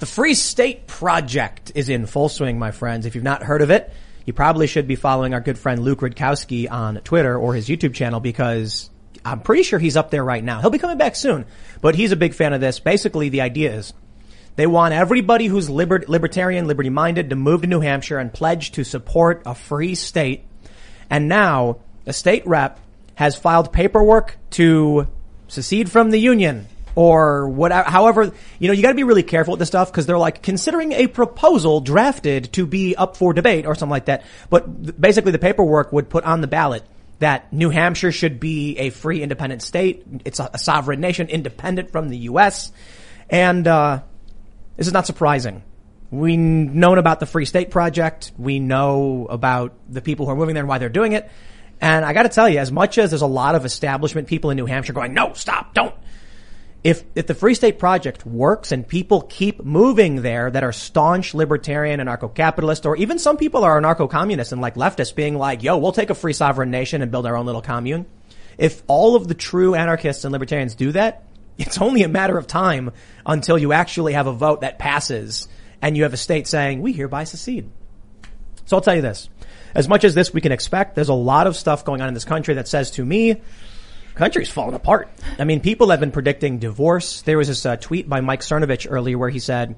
The 0.00 0.06
Free 0.06 0.32
State 0.32 0.86
Project 0.86 1.72
is 1.74 1.90
in 1.90 2.06
full 2.06 2.30
swing, 2.30 2.58
my 2.58 2.70
friends. 2.70 3.04
If 3.04 3.14
you've 3.14 3.22
not 3.22 3.42
heard 3.42 3.60
of 3.60 3.70
it, 3.70 3.92
you 4.24 4.32
probably 4.32 4.66
should 4.66 4.88
be 4.88 4.96
following 4.96 5.34
our 5.34 5.42
good 5.42 5.58
friend 5.58 5.82
Luke 5.82 6.00
Rudkowski 6.00 6.70
on 6.70 6.96
Twitter 7.04 7.36
or 7.36 7.52
his 7.52 7.68
YouTube 7.68 7.92
channel 7.92 8.18
because 8.18 8.88
I'm 9.26 9.40
pretty 9.40 9.62
sure 9.62 9.78
he's 9.78 9.98
up 9.98 10.10
there 10.10 10.24
right 10.24 10.42
now. 10.42 10.62
He'll 10.62 10.70
be 10.70 10.78
coming 10.78 10.96
back 10.96 11.16
soon, 11.16 11.44
but 11.82 11.96
he's 11.96 12.12
a 12.12 12.16
big 12.16 12.32
fan 12.32 12.54
of 12.54 12.62
this. 12.62 12.80
Basically, 12.80 13.28
the 13.28 13.42
idea 13.42 13.74
is 13.74 13.92
they 14.56 14.66
want 14.66 14.94
everybody 14.94 15.44
who's 15.44 15.68
liber- 15.68 16.06
libertarian, 16.08 16.66
liberty 16.66 16.88
minded 16.88 17.28
to 17.28 17.36
move 17.36 17.60
to 17.60 17.66
New 17.66 17.80
Hampshire 17.80 18.18
and 18.18 18.32
pledge 18.32 18.70
to 18.72 18.84
support 18.84 19.42
a 19.44 19.54
free 19.54 19.94
state. 19.94 20.46
And 21.10 21.28
now 21.28 21.80
a 22.06 22.14
state 22.14 22.46
rep 22.46 22.80
has 23.16 23.36
filed 23.36 23.70
paperwork 23.70 24.38
to 24.52 25.08
secede 25.46 25.90
from 25.90 26.10
the 26.10 26.18
union 26.18 26.68
or 26.94 27.48
whatever, 27.48 27.88
however, 27.88 28.32
you 28.58 28.68
know, 28.68 28.74
you 28.74 28.82
gotta 28.82 28.94
be 28.94 29.04
really 29.04 29.22
careful 29.22 29.52
with 29.52 29.58
this 29.58 29.68
stuff 29.68 29.90
because 29.90 30.06
they're 30.06 30.18
like 30.18 30.42
considering 30.42 30.92
a 30.92 31.06
proposal 31.06 31.80
drafted 31.80 32.52
to 32.54 32.66
be 32.66 32.96
up 32.96 33.16
for 33.16 33.32
debate 33.32 33.66
or 33.66 33.74
something 33.74 33.90
like 33.90 34.06
that. 34.06 34.24
But 34.48 35.00
basically 35.00 35.32
the 35.32 35.38
paperwork 35.38 35.92
would 35.92 36.08
put 36.08 36.24
on 36.24 36.40
the 36.40 36.46
ballot 36.46 36.84
that 37.20 37.52
New 37.52 37.70
Hampshire 37.70 38.12
should 38.12 38.40
be 38.40 38.78
a 38.78 38.90
free 38.90 39.22
independent 39.22 39.62
state. 39.62 40.04
It's 40.24 40.40
a, 40.40 40.50
a 40.54 40.58
sovereign 40.58 41.00
nation 41.00 41.28
independent 41.28 41.90
from 41.92 42.08
the 42.08 42.16
U.S. 42.18 42.72
And, 43.28 43.66
uh, 43.66 44.00
this 44.80 44.86
is 44.86 44.94
not 44.94 45.06
surprising. 45.06 45.62
We 46.10 46.38
known 46.38 46.96
about 46.96 47.20
the 47.20 47.26
Free 47.26 47.44
State 47.44 47.70
Project. 47.70 48.32
We 48.38 48.58
know 48.58 49.26
about 49.28 49.74
the 49.90 50.00
people 50.00 50.24
who 50.24 50.32
are 50.32 50.36
moving 50.36 50.54
there 50.54 50.62
and 50.62 50.68
why 50.70 50.78
they're 50.78 50.88
doing 50.88 51.12
it. 51.12 51.30
And 51.82 52.02
I 52.02 52.14
got 52.14 52.22
to 52.22 52.30
tell 52.30 52.48
you, 52.48 52.58
as 52.58 52.72
much 52.72 52.96
as 52.96 53.10
there's 53.10 53.20
a 53.20 53.26
lot 53.26 53.54
of 53.54 53.66
establishment 53.66 54.26
people 54.26 54.48
in 54.48 54.56
New 54.56 54.64
Hampshire 54.64 54.94
going, 54.94 55.12
no, 55.12 55.34
stop, 55.34 55.74
don't. 55.74 55.94
If, 56.82 57.04
if 57.14 57.26
the 57.26 57.34
Free 57.34 57.54
State 57.54 57.78
Project 57.78 58.24
works 58.24 58.72
and 58.72 58.88
people 58.88 59.20
keep 59.22 59.62
moving 59.62 60.22
there 60.22 60.50
that 60.50 60.64
are 60.64 60.72
staunch 60.72 61.34
libertarian, 61.34 62.00
anarcho-capitalist, 62.00 62.86
or 62.86 62.96
even 62.96 63.18
some 63.18 63.36
people 63.36 63.64
are 63.64 63.78
anarcho-communist 63.78 64.52
and 64.52 64.62
like 64.62 64.76
leftists 64.76 65.14
being 65.14 65.36
like, 65.36 65.62
yo, 65.62 65.76
we'll 65.76 65.92
take 65.92 66.08
a 66.08 66.14
free 66.14 66.32
sovereign 66.32 66.70
nation 66.70 67.02
and 67.02 67.10
build 67.10 67.26
our 67.26 67.36
own 67.36 67.44
little 67.44 67.60
commune. 67.60 68.06
If 68.56 68.82
all 68.86 69.14
of 69.14 69.28
the 69.28 69.34
true 69.34 69.74
anarchists 69.74 70.24
and 70.24 70.32
libertarians 70.32 70.74
do 70.74 70.92
that, 70.92 71.24
it's 71.58 71.78
only 71.78 72.02
a 72.02 72.08
matter 72.08 72.38
of 72.38 72.46
time 72.46 72.92
until 73.26 73.58
you 73.58 73.74
actually 73.74 74.14
have 74.14 74.26
a 74.26 74.32
vote 74.32 74.62
that 74.62 74.78
passes 74.78 75.48
and 75.82 75.98
you 75.98 76.04
have 76.04 76.14
a 76.14 76.18
state 76.18 76.46
saying, 76.46 76.80
we 76.80 76.94
hereby 76.94 77.24
secede. 77.24 77.70
So 78.64 78.76
I'll 78.76 78.82
tell 78.82 78.94
you 78.94 79.02
this. 79.02 79.28
As 79.74 79.86
much 79.86 80.04
as 80.04 80.14
this 80.14 80.32
we 80.32 80.40
can 80.40 80.52
expect, 80.52 80.94
there's 80.94 81.10
a 81.10 81.14
lot 81.14 81.46
of 81.46 81.56
stuff 81.56 81.84
going 81.84 82.00
on 82.00 82.08
in 82.08 82.14
this 82.14 82.24
country 82.24 82.54
that 82.54 82.68
says 82.68 82.92
to 82.92 83.04
me, 83.04 83.42
country's 84.14 84.50
falling 84.50 84.74
apart. 84.74 85.08
I 85.38 85.44
mean, 85.44 85.60
people 85.60 85.90
have 85.90 86.00
been 86.00 86.12
predicting 86.12 86.58
divorce. 86.58 87.22
There 87.22 87.38
was 87.38 87.48
this 87.48 87.64
uh, 87.64 87.76
tweet 87.76 88.08
by 88.08 88.20
Mike 88.20 88.40
Cernovich 88.40 88.86
earlier 88.88 89.18
where 89.18 89.30
he 89.30 89.38
said 89.38 89.76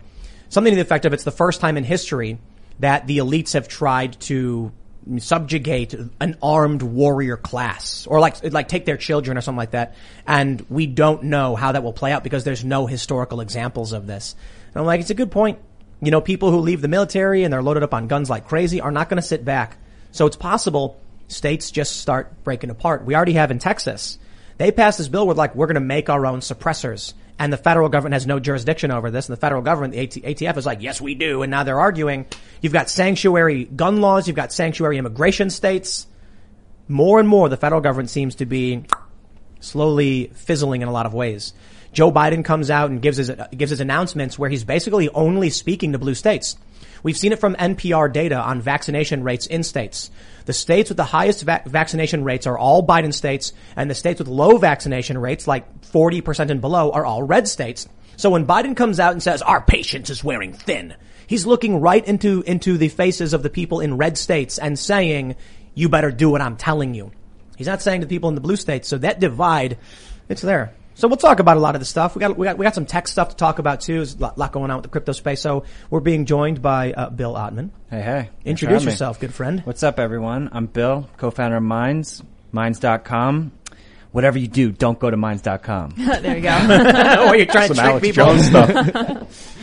something 0.48 0.72
to 0.72 0.76
the 0.76 0.82
effect 0.82 1.04
of 1.04 1.12
it's 1.12 1.24
the 1.24 1.30
first 1.30 1.60
time 1.60 1.76
in 1.76 1.84
history 1.84 2.38
that 2.80 3.06
the 3.06 3.18
elites 3.18 3.52
have 3.52 3.68
tried 3.68 4.18
to 4.20 4.72
subjugate 5.18 5.94
an 6.20 6.36
armed 6.42 6.82
warrior 6.82 7.36
class 7.36 8.06
or 8.06 8.20
like 8.20 8.36
like 8.52 8.68
take 8.68 8.84
their 8.84 8.96
children 8.96 9.36
or 9.36 9.40
something 9.40 9.58
like 9.58 9.72
that. 9.72 9.94
And 10.26 10.64
we 10.68 10.86
don't 10.86 11.24
know 11.24 11.56
how 11.56 11.72
that 11.72 11.82
will 11.82 11.92
play 11.92 12.12
out 12.12 12.22
because 12.22 12.44
there's 12.44 12.64
no 12.64 12.86
historical 12.86 13.40
examples 13.40 13.92
of 13.92 14.06
this. 14.06 14.34
And 14.68 14.80
i'm 14.80 14.86
like 14.86 15.00
it's 15.00 15.10
a 15.10 15.14
good 15.14 15.30
point. 15.30 15.58
You 16.00 16.10
know 16.10 16.20
people 16.20 16.50
who 16.50 16.58
leave 16.58 16.80
the 16.80 16.88
military 16.88 17.44
and 17.44 17.52
they're 17.52 17.62
loaded 17.62 17.82
up 17.82 17.94
on 17.94 18.06
guns 18.06 18.30
like 18.30 18.46
crazy 18.46 18.80
are 18.80 18.92
not 18.92 19.08
going 19.08 19.20
to 19.20 19.26
sit 19.26 19.44
back. 19.44 19.76
So 20.12 20.26
it's 20.26 20.36
possible 20.36 21.00
states 21.28 21.70
just 21.70 21.96
start 22.00 22.44
breaking 22.44 22.70
apart. 22.70 23.04
We 23.04 23.14
already 23.14 23.34
have 23.34 23.50
in 23.50 23.58
texas 23.58 24.18
they 24.62 24.70
passed 24.70 24.98
this 24.98 25.08
bill 25.08 25.26
with 25.26 25.36
like 25.36 25.56
we're 25.56 25.66
going 25.66 25.74
to 25.74 25.80
make 25.80 26.08
our 26.08 26.24
own 26.24 26.38
suppressors 26.38 27.14
and 27.36 27.52
the 27.52 27.56
federal 27.56 27.88
government 27.88 28.12
has 28.12 28.28
no 28.28 28.38
jurisdiction 28.38 28.92
over 28.92 29.10
this. 29.10 29.28
And 29.28 29.36
the 29.36 29.40
federal 29.40 29.60
government, 29.60 29.92
the 29.92 30.00
AT- 30.02 30.36
ATF 30.36 30.56
is 30.56 30.64
like, 30.64 30.82
yes, 30.82 31.00
we 31.00 31.16
do. 31.16 31.42
And 31.42 31.50
now 31.50 31.64
they're 31.64 31.80
arguing. 31.80 32.26
You've 32.60 32.72
got 32.72 32.88
sanctuary 32.88 33.64
gun 33.64 34.00
laws. 34.00 34.28
You've 34.28 34.36
got 34.36 34.52
sanctuary 34.52 34.98
immigration 34.98 35.50
states. 35.50 36.06
More 36.86 37.18
and 37.18 37.28
more, 37.28 37.48
the 37.48 37.56
federal 37.56 37.80
government 37.80 38.10
seems 38.10 38.36
to 38.36 38.46
be 38.46 38.84
slowly 39.58 40.30
fizzling 40.34 40.82
in 40.82 40.86
a 40.86 40.92
lot 40.92 41.06
of 41.06 41.12
ways. 41.12 41.54
Joe 41.92 42.12
Biden 42.12 42.44
comes 42.44 42.70
out 42.70 42.88
and 42.88 43.02
gives 43.02 43.16
his, 43.16 43.32
gives 43.56 43.70
his 43.70 43.80
announcements 43.80 44.38
where 44.38 44.48
he's 44.48 44.62
basically 44.62 45.08
only 45.08 45.50
speaking 45.50 45.90
to 45.90 45.98
blue 45.98 46.14
states. 46.14 46.56
We've 47.02 47.16
seen 47.16 47.32
it 47.32 47.40
from 47.40 47.54
NPR 47.56 48.12
data 48.12 48.36
on 48.36 48.60
vaccination 48.60 49.24
rates 49.24 49.46
in 49.46 49.62
states. 49.62 50.10
The 50.44 50.52
states 50.52 50.90
with 50.90 50.96
the 50.96 51.04
highest 51.04 51.42
va- 51.42 51.62
vaccination 51.66 52.24
rates 52.24 52.46
are 52.46 52.58
all 52.58 52.86
Biden 52.86 53.12
states, 53.12 53.52
and 53.76 53.90
the 53.90 53.94
states 53.94 54.18
with 54.18 54.28
low 54.28 54.58
vaccination 54.58 55.18
rates, 55.18 55.46
like 55.46 55.82
40% 55.82 56.50
and 56.50 56.60
below, 56.60 56.92
are 56.92 57.04
all 57.04 57.22
red 57.22 57.48
states. 57.48 57.88
So 58.16 58.30
when 58.30 58.46
Biden 58.46 58.76
comes 58.76 59.00
out 59.00 59.12
and 59.12 59.22
says, 59.22 59.42
our 59.42 59.60
patience 59.60 60.10
is 60.10 60.22
wearing 60.22 60.52
thin, 60.52 60.94
he's 61.26 61.46
looking 61.46 61.80
right 61.80 62.06
into, 62.06 62.42
into 62.42 62.76
the 62.78 62.88
faces 62.88 63.32
of 63.32 63.42
the 63.42 63.50
people 63.50 63.80
in 63.80 63.96
red 63.96 64.16
states 64.18 64.58
and 64.58 64.78
saying, 64.78 65.36
you 65.74 65.88
better 65.88 66.10
do 66.10 66.30
what 66.30 66.40
I'm 66.40 66.56
telling 66.56 66.94
you. 66.94 67.10
He's 67.56 67.66
not 67.66 67.82
saying 67.82 68.00
to 68.00 68.06
the 68.06 68.14
people 68.14 68.28
in 68.28 68.34
the 68.34 68.40
blue 68.40 68.56
states, 68.56 68.88
so 68.88 68.98
that 68.98 69.20
divide, 69.20 69.78
it's 70.28 70.42
there. 70.42 70.72
So 71.02 71.08
we'll 71.08 71.16
talk 71.16 71.40
about 71.40 71.56
a 71.56 71.60
lot 71.60 71.74
of 71.74 71.80
the 71.80 71.84
stuff. 71.84 72.14
We 72.14 72.20
got 72.20 72.38
we 72.38 72.44
got 72.44 72.56
we 72.58 72.62
got 72.62 72.76
some 72.76 72.86
tech 72.86 73.08
stuff 73.08 73.30
to 73.30 73.34
talk 73.34 73.58
about 73.58 73.80
too. 73.80 73.96
There's 73.96 74.14
a 74.14 74.18
lot, 74.18 74.38
lot 74.38 74.52
going 74.52 74.70
on 74.70 74.76
with 74.76 74.84
the 74.84 74.88
crypto 74.88 75.10
space. 75.10 75.40
So 75.40 75.64
we're 75.90 75.98
being 75.98 76.26
joined 76.26 76.62
by 76.62 76.92
uh, 76.92 77.10
Bill 77.10 77.34
Ottman. 77.34 77.70
Hey, 77.90 78.02
hey. 78.02 78.30
Introduce 78.44 78.84
yourself, 78.84 79.18
good 79.18 79.34
friend. 79.34 79.62
What's 79.62 79.82
up, 79.82 79.98
everyone? 79.98 80.50
I'm 80.52 80.66
Bill, 80.66 81.10
co-founder 81.16 81.56
of 81.56 81.62
Minds, 81.64 82.22
Minds.com. 82.52 83.50
Whatever 84.12 84.38
you 84.38 84.46
do, 84.46 84.70
don't 84.70 84.96
go 84.96 85.10
to 85.10 85.16
Minds.com. 85.16 85.94
there 85.96 86.36
you 86.36 86.42
go. 86.42 86.56
oh, 86.70 87.32
you're 87.32 87.46
trying 87.46 87.70
to 87.70 87.74
Some 87.74 87.84
trick 87.84 87.90
Alex 87.90 88.06
people. 88.06 88.24
Jones 88.24 88.46
stuff. 88.46 89.56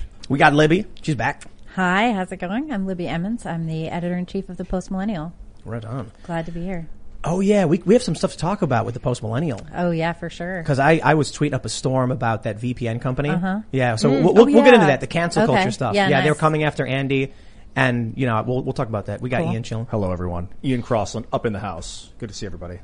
We 0.30 0.38
got 0.38 0.54
Libby. 0.54 0.86
She's 1.02 1.14
back. 1.14 1.44
Hi, 1.74 2.12
how's 2.12 2.32
it 2.32 2.38
going? 2.38 2.72
I'm 2.72 2.86
Libby 2.86 3.06
Emmons. 3.06 3.44
I'm 3.44 3.66
the 3.66 3.88
editor 3.88 4.16
in 4.16 4.24
chief 4.24 4.48
of 4.48 4.56
the 4.56 4.64
Post 4.64 4.90
Millennial. 4.90 5.34
Right 5.62 5.84
on. 5.84 6.10
Glad 6.22 6.46
to 6.46 6.52
be 6.52 6.64
here. 6.64 6.88
Oh 7.28 7.40
yeah, 7.40 7.64
we 7.64 7.78
we 7.84 7.94
have 7.94 8.02
some 8.04 8.14
stuff 8.14 8.32
to 8.32 8.38
talk 8.38 8.62
about 8.62 8.84
with 8.86 8.94
the 8.94 9.00
post 9.00 9.22
millennial. 9.22 9.60
Oh 9.74 9.90
yeah, 9.90 10.12
for 10.12 10.30
sure. 10.30 10.62
Because 10.62 10.78
I, 10.78 11.00
I 11.02 11.14
was 11.14 11.32
tweeting 11.32 11.54
up 11.54 11.64
a 11.64 11.68
storm 11.68 12.12
about 12.12 12.44
that 12.44 12.58
VPN 12.60 13.00
company. 13.00 13.30
Uh-huh. 13.30 13.60
Yeah, 13.72 13.96
so 13.96 14.08
Mm. 14.10 14.22
we'll, 14.22 14.34
we'll, 14.34 14.42
Oh, 14.42 14.46
we'll 14.52 14.64
get 14.64 14.74
into 14.74 14.86
that, 14.86 15.00
the 15.00 15.06
cancel 15.08 15.42
Okay. 15.42 15.52
culture 15.54 15.70
stuff. 15.72 15.94
Yeah, 15.96 16.08
Yeah. 16.08 16.22
they 16.22 16.30
were 16.30 16.36
coming 16.36 16.62
after 16.62 16.86
Andy, 16.86 17.32
and 17.74 18.14
you 18.16 18.26
know 18.26 18.42
we'll 18.46 18.62
we'll 18.62 18.72
talk 18.74 18.88
about 18.88 19.06
that. 19.06 19.20
We 19.20 19.28
got 19.28 19.42
Cool. 19.42 19.52
Ian 19.54 19.62
chilling. 19.64 19.86
Hello, 19.90 20.12
everyone. 20.12 20.48
Ian 20.64 20.82
Crossland 20.82 21.26
up 21.32 21.44
in 21.46 21.52
the 21.52 21.58
house. 21.58 22.12
Good 22.18 22.28
to 22.28 22.34
see 22.34 22.46
everybody. 22.46 22.78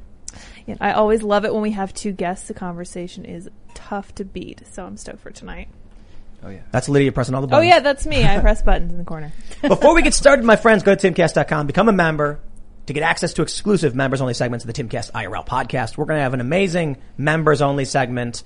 Yeah, 0.67 0.75
I 0.81 0.93
always 0.93 1.23
love 1.23 1.45
it 1.45 1.53
when 1.53 1.63
we 1.63 1.71
have 1.73 1.95
two 1.95 2.11
guests. 2.13 2.49
The 2.49 2.55
conversation 2.55 3.25
is 3.25 3.49
tough 3.75 4.15
to 4.17 4.25
beat, 4.25 4.63
so 4.73 4.85
I'm 4.85 4.97
stoked 4.97 5.21
for 5.21 5.31
tonight. 5.31 5.69
Oh 6.45 6.51
yeah. 6.51 6.61
That's 6.73 6.89
Lydia 6.89 7.13
pressing 7.13 7.37
all 7.37 7.43
the 7.43 7.47
buttons. 7.47 7.65
Oh 7.65 7.69
yeah, 7.69 7.79
that's 7.81 8.05
me. 8.07 8.25
I 8.25 8.41
press 8.41 8.61
buttons 8.63 8.91
in 8.91 8.99
the 8.99 9.05
corner. 9.05 9.33
Before 9.63 9.95
we 9.95 10.03
get 10.03 10.15
started, 10.15 10.45
my 10.45 10.57
friends, 10.57 10.83
go 10.83 10.95
to 10.97 11.13
timcast.com, 11.13 11.69
become 11.69 11.89
a 11.89 11.93
member 11.93 12.41
to 12.87 12.93
get 12.93 13.03
access 13.03 13.35
to 13.35 13.43
exclusive 13.43 13.95
members 13.95 14.21
only 14.21 14.35
segments 14.35 14.65
of 14.65 14.73
the 14.73 14.83
Timcast 14.83 15.13
IRL 15.13 15.47
podcast. 15.47 15.97
We're 15.97 16.07
going 16.07 16.19
to 16.19 16.23
have 16.23 16.35
an 16.35 16.41
amazing 16.41 16.99
members 17.17 17.63
only 17.63 17.85
segment. 17.85 18.43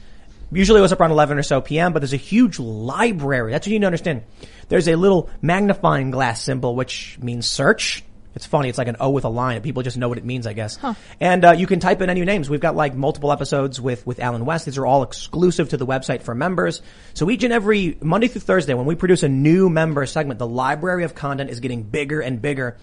Usually 0.52 0.78
it 0.78 0.82
was 0.82 0.92
up 0.92 1.00
around 1.00 1.10
11 1.10 1.38
or 1.38 1.42
so 1.42 1.60
PM, 1.60 1.92
but 1.92 2.00
there's 2.00 2.12
a 2.12 2.18
huge 2.18 2.58
library. 2.58 3.52
That's 3.52 3.66
what 3.66 3.72
you 3.72 3.78
need 3.78 3.82
to 3.82 3.86
understand. 3.86 4.22
There's 4.68 4.88
a 4.88 4.96
little 4.96 5.30
magnifying 5.42 6.10
glass 6.10 6.42
symbol, 6.42 6.74
which 6.76 7.18
means 7.20 7.48
search. 7.48 8.04
It's 8.36 8.44
funny. 8.44 8.68
It's 8.68 8.76
like 8.76 8.86
an 8.86 8.96
O 9.00 9.08
with 9.10 9.24
a 9.24 9.30
line. 9.30 9.60
People 9.62 9.82
just 9.82 9.96
know 9.96 10.10
what 10.10 10.18
it 10.18 10.24
means, 10.24 10.46
I 10.46 10.52
guess. 10.52 10.78
And 11.18 11.42
uh, 11.42 11.52
you 11.52 11.66
can 11.66 11.80
type 11.80 12.02
in 12.02 12.10
any 12.10 12.22
names. 12.22 12.50
We've 12.50 12.60
got 12.60 12.76
like 12.76 12.94
multiple 12.94 13.32
episodes 13.32 13.80
with 13.80 14.06
with 14.06 14.20
Allen 14.20 14.44
West. 14.44 14.66
These 14.66 14.76
are 14.76 14.84
all 14.84 15.02
exclusive 15.02 15.70
to 15.70 15.78
the 15.78 15.86
website 15.86 16.20
for 16.20 16.34
members. 16.34 16.82
So 17.14 17.30
each 17.30 17.44
and 17.44 17.52
every 17.52 17.96
Monday 18.02 18.28
through 18.28 18.42
Thursday, 18.42 18.74
when 18.74 18.84
we 18.84 18.94
produce 18.94 19.22
a 19.22 19.28
new 19.28 19.70
member 19.70 20.04
segment, 20.04 20.38
the 20.38 20.46
library 20.46 21.04
of 21.04 21.14
content 21.14 21.48
is 21.48 21.60
getting 21.60 21.82
bigger 21.82 22.20
and 22.20 22.40
bigger. 22.42 22.76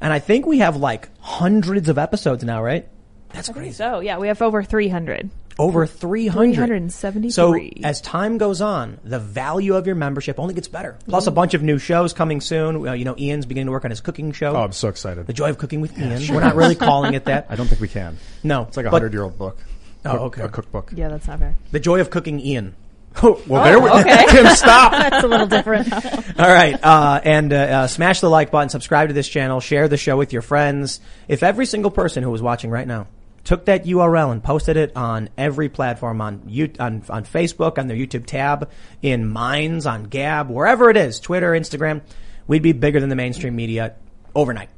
And 0.00 0.12
I 0.12 0.20
think 0.20 0.46
we 0.46 0.58
have 0.58 0.76
like 0.76 1.08
hundreds 1.18 1.88
of 1.88 1.98
episodes 1.98 2.44
now, 2.44 2.62
right? 2.62 2.88
That's 3.30 3.50
I 3.50 3.52
crazy. 3.52 3.72
so 3.72 3.98
yeah, 3.98 4.18
we 4.18 4.28
have 4.28 4.40
over 4.40 4.62
300. 4.62 5.28
Over 5.60 5.86
300. 5.86 6.54
373. 6.54 7.30
So 7.30 7.54
as 7.86 8.00
time 8.00 8.38
goes 8.38 8.62
on, 8.62 8.98
the 9.04 9.18
value 9.18 9.74
of 9.74 9.86
your 9.86 9.94
membership 9.94 10.40
only 10.40 10.54
gets 10.54 10.68
better. 10.68 10.96
Plus 11.06 11.26
a 11.26 11.30
bunch 11.30 11.52
of 11.52 11.62
new 11.62 11.78
shows 11.78 12.14
coming 12.14 12.40
soon. 12.40 12.88
Uh, 12.88 12.92
you 12.94 13.04
know, 13.04 13.14
Ian's 13.18 13.44
beginning 13.44 13.66
to 13.66 13.72
work 13.72 13.84
on 13.84 13.90
his 13.90 14.00
cooking 14.00 14.32
show. 14.32 14.56
Oh, 14.56 14.62
I'm 14.62 14.72
so 14.72 14.88
excited. 14.88 15.26
The 15.26 15.34
Joy 15.34 15.50
of 15.50 15.58
Cooking 15.58 15.82
with 15.82 15.98
Ian. 15.98 16.34
We're 16.34 16.40
not 16.40 16.56
really 16.56 16.76
calling 16.76 17.12
it 17.12 17.26
that. 17.26 17.46
I 17.50 17.56
don't 17.56 17.66
think 17.66 17.82
we 17.82 17.88
can. 17.88 18.16
No. 18.42 18.62
It's 18.62 18.78
like 18.78 18.86
a 18.86 18.90
but 18.90 19.02
hundred 19.02 19.12
year 19.12 19.22
old 19.22 19.36
book. 19.36 19.58
Oh, 20.06 20.12
Cook- 20.12 20.20
okay. 20.22 20.42
A 20.42 20.48
cookbook. 20.48 20.92
Yeah, 20.96 21.08
that's 21.08 21.28
not 21.28 21.40
fair. 21.40 21.54
The 21.72 21.80
Joy 21.80 22.00
of 22.00 22.08
Cooking 22.08 22.40
Ian. 22.40 22.74
well, 23.22 23.64
there 23.64 23.78
we 23.78 23.90
Okay. 23.90 24.24
Tim, 24.30 24.46
stop. 24.54 24.92
That's 24.92 25.24
a 25.24 25.28
little 25.28 25.46
different. 25.46 25.92
All 25.92 26.48
right, 26.48 26.78
uh, 26.82 27.20
and 27.22 27.52
uh, 27.52 27.56
uh, 27.56 27.86
smash 27.88 28.20
the 28.20 28.30
like 28.30 28.50
button, 28.50 28.68
subscribe 28.70 29.08
to 29.08 29.14
this 29.14 29.28
channel, 29.28 29.60
share 29.60 29.88
the 29.88 29.96
show 29.96 30.16
with 30.16 30.32
your 30.32 30.42
friends. 30.42 31.00
If 31.28 31.42
every 31.42 31.66
single 31.66 31.90
person 31.90 32.22
who 32.22 32.32
is 32.34 32.40
watching 32.40 32.70
right 32.70 32.86
now 32.86 33.08
took 33.44 33.64
that 33.66 33.84
URL 33.84 34.32
and 34.32 34.42
posted 34.42 34.76
it 34.76 34.96
on 34.96 35.28
every 35.38 35.68
platform 35.68 36.20
on 36.20 36.42
you 36.46 36.70
on 36.78 37.02
on 37.08 37.24
Facebook, 37.24 37.78
on 37.78 37.86
their 37.88 37.96
YouTube 37.96 38.26
tab, 38.26 38.70
in 39.02 39.28
Minds, 39.28 39.86
on 39.86 40.04
Gab, 40.04 40.50
wherever 40.50 40.90
it 40.90 40.96
is, 40.96 41.20
Twitter, 41.20 41.52
Instagram, 41.52 42.02
we'd 42.46 42.62
be 42.62 42.72
bigger 42.72 43.00
than 43.00 43.08
the 43.08 43.16
mainstream 43.16 43.56
media 43.56 43.94
overnight. 44.34 44.68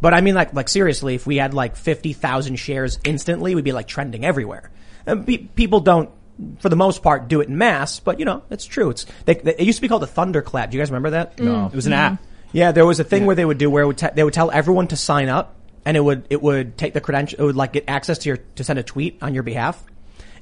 But 0.00 0.14
I 0.14 0.20
mean, 0.20 0.34
like, 0.34 0.52
like 0.52 0.68
seriously, 0.68 1.14
if 1.14 1.26
we 1.26 1.36
had 1.36 1.54
like 1.54 1.76
fifty 1.76 2.12
thousand 2.12 2.56
shares 2.56 2.98
instantly, 3.04 3.54
we'd 3.54 3.64
be 3.64 3.72
like 3.72 3.86
trending 3.86 4.24
everywhere. 4.24 4.70
And 5.06 5.26
pe- 5.26 5.38
people 5.38 5.80
don't, 5.80 6.10
for 6.58 6.68
the 6.68 6.76
most 6.76 7.02
part, 7.02 7.28
do 7.28 7.40
it 7.40 7.48
in 7.48 7.56
mass. 7.56 8.00
But 8.00 8.18
you 8.18 8.24
know, 8.24 8.42
it's 8.50 8.64
true. 8.64 8.90
It's 8.90 9.06
they, 9.26 9.34
they, 9.34 9.54
it 9.54 9.62
used 9.62 9.78
to 9.78 9.82
be 9.82 9.88
called 9.88 10.02
a 10.02 10.08
thunderclap. 10.08 10.70
Do 10.70 10.76
you 10.76 10.80
guys 10.80 10.90
remember 10.90 11.10
that? 11.10 11.38
No. 11.38 11.66
It 11.66 11.76
was 11.76 11.86
an 11.86 11.92
app. 11.92 12.22
Yeah, 12.52 12.72
there 12.72 12.84
was 12.84 13.00
a 13.00 13.04
thing 13.04 13.26
where 13.26 13.36
they 13.36 13.44
would 13.44 13.58
do 13.58 13.70
where 13.70 13.84
it 13.84 13.86
would 13.86 13.98
te- 13.98 14.08
they 14.14 14.24
would 14.24 14.34
tell 14.34 14.50
everyone 14.50 14.88
to 14.88 14.96
sign 14.96 15.28
up, 15.28 15.54
and 15.84 15.96
it 15.96 16.00
would 16.00 16.26
it 16.30 16.42
would 16.42 16.76
take 16.76 16.94
the 16.94 17.00
credential, 17.00 17.40
it 17.40 17.44
would 17.44 17.56
like 17.56 17.72
get 17.72 17.84
access 17.88 18.18
to 18.18 18.28
your 18.28 18.38
to 18.56 18.64
send 18.64 18.78
a 18.78 18.82
tweet 18.82 19.18
on 19.22 19.34
your 19.34 19.42
behalf, 19.42 19.82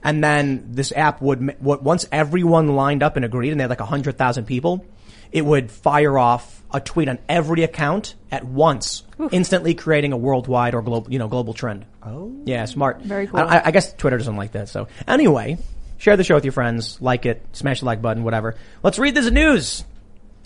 and 0.03 0.23
then 0.23 0.69
this 0.73 0.93
app 0.93 1.21
would 1.21 1.57
what 1.61 1.83
once 1.83 2.07
everyone 2.13 2.75
lined 2.77 3.03
up 3.03 3.17
and 3.17 3.25
agreed, 3.25 3.51
and 3.51 3.61
they 3.61 3.65
had 3.65 3.71
like 3.71 3.81
hundred 3.81 4.19
thousand 4.19 4.45
people, 4.45 4.85
it 5.33 5.45
would 5.45 5.71
fire 5.71 6.19
off 6.19 6.63
a 6.73 6.81
tweet 6.81 7.09
on 7.09 7.19
every 7.29 7.63
account 7.63 8.15
at 8.31 8.45
once, 8.45 9.03
instantly 9.33 9.75
creating 9.75 10.13
a 10.13 10.17
worldwide 10.17 10.75
or 10.75 10.83
global 10.83 11.11
you 11.11 11.19
know 11.19 11.29
global 11.29 11.55
trend. 11.55 11.85
Oh, 12.03 12.33
yeah, 12.45 12.65
smart. 12.65 13.03
Very 13.03 13.27
cool. 13.27 13.41
I, 13.41 13.63
I 13.67 13.71
guess 13.73 13.93
Twitter 13.93 14.17
doesn't 14.17 14.37
like 14.37 14.53
that. 14.53 14.69
So 14.69 14.89
anyway, 15.07 15.59
share 15.99 16.17
the 16.17 16.25
show 16.25 16.35
with 16.35 16.45
your 16.45 16.53
friends, 16.53 17.01
like 17.01 17.27
it, 17.27 17.43
smash 17.53 17.81
the 17.81 17.87
like 17.87 18.01
button, 18.01 18.25
whatever. 18.25 18.57
Let's 18.83 18.99
read 18.99 19.15
this 19.15 19.31
news. 19.31 19.85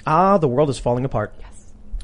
Ah, 0.06 0.38
the 0.38 0.48
world 0.48 0.70
is 0.70 0.78
falling 0.78 1.04
apart. 1.04 1.34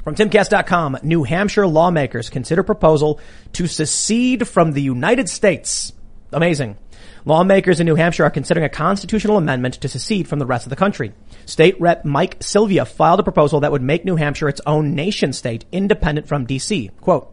From 0.03 0.15
timcast.com, 0.15 0.97
New 1.03 1.23
Hampshire 1.23 1.67
lawmakers 1.67 2.29
consider 2.31 2.63
proposal 2.63 3.19
to 3.53 3.67
secede 3.67 4.47
from 4.47 4.71
the 4.71 4.81
United 4.81 5.29
States. 5.29 5.93
Amazing. 6.33 6.77
Lawmakers 7.23 7.79
in 7.79 7.85
New 7.85 7.93
Hampshire 7.93 8.23
are 8.23 8.31
considering 8.31 8.65
a 8.65 8.69
constitutional 8.69 9.37
amendment 9.37 9.75
to 9.75 9.87
secede 9.87 10.27
from 10.27 10.39
the 10.39 10.45
rest 10.47 10.65
of 10.65 10.71
the 10.71 10.75
country. 10.75 11.13
State 11.45 11.79
Rep 11.79 12.03
Mike 12.03 12.37
Sylvia 12.39 12.83
filed 12.85 13.19
a 13.19 13.23
proposal 13.23 13.59
that 13.59 13.71
would 13.71 13.83
make 13.83 14.03
New 14.03 14.15
Hampshire 14.15 14.49
its 14.49 14.61
own 14.65 14.95
nation 14.95 15.33
state 15.33 15.65
independent 15.71 16.27
from 16.27 16.47
DC. 16.47 16.89
Quote, 16.99 17.31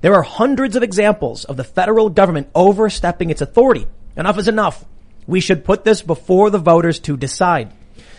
there 0.00 0.14
are 0.14 0.22
hundreds 0.22 0.76
of 0.76 0.82
examples 0.82 1.44
of 1.44 1.58
the 1.58 1.64
federal 1.64 2.08
government 2.08 2.48
overstepping 2.54 3.28
its 3.28 3.42
authority. 3.42 3.86
Enough 4.16 4.38
is 4.38 4.48
enough. 4.48 4.84
We 5.26 5.40
should 5.40 5.64
put 5.64 5.84
this 5.84 6.00
before 6.00 6.48
the 6.48 6.58
voters 6.58 7.00
to 7.00 7.18
decide. 7.18 7.74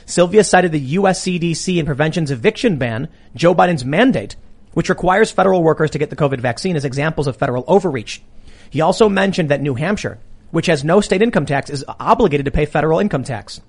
Sylvia 0.10 0.44
cited 0.44 0.72
the 0.72 0.80
US 0.80 1.22
CDC 1.22 1.78
and 1.78 1.86
prevention's 1.86 2.32
eviction 2.32 2.78
ban, 2.78 3.10
Joe 3.36 3.54
Biden's 3.54 3.86
mandate, 3.86 4.36
which 4.74 4.90
requires 4.90 5.30
federal 5.30 5.62
workers 5.62 5.92
to 5.92 6.00
get 6.00 6.10
the 6.10 6.16
COVID 6.16 6.40
vaccine 6.40 6.76
as 6.76 6.84
examples 6.84 7.28
of 7.28 7.38
federal 7.38 7.64
overreach. 7.68 8.24
He 8.72 8.82
also 8.82 9.08
mentioned 9.08 9.50
that 9.50 9.62
New 9.62 9.76
Hampshire, 9.76 10.18
which 10.50 10.66
has 10.66 10.84
no 10.84 11.00
state 11.00 11.22
income 11.22 11.46
tax, 11.46 11.70
is 11.70 11.86
obligated 12.00 12.46
to 12.46 12.52
pay 12.52 12.66
federal 12.66 12.98
income 12.98 13.24
tax. 13.24 13.62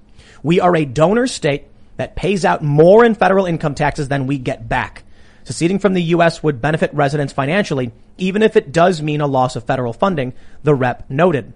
We 0.42 0.60
are 0.60 0.74
a 0.74 0.86
donor 0.86 1.26
state 1.26 1.66
that 1.98 2.16
pays 2.16 2.46
out 2.46 2.62
more 2.62 3.04
in 3.04 3.14
federal 3.14 3.44
income 3.44 3.74
taxes 3.74 4.08
than 4.08 4.26
we 4.26 4.38
get 4.38 4.66
back. 4.66 5.04
Seceding 5.44 5.78
from 5.78 5.92
the 5.92 6.02
U.S. 6.04 6.42
would 6.42 6.62
benefit 6.62 6.94
residents 6.94 7.34
financially, 7.34 7.92
even 8.16 8.40
if 8.40 8.56
it 8.56 8.72
does 8.72 9.02
mean 9.02 9.20
a 9.20 9.26
loss 9.26 9.56
of 9.56 9.64
federal 9.64 9.92
funding, 9.92 10.32
the 10.62 10.74
rep 10.74 11.04
noted. 11.10 11.52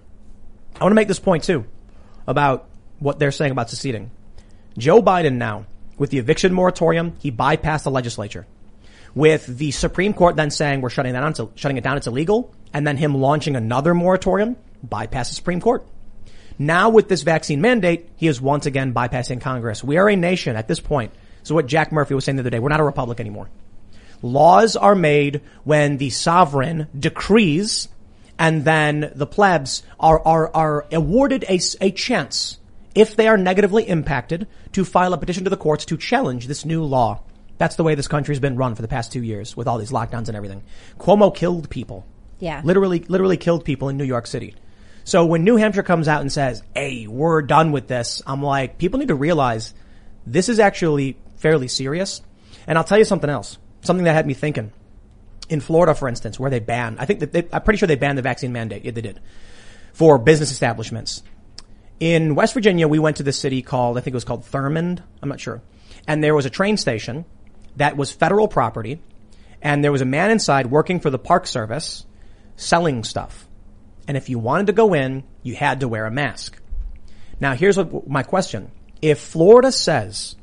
I 0.75 0.83
want 0.83 0.91
to 0.91 0.95
make 0.95 1.07
this 1.07 1.19
point 1.19 1.43
too 1.43 1.65
about 2.27 2.69
what 2.99 3.17
they're 3.17 3.31
saying 3.31 3.51
about 3.51 3.71
seceding. 3.71 4.11
Joe 4.77 5.01
Biden 5.01 5.35
now, 5.35 5.65
with 5.97 6.09
the 6.09 6.19
eviction 6.19 6.53
moratorium, 6.53 7.15
he 7.19 7.31
bypassed 7.31 7.83
the 7.83 7.91
legislature. 7.91 8.45
With 9.13 9.45
the 9.45 9.71
Supreme 9.71 10.13
Court 10.13 10.35
then 10.35 10.51
saying 10.51 10.81
we're 10.81 10.89
shutting 10.89 11.13
that 11.13 11.21
down, 11.21 11.49
shutting 11.55 11.77
it 11.77 11.83
down, 11.83 11.95
it's 11.97 12.07
illegal, 12.07 12.53
and 12.73 12.85
then 12.85 12.97
him 12.97 13.15
launching 13.15 13.55
another 13.55 13.93
moratorium, 13.93 14.57
bypass 14.83 15.29
the 15.29 15.35
Supreme 15.35 15.61
Court. 15.61 15.87
Now 16.59 16.89
with 16.89 17.07
this 17.07 17.21
vaccine 17.21 17.61
mandate, 17.61 18.09
he 18.17 18.27
is 18.27 18.41
once 18.41 18.65
again 18.65 18.93
bypassing 18.93 19.41
Congress. 19.41 19.83
We 19.83 19.97
are 19.97 20.09
a 20.09 20.15
nation 20.15 20.55
at 20.55 20.67
this 20.67 20.79
point. 20.79 21.13
So 21.43 21.55
what 21.55 21.67
Jack 21.67 21.91
Murphy 21.91 22.13
was 22.13 22.25
saying 22.25 22.35
the 22.35 22.41
other 22.41 22.49
day, 22.49 22.59
we're 22.59 22.69
not 22.69 22.79
a 22.79 22.85
republic 22.85 23.19
anymore. 23.19 23.49
Laws 24.21 24.75
are 24.75 24.95
made 24.95 25.41
when 25.63 25.97
the 25.97 26.09
sovereign 26.09 26.87
decrees 26.97 27.87
and 28.37 28.65
then 28.65 29.11
the 29.15 29.27
plebs 29.27 29.83
are, 29.99 30.19
are, 30.25 30.53
are 30.53 30.85
awarded 30.91 31.45
a, 31.47 31.59
a 31.81 31.91
chance, 31.91 32.57
if 32.95 33.15
they 33.15 33.27
are 33.27 33.37
negatively 33.37 33.87
impacted, 33.87 34.47
to 34.71 34.85
file 34.85 35.13
a 35.13 35.17
petition 35.17 35.43
to 35.43 35.49
the 35.49 35.57
courts 35.57 35.85
to 35.85 35.97
challenge 35.97 36.47
this 36.47 36.65
new 36.65 36.83
law. 36.83 37.21
That's 37.57 37.75
the 37.75 37.83
way 37.83 37.95
this 37.95 38.07
country's 38.07 38.39
been 38.39 38.57
run 38.57 38.75
for 38.75 38.81
the 38.81 38.87
past 38.87 39.11
two 39.11 39.23
years 39.23 39.55
with 39.55 39.67
all 39.67 39.77
these 39.77 39.91
lockdowns 39.91 40.27
and 40.27 40.35
everything. 40.35 40.63
Cuomo 40.97 41.33
killed 41.33 41.69
people. 41.69 42.05
Yeah. 42.39 42.61
Literally, 42.63 42.99
literally 43.07 43.37
killed 43.37 43.63
people 43.63 43.89
in 43.89 43.97
New 43.97 44.03
York 44.03 44.27
City. 44.27 44.55
So 45.03 45.25
when 45.25 45.43
New 45.43 45.55
Hampshire 45.55 45.83
comes 45.83 46.07
out 46.07 46.21
and 46.21 46.31
says, 46.31 46.63
hey, 46.73 47.05
we're 47.07 47.43
done 47.43 47.71
with 47.71 47.87
this, 47.87 48.21
I'm 48.25 48.41
like, 48.41 48.77
people 48.77 48.99
need 48.99 49.09
to 49.09 49.15
realize 49.15 49.73
this 50.25 50.49
is 50.49 50.59
actually 50.59 51.17
fairly 51.37 51.67
serious. 51.67 52.21
And 52.65 52.77
I'll 52.77 52.83
tell 52.83 52.97
you 52.97 53.05
something 53.05 53.29
else. 53.29 53.57
Something 53.81 54.05
that 54.05 54.13
had 54.13 54.25
me 54.25 54.33
thinking. 54.33 54.73
In 55.47 55.61
Florida, 55.61 55.93
for 55.93 56.07
instance, 56.07 56.39
where 56.39 56.49
they 56.49 56.59
banned, 56.59 56.97
I 56.99 57.05
think 57.05 57.19
that 57.19 57.31
they, 57.31 57.47
I'm 57.53 57.61
pretty 57.61 57.77
sure 57.77 57.87
they 57.87 57.95
banned 57.95 58.17
the 58.17 58.23
vaccine 58.23 58.51
mandate. 58.51 58.83
Yeah, 58.83 58.91
they 58.91 59.01
did. 59.01 59.19
For 59.93 60.17
business 60.17 60.51
establishments. 60.51 61.21
In 61.99 62.35
West 62.35 62.53
Virginia, 62.53 62.87
we 62.87 62.99
went 62.99 63.17
to 63.17 63.23
this 63.23 63.37
city 63.37 63.61
called, 63.61 63.97
I 63.97 64.01
think 64.01 64.13
it 64.13 64.15
was 64.15 64.25
called 64.25 64.43
Thurmond. 64.45 65.01
I'm 65.21 65.29
not 65.29 65.39
sure. 65.39 65.61
And 66.07 66.23
there 66.23 66.35
was 66.35 66.45
a 66.45 66.49
train 66.49 66.77
station 66.77 67.25
that 67.77 67.97
was 67.97 68.11
federal 68.11 68.47
property. 68.47 69.01
And 69.61 69.83
there 69.83 69.91
was 69.91 70.01
a 70.01 70.05
man 70.05 70.29
inside 70.29 70.67
working 70.67 70.99
for 70.99 71.09
the 71.09 71.17
park 71.17 71.47
service 71.47 72.05
selling 72.55 73.03
stuff. 73.03 73.47
And 74.07 74.17
if 74.17 74.29
you 74.29 74.37
wanted 74.39 74.67
to 74.67 74.73
go 74.73 74.93
in, 74.93 75.23
you 75.41 75.55
had 75.55 75.79
to 75.79 75.87
wear 75.87 76.05
a 76.05 76.11
mask. 76.11 76.61
Now 77.39 77.53
here's 77.53 77.77
what, 77.77 78.07
my 78.07 78.23
question. 78.23 78.71
If 79.01 79.19
Florida 79.19 79.71
says 79.71 80.35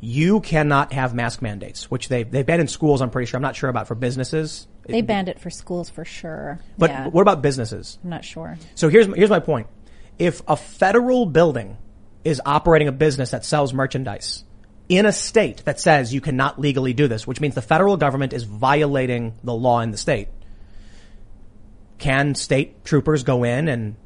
you 0.00 0.40
cannot 0.40 0.92
have 0.92 1.14
mask 1.14 1.42
mandates, 1.42 1.90
which 1.90 2.08
they, 2.08 2.22
they've 2.22 2.46
banned 2.46 2.62
in 2.62 2.68
schools, 2.68 3.02
I'm 3.02 3.10
pretty 3.10 3.26
sure. 3.26 3.36
I'm 3.36 3.42
not 3.42 3.56
sure 3.56 3.68
about 3.68 3.86
for 3.86 3.94
businesses. 3.94 4.66
They 4.86 5.02
banned 5.02 5.28
it 5.28 5.38
for 5.38 5.50
schools 5.50 5.90
for 5.90 6.04
sure. 6.04 6.58
But 6.78 6.90
yeah. 6.90 7.08
what 7.08 7.22
about 7.22 7.42
businesses? 7.42 7.98
I'm 8.02 8.10
not 8.10 8.24
sure. 8.24 8.58
So 8.74 8.88
here's 8.88 9.06
here's 9.14 9.30
my 9.30 9.40
point. 9.40 9.66
If 10.20 10.42
a 10.46 10.54
federal 10.56 11.26
building 11.26 11.78
is 12.24 12.40
operating 12.44 12.86
a 12.88 12.92
business 12.92 13.30
that 13.30 13.44
sells 13.44 13.72
merchandise 13.72 14.44
in 14.88 15.06
a 15.06 15.12
state 15.12 15.64
that 15.64 15.80
says 15.80 16.12
you 16.12 16.20
cannot 16.20 16.60
legally 16.60 16.92
do 16.92 17.08
this, 17.08 17.26
which 17.26 17.40
means 17.40 17.54
the 17.54 17.62
federal 17.62 17.96
government 17.96 18.32
is 18.32 18.44
violating 18.44 19.34
the 19.42 19.54
law 19.54 19.80
in 19.80 19.92
the 19.92 19.96
state, 19.96 20.28
can 21.98 22.34
state 22.34 22.84
troopers 22.84 23.22
go 23.22 23.44
in 23.44 23.68
and 23.68 23.96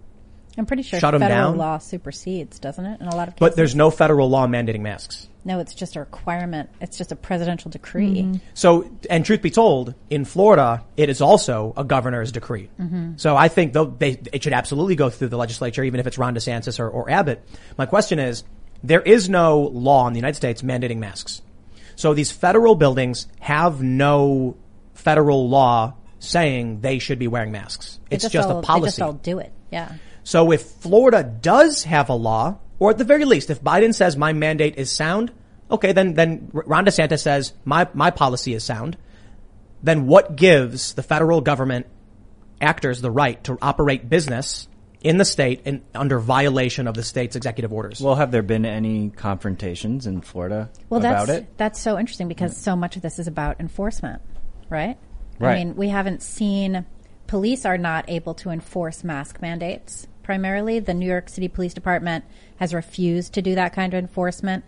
I'm 0.57 0.67
pretty 0.67 0.85
sure 0.85 1.01
Shut 1.01 1.15
'em 1.15 1.21
federal 1.21 1.51
down? 1.51 1.57
law 1.59 1.79
supersedes, 1.79 2.61
doesn't 2.61 2.87
it? 2.87 3.01
In 3.01 3.09
a 3.09 3.17
lot 3.17 3.27
of 3.29 3.35
cases. 3.35 3.41
but 3.41 3.57
there's 3.57 3.75
no 3.75 3.91
federal 3.91 4.31
law 4.31 4.47
mandating 4.47 4.81
masks. 4.81 5.29
No, 5.45 5.61
it's 5.61 5.75
just 5.75 5.97
a 5.97 6.01
requirement. 6.01 6.71
It's 6.81 6.97
just 6.97 7.13
a 7.13 7.17
presidential 7.17 7.71
decree. 7.71 8.23
Mm-hmm. 8.23 8.39
So, 8.55 8.91
and 9.11 9.25
truth 9.25 9.43
be 9.43 9.51
told, 9.51 9.95
in 10.09 10.25
Florida, 10.25 10.85
it 10.97 11.11
is 11.11 11.21
also 11.21 11.75
a 11.77 11.85
governor's 11.85 12.33
decree. 12.33 12.71
Mm-hmm. 12.81 13.17
So 13.17 13.37
I 13.37 13.49
think 13.49 13.73
though 13.73 13.85
they, 13.85 14.21
it 14.33 14.43
should 14.43 14.55
absolutely 14.55 14.97
go 14.97 15.11
through 15.11 15.29
the 15.29 15.37
legislature, 15.37 15.85
even 15.85 16.01
if 16.01 16.07
it's 16.07 16.17
Ron 16.17 16.35
DeSantis 16.35 16.81
or, 16.81 16.89
or 16.89 17.11
Abbott. 17.11 17.47
My 17.77 17.87
question 17.87 18.19
is, 18.19 18.45
there 18.83 19.03
is 19.03 19.29
no 19.29 19.61
law 19.61 20.07
in 20.07 20.13
the 20.15 20.19
United 20.19 20.37
States 20.37 20.63
mandating 20.63 20.99
masks. 20.99 21.43
So 21.97 22.15
these 22.15 22.33
federal 22.33 22.75
buildings 22.75 23.27
have 23.41 23.83
no 23.83 24.57
federal 24.95 25.49
law 25.49 25.95
saying 26.19 26.81
they 26.81 26.99
should 26.99 27.19
be 27.19 27.29
wearing 27.29 27.53
masks. 27.53 28.01
They 28.09 28.17
It's 28.17 28.29
just 28.29 28.49
all, 28.49 28.61
a 28.61 28.63
policy. 28.63 28.83
They 28.83 28.89
just 28.89 29.03
all 29.03 29.13
do 29.13 29.39
it. 29.39 29.53
Yeah. 29.71 29.93
So 30.23 30.53
if 30.53 30.63
Florida 30.63 31.23
does 31.23 31.85
have 31.85 32.09
a 32.09 32.15
law, 32.15 32.59
or 32.79 32.91
at 32.91 32.99
the 32.99 33.05
very 33.05 33.25
least, 33.25 33.51
if 33.51 33.63
Biden 33.63 33.95
says 33.95 34.17
my 34.17 34.33
mandate 34.33 34.77
is 34.77 34.91
sound, 34.91 35.33
okay, 35.71 35.93
then, 35.93 36.15
then 36.15 36.51
Ron 36.53 36.85
DeSantis 36.85 37.21
says 37.21 37.53
my, 37.65 37.89
my 37.95 38.11
policy 38.11 38.55
is 38.55 38.65
sound, 38.65 38.97
then 39.83 40.07
what 40.07 40.37
gives 40.37 40.95
the 40.95 41.03
federal 41.03 41.41
government 41.41 41.87
actors 42.61 43.01
the 43.01 43.11
right 43.11 43.43
to 43.45 43.59
operate 43.61 44.09
business 44.09 44.69
in 45.01 45.19
the 45.19 45.25
state 45.25 45.61
in, 45.67 45.83
under 45.95 46.19
violation 46.19 46.89
of 46.89 46.95
the 46.95 47.03
state's 47.03 47.37
executive 47.37 47.73
orders? 47.73 48.01
Well, 48.01 48.15
have 48.15 48.31
there 48.31 48.43
been 48.43 48.65
any 48.65 49.11
confrontations 49.11 50.07
in 50.07 50.23
Florida 50.23 50.71
Well, 50.89 51.01
about 51.01 51.27
that's 51.27 51.41
it? 51.41 51.59
that's 51.59 51.81
so 51.81 51.99
interesting 51.99 52.29
because 52.29 52.57
so 52.57 52.75
much 52.75 52.97
of 52.97 53.03
this 53.03 53.19
is 53.19 53.29
about 53.29 53.61
enforcement, 53.61 54.23
right? 54.71 54.97
Right. 55.39 55.53
I 55.53 55.65
mean, 55.65 55.77
we 55.77 55.89
haven't 55.89 56.23
seen 56.23 56.87
police 57.27 57.67
are 57.67 57.79
not 57.79 58.09
able 58.09 58.35
to 58.35 58.51
enforce 58.51 59.05
mask 59.05 59.43
mandates. 59.43 60.07
Primarily, 60.25 60.81
the 60.81 60.95
New 60.95 61.07
York 61.07 61.29
City 61.29 61.47
Police 61.47 61.75
Department 61.75 62.25
has 62.57 62.75
refused 62.75 63.35
to 63.35 63.43
do 63.43 63.55
that 63.55 63.73
kind 63.73 63.95
of 63.95 63.99
enforcement. 63.99 64.65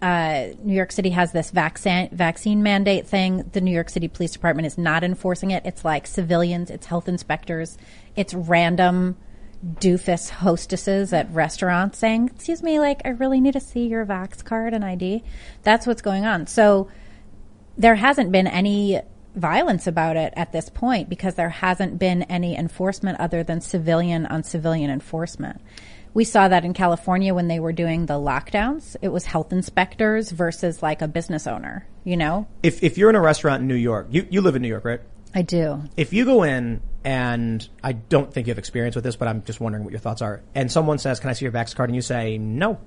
Uh, 0.00 0.48
New 0.62 0.74
York 0.74 0.92
City 0.92 1.10
has 1.10 1.32
this 1.32 1.50
vaccine 1.50 2.08
vaccine 2.12 2.62
mandate 2.62 3.06
thing. 3.06 3.50
The 3.52 3.60
New 3.60 3.70
York 3.70 3.90
City 3.90 4.08
Police 4.08 4.32
Department 4.32 4.66
is 4.66 4.78
not 4.78 5.04
enforcing 5.04 5.50
it. 5.50 5.64
It's 5.66 5.84
like 5.84 6.06
civilians, 6.06 6.70
it's 6.70 6.86
health 6.86 7.08
inspectors, 7.08 7.76
it's 8.16 8.32
random 8.32 9.16
doofus 9.64 10.28
hostesses 10.30 11.12
at 11.12 11.30
restaurants 11.32 11.98
saying, 11.98 12.30
"Excuse 12.34 12.62
me, 12.62 12.78
like 12.78 13.00
I 13.04 13.10
really 13.10 13.40
need 13.40 13.52
to 13.54 13.60
see 13.60 13.86
your 13.86 14.04
Vax 14.06 14.44
card 14.44 14.74
and 14.74 14.84
ID." 14.84 15.22
That's 15.62 15.86
what's 15.86 16.02
going 16.02 16.24
on. 16.24 16.46
So 16.46 16.88
there 17.76 17.96
hasn't 17.96 18.30
been 18.30 18.46
any 18.46 19.00
violence 19.34 19.86
about 19.86 20.16
it 20.16 20.32
at 20.36 20.52
this 20.52 20.68
point 20.68 21.08
because 21.08 21.34
there 21.34 21.48
hasn't 21.48 21.98
been 21.98 22.22
any 22.24 22.56
enforcement 22.56 23.18
other 23.20 23.42
than 23.42 23.60
civilian 23.60 24.26
on 24.26 24.42
civilian 24.42 24.90
enforcement. 24.90 25.60
We 26.14 26.24
saw 26.24 26.46
that 26.46 26.64
in 26.64 26.74
California 26.74 27.34
when 27.34 27.48
they 27.48 27.58
were 27.58 27.72
doing 27.72 28.06
the 28.06 28.14
lockdowns. 28.14 28.96
It 29.02 29.08
was 29.08 29.24
health 29.24 29.52
inspectors 29.52 30.30
versus 30.30 30.80
like 30.80 31.02
a 31.02 31.08
business 31.08 31.48
owner, 31.48 31.88
you 32.04 32.16
know? 32.16 32.46
If 32.62 32.84
if 32.84 32.96
you're 32.96 33.10
in 33.10 33.16
a 33.16 33.20
restaurant 33.20 33.62
in 33.62 33.68
New 33.68 33.74
York, 33.74 34.06
you 34.10 34.26
you 34.30 34.40
live 34.40 34.54
in 34.54 34.62
New 34.62 34.68
York, 34.68 34.84
right? 34.84 35.00
I 35.34 35.42
do. 35.42 35.82
If 35.96 36.12
you 36.12 36.24
go 36.24 36.44
in 36.44 36.80
and 37.02 37.68
I 37.82 37.92
don't 37.92 38.32
think 38.32 38.46
you 38.46 38.52
have 38.52 38.58
experience 38.58 38.94
with 38.94 39.02
this, 39.02 39.16
but 39.16 39.26
I'm 39.26 39.42
just 39.42 39.60
wondering 39.60 39.82
what 39.82 39.90
your 39.90 39.98
thoughts 39.98 40.22
are. 40.22 40.42
And 40.54 40.70
someone 40.70 40.98
says, 40.98 41.18
"Can 41.18 41.30
I 41.30 41.32
see 41.32 41.44
your 41.44 41.52
Vax 41.52 41.74
card?" 41.74 41.90
and 41.90 41.96
you 41.96 42.02
say, 42.02 42.38
"No." 42.38 42.78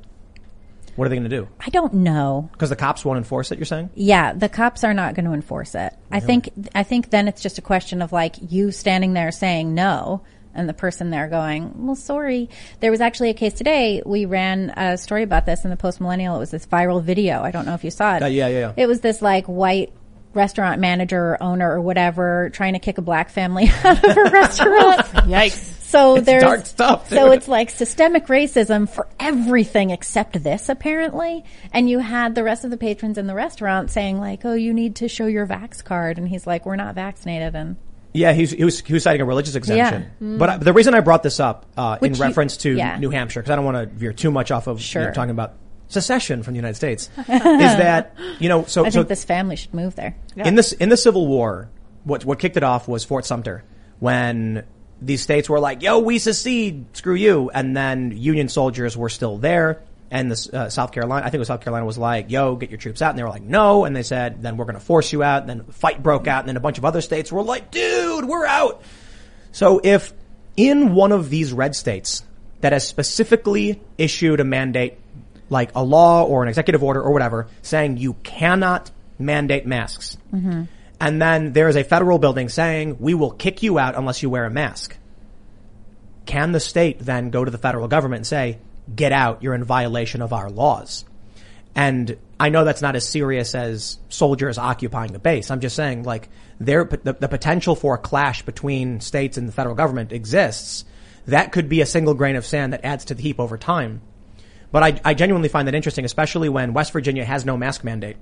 What 0.97 1.05
are 1.05 1.09
they 1.09 1.15
going 1.15 1.29
to 1.29 1.35
do? 1.35 1.47
I 1.59 1.69
don't 1.69 1.93
know. 1.93 2.49
Because 2.51 2.69
the 2.69 2.75
cops 2.75 3.05
won't 3.05 3.17
enforce 3.17 3.51
it. 3.51 3.59
You're 3.59 3.65
saying? 3.65 3.91
Yeah, 3.93 4.33
the 4.33 4.49
cops 4.49 4.83
are 4.83 4.95
not 4.95 5.13
going 5.13 5.25
to 5.25 5.33
enforce 5.33 5.75
it. 5.75 5.93
I 6.11 6.19
think 6.19 6.49
I 6.73 6.83
think 6.83 7.11
then 7.11 7.27
it's 7.27 7.41
just 7.41 7.57
a 7.57 7.61
question 7.61 8.01
of 8.01 8.11
like 8.11 8.35
you 8.49 8.71
standing 8.71 9.13
there 9.13 9.31
saying 9.31 9.73
no 9.73 10.23
and 10.55 10.67
the 10.67 10.73
person 10.73 11.11
there 11.11 11.27
going, 11.27 11.85
"Well, 11.85 11.95
sorry." 11.95 12.49
There 12.79 12.89
was 12.89 12.99
actually 12.99 13.29
a 13.29 13.35
case 13.35 13.53
today. 13.53 14.01
We 14.05 14.25
ran 14.25 14.71
a 14.75 14.97
story 14.97 15.21
about 15.21 15.45
this 15.45 15.63
in 15.63 15.69
the 15.69 15.77
Post 15.77 16.01
Millennial. 16.01 16.35
It 16.35 16.39
was 16.39 16.51
this 16.51 16.65
viral 16.65 17.01
video. 17.03 17.43
I 17.43 17.51
don't 17.51 17.67
know 17.67 17.75
if 17.75 17.83
you 17.83 17.91
saw 17.91 18.15
it. 18.15 18.23
Uh, 18.23 18.25
yeah, 18.25 18.47
yeah, 18.47 18.59
yeah. 18.59 18.73
It 18.75 18.87
was 18.87 19.01
this 19.01 19.21
like 19.21 19.45
white 19.45 19.93
restaurant 20.37 20.79
manager 20.79 21.31
or 21.31 21.43
owner 21.43 21.69
or 21.69 21.81
whatever 21.81 22.49
trying 22.51 22.73
to 22.73 22.79
kick 22.79 22.97
a 22.97 23.01
black 23.01 23.29
family 23.29 23.67
out 23.83 24.03
of 24.03 24.17
a 24.17 24.29
restaurant. 24.31 24.99
Yikes. 25.27 25.73
So 25.87 26.19
there's 26.19 26.43
dark 26.43 26.65
stuff, 26.65 27.09
so 27.09 27.31
it's 27.31 27.47
like 27.47 27.69
systemic 27.69 28.27
racism 28.27 28.89
for 28.89 29.07
everything 29.21 29.91
except 29.91 30.43
this 30.43 30.67
apparently. 30.67 31.45
And 31.71 31.89
you 31.89 31.99
had 31.99 32.35
the 32.35 32.43
rest 32.43 32.65
of 32.65 32.71
the 32.71 32.77
patrons 32.77 33.17
in 33.17 33.25
the 33.25 33.33
restaurant 33.33 33.89
saying 33.89 34.19
like, 34.19 34.43
"Oh, 34.43 34.53
you 34.53 34.73
need 34.73 34.97
to 34.97 35.07
show 35.07 35.27
your 35.27 35.47
vax 35.47 35.81
card," 35.81 36.17
and 36.17 36.27
he's 36.27 36.45
like, 36.45 36.65
"We're 36.65 36.75
not 36.75 36.93
vaccinated." 36.95 37.55
And 37.55 37.77
Yeah, 38.13 38.33
he 38.33 38.41
was, 38.41 38.51
he 38.51 38.65
was, 38.65 38.79
he 38.81 38.91
was 38.93 39.03
citing 39.03 39.21
a 39.21 39.25
religious 39.25 39.55
exemption. 39.55 40.11
Yeah. 40.19 40.37
But 40.37 40.49
I, 40.49 40.57
the 40.57 40.73
reason 40.73 40.93
I 40.93 40.99
brought 40.99 41.23
this 41.23 41.39
up 41.39 41.65
uh, 41.77 41.97
in 42.01 42.15
you- 42.15 42.21
reference 42.21 42.57
to 42.57 42.73
yeah. 42.75 42.99
New 42.99 43.09
Hampshire, 43.09 43.39
because 43.39 43.51
I 43.51 43.55
don't 43.55 43.63
want 43.63 43.77
to 43.89 43.95
veer 43.95 44.11
too 44.11 44.29
much 44.29 44.51
off 44.51 44.67
of 44.67 44.79
you 44.79 44.99
know, 44.99 45.05
Sure. 45.05 45.13
talking 45.13 45.31
about 45.31 45.53
secession 45.87 46.43
from 46.43 46.53
the 46.53 46.57
United 46.57 46.75
States, 46.75 47.09
is 47.17 47.25
that 47.27 48.15
you 48.39 48.49
know 48.49 48.65
so 48.65 48.85
I 48.85 48.89
so 48.89 48.99
think 48.99 49.09
this 49.09 49.23
family 49.23 49.55
should 49.55 49.73
move 49.73 49.95
there. 49.95 50.15
in 50.35 50.55
this 50.55 50.73
in 50.73 50.89
the 50.89 50.97
Civil 50.97 51.27
War, 51.27 51.69
what 52.03 52.25
what 52.25 52.39
kicked 52.39 52.57
it 52.57 52.63
off 52.63 52.87
was 52.87 53.03
Fort 53.03 53.25
Sumter 53.25 53.63
when 53.99 54.63
these 55.01 55.21
states 55.21 55.49
were 55.49 55.59
like, 55.59 55.81
"Yo, 55.81 55.99
we 55.99 56.19
secede, 56.19 56.85
screw 56.95 57.15
you," 57.15 57.49
and 57.53 57.75
then 57.75 58.11
Union 58.15 58.49
soldiers 58.49 58.97
were 58.97 59.09
still 59.09 59.37
there. 59.37 59.81
And 60.09 60.31
the 60.31 60.57
uh, 60.57 60.69
South 60.69 60.93
Carolina, 60.93 61.25
I 61.25 61.25
think 61.25 61.35
it 61.35 61.39
was 61.39 61.49
South 61.49 61.59
Carolina, 61.59 61.85
was 61.85 61.97
like, 61.97 62.31
"Yo, 62.31 62.55
get 62.55 62.69
your 62.69 62.79
troops 62.79 63.01
out," 63.01 63.09
and 63.09 63.19
they 63.19 63.23
were 63.23 63.29
like, 63.29 63.43
"No," 63.43 63.83
and 63.83 63.95
they 63.95 64.03
said, 64.03 64.41
"Then 64.41 64.55
we're 64.55 64.65
going 64.65 64.75
to 64.75 64.81
force 64.81 65.11
you 65.11 65.21
out." 65.21 65.41
And 65.41 65.49
then 65.49 65.57
the 65.67 65.73
fight 65.73 66.01
broke 66.01 66.27
out, 66.27 66.39
and 66.39 66.47
then 66.49 66.55
a 66.55 66.61
bunch 66.61 66.77
of 66.77 66.85
other 66.85 67.01
states 67.01 67.31
were 67.31 67.43
like, 67.43 67.71
"Dude, 67.71 68.25
we're 68.25 68.45
out." 68.45 68.81
So 69.51 69.81
if 69.83 70.13
in 70.55 70.93
one 70.93 71.11
of 71.11 71.29
these 71.29 71.51
red 71.51 71.75
states 71.75 72.23
that 72.61 72.71
has 72.71 72.87
specifically 72.87 73.81
issued 73.97 74.39
a 74.39 74.43
mandate, 74.43 74.97
like 75.49 75.71
a 75.75 75.83
law 75.83 76.23
or 76.23 76.43
an 76.43 76.49
executive 76.49 76.83
order 76.83 77.01
or 77.01 77.11
whatever, 77.11 77.47
saying 77.61 77.97
you 77.97 78.13
cannot 78.23 78.91
mandate 79.19 79.65
masks, 79.65 80.17
mm-hmm. 80.33 80.63
and 80.99 81.21
then 81.21 81.53
there 81.53 81.67
is 81.67 81.75
a 81.75 81.83
federal 81.83 82.19
building 82.19 82.49
saying 82.49 82.97
we 82.99 83.13
will 83.13 83.31
kick 83.31 83.63
you 83.63 83.79
out 83.79 83.95
unless 83.95 84.21
you 84.21 84.29
wear 84.29 84.45
a 84.45 84.49
mask, 84.49 84.97
can 86.25 86.51
the 86.51 86.59
state 86.59 86.99
then 86.99 87.29
go 87.29 87.43
to 87.43 87.49
the 87.49 87.57
federal 87.57 87.87
government 87.87 88.19
and 88.19 88.27
say, 88.27 88.59
get 88.93 89.11
out, 89.11 89.41
you're 89.41 89.55
in 89.55 89.63
violation 89.63 90.21
of 90.21 90.33
our 90.33 90.49
laws? 90.49 91.05
And 91.73 92.17
I 92.39 92.49
know 92.49 92.63
that's 92.63 92.81
not 92.81 92.95
as 92.95 93.07
serious 93.07 93.53
as 93.53 93.99
soldiers 94.09 94.57
occupying 94.57 95.13
the 95.13 95.19
base. 95.19 95.51
I'm 95.51 95.61
just 95.61 95.75
saying, 95.75 96.03
like, 96.03 96.27
there, 96.59 96.83
the, 96.83 97.13
the 97.13 97.27
potential 97.27 97.75
for 97.75 97.93
a 97.93 97.99
clash 97.99 98.41
between 98.41 98.99
states 98.99 99.37
and 99.37 99.47
the 99.47 99.53
federal 99.53 99.75
government 99.75 100.11
exists. 100.11 100.85
That 101.27 101.51
could 101.51 101.69
be 101.69 101.81
a 101.81 101.85
single 101.85 102.15
grain 102.15 102.35
of 102.35 102.45
sand 102.45 102.73
that 102.73 102.83
adds 102.83 103.05
to 103.05 103.13
the 103.13 103.21
heap 103.21 103.39
over 103.39 103.57
time. 103.57 104.01
But 104.71 104.83
I, 104.83 105.01
I 105.05 105.13
genuinely 105.13 105.49
find 105.49 105.67
that 105.67 105.75
interesting, 105.75 106.05
especially 106.05 106.49
when 106.49 106.73
West 106.73 106.91
Virginia 106.91 107.25
has 107.25 107.45
no 107.45 107.57
mask 107.57 107.83
mandate, 107.83 108.17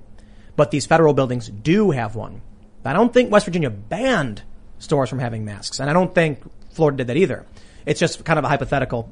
but 0.55 0.71
these 0.71 0.85
federal 0.85 1.13
buildings 1.13 1.49
do 1.49 1.91
have 1.91 2.15
one. 2.15 2.41
I 2.85 2.93
don't 2.93 3.11
think 3.11 3.31
West 3.31 3.45
Virginia 3.45 3.71
banned 3.71 4.43
stores 4.77 5.09
from 5.09 5.19
having 5.19 5.43
masks, 5.43 5.79
and 5.79 5.89
I 5.89 5.93
don't 5.93 6.13
think 6.13 6.41
Florida 6.71 6.97
did 6.97 7.07
that 7.07 7.17
either. 7.17 7.45
It's 7.85 7.99
just 7.99 8.23
kind 8.23 8.37
of 8.37 8.45
a 8.45 8.47
hypothetical. 8.47 9.11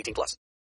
18 0.00 0.14
plus. 0.14 0.36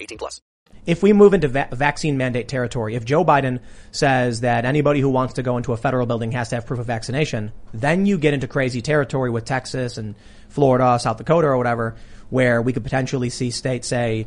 18 0.00 0.18
plus. 0.18 0.40
If 0.86 1.02
we 1.02 1.12
move 1.12 1.34
into 1.34 1.48
va- 1.48 1.68
vaccine 1.72 2.16
mandate 2.16 2.48
territory, 2.48 2.94
if 2.94 3.04
Joe 3.04 3.24
Biden 3.24 3.60
says 3.90 4.40
that 4.40 4.64
anybody 4.64 5.00
who 5.00 5.10
wants 5.10 5.34
to 5.34 5.42
go 5.42 5.56
into 5.56 5.72
a 5.72 5.76
federal 5.76 6.06
building 6.06 6.32
has 6.32 6.48
to 6.50 6.56
have 6.56 6.66
proof 6.66 6.80
of 6.80 6.86
vaccination, 6.86 7.52
then 7.74 8.06
you 8.06 8.18
get 8.18 8.34
into 8.34 8.48
crazy 8.48 8.80
territory 8.80 9.30
with 9.30 9.44
Texas 9.44 9.98
and 9.98 10.14
Florida, 10.48 10.98
South 10.98 11.18
Dakota 11.18 11.48
or 11.48 11.56
whatever, 11.56 11.96
where 12.30 12.62
we 12.62 12.72
could 12.72 12.84
potentially 12.84 13.30
see 13.30 13.50
states 13.50 13.88
say, 13.88 14.26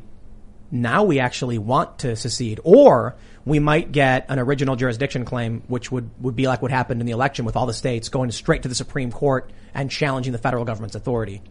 now 0.70 1.04
we 1.04 1.20
actually 1.20 1.58
want 1.58 2.00
to 2.00 2.16
secede. 2.16 2.60
Or 2.64 3.16
we 3.46 3.60
might 3.60 3.92
get 3.92 4.26
an 4.30 4.40
original 4.40 4.76
jurisdiction 4.76 5.26
claim, 5.26 5.64
which 5.68 5.92
would, 5.92 6.10
would 6.22 6.36
be 6.36 6.48
like 6.48 6.62
what 6.62 6.72
happened 6.72 7.00
in 7.00 7.06
the 7.06 7.14
election 7.14 7.46
with 7.46 7.56
all 7.56 7.66
the 7.66 7.74
states 7.74 8.10
going 8.10 8.32
straight 8.32 8.64
to 8.64 8.70
the 8.70 8.76
Supreme 8.76 9.12
Court 9.12 9.52
and 9.74 9.90
challenging 9.90 10.34
the 10.34 10.40
federal 10.40 10.66
government's 10.66 10.96
authority. 10.96 11.42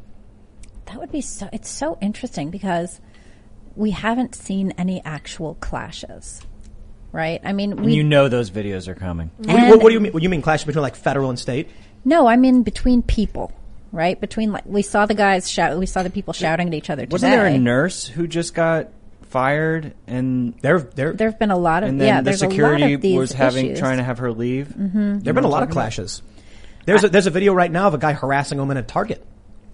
That 0.86 0.98
would 0.98 1.12
be 1.12 1.20
so. 1.20 1.48
It's 1.52 1.70
so 1.70 1.96
interesting 2.00 2.50
because 2.50 3.00
we 3.76 3.90
haven't 3.90 4.34
seen 4.34 4.72
any 4.78 5.02
actual 5.04 5.54
clashes, 5.54 6.40
right? 7.12 7.40
I 7.44 7.52
mean, 7.52 7.72
And 7.72 7.84
we 7.84 7.94
you 7.94 8.04
know 8.04 8.28
those 8.28 8.50
videos 8.50 8.88
are 8.88 8.94
coming. 8.94 9.30
What, 9.38 9.46
do 9.48 9.52
you- 9.62 9.68
what, 9.70 9.82
what 9.82 9.88
do 9.88 9.94
you 9.94 10.00
mean? 10.00 10.12
What 10.12 10.20
do 10.20 10.24
you 10.24 10.30
mean 10.30 10.42
clash 10.42 10.64
between 10.64 10.82
like 10.82 10.96
federal 10.96 11.30
and 11.30 11.38
state? 11.38 11.68
no. 12.04 12.26
I 12.26 12.36
mean 12.36 12.62
between 12.62 13.02
people, 13.02 13.52
right? 13.92 14.20
Between 14.20 14.52
like 14.52 14.66
we 14.66 14.82
saw 14.82 15.06
the 15.06 15.14
guys 15.14 15.50
shout. 15.50 15.78
We 15.78 15.86
saw 15.86 16.02
the 16.02 16.10
people 16.10 16.32
shouting 16.32 16.68
at 16.68 16.74
each 16.74 16.90
other. 16.90 17.06
Wasn't 17.10 17.30
there 17.32 17.46
a 17.46 17.58
nurse 17.58 18.06
who 18.06 18.26
just 18.26 18.54
got 18.54 18.88
fired 19.22 19.94
and 20.06 20.54
There, 20.60 20.78
there, 20.80 21.12
There 21.14 21.30
have 21.30 21.38
been 21.38 21.50
a 21.50 21.56
lot 21.56 21.82
of 21.84 21.88
and 21.88 21.98
then 22.00 22.06
yeah. 22.08 22.20
the 22.20 22.24
there's 22.26 22.42
a 22.42 22.50
security 22.50 22.82
lot 22.84 22.92
of 22.92 23.00
these 23.00 23.18
was 23.18 23.32
having 23.32 23.66
issues. 23.66 23.78
trying 23.78 23.96
to 23.98 24.04
have 24.04 24.18
her 24.18 24.30
leave? 24.32 24.68
Mm-hmm. 24.68 25.20
There 25.20 25.32
have 25.32 25.34
been 25.34 25.44
a 25.44 25.48
lot 25.48 25.62
of 25.62 25.70
clashes. 25.70 26.20
There's 26.84 27.04
a, 27.04 27.08
there's 27.08 27.26
a 27.26 27.30
video 27.30 27.54
right 27.54 27.70
now 27.70 27.86
of 27.86 27.94
a 27.94 27.98
guy 27.98 28.12
harassing 28.12 28.58
a 28.58 28.62
woman 28.62 28.76
at 28.76 28.88
Target. 28.88 29.24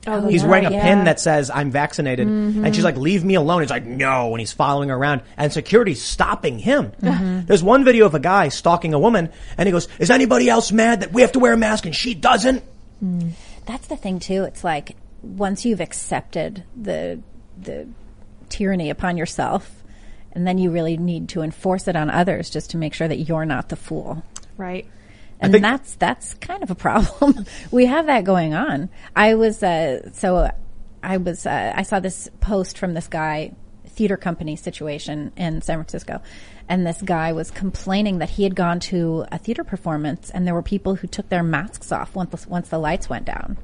Oh, 0.06 0.28
He's 0.28 0.42
yeah, 0.42 0.48
wearing 0.48 0.66
a 0.66 0.70
yeah. 0.70 0.82
pin 0.82 1.04
that 1.04 1.20
says 1.20 1.50
"I'm 1.50 1.70
vaccinated," 1.70 2.26
and 2.28 2.54
she's 2.54 2.76
mm-hmm. 2.76 2.84
like, 2.84 2.96
"Leave 2.96 3.24
me 3.24 3.34
alone." 3.34 3.62
He's 3.62 3.70
like, 3.70 3.84
"No," 3.84 4.30
and 4.30 4.40
he's 4.40 4.52
following 4.52 4.88
her 4.88 4.94
around, 4.94 5.22
and 5.36 5.52
security's 5.52 6.02
stopping 6.02 6.58
him. 6.58 6.92
Mm-hmm. 7.02 7.46
There's 7.46 7.62
one 7.62 7.84
video 7.84 8.06
of 8.06 8.14
a 8.14 8.20
guy 8.20 8.48
stalking 8.48 8.94
a 8.94 8.98
woman, 8.98 9.30
and 9.56 9.66
he 9.66 9.72
goes, 9.72 9.88
"Is 9.98 10.10
anybody 10.10 10.48
else 10.48 10.72
mad 10.72 11.00
that 11.00 11.12
we 11.12 11.22
have 11.22 11.32
to 11.32 11.40
wear 11.40 11.52
a 11.52 11.56
mask 11.56 11.84
and 11.84 11.94
she 11.94 12.14
doesn't?" 12.14 12.62
Mm. 13.04 13.32
That's 13.66 13.88
the 13.88 13.96
thing 13.96 14.18
too. 14.18 14.44
It's 14.44 14.64
like 14.64 14.96
once 15.22 15.64
you've 15.64 15.80
accepted 15.80 16.64
the 16.76 17.20
the 17.60 17.86
tyranny 18.48 18.90
upon 18.90 19.16
yourself, 19.16 19.82
and 20.32 20.46
then 20.46 20.58
you 20.58 20.70
really 20.70 20.96
need 20.96 21.28
to 21.30 21.42
enforce 21.42 21.88
it 21.88 21.96
on 21.96 22.08
others 22.08 22.50
just 22.50 22.70
to 22.70 22.76
make 22.76 22.94
sure 22.94 23.08
that 23.08 23.18
you're 23.18 23.44
not 23.44 23.68
the 23.68 23.76
fool. 23.76 24.22
Right. 24.56 24.86
And 25.40 25.52
think- 25.52 25.62
that's 25.62 25.94
that's 25.96 26.34
kind 26.34 26.62
of 26.62 26.70
a 26.70 26.74
problem. 26.74 27.46
we 27.70 27.86
have 27.86 28.06
that 28.06 28.24
going 28.24 28.54
on. 28.54 28.90
I 29.14 29.34
was 29.34 29.62
uh, 29.62 30.10
so 30.12 30.50
I 31.02 31.16
was 31.18 31.46
uh, 31.46 31.72
I 31.74 31.82
saw 31.82 32.00
this 32.00 32.28
post 32.40 32.78
from 32.78 32.94
this 32.94 33.08
guy 33.08 33.54
theater 33.86 34.16
company 34.16 34.54
situation 34.56 35.32
in 35.36 35.60
San 35.62 35.76
Francisco, 35.76 36.20
and 36.68 36.86
this 36.86 37.00
guy 37.00 37.32
was 37.32 37.50
complaining 37.50 38.18
that 38.18 38.30
he 38.30 38.44
had 38.44 38.54
gone 38.54 38.78
to 38.78 39.24
a 39.32 39.38
theater 39.38 39.64
performance 39.64 40.30
and 40.30 40.46
there 40.46 40.54
were 40.54 40.62
people 40.62 40.96
who 40.96 41.06
took 41.06 41.28
their 41.30 41.42
masks 41.42 41.90
off 41.90 42.14
once 42.14 42.42
the, 42.42 42.48
once 42.48 42.68
the 42.68 42.78
lights 42.78 43.08
went 43.08 43.24
down. 43.24 43.56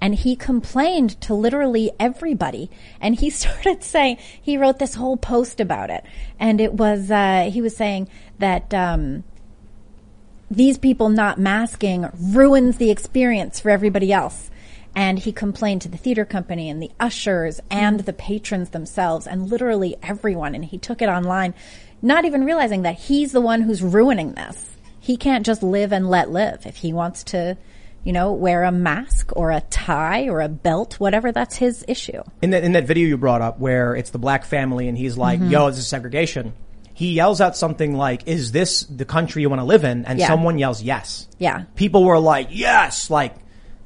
And 0.00 0.16
he 0.16 0.34
complained 0.34 1.20
to 1.22 1.34
literally 1.34 1.92
everybody. 1.98 2.70
And 3.00 3.14
he 3.14 3.30
started 3.40 3.82
saying, 3.82 4.18
he 4.40 4.58
wrote 4.58 4.78
this 4.78 4.94
whole 4.94 5.16
post 5.16 5.60
about 5.60 5.90
it. 5.90 6.04
And 6.38 6.60
it 6.60 6.74
was, 6.74 7.10
uh, 7.10 7.48
he 7.52 7.62
was 7.62 7.76
saying 7.76 8.08
that, 8.38 8.74
um, 8.74 9.24
these 10.52 10.76
people 10.78 11.08
not 11.08 11.38
masking 11.38 12.08
ruins 12.20 12.76
the 12.76 12.90
experience 12.90 13.58
for 13.58 13.70
everybody 13.70 14.12
else. 14.12 14.50
And 14.94 15.18
he 15.18 15.32
complained 15.32 15.80
to 15.82 15.88
the 15.88 15.96
theater 15.96 16.26
company 16.26 16.68
and 16.68 16.82
the 16.82 16.90
ushers 17.00 17.60
and 17.70 18.00
the 18.00 18.12
patrons 18.12 18.68
themselves 18.70 19.26
and 19.26 19.48
literally 19.48 19.96
everyone. 20.02 20.54
And 20.54 20.62
he 20.64 20.76
took 20.76 21.00
it 21.00 21.08
online, 21.08 21.54
not 22.02 22.26
even 22.26 22.44
realizing 22.44 22.82
that 22.82 22.96
he's 22.98 23.32
the 23.32 23.40
one 23.40 23.62
who's 23.62 23.82
ruining 23.82 24.34
this. 24.34 24.76
He 25.00 25.16
can't 25.16 25.46
just 25.46 25.62
live 25.62 25.90
and 25.92 26.10
let 26.10 26.30
live. 26.30 26.66
If 26.66 26.76
he 26.76 26.92
wants 26.92 27.24
to, 27.24 27.56
you 28.04 28.12
know, 28.12 28.32
wear 28.34 28.64
a 28.64 28.70
mask 28.70 29.34
or 29.34 29.50
a 29.50 29.62
tie 29.62 30.28
or 30.28 30.42
a 30.42 30.48
belt, 30.50 31.00
whatever, 31.00 31.32
that's 31.32 31.56
his 31.56 31.82
issue. 31.88 32.22
In 32.42 32.50
that, 32.50 32.62
in 32.62 32.72
that 32.72 32.86
video 32.86 33.08
you 33.08 33.16
brought 33.16 33.40
up 33.40 33.58
where 33.58 33.96
it's 33.96 34.10
the 34.10 34.18
black 34.18 34.44
family 34.44 34.88
and 34.88 34.98
he's 34.98 35.16
like, 35.16 35.40
Mhm. 35.40 35.50
yo, 35.50 35.70
this 35.70 35.78
is 35.78 35.88
segregation. 35.88 36.52
He 37.02 37.14
yells 37.14 37.40
out 37.40 37.56
something 37.56 37.96
like, 37.96 38.28
is 38.28 38.52
this 38.52 38.84
the 38.84 39.04
country 39.04 39.42
you 39.42 39.50
want 39.50 39.58
to 39.60 39.64
live 39.64 39.82
in? 39.82 40.04
And 40.04 40.20
Yeah. 40.20 40.28
someone 40.28 40.56
yells 40.56 40.80
yes. 40.82 41.26
Yeah. 41.36 41.64
People 41.74 42.04
were 42.04 42.20
like, 42.20 42.46
yes, 42.52 43.10
like 43.10 43.34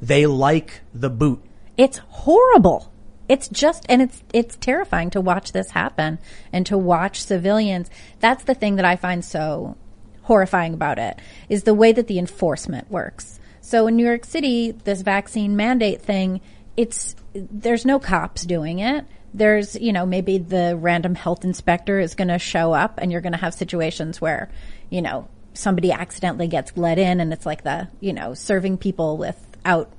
they 0.02 0.26
like 0.26 0.82
the 0.92 1.08
boot. 1.08 1.40
It's 1.78 1.96
horrible. 2.08 2.92
It's 3.26 3.48
just, 3.48 3.86
and 3.88 4.02
it's, 4.02 4.22
it's 4.34 4.56
terrifying 4.56 5.08
to 5.10 5.22
watch 5.22 5.52
this 5.52 5.70
happen 5.70 6.18
and 6.52 6.66
to 6.66 6.76
watch 6.76 7.22
civilians. 7.24 7.88
That's 8.20 8.44
the 8.44 8.54
thing 8.54 8.76
that 8.76 8.84
I 8.84 8.96
find 8.96 9.24
so 9.24 9.78
horrifying 10.24 10.74
about 10.74 10.98
it 10.98 11.18
is 11.48 11.62
the 11.62 11.72
way 11.72 11.92
that 11.92 12.08
the 12.08 12.18
enforcement 12.18 12.90
works. 12.90 13.40
So 13.62 13.86
in 13.86 13.96
New 13.96 14.04
York 14.06 14.26
City, 14.26 14.72
this 14.72 15.00
vaccine 15.00 15.56
mandate 15.56 16.02
thing, 16.02 16.42
it's, 16.76 17.16
there's 17.32 17.86
no 17.86 17.98
cops 17.98 18.44
doing 18.44 18.78
it. 18.80 19.06
There's, 19.36 19.76
you 19.76 19.92
know, 19.92 20.06
maybe 20.06 20.38
the 20.38 20.76
random 20.80 21.14
health 21.14 21.44
inspector 21.44 22.00
is 22.00 22.14
going 22.14 22.28
to 22.28 22.38
show 22.38 22.72
up 22.72 22.98
and 22.98 23.12
you're 23.12 23.20
going 23.20 23.32
to 23.32 23.38
have 23.38 23.54
situations 23.54 24.20
where, 24.20 24.50
you 24.90 25.02
know, 25.02 25.28
somebody 25.54 25.92
accidentally 25.92 26.48
gets 26.48 26.76
let 26.76 26.98
in 26.98 27.20
and 27.20 27.32
it's 27.32 27.46
like 27.46 27.62
the, 27.62 27.88
you 28.00 28.12
know, 28.12 28.34
serving 28.34 28.78
people 28.78 29.16
without 29.16 29.90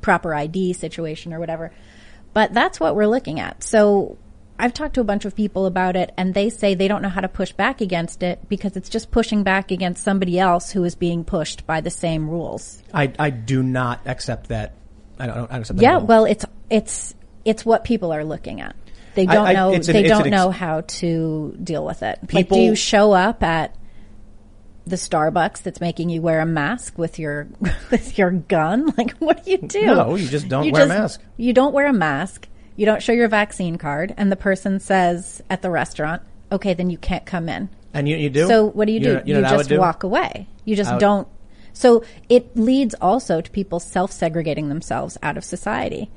proper 0.00 0.34
ID 0.34 0.72
situation 0.74 1.32
or 1.32 1.40
whatever. 1.40 1.72
But 2.34 2.52
that's 2.52 2.80
what 2.80 2.94
we're 2.96 3.06
looking 3.06 3.40
at. 3.40 3.62
So 3.62 4.18
I've 4.58 4.74
talked 4.74 4.94
to 4.94 5.00
a 5.00 5.04
bunch 5.04 5.24
of 5.24 5.34
people 5.34 5.66
about 5.66 5.96
it 5.96 6.12
and 6.16 6.34
they 6.34 6.50
say 6.50 6.74
they 6.74 6.88
don't 6.88 7.02
know 7.02 7.08
how 7.08 7.20
to 7.20 7.28
push 7.28 7.52
back 7.52 7.80
against 7.80 8.22
it 8.22 8.48
because 8.48 8.76
it's 8.76 8.88
just 8.88 9.10
pushing 9.10 9.42
back 9.42 9.70
against 9.70 10.04
somebody 10.04 10.38
else 10.38 10.70
who 10.70 10.84
is 10.84 10.94
being 10.94 11.24
pushed 11.24 11.66
by 11.66 11.80
the 11.80 11.90
same 11.90 12.28
rules. 12.28 12.82
I, 12.92 13.12
I 13.18 13.30
do 13.30 13.62
not 13.62 14.00
accept 14.06 14.48
that. 14.48 14.74
I 15.18 15.26
don't, 15.26 15.36
I 15.36 15.38
don't 15.38 15.60
accept 15.60 15.78
that. 15.78 15.82
Yeah, 15.82 15.96
well, 15.98 16.24
it's 16.24 16.44
it's 16.70 17.14
it's 17.44 17.64
what 17.64 17.84
people 17.84 18.12
are 18.12 18.24
looking 18.24 18.60
at. 18.60 18.76
They 19.14 19.26
don't 19.26 19.46
I- 19.46 19.52
know. 19.52 19.72
an- 19.72 19.82
they 19.82 20.02
don't 20.04 20.22
ex- 20.22 20.30
know 20.30 20.50
how 20.50 20.80
to 20.82 21.56
deal 21.62 21.84
with 21.84 22.02
it. 22.02 22.18
like, 22.32 22.48
do 22.48 22.58
you 22.58 22.74
show 22.74 23.12
up 23.12 23.42
at 23.42 23.74
the 24.86 24.96
Starbucks 24.96 25.62
that's 25.62 25.80
making 25.80 26.10
you 26.10 26.20
wear 26.22 26.40
a 26.40 26.46
mask 26.46 26.98
with 26.98 27.18
your 27.18 27.48
with 27.90 28.18
your 28.18 28.30
gun? 28.30 28.92
Like, 28.98 29.12
what 29.18 29.44
do 29.44 29.50
you 29.52 29.58
do? 29.58 29.86
No, 29.86 30.14
you 30.16 30.28
just 30.28 30.48
don't 30.48 30.70
wear 30.70 30.84
a 30.84 30.88
mask. 30.88 31.20
You 31.36 31.52
don't 31.52 31.72
wear 31.72 31.86
a 31.86 31.92
mask. 31.92 32.48
You 32.76 32.86
don't 32.86 33.02
show 33.02 33.12
your 33.12 33.28
vaccine 33.28 33.76
card, 33.76 34.14
and 34.16 34.32
the 34.32 34.36
person 34.36 34.80
says 34.80 35.42
at 35.50 35.62
the 35.62 35.70
restaurant, 35.70 36.22
"Okay, 36.50 36.74
then 36.74 36.88
you 36.90 36.98
can't 36.98 37.24
come 37.26 37.48
in." 37.48 37.68
And 37.94 38.08
you, 38.08 38.16
you 38.16 38.30
do? 38.30 38.46
So 38.48 38.64
what 38.66 38.86
do 38.86 38.92
you 38.92 39.00
do? 39.00 39.14
know- 39.14 39.22
You, 39.26 39.34
know 39.34 39.40
what 39.42 39.48
I 39.48 39.52
would 39.52 39.58
just 39.60 39.68
do? 39.68 39.78
walk 39.78 40.02
away. 40.02 40.48
You 40.64 40.74
just 40.76 40.98
don't. 40.98 41.28
So 41.74 42.02
it 42.30 42.56
leads 42.56 42.94
also 43.00 43.40
to 43.42 43.50
people 43.50 43.78
self-segregating 43.80 44.68
themselves 44.70 45.18
out 45.22 45.36
of 45.36 45.44
society. 45.44 46.10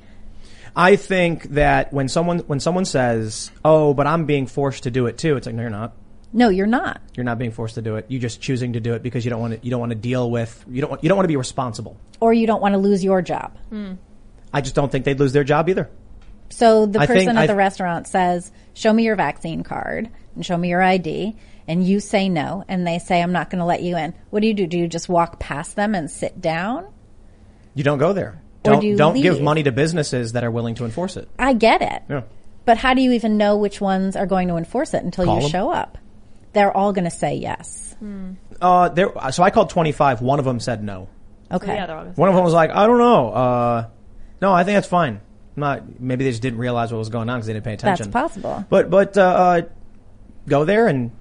I 0.75 0.95
think 0.97 1.43
that 1.51 1.93
when 1.93 2.07
someone 2.09 2.39
when 2.39 2.59
someone 2.59 2.85
says, 2.85 3.51
"Oh, 3.63 3.93
but 3.93 4.07
I'm 4.07 4.25
being 4.25 4.45
forced 4.47 4.83
to 4.83 4.91
do 4.91 5.05
it 5.07 5.17
too," 5.17 5.37
it's 5.37 5.45
like, 5.45 5.55
no, 5.55 5.61
you're 5.61 5.69
not. 5.71 5.93
No, 6.33 6.49
you're 6.49 6.67
not. 6.67 7.01
You're 7.15 7.23
not 7.23 7.37
being 7.39 7.51
forced 7.51 7.75
to 7.75 7.81
do 7.81 7.95
it. 7.95 8.05
You're 8.09 8.19
just 8.21 8.41
choosing 8.41 8.73
to 8.73 8.81
do 8.81 8.93
it 8.93 9.01
because 9.01 9.23
you 9.23 9.31
don't 9.31 9.39
want 9.39 9.53
to. 9.53 9.59
You 9.65 9.71
don't 9.71 9.79
want 9.79 9.91
to 9.91 9.95
deal 9.97 10.29
with. 10.29 10.65
You 10.69 10.81
don't. 10.81 10.89
want- 10.89 11.03
You 11.03 11.07
don't 11.07 11.15
want 11.17 11.23
to 11.25 11.29
be 11.29 11.37
responsible. 11.37 11.95
Or 12.19 12.33
you 12.33 12.45
don't 12.45 12.61
want 12.61 12.73
to 12.73 12.77
lose 12.77 13.03
your 13.05 13.21
job. 13.21 13.57
Hmm. 13.69 13.93
I 14.53 14.59
just 14.61 14.75
don't 14.75 14.91
think 14.91 15.05
they'd 15.05 15.19
lose 15.19 15.31
their 15.33 15.43
job 15.45 15.69
either. 15.69 15.89
So 16.49 16.85
the 16.85 16.99
I 16.99 17.07
person 17.07 17.29
at 17.29 17.37
I- 17.37 17.47
the 17.47 17.55
restaurant 17.55 18.07
says, 18.07 18.51
"Show 18.73 18.91
me 18.91 19.03
your 19.03 19.15
vaccine 19.15 19.63
card 19.63 20.09
and 20.35 20.45
show 20.45 20.57
me 20.57 20.69
your 20.69 20.81
ID." 20.81 21.35
And 21.67 21.83
you 21.83 21.99
say 21.99 22.27
no, 22.29 22.63
and 22.67 22.85
they 22.85 22.99
say, 22.99 23.21
"I'm 23.23 23.31
not 23.31 23.49
going 23.49 23.59
to 23.59 23.65
let 23.65 23.81
you 23.81 23.95
in." 23.97 24.13
What 24.29 24.41
do 24.41 24.47
you 24.47 24.53
do? 24.53 24.67
Do 24.67 24.77
you 24.77 24.87
just 24.89 25.07
walk 25.09 25.39
past 25.39 25.75
them 25.77 25.95
and 25.95 26.11
sit 26.11 26.41
down? 26.41 26.85
You 27.73 27.83
don't 27.83 27.97
go 27.97 28.11
there. 28.13 28.41
Or 28.65 28.71
Don't 28.71 28.81
do 28.81 28.87
you 28.87 28.97
don't 28.97 29.15
give 29.21 29.41
money 29.41 29.63
to 29.63 29.71
businesses 29.71 30.33
that 30.33 30.43
are 30.43 30.51
willing 30.51 30.75
to 30.75 30.85
enforce 30.85 31.17
it. 31.17 31.29
I 31.37 31.53
get 31.53 31.81
it. 31.81 32.03
Yeah. 32.09 32.21
But 32.65 32.77
how 32.77 32.93
do 32.93 33.01
you 33.01 33.11
even 33.13 33.37
know 33.37 33.57
which 33.57 33.79
ones 33.79 34.15
are 34.15 34.25
going 34.25 34.47
to 34.47 34.55
enforce 34.57 34.93
it 34.93 35.03
until 35.03 35.25
Call 35.25 35.35
you 35.35 35.41
them. 35.41 35.51
show 35.51 35.71
up? 35.71 35.97
They're 36.53 36.75
all 36.75 36.93
going 36.93 37.05
to 37.05 37.11
say 37.11 37.35
yes. 37.35 37.95
Uh, 38.61 38.89
there. 38.89 39.11
So 39.31 39.43
I 39.43 39.51
called 39.51 39.69
25. 39.69 40.21
One 40.21 40.39
of 40.39 40.45
them 40.45 40.59
said 40.59 40.83
no. 40.83 41.09
Okay. 41.51 41.75
yeah, 41.75 41.85
they're 41.85 41.95
all 41.95 42.03
gonna 42.05 42.15
One 42.15 42.29
of 42.29 42.35
them 42.35 42.43
was 42.43 42.53
like, 42.53 42.71
I 42.71 42.87
don't 42.87 42.97
know. 42.97 43.29
Uh, 43.31 43.87
no, 44.41 44.51
I 44.53 44.63
think 44.63 44.75
that's 44.75 44.87
fine. 44.87 45.21
Not 45.55 45.99
maybe 46.01 46.25
they 46.25 46.31
just 46.31 46.41
didn't 46.41 46.59
realize 46.59 46.91
what 46.91 46.97
was 46.97 47.09
going 47.09 47.29
on 47.29 47.37
because 47.37 47.47
they 47.47 47.53
didn't 47.53 47.65
pay 47.65 47.73
attention. 47.73 48.11
That's 48.11 48.33
possible. 48.33 48.65
But 48.69 48.89
but 48.89 49.17
uh, 49.17 49.21
uh, 49.21 49.61
go 50.47 50.65
there 50.65 50.87
and 50.87 51.11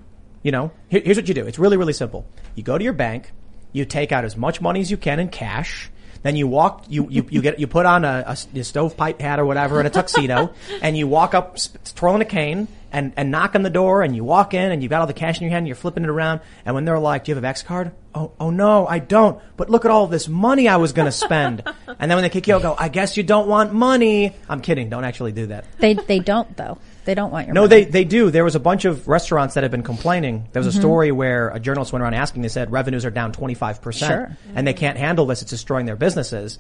you 0.43 0.51
know 0.51 0.73
here, 0.89 1.03
here's 1.05 1.17
what 1.17 1.29
you 1.29 1.35
do. 1.35 1.47
It's 1.47 1.59
really 1.59 1.77
really 1.77 1.93
simple. 1.93 2.27
You 2.57 2.65
go 2.65 2.77
to 2.77 2.83
your 2.83 2.95
bank, 2.95 3.31
you 3.73 3.85
take 3.85 4.11
out 4.11 4.25
as 4.25 4.37
much 4.37 4.61
money 4.61 4.81
as 4.81 4.91
you 4.91 4.97
can 4.97 5.21
in 5.21 5.29
cash. 5.29 5.89
Then 6.25 6.35
you 6.37 6.49
walk, 6.49 6.85
you, 6.89 7.07
you, 7.09 7.25
you 7.31 7.41
get, 7.41 7.61
you 7.61 7.67
put 7.69 7.87
on 7.87 8.05
a, 8.05 8.25
a 8.27 8.31
s- 8.31 8.49
a 8.55 8.65
stovepipe 8.65 9.21
hat 9.21 9.39
or 9.39 9.45
whatever 9.45 9.79
and 9.79 9.87
a 9.87 9.91
tuxedo 9.91 10.53
and 10.83 10.97
you 10.99 11.07
walk 11.07 11.35
up 11.35 11.59
sp- 11.61 11.79
twirling 11.95 12.23
a 12.23 12.25
cane 12.25 12.67
and, 12.91 13.13
and 13.17 13.31
knock 13.31 13.55
on 13.55 13.63
the 13.63 13.69
door 13.71 14.03
and 14.03 14.17
you 14.17 14.25
walk 14.25 14.55
in 14.55 14.73
and 14.73 14.83
you've 14.83 14.89
got 14.91 15.01
all 15.03 15.07
the 15.07 15.13
cash 15.13 15.37
in 15.37 15.43
your 15.45 15.51
hand 15.51 15.59
and 15.65 15.67
you're 15.69 15.77
flipping 15.77 16.03
it 16.03 16.09
around. 16.09 16.41
And 16.65 16.75
when 16.75 16.85
they're 16.87 16.99
like, 16.99 17.25
do 17.25 17.31
you 17.33 17.35
have 17.37 17.45
a 17.45 17.47
X 17.47 17.63
card? 17.63 17.93
Oh, 18.15 18.33
oh 18.41 18.49
no, 18.51 18.87
I 18.87 19.01
don't. 19.01 19.39
But 19.59 19.69
look 19.69 19.85
at 19.85 19.91
all 19.91 20.07
this 20.07 20.27
money 20.27 20.67
I 20.67 20.77
was 20.77 20.93
going 20.95 21.07
to 21.07 21.13
spend. 21.13 21.63
and 21.87 22.11
then 22.11 22.17
when 22.17 22.23
they 22.23 22.31
kick 22.31 22.49
you 22.49 22.55
out, 22.55 22.63
go, 22.63 22.75
I 22.79 22.89
guess 22.89 23.17
you 23.17 23.23
don't 23.23 23.47
want 23.47 23.73
money. 23.75 24.35
I'm 24.49 24.61
kidding. 24.63 24.89
Don't 24.89 25.05
actually 25.05 25.33
do 25.33 25.47
that. 25.49 25.67
They 25.79 25.95
they 25.95 26.21
don't 26.21 26.57
though. 26.57 26.79
They 27.05 27.15
don't 27.15 27.31
want 27.31 27.47
your 27.47 27.55
No, 27.55 27.63
money. 27.63 27.85
they 27.85 27.91
they 27.91 28.05
do. 28.05 28.31
There 28.31 28.45
was 28.45 28.55
a 28.55 28.61
bunch 28.61 28.85
of 28.87 29.07
restaurants 29.09 29.55
that 29.55 29.63
have 29.63 29.71
been 29.71 29.83
complaining. 29.83 30.47
There 30.53 30.61
was 30.63 30.75
a 30.75 30.77
Mhm. 30.79 30.81
story 30.83 31.13
where 31.13 31.49
a 31.51 31.61
journalist 31.61 31.93
went 31.93 32.03
around 32.03 32.15
asking. 32.15 32.43
They 32.43 32.49
said 32.49 32.73
revenues 32.73 33.05
are 33.05 33.11
down 33.11 33.33
twenty 33.33 33.55
five 33.55 33.83
percent, 33.83 34.11
Sure. 34.13 34.37
and 34.55 34.67
they 34.67 34.73
can't 34.73 34.97
handle 34.97 35.27
this. 35.27 35.43
It's 35.43 35.51
destroying 35.51 35.85
their 35.87 35.97
businesses. 35.97 36.59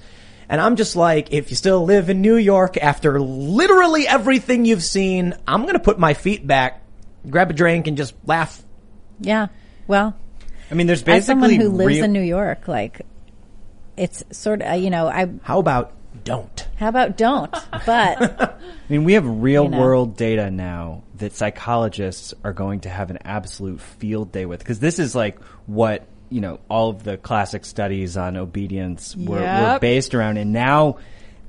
And 0.48 0.61
I'm 0.61 0.76
just 0.76 0.94
like, 0.96 1.33
if 1.33 1.48
you 1.48 1.57
still 1.57 1.85
live 1.87 2.11
in 2.11 2.20
New 2.20 2.37
York 2.37 2.76
after 2.76 3.18
literally 3.18 4.07
everything 4.07 4.66
you've 4.66 4.83
seen, 4.83 5.33
I'm 5.48 5.62
going 5.62 5.72
to 5.72 5.78
put 5.80 5.98
my 5.98 6.12
feet 6.12 6.46
back, 6.46 6.83
grab 7.30 7.48
a 7.48 7.54
drink, 7.54 7.87
and 7.87 7.96
just 7.96 8.12
laugh. 8.26 8.62
Yeah. 9.20 9.46
Well, 9.87 10.14
I 10.70 10.74
mean, 10.74 10.87
there's 10.87 11.02
basically 11.02 11.18
as 11.20 11.26
someone 11.26 11.50
who 11.54 11.70
lives 11.70 11.88
real- 11.96 12.04
in 12.04 12.12
New 12.12 12.20
York, 12.20 12.68
like 12.68 13.00
it's 13.96 14.22
sort 14.33 14.61
of 14.61 14.78
you 14.80 14.90
know 14.90 15.07
I. 15.07 15.28
How 15.42 15.59
about 15.61 15.92
don't? 16.24 16.66
How 16.76 16.88
about 16.88 17.16
don't? 17.16 17.50
But 17.87 18.40
I 18.42 18.54
mean, 18.88 19.04
we 19.04 19.12
have 19.14 19.26
real 19.26 19.64
You 19.64 19.70
know. 19.70 19.78
world 19.78 20.16
data 20.16 20.50
now 20.50 21.02
that 21.18 21.34
psychologists 21.34 22.34
are 22.42 22.52
going 22.52 22.80
to 22.80 22.88
have 22.88 23.10
an 23.10 23.18
absolute 23.24 23.80
field 23.80 24.32
day 24.32 24.46
with 24.46 24.58
because 24.60 24.80
this 24.80 24.98
is 24.98 25.14
like 25.14 25.42
what 25.66 26.06
you 26.30 26.40
know 26.40 26.58
all 26.68 26.90
of 26.90 27.02
the 27.04 27.16
classic 27.16 27.64
studies 27.64 28.16
on 28.16 28.37
obedience 28.37 29.14
were, 29.16 29.40
were 29.40 29.78
based 29.80 30.14
around, 30.14 30.37
and 30.38 30.52
now 30.52 30.98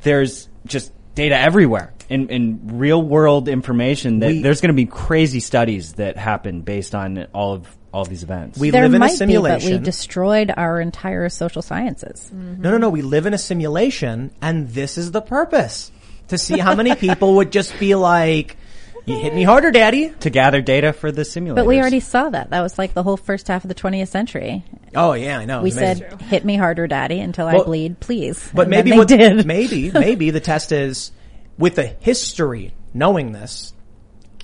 there's 0.03 0.47
just 0.65 0.91
data 1.15 1.37
everywhere 1.37 1.93
and, 2.09 2.29
and 2.29 2.79
real 2.79 3.01
world 3.01 3.47
information 3.47 4.19
that 4.19 4.27
We- 4.27 4.41
there's 4.41 4.59
going 4.61 4.69
to 4.69 4.73
be 4.75 4.85
crazy 4.85 5.39
studies 5.39 5.93
that 5.93 6.17
happen 6.17 6.61
based 6.61 6.93
on 6.93 7.23
all 7.33 7.53
of 7.53 7.77
all 7.95 8.05
these 8.05 8.23
events. 8.23 8.59
We 8.59 8.69
there 8.71 8.83
live 8.83 8.93
in 8.93 8.99
might 8.99 9.11
a 9.13 9.15
simulation. 9.17 9.69
be, 9.69 9.75
but 9.75 9.79
we 9.81 9.85
destroyed 9.85 10.51
our 10.55 10.81
entire 10.81 11.29
social 11.29 11.61
sciences. 11.61 12.29
Mm-hmm. 12.33 12.61
No, 12.61 12.71
no, 12.71 12.77
no. 12.77 12.89
We 12.89 13.01
live 13.01 13.25
in 13.25 13.33
a 13.33 13.37
simulation, 13.37 14.31
and 14.41 14.67
this 14.69 14.97
is 14.97 15.11
the 15.11 15.21
purpose 15.21 15.91
to 16.27 16.37
see 16.37 16.57
how 16.57 16.75
many 16.75 16.93
people 16.95 17.35
would 17.35 17.51
just 17.51 17.77
be 17.79 17.95
like, 17.95 18.57
"You 19.05 19.15
hit 19.17 19.33
me 19.33 19.43
harder, 19.43 19.71
daddy." 19.71 20.09
to 20.19 20.29
gather 20.29 20.61
data 20.61 20.91
for 20.91 21.11
the 21.11 21.21
simulators. 21.21 21.55
But 21.55 21.65
we 21.67 21.79
already 21.79 21.99
saw 22.01 22.29
that. 22.29 22.49
That 22.49 22.61
was 22.61 22.77
like 22.77 22.93
the 22.93 23.03
whole 23.03 23.17
first 23.17 23.47
half 23.47 23.63
of 23.63 23.69
the 23.69 23.75
20th 23.75 24.09
century. 24.09 24.63
Oh 24.93 25.13
yeah, 25.13 25.37
I 25.39 25.45
know. 25.45 25.61
we 25.61 25.69
It's 25.69 25.77
amazing. 25.77 26.09
said, 26.09 26.21
"Hit 26.23 26.43
me 26.45 26.57
harder, 26.57 26.87
daddy, 26.87 27.19
until 27.21 27.47
I 27.47 27.63
bleed, 27.63 27.99
please." 27.99 28.49
But 28.53 28.63
And 28.63 28.71
maybe 28.71 28.91
what 28.91 29.07
did. 29.07 29.45
maybe 29.45 29.91
maybe 29.91 30.31
the 30.31 30.39
test 30.41 30.71
is 30.71 31.11
with 31.57 31.75
the 31.75 31.85
history 31.85 32.73
knowing 32.93 33.31
this 33.31 33.73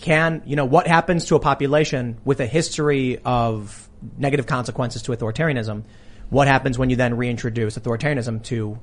can 0.02 0.42
you 0.46 0.56
know 0.56 0.66
what 0.66 0.88
happens 0.88 1.26
to 1.26 1.36
a 1.36 1.40
population 1.40 2.20
with 2.26 2.40
a 2.40 2.46
history 2.46 3.20
of 3.24 3.90
negative 4.18 4.48
consequences 4.48 5.04
to 5.04 5.12
authoritarianism 5.12 5.84
what 6.30 6.48
happens 6.48 6.78
when 6.78 6.90
you 6.90 6.96
then 6.96 7.16
reintroduce 7.16 7.78
authoritarianism 7.78 8.44
to 8.44 8.80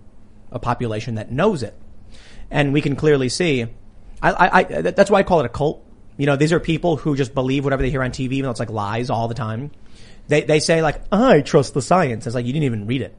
a 0.51 0.59
population 0.59 1.17
that 1.17 1.31
knows 1.31 1.63
it 1.63 1.75
And 2.51 2.73
we 2.73 2.81
can 2.81 2.97
clearly 2.97 3.29
see, 3.29 3.65
I, 4.23 4.31
I, 4.31 4.59
I, 4.59 4.63
that's 4.65 5.11
why 5.11 5.21
I 5.21 5.23
call 5.23 5.41
it 5.41 5.47
a 5.47 5.51
cult. 5.51 5.85
You 6.17 6.27
know, 6.27 6.37
these 6.37 6.53
are 6.53 6.61
people 6.61 6.97
who 6.97 7.15
just 7.15 7.35
believe 7.35 7.65
whatever 7.65 7.83
they 7.83 7.91
hear 7.91 8.03
on 8.03 8.11
TV, 8.11 8.33
even 8.33 8.45
though 8.45 8.51
it's 8.51 8.61
like 8.61 8.71
lies 8.71 9.11
all 9.11 9.29
the 9.29 9.35
time. 9.35 9.71
They, 10.27 10.43
they 10.43 10.61
say 10.61 10.83
like, 10.83 11.03
I 11.13 11.41
trust 11.43 11.75
the 11.75 11.83
science. 11.83 12.27
It's 12.27 12.35
like, 12.35 12.47
you 12.47 12.53
didn't 12.53 12.65
even 12.65 12.87
read 12.87 13.03
it. 13.03 13.15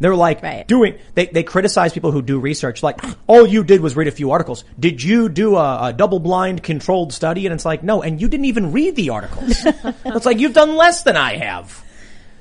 They're 0.00 0.14
like 0.14 0.66
doing, 0.66 0.98
they, 1.14 1.26
they 1.26 1.42
criticize 1.42 1.92
people 1.92 2.10
who 2.10 2.22
do 2.22 2.38
research 2.38 2.82
like, 2.82 3.00
all 3.26 3.46
you 3.46 3.64
did 3.64 3.80
was 3.80 3.96
read 3.96 4.08
a 4.08 4.12
few 4.12 4.30
articles. 4.30 4.64
Did 4.78 5.02
you 5.02 5.28
do 5.28 5.56
a, 5.56 5.88
a 5.88 5.92
double 5.92 6.18
blind 6.18 6.62
controlled 6.62 7.12
study? 7.12 7.46
And 7.46 7.54
it's 7.54 7.64
like, 7.64 7.82
no, 7.82 8.02
and 8.02 8.20
you 8.20 8.28
didn't 8.28 8.46
even 8.46 8.72
read 8.72 8.96
the 8.96 9.10
articles. 9.10 9.50
it's 10.04 10.26
like, 10.26 10.38
you've 10.38 10.54
done 10.54 10.76
less 10.76 11.02
than 11.02 11.16
I 11.16 11.36
have. 11.36 11.84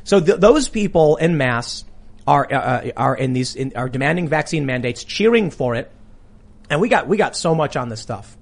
So 0.04 0.20
th- 0.20 0.40
those 0.40 0.68
people 0.68 1.18
in 1.18 1.38
mass 1.38 1.86
are, 2.28 2.52
uh, 2.52 2.92
are 2.98 3.16
in 3.16 3.34
these, 3.34 3.56
in, 3.56 3.74
are 3.76 3.90
demanding 3.90 4.28
vaccine 4.28 4.66
mandates, 4.66 5.04
cheering 5.04 5.52
for 5.52 5.76
it. 5.76 5.92
And 6.70 6.82
we 6.82 6.90
got, 6.90 7.08
we 7.08 7.18
got 7.18 7.36
so 7.36 7.56
much 7.56 7.76
on 7.76 7.90
this 7.90 8.02
stuff. 8.02 8.38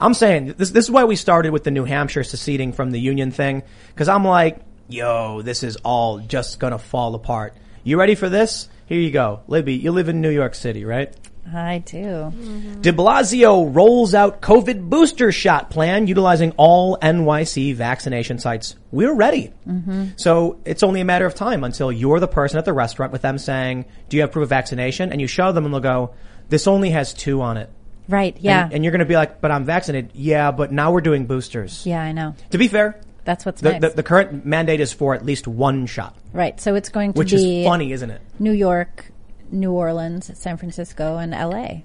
I'm 0.00 0.14
saying 0.14 0.54
this, 0.58 0.70
this 0.70 0.84
is 0.84 0.90
why 0.90 1.04
we 1.04 1.14
started 1.14 1.52
with 1.52 1.62
the 1.62 1.70
New 1.70 1.84
Hampshire 1.84 2.24
seceding 2.24 2.72
from 2.72 2.90
the 2.90 2.98
union 2.98 3.30
thing. 3.30 3.62
Cause 3.94 4.08
I'm 4.08 4.24
like, 4.24 4.60
yo, 4.88 5.42
this 5.42 5.62
is 5.62 5.76
all 5.76 6.18
just 6.18 6.58
gonna 6.58 6.78
fall 6.78 7.14
apart. 7.14 7.54
You 7.84 7.98
ready 7.98 8.14
for 8.14 8.28
this? 8.28 8.68
Here 8.86 9.00
you 9.00 9.10
go. 9.10 9.40
Libby, 9.48 9.74
you 9.74 9.92
live 9.92 10.08
in 10.08 10.20
New 10.20 10.30
York 10.30 10.54
City, 10.54 10.84
right? 10.84 11.12
I 11.52 11.78
do. 11.84 12.32
De 12.80 12.92
Blasio 12.92 13.74
rolls 13.74 14.14
out 14.14 14.40
COVID 14.40 14.88
booster 14.88 15.32
shot 15.32 15.70
plan 15.70 16.06
utilizing 16.06 16.52
all 16.56 16.96
NYC 17.02 17.74
vaccination 17.74 18.38
sites. 18.38 18.76
We're 18.92 19.12
ready. 19.14 19.52
Mhm. 19.68 20.12
So 20.16 20.58
it's 20.64 20.84
only 20.84 21.00
a 21.00 21.04
matter 21.04 21.26
of 21.26 21.34
time 21.34 21.64
until 21.64 21.90
you're 21.90 22.20
the 22.20 22.28
person 22.28 22.58
at 22.58 22.64
the 22.64 22.72
restaurant 22.72 23.10
with 23.12 23.22
them 23.22 23.38
saying, 23.38 23.86
do 24.08 24.16
you 24.16 24.20
have 24.22 24.30
proof 24.30 24.44
of 24.44 24.48
vaccination? 24.50 25.10
And 25.10 25.20
you 25.20 25.26
show 25.26 25.50
them 25.50 25.64
and 25.64 25.74
they'll 25.74 25.80
go, 25.80 26.10
this 26.48 26.68
only 26.68 26.90
has 26.90 27.12
two 27.12 27.42
on 27.42 27.56
it. 27.56 27.68
Right. 28.08 28.36
Yeah. 28.40 28.64
And, 28.64 28.74
and 28.74 28.84
you're 28.84 28.92
going 28.92 29.00
to 29.00 29.04
be 29.04 29.16
like, 29.16 29.40
but 29.40 29.50
I'm 29.50 29.64
vaccinated. 29.64 30.10
Yeah, 30.14 30.52
but 30.52 30.70
now 30.70 30.92
we're 30.92 31.00
doing 31.00 31.26
boosters. 31.26 31.84
yeah, 31.86 32.02
I 32.02 32.12
know. 32.12 32.34
To 32.50 32.58
be 32.58 32.68
fair, 32.68 33.00
That's 33.24 33.46
what's 33.46 33.60
the, 33.60 33.72
nice. 33.72 33.80
the, 33.80 33.90
the 33.90 34.02
current 34.02 34.44
mandate 34.44 34.80
is 34.80 34.92
for 34.92 35.14
at 35.14 35.24
least 35.24 35.46
one 35.46 35.86
shot, 35.86 36.16
right. 36.32 36.60
So 36.60 36.74
it's 36.74 36.88
going 36.88 37.12
to 37.12 37.18
which 37.18 37.30
be 37.30 37.60
is 37.60 37.66
funny, 37.66 37.92
isn't 37.92 38.10
it? 38.10 38.20
New 38.38 38.52
York, 38.52 39.12
New 39.50 39.72
Orleans, 39.72 40.30
San 40.38 40.56
Francisco, 40.56 41.18
and 41.18 41.32
LA. 41.32 41.82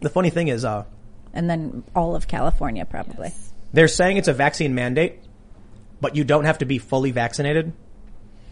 The 0.00 0.10
funny 0.10 0.30
thing 0.30 0.48
is, 0.48 0.64
uh, 0.64 0.84
And 1.32 1.48
then 1.48 1.82
all 1.96 2.14
of 2.14 2.28
California, 2.28 2.84
probably. 2.84 3.32
They're 3.72 3.88
saying 3.88 4.18
it's 4.18 4.28
a 4.28 4.32
vaccine 4.32 4.74
mandate, 4.74 5.18
but 6.00 6.14
you 6.14 6.22
don't 6.24 6.44
have 6.44 6.58
to 6.58 6.64
be 6.64 6.78
fully 6.78 7.10
vaccinated. 7.10 7.72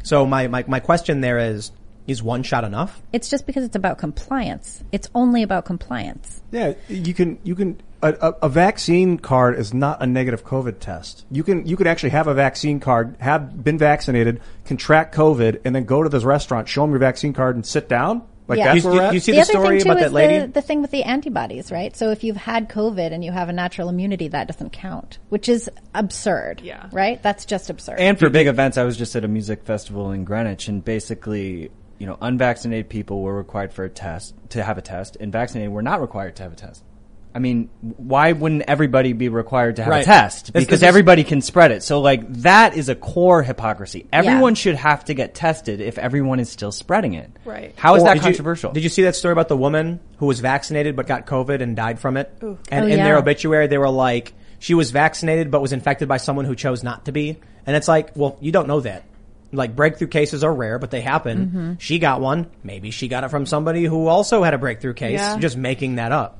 So 0.03 0.27
my, 0.27 0.49
my, 0.49 0.65
my 0.67 0.81
question 0.81 1.21
there 1.21 1.39
is, 1.39 1.71
is 2.07 2.23
one 2.23 2.43
shot 2.43 2.65
enough? 2.65 3.01
It's 3.13 3.31
just 3.31 3.47
because 3.47 3.65
it's 3.65 3.77
about 3.77 3.99
compliance. 3.99 4.83
It's 4.91 5.09
only 5.15 5.43
about 5.43 5.65
compliance. 5.65 6.41
Yeah, 6.51 6.75
you 6.89 7.15
can 7.15 7.39
you 7.45 7.55
can 7.55 7.81
a, 8.03 8.13
a, 8.21 8.31
a 8.43 8.49
vaccine 8.49 9.19
card 9.19 9.59
is 9.59 9.73
not 9.73 10.03
a 10.03 10.07
negative 10.07 10.45
COVID 10.45 10.79
test. 10.81 11.25
You 11.31 11.43
can 11.45 11.67
you 11.67 11.77
could 11.77 11.87
actually 11.87 12.11
have 12.11 12.27
a 12.27 12.35
vaccine 12.35 12.81
card, 12.81 13.17
have 13.21 13.63
been 13.63 13.79
vaccinated, 13.79 14.41
contract 14.65 15.15
COVID, 15.15 15.61
and 15.65 15.75
then 15.75 15.85
go 15.85 16.03
to 16.03 16.09
this 16.09 16.25
restaurant, 16.25 16.69
show 16.69 16.83
them 16.83 16.91
your 16.91 16.99
vaccine 16.99 17.33
card, 17.33 17.55
and 17.57 17.65
sit 17.65 17.89
down. 17.89 18.23
Like 18.49 18.59
Yeah. 18.59 18.73
that's 18.75 18.85
You- 18.85 18.91
where 18.91 18.93
we're 18.97 19.03
you- 19.03 19.09
at? 19.09 19.15
you 19.15 19.21
see 19.21 19.33
the, 19.33 19.37
the 19.37 19.43
other 19.43 19.51
story 19.53 19.69
thing 19.79 19.85
too 19.85 19.91
about 19.93 19.99
is 19.99 20.05
that 20.07 20.13
lady? 20.13 20.39
The, 20.47 20.53
the 20.53 20.63
thing 20.63 20.83
with 20.83 20.91
the 20.91 21.05
antibodies, 21.05 21.71
right? 21.71 21.97
So 21.97 22.11
if 22.11 22.25
you've 22.25 22.37
had 22.37 22.69
COVID 22.69 23.13
and 23.13 23.25
you 23.25 23.31
have 23.31 23.49
a 23.49 23.53
natural 23.53 23.89
immunity, 23.89 24.29
that 24.29 24.49
doesn't 24.49 24.73
count, 24.73 25.19
which 25.29 25.49
is 25.49 25.71
absurd. 25.95 26.61
Yeah. 26.63 26.89
Right? 26.93 27.23
That's 27.23 27.45
just 27.45 27.71
absurd. 27.71 28.01
And 28.01 28.19
for 28.19 28.29
big 28.31 28.49
events, 28.49 28.77
I 28.79 28.83
was 28.83 28.97
just 28.97 29.15
at 29.15 29.25
a 29.25 29.29
music 29.29 29.63
festival 29.65 30.11
in 30.11 30.25
Greenwich, 30.25 30.67
and 30.67 30.85
basically, 30.85 31.71
you 31.99 32.07
know, 32.07 32.19
unvaccinated 32.21 32.89
people 32.89 33.23
were 33.23 33.37
required 33.37 33.73
for 33.73 33.85
a 33.85 33.89
test 33.91 34.35
to 34.51 34.65
have 34.65 34.77
a 34.77 34.83
test, 34.83 35.17
and 35.21 35.31
vaccinated 35.31 35.71
were 35.73 35.83
not 35.83 36.01
required 36.01 36.35
to 36.37 36.43
have 36.43 36.53
a 36.53 36.57
test. 36.57 36.83
I 37.35 37.39
mean, 37.39 37.71
why 37.81 38.33
wouldn't 38.33 38.65
everybody 38.69 39.15
be 39.15 39.29
required 39.31 39.77
to 39.77 39.83
have 39.85 39.91
Right. 39.91 40.03
a 40.03 40.05
test? 40.05 40.53
Because 40.53 40.69
this 40.69 40.77
is- 40.79 40.83
everybody 40.83 41.25
can 41.25 41.41
spread 41.41 41.71
it. 41.71 41.83
So, 41.83 42.01
like, 42.01 42.31
that 42.43 42.77
is 42.77 42.89
a 42.91 42.95
core 42.95 43.43
hypocrisy. 43.43 44.07
Everyone 44.13 44.55
should 44.55 44.75
have 44.77 45.05
to 45.07 45.15
get 45.15 45.35
tested 45.35 45.81
if 45.81 45.97
everyone 45.99 46.41
is 46.41 46.51
still 46.51 46.73
spreading 46.73 47.15
it. 47.15 47.31
Right. 47.47 47.73
How 47.77 47.95
is 47.95 48.03
Or 48.03 48.07
that 48.07 48.15
did 48.15 48.19
you- 48.23 48.29
controversial? 48.29 48.73
did 48.73 48.83
you 48.83 48.91
see 48.91 49.03
that 49.05 49.17
story 49.17 49.33
about 49.33 49.49
the 49.49 49.57
woman 49.57 50.01
who 50.19 50.27
was 50.27 50.41
vaccinated 50.41 50.95
but 50.95 51.07
got 51.07 51.25
COVID 51.27 51.63
and 51.63 51.75
died 51.75 51.99
from 51.99 52.17
it? 52.19 52.31
Ooh. 52.43 52.59
And 52.71 52.85
Oh, 52.85 52.89
in 52.89 52.99
their 52.99 53.17
obituary, 53.17 53.67
they 53.67 53.79
were 53.79 53.89
like, 53.89 54.35
she 54.59 54.75
was 54.75 54.91
vaccinated 54.91 55.51
but 55.51 55.63
was 55.63 55.73
infected 55.73 56.09
by 56.09 56.19
someone 56.19 56.45
who 56.45 56.55
chose 56.55 56.83
not 56.83 57.07
to 57.07 57.13
be. 57.13 57.39
And 57.67 57.75
it's 57.77 57.89
like, 57.89 58.11
well, 58.15 58.37
you 58.41 58.53
don't 58.53 58.69
know 58.69 58.81
that. 58.81 59.05
Like 59.55 59.75
breakthrough 59.77 60.09
cases 60.09 60.45
are 60.45 60.53
rare, 60.53 60.79
but 60.79 60.91
they 60.91 61.01
happen. 61.01 61.39
Mm-hmm. 61.47 61.73
She 61.79 61.99
got 61.99 62.21
one. 62.21 62.47
Maybe 62.65 62.91
she 62.91 63.09
got 63.09 63.25
it 63.25 63.29
from 63.31 63.45
somebody 63.47 63.85
who 63.85 64.07
also 64.07 64.43
had 64.43 64.55
a 64.55 64.59
breakthrough 64.59 64.95
case. 64.95 65.19
Yeah. 65.21 65.39
Just 65.39 65.57
making 65.57 65.97
that 65.97 66.11
up. 66.13 66.39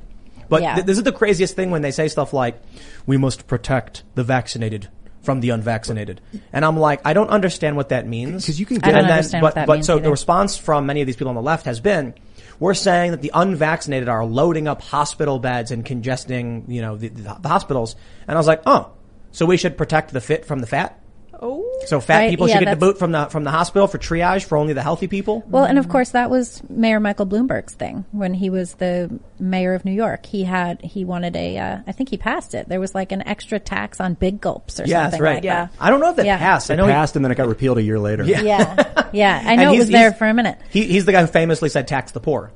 But 0.53 0.63
Yeah. 0.63 0.75
th- 0.75 0.87
this 0.87 0.99
is 0.99 1.05
the 1.05 1.13
craziest 1.13 1.57
thing 1.57 1.71
when 1.71 1.81
they 1.83 1.91
say 1.91 2.09
stuff 2.09 2.33
like, 2.35 2.61
we 3.07 3.17
must 3.17 3.47
protect 3.47 4.03
the 4.17 4.23
vaccinated 4.23 4.89
from 5.23 5.41
the 5.41 5.49
unvaccinated. 5.51 6.21
And 6.53 6.63
I'm 6.65 6.77
like, 6.79 7.01
I 7.07 7.13
don't 7.15 7.31
understand 7.31 7.77
what 7.77 7.89
that 7.89 8.07
means. 8.07 8.45
'Cause 8.45 8.61
you 8.61 8.67
can 8.67 8.77
get 8.79 8.89
I 8.89 8.93
don't 8.93 9.03
then- 9.05 9.11
understand 9.13 9.41
but, 9.41 9.47
what 9.47 9.55
that 9.55 9.67
but 9.67 9.73
means 9.75 9.87
so 9.87 9.95
either. 9.95 10.03
the 10.05 10.11
response 10.11 10.57
from 10.59 10.85
many 10.85 11.01
of 11.01 11.07
these 11.07 11.17
people 11.17 11.31
on 11.31 11.37
the 11.37 11.43
left 11.43 11.65
has 11.65 11.81
been, 11.81 12.13
we're 12.61 12.75
saying 12.75 13.13
that 13.13 13.23
the 13.23 13.31
unvaccinated 13.33 14.09
are 14.11 14.25
loading 14.27 14.69
up 14.69 14.83
hospital 14.83 15.39
beds 15.39 15.71
and 15.71 15.85
congesting, 15.87 16.65
you 16.69 16.83
know, 16.83 16.97
the, 16.97 17.09
the, 17.09 17.23
the 17.41 17.49
hospitals. 17.49 17.97
And 18.29 18.37
I 18.37 18.39
was 18.39 18.47
like, 18.47 18.63
oh, 18.67 18.89
so 19.31 19.47
we 19.47 19.57
should 19.57 19.79
protect 19.79 20.13
the 20.13 20.21
fit 20.21 20.45
from 20.45 20.59
the 20.59 20.67
fat? 20.67 20.99
Oh. 21.45 21.69
So 21.87 21.99
fat 21.99 22.19
Right, 22.19 22.31
people 22.31 22.49
yeah, 22.49 22.59
should 22.59 22.65
get 22.67 22.71
the 22.71 22.87
boot 22.87 22.99
from 22.99 23.11
the 23.11 23.27
from 23.27 23.43
the 23.43 23.51
hospital 23.51 23.89
for 23.89 23.99
triage 23.99 24.45
for 24.45 24.57
only 24.57 24.75
the 24.75 24.83
healthy 24.83 25.09
people. 25.09 25.43
Well, 25.49 25.65
and 25.65 25.77
of 25.79 25.89
course 25.89 26.11
that 26.11 26.31
was 26.31 26.63
Mayor 26.71 27.01
Michael 27.01 27.27
Bloomberg's 27.27 27.75
thing 27.75 28.05
when 28.13 28.33
he 28.33 28.49
was 28.49 28.75
the 28.75 29.19
mayor 29.41 29.75
of 29.75 29.85
New 29.85 29.91
York. 29.93 30.25
He 30.25 30.45
had 30.45 30.81
he 30.83 31.05
wanted 31.05 31.35
a 31.35 31.59
uh, 31.59 31.79
I 31.85 31.91
think 31.91 32.11
he 32.11 32.17
passed 32.17 32.55
it. 32.55 32.69
There 32.69 32.79
was 32.79 32.95
like 32.95 33.11
an 33.11 33.27
extra 33.27 33.59
tax 33.59 34.01
on 34.01 34.15
big 34.15 34.41
gulps 34.41 34.79
or 34.79 34.85
Yeah, 34.85 35.03
something 35.03 35.21
right. 35.21 35.35
like 35.37 35.45
Yeah. 35.45 35.65
that. 35.67 35.73
I 35.81 35.91
don't 35.91 35.99
know 35.99 36.11
if 36.11 36.17
that 36.17 36.27
Yeah. 36.27 36.39
passed. 36.39 36.71
I 36.71 36.75
It 36.75 36.77
know 36.77 36.87
he- 36.87 36.93
passed 36.93 37.17
and 37.17 37.25
then 37.25 37.33
it 37.33 37.35
got 37.35 37.49
repealed 37.49 37.79
a 37.79 37.83
year 37.83 37.99
later. 37.99 38.23
Yeah. 38.23 38.43
Yeah, 38.43 39.03
yeah. 39.13 39.43
I 39.45 39.57
know 39.57 39.73
it 39.73 39.79
was 39.79 39.91
there 39.91 40.13
for 40.13 40.29
a 40.29 40.35
minute. 40.35 40.59
He, 40.71 40.85
he's 40.85 41.07
the 41.07 41.13
guy 41.13 41.23
who 41.23 41.27
famously 41.27 41.69
said 41.71 41.89
tax 41.89 42.13
the 42.13 42.21
poor. 42.21 42.53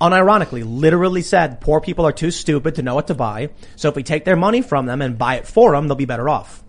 Unironically, 0.00 0.62
literally 0.64 1.22
said 1.22 1.60
poor 1.60 1.80
people 1.80 2.06
are 2.06 2.12
too 2.12 2.30
stupid 2.30 2.76
to 2.76 2.82
know 2.82 2.94
what 2.94 3.06
to 3.08 3.14
buy. 3.14 3.50
So 3.76 3.88
if 3.88 3.96
we 3.96 4.02
take 4.02 4.24
their 4.24 4.36
money 4.36 4.62
from 4.62 4.86
them 4.86 5.02
and 5.02 5.16
buy 5.18 5.36
it 5.36 5.46
for 5.46 5.72
them, 5.72 5.88
they'll 5.88 5.96
be 5.96 6.04
better 6.06 6.28
off. 6.28 6.61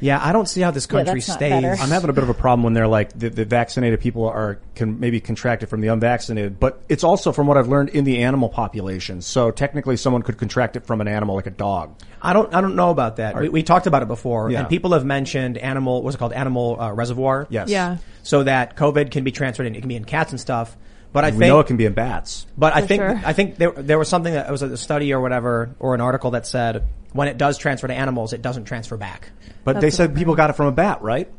Yeah, 0.00 0.20
I 0.22 0.32
don't 0.32 0.46
see 0.48 0.60
how 0.60 0.70
this 0.70 0.86
country 0.86 1.14
that's 1.14 1.28
not 1.28 1.34
stays. 1.38 1.50
better. 1.50 1.72
I'm 1.80 1.88
having 1.88 2.10
a 2.10 2.12
bit 2.12 2.22
of 2.24 2.30
a 2.30 2.34
problem 2.34 2.62
when 2.64 2.74
they're 2.74 2.86
like 2.88 3.18
the, 3.18 3.28
the 3.30 3.44
vaccinated 3.44 4.00
people 4.00 4.26
are 4.26 4.58
can 4.74 5.00
maybe 5.00 5.20
contracted 5.20 5.68
from 5.68 5.80
the 5.80 5.88
unvaccinated, 5.88 6.60
but 6.60 6.82
it's 6.88 7.02
also 7.04 7.32
from 7.32 7.46
what 7.46 7.56
I've 7.56 7.68
learned 7.68 7.90
in 7.90 8.04
the 8.04 8.22
animal 8.22 8.48
population. 8.48 9.22
So 9.22 9.50
technically, 9.50 9.96
someone 9.96 10.22
could 10.22 10.36
contract 10.38 10.76
it 10.76 10.86
from 10.86 11.00
an 11.00 11.08
animal 11.08 11.34
like 11.34 11.46
a 11.46 11.50
dog. 11.50 11.94
I 12.20 12.32
don't, 12.32 12.52
I 12.54 12.60
don't 12.60 12.76
know 12.76 12.90
about 12.90 13.16
that. 13.16 13.36
We, 13.38 13.48
we 13.48 13.62
talked 13.62 13.86
about 13.86 14.02
it 14.02 14.08
before, 14.08 14.50
Yeah. 14.50 14.60
and 14.60 14.68
people 14.68 14.92
have 14.92 15.04
mentioned 15.04 15.58
animal. 15.58 16.02
What's 16.02 16.16
it 16.16 16.18
called? 16.18 16.32
Animal 16.32 16.80
uh, 16.80 16.92
reservoir. 16.92 17.46
Yes. 17.50 17.68
Yeah. 17.68 17.98
So 18.22 18.42
that 18.42 18.76
COVID 18.76 19.10
can 19.10 19.24
be 19.24 19.32
transferred, 19.32 19.66
and 19.66 19.76
it 19.76 19.80
can 19.80 19.88
be 19.88 19.96
in 19.96 20.04
cats 20.04 20.32
and 20.32 20.40
stuff. 20.40 20.76
But 21.16 21.24
I 21.24 21.30
we 21.30 21.38
think 21.38 21.48
know 21.48 21.60
it 21.60 21.66
can 21.66 21.78
be 21.78 21.86
in 21.86 21.94
bats. 21.94 22.44
But 22.58 22.76
I 22.76 22.82
think 22.82 23.00
sure. 23.00 23.18
I 23.24 23.32
think 23.32 23.56
there 23.56 23.70
there 23.70 23.98
was 23.98 24.06
something 24.06 24.34
that 24.34 24.50
was 24.50 24.60
a 24.60 24.76
study 24.76 25.14
or 25.14 25.20
whatever 25.22 25.74
or 25.78 25.94
an 25.94 26.02
article 26.02 26.32
that 26.32 26.46
said 26.46 26.86
when 27.14 27.26
it 27.26 27.38
does 27.38 27.56
transfer 27.56 27.86
to 27.86 27.94
animals, 27.94 28.34
it 28.34 28.42
doesn't 28.42 28.66
transfer 28.66 28.98
back. 28.98 29.30
But 29.64 29.80
they 29.80 29.88
said 29.88 30.14
people 30.14 30.34
got 30.34 30.50
it 30.50 30.56
from 30.56 30.66
a 30.66 30.72
bat, 30.72 31.00
right? 31.00 31.32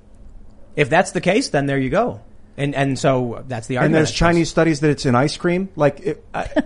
If 0.75 0.89
that's 0.89 1.11
the 1.11 1.21
case, 1.21 1.49
then 1.49 1.67
there 1.67 1.77
you 1.77 1.91
go. 1.91 2.21
And 2.59 2.73
and 2.73 2.97
so 2.97 3.43
that's 3.47 3.67
the 3.67 3.77
argument. 3.77 3.85
And 3.85 3.95
there's 4.07 4.11
Chinese 4.11 4.49
studies 4.49 4.79
that 4.79 4.89
it's 4.89 5.05
in 5.05 5.13
ice 5.13 5.37
cream. 5.37 5.69
Like, 5.75 5.99
it, 5.99 6.25
I, 6.33 6.49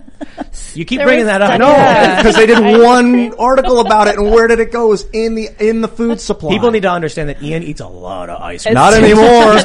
You 0.74 0.86
keep 0.86 0.98
There 0.98 1.06
bringing 1.06 1.26
was 1.26 1.32
that 1.34 1.42
up. 1.42 1.60
studies- 1.60 1.60
no, 1.60 2.16
because 2.16 2.36
they 2.36 2.46
did 2.46 2.80
one 2.82 3.34
article 3.38 3.80
about 3.80 4.08
it, 4.08 4.16
and 4.16 4.30
where 4.30 4.46
did 4.48 4.58
it 4.58 4.72
go? 4.72 4.86
It 4.86 4.88
was 4.88 5.06
in 5.12 5.34
the 5.34 5.50
in 5.58 5.82
the 5.82 5.88
food 5.88 6.18
supply. 6.28 6.50
People 6.50 6.70
need 6.70 6.82
to 6.82 6.90
understand 6.90 7.28
that 7.28 7.42
Ian 7.42 7.62
eats 7.62 7.82
a 7.82 7.86
lot 7.86 8.30
of 8.30 8.40
ice 8.40 8.62
cream. 8.62 8.74
not 8.74 8.94
anymore. 8.94 9.58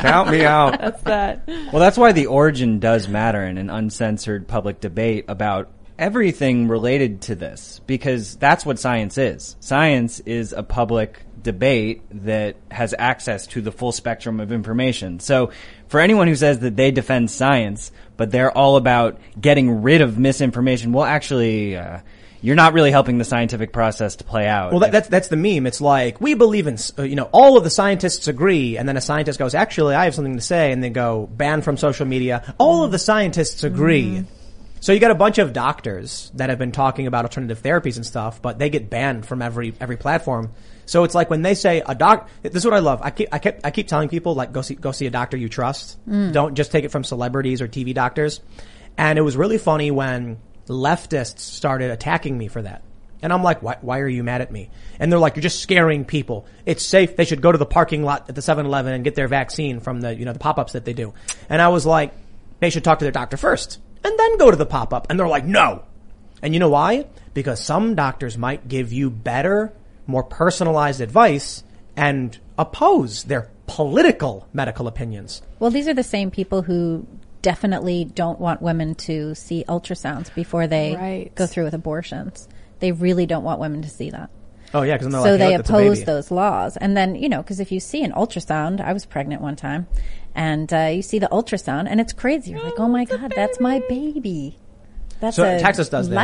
Count 0.00 0.30
me 0.30 0.44
out. 0.44 0.78
That's 0.80 1.02
that. 1.02 1.42
Well, 1.46 1.80
that's 1.80 1.98
why 1.98 2.12
the 2.12 2.26
origin 2.26 2.78
does 2.78 3.08
matter 3.08 3.42
in 3.44 3.58
an 3.58 3.70
uncensored 3.70 4.48
public 4.48 4.80
debate 4.80 5.26
about 5.28 5.68
everything 5.98 6.68
related 6.68 7.22
to 7.22 7.34
this, 7.34 7.80
because 7.86 8.36
that's 8.36 8.64
what 8.66 8.78
science 8.78 9.18
is. 9.18 9.56
Science 9.60 10.20
is 10.20 10.52
a 10.52 10.62
public 10.62 11.20
debate 11.44 12.02
that 12.24 12.56
has 12.70 12.94
access 12.98 13.46
to 13.48 13.60
the 13.60 13.70
full 13.70 13.92
spectrum 13.92 14.40
of 14.40 14.50
information. 14.50 15.20
So 15.20 15.52
for 15.86 16.00
anyone 16.00 16.26
who 16.26 16.34
says 16.34 16.58
that 16.60 16.74
they 16.74 16.90
defend 16.90 17.30
science, 17.30 17.92
but 18.16 18.32
they're 18.32 18.50
all 18.50 18.76
about 18.76 19.20
getting 19.40 19.82
rid 19.82 20.00
of 20.00 20.18
misinformation, 20.18 20.92
well, 20.92 21.04
actually, 21.04 21.76
uh, 21.76 22.00
you're 22.40 22.56
not 22.56 22.74
really 22.74 22.90
helping 22.90 23.18
the 23.18 23.24
scientific 23.24 23.72
process 23.72 24.16
to 24.16 24.24
play 24.24 24.46
out. 24.46 24.72
Well, 24.72 24.80
that, 24.80 24.92
that's 24.92 25.08
that's 25.08 25.28
the 25.28 25.36
meme. 25.36 25.66
It's 25.66 25.80
like 25.80 26.20
we 26.20 26.34
believe 26.34 26.66
in, 26.66 26.76
uh, 26.98 27.02
you 27.02 27.16
know, 27.16 27.30
all 27.32 27.56
of 27.56 27.64
the 27.64 27.70
scientists 27.70 28.28
agree, 28.28 28.76
and 28.76 28.86
then 28.88 28.96
a 28.96 29.00
scientist 29.00 29.38
goes, 29.38 29.54
"Actually, 29.54 29.94
I 29.94 30.04
have 30.04 30.14
something 30.14 30.36
to 30.36 30.42
say," 30.42 30.70
and 30.72 30.82
they 30.82 30.90
go, 30.90 31.26
"Banned 31.32 31.64
from 31.64 31.78
social 31.78 32.04
media." 32.04 32.54
All 32.58 32.84
of 32.84 32.90
the 32.90 32.98
scientists 32.98 33.64
agree. 33.64 34.24
So 34.80 34.92
you 34.92 35.00
got 35.00 35.10
a 35.10 35.14
bunch 35.14 35.38
of 35.38 35.54
doctors 35.54 36.30
that 36.34 36.50
have 36.50 36.58
been 36.58 36.70
talking 36.70 37.06
about 37.06 37.24
alternative 37.24 37.62
therapies 37.62 37.96
and 37.96 38.04
stuff, 38.04 38.42
but 38.42 38.58
they 38.58 38.68
get 38.68 38.90
banned 38.90 39.24
from 39.24 39.40
every 39.40 39.72
every 39.80 39.96
platform. 39.96 40.50
So 40.86 41.04
it's 41.04 41.14
like 41.14 41.30
when 41.30 41.42
they 41.42 41.54
say 41.54 41.82
a 41.86 41.94
doc. 41.94 42.28
This 42.42 42.54
is 42.54 42.64
what 42.64 42.74
I 42.74 42.80
love. 42.80 43.00
I 43.02 43.10
keep 43.10 43.28
I 43.32 43.38
keep 43.38 43.56
I 43.64 43.70
keep 43.70 43.88
telling 43.88 44.08
people 44.08 44.34
like 44.34 44.52
go 44.52 44.62
see 44.62 44.74
go 44.74 44.92
see 44.92 45.06
a 45.06 45.10
doctor 45.10 45.36
you 45.36 45.48
trust. 45.48 45.98
Mm. 46.08 46.32
Don't 46.32 46.54
just 46.54 46.72
take 46.72 46.84
it 46.84 46.90
from 46.90 47.04
celebrities 47.04 47.60
or 47.60 47.68
TV 47.68 47.94
doctors. 47.94 48.40
And 48.96 49.18
it 49.18 49.22
was 49.22 49.36
really 49.36 49.58
funny 49.58 49.90
when 49.90 50.38
leftists 50.66 51.40
started 51.40 51.90
attacking 51.90 52.36
me 52.36 52.48
for 52.48 52.62
that. 52.62 52.82
And 53.22 53.32
I'm 53.32 53.42
like, 53.42 53.62
why, 53.62 53.78
why 53.80 54.00
are 54.00 54.08
you 54.08 54.22
mad 54.22 54.42
at 54.42 54.52
me? 54.52 54.68
And 54.98 55.10
they're 55.10 55.18
like, 55.18 55.34
you're 55.34 55.42
just 55.42 55.60
scaring 55.60 56.04
people. 56.04 56.46
It's 56.66 56.84
safe. 56.84 57.16
They 57.16 57.24
should 57.24 57.40
go 57.40 57.50
to 57.50 57.56
the 57.56 57.64
parking 57.64 58.02
lot 58.02 58.28
at 58.28 58.34
the 58.34 58.42
7-Eleven 58.42 58.92
and 58.92 59.02
get 59.02 59.14
their 59.14 59.28
vaccine 59.28 59.80
from 59.80 60.02
the, 60.02 60.14
you 60.14 60.26
know, 60.26 60.34
the 60.34 60.38
pop-ups 60.38 60.74
that 60.74 60.84
they 60.84 60.92
do. 60.92 61.14
And 61.48 61.62
I 61.62 61.68
was 61.68 61.86
like, 61.86 62.12
they 62.60 62.68
should 62.68 62.84
talk 62.84 62.98
to 62.98 63.04
their 63.06 63.12
doctor 63.12 63.38
first 63.38 63.80
and 64.04 64.18
then 64.18 64.36
go 64.36 64.50
to 64.50 64.56
the 64.58 64.66
pop-up. 64.66 65.06
And 65.08 65.18
they're 65.18 65.26
like, 65.26 65.46
no. 65.46 65.84
And 66.42 66.52
you 66.52 66.60
know 66.60 66.68
why? 66.68 67.06
Because 67.32 67.64
some 67.64 67.94
doctors 67.94 68.36
might 68.36 68.68
give 68.68 68.92
you 68.92 69.08
better, 69.08 69.72
more 70.06 70.22
personalized 70.22 71.00
advice 71.00 71.62
and 71.96 72.38
oppose 72.58 73.24
their 73.24 73.50
political 73.66 74.46
medical 74.52 74.86
opinions. 74.86 75.42
Well, 75.58 75.70
these 75.70 75.88
are 75.88 75.94
the 75.94 76.02
same 76.02 76.30
people 76.30 76.62
who 76.62 77.06
definitely 77.42 78.04
don't 78.04 78.40
want 78.40 78.62
women 78.62 78.94
to 78.94 79.34
see 79.34 79.64
ultrasounds 79.68 80.34
before 80.34 80.66
they 80.66 80.94
Right. 80.96 81.34
go 81.34 81.46
through 81.46 81.64
with 81.64 81.74
abortions. 81.74 82.48
They 82.80 82.92
really 82.92 83.26
don't 83.26 83.44
want 83.44 83.60
women 83.60 83.82
to 83.82 83.88
see 83.88 84.10
that. 84.10 84.30
Oh 84.72 84.82
yeah, 84.82 84.96
because 84.98 85.12
so 85.12 85.20
like, 85.22 85.38
they 85.38 85.56
look, 85.56 85.68
oppose 85.68 86.04
those 86.04 86.30
laws. 86.30 86.76
And 86.76 86.96
then, 86.96 87.14
you 87.14 87.28
know, 87.28 87.42
because 87.42 87.60
if 87.60 87.70
you 87.70 87.78
see 87.80 88.02
an 88.02 88.12
ultrasound, 88.12 88.80
I 88.80 88.92
was 88.92 89.06
pregnant 89.06 89.40
one 89.40 89.54
time, 89.56 89.86
and 90.34 90.72
uh, 90.72 90.90
you 90.92 91.00
see 91.02 91.18
the 91.20 91.28
ultrasound, 91.28 91.86
and 91.88 92.00
it's 92.00 92.12
crazy. 92.12 92.50
You're 92.50 92.62
like, 92.64 92.78
oh 92.78 92.88
my 92.88 93.04
God, 93.04 93.32
that's 93.36 93.60
my 93.60 93.80
baby. 93.88 94.58
That's 95.20 95.36
So 95.36 95.44
a 95.44 95.60
Texas 95.60 95.88
does 95.88 96.08
that. 96.08 96.14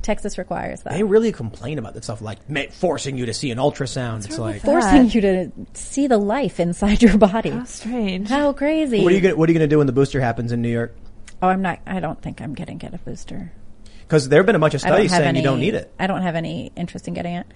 Life. 0.00 0.02
Texas 0.02 0.38
requires 0.38 0.82
that. 0.82 0.92
They 0.94 1.02
really 1.02 1.32
complain 1.32 1.78
about 1.78 1.94
that 1.94 2.04
stuff, 2.04 2.20
like 2.22 2.48
ma- 2.48 2.70
forcing 2.70 3.16
you 3.18 3.26
to 3.26 3.34
see 3.34 3.50
an 3.50 3.58
ultrasound. 3.58 4.24
It's 4.26 4.38
like, 4.38 4.62
Forcing 4.62 5.10
you 5.10 5.20
to 5.20 5.52
see 5.74 6.06
the 6.06 6.18
life 6.18 6.58
inside 6.60 7.02
your 7.02 7.16
body. 7.18 7.50
How 7.50 7.64
strange. 7.64 8.28
How 8.28 8.52
crazy. 8.52 9.02
what 9.02 9.12
are 9.12 9.16
you 9.16 9.20
gonna, 9.20 9.36
what 9.36 9.48
are 9.48 9.52
you 9.52 9.58
going 9.58 9.68
to 9.68 9.72
do 9.74 9.78
when 9.78 9.86
the 9.86 9.92
booster 9.92 10.20
happens 10.20 10.52
in 10.52 10.62
New 10.62 10.70
York? 10.70 10.94
Oh, 11.42 11.48
I'm 11.48 11.62
not. 11.62 11.80
I 11.86 12.00
don't 12.00 12.20
think 12.20 12.40
I'm 12.40 12.54
getting 12.54 12.78
get 12.78 12.92
a 12.94 12.98
booster. 12.98 13.52
Because 14.00 14.28
there 14.28 14.40
have 14.40 14.46
been 14.46 14.56
a 14.56 14.60
bunch 14.60 14.74
of 14.74 14.80
studies 14.80 15.10
saying 15.10 15.22
any, 15.24 15.38
you 15.38 15.44
don't 15.44 15.60
need 15.60 15.74
it. 15.74 15.92
I 15.98 16.06
don't 16.06 16.22
have 16.22 16.34
any 16.34 16.72
interest 16.76 17.06
in 17.08 17.14
getting 17.14 17.34
it. 17.34 17.46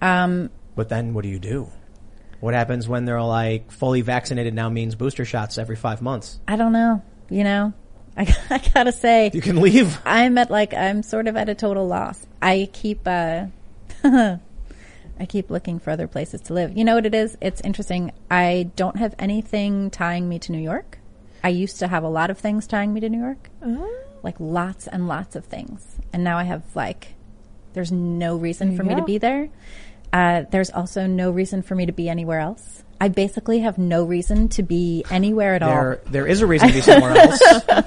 Um, 0.00 0.50
But 0.76 0.88
then 0.88 1.14
what 1.14 1.22
do 1.22 1.28
you 1.28 1.38
do? 1.38 1.68
What 2.40 2.54
happens 2.54 2.86
when 2.86 3.06
they're 3.06 3.20
like 3.22 3.72
fully 3.72 4.02
vaccinated 4.02 4.54
now 4.54 4.68
means 4.68 4.94
booster 4.94 5.24
shots 5.24 5.58
every 5.58 5.74
five 5.76 6.00
months? 6.02 6.38
I 6.46 6.56
don't 6.56 6.72
know. 6.72 7.02
You 7.28 7.42
know, 7.42 7.72
I, 8.16 8.36
I 8.50 8.58
gotta 8.74 8.92
say, 8.92 9.30
You 9.32 9.40
can 9.40 9.60
leave. 9.60 9.98
I'm 10.04 10.38
at 10.38 10.50
like 10.50 10.74
I'm 10.74 11.02
sort 11.02 11.28
of 11.28 11.36
at 11.36 11.48
a 11.48 11.54
total 11.54 11.86
loss. 11.86 12.26
I 12.40 12.68
keep 12.72 13.06
uh, 13.06 13.46
I 14.04 15.26
keep 15.28 15.50
looking 15.50 15.78
for 15.78 15.90
other 15.90 16.06
places 16.06 16.40
to 16.42 16.54
live. 16.54 16.76
You 16.76 16.84
know 16.84 16.94
what 16.94 17.06
it 17.06 17.14
is? 17.14 17.36
It's 17.40 17.60
interesting. 17.62 18.12
I 18.30 18.70
don't 18.76 18.96
have 18.96 19.14
anything 19.18 19.90
tying 19.90 20.28
me 20.28 20.38
to 20.40 20.52
New 20.52 20.60
York. 20.60 20.98
I 21.42 21.48
used 21.48 21.78
to 21.78 21.88
have 21.88 22.02
a 22.02 22.08
lot 22.08 22.30
of 22.30 22.38
things 22.38 22.66
tying 22.66 22.92
me 22.92 23.00
to 23.00 23.08
New 23.08 23.20
York, 23.20 23.50
like 24.22 24.34
lots 24.40 24.88
and 24.88 25.06
lots 25.06 25.36
of 25.36 25.44
things, 25.44 25.96
and 26.12 26.24
now 26.24 26.38
I 26.38 26.44
have 26.44 26.62
like 26.74 27.14
there's 27.74 27.92
no 27.92 28.36
reason 28.36 28.70
There 28.70 28.78
for 28.78 28.84
me 28.84 28.94
to 28.96 29.04
be 29.04 29.18
there. 29.18 29.48
Uh, 30.12 30.44
there's 30.50 30.70
also 30.70 31.06
no 31.06 31.30
reason 31.30 31.62
for 31.62 31.74
me 31.74 31.86
to 31.86 31.92
be 31.92 32.08
anywhere 32.08 32.40
else. 32.40 32.82
I 33.00 33.08
basically 33.08 33.60
have 33.60 33.76
no 33.78 34.04
reason 34.04 34.48
to 34.50 34.62
be 34.62 35.04
anywhere 35.10 35.54
at 35.54 35.62
all. 35.62 35.70
There, 35.70 36.00
there 36.06 36.26
is 36.26 36.40
a 36.40 36.46
reason 36.46 36.68
to 36.68 36.74
be 36.74 36.80
somewhere 36.80 37.16
else. 37.16 37.40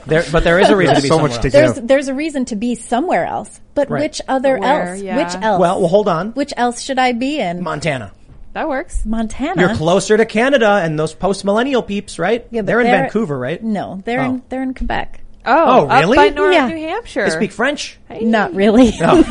There, 0.05 0.23
but 0.31 0.43
there 0.43 0.59
is 0.59 0.69
a 0.69 0.75
reason 0.75 0.95
to 0.95 1.01
be 1.01 1.07
somewhere 1.07 1.31
else. 1.31 1.51
There's 1.51 1.75
there's 1.75 2.07
a 2.07 2.13
reason 2.13 2.45
to 2.45 2.55
be 2.55 2.75
somewhere 2.75 3.25
else, 3.25 3.59
but 3.73 3.89
Right. 3.89 4.01
which 4.03 4.21
other 4.27 4.57
Where, 4.59 4.89
else? 4.93 5.01
yeah. 5.01 5.17
Which 5.17 5.35
else? 5.43 5.59
Well, 5.59 5.79
well, 5.79 5.87
hold 5.89 6.07
on. 6.07 6.31
Which 6.33 6.53
else 6.55 6.81
should 6.81 6.99
I 6.99 7.13
be 7.13 7.39
in? 7.39 7.63
Montana. 7.63 8.11
That 8.53 8.67
works. 8.67 9.05
Montana. 9.05 9.61
You're 9.61 9.75
closer 9.75 10.17
to 10.17 10.25
Canada 10.25 10.79
and 10.83 10.97
those 10.99 11.13
post 11.13 11.45
millennial 11.45 11.83
peeps, 11.83 12.17
right? 12.19 12.45
Yeah, 12.51 12.61
they're 12.63 12.79
in 12.79 12.87
they're- 12.87 13.01
Vancouver, 13.01 13.37
right? 13.37 13.63
No, 13.63 14.01
they're 14.05 14.21
Oh. 14.21 14.25
in 14.25 14.41
they're 14.49 14.63
in 14.63 14.73
Quebec. 14.73 15.21
Oh, 15.45 15.87
Oh, 15.89 15.99
really? 15.99 16.17
Up 16.17 16.23
by 16.25 16.29
North 16.35 16.53
Yeah. 16.53 16.67
New 16.67 16.75
Hampshire. 16.87 17.23
They 17.25 17.29
speak 17.31 17.51
French. 17.51 17.97
Not 18.21 18.53
really. 18.53 18.91
Oh. 19.01 19.23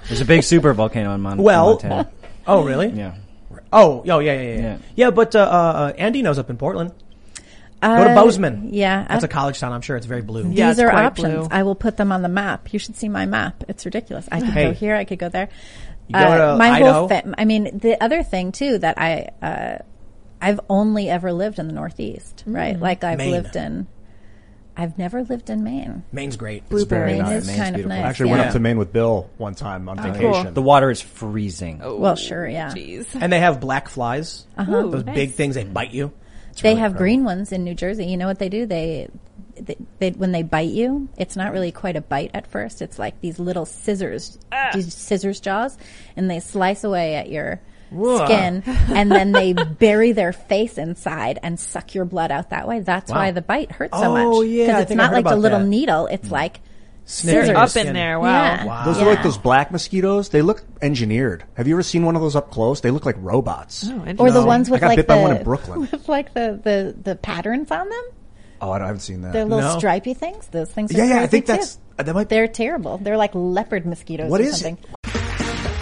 There's 0.08 0.20
a 0.20 0.24
big 0.24 0.42
super 0.42 0.72
volcano 0.72 1.14
in 1.14 1.20
Mon- 1.20 1.38
Well, 1.42 1.70
Montana. 1.72 2.10
oh 2.46 2.62
really? 2.64 2.88
Yeah. 2.88 3.14
Oh, 3.72 4.02
oh 4.08 4.18
yeah, 4.18 4.32
yeah, 4.32 4.32
yeah, 4.32 4.42
yeah. 4.42 4.60
Yeah. 4.60 4.78
Yeah, 4.96 5.10
but 5.10 5.34
uh, 5.36 5.40
uh, 5.40 5.92
Andy 5.98 6.22
knows 6.22 6.38
up 6.38 6.50
in 6.50 6.56
Portland. 6.56 6.92
Go 7.80 7.88
to 8.04 8.10
Uh, 8.10 8.14
Bozeman. 8.14 8.70
Yeah, 8.72 9.06
That's 9.08 9.22
a 9.24 9.28
college 9.28 9.60
town. 9.60 9.72
I'm 9.72 9.82
sure 9.82 9.96
it's 9.96 10.06
very 10.06 10.22
blue. 10.22 10.50
Yeah, 10.50 10.68
These 10.70 10.78
it's 10.78 10.80
are 10.80 10.90
quite 10.90 11.04
options. 11.04 11.34
blue. 11.34 11.48
I 11.50 11.62
will 11.62 11.76
put 11.76 11.96
them 11.96 12.10
on 12.10 12.22
the 12.22 12.28
map. 12.28 12.72
You 12.72 12.78
should 12.80 12.96
see 12.96 13.08
my 13.08 13.24
map. 13.26 13.62
It's 13.68 13.84
ridiculous. 13.84 14.28
I 14.32 14.40
could 14.40 14.48
Hey. 14.50 14.64
go 14.64 14.72
here. 14.72 14.96
I 14.96 15.04
could 15.04 15.18
go 15.20 15.28
there. 15.28 15.48
You 16.08 16.14
go 16.14 16.36
to 16.52 16.56
my 16.56 16.70
Idaho? 16.70 16.92
whole 16.92 17.08
fa- 17.08 17.34
I 17.38 17.44
mean, 17.44 17.78
the 17.78 18.02
other 18.02 18.22
thing 18.24 18.50
too 18.50 18.78
that 18.78 18.98
I, 18.98 19.28
uh, 19.42 19.78
I've 20.40 20.58
only 20.68 21.08
ever 21.08 21.32
lived 21.32 21.58
in 21.60 21.68
the 21.68 21.72
Northeast, 21.74 22.42
right? 22.46 22.78
Like 22.80 23.04
I've 23.04 23.18
Maine. 23.18 23.30
lived 23.30 23.54
in. 23.54 23.86
I've 24.78 24.96
never 24.96 25.24
lived 25.24 25.50
in 25.50 25.64
Maine. 25.64 26.04
Maine's 26.12 26.36
great. 26.36 26.62
It's 26.70 26.84
very 26.84 27.14
Maine 27.14 27.22
nice. 27.22 27.42
is 27.42 27.46
Maine's 27.48 27.58
kind 27.58 27.68
of 27.70 27.74
beautiful. 27.74 27.96
nice. 27.96 28.04
I 28.04 28.08
actually 28.08 28.28
yeah. 28.30 28.36
went 28.36 28.46
up 28.46 28.52
to 28.52 28.60
Maine 28.60 28.78
with 28.78 28.92
Bill 28.92 29.28
one 29.36 29.56
time 29.56 29.88
on 29.88 29.96
vacation. 30.00 30.54
The 30.54 30.62
water 30.62 30.88
is 30.88 31.00
freezing. 31.00 31.80
Well, 31.80 32.14
sure, 32.14 32.46
yeah. 32.46 32.70
Jeez. 32.70 33.08
And 33.20 33.32
they 33.32 33.40
have 33.40 33.58
black 33.58 33.88
flies. 33.88 34.46
Uh-huh. 34.56 34.86
Those 34.86 35.04
nice. 35.04 35.14
big 35.16 35.32
things 35.32 35.56
they 35.56 35.64
bite 35.64 35.90
you. 35.92 36.12
It's 36.50 36.62
they 36.62 36.68
really 36.68 36.80
have 36.80 36.92
incredible. 36.92 36.98
green 36.98 37.24
ones 37.24 37.50
in 37.50 37.64
New 37.64 37.74
Jersey. 37.74 38.06
You 38.06 38.16
know 38.16 38.28
what 38.28 38.38
they 38.38 38.48
do? 38.48 38.66
They, 38.66 39.08
they, 39.56 39.76
they, 39.98 40.10
when 40.12 40.30
they 40.30 40.44
bite 40.44 40.70
you, 40.70 41.08
it's 41.16 41.34
not 41.34 41.52
really 41.52 41.72
quite 41.72 41.96
a 41.96 42.00
bite 42.00 42.30
at 42.32 42.46
first. 42.46 42.80
It's 42.80 43.00
like 43.00 43.20
these 43.20 43.40
little 43.40 43.66
scissors, 43.66 44.38
these 44.74 44.94
scissors 44.94 45.40
jaws, 45.40 45.76
and 46.16 46.30
they 46.30 46.38
slice 46.38 46.84
away 46.84 47.16
at 47.16 47.28
your 47.28 47.60
skin, 47.90 48.62
and 48.66 49.10
then 49.10 49.32
they 49.32 49.52
bury 49.52 50.12
their 50.12 50.32
face 50.32 50.78
inside 50.78 51.38
and 51.42 51.58
suck 51.58 51.94
your 51.94 52.04
blood 52.04 52.30
out 52.30 52.50
that 52.50 52.66
way. 52.68 52.80
That's 52.80 53.10
Wow. 53.10 53.16
why 53.18 53.30
the 53.32 53.42
bite 53.42 53.72
hurts 53.72 53.98
so 53.98 54.12
much. 54.12 54.24
Oh, 54.26 54.42
yeah, 54.42 54.66
because 54.66 54.82
it's 54.82 54.92
not 54.94 55.12
like 55.12 55.26
a 55.26 55.34
little 55.36 55.60
that. 55.60 55.66
needle. 55.66 56.06
It's 56.06 56.30
like 56.30 56.60
Snipping 57.10 57.54
scissors. 57.54 57.76
Up 57.76 57.86
in 57.86 57.94
there. 57.94 58.20
Wow. 58.20 58.26
Yeah. 58.28 58.64
Wow. 58.66 58.84
Those 58.84 58.98
Yeah. 58.98 59.04
are 59.04 59.06
like 59.14 59.22
those 59.22 59.38
black 59.38 59.70
mosquitoes. 59.72 60.28
They 60.28 60.42
look 60.42 60.62
engineered. 60.82 61.42
Have 61.54 61.66
you 61.66 61.74
ever 61.74 61.82
seen 61.82 62.04
one 62.04 62.16
of 62.16 62.20
those 62.20 62.36
up 62.36 62.50
close? 62.50 62.82
They 62.82 62.90
look 62.90 63.06
like 63.06 63.16
robots. 63.18 63.88
Oh, 63.90 64.14
or 64.18 64.30
the 64.30 64.44
ones 64.44 64.68
with 64.68 64.78
I 64.78 64.80
got 64.82 64.86
like 64.88 64.96
bit 64.96 65.08
the 65.08 65.14
by 65.14 65.22
one 65.22 65.34
in 65.36 65.42
Brooklyn. 65.42 65.80
with 65.90 66.06
like 66.06 66.34
the, 66.34 66.60
the 66.62 66.94
the 67.02 67.16
patterns 67.16 67.70
on 67.70 67.88
them. 67.88 68.04
Oh, 68.60 68.72
I 68.72 68.78
haven't 68.80 69.00
seen 69.00 69.22
that. 69.22 69.32
They're 69.32 69.46
little 69.46 69.60
No. 69.72 69.78
stripy 69.78 70.12
things. 70.12 70.48
Those 70.48 70.68
things. 70.70 70.92
Are 70.94 70.98
yeah, 70.98 71.04
yeah. 71.04 71.22
I 71.22 71.26
think 71.28 71.46
too. 71.46 71.52
that's 71.52 71.78
uh, 71.98 72.02
that 72.02 72.14
might. 72.14 72.28
They're 72.28 72.46
terrible. 72.46 72.98
They're 72.98 73.16
like 73.16 73.30
leopard 73.34 73.86
mosquitoes 73.86 74.30
What 74.30 74.42
or 74.42 74.44
is 74.44 74.60
something. 74.60 74.76
it? 74.82 74.90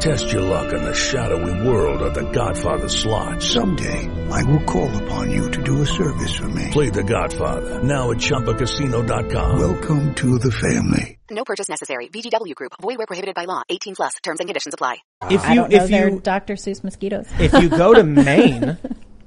Test 0.00 0.30
your 0.32 0.42
luck 0.42 0.72
in 0.72 0.82
the 0.84 0.94
shadowy 0.94 1.66
world 1.66 2.02
of 2.02 2.14
The 2.14 2.30
Godfather 2.30 2.88
slot. 2.88 3.42
Someday, 3.42 4.08
I 4.30 4.44
will 4.44 4.62
call 4.64 4.88
upon 5.02 5.30
you 5.32 5.50
to 5.50 5.62
do 5.62 5.82
a 5.82 5.86
service 5.86 6.36
for 6.36 6.48
me. 6.48 6.70
Play 6.70 6.90
The 6.90 7.02
Godfather 7.02 7.82
now 7.82 8.12
at 8.12 8.18
ChumbaCasino.com. 8.18 9.58
Welcome 9.58 10.14
to 10.14 10.38
the 10.38 10.52
family. 10.52 11.18
No 11.30 11.42
purchase 11.44 11.68
necessary. 11.68 12.08
VGW 12.08 12.54
Group. 12.54 12.72
Void 12.80 12.98
where 12.98 13.06
prohibited 13.08 13.34
by 13.34 13.44
law. 13.46 13.62
18 13.68 13.96
plus. 13.96 14.14
Terms 14.22 14.38
and 14.40 14.48
conditions 14.48 14.74
apply. 14.74 14.98
If 15.30 15.44
I 15.44 15.50
you 15.54 15.60
don't 15.62 15.70
know. 15.72 15.82
if 15.84 15.90
They're 15.90 16.08
you 16.10 16.20
Dr. 16.20 16.54
Seuss 16.54 16.84
mosquitoes. 16.84 17.26
if 17.40 17.52
you 17.54 17.68
go 17.68 17.92
to 17.92 18.04
Maine, 18.04 18.78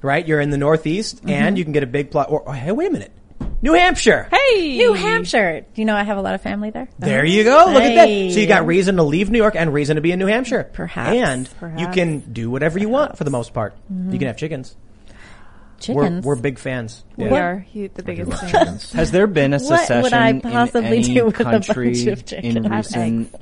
right, 0.01 0.25
you're 0.25 0.39
in 0.41 0.51
the 0.51 0.57
Northeast, 0.57 1.17
Mm-hmm. 1.17 1.29
and 1.29 1.57
you 1.57 1.65
can 1.65 1.73
get 1.73 1.83
a 1.83 1.87
big 1.87 2.11
plot. 2.11 2.31
Or 2.31 2.43
oh, 2.47 2.51
hey, 2.53 2.71
wait 2.71 2.87
a 2.87 2.91
minute, 2.91 3.11
New 3.61 3.73
Hampshire. 3.73 4.27
Hey, 4.31 4.77
New 4.77 4.93
Hampshire. 4.93 5.65
Do 5.73 5.81
you 5.81 5.85
know 5.85 5.95
I 5.95 6.03
have 6.03 6.17
a 6.17 6.21
lot 6.21 6.33
of 6.33 6.41
family 6.41 6.71
there? 6.71 6.89
There 6.97 7.23
you 7.23 7.43
go. 7.43 7.65
Look 7.67 7.83
at 7.83 7.93
that. 7.95 8.07
So 8.33 8.39
you 8.39 8.47
got 8.47 8.65
reason 8.65 8.95
to 8.95 9.03
leave 9.03 9.29
New 9.29 9.37
York 9.37 9.55
and 9.55 9.71
reason 9.73 9.95
to 9.97 10.01
be 10.01 10.11
in 10.11 10.17
New 10.19 10.25
Hampshire. 10.27 10.69
Perhaps. 10.73 11.15
And 11.61 11.79
you 11.79 11.87
can 11.89 12.19
do 12.21 12.49
whatever 12.49 12.79
you 12.79 12.89
want 12.89 13.17
for 13.17 13.23
the 13.23 13.29
most 13.31 13.53
part. 13.53 13.75
You 13.89 14.17
can 14.17 14.27
have 14.27 14.37
chickens. 14.37 14.75
Chickens. 15.79 16.23
We're, 16.25 16.35
we're 16.35 16.41
big 16.41 16.59
fans. 16.59 17.03
We 17.17 17.27
are 17.29 17.65
hu- 17.73 17.89
the 17.93 18.03
biggest 18.03 18.31
fans. 18.39 18.51
chickens. 18.51 18.91
Has 18.93 19.09
there 19.11 19.25
been 19.27 19.53
a 19.53 19.57
What 19.57 19.69
would 19.71 19.79
secession 19.79 20.13
I 20.13 20.29
in 20.29 20.41
possibly 20.41 20.97
any 20.97 21.13
do 21.15 21.25
with 21.25 21.39
a 21.39 21.43
bunch 21.43 21.67
country 21.67 22.07
of 22.07 22.25
chickens? 22.25 22.55
in 22.55 22.63
recent? 22.71 23.35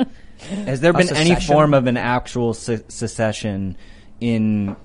Has 0.65 0.79
there 0.79 0.91
A 0.91 0.97
been 0.97 1.13
any 1.15 1.35
form 1.35 1.73
of 1.73 1.87
an 1.87 1.97
actual 1.97 2.53
se- 2.53 2.83
secession 2.87 3.75
in 4.21 4.75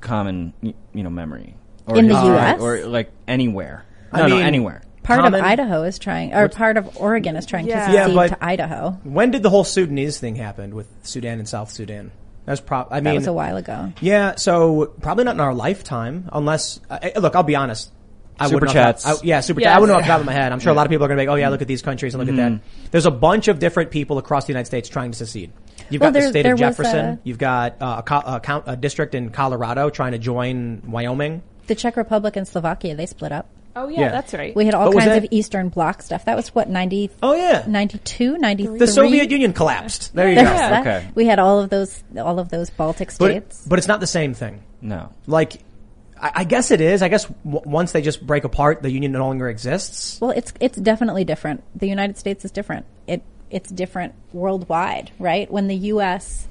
common, 0.00 0.52
you 0.62 1.02
know, 1.04 1.10
memory 1.10 1.54
or 1.86 1.96
In 1.96 2.08
the 2.08 2.14
US? 2.14 2.60
or 2.60 2.84
like 2.86 3.10
anywhere? 3.28 3.84
I 4.12 4.18
No, 4.22 4.26
no, 4.26 4.36
mean- 4.36 4.44
anywhere. 4.44 4.82
Part 5.02 5.20
Common- 5.22 5.40
of 5.40 5.46
Idaho 5.46 5.82
is 5.82 5.98
trying, 5.98 6.34
or 6.34 6.48
part 6.48 6.76
of 6.76 6.88
Oregon 6.96 7.34
is 7.34 7.46
trying 7.46 7.66
Yeah. 7.66 7.86
to 7.86 7.92
Yeah, 7.92 8.02
secede 8.04 8.14
but- 8.16 8.28
to 8.28 8.44
Idaho. 8.44 8.98
When 9.02 9.30
did 9.30 9.42
the 9.42 9.50
whole 9.50 9.64
Sudanese 9.64 10.18
thing 10.18 10.36
happen 10.36 10.74
with 10.74 10.86
Sudan 11.02 11.38
and 11.38 11.48
South 11.48 11.70
Sudan? 11.70 12.10
That's 12.44 12.60
pro- 12.60 12.86
I 12.90 12.96
mean, 12.96 13.04
That 13.04 13.14
was 13.14 13.26
a 13.26 13.32
while 13.32 13.56
ago. 13.56 13.92
Yeah, 14.00 14.34
so 14.36 14.92
probably 15.00 15.24
not 15.24 15.34
in 15.34 15.40
our 15.40 15.54
lifetime, 15.54 16.28
unless. 16.32 16.80
Uh, 16.90 16.98
look, 17.16 17.34
I'll 17.34 17.42
be 17.42 17.56
honest. 17.56 17.90
I 18.38 18.46
Super 18.46 18.54
wouldn't 18.56 18.74
know 18.74 18.80
off 18.80 18.86
chats. 18.86 19.06
I- 19.06 19.24
yeah, 19.24 19.40
super 19.40 19.60
Yes. 19.60 19.68
chat. 19.68 19.76
I 19.76 19.80
wouldn't 19.80 19.94
know 19.94 19.98
off 20.00 20.04
the 20.06 20.12
top 20.12 20.20
of 20.20 20.26
my 20.26 20.32
head. 20.32 20.50
I'm 20.52 20.60
sure 20.60 20.72
a 20.72 20.74
lot 20.74 20.86
of 20.86 20.90
people 20.90 21.04
are 21.04 21.08
going 21.08 21.18
to 21.18 21.22
be 21.24 21.28
like, 21.28 21.32
"Oh 21.34 21.36
yeah, 21.36 21.48
look 21.50 21.60
at 21.62 21.68
these 21.68 21.82
countries 21.82 22.14
and 22.14 22.20
look 22.20 22.28
at 22.28 22.34
Mm-hmm. 22.38 22.54
that." 22.56 22.90
There's 22.90 23.04
a 23.06 23.10
bunch 23.10 23.48
of 23.48 23.58
different 23.58 23.90
people 23.90 24.16
across 24.18 24.46
the 24.46 24.52
United 24.52 24.66
States 24.66 24.88
trying 24.88 25.10
to 25.10 25.18
secede. 25.18 25.50
You've 25.90 26.00
Well, 26.00 26.10
got 26.12 26.20
the 26.20 26.28
state 26.28 26.46
of 26.46 26.58
Jefferson. 26.58 27.04
a- 27.06 27.18
You've 27.24 27.38
got 27.38 27.74
uh, 27.80 27.96
a, 27.98 28.02
co- 28.02 28.22
a, 28.24 28.40
count, 28.40 28.64
a 28.66 28.76
district 28.76 29.14
in 29.14 29.30
Colorado 29.30 29.90
trying 29.90 30.12
to 30.12 30.18
join 30.18 30.82
Wyoming. 30.86 31.42
The 31.66 31.74
Czech 31.74 31.96
Republic 31.96 32.36
and 32.36 32.46
Slovakia, 32.48 32.94
they 32.96 33.06
split 33.06 33.32
up. 33.32 33.46
Oh 33.76 33.88
yeah, 33.88 34.00
Yeah. 34.00 34.08
that's 34.10 34.34
right. 34.34 34.54
We 34.54 34.64
had 34.64 34.74
all 34.74 34.86
But 34.86 34.94
was 34.96 35.04
kinds 35.04 35.14
that- 35.16 35.24
of 35.24 35.28
Eastern 35.30 35.68
Bloc 35.68 36.02
stuff. 36.02 36.24
That 36.24 36.36
was 36.36 36.48
what, 36.54 36.68
90, 36.68 37.10
Oh 37.22 37.34
yeah, 37.34 37.64
92, 37.66 38.36
93? 38.38 38.78
the 38.78 38.86
Soviet 38.86 39.30
Union 39.30 39.52
collapsed. 39.52 40.14
There 40.14 40.28
you 40.28 40.34
There's 40.34 40.48
go. 40.48 40.54
that. 40.56 40.80
Okay. 40.80 41.08
We 41.14 41.26
had 41.26 41.38
all 41.38 41.60
of 41.60 41.70
those, 41.70 42.02
all 42.18 42.38
of 42.38 42.48
those 42.48 42.70
Baltic 42.70 43.08
But 43.08 43.14
states. 43.30 43.64
but 43.68 43.78
it's 43.78 43.88
not 43.88 44.00
the 44.00 44.06
same 44.06 44.34
thing. 44.34 44.62
No. 44.80 45.10
Like, 45.26 45.54
I, 46.20 46.32
I 46.36 46.44
guess 46.44 46.70
it 46.70 46.80
is. 46.80 47.00
I 47.02 47.08
guess 47.08 47.24
w- 47.44 47.62
once 47.64 47.92
they 47.92 48.02
just 48.02 48.26
break 48.26 48.44
apart, 48.44 48.82
the 48.82 48.90
union 48.90 49.12
no 49.12 49.24
longer 49.26 49.48
exists. 49.48 50.20
Well, 50.20 50.32
it's 50.32 50.52
it's 50.60 50.76
definitely 50.76 51.24
different. 51.24 51.62
The 51.78 51.88
United 51.88 52.18
States 52.18 52.44
is 52.44 52.50
different. 52.50 52.86
It 53.06 53.22
it's 53.50 53.70
different 53.70 54.14
worldwide, 54.32 55.10
right? 55.18 55.50
When 55.50 55.66
the 55.68 55.76
U.S. 55.76 56.46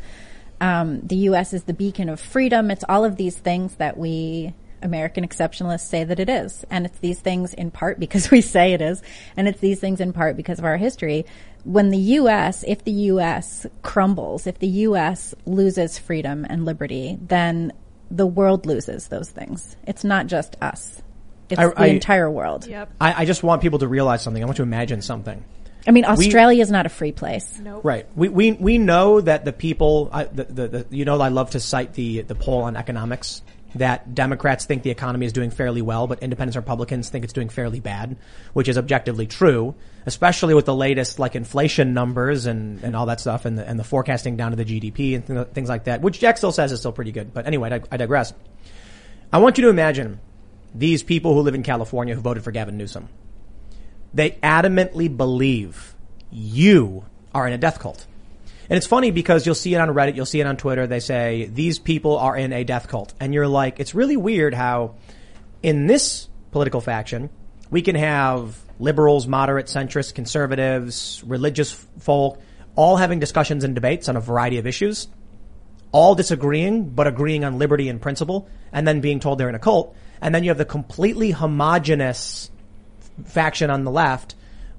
Um, 0.61 1.01
the 1.01 1.15
U.S. 1.31 1.53
is 1.53 1.63
the 1.63 1.73
beacon 1.73 2.09
of 2.09 2.19
freedom. 2.19 2.69
It's 2.71 2.83
all 2.89 3.05
of 3.05 3.15
these 3.15 3.37
things 3.37 3.75
that 3.75 3.97
we 3.97 4.53
American 4.81 5.27
exceptionalists 5.27 5.87
say 5.87 6.03
that 6.03 6.19
it 6.19 6.29
is, 6.29 6.65
and 6.69 6.85
it's 6.85 6.99
these 6.99 7.19
things 7.19 7.53
in 7.53 7.71
part 7.71 7.99
because 7.99 8.31
we 8.31 8.41
say 8.41 8.73
it 8.73 8.81
is, 8.81 9.01
and 9.37 9.47
it's 9.47 9.59
these 9.59 9.79
things 9.79 9.99
in 9.99 10.13
part 10.13 10.37
because 10.37 10.59
of 10.59 10.65
our 10.65 10.77
history. 10.77 11.25
When 11.65 11.89
the 11.89 11.97
U.S. 11.97 12.63
if 12.67 12.83
the 12.85 12.91
U.S. 12.91 13.65
crumbles, 13.81 14.47
if 14.47 14.59
the 14.59 14.67
U.S. 14.67 15.35
loses 15.45 15.99
freedom 15.99 16.45
and 16.49 16.65
liberty, 16.65 17.17
then 17.21 17.73
the 18.09 18.25
world 18.25 18.65
loses 18.65 19.09
those 19.09 19.29
things. 19.29 19.75
It's 19.85 20.03
not 20.03 20.27
just 20.27 20.55
us. 20.61 21.01
It's 21.49 21.59
I- 21.59 21.67
the 21.67 21.79
I- 21.79 21.85
entire 21.87 22.29
world. 22.29 22.65
Yep. 22.65 22.93
I, 23.01 23.23
I 23.23 23.25
just 23.25 23.43
want 23.43 23.61
people 23.61 23.79
to 23.79 23.87
realize 23.87 24.21
something. 24.21 24.41
I 24.41 24.45
want 24.45 24.57
you 24.57 24.65
to 24.65 24.69
imagine 24.69 25.01
something. 25.01 25.43
I 25.87 25.91
mean, 25.91 26.05
Australia 26.05 26.61
is 26.61 26.69
not 26.69 26.85
a 26.85 26.89
free 26.89 27.11
place. 27.13 27.57
Nope. 27.59 27.81
Right. 27.83 28.05
We, 28.15 28.29
we, 28.29 28.51
we 28.51 28.77
know 28.77 29.21
that 29.21 29.45
the 29.45 29.53
people, 29.53 30.09
I, 30.11 30.25
the, 30.25 30.43
the, 30.43 30.67
the, 30.67 30.85
you 30.89 31.05
know, 31.05 31.19
I 31.19 31.29
love 31.29 31.51
to 31.51 31.59
cite 31.59 31.93
the, 31.93 32.21
the 32.21 32.35
poll 32.35 32.63
on 32.63 32.75
economics 32.75 33.41
that 33.75 34.15
Democrats 34.15 34.65
think 34.65 34.83
the 34.83 34.89
economy 34.89 35.25
is 35.25 35.33
doing 35.33 35.51
fairly 35.51 35.81
well, 35.81 36.07
but 36.07 36.19
independents 36.23 36.55
and 36.55 36.63
Republicans 36.63 37.09
think 37.09 37.23
it's 37.23 37.33
doing 37.33 37.49
fairly 37.49 37.79
bad, 37.79 38.17
which 38.53 38.67
is 38.67 38.77
objectively 38.77 39.27
true, 39.27 39.75
especially 40.05 40.53
with 40.53 40.65
the 40.65 40.75
latest 40.75 41.19
like 41.19 41.35
inflation 41.35 41.93
numbers 41.93 42.45
and, 42.45 42.83
and 42.83 42.95
all 42.95 43.05
that 43.05 43.19
stuff 43.19 43.45
and 43.45 43.57
the, 43.57 43.67
and 43.67 43.79
the 43.79 43.83
forecasting 43.83 44.37
down 44.37 44.51
to 44.51 44.57
the 44.57 44.65
GDP 44.65 45.15
and 45.15 45.25
th- 45.25 45.47
things 45.49 45.69
like 45.69 45.83
that, 45.83 46.01
which 46.01 46.19
Jack 46.19 46.37
still 46.37 46.51
says 46.51 46.71
is 46.71 46.79
still 46.79 46.91
pretty 46.91 47.11
good. 47.11 47.33
But 47.33 47.45
anyway, 47.45 47.71
I, 47.71 47.81
I 47.91 47.97
digress. 47.97 48.33
I 49.31 49.37
want 49.37 49.57
you 49.57 49.65
to 49.65 49.69
imagine 49.69 50.19
these 50.73 51.03
people 51.03 51.33
who 51.33 51.41
live 51.41 51.55
in 51.55 51.63
California 51.63 52.15
who 52.15 52.21
voted 52.21 52.43
for 52.43 52.51
Gavin 52.51 52.77
Newsom. 52.77 53.09
They 54.13 54.31
adamantly 54.43 55.15
believe 55.15 55.95
you 56.31 57.05
are 57.33 57.47
in 57.47 57.53
a 57.53 57.57
death 57.57 57.79
cult. 57.79 58.07
And 58.69 58.77
it's 58.77 58.85
funny 58.85 59.09
because 59.09 59.45
you'll 59.45 59.55
see 59.55 59.73
it 59.73 59.79
on 59.79 59.89
Reddit, 59.89 60.15
you'll 60.15 60.27
see 60.27 60.39
it 60.39 60.45
on 60.45 60.55
Twitter. 60.55 60.85
They 60.85 60.99
say 60.99 61.49
these 61.51 61.79
people 61.79 62.17
are 62.19 62.37
in 62.37 62.53
a 62.53 62.63
death 62.63 62.87
cult. 62.87 63.13
And 63.19 63.33
you're 63.33 63.47
like, 63.47 63.79
it's 63.79 63.95
really 63.95 64.15
weird 64.15 64.53
how 64.53 64.95
in 65.63 65.87
this 65.87 66.29
political 66.51 66.79
faction, 66.79 67.31
we 67.71 67.81
can 67.81 67.95
have 67.95 68.57
liberals, 68.79 69.27
moderate, 69.27 69.65
centrist, 69.65 70.13
conservatives, 70.13 71.23
religious 71.25 71.71
folk, 71.99 72.39
all 72.75 72.97
having 72.97 73.19
discussions 73.19 73.63
and 73.63 73.73
debates 73.73 74.07
on 74.07 74.15
a 74.15 74.21
variety 74.21 74.59
of 74.59 74.67
issues, 74.67 75.07
all 75.91 76.13
disagreeing, 76.13 76.89
but 76.89 77.07
agreeing 77.07 77.43
on 77.43 77.57
liberty 77.57 77.89
and 77.89 77.99
principle, 77.99 78.47
and 78.71 78.87
then 78.87 79.01
being 79.01 79.19
told 79.19 79.39
they're 79.39 79.49
in 79.49 79.55
a 79.55 79.59
cult. 79.59 79.95
And 80.21 80.33
then 80.33 80.43
you 80.43 80.51
have 80.51 80.59
the 80.59 80.65
completely 80.65 81.31
homogenous 81.31 82.51
faction 83.25 83.69
on 83.71 83.83
the 83.83 83.91
left 83.91 84.35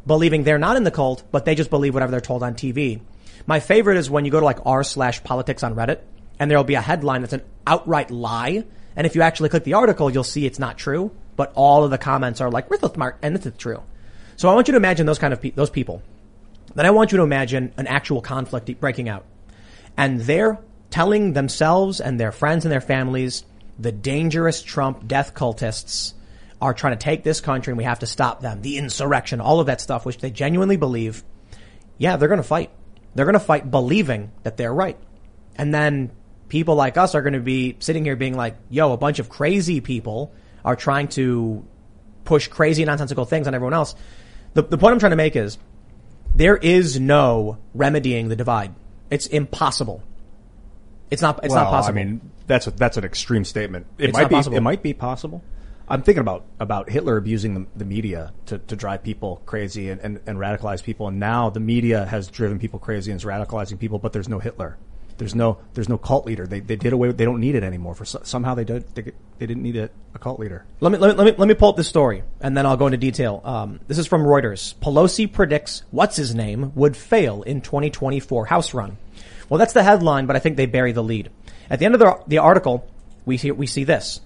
believing 0.07 0.45
they're 0.45 0.59
not 0.59 0.77
in 0.77 0.85
the 0.85 0.91
cult, 0.91 1.25
but 1.31 1.45
they 1.45 1.55
just 1.55 1.71
believe 1.71 1.93
whatever 1.93 2.11
they're 2.11 2.21
told 2.21 2.43
on 2.43 2.55
TV. 2.55 3.01
My 3.47 3.61
favorite 3.61 3.97
is 3.97 4.11
when 4.11 4.25
you 4.25 4.31
go 4.31 4.41
to 4.41 4.45
like 4.45 4.65
r 4.67 4.83
slash 4.85 5.23
politics 5.25 5.63
on 5.63 5.75
Reddit 5.75 6.01
and 6.39 6.51
there'll 6.51 6.65
be 6.65 6.75
a 6.75 6.81
headline 6.81 7.23
that's 7.23 7.33
an 7.33 7.43
outright 7.67 8.11
lie. 8.11 8.65
And 8.97 9.07
if 9.07 9.15
you 9.15 9.23
actually 9.23 9.49
click 9.49 9.65
the 9.65 9.75
article, 9.75 10.11
you'll 10.11 10.25
see 10.25 10.47
it's 10.47 10.59
not 10.59 10.79
true, 10.79 11.11
but 11.37 11.53
all 11.55 11.85
of 11.85 11.91
the 11.91 11.99
comments 11.99 12.41
are 12.41 12.51
like, 12.51 12.71
we're 12.71 12.79
smart 12.79 13.19
and 13.23 13.37
this 13.37 13.47
is 13.47 13.57
true. 13.57 13.83
So 14.37 14.49
I 14.49 14.55
want 14.55 14.69
you 14.69 14.73
to 14.73 14.79
imagine 14.79 15.07
those 15.07 15.19
kind 15.19 15.33
of 15.33 15.41
pe- 15.41 15.51
those 15.51 15.71
people. 15.71 16.03
Then 16.75 16.87
I 16.87 16.91
want 16.91 17.13
you 17.13 17.19
to 17.19 17.25
imagine 17.25 17.73
an 17.77 17.87
actual 17.87 18.21
conflict 18.21 18.81
breaking 18.81 19.09
out. 19.09 19.25
And 19.97 20.21
they're 20.21 20.59
telling 20.91 21.33
themselves 21.33 22.01
and 22.01 22.19
their 22.19 22.33
friends 22.33 22.65
and 22.65 22.73
their 22.73 22.81
families 22.81 23.45
the 23.81 23.93
dangerous 23.93 24.63
Trump 24.63 25.09
death 25.09 25.35
cultists 25.35 26.13
are 26.61 26.75
trying 26.75 26.93
to 26.93 27.03
take 27.03 27.25
this 27.25 27.41
country 27.41 27.71
and 27.71 27.79
we 27.79 27.85
have 27.85 28.01
to 28.01 28.07
stop 28.07 28.43
them. 28.43 28.61
The 28.61 28.77
insurrection, 28.77 29.41
all 29.41 29.61
of 29.61 29.67
that 29.67 29.81
stuff, 29.81 30.05
which 30.05 30.19
they 30.19 30.31
genuinely 30.31 30.77
believe. 30.77 31.25
Yeah, 31.97 32.17
they're 32.17 32.29
going 32.29 32.43
to 32.43 32.47
fight. 32.47 32.71
They're 33.15 33.25
going 33.25 33.35
to 33.35 33.41
fight 33.41 33.71
believing 33.71 34.31
that 34.43 34.57
they're 34.57 34.73
right. 34.73 34.99
And 35.57 35.75
then 35.75 36.11
people 36.49 36.75
like 36.75 36.97
us 36.97 37.15
are 37.15 37.23
going 37.23 37.33
to 37.35 37.41
be 37.41 37.77
sitting 37.81 38.05
here 38.05 38.17
being 38.17 38.37
like, 38.37 38.57
yo, 38.69 38.93
a 38.93 38.97
bunch 38.97 39.19
of 39.19 39.29
crazy 39.29 39.81
people 39.81 40.33
are 40.65 40.77
trying 40.77 41.09
to 41.09 41.65
push 42.25 42.49
crazy 42.49 42.85
nonsensical 42.85 43.25
things 43.25 43.47
on 43.47 43.55
everyone 43.55 43.75
else. 43.75 43.95
The, 44.55 44.63
the 44.63 44.79
point 44.79 44.93
I'm 44.93 44.99
trying 44.99 45.11
to 45.11 45.17
make 45.17 45.37
is 45.37 45.59
there 46.35 46.57
is 46.57 47.01
no 47.01 47.59
remedying 47.75 48.29
the 48.29 48.37
divide. 48.37 48.75
It's 49.11 49.27
impossible. 49.27 50.03
It's 51.11 51.23
not, 51.23 51.45
it's 51.45 51.53
well, 51.53 51.65
not 51.65 51.71
possible. 51.71 51.99
I 51.99 52.05
mean, 52.05 52.31
that's 52.47 52.67
a, 52.67 52.71
that's 52.71 52.97
an 52.97 53.05
extreme 53.05 53.45
statement. 53.45 53.87
It 53.99 54.11
It's 54.11 54.19
might 54.19 54.29
be. 54.29 54.35
possible. 54.37 54.57
It 54.57 54.61
might 54.61 54.83
be 54.83 54.93
possible. 54.93 55.43
I'm 55.91 56.03
thinking 56.03 56.21
about 56.21 56.45
about 56.61 56.89
Hitler 56.89 57.17
abusing 57.17 57.55
the, 57.55 57.67
the 57.77 57.85
media 57.85 58.33
to, 58.47 58.59
to 58.59 58.77
drive 58.77 59.03
people 59.03 59.43
crazy 59.45 59.91
and, 59.91 60.01
and, 60.01 60.21
and 60.25 60.39
radicalize 60.39 60.83
people, 60.85 61.09
and 61.09 61.19
now 61.19 61.51
the 61.51 61.59
media 61.59 62.07
has 62.07 62.29
driven 62.29 62.61
people 62.61 62.79
crazy 62.79 63.11
and 63.11 63.21
is 63.21 63.25
radicalizing 63.25 63.79
people. 63.79 63.99
But 63.99 64.13
there's 64.13 64.29
no 64.29 64.39
Hitler. 64.39 64.79
There's 65.19 65.35
no 65.35 65.59
there's 65.75 65.89
no 65.89 65.99
cult 65.99 66.27
leader. 66.27 66.47
They 66.47 66.61
they 66.61 66.77
did 66.77 66.93
away. 66.93 67.11
They 67.11 67.25
don't 67.25 67.41
need 67.41 67.57
it 67.57 67.65
anymore. 67.65 67.97
For 67.97 68.05
somehow 68.05 68.55
they 68.55 68.65
did 68.65 68.95
they, 68.95 69.03
they 69.39 69.47
didn't 69.47 69.65
need 69.65 69.77
a, 69.77 69.91
a 70.15 70.19
cult 70.21 70.39
leader. 70.39 70.65
Let 70.79 70.93
me, 70.93 70.99
let 70.99 71.11
me, 71.11 71.15
let 71.17 71.25
me, 71.25 71.35
let 71.37 71.49
me 71.49 71.55
pull 71.55 71.71
up 71.71 71.77
this 71.77 71.89
story 71.89 72.23
and 72.41 72.57
then 72.57 72.67
I'll 72.67 72.77
go 72.77 72.87
into 72.87 72.97
detail. 72.97 73.43
Um, 73.45 73.81
this 73.89 73.99
is 73.99 74.07
from 74.07 74.23
Reuters. 74.23 74.77
Pelosi 74.77 75.31
predicts 75.31 75.83
what's 75.91 76.17
his 76.17 76.35
name 76.35 76.73
would 76.77 76.97
fail 76.97 77.43
in 77.43 77.63
2024 77.63 78.47
House 78.47 78.73
run. 78.73 78.97
Well, 79.49 79.59
that's 79.59 79.73
the 79.73 79.83
headline, 79.83 80.27
but 80.27 80.37
I 80.37 80.39
think 80.39 80.57
they 80.57 80.67
bury 80.67 80.93
the 80.93 81.03
lead. 81.03 81.31
At 81.69 81.81
the 81.81 81.85
end 81.85 81.95
of 81.95 81.99
the, 81.99 82.19
the 82.29 82.39
article, 82.39 82.89
we 83.27 83.37
see, 83.37 83.51
we 83.51 83.67
see 83.67 83.85
this. 83.85 84.21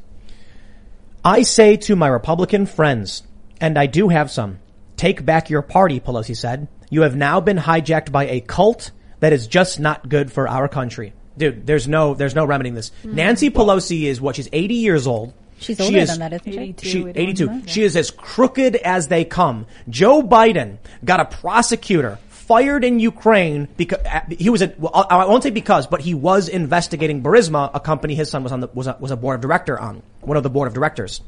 I 1.24 1.42
say 1.42 1.76
to 1.78 1.96
my 1.96 2.08
Republican 2.08 2.66
friends, 2.66 3.22
and 3.60 3.78
I 3.78 3.86
do 3.86 4.08
have 4.08 4.30
some, 4.30 4.58
take 4.96 5.24
back 5.24 5.48
your 5.48 5.62
party, 5.62 6.00
Pelosi 6.00 6.36
said. 6.36 6.68
You 6.90 7.02
have 7.02 7.16
now 7.16 7.40
been 7.40 7.56
hijacked 7.56 8.12
by 8.12 8.26
a 8.26 8.40
cult 8.40 8.90
that 9.20 9.32
is 9.32 9.46
just 9.46 9.80
not 9.80 10.08
good 10.08 10.30
for 10.30 10.46
our 10.46 10.68
country. 10.68 11.14
Dude, 11.38 11.66
there's 11.66 11.88
no, 11.88 12.14
there's 12.14 12.34
no 12.34 12.44
remedying 12.44 12.74
this. 12.74 12.90
Mm. 13.02 13.14
Nancy 13.14 13.50
Pelosi 13.50 14.02
is 14.02 14.20
what? 14.20 14.36
She's 14.36 14.48
80 14.52 14.74
years 14.74 15.06
old. 15.06 15.32
She's 15.58 15.78
She 15.78 15.82
older 15.84 15.98
is- 15.98 16.10
than 16.10 16.18
that, 16.18 16.32
isn't 16.34 16.52
she? 16.52 16.58
82. 16.58 16.88
she, 16.88 17.08
82. 17.08 17.62
She 17.68 17.82
is 17.84 17.96
as 17.96 18.10
crooked 18.10 18.76
as 18.76 19.08
they 19.08 19.24
come. 19.24 19.66
Joe 19.88 20.22
Biden 20.22 20.76
got 21.04 21.20
a 21.20 21.24
prosecutor 21.24 22.18
fired 22.46 22.84
in 22.84 23.00
Ukraine 23.00 23.68
because 23.76 24.00
he 24.30 24.50
was 24.50 24.62
a, 24.62 24.74
well, 24.78 25.06
I 25.08 25.24
won't 25.26 25.42
say 25.42 25.50
because, 25.50 25.86
but 25.86 26.00
he 26.00 26.14
was 26.14 26.48
investigating 26.48 27.22
Burisma, 27.22 27.70
a 27.74 27.80
company 27.80 28.14
his 28.14 28.30
son 28.30 28.42
was 28.42 28.52
on 28.52 28.60
the, 28.60 28.68
was 28.74 28.86
a, 28.86 28.96
was 29.00 29.10
a 29.10 29.16
board 29.16 29.36
of 29.36 29.40
director 29.40 29.78
on, 29.78 30.02
one 30.20 30.36
of 30.36 30.42
the 30.42 30.50
board 30.50 30.68
of 30.68 30.74
directors. 30.74 31.20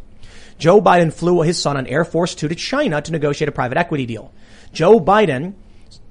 Joe 0.59 0.81
Biden 0.81 1.12
flew 1.12 1.42
his 1.42 1.61
son 1.61 1.76
on 1.76 1.87
Air 1.87 2.05
Force 2.05 2.35
Two 2.35 2.48
to 2.48 2.55
China 2.55 3.02
to 3.02 3.12
negotiate 3.12 3.48
a 3.48 3.52
private 3.52 3.77
equity 3.77 4.06
deal. 4.06 4.33
Joe 4.73 4.98
Biden 5.00 5.54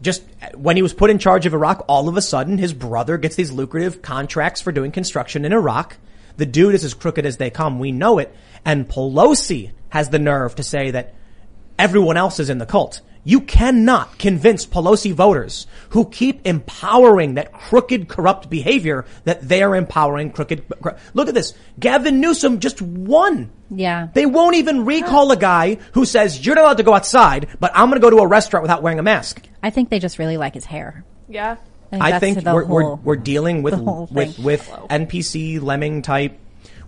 just 0.01 0.23
when 0.55 0.75
he 0.75 0.81
was 0.81 0.93
put 0.93 1.09
in 1.09 1.19
charge 1.19 1.45
of 1.45 1.53
Iraq, 1.53 1.85
all 1.87 2.07
of 2.07 2.17
a 2.17 2.21
sudden 2.21 2.57
his 2.57 2.73
brother 2.73 3.17
gets 3.17 3.35
these 3.35 3.51
lucrative 3.51 4.01
contracts 4.01 4.61
for 4.61 4.71
doing 4.71 4.91
construction 4.91 5.45
in 5.45 5.53
Iraq. 5.53 5.97
The 6.37 6.45
dude 6.45 6.75
is 6.75 6.83
as 6.83 6.93
crooked 6.93 7.25
as 7.25 7.37
they 7.37 7.49
come. 7.49 7.79
We 7.79 7.91
know 7.91 8.19
it. 8.19 8.35
And 8.63 8.87
Pelosi 8.87 9.71
has 9.89 10.09
the 10.09 10.19
nerve 10.19 10.55
to 10.55 10.63
say 10.63 10.91
that 10.91 11.15
everyone 11.77 12.17
else 12.17 12.39
is 12.39 12.49
in 12.49 12.57
the 12.57 12.65
cult. 12.65 13.01
You 13.27 13.41
cannot 13.41 14.19
convince 14.19 14.67
Pelosi 14.67 15.11
voters 15.11 15.65
who 15.89 16.05
keep 16.07 16.45
empowering 16.45 17.33
that 17.35 17.51
crooked, 17.51 18.07
corrupt 18.07 18.51
behavior 18.51 19.05
that 19.23 19.41
they 19.47 19.63
are 19.63 19.75
empowering 19.75 20.29
crooked. 20.31 20.63
cor- 20.79 20.97
Look 21.15 21.27
at 21.27 21.33
this. 21.33 21.55
Gavin 21.79 22.19
Newsom 22.21 22.59
just 22.59 22.83
won. 22.83 23.49
Yeah. 23.71 24.09
They 24.13 24.27
won't 24.27 24.55
even 24.57 24.85
recall 24.85 25.31
a 25.31 25.37
guy 25.37 25.79
who 25.93 26.05
says, 26.05 26.45
you're 26.45 26.53
not 26.53 26.65
allowed 26.65 26.77
to 26.77 26.83
go 26.83 26.93
outside, 26.93 27.47
but 27.59 27.71
I'm 27.73 27.89
going 27.89 27.99
to 27.99 28.05
go 28.05 28.11
to 28.11 28.17
a 28.17 28.27
restaurant 28.27 28.61
without 28.61 28.83
wearing 28.83 28.99
a 28.99 29.03
mask. 29.03 29.41
I 29.63 29.71
think 29.71 29.89
they 29.89 29.97
just 29.97 30.19
really 30.19 30.37
like 30.37 30.53
his 30.53 30.65
hair. 30.65 31.03
Yeah. 31.27 31.55
I 31.91 32.11
that's 32.11 32.19
think 32.19 32.43
the 32.43 32.53
we're, 32.53 32.65
we're, 32.65 32.81
whole- 32.83 32.99
we're 33.03 33.15
dealing 33.15 33.63
with 33.63 33.73
the 33.75 33.83
whole 33.83 34.07
with 34.11 34.35
thing. 34.35 34.45
with 34.45 34.69
NPC 34.69 35.59
lemming 35.63 36.03
type, 36.03 36.37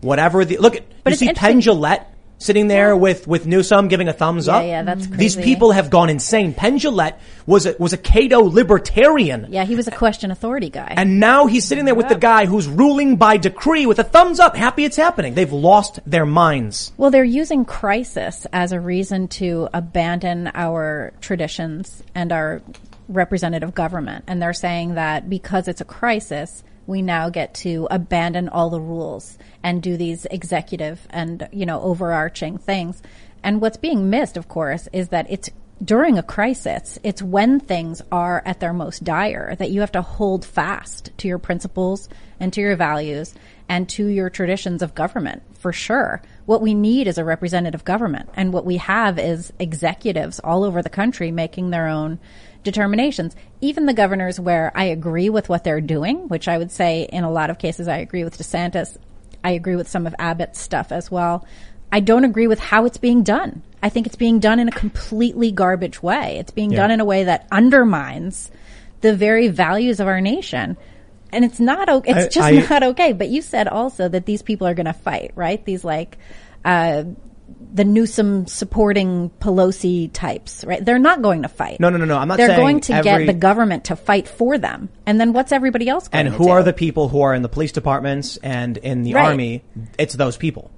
whatever 0.02 0.46
the 0.46 0.58
look 0.58 0.76
at. 0.76 0.84
But 1.04 1.12
you 1.12 1.14
it's 1.14 1.20
see 1.20 1.34
Penn 1.34 1.62
Jillette 1.62 2.06
sitting 2.40 2.68
there 2.68 2.96
with 2.96 3.28
with 3.28 3.46
Newsom 3.48 3.88
giving 3.88 4.08
a 4.08 4.14
thumbs 4.14 4.48
Yeah, 4.48 4.56
up. 4.56 4.66
yeah, 4.66 4.84
that's 4.84 5.08
crazy. 5.08 5.18
These 5.18 5.36
people 5.38 5.72
have 5.72 5.90
gone 5.90 6.10
insane. 6.10 6.54
Penn 6.54 6.78
Jillette 6.80 7.16
was 7.46 7.66
a 7.66 7.76
was 7.80 7.94
a 7.94 7.98
Cato 7.98 8.42
libertarian. 8.42 9.48
Yeah, 9.50 9.66
he 9.66 9.76
was 9.76 9.88
a 9.88 9.92
question 9.92 10.32
authority 10.32 10.70
guy. 10.70 10.94
And 10.96 11.20
now 11.20 11.48
he's 11.48 11.66
sitting 11.66 11.86
there 11.86 11.96
with 11.96 12.10
the 12.10 12.16
guy 12.16 12.46
who's 12.46 12.68
ruling 12.68 13.16
by 13.16 13.38
decree 13.38 13.86
with 13.86 14.00
a 14.00 14.04
thumbs 14.04 14.40
up, 14.40 14.56
happy 14.56 14.86
it's 14.86 14.98
happening. 14.98 15.34
They've 15.34 15.52
lost 15.52 16.00
their 16.06 16.26
minds. 16.26 16.92
Well, 16.98 17.10
they're 17.12 17.24
using 17.24 17.66
crisis 17.66 18.46
as 18.54 18.72
a 18.72 18.80
reason 18.80 19.28
to 19.30 19.70
abandon 19.74 20.52
our 20.54 21.14
traditions 21.22 22.04
and 22.14 22.32
our 22.32 22.62
representative 23.08 23.74
government. 23.74 24.26
And 24.28 24.42
they're 24.42 24.54
saying 24.54 24.96
that 24.96 25.30
because 25.30 25.68
it's 25.68 25.82
a 25.82 25.86
crisis, 25.86 26.64
we 26.88 27.02
now 27.02 27.30
get 27.30 27.54
to 27.54 27.88
abandon 27.92 28.50
all 28.50 28.70
the 28.70 28.82
rules 28.82 29.38
and 29.62 29.84
do 29.84 29.98
these 29.98 30.26
executive 30.26 31.06
and, 31.10 31.48
you 31.52 31.66
know, 31.66 31.82
overarching 31.82 32.58
things. 32.58 33.04
And 33.44 33.62
what's 33.62 33.78
being 33.78 34.10
missed, 34.10 34.38
of 34.38 34.48
course, 34.48 34.88
is 34.92 35.10
that 35.10 35.28
it's 35.30 35.50
during 35.84 36.18
a 36.18 36.24
crisis, 36.24 36.98
it's 37.04 37.22
when 37.22 37.60
things 37.60 38.02
are 38.12 38.42
at 38.46 38.60
their 38.60 38.74
most 38.74 39.04
dire 39.04 39.56
that 39.60 39.70
you 39.70 39.82
have 39.82 39.92
to 39.92 40.02
hold 40.02 40.44
fast 40.44 41.12
to 41.20 41.28
your 41.28 41.38
principles 41.38 42.10
and 42.40 42.52
to 42.54 42.62
your 42.62 42.76
values 42.76 43.36
and 43.70 43.88
to 43.90 44.08
your 44.08 44.30
traditions 44.30 44.82
of 44.82 44.96
government 44.96 45.44
for 45.58 45.72
sure. 45.72 46.22
What 46.46 46.62
we 46.62 46.74
need 46.74 47.08
is 47.08 47.18
a 47.18 47.26
representative 47.26 47.84
government. 47.84 48.30
And 48.34 48.54
what 48.54 48.66
we 48.66 48.78
have 48.78 49.20
is 49.20 49.52
executives 49.60 50.40
all 50.40 50.64
over 50.64 50.82
the 50.82 50.90
country 50.90 51.32
making 51.32 51.70
their 51.70 51.88
own 51.88 52.20
determinations. 52.68 53.34
Even 53.62 53.86
the 53.86 53.94
governors 53.94 54.40
where 54.40 54.72
I 54.76 54.86
agree 54.86 55.30
with 55.30 55.48
what 55.48 55.64
they're 55.64 55.80
doing, 55.82 56.28
which 56.28 56.48
I 56.50 56.58
would 56.58 56.70
say 56.72 57.08
in 57.12 57.24
a 57.24 57.32
lot 57.32 57.50
of 57.50 57.58
cases 57.58 57.88
I 57.88 57.98
agree 58.00 58.24
with 58.26 58.38
DeSantis. 58.38 58.98
I 59.44 59.52
agree 59.52 59.78
with 59.78 59.88
some 59.88 60.06
of 60.06 60.14
Abbott's 60.20 60.60
stuff 60.60 60.92
as 60.92 61.10
well. 61.10 61.46
I 61.92 62.02
don't 62.02 62.26
agree 62.26 62.48
with 62.48 62.60
how 62.60 62.84
it's 62.86 62.98
being 62.98 63.24
done. 63.24 63.64
I 63.82 63.88
think 63.88 64.06
it's 64.08 64.18
being 64.18 64.40
done 64.40 64.60
in 64.60 64.68
a 64.68 64.72
completely 64.72 65.52
garbage 65.54 66.04
way. 66.04 66.38
It's 66.40 66.52
being 66.52 66.72
Yeah. 66.72 66.78
done 66.82 66.92
in 66.92 67.00
a 67.00 67.06
way 67.06 67.24
that 67.24 67.48
undermines 67.52 68.52
the 69.00 69.16
very 69.16 69.48
values 69.48 70.02
of 70.02 70.08
our 70.08 70.20
nation. 70.20 70.76
And 71.32 71.46
it's 71.46 71.60
not 71.62 71.88
okay. 71.88 72.12
It's 72.12 72.36
I- 72.38 72.40
just 72.40 72.72
I- 72.72 72.74
not 72.76 72.84
okay. 72.92 73.14
But 73.14 73.30
you 73.30 73.42
said 73.42 73.70
also 73.70 74.10
that 74.10 74.26
these 74.26 74.42
people 74.42 74.68
are 74.68 74.74
going 74.74 74.86
to 74.88 74.94
fight, 74.94 75.32
right? 75.36 75.64
These 75.64 75.86
like, 75.86 76.18
uh, 76.66 77.04
the 77.74 77.84
Newsom 77.86 78.48
supporting 78.48 79.30
Pelosi 79.40 80.10
types, 80.12 80.64
right? 80.66 80.84
They're 80.84 81.00
not 81.00 81.22
going 81.22 81.44
to 81.44 81.48
fight. 81.48 81.80
No, 81.80 81.90
no, 81.90 81.98
no, 81.98 82.06
no. 82.06 82.18
I'm 82.18 82.28
not 82.28 82.38
They're 82.38 82.56
going 82.56 82.80
to 82.82 82.94
every- 82.94 83.26
get 83.26 83.28
the 83.28 83.34
government 83.38 83.86
to 83.86 83.96
fight 83.96 84.28
for 84.28 84.58
them. 84.58 84.90
And 85.06 85.20
then 85.20 85.32
what's 85.34 85.52
everybody 85.52 85.88
else 85.88 86.08
going? 86.08 86.26
And 86.26 86.34
to 86.34 86.38
who 86.38 86.46
do? 86.46 86.50
are 86.52 86.64
the 86.64 86.74
people 86.74 87.08
who 87.10 87.22
are 87.22 87.34
in 87.34 87.42
the 87.44 87.50
police 87.50 87.72
departments 87.72 88.38
and 88.38 88.78
in 88.78 89.04
the 89.04 89.14
Right. 89.14 89.26
army? 89.28 89.64
It's 89.98 90.16
those 90.16 90.38
people. 90.38 90.72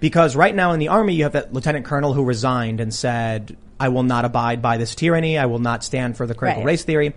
Because 0.00 0.34
right 0.34 0.54
now 0.54 0.72
in 0.72 0.80
the 0.80 0.88
army, 0.88 1.14
you 1.14 1.24
have 1.24 1.32
that 1.32 1.52
lieutenant 1.52 1.84
colonel 1.84 2.14
who 2.14 2.24
resigned 2.24 2.80
and 2.80 2.92
said, 2.92 3.56
I 3.78 3.88
will 3.90 4.02
not 4.02 4.24
abide 4.24 4.60
by 4.62 4.76
this 4.78 4.94
tyranny. 4.94 5.38
I 5.38 5.46
will 5.46 5.58
not 5.58 5.84
stand 5.84 6.16
for 6.16 6.26
the 6.26 6.34
critical 6.34 6.62
Right. 6.62 6.72
race 6.72 6.84
theory. 6.84 7.14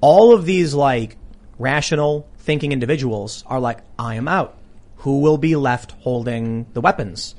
All 0.00 0.32
of 0.32 0.44
these 0.46 0.72
like 0.72 1.16
rational 1.58 2.26
thinking 2.38 2.72
individuals 2.72 3.42
are 3.46 3.60
like, 3.60 3.78
I 3.98 4.14
am 4.14 4.28
out. 4.28 4.54
Who 4.98 5.20
will 5.20 5.38
be 5.38 5.56
left 5.56 5.92
holding 6.00 6.66
the 6.72 6.80
weapons? 6.80 7.34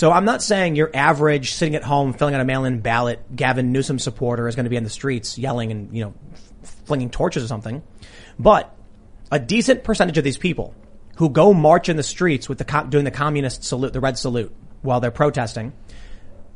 So 0.00 0.10
I'm 0.10 0.24
not 0.24 0.42
saying 0.42 0.76
your 0.76 0.90
average 0.94 1.52
sitting 1.52 1.76
at 1.76 1.84
home 1.84 2.14
filling 2.14 2.34
out 2.34 2.40
a 2.40 2.44
mail-in 2.46 2.80
ballot 2.80 3.36
Gavin 3.36 3.70
Newsom 3.70 3.98
supporter 3.98 4.48
is 4.48 4.56
going 4.56 4.64
to 4.64 4.70
be 4.70 4.76
in 4.76 4.82
the 4.82 4.88
streets 4.88 5.36
yelling 5.36 5.70
and, 5.70 5.94
you 5.94 6.02
know, 6.02 6.14
flinging 6.62 7.10
torches 7.10 7.44
or 7.44 7.46
something. 7.48 7.82
But 8.38 8.74
a 9.30 9.38
decent 9.38 9.84
percentage 9.84 10.16
of 10.16 10.24
these 10.24 10.38
people 10.38 10.74
who 11.16 11.28
go 11.28 11.52
march 11.52 11.90
in 11.90 11.98
the 11.98 12.02
streets 12.02 12.48
with 12.48 12.56
the 12.56 12.64
co- 12.64 12.86
doing 12.86 13.04
the 13.04 13.10
communist 13.10 13.62
salute, 13.62 13.92
the 13.92 14.00
red 14.00 14.16
salute, 14.16 14.54
while 14.80 15.00
they're 15.00 15.10
protesting, 15.10 15.74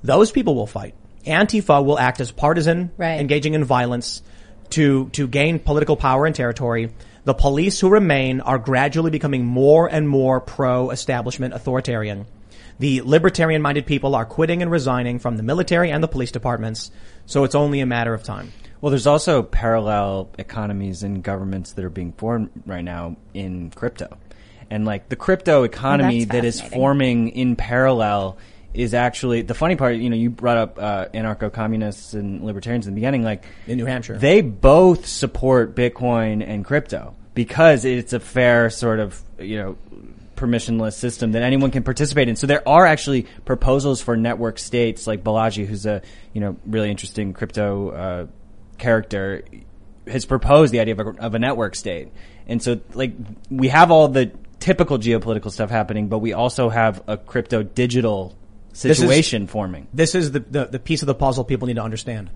those 0.03 0.33
people 0.33 0.55
will 0.55 0.67
fight. 0.67 0.95
Antifa 1.27 1.85
will 1.85 1.99
act 1.99 2.23
as 2.23 2.33
partisan, 2.33 2.93
Right. 2.97 3.21
engaging 3.21 3.53
in 3.53 3.63
violence 3.63 4.23
to 4.71 5.11
to 5.11 5.29
gain 5.29 5.59
political 5.59 5.97
power 5.97 6.25
and 6.25 6.35
territory. 6.35 6.95
The 7.25 7.35
police 7.35 7.79
who 7.79 7.91
remain 7.91 8.41
are 8.41 8.59
gradually 8.59 9.11
becoming 9.11 9.45
more 9.45 9.87
and 9.87 10.09
more 10.09 10.41
pro-establishment 10.41 11.53
authoritarian. 11.53 12.25
The 12.79 13.03
libertarian-minded 13.03 13.87
people 13.87 14.15
are 14.15 14.25
quitting 14.25 14.63
and 14.63 14.71
resigning 14.71 15.19
from 15.19 15.37
the 15.37 15.43
military 15.43 15.91
and 15.91 16.03
the 16.03 16.09
police 16.09 16.33
departments, 16.33 16.91
so 17.27 17.45
it's 17.45 17.55
only 17.55 17.81
a 17.81 17.87
matter 17.87 18.15
of 18.15 18.23
time. 18.23 18.53
Well, 18.81 18.91
there's 18.91 19.07
also 19.07 19.43
parallel 19.43 20.29
economies 20.39 21.03
and 21.03 21.23
governments 21.23 21.73
that 21.73 21.85
are 21.85 21.91
being 21.91 22.13
formed 22.13 22.51
right 22.67 22.85
now 22.85 23.17
in 23.33 23.71
crypto. 23.71 24.19
And 24.71 24.85
like 24.85 25.09
the 25.09 25.17
crypto 25.17 25.63
economy 25.63 26.25
that's 26.25 26.33
that 26.33 26.45
is 26.45 26.61
fascinating. 26.61 26.79
forming 26.79 27.29
in 27.31 27.57
parallel 27.57 28.37
is 28.75 28.93
actually 28.93 29.43
the 29.43 29.55
funny 29.55 29.77
part, 29.77 29.97
you 29.97 30.11
know, 30.11 30.17
you 30.17 30.31
brought 30.31 30.57
up 30.57 30.79
uh, 30.79 31.07
anarcho 31.15 31.53
communists 31.53 32.13
and 32.13 32.45
libertarians 32.45 32.87
in 32.87 32.95
the 32.95 32.97
beginning, 32.97 33.23
like 33.23 33.45
in 33.67 33.79
New 33.79 33.87
Hampshire. 33.87 34.19
They 34.19 34.43
both 34.43 35.07
support 35.07 35.77
Bitcoin 35.77 36.47
and 36.47 36.65
crypto 36.65 37.15
because 37.35 37.85
it's 37.85 38.13
a 38.13 38.21
fair 38.21 38.71
sort 38.71 38.99
of, 38.99 39.23
you 39.39 39.57
know, 39.57 39.79
permissionless 40.37 40.95
system 40.95 41.33
that 41.33 41.43
anyone 41.43 41.71
can 41.71 41.83
participate 41.83 42.29
in. 42.29 42.37
So 42.37 42.47
there 42.47 42.67
are 42.69 42.87
actually 42.87 43.27
proposals 43.45 44.01
for 44.01 44.17
network 44.17 44.59
states 44.59 45.07
like 45.07 45.23
Balaji, 45.23 45.67
who's 45.67 45.87
a, 45.87 46.03
you 46.33 46.41
know, 46.41 46.57
really 46.67 46.91
interesting 46.91 47.33
crypto, 47.33 47.91
uh, 47.91 48.27
character, 48.79 49.45
has 50.07 50.25
proposed 50.25 50.73
the 50.73 50.81
idea 50.81 50.95
of 50.95 51.01
a, 51.01 51.21
of 51.21 51.35
a 51.35 51.39
network 51.39 51.75
state. 51.75 52.09
And 52.47 52.63
so, 52.63 52.81
like, 52.93 53.15
we 53.51 53.69
have 53.69 53.91
all 53.91 54.09
the 54.09 54.33
typical 54.61 54.99
geopolitical 54.99 55.51
stuff 55.51 55.71
happening, 55.71 56.09
but 56.09 56.19
we 56.19 56.33
also 56.33 56.69
have 56.69 57.03
a 57.07 57.17
crypto 57.17 57.63
digital 57.63 58.37
This 58.71 58.85
is- 58.85 58.99
situation 58.99 59.47
forming. 59.47 59.89
This 59.95 60.15
is 60.15 60.33
the, 60.33 60.41
the, 60.41 60.65
the 60.67 60.79
piece 60.79 61.03
of 61.03 61.07
the 61.07 61.15
puzzle 61.15 61.45
people 61.45 61.69
need 61.69 61.77
to 61.77 61.83
understand. 61.83 62.31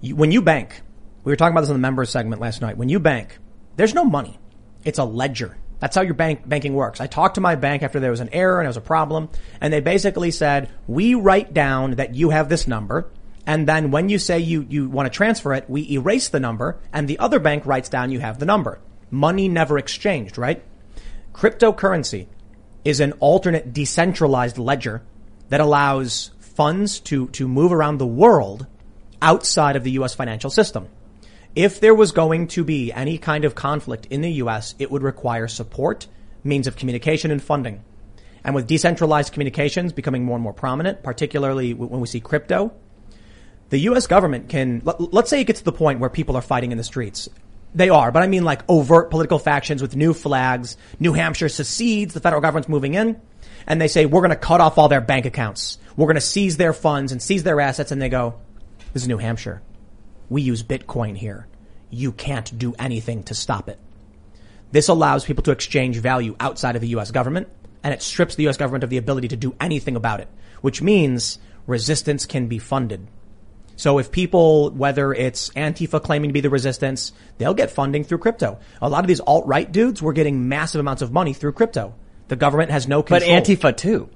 You, 0.00 0.16
when 0.16 0.32
you 0.32 0.42
bank, 0.42 0.80
we 1.22 1.32
were 1.32 1.36
talking 1.36 1.52
about 1.52 1.62
this 1.62 1.70
in 1.70 1.76
the 1.76 1.80
members 1.80 2.10
segment 2.10 2.40
last 2.40 2.60
night. 2.60 2.76
When 2.76 2.88
you 2.88 3.00
bank, 3.00 3.38
there's 3.76 3.94
no 3.94 4.04
money. 4.04 4.38
It's 4.84 4.98
a 4.98 5.04
ledger. 5.04 5.56
That's 5.80 5.96
how 5.96 6.02
your 6.02 6.14
bank 6.14 6.48
banking 6.48 6.74
works. 6.74 7.00
I 7.00 7.06
talked 7.06 7.34
to 7.34 7.40
my 7.40 7.56
bank 7.56 7.82
after 7.82 8.00
there 8.00 8.10
was 8.10 8.20
an 8.20 8.30
error 8.32 8.60
and 8.60 8.66
it 8.66 8.68
was 8.68 8.76
a 8.76 8.82
problem, 8.82 9.28
and 9.60 9.72
they 9.72 9.80
basically 9.80 10.30
said, 10.30 10.70
"We 10.86 11.14
write 11.14 11.52
down 11.52 11.92
that 11.96 12.14
you 12.14 12.30
have 12.30 12.48
this 12.48 12.66
number, 12.66 13.10
and 13.46 13.68
then 13.68 13.90
when 13.90 14.08
you 14.08 14.18
say 14.18 14.38
you 14.38 14.66
you 14.68 14.88
want 14.88 15.06
to 15.06 15.16
transfer 15.16 15.52
it, 15.52 15.68
we 15.68 15.90
erase 15.90 16.28
the 16.28 16.40
number, 16.40 16.78
and 16.92 17.08
the 17.08 17.18
other 17.18 17.38
bank 17.38 17.66
writes 17.66 17.88
down 17.88 18.10
you 18.10 18.20
have 18.20 18.38
the 18.38 18.46
number. 18.46 18.80
Money 19.10 19.48
never 19.48 19.78
exchanged, 19.78 20.38
right? 20.38 20.62
Cryptocurrency 21.34 22.26
is 22.84 23.00
an 23.00 23.12
alternate 23.20 23.72
decentralized 23.72 24.58
ledger 24.58 25.02
that 25.48 25.60
allows 25.60 26.30
funds 26.38 27.00
to, 27.00 27.28
to 27.28 27.48
move 27.48 27.72
around 27.72 27.98
the 27.98 28.06
world 28.06 28.66
outside 29.20 29.76
of 29.76 29.84
the 29.84 29.92
U.S. 29.92 30.14
financial 30.14 30.50
system. 30.50 30.88
If 31.54 31.78
there 31.78 31.94
was 31.94 32.10
going 32.10 32.48
to 32.48 32.64
be 32.64 32.92
any 32.92 33.16
kind 33.16 33.44
of 33.44 33.54
conflict 33.54 34.06
in 34.06 34.22
the 34.22 34.30
U.S., 34.32 34.74
it 34.80 34.90
would 34.90 35.02
require 35.02 35.46
support, 35.46 36.08
means 36.42 36.66
of 36.66 36.74
communication 36.74 37.30
and 37.30 37.40
funding. 37.40 37.84
And 38.42 38.56
with 38.56 38.66
decentralized 38.66 39.32
communications 39.32 39.92
becoming 39.92 40.24
more 40.24 40.36
and 40.36 40.42
more 40.42 40.52
prominent, 40.52 41.04
particularly 41.04 41.72
when 41.72 42.00
we 42.00 42.08
see 42.08 42.20
crypto, 42.20 42.72
the 43.70 43.78
U.S. 43.78 44.08
government 44.08 44.48
can, 44.48 44.82
let, 44.84 45.12
let's 45.12 45.30
say 45.30 45.40
it 45.40 45.44
gets 45.44 45.60
to 45.60 45.64
the 45.64 45.72
point 45.72 46.00
where 46.00 46.10
people 46.10 46.36
are 46.36 46.42
fighting 46.42 46.72
in 46.72 46.78
the 46.78 46.84
streets. 46.84 47.28
They 47.72 47.88
are, 47.88 48.10
but 48.10 48.22
I 48.22 48.26
mean 48.26 48.44
like 48.44 48.62
overt 48.68 49.10
political 49.10 49.38
factions 49.38 49.80
with 49.80 49.96
new 49.96 50.12
flags. 50.12 50.76
New 50.98 51.12
Hampshire 51.12 51.48
secedes, 51.48 52.14
the 52.14 52.20
federal 52.20 52.42
government's 52.42 52.68
moving 52.68 52.94
in, 52.94 53.20
and 53.66 53.80
they 53.80 53.88
say, 53.88 54.06
we're 54.06 54.22
gonna 54.22 54.36
cut 54.36 54.60
off 54.60 54.76
all 54.76 54.88
their 54.88 55.00
bank 55.00 55.24
accounts. 55.24 55.78
We're 55.96 56.08
gonna 56.08 56.20
seize 56.20 56.56
their 56.56 56.72
funds 56.72 57.12
and 57.12 57.22
seize 57.22 57.44
their 57.44 57.60
assets, 57.60 57.92
and 57.92 58.02
they 58.02 58.08
go, 58.08 58.34
this 58.92 59.02
is 59.02 59.08
New 59.08 59.18
Hampshire. 59.18 59.62
We 60.28 60.42
use 60.42 60.62
Bitcoin 60.62 61.16
here. 61.16 61.46
You 61.90 62.12
can't 62.12 62.58
do 62.58 62.74
anything 62.78 63.22
to 63.24 63.34
stop 63.34 63.68
it. 63.68 63.78
This 64.72 64.88
allows 64.88 65.24
people 65.24 65.44
to 65.44 65.52
exchange 65.52 65.98
value 65.98 66.34
outside 66.40 66.74
of 66.74 66.82
the 66.82 66.88
U.S. 66.88 67.10
government, 67.10 67.48
and 67.82 67.94
it 67.94 68.02
strips 68.02 68.34
the 68.34 68.44
U.S. 68.44 68.56
government 68.56 68.82
of 68.82 68.90
the 68.90 68.96
ability 68.96 69.28
to 69.28 69.36
do 69.36 69.54
anything 69.60 69.94
about 69.94 70.20
it, 70.20 70.28
which 70.62 70.82
means 70.82 71.38
resistance 71.66 72.26
can 72.26 72.48
be 72.48 72.58
funded. 72.58 73.06
So 73.76 73.98
if 73.98 74.10
people, 74.12 74.70
whether 74.70 75.12
it's 75.12 75.50
Antifa 75.50 76.02
claiming 76.02 76.30
to 76.30 76.34
be 76.34 76.40
the 76.40 76.50
resistance, 76.50 77.12
they'll 77.38 77.54
get 77.54 77.70
funding 77.70 78.04
through 78.04 78.18
crypto. 78.18 78.58
A 78.80 78.88
lot 78.88 79.02
of 79.02 79.08
these 79.08 79.20
alt-right 79.20 79.72
dudes 79.72 80.00
were 80.00 80.12
getting 80.12 80.48
massive 80.48 80.80
amounts 80.80 81.02
of 81.02 81.12
money 81.12 81.32
through 81.32 81.52
crypto. 81.52 81.94
The 82.28 82.36
government 82.36 82.70
has 82.70 82.86
no 82.88 83.02
control. 83.02 83.20
But. 83.20 83.44
Antifa 83.44 83.76
too. 83.76 84.08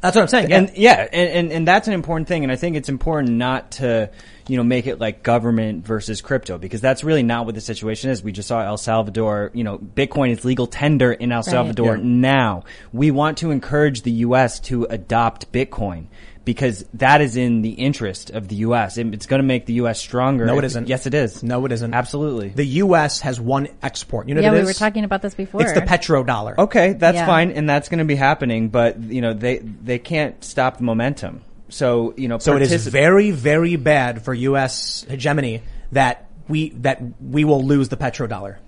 That's 0.00 0.16
what 0.16 0.22
I'm 0.22 0.28
saying. 0.28 0.52
And 0.52 0.72
yeah, 0.76 1.06
and, 1.12 1.28
and, 1.30 1.52
and 1.52 1.68
that's 1.68 1.86
an 1.88 1.94
important 1.94 2.26
thing. 2.26 2.42
And 2.42 2.50
I 2.50 2.56
think 2.56 2.74
it's 2.74 2.88
important 2.88 3.34
not 3.34 3.72
to, 3.72 4.10
you 4.48 4.56
know, 4.56 4.64
make 4.64 4.86
it 4.86 4.98
like 5.00 5.22
government 5.22 5.86
versus 5.86 6.20
crypto 6.20 6.58
because 6.58 6.80
that's 6.80 7.04
really 7.04 7.22
not 7.22 7.46
what 7.46 7.54
the 7.54 7.60
situation 7.60 8.10
is. 8.10 8.22
We 8.22 8.32
just 8.32 8.48
saw 8.48 8.62
El 8.62 8.76
Salvador, 8.76 9.50
you 9.54 9.64
know, 9.64 9.78
Bitcoin 9.78 10.30
is 10.30 10.44
legal 10.44 10.66
tender 10.66 11.12
in 11.12 11.30
El 11.32 11.38
Right. 11.38 11.44
Salvador 11.44 11.96
Yeah. 11.96 12.02
now. 12.04 12.64
We 12.92 13.10
want 13.10 13.38
to 13.38 13.50
encourage 13.50 14.02
the 14.02 14.10
U.S. 14.10 14.60
to 14.60 14.84
adopt 14.90 15.52
Bitcoin. 15.52 16.06
Because 16.44 16.84
that 16.94 17.20
is 17.20 17.36
in 17.36 17.62
the 17.62 17.70
interest 17.70 18.30
of 18.30 18.48
the 18.48 18.56
U.S. 18.56 18.98
It's 18.98 19.26
going 19.26 19.38
to 19.38 19.46
make 19.46 19.64
the 19.64 19.74
U.S. 19.74 20.00
stronger. 20.00 20.44
No, 20.44 20.54
it 20.54 20.58
If- 20.58 20.72
isn't. 20.72 20.88
Yes, 20.88 21.06
it 21.06 21.14
is. 21.14 21.44
No, 21.44 21.64
it 21.66 21.70
isn't. 21.70 21.94
Absolutely. 21.94 22.48
The 22.48 22.64
U.S. 22.64 23.20
has 23.20 23.40
one 23.40 23.68
export. 23.80 24.28
You 24.28 24.34
know 24.34 24.40
yeah, 24.40 24.48
what 24.48 24.54
it 24.58 24.64
we 24.64 24.70
is? 24.70 24.80
were 24.80 24.84
talking 24.84 25.04
about 25.04 25.22
this 25.22 25.36
before. 25.36 25.62
It's 25.62 25.72
the 25.72 25.82
petrodollar. 25.82 26.58
Okay, 26.58 26.94
that's 26.94 27.14
Yeah. 27.14 27.26
fine, 27.26 27.52
and 27.52 27.68
that's 27.70 27.88
going 27.88 28.00
to 28.00 28.04
be 28.04 28.16
happening. 28.16 28.70
But 28.70 28.98
you 29.00 29.20
know, 29.20 29.34
they 29.34 29.58
they 29.58 30.00
can't 30.00 30.42
stop 30.42 30.78
the 30.78 30.82
momentum. 30.82 31.42
So 31.72 32.14
you 32.16 32.28
know, 32.28 32.38
So 32.38 32.56
it 32.56 32.62
is 32.62 32.86
very, 32.86 33.30
very 33.30 33.76
bad 33.76 34.22
for 34.22 34.34
U.S. 34.34 35.04
hegemony 35.08 35.62
that 35.92 36.28
we 36.48 36.70
that 36.70 37.00
we 37.20 37.44
will 37.44 37.64
lose 37.64 37.88
the 37.88 37.96
petrodollar. 37.96 38.58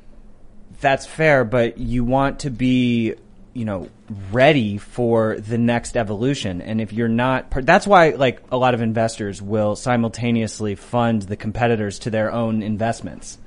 that's 0.81 1.07
fair, 1.07 1.45
but 1.45 1.79
you 1.79 2.05
want 2.05 2.41
to 2.41 2.51
be, 2.51 3.15
you 3.55 3.65
know, 3.65 3.89
ready 4.31 4.77
for 4.79 5.37
the 5.39 5.57
next 5.59 5.97
evolution. 5.97 6.61
And 6.61 6.81
if 6.81 6.93
you're 6.93 7.09
not, 7.09 7.51
that's 7.65 7.87
why 7.87 8.11
like 8.11 8.43
a 8.51 8.57
lot 8.57 8.75
of 8.75 8.81
investors 8.83 9.41
will 9.41 9.77
simultaneously 9.77 10.75
fund 10.75 11.23
the 11.23 11.37
competitors 11.37 12.01
to 12.01 12.11
their 12.11 12.33
own 12.33 12.63
investments. 12.63 13.39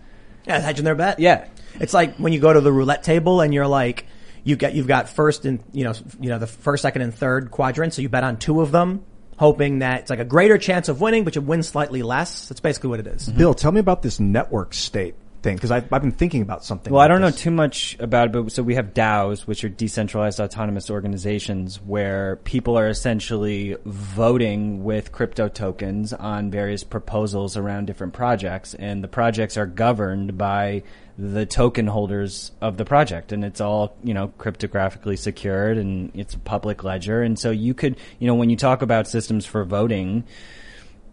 Yeah, 0.47 0.59
hedging 0.59 0.85
their 0.85 0.95
bet. 0.95 1.19
Yeah. 1.19 1.45
It's 1.79 1.93
like 1.93 2.15
when 2.17 2.33
you 2.33 2.39
go 2.39 2.53
to 2.53 2.61
the 2.61 2.71
roulette 2.71 3.03
table 3.03 3.41
and 3.41 3.53
you're 3.53 3.67
like, 3.67 4.05
you 4.43 4.55
get, 4.55 4.73
you've 4.73 4.87
got 4.87 5.09
first 5.09 5.45
and, 5.45 5.61
you 5.73 5.83
know, 5.83 5.93
you 6.19 6.29
know, 6.29 6.39
the 6.39 6.47
first, 6.47 6.81
second, 6.81 7.01
and 7.01 7.13
third 7.13 7.51
quadrant. 7.51 7.93
So 7.93 8.01
you 8.01 8.09
bet 8.09 8.23
on 8.23 8.37
two 8.37 8.61
of 8.61 8.71
them, 8.71 9.03
hoping 9.37 9.79
that 9.79 10.01
it's 10.01 10.09
like 10.09 10.19
a 10.19 10.25
greater 10.25 10.57
chance 10.57 10.89
of 10.89 10.99
winning, 10.99 11.23
but 11.23 11.35
you 11.35 11.41
win 11.41 11.63
slightly 11.63 12.03
less. 12.03 12.47
That's 12.47 12.59
basically 12.59 12.89
what 12.89 12.99
it 12.99 13.07
is. 13.07 13.29
Bill, 13.29 13.53
tell 13.53 13.71
me 13.71 13.79
about 13.79 14.01
this 14.01 14.19
network 14.19 14.73
state 14.73 15.15
thing 15.43 15.55
because 15.55 15.71
I've 15.71 15.89
been 15.89 16.11
thinking 16.11 16.41
about 16.41 16.65
something. 16.65 16.91
Well, 16.91 17.01
I 17.01 17.07
don't 17.07 17.21
know 17.21 17.31
too 17.31 17.51
much 17.51 17.95
about 17.99 18.27
it, 18.27 18.31
but 18.31 18.51
so 18.51 18.63
we 18.63 18.75
have 18.75 18.93
DAOs, 18.93 19.41
which 19.41 19.63
are 19.63 19.69
decentralized 19.69 20.39
autonomous 20.39 20.89
organizations 20.89 21.79
where 21.81 22.37
people 22.37 22.77
are 22.77 22.87
essentially 22.87 23.77
voting 23.85 24.83
with 24.83 25.11
crypto 25.11 25.47
tokens 25.47 26.13
on 26.13 26.49
various 26.49 26.83
proposals 26.83 27.55
around 27.55 27.85
different 27.85 28.13
projects, 28.13 28.73
and 28.73 29.03
the 29.03 29.07
projects 29.07 29.57
are 29.57 29.67
governed 29.67 30.37
by 30.37 30.83
the 31.17 31.45
token 31.45 31.87
holders 31.87 32.51
of 32.61 32.77
the 32.77 32.85
project, 32.85 33.31
and 33.31 33.43
it's 33.43 33.59
all 33.59 33.95
you 34.03 34.13
know 34.13 34.29
cryptographically 34.39 35.17
secured, 35.17 35.77
and 35.77 36.11
it's 36.13 36.35
a 36.35 36.39
public 36.39 36.83
ledger, 36.83 37.21
and 37.21 37.37
so 37.37 37.51
you 37.51 37.73
could, 37.73 37.97
you 38.19 38.27
know, 38.27 38.35
when 38.35 38.49
you 38.49 38.57
talk 38.57 38.81
about 38.81 39.07
systems 39.07 39.45
for 39.45 39.63
voting 39.63 40.23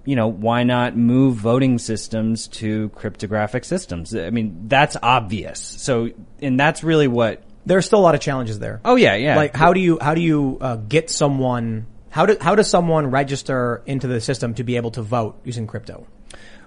you 0.04 0.16
know, 0.16 0.28
why 0.28 0.64
not 0.64 0.96
move 0.96 1.36
voting 1.36 1.78
systems 1.78 2.48
to 2.48 2.90
cryptographic 2.90 3.64
systems? 3.64 4.14
I 4.14 4.30
mean, 4.30 4.68
that's 4.68 4.96
obvious. 5.02 5.60
So, 5.60 6.10
and 6.40 6.60
that's 6.60 6.84
really 6.84 7.08
what. 7.08 7.42
There's 7.66 7.86
still 7.86 8.00
a 8.00 8.02
lot 8.02 8.14
of 8.14 8.20
challenges 8.20 8.58
there. 8.58 8.80
Oh 8.84 8.96
yeah, 8.96 9.14
yeah. 9.14 9.36
Like 9.36 9.56
how 9.56 9.72
do 9.72 9.80
you, 9.80 9.98
how 10.00 10.14
do 10.14 10.20
you 10.20 10.58
uh, 10.60 10.76
get 10.76 11.08
someone, 11.08 11.86
how 12.10 12.26
do, 12.26 12.36
how 12.38 12.54
does 12.54 12.68
someone 12.68 13.10
register 13.10 13.82
into 13.86 14.06
the 14.06 14.20
system 14.20 14.54
to 14.54 14.64
be 14.64 14.76
able 14.76 14.90
to 14.92 15.02
vote 15.02 15.40
using 15.44 15.66
crypto? 15.66 16.06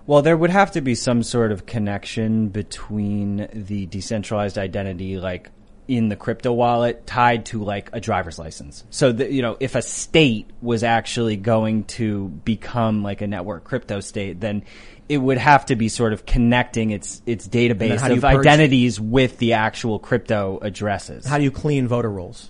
Well, 0.08 0.22
there 0.22 0.38
would 0.38 0.50
have 0.50 0.72
to 0.72 0.82
be 0.82 0.96
some 0.96 1.22
sort 1.22 1.52
of 1.52 1.66
connection 1.66 2.48
between 2.48 3.50
the 3.54 3.86
decentralized 3.88 4.58
identity, 4.58 5.18
like 5.18 5.52
in 5.90 6.08
the 6.08 6.16
crypto 6.16 6.54
wallet, 6.54 7.06
tied 7.06 7.46
to 7.48 7.62
like 7.62 7.90
a 7.92 8.00
driver's 8.00 8.40
license. 8.40 8.86
So 8.90 9.12
that 9.12 9.32
you 9.32 9.42
know, 9.42 9.58
if 9.60 9.76
a 9.76 9.82
state 9.82 10.50
was 10.62 10.84
actually 10.84 11.36
going 11.36 11.84
to 11.86 12.30
become 12.30 13.04
like 13.04 13.22
a 13.22 13.28
network 13.28 13.66
crypto 13.66 14.00
state, 14.00 14.40
then 14.40 14.64
it 15.10 15.18
would 15.18 15.38
have 15.38 15.66
to 15.68 15.76
be 15.76 15.90
sort 15.90 16.14
of 16.14 16.26
connecting 16.26 16.92
its 16.92 17.22
its 17.26 17.46
database 17.46 18.00
how 18.00 18.08
do 18.08 18.14
you 18.14 18.20
of 18.20 18.26
identities 18.26 19.02
with 19.02 19.38
the 19.40 19.54
actual 19.54 20.00
crypto 20.00 20.58
addresses. 20.62 21.26
How 21.26 21.38
do 21.38 21.44
you 21.44 21.52
clean 21.52 21.86
voter 21.86 22.10
rolls? 22.10 22.50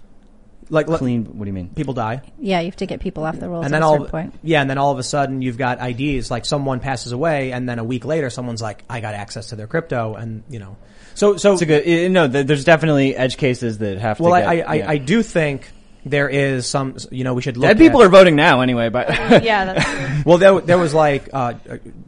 Like 0.70 0.88
clean? 0.88 1.26
What 1.26 1.46
do 1.46 1.50
you 1.50 1.54
mean? 1.54 1.70
People 1.70 1.94
die. 1.94 2.22
yeah, 2.40 2.60
you 2.60 2.66
have 2.68 2.76
to 2.78 2.86
get 2.86 3.00
people 3.00 3.24
off 3.26 3.40
the 3.40 3.48
rolls 3.50 3.66
and 3.66 3.74
at 3.74 3.78
then 3.78 3.84
a 3.84 3.88
all 3.88 3.94
certain 3.96 4.08
point. 4.12 4.34
yeah, 4.44 4.60
and 4.62 4.70
then 4.70 4.78
all 4.78 4.92
of 4.92 5.00
a 5.00 5.04
sudden 5.04 5.42
you've 5.42 5.58
got 5.58 5.80
IDs 5.82 6.30
like 6.30 6.46
someone 6.46 6.80
passes 6.82 7.12
away, 7.14 7.52
and 7.54 7.68
then 7.70 7.80
a 7.80 7.84
week 7.84 8.04
later 8.06 8.30
someone's 8.30 8.62
like, 8.62 8.84
I 8.90 9.00
got 9.00 9.14
access 9.14 9.48
to 9.50 9.56
their 9.56 9.68
crypto, 9.68 10.16
and 10.16 10.44
you 10.50 10.60
know, 10.60 10.76
so 11.16 11.38
so 11.38 11.54
It's 11.54 11.62
a 11.62 11.66
good. 11.66 11.84
eh, 11.88 12.08
No, 12.10 12.28
th- 12.28 12.46
there's 12.46 12.64
definitely 12.66 13.16
edge 13.16 13.38
cases 13.38 13.78
that 13.80 13.98
have 14.00 14.20
well, 14.20 14.32
to. 14.32 14.36
I, 14.48 14.56
get, 14.58 14.70
I, 14.70 14.74
yeah. 14.76 14.90
I, 14.90 14.92
I 14.94 14.98
do 14.98 15.24
think 15.24 15.72
there 16.06 16.30
is 16.30 16.68
some, 16.68 16.96
you 17.12 17.24
know, 17.24 17.34
we 17.34 17.42
should 17.42 17.58
look. 17.58 17.68
Dead 17.70 17.78
people 17.78 18.02
at- 18.02 18.08
are 18.08 18.10
voting 18.10 18.36
now 18.36 18.62
anyway, 18.62 18.90
but 18.90 19.10
yeah, 19.44 19.74
that's 19.74 20.26
well, 20.26 20.38
there, 20.38 20.60
there 20.62 20.78
was 20.78 20.94
like, 20.94 21.30
uh, 21.34 21.54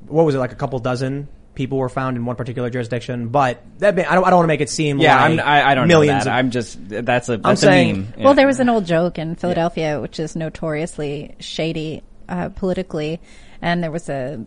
what 0.08 0.26
was 0.26 0.36
it, 0.36 0.40
like 0.40 0.52
a 0.52 0.56
couple 0.56 0.80
dozen 0.80 1.28
people 1.60 1.78
were 1.78 1.90
found 1.90 2.16
in 2.16 2.26
one 2.26 2.38
particular 2.38 2.70
jurisdiction, 2.70 3.28
but 3.28 3.62
that 3.80 3.94
may, 3.96 4.06
I 4.06 4.16
don't, 4.16 4.24
I 4.24 4.30
don't 4.30 4.38
want 4.38 4.46
to 4.46 4.48
make 4.48 4.62
it 4.62 4.70
seem 4.70 4.98
yeah, 4.98 5.16
like 5.22 5.32
I'm, 5.32 5.40
I, 5.42 5.70
I 5.72 5.76
don't 5.76 5.90
millions 5.90 6.26
know 6.26 6.32
that. 6.32 6.40
of- 6.40 6.46
I'm 6.46 6.52
just 6.52 6.78
that's 6.90 7.28
a 7.28 7.36
that's 7.38 7.60
saying- 7.62 7.90
a 7.92 7.94
meme. 8.00 8.14
Yeah. 8.18 8.24
Well, 8.24 8.34
there 8.34 8.48
was 8.48 8.60
an 8.62 8.70
old 8.70 8.86
joke 8.86 9.20
in 9.20 9.36
Philadelphia, 9.36 10.00
which 10.00 10.20
is 10.20 10.36
notoriously 10.38 11.36
shady 11.40 12.02
uh, 12.30 12.48
politically, 12.50 13.20
and 13.62 13.84
there 13.84 13.92
was 13.92 14.08
a 14.08 14.46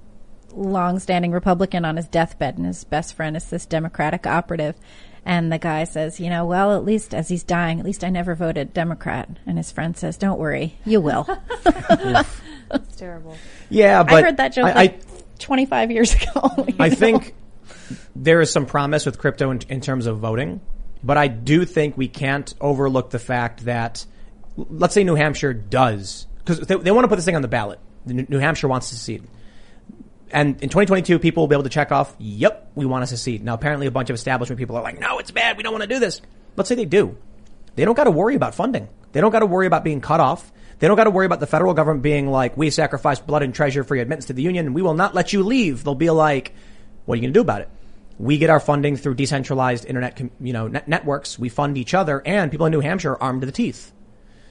long-standing 0.54 1.32
Republican 1.32 1.84
on 1.84 1.96
his 1.96 2.08
deathbed, 2.08 2.56
and 2.56 2.66
his 2.66 2.84
best 2.84 3.14
friend 3.14 3.36
is 3.36 3.48
this 3.50 3.66
Democratic 3.66 4.26
operative. 4.26 4.74
And 5.24 5.52
the 5.52 5.58
guy 5.58 5.84
says, 5.84 6.18
you 6.18 6.28
know, 6.30 6.46
well, 6.46 6.74
at 6.76 6.84
least 6.84 7.14
as 7.14 7.28
he's 7.28 7.44
dying, 7.44 7.78
at 7.78 7.84
least 7.86 8.02
I 8.02 8.08
never 8.10 8.34
voted 8.34 8.72
Democrat. 8.74 9.28
And 9.46 9.56
his 9.56 9.70
friend 9.70 9.96
says, 9.96 10.16
don't 10.16 10.38
worry, 10.38 10.76
you 10.84 11.00
will. 11.00 11.28
It's 12.74 12.96
terrible. 12.96 13.36
yeah, 13.68 14.02
but 14.02 14.14
I 14.14 14.22
heard 14.22 14.36
that 14.38 14.54
joke 14.54 14.64
I- 14.70 14.72
like 14.72 15.00
25 15.38 15.90
years 15.90 16.14
ago. 16.14 16.66
I 16.78 16.88
know? 16.88 16.94
think 16.94 17.34
there 18.14 18.40
is 18.40 18.50
some 18.52 18.66
promise 18.66 19.06
with 19.06 19.18
crypto 19.18 19.50
in, 19.50 19.60
in 19.68 19.80
terms 19.80 20.06
of 20.06 20.18
voting, 20.18 20.60
but 21.02 21.16
I 21.16 21.28
do 21.28 21.64
think 21.64 21.96
we 21.96 22.08
can't 22.08 22.52
overlook 22.60 23.10
the 23.10 23.18
fact 23.18 23.64
that, 23.64 24.04
let's 24.56 24.94
say 24.94 25.04
New 25.04 25.14
Hampshire 25.14 25.52
does, 25.52 26.26
because 26.38 26.60
they, 26.60 26.76
they 26.76 26.90
want 26.90 27.04
to 27.04 27.08
put 27.08 27.16
this 27.16 27.24
thing 27.24 27.36
on 27.36 27.42
the 27.42 27.48
ballot. 27.48 27.78
New 28.04 28.26
New 28.28 28.38
Hampshire 28.38 28.68
wants 28.68 28.90
to 28.90 28.96
secede. 28.96 29.22
And 30.30 30.54
in 30.62 30.70
2022, 30.70 31.18
people 31.18 31.42
will 31.42 31.48
be 31.48 31.54
able 31.54 31.64
to 31.64 31.68
check 31.68 31.92
off, 31.92 32.16
yep, 32.18 32.70
we 32.74 32.86
want 32.86 33.02
to 33.02 33.06
secede. 33.06 33.44
Now, 33.44 33.54
apparently 33.54 33.86
a 33.86 33.90
bunch 33.90 34.08
of 34.08 34.14
establishment 34.14 34.58
people 34.58 34.76
are 34.76 34.82
like, 34.82 34.98
no, 34.98 35.18
it's 35.18 35.30
bad, 35.30 35.56
we 35.56 35.62
don't 35.62 35.72
want 35.72 35.82
to 35.82 35.88
do 35.88 35.98
this. 35.98 36.22
Let's 36.56 36.68
say 36.68 36.74
they 36.74 36.86
do. 36.86 37.16
They 37.74 37.84
don't 37.84 37.94
got 37.94 38.04
to 38.04 38.10
worry 38.10 38.34
about 38.34 38.54
funding. 38.54 38.88
They 39.12 39.20
don't 39.20 39.30
got 39.30 39.40
to 39.40 39.46
worry 39.46 39.66
about 39.66 39.84
being 39.84 40.00
cut 40.00 40.20
off. 40.20 40.50
They 40.82 40.88
don't 40.88 40.96
got 40.96 41.04
to 41.04 41.10
worry 41.10 41.26
about 41.26 41.38
the 41.38 41.46
federal 41.46 41.74
government 41.74 42.02
being 42.02 42.26
like, 42.26 42.56
we 42.56 42.68
sacrifice 42.70 43.20
blood 43.20 43.44
and 43.44 43.54
treasure 43.54 43.84
for 43.84 43.94
your 43.94 44.02
admittance 44.02 44.26
to 44.26 44.32
the 44.32 44.42
union 44.42 44.66
and 44.66 44.74
we 44.74 44.82
will 44.82 44.94
not 44.94 45.14
let 45.14 45.32
you 45.32 45.44
leave. 45.44 45.84
They'll 45.84 45.94
be 45.94 46.10
like, 46.10 46.52
what 47.04 47.12
are 47.12 47.16
you 47.18 47.22
going 47.22 47.32
to 47.32 47.38
do 47.38 47.40
about 47.40 47.60
it? 47.60 47.68
We 48.18 48.36
get 48.36 48.50
our 48.50 48.58
funding 48.58 48.96
through 48.96 49.14
decentralized 49.14 49.84
internet, 49.84 50.20
you 50.40 50.52
know, 50.52 50.66
net- 50.66 50.88
networks. 50.88 51.38
We 51.38 51.50
fund 51.50 51.78
each 51.78 51.94
other 51.94 52.20
and 52.26 52.50
people 52.50 52.66
in 52.66 52.72
New 52.72 52.80
Hampshire 52.80 53.12
are 53.12 53.22
armed 53.22 53.42
to 53.42 53.46
the 53.46 53.52
teeth. 53.52 53.92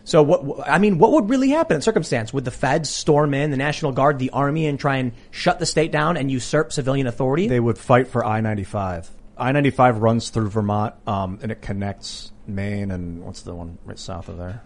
So 0.05 0.23
what, 0.23 0.69
I 0.69 0.77
mean, 0.77 0.99
what 0.99 1.11
would 1.11 1.29
really 1.29 1.49
happen 1.49 1.75
in 1.75 1.81
circumstance? 1.81 2.31
Would 2.31 2.45
the 2.45 2.49
feds 2.49 2.89
storm 2.89 3.33
in, 3.33 3.51
the 3.51 3.57
National 3.57 3.91
Guard, 3.91 4.17
the 4.17 4.29
army 4.29 4.67
and 4.67 4.79
try 4.79 4.95
and 4.95 5.11
shut 5.31 5.59
the 5.59 5.65
state 5.65 5.91
down 5.91 6.15
and 6.15 6.31
usurp 6.31 6.71
civilian 6.71 7.07
authority? 7.07 7.49
They 7.49 7.59
would 7.59 7.77
fight 7.77 8.07
for 8.07 8.23
I-95. 8.25 9.09
I-95 9.37 9.99
runs 9.99 10.29
through 10.29 10.47
Vermont, 10.47 10.95
um, 11.05 11.39
and 11.41 11.51
it 11.51 11.61
connects 11.61 12.31
Maine 12.47 12.89
and 12.89 13.21
what's 13.21 13.41
the 13.41 13.53
one 13.53 13.79
right 13.83 13.99
south 13.99 14.29
of 14.29 14.37
there? 14.37 14.61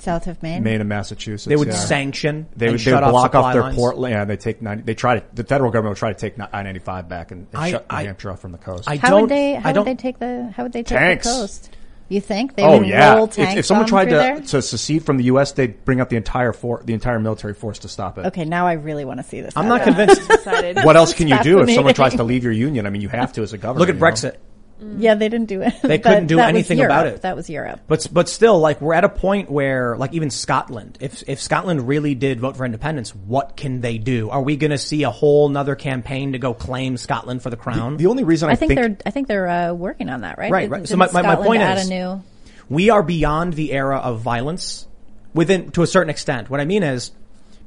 South 0.00 0.26
of 0.26 0.42
Maine. 0.42 0.62
Maine 0.62 0.80
and 0.80 0.88
Massachusetts. 0.88 1.44
They 1.46 1.56
would 1.56 1.68
yeah. 1.68 1.74
sanction 1.74 2.46
They 2.56 2.66
and 2.66 2.72
would, 2.74 2.80
they 2.80 2.84
shut 2.84 2.94
would 2.94 3.04
off 3.04 3.10
block 3.12 3.34
off 3.34 3.40
supply 3.40 3.52
their 3.52 3.62
lines. 3.62 3.76
port. 3.76 3.98
Yeah, 4.10 4.24
they 4.24 4.36
take 4.36 4.62
90, 4.62 4.82
They 4.84 4.94
try 4.94 5.18
to. 5.18 5.24
The 5.34 5.44
federal 5.44 5.70
government 5.70 5.92
would 5.92 5.98
try 5.98 6.12
to 6.12 6.18
take 6.18 6.34
I 6.52 6.62
ninety 6.62 6.80
five 6.80 7.08
back 7.08 7.30
and, 7.30 7.46
and 7.52 7.62
I- 7.62 7.70
shut 7.70 7.90
New 7.90 7.96
I- 7.96 8.02
Hampshire 8.04 8.30
off 8.30 8.40
from 8.40 8.52
the 8.52 8.58
coast. 8.58 8.84
I 8.88 8.96
How 8.96 9.10
don't, 9.10 9.22
would 9.22 9.30
they? 9.30 9.56
I 9.56 9.60
How 9.60 9.72
don't, 9.72 9.86
would 9.86 9.96
they 9.98 10.00
take 10.00 10.18
the? 10.18 10.52
How 10.56 10.62
would 10.64 10.72
they 10.72 10.82
take 10.82 10.98
Tanks. 10.98 11.26
the 11.26 11.32
coast? 11.32 11.70
You 12.10 12.22
think 12.22 12.56
they 12.56 12.62
oh 12.62 12.78
would 12.78 12.86
yeah! 12.88 13.16
roll 13.16 13.24
If, 13.26 13.34
tanks 13.34 13.58
if 13.58 13.66
someone 13.66 13.86
tried 13.86 14.06
to, 14.06 14.14
there? 14.14 14.40
to 14.40 14.62
secede 14.62 15.04
from 15.04 15.18
the 15.18 15.24
U.S., 15.24 15.52
they'd 15.52 15.84
bring 15.84 16.00
up 16.00 16.08
the 16.08 16.16
entire 16.16 16.54
for, 16.54 16.80
the 16.82 16.94
entire 16.94 17.20
military 17.20 17.52
force 17.52 17.80
to 17.80 17.88
stop 17.88 18.16
it. 18.16 18.24
Okay, 18.24 18.46
now 18.46 18.66
I 18.66 18.72
really 18.74 19.04
want 19.04 19.18
to 19.20 19.24
see 19.24 19.42
this. 19.42 19.54
I'm 19.54 19.68
not 19.68 19.82
convinced. 19.82 20.22
What 20.86 20.96
else 20.96 21.12
can 21.18 21.28
you 21.28 21.38
do 21.42 21.60
if 21.60 21.70
someone 21.74 21.92
tries 21.92 22.14
to 22.14 22.22
leave 22.24 22.44
your 22.44 22.52
union? 22.54 22.86
I 22.86 22.90
mean, 22.90 23.02
you 23.02 23.10
have 23.10 23.34
to 23.34 23.42
as 23.42 23.52
a 23.52 23.58
government. 23.58 23.80
Look 23.86 23.94
at 23.94 24.00
Brexit. 24.00 24.32
know? 24.32 24.38
Brexit. 24.80 24.94
Yeah, 24.98 25.14
they 25.14 25.28
didn't 25.28 25.48
do 25.48 25.62
it. 25.62 25.74
They 25.82 25.98
couldn't 26.00 26.26
do 26.28 26.38
anything 26.38 26.80
about 26.80 27.06
it. 27.06 27.22
That 27.22 27.36
was 27.36 27.50
Europe. 27.50 27.80
But 27.86 28.06
but 28.12 28.28
still, 28.28 28.58
like 28.58 28.80
we're 28.80 28.94
at 28.94 29.04
a 29.04 29.08
point 29.08 29.50
where, 29.50 29.96
like 29.96 30.14
even 30.14 30.30
Scotland, 30.30 30.98
if 31.00 31.22
if 31.28 31.40
Scotland 31.40 31.88
really 31.88 32.14
did 32.14 32.40
vote 32.40 32.56
for 32.56 32.64
independence, 32.64 33.14
what 33.14 33.56
can 33.56 33.80
they 33.80 33.98
do? 33.98 34.30
Are 34.30 34.42
we 34.42 34.56
going 34.56 34.70
to 34.70 34.78
see 34.78 35.02
a 35.02 35.10
whole 35.10 35.48
nother 35.48 35.74
campaign 35.74 36.32
to 36.32 36.38
go 36.38 36.54
claim 36.54 36.96
Scotland 36.96 37.42
for 37.42 37.50
the 37.50 37.56
crown? 37.56 37.96
The 37.96 38.06
only 38.06 38.24
reason 38.24 38.48
I, 38.48 38.52
I 38.52 38.54
think, 38.56 38.74
they're. 38.74 38.96
I 39.04 39.10
think 39.10 39.28
they're 39.28 39.48
uh, 39.48 39.72
working 39.72 40.08
on 40.08 40.20
that, 40.20 40.38
right? 40.38 40.50
Right, 40.52 40.70
right. 40.70 40.86
So 40.88 40.96
didn't 40.96 41.12
my- 41.12 41.22
my- 41.22 41.34
my 41.36 41.42
point 41.44 41.62
add 41.62 41.78
is- 41.78 41.86
a 41.86 41.90
new. 41.90 42.22
we 42.68 42.90
are 42.90 43.02
beyond 43.02 43.54
the 43.54 43.72
era 43.72 43.98
of 43.98 44.20
violence 44.20 44.86
within 45.34 45.70
to 45.72 45.82
a 45.82 45.86
certain 45.86 46.10
extent. 46.10 46.50
What 46.50 46.60
I 46.60 46.64
mean 46.64 46.82
is 46.82 47.10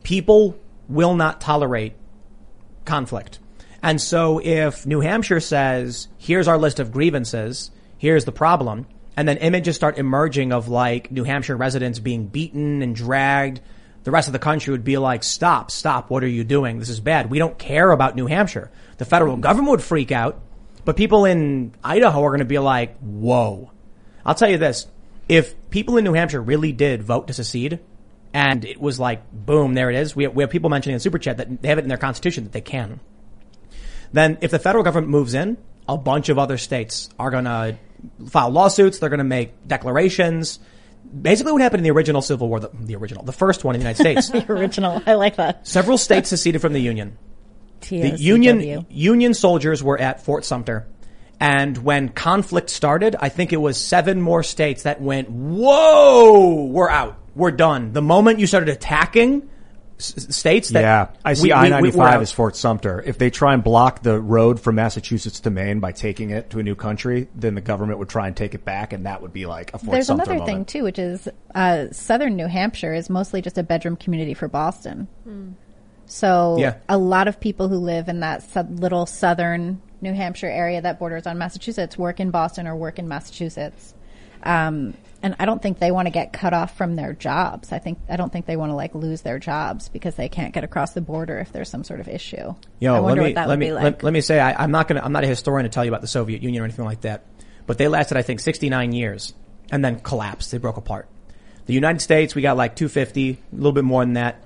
people 0.03 0.57
will 0.87 1.15
not 1.15 1.41
tolerate 1.41 1.93
conflict. 2.85 3.39
And 3.83 3.99
so 3.99 4.39
if 4.39 4.85
New 4.85 4.99
Hampshire 4.99 5.39
says, 5.39 6.07
here's 6.17 6.47
our 6.47 6.57
list 6.57 6.79
of 6.79 6.91
grievances, 6.91 7.71
here's 7.97 8.25
the 8.25 8.31
problem, 8.31 8.85
and 9.17 9.27
then 9.27 9.37
images 9.37 9.75
start 9.75 9.97
emerging 9.97 10.53
of 10.53 10.67
like 10.67 11.11
New 11.11 11.23
Hampshire 11.23 11.57
residents 11.57 11.99
being 11.99 12.27
beaten 12.27 12.81
and 12.81 12.95
dragged, 12.95 13.59
the 14.03 14.11
rest 14.11 14.27
of 14.27 14.33
the 14.33 14.39
country 14.39 14.71
would 14.71 14.83
be 14.83 14.97
like, 14.97 15.23
stop, 15.23 15.71
stop, 15.71 16.09
what 16.09 16.23
are 16.23 16.27
you 16.27 16.43
doing? 16.43 16.79
This 16.79 16.89
is 16.89 16.99
bad. 16.99 17.29
We 17.29 17.39
don't 17.39 17.57
care 17.57 17.91
about 17.91 18.15
New 18.15 18.27
Hampshire. 18.27 18.71
The 18.97 19.05
federal 19.05 19.37
government 19.37 19.71
would 19.71 19.83
freak 19.83 20.11
out, 20.11 20.41
but 20.85 20.97
people 20.97 21.25
in 21.25 21.73
Idaho 21.83 22.23
are 22.23 22.29
going 22.29 22.39
to 22.39 22.45
be 22.45 22.59
like, 22.59 22.97
whoa. 22.99 23.71
I'll 24.25 24.35
tell 24.35 24.49
you 24.49 24.57
this. 24.57 24.87
If 25.27 25.69
people 25.69 25.97
in 25.97 26.03
New 26.03 26.13
Hampshire 26.13 26.41
really 26.41 26.71
did 26.71 27.03
vote 27.03 27.27
to 27.27 27.33
secede, 27.33 27.79
and 28.33 28.63
it 28.63 28.79
was 28.79 28.99
like, 28.99 29.29
boom, 29.31 29.73
there 29.73 29.89
it 29.89 29.95
is. 29.97 30.15
We 30.15 30.23
have, 30.23 30.33
we 30.33 30.43
have 30.43 30.49
people 30.49 30.69
mentioning 30.69 30.95
in 30.95 30.99
Super 30.99 31.19
Chat 31.19 31.37
that 31.37 31.61
they 31.61 31.67
have 31.67 31.77
it 31.77 31.83
in 31.83 31.89
their 31.89 31.97
constitution 31.97 32.43
that 32.45 32.53
they 32.53 32.61
can. 32.61 32.99
Then 34.13 34.37
if 34.41 34.51
the 34.51 34.59
federal 34.59 34.83
government 34.83 35.09
moves 35.09 35.33
in, 35.33 35.57
a 35.87 35.97
bunch 35.97 36.29
of 36.29 36.37
other 36.37 36.57
states 36.57 37.09
are 37.19 37.31
going 37.31 37.45
to 37.45 37.77
file 38.29 38.49
lawsuits. 38.49 38.99
They're 38.99 39.09
going 39.09 39.19
to 39.19 39.23
make 39.23 39.67
declarations. 39.67 40.59
Basically 41.19 41.51
what 41.51 41.61
happened 41.61 41.79
in 41.79 41.83
the 41.83 41.91
original 41.91 42.21
Civil 42.21 42.47
War, 42.47 42.59
the, 42.59 42.69
the 42.73 42.95
original, 42.95 43.23
the 43.23 43.33
first 43.33 43.63
one 43.63 43.75
in 43.75 43.81
the 43.81 43.83
United 43.83 44.01
States. 44.01 44.29
the 44.45 44.51
original. 44.51 45.01
I 45.05 45.15
like 45.15 45.35
that. 45.37 45.67
Several 45.67 45.97
states 45.97 46.29
seceded 46.29 46.61
from 46.61 46.73
the 46.73 46.81
Union. 46.81 47.17
The 47.89 48.15
Union 48.15 48.85
Union 48.91 49.33
soldiers 49.33 49.81
were 49.81 49.99
at 49.99 50.23
Fort 50.23 50.45
Sumter, 50.45 50.85
and 51.39 51.75
when 51.79 52.09
conflict 52.09 52.69
started, 52.69 53.15
I 53.19 53.29
think 53.29 53.53
it 53.53 53.57
was 53.57 53.75
seven 53.75 54.21
more 54.21 54.43
states 54.43 54.83
that 54.83 55.01
went, 55.01 55.31
"Whoa, 55.31 56.65
we're 56.65 56.91
out, 56.91 57.17
we're 57.33 57.49
done." 57.49 57.91
The 57.91 58.01
moment 58.03 58.37
you 58.37 58.45
started 58.45 58.69
attacking 58.69 59.49
states, 60.03 60.69
that 60.69 60.81
yeah, 60.81 61.07
I 61.23 61.33
see 61.33 61.43
we- 61.43 61.47
we- 61.49 61.53
I 61.53 61.63
we- 61.63 61.69
ninety 61.69 61.89
we're 61.89 62.03
five 62.03 62.15
out. 62.15 62.21
as 62.21 62.31
Fort 62.31 62.55
Sumter. 62.55 63.01
If 63.05 63.17
they 63.17 63.29
try 63.29 63.53
and 63.53 63.63
block 63.63 64.01
the 64.03 64.19
road 64.19 64.59
from 64.59 64.75
Massachusetts 64.75 65.39
to 65.41 65.49
Maine 65.49 65.79
by 65.79 65.91
taking 65.91 66.29
it 66.31 66.49
to 66.51 66.59
a 66.59 66.63
new 66.63 66.75
country, 66.75 67.27
then 67.35 67.55
the 67.55 67.61
government 67.61 67.99
would 67.99 68.09
try 68.09 68.27
and 68.27 68.35
take 68.35 68.53
it 68.55 68.65
back, 68.65 68.93
and 68.93 69.05
that 69.05 69.21
would 69.21 69.33
be 69.33 69.45
like 69.45 69.73
a 69.73 69.79
Fort 69.79 69.91
There's 69.91 70.07
Sumter 70.07 70.31
another 70.31 70.45
thing 70.45 70.65
too, 70.65 70.83
which 70.83 70.99
is 70.99 71.27
uh, 71.55 71.85
southern 71.91 72.35
New 72.35 72.47
Hampshire 72.47 72.93
is 72.93 73.09
mostly 73.09 73.41
just 73.41 73.57
a 73.57 73.63
bedroom 73.63 73.95
community 73.95 74.33
for 74.33 74.47
Boston. 74.47 75.07
So 76.05 76.57
Yeah. 76.59 76.75
a 76.89 76.97
lot 76.97 77.27
of 77.27 77.39
people 77.39 77.69
who 77.69 77.77
live 77.77 78.09
in 78.09 78.19
that 78.19 78.43
sou- 78.43 78.67
little 78.69 79.05
southern 79.05 79.81
New 80.01 80.13
Hampshire 80.13 80.49
area 80.49 80.81
that 80.81 80.99
borders 80.99 81.25
on 81.25 81.37
Massachusetts 81.37 81.97
work 81.97 82.19
in 82.19 82.31
Boston 82.31 82.67
or 82.67 82.75
work 82.75 82.99
in 82.99 83.07
Massachusetts. 83.07 83.93
Um, 84.43 84.93
and 85.23 85.35
I 85.39 85.45
don't 85.45 85.61
think 85.61 85.79
they 85.79 85.91
want 85.91 86.07
to 86.07 86.11
get 86.11 86.33
cut 86.33 86.53
off 86.53 86.75
from 86.75 86.95
their 86.95 87.13
jobs. 87.13 87.71
I 87.71 87.79
think 87.79 87.99
I 88.09 88.15
don't 88.15 88.31
think 88.31 88.45
they 88.45 88.55
want 88.55 88.71
to 88.71 88.75
like 88.75 88.95
lose 88.95 89.21
their 89.21 89.39
jobs 89.39 89.89
because 89.89 90.15
they 90.15 90.29
can't 90.29 90.53
get 90.53 90.63
across 90.63 90.93
the 90.93 91.01
border 91.01 91.39
if 91.39 91.51
there's 91.51 91.69
some 91.69 91.83
sort 91.83 91.99
of 91.99 92.07
issue. 92.07 92.55
Yo, 92.79 92.93
I 92.93 92.95
let 92.95 93.03
wonder 93.03 93.23
me 93.23 93.29
what 93.29 93.35
that 93.35 93.47
let 93.47 93.53
would 93.53 93.59
me 93.59 93.65
be 93.67 93.73
like. 93.73 93.83
let, 93.83 94.03
let 94.03 94.13
me 94.13 94.21
say 94.21 94.39
I, 94.39 94.63
I'm 94.63 94.71
not 94.71 94.87
gonna 94.87 95.01
I'm 95.03 95.11
not 95.11 95.23
a 95.23 95.27
historian 95.27 95.69
to 95.69 95.73
tell 95.73 95.85
you 95.85 95.91
about 95.91 96.01
the 96.01 96.07
Soviet 96.07 96.41
Union 96.41 96.61
or 96.61 96.65
anything 96.65 96.85
like 96.85 97.01
that, 97.01 97.25
but 97.67 97.77
they 97.77 97.87
lasted 97.87 98.17
I 98.17 98.23
think 98.23 98.39
69 98.39 98.91
years 98.93 99.33
and 99.71 99.85
then 99.85 99.99
collapsed. 99.99 100.51
They 100.51 100.57
broke 100.57 100.77
apart. 100.77 101.07
The 101.67 101.73
United 101.73 102.01
States 102.01 102.33
we 102.33 102.41
got 102.41 102.57
like 102.57 102.75
250, 102.75 103.29
a 103.31 103.55
little 103.55 103.71
bit 103.71 103.83
more 103.83 104.03
than 104.03 104.13
that. 104.13 104.43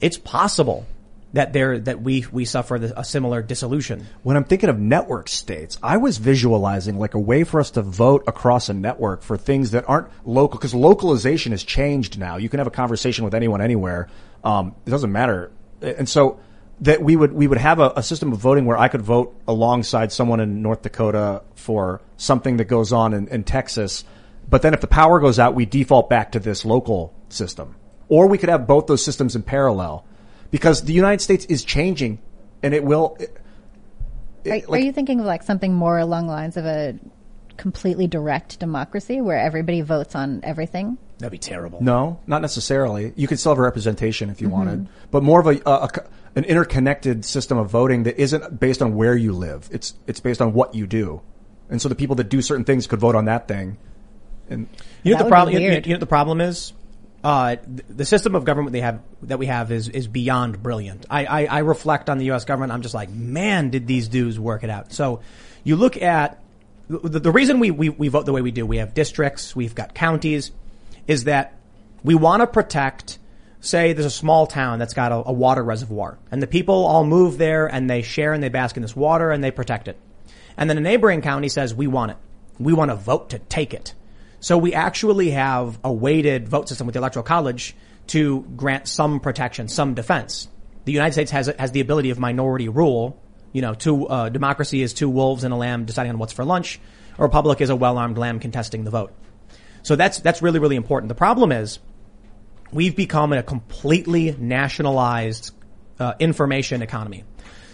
It's 0.00 0.16
possible 0.16 0.86
that 1.32 1.52
there 1.52 1.78
that 1.78 2.00
we 2.00 2.24
we 2.32 2.44
suffer 2.44 2.76
a 2.76 3.04
similar 3.04 3.42
dissolution. 3.42 4.06
When 4.22 4.36
I'm 4.36 4.44
thinking 4.44 4.70
of 4.70 4.78
network 4.78 5.28
states, 5.28 5.78
I 5.82 5.98
was 5.98 6.18
visualizing 6.18 6.98
like 6.98 7.14
a 7.14 7.18
way 7.18 7.44
for 7.44 7.60
us 7.60 7.70
to 7.72 7.82
vote 7.82 8.24
across 8.26 8.68
a 8.68 8.74
network 8.74 9.22
for 9.22 9.36
things 9.36 9.72
that 9.72 9.88
aren't 9.88 10.08
local, 10.24 10.58
because 10.58 10.74
localization 10.74 11.52
has 11.52 11.64
changed 11.64 12.18
now. 12.18 12.36
You 12.38 12.48
can 12.48 12.58
have 12.58 12.66
a 12.66 12.70
conversation 12.70 13.24
with 13.24 13.34
anyone 13.34 13.60
anywhere. 13.60 14.08
Um, 14.42 14.74
it 14.86 14.90
doesn't 14.90 15.12
matter. 15.12 15.50
And 15.82 16.08
so 16.08 16.40
that 16.80 17.02
we 17.02 17.16
would, 17.16 17.32
we 17.32 17.46
would 17.46 17.58
have 17.58 17.80
a, 17.80 17.92
a 17.96 18.02
system 18.02 18.32
of 18.32 18.38
voting 18.38 18.64
where 18.64 18.78
I 18.78 18.88
could 18.88 19.02
vote 19.02 19.34
alongside 19.48 20.12
someone 20.12 20.40
in 20.40 20.62
North 20.62 20.82
Dakota 20.82 21.42
for 21.56 22.00
something 22.16 22.58
that 22.58 22.66
goes 22.66 22.92
on 22.92 23.14
in, 23.14 23.28
in 23.28 23.44
Texas. 23.44 24.04
But 24.48 24.62
then 24.62 24.74
if 24.74 24.80
the 24.80 24.86
power 24.86 25.18
goes 25.20 25.38
out, 25.38 25.54
we 25.54 25.66
default 25.66 26.08
back 26.08 26.32
to 26.32 26.40
this 26.40 26.64
local 26.64 27.12
system. 27.28 27.74
Or 28.08 28.28
we 28.28 28.38
could 28.38 28.48
have 28.48 28.66
both 28.66 28.86
those 28.86 29.04
systems 29.04 29.36
in 29.36 29.42
parallel 29.42 30.06
because 30.50 30.82
the 30.82 30.92
United 30.92 31.20
States 31.22 31.44
is 31.46 31.64
changing 31.64 32.18
and 32.62 32.74
it 32.74 32.82
will, 32.84 33.16
Are, 34.46 34.60
are 34.70 34.78
you 34.78 34.92
thinking 34.92 35.20
of 35.20 35.26
like 35.26 35.42
something 35.42 35.74
more 35.74 35.98
along 35.98 36.26
the 36.26 36.32
lines 36.32 36.56
of 36.56 36.64
a 36.64 36.98
completely 37.56 38.06
direct 38.06 38.58
democracy 38.60 39.20
where 39.20 39.38
everybody 39.38 39.80
votes 39.82 40.14
on 40.14 40.40
everything? 40.42 40.96
That'd 41.18 41.32
be 41.32 41.38
terrible. 41.38 41.82
No, 41.82 42.20
not 42.26 42.40
necessarily. 42.42 43.12
You 43.16 43.26
could 43.26 43.38
still 43.40 43.52
have 43.52 43.58
a 43.58 43.62
representation 43.62 44.30
if 44.30 44.40
you 44.40 44.48
Mhm. 44.48 44.52
wanted, 44.52 44.88
but 45.10 45.22
more 45.22 45.40
of 45.40 45.46
a, 45.46 45.60
a- 45.68 45.84
a 45.84 45.88
an 46.36 46.44
interconnected 46.44 47.24
system 47.24 47.58
of 47.58 47.68
voting 47.70 48.04
that 48.04 48.16
isn't 48.20 48.60
based 48.60 48.80
on 48.80 48.94
where 48.94 49.16
you 49.16 49.32
live. 49.32 49.68
It's 49.72 49.94
it's 50.06 50.20
based 50.20 50.40
on 50.40 50.52
what 50.52 50.74
you 50.74 50.86
do, 50.86 51.20
and 51.68 51.82
so 51.82 51.88
the 51.88 51.96
people 51.96 52.14
that 52.16 52.28
do 52.28 52.40
certain 52.42 52.64
things 52.64 52.86
could 52.86 53.00
vote 53.00 53.16
on 53.16 53.24
that 53.24 53.48
thing. 53.48 53.76
And 54.48 54.68
You 55.02 55.12
know 55.12 55.18
what 55.18 55.24
the 55.24 55.30
problem. 55.30 55.54
You, 55.60 55.82
you 55.84 55.92
know 55.94 55.98
the 55.98 56.06
problem 56.06 56.40
is. 56.40 56.72
Uh, 57.28 57.56
the 57.90 58.06
system 58.06 58.34
of 58.34 58.46
government 58.46 58.72
they 58.72 58.80
have 58.80 59.02
that 59.24 59.38
we 59.38 59.44
have 59.44 59.70
is 59.70 59.90
is 59.90 60.08
beyond 60.08 60.62
brilliant. 60.62 61.04
I, 61.10 61.26
I 61.26 61.44
I 61.44 61.58
reflect 61.58 62.08
on 62.08 62.16
the 62.16 62.24
U.S. 62.26 62.46
government. 62.46 62.72
I'm 62.72 62.80
just 62.80 62.94
like, 62.94 63.10
man, 63.10 63.68
did 63.68 63.86
these 63.86 64.08
dudes 64.08 64.40
work 64.40 64.64
it 64.64 64.70
out? 64.70 64.94
So 64.94 65.20
you 65.62 65.76
look 65.76 66.00
at 66.00 66.42
the, 66.88 67.18
the 67.18 67.30
reason 67.30 67.60
we, 67.60 67.70
we 67.70 67.90
we 67.90 68.08
vote 68.08 68.24
the 68.24 68.32
way 68.32 68.40
we 68.40 68.50
do. 68.50 68.64
We 68.64 68.78
have 68.78 68.94
districts. 68.94 69.54
We've 69.54 69.74
got 69.74 69.92
counties. 69.92 70.52
Is 71.06 71.24
that 71.24 71.58
we 72.02 72.14
want 72.14 72.40
to 72.40 72.46
protect. 72.46 73.18
Say 73.60 73.92
there's 73.92 74.06
a 74.06 74.10
small 74.10 74.46
town 74.46 74.78
that's 74.78 74.94
got 74.94 75.12
a, 75.12 75.16
a 75.16 75.32
water 75.32 75.62
reservoir, 75.62 76.18
and 76.30 76.42
the 76.42 76.46
people 76.46 76.86
all 76.86 77.04
move 77.04 77.36
there, 77.36 77.66
and 77.66 77.90
they 77.90 78.00
share 78.00 78.32
and 78.32 78.42
they 78.42 78.48
bask 78.48 78.74
in 78.78 78.82
this 78.82 78.96
water, 78.96 79.32
and 79.32 79.44
they 79.44 79.50
protect 79.50 79.86
it. 79.86 79.98
And 80.56 80.70
then 80.70 80.78
a 80.78 80.80
neighboring 80.80 81.20
county 81.20 81.50
says, 81.50 81.74
we 81.74 81.88
want 81.88 82.12
it. 82.12 82.16
We 82.58 82.72
want 82.72 82.90
to 82.90 82.96
vote 82.96 83.30
to 83.30 83.38
take 83.38 83.74
it. 83.74 83.92
So 84.40 84.56
we 84.56 84.72
actually 84.72 85.30
have 85.30 85.78
a 85.82 85.92
weighted 85.92 86.48
vote 86.48 86.68
system 86.68 86.86
with 86.86 86.94
the 86.94 87.00
electoral 87.00 87.24
college 87.24 87.74
to 88.08 88.42
grant 88.56 88.88
some 88.88 89.20
protection, 89.20 89.68
some 89.68 89.94
defense. 89.94 90.48
The 90.84 90.92
United 90.92 91.12
States 91.12 91.30
has, 91.32 91.48
has 91.58 91.72
the 91.72 91.80
ability 91.80 92.10
of 92.10 92.18
minority 92.18 92.68
rule. 92.68 93.20
You 93.52 93.62
know, 93.62 93.74
two, 93.74 94.06
uh, 94.06 94.28
democracy 94.28 94.82
is 94.82 94.94
two 94.94 95.08
wolves 95.10 95.44
and 95.44 95.52
a 95.52 95.56
lamb 95.56 95.84
deciding 95.84 96.12
on 96.12 96.18
what's 96.18 96.32
for 96.32 96.44
lunch. 96.44 96.80
A 97.18 97.22
republic 97.22 97.60
is 97.60 97.70
a 97.70 97.76
well-armed 97.76 98.16
lamb 98.16 98.38
contesting 98.38 98.84
the 98.84 98.90
vote. 98.90 99.12
So 99.82 99.96
that's, 99.96 100.20
that's 100.20 100.40
really, 100.40 100.60
really 100.60 100.76
important. 100.76 101.08
The 101.08 101.14
problem 101.14 101.50
is 101.50 101.78
we've 102.72 102.94
become 102.94 103.32
a 103.32 103.42
completely 103.42 104.36
nationalized 104.38 105.52
uh, 105.98 106.14
information 106.20 106.80
economy. 106.82 107.24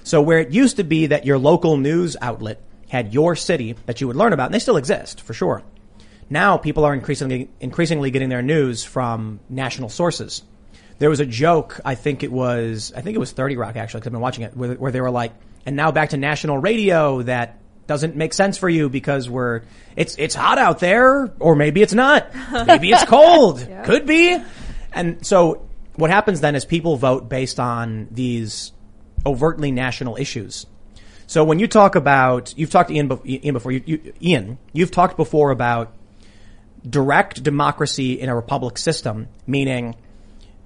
So 0.03 0.23
where 0.23 0.41
it 0.41 0.51
used 0.51 0.77
to 0.77 0.85
be 0.85 1.07
that 1.07 1.27
your 1.27 1.39
local 1.39 1.77
news 1.77 2.17
outlet 2.21 2.61
had 2.89 3.13
your 3.13 3.37
city 3.37 3.75
that 3.87 4.01
you 4.01 4.07
would 4.07 4.17
learn 4.17 4.33
about, 4.33 4.47
and 4.47 4.55
they 4.55 4.59
still 4.59 4.77
exist 4.77 5.21
for 5.21 5.35
sure. 5.35 5.63
Now 6.35 6.57
people 6.57 6.85
are 6.85 6.93
increasingly 6.93 7.49
increasingly 7.61 8.11
getting 8.11 8.29
their 8.29 8.43
news 8.43 8.83
from 8.83 9.39
national 9.49 9.89
sources. 9.89 10.43
There 10.99 11.09
was 11.09 11.21
a 11.21 11.27
joke, 11.27 11.81
I 11.85 11.95
think 11.95 12.25
it 12.25 12.33
was, 12.33 12.93
I 12.97 13.03
think 13.03 13.15
it 13.15 13.21
was 13.21 13.31
30 13.31 13.57
Rock 13.57 13.77
actually, 13.77 14.01
because 14.01 14.09
I've 14.09 14.13
been 14.15 14.21
watching 14.21 14.43
it, 14.43 14.57
where, 14.57 14.75
where 14.75 14.91
they 14.91 15.01
were 15.01 15.13
like, 15.13 15.33
and 15.65 15.77
now 15.77 15.93
back 15.93 16.09
to 16.09 16.17
national 16.17 16.59
radio 16.59 17.23
that 17.23 17.61
doesn't 17.87 18.17
make 18.17 18.35
sense 18.35 18.59
for 18.59 18.69
you 18.69 18.89
because 18.89 19.31
we're, 19.31 19.63
it's, 19.95 20.17
it's 20.19 20.35
hot 20.35 20.59
out 20.59 20.81
there, 20.81 21.33
or 21.39 21.55
maybe 21.55 21.83
it's 21.83 21.95
not. 21.95 22.35
Maybe 22.67 22.91
it's 22.91 23.05
cold. 23.05 23.65
Could 23.85 24.05
be. 24.05 24.37
And 24.93 25.25
so 25.25 25.69
what 25.95 26.11
happens 26.11 26.41
then 26.41 26.57
is 26.57 26.65
people 26.65 26.97
vote 26.97 27.29
based 27.29 27.61
on 27.61 28.09
these 28.11 28.73
overtly 29.25 29.71
national 29.71 30.17
issues. 30.17 30.67
So 31.29 31.45
when 31.45 31.61
you 31.61 31.69
talk 31.69 31.95
about, 31.95 32.59
you've 32.59 32.71
talked 32.71 32.89
to 32.89 32.95
Ian, 32.95 33.21
Ian 33.25 33.53
before, 33.53 33.71
you, 33.71 33.83
you, 33.87 34.13
Ian, 34.21 34.59
you've 34.73 34.91
talked 34.91 35.17
before 35.17 35.53
about 35.53 35.93
direct 36.89 37.43
democracy 37.43 38.21
in 38.21 38.29
a 38.29 38.35
republic 38.37 38.79
system, 38.79 39.29
meaning, 39.47 39.95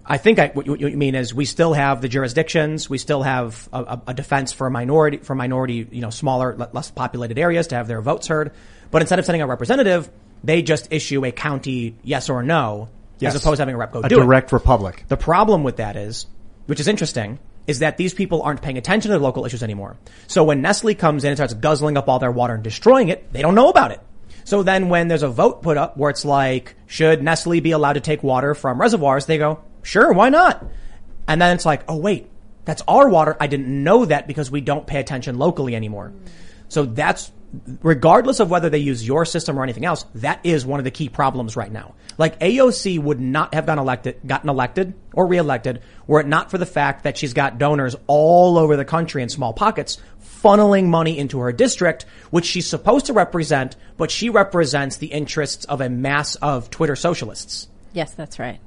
I 0.04 0.16
think 0.18 0.38
I, 0.38 0.48
what 0.48 0.66
you 0.66 0.72
what 0.72 0.80
you 0.80 0.96
mean 0.96 1.14
is 1.14 1.34
we 1.34 1.44
still 1.44 1.72
have 1.74 2.00
the 2.00 2.08
jurisdictions, 2.08 2.88
we 2.88 2.98
still 2.98 3.22
have 3.22 3.68
a, 3.72 4.00
a- 4.08 4.14
defense 4.14 4.52
for 4.52 4.70
minority, 4.70 5.18
for 5.18 5.34
minority, 5.34 5.86
you 5.90 6.00
know, 6.00 6.10
smaller, 6.10 6.56
less 6.72 6.90
populated 6.90 7.38
areas 7.38 7.68
to 7.68 7.74
have 7.76 7.88
their 7.88 8.00
votes 8.00 8.26
heard. 8.28 8.52
But 8.90 9.02
instead 9.02 9.18
of 9.18 9.26
sending 9.26 9.42
a 9.42 9.46
representative, 9.46 10.08
they 10.42 10.62
just 10.62 10.92
issue 10.92 11.24
a 11.24 11.32
county 11.32 11.94
yes 12.02 12.30
or 12.30 12.42
no, 12.42 12.88
Yes. 13.18 13.34
as 13.34 13.42
opposed 13.42 13.56
to 13.58 13.62
having 13.62 13.74
a 13.74 13.78
rep 13.78 13.92
go 13.92 14.00
a 14.00 14.08
do 14.08 14.18
it. 14.18 14.22
direct 14.22 14.50
republic. 14.52 15.04
The 15.08 15.16
problem 15.16 15.62
with 15.64 15.76
that 15.76 15.96
is, 15.96 16.26
which 16.66 16.80
is 16.80 16.88
interesting, 16.88 17.38
is 17.66 17.80
that 17.80 17.96
these 17.98 18.14
people 18.14 18.40
aren't 18.42 18.62
paying 18.62 18.78
attention 18.78 19.10
to 19.10 19.18
the 19.18 19.22
local 19.22 19.44
issues 19.44 19.62
anymore. 19.62 19.96
So 20.26 20.42
when 20.44 20.62
Nestle 20.62 20.94
comes 20.94 21.24
in 21.24 21.30
and 21.30 21.36
starts 21.36 21.52
guzzling 21.52 21.98
up 21.98 22.08
all 22.08 22.18
their 22.18 22.30
water 22.30 22.54
and 22.54 22.62
destroying 22.62 23.08
it, 23.10 23.30
they 23.32 23.42
don't 23.42 23.54
know 23.54 23.68
about 23.68 23.90
it. 23.90 24.00
So 24.48 24.62
then 24.62 24.88
when 24.88 25.08
there's 25.08 25.22
a 25.22 25.28
vote 25.28 25.60
put 25.60 25.76
up 25.76 25.98
where 25.98 26.08
it's 26.08 26.24
like, 26.24 26.74
should 26.86 27.22
Nestle 27.22 27.60
be 27.60 27.72
allowed 27.72 27.92
to 27.92 28.00
take 28.00 28.22
water 28.22 28.54
from 28.54 28.80
reservoirs? 28.80 29.26
They 29.26 29.36
go, 29.36 29.62
sure, 29.82 30.10
why 30.10 30.30
not? 30.30 30.64
And 31.26 31.38
then 31.38 31.54
it's 31.54 31.66
like, 31.66 31.82
oh 31.86 31.98
wait, 31.98 32.30
that's 32.64 32.80
our 32.88 33.10
water. 33.10 33.36
I 33.38 33.46
didn't 33.46 33.68
know 33.68 34.06
that 34.06 34.26
because 34.26 34.50
we 34.50 34.62
don't 34.62 34.86
pay 34.86 35.00
attention 35.00 35.36
locally 35.36 35.76
anymore. 35.76 36.14
So 36.68 36.86
that's 36.86 37.30
regardless 37.82 38.40
of 38.40 38.48
whether 38.48 38.70
they 38.70 38.78
use 38.78 39.06
your 39.06 39.26
system 39.26 39.58
or 39.58 39.62
anything 39.64 39.84
else, 39.84 40.06
that 40.14 40.40
is 40.44 40.64
one 40.64 40.80
of 40.80 40.84
the 40.84 40.90
key 40.90 41.10
problems 41.10 41.54
right 41.54 41.70
now. 41.70 41.94
Like 42.16 42.40
AOC 42.40 42.98
would 43.00 43.20
not 43.20 43.52
have 43.52 43.66
gotten 43.66 43.82
elected, 43.82 44.18
gotten 44.26 44.48
elected 44.48 44.94
or 45.12 45.26
reelected 45.26 45.82
were 46.06 46.20
it 46.20 46.26
not 46.26 46.50
for 46.50 46.56
the 46.56 46.64
fact 46.64 47.04
that 47.04 47.18
she's 47.18 47.34
got 47.34 47.58
donors 47.58 47.96
all 48.06 48.56
over 48.56 48.76
the 48.76 48.84
country 48.86 49.22
in 49.22 49.28
small 49.28 49.52
pockets 49.52 49.98
funneling 50.42 50.86
money 50.86 51.18
into 51.18 51.40
her 51.40 51.52
district, 51.52 52.06
which 52.30 52.44
she's 52.46 52.66
supposed 52.66 53.06
to 53.06 53.12
represent, 53.12 53.76
but 53.96 54.10
she 54.10 54.30
represents 54.30 54.96
the 54.96 55.08
interests 55.08 55.64
of 55.64 55.80
a 55.80 55.88
mass 55.88 56.36
of 56.36 56.70
Twitter 56.70 56.96
socialists. 56.96 57.68
Yes, 57.92 58.12
that's 58.14 58.38
right. 58.38 58.60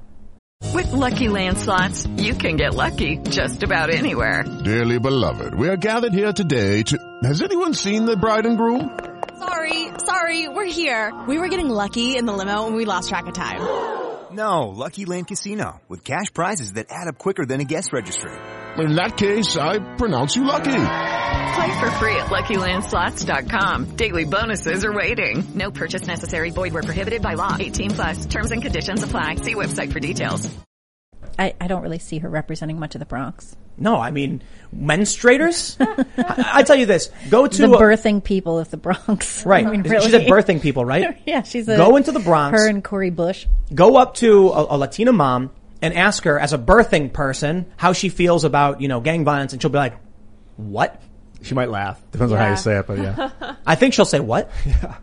With 0.74 0.92
Lucky 0.92 1.28
Land 1.28 1.58
slots, 1.58 2.06
you 2.16 2.34
can 2.34 2.56
get 2.56 2.74
lucky 2.74 3.18
just 3.18 3.62
about 3.62 3.90
anywhere. 3.90 4.44
Dearly 4.64 4.98
beloved, 4.98 5.54
we 5.54 5.68
are 5.68 5.76
gathered 5.76 6.14
here 6.14 6.32
today 6.32 6.82
to. 6.84 6.96
Has 7.24 7.42
anyone 7.42 7.74
seen 7.74 8.06
the 8.06 8.16
bride 8.16 8.46
and 8.46 8.56
groom? 8.56 8.98
Sorry, 9.38 9.88
sorry, 10.06 10.48
we're 10.48 10.64
here. 10.64 11.12
We 11.26 11.38
were 11.38 11.48
getting 11.48 11.68
lucky 11.68 12.16
in 12.16 12.26
the 12.26 12.32
limo 12.32 12.66
and 12.66 12.76
we 12.76 12.84
lost 12.84 13.08
track 13.08 13.26
of 13.26 13.34
time. 13.34 13.60
No, 14.32 14.68
Lucky 14.68 15.04
Land 15.04 15.26
Casino 15.26 15.82
with 15.88 16.04
cash 16.04 16.32
prizes 16.32 16.74
that 16.74 16.86
add 16.90 17.08
up 17.08 17.18
quicker 17.18 17.44
than 17.44 17.60
a 17.60 17.64
guest 17.64 17.92
registry. 17.92 18.32
In 18.78 18.94
that 18.94 19.16
case, 19.16 19.56
I 19.56 19.78
pronounce 19.96 20.34
you 20.34 20.44
lucky. 20.44 20.70
Play 20.72 21.80
for 21.80 21.90
free 21.98 22.16
at 22.16 22.26
LuckyLandSlots.com. 22.30 23.96
Daily 23.96 24.24
bonuses 24.24 24.84
are 24.84 24.92
waiting. 24.92 25.44
No 25.54 25.70
purchase 25.70 26.06
necessary. 26.06 26.50
Void 26.50 26.72
where 26.72 26.82
prohibited 26.82 27.20
by 27.22 27.34
law. 27.34 27.56
18 27.60 27.90
plus. 27.90 28.26
Terms 28.26 28.50
and 28.50 28.62
conditions 28.62 29.02
apply. 29.02 29.36
See 29.36 29.54
website 29.54 29.92
for 29.92 30.00
details. 30.00 30.48
I, 31.38 31.54
I 31.60 31.66
don't 31.66 31.82
really 31.82 31.98
see 31.98 32.18
her 32.18 32.28
representing 32.28 32.78
much 32.78 32.94
of 32.94 32.98
the 32.98 33.06
Bronx. 33.06 33.56
No, 33.78 33.96
I 33.96 34.10
mean, 34.10 34.42
menstruators? 34.74 35.76
I, 36.18 36.58
I 36.60 36.62
tell 36.62 36.76
you 36.76 36.84
this, 36.86 37.10
go 37.30 37.46
to 37.46 37.56
the 37.66 37.72
a- 37.72 37.80
birthing 37.80 38.22
people 38.22 38.58
of 38.58 38.70
the 38.70 38.76
Bronx. 38.76 39.44
Right. 39.46 39.66
I 39.66 39.70
mean, 39.70 39.82
She 39.84 39.90
really. 39.90 40.10
said 40.10 40.26
birthing 40.26 40.60
people, 40.60 40.84
right? 40.84 41.18
yeah, 41.26 41.42
she's 41.42 41.68
a, 41.68 41.76
Go 41.76 41.96
into 41.96 42.12
the 42.12 42.20
Bronx. 42.20 42.58
Her 42.58 42.68
and 42.68 42.84
Cori 42.84 43.10
Bush. 43.10 43.46
Go 43.74 43.96
up 43.96 44.14
to 44.16 44.48
a, 44.50 44.74
a 44.74 44.76
Latina 44.76 45.12
mom 45.12 45.50
and 45.82 45.92
ask 45.94 46.24
her 46.24 46.38
as 46.38 46.52
a 46.52 46.58
birthing 46.58 47.12
person 47.12 47.66
how 47.76 47.92
she 47.92 48.08
feels 48.08 48.44
about, 48.44 48.80
you 48.80 48.88
know, 48.88 49.00
gang 49.00 49.24
violence 49.24 49.52
and 49.52 49.60
she'll 49.60 49.70
be 49.70 49.78
like, 49.78 49.96
what? 50.56 51.02
She 51.42 51.54
might 51.54 51.68
laugh. 51.70 52.00
Depends 52.12 52.32
on 52.32 52.38
how 52.38 52.44
Yeah. 52.44 52.50
you 52.52 52.56
say 52.56 52.78
it, 52.78 52.86
but 52.86 52.98
yeah. 52.98 53.54
I 53.66 53.74
think 53.74 53.92
she'll 53.94 54.04
say 54.04 54.20
what? 54.20 54.50
Yeah. 54.64 54.96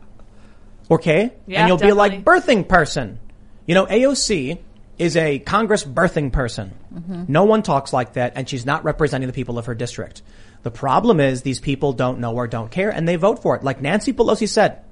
Okay. 0.92 1.34
Yeah, 1.46 1.60
and 1.60 1.68
you'll 1.68 1.78
be 1.78 1.92
like 1.92 2.24
birthing 2.24 2.68
person. 2.68 3.20
You 3.68 3.76
know, 3.76 3.86
AOC 3.86 4.58
is 4.98 5.16
a 5.16 5.38
Congress 5.38 5.84
birthing 5.86 6.32
person. 6.32 6.74
Mm-hmm. 6.94 7.26
No 7.28 7.44
one 7.44 7.62
talks 7.62 7.94
like 7.94 8.14
that 8.14 8.34
and 8.36 8.50
she's 8.50 8.66
not 8.66 8.84
representing 8.84 9.28
the 9.28 9.34
people 9.34 9.60
of 9.60 9.68
her 9.68 9.76
district. 9.76 10.24
The 10.64 10.72
problem 10.72 11.20
is 11.20 11.42
these 11.44 11.60
people 11.60 11.94
don't 11.94 12.20
know 12.20 12.34
or 12.34 12.48
don't 12.48 12.72
care 12.72 12.90
and 12.90 13.08
they 13.08 13.18
vote 13.18 13.42
for 13.44 13.56
it. 13.56 13.64
Like 13.64 13.82
Nancy 13.82 14.12
Pelosi 14.14 14.50
said, 14.50 14.84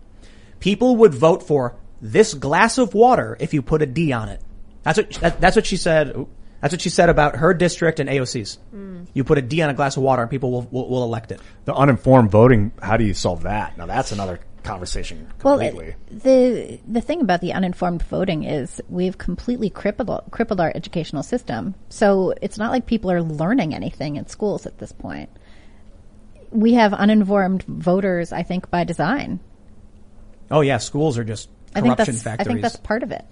people 0.60 0.98
would 0.98 1.14
vote 1.16 1.44
for 1.44 1.76
this 2.00 2.34
glass 2.36 2.78
of 2.78 2.94
water 2.94 3.36
if 3.40 3.54
you 3.56 3.62
put 3.64 3.82
a 3.82 3.86
D 3.88 4.12
on 4.14 4.30
it. 4.30 4.42
That's 4.88 4.98
what, 4.98 5.12
that, 5.22 5.42
that's 5.42 5.56
what 5.56 5.66
she 5.66 5.78
said. 5.78 6.26
That's 6.62 6.74
what 6.74 6.82
she 6.82 6.90
said 6.90 7.10
about 7.10 7.36
her 7.36 7.54
district 7.54 8.00
and 8.00 8.10
AOC's. 8.10 8.58
Mm. 8.74 9.08
You 9.14 9.24
put 9.24 9.38
a 9.38 9.42
D 9.42 9.62
on 9.62 9.70
a 9.70 9.74
glass 9.74 9.96
of 9.98 10.04
water 10.04 10.22
and 10.24 10.32
people 10.32 10.50
will, 10.52 10.64
will, 10.72 10.90
will 10.90 11.04
elect 11.04 11.32
it. 11.32 11.40
The 11.66 11.76
uninformed 11.76 12.32
voting, 12.32 12.72
how 12.82 12.98
do 12.98 13.04
you 13.04 13.14
solve 13.14 13.44
that? 13.44 13.78
Now 13.78 13.86
that's 13.86 14.12
another 14.12 14.40
conversation 14.64 15.28
Well, 15.44 15.60
completely. 15.60 15.96
it- 16.10 16.24
the 16.24 16.80
the 16.88 17.02
thing 17.02 17.22
about 17.22 17.42
the 17.42 17.54
uninformed 17.54 18.02
voting 18.04 18.44
is 18.44 18.82
we've 18.90 19.18
completely 19.18 19.70
crippled 19.70 20.10
crippled 20.32 20.60
our 20.60 20.72
educational 20.74 21.22
system. 21.24 21.76
So 21.90 22.34
it's 22.42 22.58
not 22.58 22.72
like 22.72 22.86
people 22.86 23.12
are 23.12 23.22
learning 23.22 23.76
anything 23.76 24.16
in 24.16 24.28
schools 24.28 24.66
at 24.66 24.78
this 24.80 24.92
point. 24.92 25.30
We 26.52 26.74
have 26.76 26.94
uninformed 26.94 27.64
voters, 27.64 28.32
I 28.32 28.44
think, 28.44 28.72
by 28.72 28.84
design. 28.84 29.42
Oh 30.50 30.62
yeah, 30.62 30.78
schools 30.78 31.18
are 31.18 31.24
just 31.26 31.50
I 31.76 31.82
think 31.82 31.96
corruption 31.98 32.16
that's 32.16 32.26
I 32.26 32.30
factories. 32.32 32.48
think 32.48 32.62
that's 32.62 32.76
part 32.78 33.04
of 33.04 33.12
it. 33.12 33.26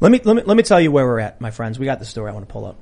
Let 0.00 0.12
me, 0.12 0.20
let 0.24 0.36
me, 0.36 0.42
let 0.44 0.56
me 0.56 0.62
tell 0.62 0.80
you 0.80 0.90
where 0.90 1.06
we're 1.06 1.20
at, 1.20 1.40
my 1.40 1.50
friends. 1.50 1.78
We 1.78 1.86
got 1.86 1.98
the 1.98 2.04
story 2.04 2.30
I 2.30 2.34
want 2.34 2.46
to 2.48 2.52
pull 2.52 2.66
up. 2.66 2.76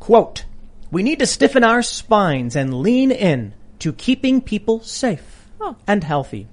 Quote, 0.00 0.44
we 0.90 1.02
need 1.02 1.18
to 1.18 1.26
stiffen 1.26 1.64
our 1.64 1.82
spines 1.82 2.56
and 2.56 2.80
lean 2.80 3.10
in 3.10 3.54
to 3.80 3.92
keeping 3.92 4.40
people 4.40 4.80
safe 4.80 5.46
and 5.86 6.02
healthy. 6.02 6.46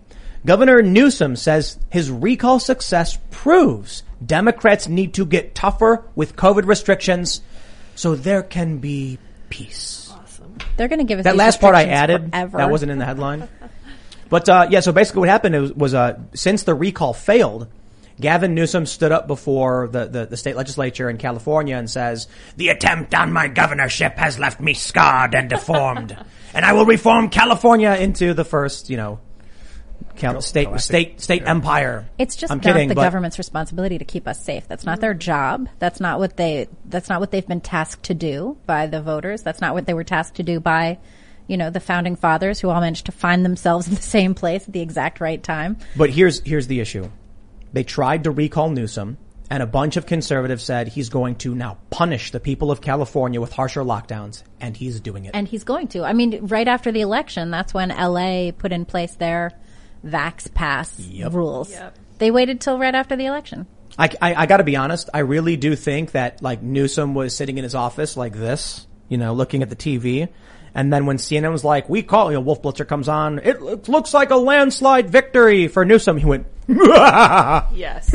Governor 0.46 0.82
Newsom 0.82 1.36
says 1.36 1.78
his 1.90 2.12
recall 2.12 2.60
success 2.60 3.18
proves 3.32 4.04
Democrats 4.26 4.88
need 4.88 5.14
to 5.14 5.26
get 5.26 5.56
tougher 5.56 6.04
with 6.16 6.36
COVID 6.36 6.66
restrictions 6.66 7.42
so 7.96 8.16
there 8.16 8.44
can 8.44 8.80
be 8.80 9.20
peace. 9.50 10.12
Awesome. 10.12 10.58
They're 10.76 10.88
going 10.88 11.00
to 11.00 11.06
give 11.06 11.20
us 11.20 11.24
That 11.26 11.36
last 11.38 11.62
part 11.62 11.76
I 11.76 11.86
added, 11.86 12.32
forever. 12.32 12.58
that 12.58 12.70
wasn't 12.72 12.92
in 12.92 12.98
the 12.98 13.06
headline. 13.06 13.48
But 14.30 14.50
uh, 14.50 14.68
yeah, 14.70 14.80
so 14.82 14.92
basically 14.92 15.22
what 15.22 15.30
happened 15.30 15.56
was, 15.56 15.74
was 15.74 15.94
uh, 15.94 16.20
since 16.34 16.64
the 16.64 16.74
recall 16.74 17.14
failed, 17.14 17.68
Gavin 18.24 18.56
Newsom 18.56 18.86
stood 18.86 19.12
up 19.12 19.28
before 19.28 19.90
the, 19.92 20.06
the, 20.06 20.26
the 20.26 20.38
state 20.38 20.56
legislature 20.56 21.10
in 21.10 21.18
California 21.18 21.76
and 21.76 21.90
says, 21.90 22.30
the 22.56 22.70
attempt 22.70 23.14
on 23.14 23.34
my 23.34 23.50
governorship 23.50 24.18
has 24.18 24.40
left 24.40 24.62
me 24.62 24.74
scarred 24.74 25.36
and 25.36 25.50
deformed, 25.50 26.18
and 26.54 26.64
I 26.64 26.72
will 26.72 26.86
reform 26.86 27.28
California 27.28 27.92
into 27.92 28.34
the 28.34 28.46
first, 28.46 28.90
you 28.90 28.96
know, 28.96 29.20
cal- 30.16 30.40
state, 30.40 30.80
state, 30.80 31.20
state 31.20 31.46
empire. 31.46 32.08
It's 32.18 32.38
just 32.38 32.50
I'm 32.50 32.60
not 32.60 32.64
kidding, 32.64 32.88
the 32.88 32.96
but 32.96 33.04
government's 33.04 33.38
responsibility 33.38 33.98
to 33.98 34.06
keep 34.06 34.26
us 34.26 34.42
safe. 34.42 34.70
That's 34.70 34.86
not 34.86 35.02
their 35.02 35.14
job. 35.14 35.68
That's 35.80 36.00
not 36.00 36.20
what 36.20 36.38
they. 36.38 36.70
That's 36.86 37.10
not 37.10 37.20
what 37.20 37.32
they've 37.32 37.46
been 37.46 37.60
tasked 37.60 38.04
to 38.04 38.14
do 38.14 38.58
by 38.66 38.88
the 38.88 39.02
voters. 39.02 39.44
That's 39.44 39.60
not 39.60 39.74
what 39.74 39.86
they 39.86 39.94
were 39.94 40.06
tasked 40.06 40.38
to 40.38 40.44
do 40.44 40.62
by, 40.62 40.98
you 41.48 41.58
know, 41.58 41.70
the 41.70 41.82
founding 41.82 42.16
fathers 42.16 42.62
who 42.62 42.70
all 42.70 42.80
managed 42.80 43.08
to 43.08 43.12
find 43.12 43.44
themselves 43.44 43.88
in 43.90 43.96
the 43.96 44.02
same 44.02 44.34
place 44.34 44.66
at 44.66 44.74
the 44.74 44.82
exact 44.82 45.20
right 45.20 45.44
time. 45.44 45.76
But 45.98 46.10
here's 46.10 46.40
here's 46.42 46.68
the 46.68 46.80
issue. 46.80 47.10
They 47.74 47.84
tried 47.84 48.24
to 48.26 48.32
recall 48.32 48.70
Newsom, 48.70 49.18
and 49.50 49.62
a 49.62 49.68
bunch 49.68 49.98
of 49.98 50.06
conservatives 50.06 50.64
said 50.64 50.88
he's 50.88 51.10
going 51.10 51.36
to 51.38 51.54
now 51.54 51.78
punish 51.90 52.32
the 52.32 52.40
people 52.40 52.72
of 52.72 52.82
California 52.82 53.42
with 53.42 53.52
harsher 53.52 53.82
lockdowns, 53.82 54.44
and 54.62 54.78
he's 54.78 55.00
doing 55.00 55.26
it. 55.26 55.32
And 55.34 55.48
he's 55.48 55.64
going 55.64 55.88
to. 55.90 56.04
I 56.04 56.14
mean, 56.14 56.46
right 56.48 56.68
after 56.68 56.92
the 56.92 57.02
election, 57.02 57.52
that's 57.52 57.74
when 57.74 57.90
LA 57.90 58.52
put 58.52 58.72
in 58.72 58.86
place 58.86 59.16
their 59.16 59.52
Vax 60.06 60.54
Pass 60.54 61.00
rules. 61.30 61.76
They 62.20 62.32
waited 62.32 62.62
till 62.62 62.78
right 62.78 62.96
after 62.96 63.16
the 63.16 63.26
election. 63.26 63.68
I, 63.98 64.10
I, 64.22 64.36
I 64.36 64.46
got 64.46 64.58
to 64.58 64.64
be 64.64 64.76
honest. 64.76 65.10
I 65.14 65.20
really 65.20 65.58
do 65.58 65.76
think 65.76 66.12
that 66.12 66.42
like 66.42 66.62
Newsom 66.62 67.16
was 67.16 67.36
sitting 67.36 67.58
in 67.58 67.64
his 67.64 67.76
office 67.76 68.16
like 68.18 68.34
this, 68.34 68.88
you 69.10 69.18
know, 69.18 69.34
looking 69.34 69.62
at 69.62 69.70
the 69.70 69.76
TV. 69.76 70.30
And 70.76 70.92
then 70.92 71.06
when 71.06 71.18
CNN 71.18 71.52
was 71.52 71.64
like, 71.64 71.88
we 71.88 72.02
call, 72.02 72.32
you 72.32 72.36
know, 72.38 72.42
Wolf 72.42 72.62
Blitzer 72.64 72.88
comes 72.88 73.08
on, 73.08 73.38
it, 73.40 73.58
it 73.62 73.88
looks 73.90 74.14
like 74.14 74.32
a 74.32 74.36
landslide 74.38 75.10
victory 75.10 75.68
for 75.68 75.86
Newsom. 75.86 76.18
He 76.18 76.26
went, 76.26 76.48
Yes. 76.68 78.10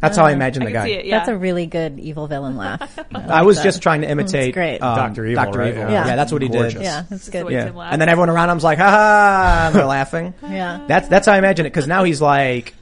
That's 0.00 0.16
how 0.16 0.24
I 0.26 0.30
imagine 0.30 0.62
I 0.62 0.66
the 0.66 0.72
guy. 0.72 0.86
it, 0.88 1.06
yeah. 1.06 1.18
That's 1.18 1.28
a 1.28 1.36
really 1.36 1.66
good 1.66 1.98
evil 1.98 2.28
villain 2.28 2.56
laugh. 2.56 2.98
I 3.14 3.42
was 3.42 3.56
like 3.56 3.64
just 3.64 3.82
trying 3.82 4.02
to 4.02 4.06
It's 4.06 4.12
imitate 4.12 4.54
great. 4.54 4.78
um, 4.78 4.94
Dr. 4.96 5.26
Evil, 5.26 5.44
Dr. 5.44 5.58
right? 5.58 5.68
Evil. 5.74 5.82
Yeah. 5.90 6.06
Yeah. 6.06 6.16
that's 6.16 6.30
what 6.30 6.40
he 6.40 6.48
Gorgeous. 6.48 6.74
did. 6.74 6.82
Yeah, 6.82 7.02
that's 7.10 7.28
good. 7.28 7.50
Yeah. 7.50 7.72
And 7.90 8.00
then 8.00 8.08
everyone 8.08 8.30
around 8.30 8.48
him's 8.50 8.62
like, 8.62 8.78
ha 8.78 8.88
ha, 8.90 9.64
and 9.66 9.74
they're 9.74 9.84
laughing. 9.86 10.34
Yeah. 10.42 10.84
That's, 10.86 11.08
that's 11.08 11.26
how 11.26 11.32
I 11.32 11.38
imagine 11.38 11.66
it. 11.66 11.74
Cause 11.74 11.88
now 11.88 12.04
he's 12.04 12.22
like, 12.22 12.74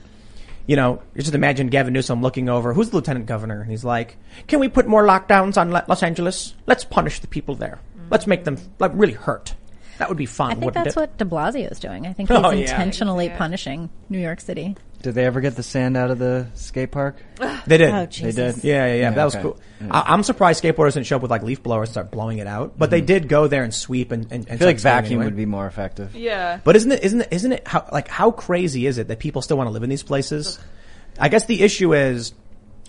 you 0.66 0.76
know, 0.76 1.02
you 1.14 1.22
just 1.22 1.34
imagine 1.34 1.68
Gavin 1.68 1.92
Newsom 1.92 2.22
looking 2.22 2.48
over, 2.48 2.72
who's 2.74 2.90
the 2.90 2.96
lieutenant 2.96 3.26
governor? 3.26 3.60
And 3.62 3.70
he's 3.70 3.84
like, 3.84 4.16
can 4.46 4.60
we 4.60 4.68
put 4.68 4.86
more 4.86 5.04
lockdowns 5.04 5.56
on 5.56 5.70
Los 5.70 6.02
Angeles? 6.02 6.54
Let's 6.66 6.84
punish 6.84 7.20
the 7.20 7.28
people 7.28 7.54
there. 7.54 7.78
Mm. 7.98 8.10
Let's 8.10 8.26
make 8.26 8.44
them 8.44 8.58
like 8.78 8.92
really 8.94 9.12
hurt. 9.12 9.54
That 9.98 10.08
would 10.08 10.18
be 10.18 10.26
fun, 10.26 10.50
I 10.50 10.54
think 10.56 10.74
that's 10.74 10.94
it? 10.94 11.00
what 11.00 11.16
De 11.16 11.24
Blasio 11.24 11.72
is 11.72 11.78
doing. 11.78 12.06
I 12.06 12.12
think 12.12 12.30
oh, 12.30 12.34
he's 12.34 12.44
Oh, 12.44 12.50
yeah. 12.50 12.60
intentionally 12.60 13.30
punishing 13.30 13.88
New 14.10 14.18
York 14.18 14.40
City. 14.40 14.76
Did 15.02 15.14
they 15.14 15.24
ever 15.24 15.40
get 15.40 15.56
the 15.56 15.62
sand 15.62 15.96
out 15.96 16.10
of 16.10 16.18
the 16.18 16.48
skate 16.54 16.90
park? 16.90 17.16
Oh, 17.38 17.62
they 17.66 17.78
did. 17.78 17.90
Oh, 17.90 18.06
They 18.06 18.32
did. 18.32 18.64
Yeah, 18.64 18.86
yeah, 18.86 18.94
yeah. 18.94 19.10
that 19.10 19.24
was 19.24 19.34
okay. 19.34 19.42
cool. 19.42 19.58
I, 19.90 20.04
I'm 20.06 20.22
surprised 20.22 20.62
skateboarders 20.62 20.94
didn't 20.94 21.06
show 21.06 21.16
up 21.16 21.22
with 21.22 21.30
like 21.30 21.42
leaf 21.42 21.62
blowers 21.62 21.88
and 21.88 21.94
start 21.94 22.10
blowing 22.10 22.38
it 22.38 22.46
out. 22.46 22.78
But 22.78 22.90
they 22.90 23.00
mm-hmm. 23.00 23.06
did 23.06 23.28
go 23.28 23.46
there 23.46 23.62
and 23.62 23.74
sweep 23.74 24.10
and, 24.12 24.24
and, 24.30 24.46
and 24.46 24.52
I 24.52 24.56
feel 24.56 24.68
like 24.68 24.78
vacuum 24.78 25.14
anyway. 25.14 25.24
would 25.26 25.36
be 25.36 25.46
more 25.46 25.66
effective. 25.66 26.14
Yeah. 26.14 26.60
But 26.64 26.76
isn't 26.76 26.92
it, 26.92 27.02
isn't 27.04 27.20
it, 27.22 27.28
isn't 27.32 27.52
it 27.52 27.68
how, 27.68 27.88
like, 27.92 28.08
how 28.08 28.30
crazy 28.30 28.86
is 28.86 28.98
it 28.98 29.08
that 29.08 29.18
people 29.18 29.42
still 29.42 29.56
want 29.56 29.66
to 29.66 29.72
live 29.72 29.82
in 29.82 29.90
these 29.90 30.02
places? 30.02 30.58
I 31.18 31.28
guess 31.28 31.44
the 31.46 31.62
issue 31.62 31.92
is 31.94 32.32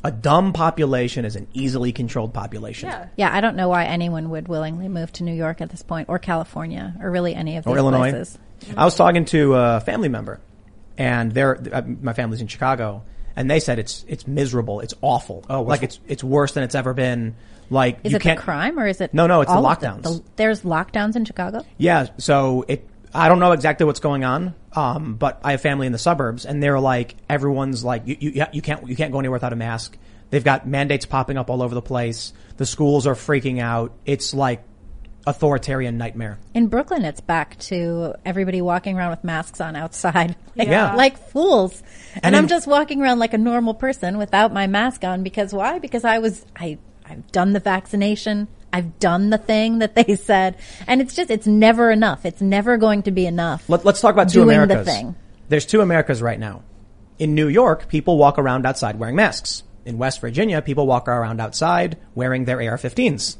a 0.03 0.11
dumb 0.11 0.53
population 0.53 1.25
is 1.25 1.35
an 1.35 1.47
easily 1.53 1.91
controlled 1.91 2.33
population. 2.33 2.89
Yeah. 2.89 3.07
Yeah, 3.15 3.35
I 3.35 3.41
don't 3.41 3.55
know 3.55 3.67
why 3.67 3.85
anyone 3.85 4.29
would 4.29 4.47
willingly 4.47 4.87
move 4.87 5.11
to 5.13 5.23
New 5.23 5.33
York 5.33 5.59
at 5.59 5.69
this 5.69 5.81
point, 5.83 6.07
or 6.09 6.19
California, 6.19 6.95
or 7.01 7.11
really 7.11 7.35
any 7.35 7.57
of 7.57 7.65
these 7.65 7.73
Or 7.73 7.77
Illinois. 7.77 8.11
places. 8.11 8.37
I 8.75 8.85
was 8.85 8.95
talking 8.95 9.25
to 9.25 9.55
a 9.55 9.79
family 9.81 10.09
member 10.09 10.39
and 10.97 11.31
they're, 11.31 11.59
uh, 11.73 11.81
my 12.01 12.13
family's 12.13 12.41
in 12.41 12.47
Chicago 12.47 13.03
and 13.35 13.49
they 13.49 13.59
said 13.59 13.79
it's, 13.79 14.03
it's 14.07 14.25
miserable. 14.27 14.79
It's 14.79 14.93
awful. 15.01 15.45
Oh, 15.49 15.61
like 15.61 15.83
it's, 15.83 15.99
it's 16.07 16.23
worse 16.23 16.53
than 16.53 16.63
it's 16.63 16.75
ever 16.75 16.93
been. 16.93 17.35
Like, 17.69 17.99
Is 18.03 18.11
you 18.11 18.15
it 18.17 18.21
can't, 18.21 18.39
the 18.39 18.43
crime 18.43 18.79
or 18.79 18.87
is 18.87 19.01
it? 19.01 19.13
No, 19.13 19.27
no, 19.27 19.41
it's 19.41 19.51
the 19.51 19.57
all 19.57 19.65
of 19.65 19.77
lockdowns. 19.79 20.03
the- 20.03 20.23
there's 20.37 20.61
lockdowns 20.61 21.15
in 21.15 21.25
Chicago. 21.25 21.65
Yeah, 21.77 22.07
so 22.17 22.63
it. 22.67 22.87
I 23.13 23.29
don't 23.29 23.39
know 23.39 23.51
exactly 23.53 23.85
what's 23.85 23.99
going 24.01 24.23
on, 24.23 24.53
um, 24.73 25.15
but 25.15 25.39
I 25.43 25.51
have 25.51 25.61
family 25.61 25.85
in 25.87 25.91
the 25.93 25.97
suburbs, 25.97 26.45
and 26.45 26.61
they're 26.61 26.79
like 26.79 27.15
everyone's 27.29 27.83
like 27.83 28.03
you, 28.05 28.15
you 28.19 28.45
you 28.51 28.61
can't 28.61 28.87
you 28.87 28.95
can't 28.95 29.11
go 29.11 29.19
anywhere 29.19 29.35
without 29.37 29.53
a 29.53 29.55
mask. 29.57 29.97
They've 30.29 30.43
got 30.43 30.67
mandates 30.67 31.05
popping 31.05 31.37
up 31.37 31.49
all 31.49 31.61
over 31.63 31.73
the 31.73 31.81
place. 31.81 32.33
The 32.57 32.65
schools 32.65 33.07
are 33.07 33.15
freaking 33.15 33.59
out. 33.61 33.93
It's 34.05 34.33
like 34.33 34.63
authoritarian 35.27 35.97
nightmare. 35.97 36.39
In 36.53 36.67
Brooklyn, 36.67 37.03
it's 37.05 37.21
back 37.21 37.59
to 37.59 38.15
everybody 38.25 38.61
walking 38.61 38.97
around 38.97 39.11
with 39.11 39.23
masks 39.23 39.61
on 39.61 39.75
outside, 39.75 40.35
like, 40.55 40.67
Yeah. 40.69 40.95
like 40.95 41.17
fools. 41.29 41.83
And, 42.15 42.25
And 42.25 42.35
I'm 42.35 42.43
in- 42.45 42.49
just 42.49 42.65
walking 42.65 43.01
around 43.01 43.19
like 43.19 43.33
a 43.33 43.37
normal 43.37 43.73
person 43.73 44.17
without 44.17 44.51
my 44.53 44.65
mask 44.67 45.03
on 45.03 45.21
because 45.23 45.53
why? 45.53 45.79
Because 45.79 46.03
I 46.05 46.19
was 46.19 46.45
I 46.55 46.77
I've 47.05 47.31
done 47.31 47.53
the 47.53 47.59
vaccination. 47.59 48.47
I've 48.73 48.99
done 48.99 49.29
the 49.29 49.37
thing 49.37 49.79
that 49.79 49.95
they 49.95 50.15
said, 50.29 50.57
and 50.87 51.01
it's 51.01 51.15
just 51.15 51.29
it's 51.29 51.47
never 51.47 51.91
enough. 51.91 52.25
It's 52.25 52.41
never 52.41 52.77
going 52.77 53.03
to 53.03 53.11
be 53.11 53.25
enough. 53.25 53.69
Let, 53.69 53.85
us 53.85 54.01
talk 54.01 54.13
about 54.13 54.29
two 54.29 54.43
doing 54.43 54.55
Americas. 54.57 54.85
the 54.85 54.91
thing. 54.91 55.15
There's 55.49 55.65
two 55.65 55.81
Americas 55.81 56.21
right 56.21 56.39
now. 56.39 56.63
In 57.19 57.33
New 57.33 57.47
York, 57.47 57.87
people 57.87 58.17
walk 58.17 58.37
around 58.37 58.65
outside 58.65 58.99
wearing 58.99 59.15
masks. 59.15 59.63
In 59.85 59.97
West 59.97 60.19
Virginia, 60.19 60.61
people 60.61 60.85
walk 60.85 61.07
around 61.07 61.39
outside 61.39 61.97
wearing 62.13 62.43
their 62.45 62.57
AR-15s. 62.61 63.37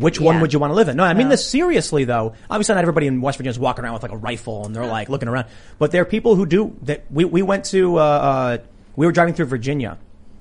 Which 0.00 0.20
one 0.20 0.40
would 0.40 0.52
you 0.52 0.58
want 0.58 0.70
to 0.70 0.74
live 0.74 0.88
in? 0.88 0.96
No, 0.96 1.04
I 1.04 1.14
mean 1.14 1.26
No. 1.28 1.30
this 1.30 1.46
seriously 1.48 2.04
though. 2.04 2.34
Obviously 2.48 2.74
not 2.74 2.82
everybody 2.82 3.06
in 3.06 3.20
West 3.20 3.38
Virginia 3.38 3.50
is 3.50 3.58
walking 3.58 3.84
around 3.84 3.94
with 3.94 4.02
like 4.02 4.12
a 4.12 4.16
rifle 4.16 4.64
and 4.64 4.74
they're 4.74 4.86
like 4.86 5.08
looking 5.08 5.28
around. 5.28 5.46
But 5.78 5.90
there 5.90 6.02
are 6.02 6.06
people 6.06 6.34
who 6.36 6.46
do 6.46 6.74
that. 6.82 7.04
We, 7.10 7.24
we 7.24 7.42
went 7.42 7.66
to, 7.66 7.98
uh, 7.98 8.02
uh, 8.02 8.58
we 8.96 9.06
were 9.06 9.12
driving 9.12 9.34
through 9.34 9.46
Virginia 9.46 9.98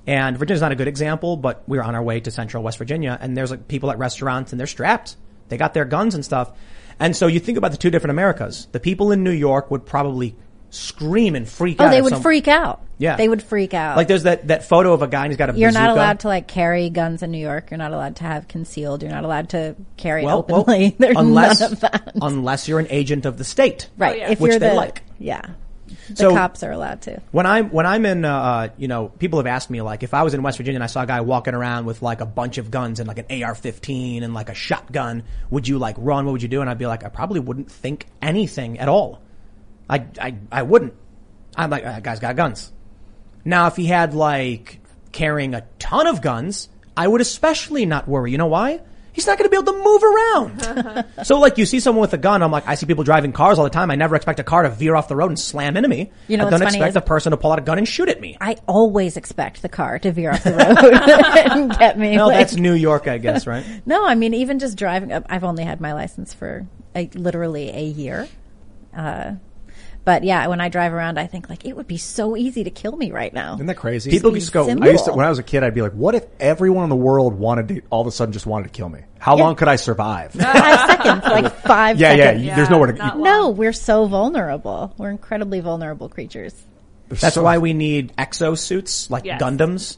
and 0.07 0.38
Virginia's 0.38 0.62
not 0.62 0.72
a 0.72 0.76
good 0.76 0.88
example, 0.88 1.38
but 1.38 1.64
we 1.68 1.78
were 1.78 1.84
on 1.84 1.93
our 1.95 2.01
way 2.03 2.20
to 2.22 2.32
central 2.32 2.64
West 2.64 2.78
Virginia 2.78 3.18
and 3.20 3.36
there's 3.38 3.51
like 3.51 3.68
people 3.68 3.91
at 3.91 3.97
restaurants 3.97 4.51
and 4.53 4.60
they're 4.60 4.68
strapped. 4.68 5.16
They 5.49 5.57
got 5.57 5.74
their 5.74 5.86
guns 5.86 6.16
and 6.16 6.24
stuff. 6.24 6.51
And 6.99 7.16
so 7.16 7.28
you 7.28 7.39
think 7.39 7.57
about 7.57 7.72
the 7.72 7.78
two 7.78 7.89
different 7.89 8.12
Americas. 8.12 8.68
The 8.72 8.80
people 8.80 9.12
in 9.12 9.24
New 9.24 9.32
York 9.32 9.72
would 9.72 9.86
probably 9.86 10.36
scream 10.70 11.36
and 11.36 11.47
freak 11.47 11.80
out. 11.80 11.88
Oh, 11.88 11.89
they 11.89 12.01
would 12.01 12.13
some- 12.13 12.22
freak 12.22 12.47
out. 12.47 12.82
Yeah. 12.97 13.15
they 13.15 13.30
would 13.30 13.41
freak 13.41 13.74
out. 13.74 13.95
Like 13.95 14.09
there's 14.09 14.24
that, 14.24 14.49
that 14.49 14.65
photo 14.65 14.91
of 14.91 15.01
a 15.01 15.07
guy 15.07 15.24
and 15.24 15.32
he's 15.32 15.38
got 15.38 15.49
a 15.49 15.57
You're 15.57 15.72
not 15.72 15.89
allowed 15.89 16.20
to 16.22 16.28
like 16.28 16.47
carry 16.49 16.89
guns 16.89 17.24
in 17.24 17.32
New 17.32 17.38
York. 17.38 17.72
You're 17.72 17.78
not 17.78 17.93
allowed 17.93 18.17
to 18.17 18.26
have 18.26 18.49
concealed. 18.49 19.03
You're 19.03 19.11
not 19.13 19.24
allowed 19.24 19.49
to 19.51 19.76
carry 19.95 20.26
well, 20.26 20.45
well, 20.47 20.61
openly. 20.61 20.95
There's 20.99 21.15
unless, 21.17 21.61
none 21.61 21.72
of 21.72 21.80
that. 21.80 22.11
unless 22.22 22.67
you're 22.67 22.80
an 22.80 22.88
agent 22.89 23.26
of 23.26 23.38
the 23.38 23.45
state. 23.45 23.89
Right. 23.97 24.32
If 24.32 24.41
which 24.41 24.51
you're 24.51 24.59
they 24.59 24.70
the 24.72 24.76
like. 24.76 25.01
yeah, 25.17 25.41
the 26.09 26.15
So- 26.17 26.34
cops 26.34 26.61
are 26.61 26.72
allowed 26.74 27.01
to. 27.03 27.22
When 27.32 27.45
I'm 27.45 27.70
when 27.70 27.86
I'm 27.86 28.05
in, 28.05 28.26
uh, 28.26 28.67
you 28.78 28.89
know, 28.89 29.07
people 29.07 29.39
have 29.39 29.47
asked 29.47 29.70
me 29.70 29.82
like, 29.82 30.03
if 30.03 30.13
I 30.13 30.24
was 30.24 30.34
in 30.34 30.43
West 30.43 30.57
Virginia 30.57 30.76
and 30.76 30.84
I 30.84 30.88
saw 30.88 31.03
a 31.03 31.07
guy 31.07 31.22
walking 31.22 31.53
around 31.53 31.86
with 31.86 32.01
like 32.01 32.20
a 32.20 32.26
bunch 32.26 32.57
of 32.57 32.70
guns 32.70 32.99
and 32.99 33.07
like 33.07 33.20
an 33.20 33.43
AR-15 33.43 34.24
and 34.24 34.34
like 34.34 34.49
a 34.49 34.53
shotgun, 34.53 35.24
would 35.49 35.70
you 35.70 35.78
like 35.78 35.95
run? 35.97 36.26
What 36.26 36.34
would 36.34 36.41
you 36.43 36.49
do? 36.49 36.59
And 36.59 36.70
I'd 36.70 36.78
be 36.78 36.86
like, 36.86 37.05
I 37.05 37.09
probably 37.09 37.39
wouldn't 37.39 37.72
think 37.72 38.07
anything 38.22 38.78
at 38.78 38.89
all. 38.89 39.22
I 39.90 40.06
I 40.20 40.36
I 40.52 40.62
wouldn't. 40.64 40.94
I'm 41.56 41.70
like, 41.70 41.84
that 41.84 42.04
guy's 42.04 42.20
got 42.20 42.36
guns. 42.36 42.72
Now, 43.44 43.68
if 43.68 43.76
he 43.76 43.86
had 43.86 44.14
like 44.14 44.80
carrying 45.12 45.56
a 45.56 45.66
ton 45.80 46.08
of 46.08 46.22
guns, 46.22 46.70
I 46.96 47.08
would 47.08 47.22
especially 47.22 47.86
not 47.86 48.08
worry. 48.08 48.32
You 48.32 48.38
know 48.38 48.46
why? 48.48 48.82
He's 49.12 49.26
not 49.28 49.38
going 49.38 49.50
to 49.50 49.52
be 49.52 49.58
able 49.62 49.74
to 49.74 49.84
move 49.84 50.04
around. 50.04 51.06
so 51.26 51.40
like 51.40 51.58
you 51.58 51.66
see 51.66 51.80
someone 51.82 52.02
with 52.02 52.14
a 52.14 52.18
gun, 52.18 52.42
I'm 52.42 52.52
like, 52.52 52.66
I 52.68 52.76
see 52.76 52.86
people 52.86 53.04
driving 53.04 53.34
cars 53.34 53.58
all 53.58 53.66
the 53.66 53.70
time. 53.70 53.92
I 53.92 53.96
never 53.96 54.16
expect 54.16 54.40
a 54.40 54.44
car 54.44 54.64
to 54.64 54.70
veer 54.70 54.96
off 54.96 55.10
the 55.10 55.16
road 55.16 55.28
and 55.30 55.38
slam 55.40 55.76
into 55.76 55.90
me. 55.90 56.12
You 56.30 56.38
know 56.38 56.48
I 56.48 56.50
don't 56.52 56.62
expect 56.62 56.96
a 56.96 57.02
person 57.02 57.32
to 57.32 57.38
pull 57.38 57.52
out 57.52 57.60
a 57.60 57.64
gun 57.64 57.80
and 57.80 57.88
shoot 57.88 58.08
at 58.08 58.22
me. 58.22 58.38
I 58.40 58.56
always 58.68 59.18
expect 59.18 59.62
the 59.62 59.68
car 59.68 60.00
to 60.00 60.12
veer 60.12 60.32
off 60.32 60.44
the 60.44 60.52
road 60.52 60.62
and 61.52 61.78
get 61.78 61.98
me. 61.98 62.16
No, 62.16 62.28
like- 62.28 62.38
that's 62.38 62.56
New 62.56 62.74
York, 62.74 63.08
I 63.08 63.18
guess, 63.18 63.46
right? 63.48 63.66
No, 63.86 64.06
I 64.06 64.16
mean 64.16 64.36
even 64.36 64.60
just 64.60 64.78
driving. 64.78 65.12
I've 65.12 65.44
only 65.44 65.64
had 65.64 65.82
my 65.82 65.94
license 65.94 66.34
for 66.34 66.68
a, 66.96 67.10
literally 67.14 67.72
a 67.72 67.84
year. 67.84 68.28
Uh, 68.96 69.34
but 70.06 70.24
yeah, 70.24 70.47
when 70.47 70.60
I 70.62 70.70
drive 70.70 70.93
around, 70.93 71.20
I 71.20 71.28
think 71.28 71.50
like 71.50 71.66
it 71.66 71.76
would 71.76 71.88
be 71.88 71.97
so 71.97 72.36
easy 72.38 72.64
to 72.64 72.72
kill 72.72 72.95
me 72.95 73.12
right 73.12 73.34
now. 73.34 73.56
Isn't 73.56 73.66
that 73.68 73.76
crazy? 73.78 74.10
People 74.10 74.34
used 74.34 74.52
to 74.54 74.64
Simple. 74.66 74.88
I 74.88 74.91
used 74.91 75.06
to, 75.06 75.14
when 75.14 75.26
I 75.26 75.30
was 75.30 75.39
a 75.39 75.43
kid, 75.43 75.64
I'd 75.64 75.76
be 75.76 75.82
like, 75.82 75.91
what 75.93 76.16
if 76.16 76.26
everyone 76.39 76.84
in 76.86 76.89
the 76.89 76.95
world 76.95 77.34
wanted 77.36 77.68
to, 77.70 77.82
all 77.89 78.02
of 78.02 78.08
a 78.08 78.12
sudden 78.12 78.32
just 78.34 78.45
wanted 78.47 78.64
to 78.64 78.70
kill 78.70 78.89
me? 78.89 79.02
How 79.20 79.38
Yeah. 79.38 79.43
long 79.43 79.56
could 79.56 79.68
I 79.68 79.76
survive? 79.76 80.32
five 80.34 80.89
seconds, 80.89 81.24
like 81.26 81.54
five 81.64 82.00
Yeah, 82.00 82.14
yeah, 82.14 82.24
seconds. 82.26 82.45
you- 82.45 82.56
there's 82.56 82.70
nowhere 82.70 82.91
to- 82.93 83.18
No, 83.18 83.50
we're 83.50 83.74
so 83.74 84.06
vulnerable. 84.06 84.93
We're 84.97 85.12
incredibly 85.12 85.60
vulnerable 85.60 86.10
creatures. 86.10 86.54
That's 87.10 87.38
why 87.38 87.58
we 87.58 87.74
need 87.74 88.14
exosuits 88.18 89.10
like 89.10 89.26
Yes. 89.26 89.41
Gundams. 89.41 89.97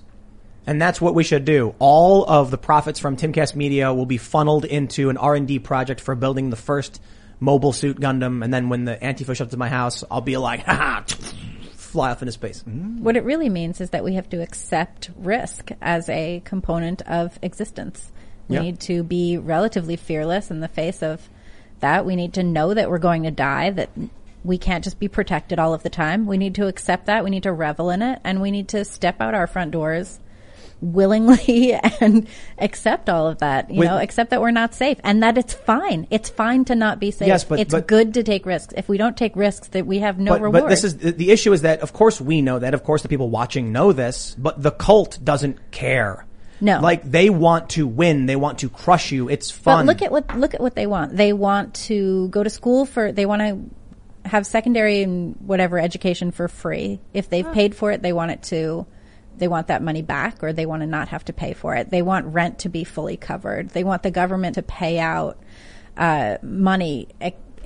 And 0.68 0.80
that's 0.82 1.02
what 1.02 1.16
we 1.16 1.24
should 1.24 1.44
do. 1.44 1.74
All 1.80 2.24
of 2.24 2.52
the 2.52 2.58
profits 2.58 3.00
from 3.00 3.18
Timcast 3.18 3.56
Media 3.56 3.94
will 3.94 4.06
be 4.06 4.18
funneled 4.18 4.64
into 4.64 5.10
an 5.10 5.18
R&D 5.18 5.60
project 5.60 6.00
for 6.02 6.14
building 6.16 6.50
the 6.52 6.56
first 6.56 7.02
mobile 7.42 7.74
suit 7.74 8.00
Gundam. 8.00 8.42
And 8.44 8.54
then 8.54 8.70
when 8.70 8.86
the 8.86 8.96
Antifa 8.96 9.28
shows 9.36 9.42
up 9.42 9.50
to 9.50 9.58
my 9.58 9.68
house, 9.68 10.06
I'll 10.10 10.22
be 10.22 10.38
like, 10.38 10.62
haha, 10.62 11.02
fly 11.74 12.12
off 12.12 12.22
into 12.22 12.32
space. 12.32 12.64
Mm-hmm. 12.64 13.04
What 13.04 13.18
it 13.18 13.26
really 13.26 13.50
means 13.50 13.82
is 13.82 13.90
that 13.90 14.04
we 14.06 14.14
have 14.14 14.30
to 14.30 14.42
accept 14.42 15.10
risk 15.18 15.72
as 15.82 16.08
a 16.08 16.42
component 16.46 17.02
of 17.02 17.38
existence. 17.42 18.12
We 18.48 18.56
Yeah. 18.56 18.62
need 18.62 18.80
to 18.82 19.04
be 19.04 19.38
relatively 19.38 19.98
fearless 19.98 20.50
in 20.52 20.62
the 20.62 20.68
face 20.70 21.04
of 21.04 21.28
that. 21.82 22.06
We 22.06 22.16
need 22.16 22.34
to 22.36 22.44
know 22.44 22.74
that 22.74 22.90
we're 22.90 23.00
going 23.00 23.24
to 23.24 23.32
die, 23.32 23.72
that 23.72 23.90
we 24.44 24.58
can't 24.58 24.84
just 24.84 25.00
be 25.00 25.08
protected 25.08 25.60
all 25.60 25.74
of 25.74 25.84
the 25.84 25.90
time. 25.90 26.26
We 26.28 26.38
need 26.38 26.56
to 26.56 26.68
accept 26.68 27.08
that. 27.08 27.24
We 27.24 27.30
need 27.30 27.44
to 27.44 27.52
revel 27.52 27.90
in 27.90 28.02
it 28.02 28.20
and 28.24 28.42
we 28.42 28.52
need 28.52 28.68
to 28.70 28.86
step 28.86 29.20
out 29.20 29.34
our 29.34 29.48
front 29.48 29.72
doors 29.72 30.20
willingly 30.82 31.74
and 32.02 32.28
accept 32.58 33.10
all 33.10 33.28
of 33.28 33.38
that, 33.40 33.70
you 33.70 33.80
With- 33.80 33.88
know, 33.90 33.98
accept 33.98 34.32
that 34.32 34.42
we're 34.42 34.52
not 34.52 34.74
safe 34.74 35.00
and 35.04 35.24
that 35.24 35.38
it's 35.38 35.54
fine. 35.54 36.08
It's 36.10 36.30
fine 36.30 36.66
to 36.66 36.76
not 36.76 37.00
be 37.00 37.12
safe. 37.12 37.28
Yes, 37.28 37.44
but- 37.44 37.60
it's 37.60 37.74
but- 37.74 37.88
good 37.88 38.14
to 38.16 38.24
take 38.24 38.46
risks. 38.46 38.74
If 38.76 38.90
we 38.90 38.98
don't 38.98 39.16
take 39.16 39.36
risks, 39.36 39.70
that 39.70 39.86
we 39.86 40.00
have 40.00 40.20
no 40.20 40.32
but, 40.34 40.42
reward. 40.42 40.64
but 40.64 40.70
this 40.70 40.84
is 40.84 40.98
the, 40.98 41.12
the 41.12 41.32
issue 41.32 41.54
is 41.54 41.62
that 41.62 41.82
of 41.82 41.94
course 41.94 42.20
we 42.20 42.42
know 42.42 42.60
that 42.60 42.74
of 42.74 42.84
course 42.84 43.04
the 43.04 43.10
people 43.10 43.30
watching 43.30 43.72
know 43.72 43.94
this 43.94 44.36
but 44.38 44.62
the 44.62 44.72
cult 44.72 45.20
doesn't 45.24 45.72
care 45.72 46.26
No. 46.60 46.80
like 46.80 47.04
they 47.04 47.30
want 47.30 47.70
to 47.72 47.86
win 47.88 48.26
they 48.26 48.36
want 48.36 48.60
to 48.60 48.70
crush 48.70 49.12
you 49.12 49.30
it's 49.30 49.52
fun 49.52 49.86
But 49.86 49.94
look 49.94 50.02
at 50.02 50.12
what 50.12 50.36
look 50.38 50.54
at 50.54 50.62
what 50.62 50.76
they 50.76 50.88
want. 50.88 51.16
They 51.16 51.32
want 51.34 51.76
to 51.86 52.28
go 52.30 52.44
to 52.44 52.50
school 52.50 52.86
for. 52.86 53.12
They 53.12 53.26
want 53.26 53.42
to 53.42 54.30
have 54.30 54.46
secondary 54.46 55.02
and 55.04 55.36
whatever 55.40 55.80
education 55.80 56.32
for 56.32 56.48
free. 56.48 57.00
If 57.14 57.30
they've 57.30 57.52
paid 57.52 57.76
for 57.76 57.92
it, 57.92 58.02
they 58.02 58.14
want 58.14 58.32
it 58.32 58.44
to. 58.44 58.86
They 59.42 59.48
want 59.48 59.68
that 59.68 59.82
money 59.82 60.04
back, 60.04 60.44
or 60.44 60.54
they 60.54 60.68
want 60.68 60.84
to 60.84 60.88
not 60.88 61.08
have 61.08 61.26
to 61.26 61.34
pay 61.34 61.54
for 61.54 61.74
it. 61.74 61.90
They 61.90 62.04
want 62.04 62.28
rent 62.28 62.60
to 62.60 62.70
be 62.70 62.84
fully 62.84 63.18
covered. 63.18 63.70
They 63.70 63.84
want 63.84 64.04
the 64.04 64.12
government 64.12 64.54
to 64.54 64.62
pay 64.62 65.00
out 65.00 65.40
uh, 65.98 66.38
money 66.44 67.08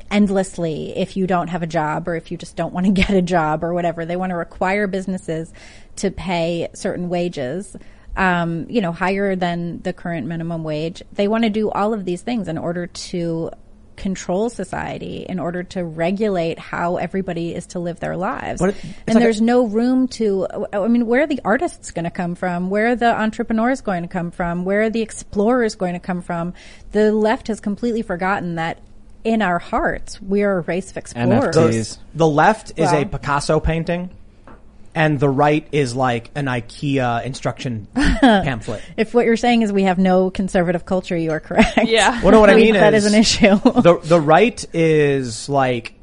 endlessly 0.10 0.96
if 0.96 1.18
you 1.18 1.28
don't 1.28 1.50
have 1.50 1.64
a 1.64 1.68
job 1.68 2.08
or 2.08 2.16
if 2.16 2.32
you 2.32 2.38
just 2.38 2.56
don't 2.56 2.74
want 2.74 2.86
to 2.86 2.92
get 3.02 3.10
a 3.10 3.22
job 3.22 3.62
or 3.62 3.74
whatever. 3.74 4.06
They 4.06 4.16
want 4.16 4.30
to 4.30 4.38
require 4.38 4.88
businesses 4.88 5.52
to 5.98 6.12
pay 6.12 6.70
certain 6.74 7.10
wages, 7.10 7.76
um, 8.16 8.68
you 8.70 8.80
know, 8.80 8.94
higher 8.94 9.36
than 9.36 9.82
the 9.82 9.92
current 9.92 10.28
minimum 10.28 10.64
wage. 10.64 11.04
They 11.12 11.28
want 11.28 11.44
to 11.44 11.50
do 11.50 11.72
all 11.72 11.94
of 11.94 12.06
these 12.06 12.22
things 12.22 12.48
in 12.48 12.58
order 12.58 12.88
to 12.88 13.52
control 13.96 14.50
society, 14.50 15.26
in 15.28 15.40
order 15.40 15.64
to 15.64 15.84
regulate 15.84 16.60
how 16.60 16.98
everybody 16.98 17.54
is 17.56 17.68
to 17.68 17.80
live 17.80 18.00
their 18.00 18.18
lives. 18.18 18.60
But 18.60 18.70
it- 18.72 18.76
and 19.08 19.16
like 19.16 19.18
a- 19.18 19.20
there's 19.20 19.42
no 19.42 19.66
room 19.66 20.08
to, 20.10 20.48
I 20.74 20.88
mean, 20.88 21.06
where 21.08 21.22
are 21.24 21.28
the 21.28 21.42
artists 21.46 21.92
going 21.92 22.06
to 22.06 22.12
come 22.12 22.36
from? 22.36 22.70
Where 22.70 22.88
are 22.88 22.96
the 22.96 23.14
entrepreneurs 23.20 23.82
going 23.82 24.04
to 24.04 24.10
come 24.10 24.32
from? 24.32 24.66
Where 24.66 24.84
are 24.84 24.90
the 24.90 25.02
explorers 25.02 25.76
going 25.76 25.94
to 25.94 26.00
come 26.00 26.22
from? 26.22 26.54
The 26.92 27.12
left 27.12 27.48
has 27.48 27.60
completely 27.60 28.02
forgotten 28.02 28.56
that 28.56 28.80
in 29.24 29.42
our 29.42 29.58
hearts, 29.60 30.22
we 30.22 30.44
are 30.44 30.60
a 30.60 30.62
race 30.62 30.92
of 30.92 30.98
explorers. 30.98 31.56
the, 32.14 32.18
the 32.26 32.28
left 32.28 32.72
is 32.78 32.92
a 33.02 33.06
Picasso 33.06 33.60
painting 33.60 34.10
and 34.96 35.20
the 35.20 35.30
right 35.30 35.68
is 35.72 35.94
like 35.96 36.32
an 36.36 36.46
IKEA 36.46 37.24
instruction 37.26 37.88
pamphlet 37.96 38.82
If 38.98 39.14
what 39.14 39.26
you're 39.26 39.36
saying 39.38 39.62
is 39.62 39.72
we 39.72 39.84
have 39.84 40.00
no 40.00 40.32
conservative 40.32 40.86
culture, 40.86 41.16
you 41.18 41.32
are 41.32 41.40
correct. 41.40 41.78
Yeah. 41.86 42.22
Well, 42.24 42.32
no, 42.32 42.40
what 42.40 42.50
I 42.50 42.56
mean 42.66 42.74
that 42.74 42.94
is 42.96 43.06
is 43.06 43.14
an 43.14 43.20
issue. 43.20 43.56
the 43.82 44.00
the 44.02 44.20
right 44.20 44.66
is 44.74 45.48
like 45.50 45.94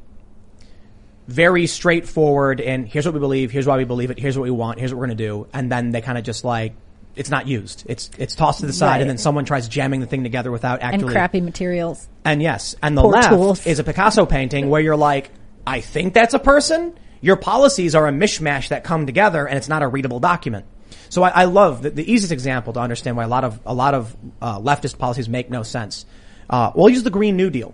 very 1.27 1.67
straightforward, 1.67 2.59
and 2.61 2.87
here's 2.87 3.05
what 3.05 3.13
we 3.13 3.19
believe, 3.19 3.49
here's 3.51 3.65
why 3.65 3.77
we 3.77 3.85
believe 3.85 4.11
it, 4.11 4.19
here's 4.19 4.37
what 4.37 4.43
we 4.43 4.51
want, 4.51 4.79
here's 4.79 4.93
what 4.93 4.99
we're 4.99 5.07
going 5.07 5.17
to 5.17 5.23
do, 5.23 5.47
and 5.53 5.71
then 5.71 5.91
they 5.91 6.01
kind 6.01 6.17
of 6.17 6.23
just 6.23 6.43
like 6.43 6.73
it's 7.15 7.29
not 7.29 7.47
used. 7.47 7.83
It's 7.87 8.09
it's 8.17 8.35
tossed 8.35 8.59
to 8.61 8.65
the 8.65 8.73
side, 8.73 8.87
Right. 8.93 9.01
and 9.01 9.09
then 9.09 9.17
someone 9.17 9.45
tries 9.45 9.67
jamming 9.67 9.99
the 10.01 10.05
thing 10.07 10.23
together 10.23 10.51
without 10.51 10.81
and 10.81 10.95
actually. 10.95 11.13
crappy 11.13 11.41
materials. 11.41 12.07
And 12.25 12.41
yes, 12.41 12.75
and 12.83 12.97
the 12.97 13.01
Poor 13.03 13.11
left 13.13 13.29
tools. 13.29 13.65
is 13.67 13.79
a 13.79 13.83
Picasso 13.83 14.25
painting 14.25 14.69
where 14.69 14.81
you're 14.81 14.97
like, 14.97 15.31
I 15.65 15.79
think 15.81 16.13
that's 16.13 16.33
a 16.33 16.39
person. 16.39 16.93
Your 17.23 17.37
policies 17.37 17.95
are 17.95 18.05
a 18.05 18.11
mishmash 18.11 18.67
that 18.67 18.83
come 18.83 19.05
together, 19.05 19.47
and 19.47 19.57
it's 19.57 19.69
not 19.69 19.81
a 19.81 19.87
readable 19.87 20.19
document. 20.19 20.65
So 21.07 21.23
I, 21.23 21.29
I 21.29 21.45
love 21.45 21.81
the, 21.81 21.89
the 21.89 22.11
easiest 22.11 22.33
example 22.33 22.73
to 22.73 22.81
understand 22.81 23.15
why 23.15 23.23
a 23.23 23.29
lot 23.29 23.45
of 23.45 23.61
a 23.65 23.73
lot 23.73 23.93
of 23.93 24.13
uh, 24.41 24.59
leftist 24.59 24.97
policies 24.97 25.29
make 25.29 25.49
no 25.49 25.63
sense. 25.63 26.05
Uh, 26.49 26.73
we'll 26.75 26.89
use 26.89 27.03
the 27.03 27.09
Green 27.09 27.37
New 27.37 27.49
Deal. 27.49 27.73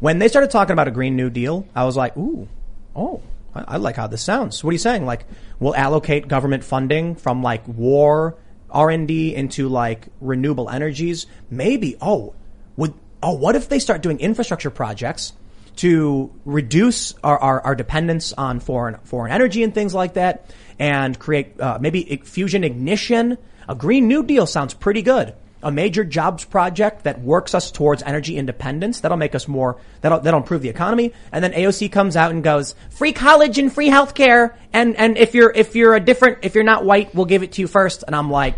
When 0.00 0.18
they 0.18 0.26
started 0.26 0.50
talking 0.50 0.72
about 0.72 0.88
a 0.88 0.90
Green 0.90 1.14
New 1.14 1.30
Deal, 1.30 1.68
I 1.72 1.84
was 1.84 1.96
like, 1.96 2.16
ooh, 2.16 2.48
oh, 2.96 3.22
I, 3.54 3.64
I 3.68 3.76
like 3.76 3.94
how 3.94 4.08
this 4.08 4.22
sounds. 4.22 4.64
What 4.64 4.70
are 4.70 4.72
you 4.72 4.78
saying? 4.80 5.06
Like, 5.06 5.24
we'll 5.60 5.76
allocate 5.76 6.26
government 6.26 6.64
funding 6.64 7.14
from 7.14 7.44
like 7.44 7.68
war 7.68 8.36
R 8.70 8.90
and 8.90 9.06
D 9.06 9.36
into 9.36 9.68
like 9.68 10.08
renewable 10.20 10.68
energies. 10.68 11.26
Maybe. 11.48 11.96
Oh, 12.00 12.34
would 12.76 12.94
oh, 13.22 13.34
what 13.34 13.54
if 13.54 13.68
they 13.68 13.78
start 13.78 14.02
doing 14.02 14.18
infrastructure 14.18 14.70
projects 14.70 15.32
to 15.76 16.32
reduce 16.44 17.14
our, 17.22 17.38
our, 17.38 17.60
our 17.60 17.74
dependence 17.74 18.32
on 18.32 18.60
foreign 18.60 18.98
foreign 19.04 19.32
energy 19.32 19.62
and 19.62 19.74
things 19.74 19.94
like 19.94 20.14
that, 20.14 20.54
and 20.78 21.18
create 21.18 21.60
uh, 21.60 21.78
maybe 21.80 22.20
fusion 22.24 22.64
ignition? 22.64 23.38
A 23.68 23.74
Green 23.74 24.08
New 24.08 24.22
Deal 24.22 24.46
sounds 24.46 24.74
pretty 24.74 25.02
good. 25.02 25.34
a 25.64 25.72
major 25.72 26.04
jobs 26.04 26.44
project 26.44 27.04
that 27.04 27.20
works 27.22 27.54
us 27.54 27.70
towards 27.70 28.02
energy 28.02 28.36
independence. 28.36 29.00
That'll 29.00 29.16
make 29.16 29.34
us 29.34 29.48
more, 29.48 29.80
that'll, 30.02 30.20
that'll 30.20 30.40
improve 30.40 30.60
the 30.60 30.68
economy. 30.68 31.12
And 31.32 31.42
then 31.42 31.52
AOC 31.52 31.90
comes 31.90 32.16
out 32.16 32.30
and 32.30 32.44
goes, 32.44 32.74
free 32.90 33.12
college 33.12 33.58
and 33.58 33.72
free 33.72 33.88
healthcare. 33.88 34.54
And, 34.74 34.94
and 34.96 35.16
if 35.16 35.34
you're, 35.34 35.50
if 35.50 35.74
you're 35.74 35.94
a 35.94 36.00
different, 36.00 36.38
if 36.42 36.54
you're 36.54 36.64
not 36.64 36.84
white, 36.84 37.14
we'll 37.14 37.24
give 37.24 37.42
it 37.42 37.52
to 37.52 37.62
you 37.62 37.66
first. 37.66 38.04
And 38.06 38.14
I'm 38.14 38.30
like, 38.30 38.56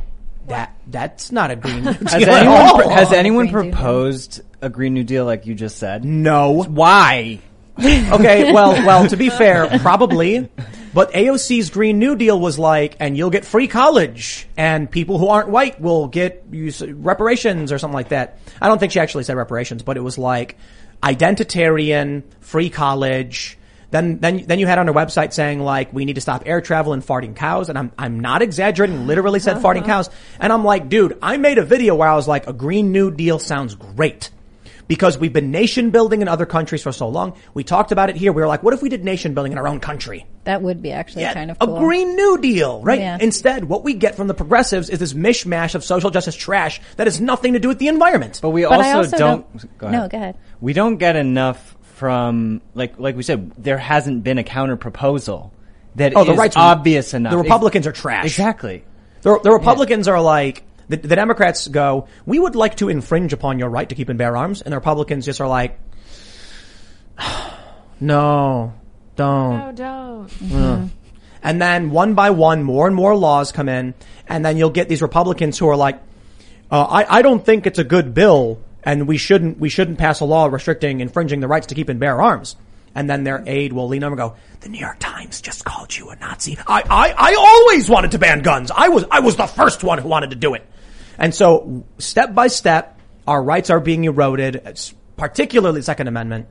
that, 0.49 0.77
that's 0.87 1.33
not 1.33 1.51
a 1.51 1.57
green 1.57 1.85
New 1.85 1.93
Has 1.93 2.15
Deal 2.15 2.31
at 2.31 2.47
anyone, 2.47 2.57
all. 2.59 2.89
has 2.91 3.13
anyone 3.13 3.49
proposed 3.51 4.41
a 4.61 4.69
Green 4.69 4.95
New 4.95 5.05
Deal 5.05 5.25
like 5.25 5.47
you 5.47 5.55
just 5.55 5.79
said? 5.79 6.05
No. 6.05 6.63
Why? 6.65 7.41
okay, 7.79 8.53
well, 8.53 8.73
well, 8.87 9.07
to 9.09 9.17
be 9.17 9.29
fair, 9.31 9.67
probably. 9.81 10.49
But 10.95 11.13
AOC's 11.13 11.69
Green 11.69 11.99
New 11.99 12.17
Deal 12.17 12.41
was 12.41 12.59
like, 12.59 12.97
and 13.01 13.15
you'll 13.19 13.29
get 13.29 13.45
free 13.45 13.69
college, 13.69 14.49
and 14.57 14.91
people 14.91 15.19
who 15.19 15.29
aren't 15.29 15.51
white 15.51 15.79
will 15.79 16.09
get 16.09 16.45
you 16.51 16.69
s- 16.69 16.81
reparations 16.81 17.73
or 17.73 17.79
something 17.79 17.95
like 17.95 18.09
that. 18.09 18.39
I 18.63 18.69
don't 18.69 18.79
think 18.79 18.93
she 18.93 19.01
actually 19.01 19.25
said 19.25 19.37
reparations, 19.37 19.83
but 19.83 19.99
it 19.99 20.01
was 20.01 20.17
like 20.17 20.57
identitarian, 21.03 22.23
free 22.41 22.71
college. 22.71 23.59
Then, 23.97 24.19
then, 24.19 24.45
then 24.47 24.59
you 24.59 24.67
had 24.67 24.79
on 24.79 24.89
her 24.89 24.93
website 24.93 25.33
saying 25.33 25.61
like, 25.61 25.91
we 25.91 26.05
need 26.05 26.17
to 26.17 26.21
stop 26.21 26.43
air 26.45 26.61
travel 26.61 26.93
and 26.93 27.03
farting 27.03 27.35
cows. 27.35 27.71
And 27.71 27.79
I'm, 27.79 27.93
I'm 27.97 28.21
not 28.21 28.43
exaggerating, 28.43 29.07
literally 29.07 29.41
said 29.41 29.57
farting 29.57 29.79
uh-huh. 29.79 29.87
cows. 29.87 30.11
And 30.39 30.53
I'm 30.53 30.65
like, 30.65 30.91
dude, 30.91 31.17
I 31.23 31.39
made 31.39 31.57
a 31.57 31.65
video 31.65 31.95
where 31.95 32.09
I 32.09 32.15
was 32.15 32.29
like, 32.29 32.47
a 32.47 32.53
Green 32.53 32.93
New 32.93 33.11
Deal 33.11 33.39
sounds 33.39 33.75
great 33.75 34.31
because 34.87 35.19
we've 35.19 35.33
been 35.33 35.51
nation 35.51 35.91
building 35.91 36.23
in 36.23 36.29
other 36.29 36.47
countries 36.47 36.83
for 36.83 36.93
so 36.93 37.09
long. 37.09 37.37
We 37.55 37.65
talked 37.65 37.91
about 37.91 38.11
it 38.11 38.17
here. 38.17 38.33
We 38.33 38.43
were 38.43 38.49
like, 38.49 38.63
what 38.63 38.75
if 38.75 38.83
we 38.83 38.89
did 38.89 39.05
nation 39.05 39.35
building 39.35 39.53
in 39.53 39.59
our 39.59 39.67
own 39.67 39.81
country? 39.81 40.27
That 40.45 40.63
would 40.63 40.83
be 40.83 40.93
actually 40.93 41.25
kind 41.25 41.51
of 41.51 41.57
A. 41.61 41.67
Green 41.67 42.15
New 42.15 42.39
Deal, 42.39 42.83
right? 42.83 43.01
Yeah. 43.01 43.19
Instead, 43.21 43.65
what 43.65 43.83
we 43.83 43.95
get 43.95 44.15
from 44.15 44.29
the 44.29 44.35
progressives 44.35 44.91
is 44.91 44.99
this 44.99 45.13
mishmash 45.13 45.75
of 45.75 45.83
social 45.83 46.11
justice 46.11 46.37
trash 46.37 46.81
that 46.97 47.07
has 47.07 47.21
nothing 47.21 47.55
to 47.55 47.59
do 47.59 47.69
with 47.69 47.79
the 47.79 47.89
environment. 47.89 48.39
But 48.43 48.51
we 48.51 48.63
But 48.63 48.73
also, 48.73 48.99
also 48.99 49.19
don't, 49.19 49.59
don't- 49.59 49.79
go 49.79 49.91
no, 49.91 50.09
go 50.09 50.19
ahead. 50.19 50.37
We 50.61 50.73
don't 50.73 50.99
get 50.99 51.17
enough 51.17 51.76
from 51.97 52.61
like 52.75 52.99
like 52.99 53.17
we 53.17 53.23
said. 53.23 53.53
There 53.59 53.79
hasn't 53.79 54.23
been 54.23 54.39
a 54.39 54.45
counter 54.45 54.77
proposal 54.77 55.53
that 55.97 56.13
Oh, 56.15 56.25
the 56.25 56.33
is 56.33 56.39
rights- 56.39 56.57
obvious 56.57 57.15
enough. 57.15 57.31
the 57.33 57.39
Republicans 57.39 57.87
are 57.87 57.93
trash. 57.93 58.25
Exactly. 58.27 58.85
The, 59.23 59.41
the 59.43 59.51
Republicans 59.51 60.07
are 60.09 60.21
like, 60.21 60.63
the, 60.89 60.99
the 60.99 61.17
Democrats 61.17 61.67
go, 61.69 62.07
we 62.27 62.39
would 62.39 62.55
like 62.55 62.77
to 62.77 62.89
infringe 62.91 63.33
upon 63.33 63.59
your 63.59 63.69
right 63.71 63.89
to 63.89 63.95
keep 63.95 64.09
and 64.11 64.19
bear 64.19 64.37
arms. 64.37 64.61
And 64.63 64.73
the 64.73 64.77
Republicans 64.77 65.25
just 65.25 65.41
are 65.41 65.49
like, 65.49 65.81
no, 68.01 68.75
don't. 69.17 69.75
No, 69.79 70.27
don't. 70.41 70.91
And 71.43 71.63
then 71.63 71.91
one 71.91 72.15
by 72.15 72.31
one, 72.31 72.63
more 72.63 72.87
and 72.87 72.95
more 72.97 73.17
laws 73.17 73.53
come 73.53 73.69
in, 73.69 73.95
and 74.29 74.45
then 74.45 74.57
you'll 74.57 74.71
get 74.71 74.89
these 74.89 75.03
Republicans 75.03 75.59
who 75.59 75.69
are 75.69 75.77
like, 75.77 76.01
uh, 76.71 76.83
I, 76.85 77.19
I 77.19 77.23
don't 77.23 77.45
think 77.45 77.67
it's 77.67 77.79
a 77.79 77.85
good 77.85 78.15
bill, 78.15 78.59
and 78.87 79.07
we 79.07 79.19
shouldn't 79.19 79.59
we 79.59 79.69
shouldn't 79.69 79.99
pass 79.99 80.21
a 80.21 80.25
law 80.25 80.47
restricting 80.47 81.01
infringing 81.01 81.41
the 81.41 81.49
rights 81.49 81.67
to 81.67 81.75
keep 81.75 81.91
and 81.91 82.01
bear 82.01 82.23
arms. 82.23 82.57
And 82.95 83.11
then 83.11 83.25
their 83.25 83.45
aide 83.47 83.75
will 83.75 83.89
lean 83.89 84.03
over 84.05 84.15
and 84.15 84.19
go, 84.19 84.37
"The 84.61 84.71
New 84.71 84.79
York 84.79 84.97
Times 84.99 85.43
just 85.43 85.67
called 85.67 85.95
you 85.95 86.09
a 86.09 86.17
Nazi. 86.17 86.57
I, 86.67 86.83
I, 86.89 87.15
I 87.19 87.35
always 87.35 87.91
wanted 87.91 88.13
to 88.13 88.19
ban 88.19 88.41
guns. 88.41 88.71
I 88.75 88.89
was 88.89 89.05
I 89.11 89.21
was 89.21 89.37
the 89.37 89.47
first 89.47 89.85
one 89.85 89.99
who 89.99 90.09
wanted 90.09 90.31
to 90.31 90.37
do 90.37 90.55
it." 90.55 90.67
And 91.19 91.35
so, 91.35 91.85
step 91.99 92.35
by 92.35 92.47
step, 92.47 92.99
our 93.27 93.43
rights 93.43 93.69
are 93.69 93.81
being 93.81 94.05
eroded, 94.05 94.79
particularly 95.17 95.83
Second 95.83 96.09
Amendment. 96.09 96.47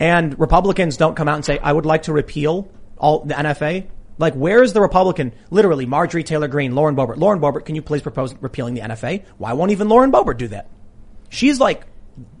And 0.00 0.38
Republicans 0.38 0.96
don't 0.96 1.14
come 1.14 1.28
out 1.28 1.36
and 1.36 1.44
say, 1.44 1.58
I 1.58 1.72
would 1.72 1.86
like 1.86 2.04
to 2.04 2.12
repeal 2.12 2.68
all 2.98 3.20
the 3.20 3.34
NFA. 3.34 3.86
Like, 4.18 4.34
where 4.34 4.62
is 4.62 4.72
the 4.72 4.80
Republican? 4.80 5.32
Literally, 5.50 5.86
Marjorie 5.86 6.24
Taylor 6.24 6.48
Greene, 6.48 6.74
Lauren 6.74 6.96
Boebert. 6.96 7.16
Lauren 7.16 7.40
Boebert, 7.40 7.64
can 7.64 7.74
you 7.74 7.82
please 7.82 8.02
propose 8.02 8.34
repealing 8.40 8.74
the 8.74 8.80
NFA? 8.80 9.24
Why 9.38 9.52
won't 9.52 9.72
even 9.72 9.88
Lauren 9.88 10.12
Boebert 10.12 10.38
do 10.38 10.48
that? 10.48 10.68
She's 11.34 11.60
like, 11.60 11.84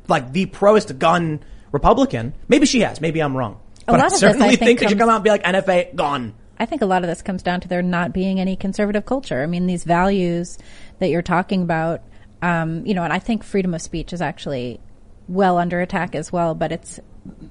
like 0.08 0.32
the 0.32 0.46
proest 0.46 0.98
gun 0.98 1.40
Republican. 1.72 2.34
Maybe 2.48 2.66
she 2.66 2.80
has. 2.80 3.00
Maybe 3.00 3.20
I'm 3.20 3.36
wrong. 3.36 3.60
A 3.86 3.92
but 3.92 3.92
lot 3.92 4.02
I 4.02 4.06
of 4.06 4.10
this, 4.12 4.20
certainly 4.20 4.46
I 4.46 4.48
think, 4.50 4.60
think, 4.60 4.80
they 4.80 4.86
should 4.88 4.98
come 4.98 5.10
out 5.10 5.16
and 5.16 5.24
be 5.24 5.30
like, 5.30 5.42
NFA, 5.42 5.94
gone. 5.94 6.34
I 6.58 6.66
think 6.66 6.82
a 6.82 6.86
lot 6.86 7.02
of 7.02 7.08
this 7.08 7.20
comes 7.20 7.42
down 7.42 7.60
to 7.62 7.68
there 7.68 7.82
not 7.82 8.12
being 8.12 8.40
any 8.40 8.56
conservative 8.56 9.04
culture. 9.04 9.42
I 9.42 9.46
mean, 9.46 9.66
these 9.66 9.84
values 9.84 10.56
that 11.00 11.08
you're 11.08 11.22
talking 11.22 11.62
about, 11.62 12.02
um, 12.42 12.86
you 12.86 12.94
know, 12.94 13.02
and 13.02 13.12
I 13.12 13.18
think 13.18 13.42
freedom 13.42 13.74
of 13.74 13.82
speech 13.82 14.12
is 14.12 14.22
actually 14.22 14.80
well 15.28 15.58
under 15.58 15.80
attack 15.80 16.14
as 16.14 16.32
well, 16.32 16.54
but 16.54 16.70
it's 16.70 17.00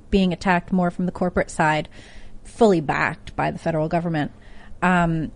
being 0.10 0.32
attacked 0.32 0.72
more 0.72 0.90
from 0.90 1.06
the 1.06 1.12
corporate 1.12 1.52
side, 1.52 1.90
fully 2.46 2.80
backed 2.82 3.36
by 3.36 3.52
the 3.52 3.60
federal 3.60 3.90
government. 3.90 4.32
Um, 4.82 5.32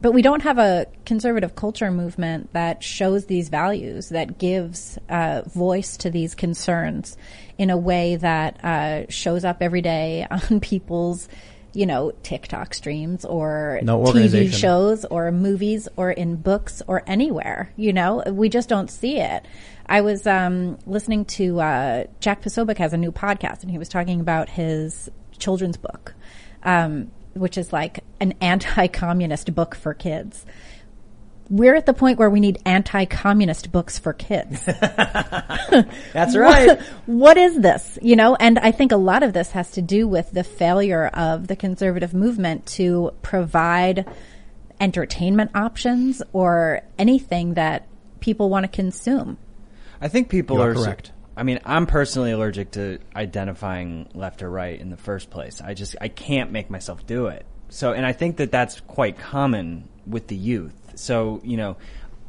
but 0.00 0.12
we 0.12 0.22
don't 0.22 0.42
have 0.42 0.58
a 0.58 0.86
conservative 1.04 1.54
culture 1.54 1.90
movement 1.90 2.52
that 2.52 2.82
shows 2.82 3.26
these 3.26 3.48
values, 3.48 4.08
that 4.10 4.38
gives 4.38 4.98
uh, 5.08 5.42
voice 5.46 5.96
to 5.98 6.10
these 6.10 6.34
concerns 6.34 7.16
in 7.58 7.70
a 7.70 7.76
way 7.76 8.16
that 8.16 8.64
uh, 8.64 9.02
shows 9.10 9.44
up 9.44 9.58
every 9.60 9.82
day 9.82 10.26
on 10.30 10.60
people's, 10.60 11.28
you 11.74 11.84
know, 11.84 12.12
TikTok 12.22 12.72
streams 12.72 13.24
or 13.24 13.80
No 13.82 14.02
TV 14.04 14.52
shows 14.52 15.04
or 15.04 15.30
movies 15.30 15.88
or 15.96 16.10
in 16.10 16.36
books 16.36 16.82
or 16.86 17.02
anywhere. 17.06 17.72
You 17.76 17.92
know, 17.92 18.22
we 18.26 18.48
just 18.48 18.68
don't 18.68 18.90
see 18.90 19.18
it. 19.18 19.46
I 19.86 20.00
was 20.00 20.26
um, 20.26 20.78
listening 20.86 21.24
to 21.26 21.60
uh, 21.60 22.04
Jack 22.20 22.42
Posobiec 22.42 22.78
has 22.78 22.92
a 22.92 22.96
new 22.96 23.12
podcast, 23.12 23.62
and 23.62 23.70
he 23.70 23.76
was 23.76 23.88
talking 23.88 24.20
about 24.20 24.48
his 24.48 25.10
children's 25.36 25.76
book, 25.76 26.14
um, 26.62 27.10
which 27.40 27.58
is 27.58 27.72
like 27.72 28.04
an 28.20 28.34
anti-communist 28.40 29.54
book 29.54 29.74
for 29.74 29.94
kids. 29.94 30.44
We're 31.48 31.74
at 31.74 31.86
the 31.86 31.94
point 31.94 32.18
where 32.20 32.30
we 32.30 32.38
need 32.38 32.60
anti-communist 32.64 33.72
books 33.72 33.98
for 33.98 34.12
kids. 34.12 34.64
That's 36.12 36.36
right. 36.36 36.80
what 37.06 37.36
is 37.36 37.58
this? 37.60 37.98
You 38.00 38.14
know, 38.14 38.36
and 38.36 38.58
I 38.60 38.70
think 38.70 38.92
a 38.92 38.96
lot 38.96 39.24
of 39.24 39.32
this 39.32 39.50
has 39.50 39.72
to 39.72 39.82
do 39.82 40.06
with 40.06 40.30
the 40.30 40.44
failure 40.44 41.06
of 41.08 41.48
the 41.48 41.56
conservative 41.56 42.14
movement 42.14 42.66
to 42.66 43.12
provide 43.22 44.06
entertainment 44.78 45.50
options 45.54 46.22
or 46.32 46.82
anything 46.98 47.54
that 47.54 47.88
people 48.20 48.48
want 48.48 48.64
to 48.64 48.68
consume. 48.68 49.36
I 50.00 50.08
think 50.08 50.28
people 50.28 50.56
You 50.56 50.62
are 50.62 50.70
are 50.70 50.74
correct. 50.74 51.10
I 51.40 51.42
mean, 51.42 51.58
I'm 51.64 51.86
personally 51.86 52.32
allergic 52.32 52.72
to 52.72 52.98
identifying 53.16 54.10
left 54.12 54.42
or 54.42 54.50
right 54.50 54.78
in 54.78 54.90
the 54.90 54.98
first 54.98 55.30
place. 55.30 55.62
I 55.62 55.72
just 55.72 55.96
I 55.98 56.08
can't 56.08 56.52
make 56.52 56.68
myself 56.68 57.06
do 57.06 57.28
it. 57.28 57.46
So, 57.70 57.92
and 57.92 58.04
I 58.04 58.12
think 58.12 58.36
that 58.36 58.52
that's 58.52 58.80
quite 58.80 59.18
common 59.18 59.88
with 60.06 60.26
the 60.26 60.36
youth. 60.36 60.74
So, 60.96 61.40
you 61.42 61.56
know, 61.56 61.78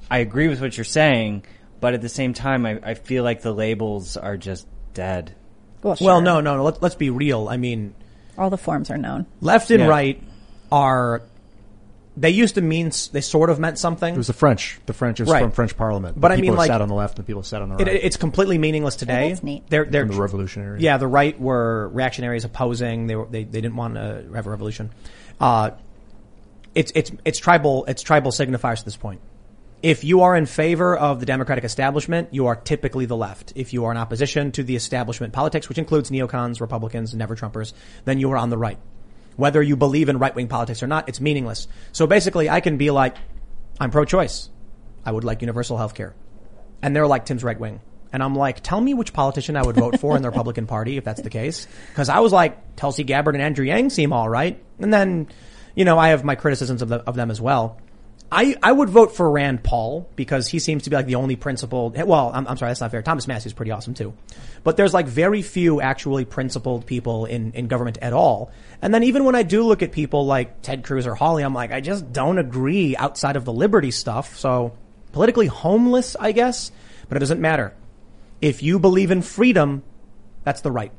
I 0.09 0.19
agree 0.19 0.47
with 0.47 0.61
what 0.61 0.77
you're 0.77 0.85
saying, 0.85 1.43
but 1.81 1.93
at 1.93 2.01
the 2.01 2.07
same 2.09 2.33
time, 2.33 2.65
I, 2.65 2.79
I 2.81 2.93
feel 2.93 3.23
like 3.25 3.41
the 3.41 3.51
labels 3.53 4.15
are 4.15 4.37
just 4.37 4.65
dead. 4.93 5.35
Well, 5.83 5.97
Well, 5.99 6.21
no, 6.21 6.39
no, 6.39 6.55
no. 6.55 6.63
Let's, 6.63 6.81
let's 6.81 6.95
be 6.95 7.09
real. 7.09 7.49
I 7.49 7.57
mean, 7.57 7.93
All 8.37 8.49
the 8.49 8.57
forms 8.57 8.89
are 8.91 8.97
known. 8.97 9.25
left 9.41 9.71
and 9.71 9.81
Yeah. 9.81 9.87
right 9.87 10.23
are, 10.71 11.21
they 12.17 12.29
used 12.29 12.55
to 12.55 12.61
mean, 12.61 12.91
they 13.13 13.21
sort 13.21 13.49
of 13.49 13.59
meant 13.59 13.77
something. 13.79 14.13
It 14.13 14.17
was 14.17 14.27
the 14.27 14.33
French. 14.33 14.79
The 14.85 14.93
French 14.93 15.19
is 15.21 15.29
Right. 15.29 15.41
from 15.41 15.51
French 15.51 15.77
Parliament. 15.77 16.19
But 16.19 16.27
The 16.29 16.33
I 16.33 16.37
people 16.37 16.49
mean, 16.51 16.57
like- 16.57 16.67
sat 16.67 16.81
on 16.81 16.89
the 16.89 16.93
left 16.93 17.17
and 17.17 17.25
the 17.25 17.27
people 17.27 17.41
who 17.41 17.47
sat 17.47 17.61
on 17.61 17.69
the 17.69 17.75
It, 17.77 17.87
right. 17.87 17.99
it's 18.03 18.17
completely 18.17 18.57
meaningless 18.57 18.95
today. 18.97 19.29
that's 19.29 19.43
neat. 19.43 19.63
They're 19.69 19.85
they're 19.85 20.05
From 20.05 20.15
the 20.15 20.21
revolutionaries. 20.21 20.83
Yeah, 20.83 20.97
the 20.97 21.07
right 21.07 21.39
were 21.39 21.89
reactionaries 21.93 22.43
opposing. 22.43 23.07
They 23.07 23.15
were 23.15 23.27
they, 23.31 23.45
they 23.45 23.61
didn't 23.61 23.77
want 23.77 23.95
to 23.95 24.25
have 24.35 24.45
a 24.45 24.49
revolution. 24.49 24.89
Uh, 25.39 25.71
it's 26.75 26.91
it's 26.95 27.11
it's 27.25 27.39
tribal 27.39 27.85
it's 27.87 28.01
tribal 28.01 28.31
signifiers 28.31 28.79
at 28.79 28.85
this 28.85 28.97
point. 28.97 29.21
If 29.83 30.03
you 30.03 30.21
are 30.21 30.35
in 30.35 30.45
favor 30.45 30.95
of 30.95 31.19
the 31.19 31.25
democratic 31.25 31.63
establishment, 31.63 32.27
you 32.31 32.45
are 32.47 32.55
typically 32.55 33.07
the 33.07 33.17
left. 33.17 33.53
If 33.55 33.73
you 33.73 33.85
are 33.85 33.91
in 33.91 33.97
opposition 33.97 34.51
to 34.51 34.63
the 34.63 34.75
establishment 34.75 35.33
politics, 35.33 35.67
which 35.69 35.79
includes 35.79 36.11
neocons, 36.11 36.61
Republicans, 36.61 37.15
never 37.15 37.35
Trumpers, 37.35 37.73
then 38.05 38.19
you 38.19 38.29
are 38.31 38.37
on 38.37 38.51
the 38.51 38.59
right. 38.59 38.77
Whether 39.35 39.61
you 39.61 39.75
believe 39.75 40.09
in 40.09 40.19
right 40.19 40.35
wing 40.35 40.47
politics 40.47 40.83
or 40.83 40.87
not, 40.87 41.09
it's 41.09 41.21
meaningless. 41.21 41.67
So 41.91 42.07
basically, 42.07 42.49
I 42.49 42.59
can 42.59 42.77
be 42.77 42.91
like, 42.91 43.15
I'm 43.79 43.91
pro 43.91 44.05
choice. 44.05 44.49
I 45.05 45.11
would 45.11 45.23
like 45.23 45.41
universal 45.41 45.77
health 45.77 45.95
care. 45.95 46.13
And 46.81 46.95
they're 46.95 47.07
like, 47.07 47.25
Tim's 47.25 47.43
right 47.43 47.59
wing. 47.59 47.81
And 48.13 48.21
I'm 48.21 48.35
like, 48.35 48.61
tell 48.61 48.81
me 48.81 48.93
which 48.93 49.13
politician 49.13 49.55
I 49.55 49.63
would 49.63 49.75
vote 49.75 49.99
for 49.99 50.15
in 50.15 50.21
the 50.21 50.29
Republican 50.29 50.67
Party 50.67 50.97
if 50.97 51.03
that's 51.03 51.21
the 51.21 51.29
case. 51.29 51.65
Cause 51.95 52.09
I 52.09 52.19
was 52.19 52.33
like, 52.33 52.75
Tulsi 52.75 53.03
Gabbard 53.03 53.35
and 53.35 53.41
Andrew 53.41 53.65
Yang 53.65 53.91
seem 53.91 54.11
all 54.13 54.27
right. 54.27 54.61
And 54.79 54.93
then, 54.93 55.29
you 55.75 55.85
know, 55.85 55.97
I 55.97 56.09
have 56.09 56.23
my 56.23 56.35
criticisms 56.35 56.81
of, 56.81 56.89
the, 56.89 56.97
of 56.97 57.15
them 57.15 57.31
as 57.31 57.39
well. 57.39 57.79
I, 58.33 58.55
I 58.63 58.71
would 58.71 58.89
vote 58.89 59.13
for 59.13 59.29
Rand 59.29 59.61
Paul 59.61 60.09
because 60.15 60.47
he 60.47 60.59
seems 60.59 60.83
to 60.83 60.89
be 60.89 60.95
like 60.95 61.05
the 61.05 61.15
only 61.15 61.35
principled, 61.35 62.01
well, 62.01 62.31
I'm, 62.33 62.47
I'm 62.47 62.55
sorry, 62.55 62.69
that's 62.69 62.79
not 62.79 62.89
fair. 62.91 63.01
Thomas 63.01 63.27
Massie 63.27 63.47
is 63.47 63.53
pretty 63.53 63.71
awesome 63.71 63.93
too. 63.93 64.13
But 64.63 64.77
there's 64.77 64.93
like 64.93 65.07
very 65.07 65.41
few 65.41 65.81
actually 65.81 66.23
principled 66.23 66.85
people 66.85 67.25
in, 67.25 67.51
in 67.51 67.67
government 67.67 67.97
at 68.01 68.13
all. 68.13 68.51
And 68.81 68.93
then 68.93 69.03
even 69.03 69.25
when 69.25 69.35
I 69.35 69.43
do 69.43 69.63
look 69.63 69.83
at 69.83 69.91
people 69.91 70.25
like 70.25 70.61
Ted 70.61 70.83
Cruz 70.85 71.05
or 71.05 71.13
Hawley, 71.13 71.43
I'm 71.43 71.53
like, 71.53 71.71
I 71.73 71.81
just 71.81 72.13
don't 72.13 72.37
agree 72.37 72.95
outside 72.95 73.35
of 73.35 73.43
the 73.43 73.51
liberty 73.51 73.91
stuff. 73.91 74.37
So 74.37 74.77
politically 75.11 75.47
homeless, 75.47 76.15
I 76.17 76.31
guess, 76.31 76.71
but 77.09 77.17
it 77.17 77.19
doesn't 77.19 77.41
matter. 77.41 77.73
If 78.39 78.63
you 78.63 78.79
believe 78.79 79.11
in 79.11 79.21
freedom, 79.23 79.83
that's 80.45 80.61
the 80.61 80.71
right. 80.71 80.93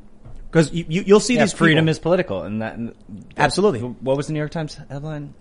Because 0.50 0.70
you, 0.70 0.84
you, 0.86 1.02
you'll 1.06 1.18
see 1.20 1.36
Yeah, 1.36 1.44
these 1.44 1.54
freedom 1.54 1.84
people- 1.86 1.90
is 1.92 1.98
political, 1.98 2.42
and 2.42 2.60
that 2.60 2.74
and 2.74 2.94
Absolutely. 3.38 3.80
What 3.80 4.18
was 4.18 4.26
the 4.26 4.34
New 4.34 4.38
York 4.38 4.50
Times 4.50 4.78
headline? 4.90 5.32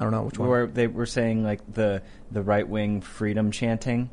I 0.00 0.04
don't 0.04 0.12
know 0.12 0.22
which 0.22 0.38
one. 0.38 0.48
Where 0.48 0.66
they 0.66 0.86
were 0.86 1.06
saying 1.06 1.42
like 1.44 1.60
the 1.72 2.02
the 2.30 2.42
right 2.42 2.66
wing 2.68 3.00
freedom 3.00 3.50
chanting. 3.50 4.10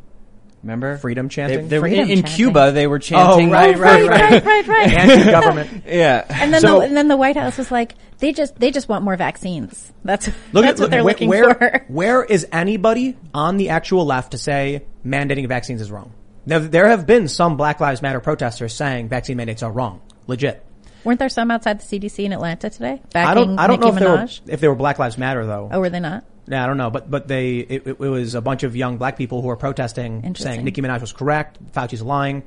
Remember 0.63 0.97
freedom 0.97 1.27
They, 1.27 1.29
chanting. 1.35 1.67
they 1.67 1.77
were 1.77 1.83
Freedom 1.87 2.05
in, 2.05 2.09
in 2.09 2.17
chanting. 2.23 2.35
Cuba. 2.35 2.71
They 2.71 2.87
were 2.87 2.95
Oh, 2.95 2.99
chanting. 2.99 3.51
right, 3.51 3.77
right, 3.77 4.07
right, 4.09 4.31
right, 4.31 4.43
right, 4.43 4.67
right. 4.67 4.93
Anti-government. 4.97 5.83
Yeah. 5.85 6.25
And 6.27 6.51
then, 6.51 6.61
So- 6.61 6.79
the, 6.79 6.87
and 6.87 6.97
then 6.97 7.07
the 7.07 7.15
White 7.17 7.37
House 7.37 7.59
was 7.59 7.69
like, 7.69 7.93
they 8.17 8.33
just 8.33 8.55
they 8.55 8.71
just 8.71 8.89
want 8.89 9.03
more 9.03 9.15
vaccines. 9.15 9.93
That's 10.03 10.25
Look 10.53 10.65
that's 10.65 10.79
at 10.81 10.83
what 10.85 10.89
they're 10.89 11.03
where, 11.03 11.13
looking 11.13 11.29
where, 11.29 11.53
for. 11.53 11.85
Where 11.87 12.23
is 12.23 12.47
anybody 12.51 13.15
on 13.31 13.57
the 13.57 13.69
actual 13.69 14.05
left 14.05 14.31
to 14.31 14.39
say 14.39 14.85
mandating 15.05 15.47
vaccines 15.47 15.81
is 15.81 15.91
wrong? 15.91 16.11
Now, 16.47 16.57
there 16.57 16.87
have 16.87 17.05
been 17.05 17.27
some 17.27 17.57
Black 17.57 17.79
Lives 17.79 18.01
Matter 18.01 18.19
protesters 18.19 18.73
saying 18.73 19.07
vaccine 19.09 19.37
mandates 19.37 19.61
are 19.61 19.71
wrong, 19.71 20.01
legit. 20.25 20.64
Weren't 21.05 21.19
there 21.19 21.29
some 21.29 21.51
outside 21.51 21.79
the 21.79 21.99
CDC 21.99 22.25
in 22.25 22.33
Atlanta 22.33 22.69
today? 22.69 23.01
I 23.13 23.33
don't. 23.35 23.55
backing 23.55 23.59
I 23.59 23.67
don't 23.67 23.79
know 23.79 23.91
Nicki 23.91 23.97
if 23.97 23.99
they 23.99 24.09
were 24.09 24.17
Minaj? 24.17 24.41
if 24.47 24.59
they 24.59 24.67
were 24.67 24.75
Black 24.75 24.99
Lives 24.99 25.17
Matter 25.17 25.45
though. 25.45 25.69
Oh, 25.71 25.79
were 25.79 25.89
they 25.89 25.99
not? 25.99 26.25
Yeah, 26.47 26.63
I 26.63 26.67
don't 26.67 26.77
know, 26.77 26.89
but 26.89 27.09
but 27.09 27.27
they 27.27 27.57
it, 27.57 27.87
it, 27.87 27.99
was 27.99 28.35
a 28.35 28.41
bunch 28.41 28.63
of 28.63 28.75
young 28.75 28.97
black 28.97 29.17
people 29.17 29.41
who 29.41 29.47
were 29.47 29.55
protesting, 29.55 30.35
saying 30.35 30.63
Nicki 30.63 30.81
Minaj 30.81 31.01
was 31.01 31.13
correct, 31.13 31.59
Fauci's 31.73 32.01
lying. 32.01 32.43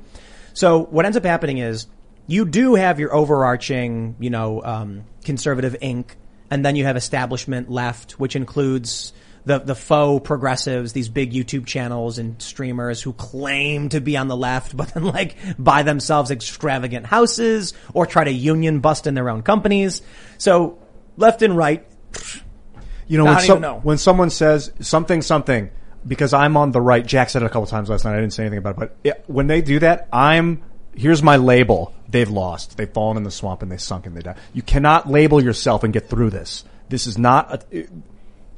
So 0.53 0.83
what 0.85 1.05
ends 1.05 1.17
up 1.17 1.23
happening 1.23 1.57
is 1.57 1.87
you 2.27 2.45
do 2.45 2.75
have 2.75 2.99
your 2.99 3.13
overarching, 3.13 4.15
you 4.19 4.29
know, 4.29 4.61
um, 4.63 5.03
conservative 5.23 5.75
ink, 5.81 6.15
and 6.51 6.65
then 6.65 6.75
you 6.75 6.85
have 6.85 6.95
establishment 6.95 7.69
left, 7.69 8.19
which 8.19 8.35
includes 8.35 9.13
the 9.49 9.57
the 9.57 9.75
faux 9.75 10.25
progressives, 10.25 10.93
these 10.93 11.09
big 11.09 11.33
YouTube 11.33 11.65
channels 11.65 12.19
and 12.19 12.39
streamers 12.39 13.01
who 13.01 13.13
claim 13.13 13.89
to 13.89 13.99
be 13.99 14.15
on 14.15 14.27
the 14.27 14.37
left, 14.37 14.77
but 14.77 14.93
then 14.93 15.03
like 15.03 15.35
buy 15.57 15.83
themselves 15.83 16.31
extravagant 16.31 17.07
houses 17.07 17.73
or 17.93 18.05
try 18.05 18.23
to 18.23 18.31
union 18.31 18.79
bust 18.79 19.07
in 19.07 19.15
their 19.15 19.29
own 19.29 19.41
companies. 19.41 20.01
So 20.37 20.77
left 21.17 21.41
and 21.41 21.57
right. 21.57 21.85
You 23.07 23.17
know, 23.17 23.25
when, 23.25 23.39
some, 23.39 23.61
know. 23.61 23.79
when 23.81 23.97
someone 23.97 24.29
says 24.29 24.71
something, 24.81 25.23
something, 25.23 25.71
because 26.05 26.31
I'm 26.31 26.55
on 26.57 26.71
the 26.71 26.79
right, 26.79 27.03
Jack 27.03 27.31
said 27.31 27.41
it 27.41 27.45
a 27.47 27.49
couple 27.49 27.65
times 27.65 27.89
last 27.89 28.05
night. 28.05 28.13
I 28.13 28.19
didn't 28.19 28.33
say 28.33 28.43
anything 28.43 28.59
about 28.59 28.75
it, 28.75 28.79
but 28.79 28.95
it, 29.03 29.23
when 29.25 29.47
they 29.47 29.63
do 29.63 29.79
that, 29.79 30.07
I'm, 30.13 30.61
here's 30.93 31.23
my 31.23 31.37
label. 31.37 31.91
They've 32.07 32.29
lost. 32.29 32.77
They've 32.77 32.89
fallen 32.89 33.17
in 33.17 33.23
the 33.23 33.31
swamp 33.31 33.63
and 33.63 33.71
they 33.71 33.77
sunk 33.77 34.05
and 34.05 34.15
they 34.15 34.21
died. 34.21 34.37
You 34.53 34.61
cannot 34.61 35.09
label 35.09 35.43
yourself 35.43 35.83
and 35.83 35.91
get 35.91 36.07
through 36.07 36.29
this. 36.29 36.63
This 36.87 37.07
is 37.07 37.17
not 37.17 37.65
a, 37.73 37.87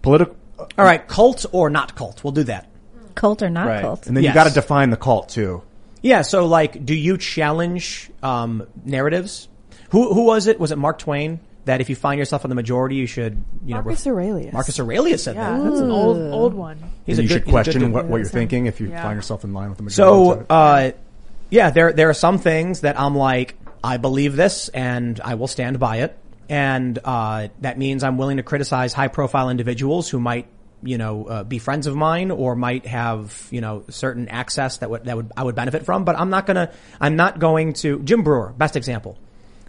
political. 0.01 0.35
All 0.77 0.85
right, 0.85 1.05
cult 1.07 1.45
or 1.51 1.69
not 1.69 1.95
cult? 1.95 2.23
We'll 2.23 2.31
do 2.33 2.43
that. 2.43 2.67
Cult 3.15 3.41
or 3.41 3.49
not 3.49 3.67
Right. 3.67 3.81
cult? 3.81 4.07
And 4.07 4.15
then 4.15 4.23
Yes. 4.23 4.31
you 4.31 4.35
got 4.35 4.47
to 4.47 4.53
define 4.53 4.89
the 4.89 4.97
cult 4.97 5.29
too. 5.29 5.61
Yeah, 6.01 6.21
so 6.23 6.45
like, 6.45 6.85
do 6.85 6.95
you 6.95 7.17
challenge 7.17 8.09
um, 8.23 8.63
narratives? 8.85 9.47
Who 9.91 10.13
who 10.13 10.23
was 10.25 10.47
it? 10.47 10.59
Was 10.59 10.71
it 10.71 10.77
Mark 10.77 10.97
Twain 10.99 11.39
that 11.65 11.79
if 11.81 11.89
you 11.89 11.95
find 11.95 12.17
yourself 12.17 12.43
in 12.45 12.49
the 12.49 12.55
majority, 12.55 12.95
you 12.95 13.05
should 13.05 13.43
you 13.65 13.75
know 13.75 13.81
Marcus 13.83 14.05
ref- 14.07 14.13
Aurelius. 14.13 14.53
Marcus 14.53 14.79
Aurelius 14.79 15.23
said 15.23 15.35
Yeah, 15.35 15.57
that. 15.57 15.63
that's 15.63 15.79
an 15.81 15.91
old 15.91 16.17
old 16.33 16.53
one. 16.53 16.77
He's 17.05 17.19
a 17.19 17.23
you 17.23 17.27
good- 17.27 17.33
should 17.33 17.41
he's 17.43 17.43
a 17.43 17.45
good 17.45 17.51
question 17.51 17.81
dude. 17.81 17.91
what, 17.91 18.05
what 18.05 18.17
you're 18.17 18.25
thinking 18.27 18.65
if 18.67 18.79
you 18.79 18.87
Yeah. 18.89 19.03
find 19.03 19.15
yourself 19.15 19.43
in 19.43 19.53
line 19.53 19.69
with 19.69 19.77
the 19.77 19.83
majority. 19.83 20.39
So, 20.39 20.45
uh, 20.49 20.91
yeah, 21.49 21.69
there 21.69 21.91
there 21.93 22.09
are 22.09 22.13
some 22.15 22.37
things 22.39 22.81
that 22.81 22.99
I'm 22.99 23.15
like, 23.15 23.55
I 23.83 23.97
believe 23.97 24.35
this, 24.35 24.69
and 24.69 25.19
I 25.23 25.35
will 25.35 25.47
stand 25.47 25.77
by 25.79 25.97
it, 25.97 26.17
and 26.51 26.99
uh, 27.05 27.47
that 27.61 27.77
means 27.77 28.03
I'm 28.03 28.17
willing 28.17 28.35
to 28.35 28.43
criticize 28.43 28.91
high 28.91 29.07
profile 29.07 29.49
individuals 29.49 30.09
who 30.09 30.19
might, 30.19 30.47
you 30.83 30.97
know, 30.97 31.25
uh, 31.25 31.43
be 31.45 31.59
friends 31.59 31.87
of 31.87 31.95
mine 31.95 32.29
or 32.29 32.57
might 32.57 32.85
have, 32.85 33.47
you 33.51 33.61
know, 33.61 33.85
certain 33.87 34.27
access 34.27 34.79
that 34.79 34.89
would 34.89 35.05
that 35.05 35.15
would 35.15 35.31
I 35.37 35.45
would 35.45 35.55
benefit 35.55 35.85
from. 35.85 36.03
But 36.03 36.19
I'm 36.19 36.29
not 36.29 36.45
gonna, 36.45 36.73
I'm 36.99 37.15
not 37.15 37.39
going 37.39 37.71
to. 37.75 37.99
Jim 37.99 38.23
Breuer, 38.23 38.53
best 38.57 38.75
example. 38.75 39.17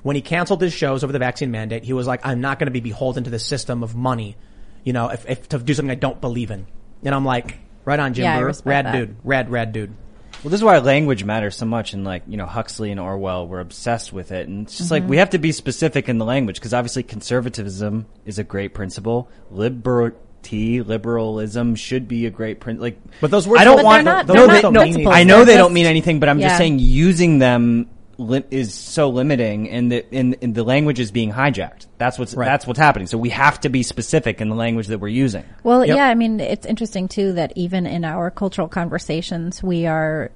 When 0.02 0.16
he 0.16 0.22
canceled 0.22 0.60
his 0.60 0.72
shows 0.72 1.04
over 1.04 1.12
the 1.12 1.20
vaccine 1.20 1.52
mandate, 1.52 1.84
he 1.84 1.92
was 1.92 2.08
like, 2.08 2.26
I'm 2.26 2.40
not 2.40 2.58
going 2.58 2.66
to 2.66 2.72
be 2.72 2.80
beholden 2.80 3.22
to 3.24 3.30
the 3.30 3.38
system 3.38 3.84
of 3.84 3.94
money, 3.94 4.36
you 4.82 4.92
know, 4.92 5.10
if, 5.10 5.24
if 5.30 5.48
to 5.50 5.60
do 5.60 5.74
something 5.74 5.92
I 5.92 5.94
don't 5.94 6.20
believe 6.20 6.50
in. 6.50 6.66
And 7.04 7.14
I'm 7.14 7.24
like, 7.24 7.58
right 7.84 8.00
on, 8.00 8.12
Jim 8.12 8.24
Yeah, 8.24 8.40
Breuer, 8.40 8.52
rad 8.64 8.86
that. 8.86 8.92
dude, 8.92 9.16
rad, 9.22 9.50
rad 9.52 9.72
dude. 9.72 9.94
Well, 10.42 10.50
this 10.50 10.58
is 10.58 10.64
why 10.64 10.78
language 10.78 11.22
matters 11.24 11.56
so 11.56 11.66
much, 11.66 11.92
and 11.92 12.04
like 12.04 12.22
you 12.26 12.36
know, 12.36 12.46
Huxley 12.46 12.90
and 12.90 12.98
Orwell 12.98 13.46
were 13.46 13.60
obsessed 13.60 14.12
with 14.12 14.32
it, 14.32 14.48
and 14.48 14.66
it's 14.66 14.76
just 14.76 14.90
like 14.90 15.04
Mhm. 15.04 15.08
we 15.08 15.16
have 15.18 15.30
to 15.30 15.38
be 15.38 15.52
specific 15.52 16.08
in 16.08 16.18
the 16.18 16.24
language 16.24 16.56
because 16.56 16.74
obviously 16.74 17.04
conservatism 17.04 18.06
is 18.26 18.38
a 18.40 18.44
great 18.44 18.74
principle. 18.74 19.28
Liberty, 19.52 20.82
liberalism 20.82 21.74
should 21.76 22.08
be 22.08 22.26
a 22.26 22.30
great 22.30 22.58
prin 22.60 22.80
Like, 22.80 22.98
But 23.20 23.30
those 23.30 23.46
words 23.46 23.60
I 23.60 23.64
don't 23.64 23.76
don't- 23.76 23.84
want. 23.84 24.04
But 24.04 24.26
they're 24.26 24.34
not- 24.34 24.34
no, 24.34 24.34
they're 24.34 24.46
they- 24.56 24.62
not 24.62 24.72
no. 25.04 25.10
I 25.12 25.22
know 25.24 25.36
They're 25.38 25.44
they 25.44 25.56
don't 25.56 25.66
just- 25.68 25.74
mean 25.74 25.86
anything, 25.86 26.18
but 26.18 26.28
I'm 26.28 26.40
Yeah. 26.40 26.48
just 26.48 26.58
saying 26.58 26.78
using 26.80 27.38
them 27.38 27.86
li- 28.18 28.44
is 28.50 28.74
so 28.74 29.08
limiting, 29.08 29.68
and 29.70 29.90
the 29.90 30.14
in, 30.14 30.34
in 30.34 30.52
the 30.52 30.64
language 30.64 31.00
is 31.00 31.10
being 31.10 31.32
hijacked. 31.32 31.86
That's 31.98 32.18
what's 32.18 32.34
that's 32.34 32.66
what's 32.66 32.78
happening. 32.78 33.06
So 33.06 33.18
we 33.18 33.30
have 33.30 33.60
to 33.60 33.68
be 33.68 33.82
specific 33.82 34.40
in 34.40 34.48
the 34.48 34.54
language 34.54 34.88
that 34.88 34.98
we're 34.98 35.08
using. 35.08 35.44
Well, 35.62 35.84
yeah, 35.84 36.08
I 36.08 36.14
mean, 36.14 36.40
it's 36.40 36.66
interesting 36.66 37.08
too 37.08 37.32
that 37.34 37.52
even 37.56 37.86
in 37.86 38.04
our 38.04 38.30
cultural 38.30 38.68
conversations, 38.68 39.62
we 39.62 39.86
are 39.86 40.30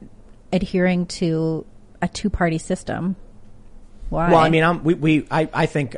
adhering 0.53 1.07
to 1.07 1.67
a 2.03 2.09
two-party 2.09 2.59
system. 2.59 3.17
Why? 4.11 4.31
Well, 4.31 4.39
I 4.39 4.51
mean, 4.51 4.63
I'm, 4.63 4.85
we, 4.85 4.95
we, 4.95 5.27
I, 5.31 5.49
I 5.53 5.67
think 5.67 5.97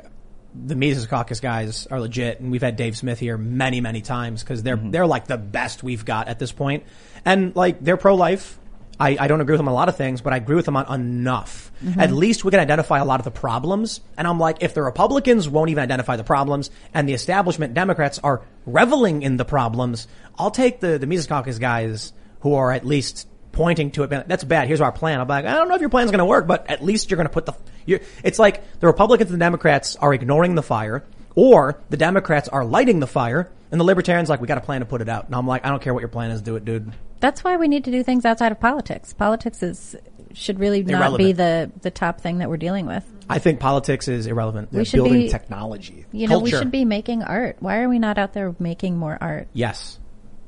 the 0.54 0.74
Mises 0.74 1.06
Caucus 1.06 1.40
guys 1.40 1.86
are 1.86 2.00
legit, 2.00 2.40
and 2.40 2.50
we've 2.50 2.62
had 2.62 2.76
Dave 2.76 2.96
Smith 2.96 3.18
here 3.18 3.36
many, 3.36 3.80
many 3.80 4.00
times 4.00 4.42
because 4.42 4.62
they're 4.62 4.76
mm-hmm. 4.76 4.90
they're 4.90 5.06
like 5.06 5.26
the 5.26 5.36
best 5.36 5.82
we've 5.82 6.04
got 6.04 6.28
at 6.28 6.38
this 6.38 6.52
point, 6.52 6.84
and 7.24 7.54
like 7.54 7.80
they're 7.80 7.96
pro 7.96 8.14
life. 8.14 8.58
I, 9.00 9.16
I 9.20 9.28
don't 9.28 9.40
agree 9.40 9.52
with 9.52 9.58
them 9.60 9.68
on 9.68 9.72
a 9.72 9.76
lot 9.76 9.88
of 9.88 9.96
things, 9.96 10.20
but 10.20 10.32
I 10.32 10.38
agree 10.38 10.56
with 10.56 10.64
them 10.64 10.76
on 10.76 10.92
enough. 11.00 11.70
Mhm. 11.84 11.98
At 11.98 12.10
least 12.12 12.44
we 12.44 12.50
can 12.50 12.60
identify 12.60 12.98
a 12.98 13.04
lot 13.04 13.20
of 13.20 13.24
the 13.24 13.30
problems. 13.30 14.00
And 14.16 14.26
I'm 14.26 14.40
like, 14.40 14.56
if 14.60 14.74
the 14.74 14.82
Republicans 14.82 15.48
won't 15.48 15.70
even 15.70 15.82
identify 15.82 16.16
the 16.16 16.24
problems, 16.24 16.70
and 16.92 17.08
the 17.08 17.12
establishment 17.14 17.74
Democrats 17.74 18.18
are 18.24 18.42
reveling 18.66 19.22
in 19.22 19.36
the 19.36 19.44
problems, 19.44 20.08
I'll 20.38 20.50
take 20.50 20.80
the 20.80 20.98
the 20.98 21.06
Mises 21.06 21.26
Caucus 21.26 21.58
guys 21.58 22.12
who 22.40 22.54
are 22.54 22.72
at 22.72 22.84
least 22.84 23.28
pointing 23.52 23.90
to 23.92 24.02
it. 24.04 24.10
like, 24.10 24.28
That's 24.28 24.44
bad. 24.44 24.68
Here's 24.68 24.80
our 24.80 24.92
plan. 24.92 25.20
I'm 25.20 25.28
like, 25.28 25.44
I 25.44 25.54
don't 25.54 25.68
know 25.68 25.74
if 25.74 25.80
your 25.80 25.90
plan's 25.90 26.10
going 26.10 26.18
to 26.20 26.24
work, 26.24 26.46
but 26.46 26.68
at 26.70 26.84
least 26.84 27.10
you're 27.10 27.16
going 27.16 27.26
to 27.28 27.32
put 27.32 27.46
the. 27.46 27.54
You're, 27.86 28.00
it's 28.24 28.38
like 28.38 28.62
the 28.80 28.86
Republicans 28.86 29.30
and 29.30 29.40
the 29.40 29.44
Democrats 29.44 29.96
are 29.96 30.12
ignoring 30.14 30.54
the 30.54 30.62
fire, 30.62 31.04
or 31.34 31.80
the 31.90 31.96
Democrats 31.96 32.48
are 32.48 32.64
lighting 32.64 33.00
the 33.00 33.06
fire, 33.06 33.50
and 33.70 33.80
the 33.80 33.84
Libertarians 33.84 34.28
like, 34.28 34.40
we 34.40 34.46
got 34.46 34.58
a 34.58 34.62
plan 34.62 34.80
to 34.80 34.86
put 34.86 35.00
it 35.00 35.08
out. 35.08 35.26
And 35.26 35.34
I'm 35.34 35.46
like, 35.46 35.64
I 35.64 35.68
don't 35.70 35.82
care 35.82 35.92
what 35.94 36.00
your 36.00 36.08
plan 36.08 36.30
is, 36.30 36.42
do 36.42 36.56
it, 36.56 36.64
dude. 36.64 36.92
That's 37.20 37.42
why 37.44 37.56
we 37.56 37.68
need 37.68 37.84
to 37.84 37.90
do 37.90 38.02
things 38.02 38.24
outside 38.24 38.52
of 38.52 38.60
politics. 38.60 39.12
Politics 39.12 39.62
is 39.62 39.96
should 40.34 40.60
really 40.60 40.82
not 40.82 41.16
be 41.16 41.32
the 41.32 41.70
the 41.80 41.90
top 41.90 42.20
thing 42.20 42.38
that 42.38 42.48
we're 42.48 42.58
dealing 42.58 42.86
with. 42.86 43.04
I 43.28 43.38
think 43.38 43.60
politics 43.60 44.08
is 44.08 44.26
irrelevant. 44.26 44.72
We 44.72 44.84
should 44.84 45.04
be 45.04 45.28
technology. 45.28 46.06
You 46.12 46.28
know, 46.28 46.38
we 46.38 46.50
should 46.50 46.70
be 46.70 46.84
making 46.84 47.22
art. 47.22 47.56
Why 47.60 47.80
are 47.80 47.88
we 47.88 47.98
not 47.98 48.18
out 48.18 48.32
there 48.34 48.54
making 48.58 48.96
more 48.96 49.16
art? 49.20 49.48
Yes, 49.52 49.98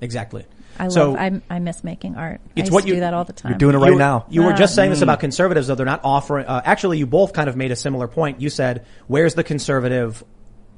exactly. 0.00 0.46
I 0.78 0.88
So- 0.88 1.12
love. 1.12 1.18
I, 1.18 1.40
I 1.56 1.58
miss 1.58 1.82
making 1.84 2.16
art. 2.16 2.40
I 2.44 2.50
It's 2.56 2.66
used 2.66 2.72
what 2.72 2.82
to 2.82 2.88
you 2.88 2.94
do 2.94 3.00
that 3.00 3.12
all 3.12 3.24
the 3.24 3.32
time. 3.32 3.56
You 3.60 3.66
were- 3.66 3.88
You 3.90 3.96
now. 3.96 4.26
You 4.30 4.42
were 4.44 4.52
just 4.52 4.74
saying 4.74 4.90
this 4.90 5.02
about 5.02 5.20
conservatives, 5.20 5.66
though 5.66 5.74
they're 5.74 5.84
not 5.84 6.00
offering. 6.04 6.46
Uh, 6.46 6.62
actually, 6.64 6.98
you 6.98 7.06
both 7.06 7.32
kind 7.32 7.48
of 7.48 7.56
made 7.56 7.70
a 7.72 7.76
similar 7.76 8.06
point. 8.08 8.40
You 8.40 8.48
said, 8.48 8.86
"Where's 9.08 9.34
the 9.34 9.44
conservative 9.44 10.22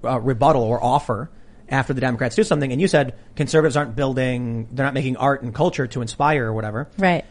uh, 0.04 0.18
rebuttal 0.20 0.62
or 0.62 0.82
offer 0.82 1.30
after 1.72 1.92
the 1.92 2.00
Democrats 2.00 2.36
do 2.36 2.44
something?" 2.44 2.70
And 2.70 2.80
you 2.80 2.86
said 2.86 3.14
conservatives 3.34 3.76
aren't 3.76 3.96
building, 3.96 4.68
they're 4.70 4.86
not 4.86 4.94
making 4.94 5.16
art 5.16 5.42
and 5.42 5.54
culture 5.54 5.86
to 5.88 6.02
inspire 6.02 6.46
or 6.46 6.52
whatever. 6.52 6.88
Right. 6.98 7.24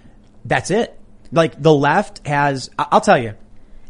That's 0.43 0.71
it. 0.71 0.97
Like 1.31 1.61
the 1.61 1.73
left 1.73 2.25
has. 2.27 2.69
I'll 2.77 3.01
tell 3.01 3.17
you. 3.17 3.33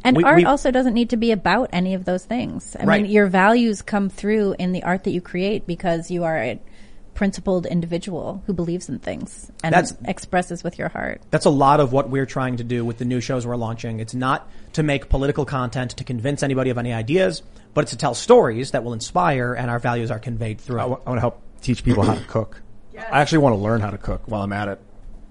And 0.03 0.17
we- 0.17 0.23
art 0.23 0.37
we- 0.37 0.45
also 0.45 0.71
doesn't 0.71 0.93
need 0.95 1.11
to 1.11 1.17
be 1.17 1.31
about 1.31 1.69
any 1.71 1.93
of 1.93 2.05
those 2.05 2.25
things. 2.25 2.75
I 2.79 2.85
Right. 2.85 3.03
mean, 3.03 3.11
your 3.11 3.27
values 3.27 3.81
come 3.81 4.09
through 4.09 4.55
in 4.57 4.71
the 4.71 4.83
art 4.83 5.03
that 5.03 5.11
you 5.11 5.21
create 5.21 5.67
because 5.67 6.09
you 6.11 6.23
are 6.23 6.37
a 6.37 6.59
principled 7.13 7.65
individual 7.65 8.41
who 8.45 8.53
believes 8.53 8.89
in 8.89 8.99
things 8.99 9.51
and 9.63 9.73
That's- 9.73 9.93
expresses 10.05 10.63
with 10.63 10.79
your 10.79 10.89
heart. 10.89 11.21
That's 11.31 11.45
a 11.45 11.49
lot 11.51 11.79
of 11.79 11.91
what 11.91 12.09
we're 12.09 12.25
trying 12.25 12.57
to 12.57 12.63
do 12.63 12.83
with 12.85 12.97
the 12.97 13.05
new 13.05 13.19
shows 13.19 13.45
we're 13.45 13.55
launching. 13.55 13.99
It's 13.99 14.13
not 14.13 14.49
to 14.73 14.83
make 14.83 15.09
political 15.09 15.45
content 15.45 15.91
to 15.91 16.03
convince 16.03 16.43
anybody 16.43 16.69
of 16.69 16.77
any 16.77 16.93
ideas, 16.93 17.41
but 17.73 17.81
it's 17.81 17.91
to 17.91 17.97
tell 17.97 18.13
stories 18.13 18.71
that 18.71 18.83
will 18.83 18.93
inspire 18.93 19.53
and 19.53 19.69
our 19.69 19.79
values 19.79 20.11
are 20.11 20.19
conveyed 20.19 20.59
through. 20.59 20.79
I 20.79 20.85
want 20.85 21.05
to 21.05 21.19
help 21.19 21.41
teach 21.61 21.83
people 21.83 22.03
how 22.03 22.15
to 22.15 22.23
cook. 22.25 22.61
I 22.97 23.21
actually 23.21 23.39
want 23.39 23.55
to 23.55 23.61
learn 23.61 23.81
how 23.81 23.89
to 23.89 23.97
cook 23.97 24.23
while 24.25 24.41
I'm 24.43 24.53
at 24.53 24.67
it. 24.67 24.79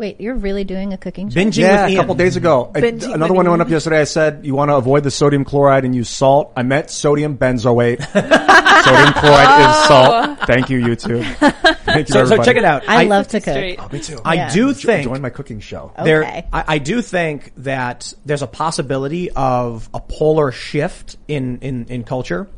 Wait, 0.01 0.19
you're 0.19 0.35
really 0.35 0.65
doing 0.65 0.95
a 0.95 0.97
cooking 0.97 1.29
show? 1.29 1.39
yeah, 1.39 1.87
a 1.87 1.95
couple 1.95 2.15
days 2.15 2.37
ago. 2.37 2.73
I- 2.75 2.81
Binging 2.81 3.13
another 3.13 3.35
one 3.35 3.45
Ian. 3.45 3.51
went 3.51 3.61
up 3.61 3.69
yesterday. 3.69 4.01
I 4.01 4.05
said 4.05 4.47
you 4.47 4.55
want 4.55 4.71
to 4.71 4.77
avoid 4.77 5.05
the 5.05 5.11
sodium 5.11 5.45
chloride 5.45 5.85
and 5.85 5.95
use 5.95 6.09
salt. 6.09 6.55
I 6.57 6.63
meant 6.63 6.89
sodium 6.89 7.37
benzoate. 7.37 8.01
sodium 8.13 9.13
chloride 9.13 9.61
is 9.61 9.77
oh. 9.77 9.85
salt. 9.89 10.39
Thank 10.47 10.71
you, 10.71 10.81
YouTube. 10.81 11.23
Thank 11.85 12.09
you, 12.09 12.15
So- 12.15 12.25
so 12.25 12.37
everybody. 12.37 12.45
check 12.47 12.57
it 12.57 12.65
out. 12.65 12.89
I 12.89 13.05
love 13.05 13.29
to 13.29 13.41
cook. 13.43 13.77
Oh, 13.79 13.89
me 13.93 14.01
too. 14.01 14.19
I 14.25 14.51
do 14.51 14.73
think 14.73 15.05
join 15.05 15.21
my 15.21 15.29
cooking 15.29 15.61
show. 15.61 15.93
There, 16.03 16.23
Okay. 16.23 16.47
I, 16.51 16.65
I 16.67 16.79
do 16.79 17.03
think 17.03 17.53
that 17.59 18.15
there's 18.25 18.41
a 18.41 18.47
possibility 18.47 19.31
of 19.33 19.91
a 19.93 20.01
polar 20.01 20.51
shift 20.51 21.19
in, 21.29 21.59
in, 21.59 21.85
in 21.91 22.05
culture 22.05 22.49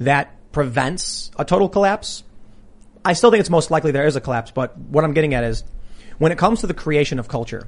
that 0.00 0.34
prevents 0.50 1.30
a 1.38 1.44
total 1.44 1.68
collapse. 1.68 2.24
I 3.04 3.12
still 3.12 3.30
think 3.30 3.38
it's 3.38 3.50
most 3.50 3.70
likely 3.70 3.92
there 3.92 4.06
is 4.06 4.16
a 4.16 4.20
collapse, 4.20 4.50
but 4.50 4.76
what 4.76 5.04
I'm 5.04 5.14
getting 5.14 5.34
at 5.34 5.44
is 5.44 5.62
when 6.22 6.30
it 6.30 6.38
comes 6.38 6.60
to 6.60 6.68
the 6.68 6.74
creation 6.74 7.18
of 7.18 7.26
culture, 7.26 7.66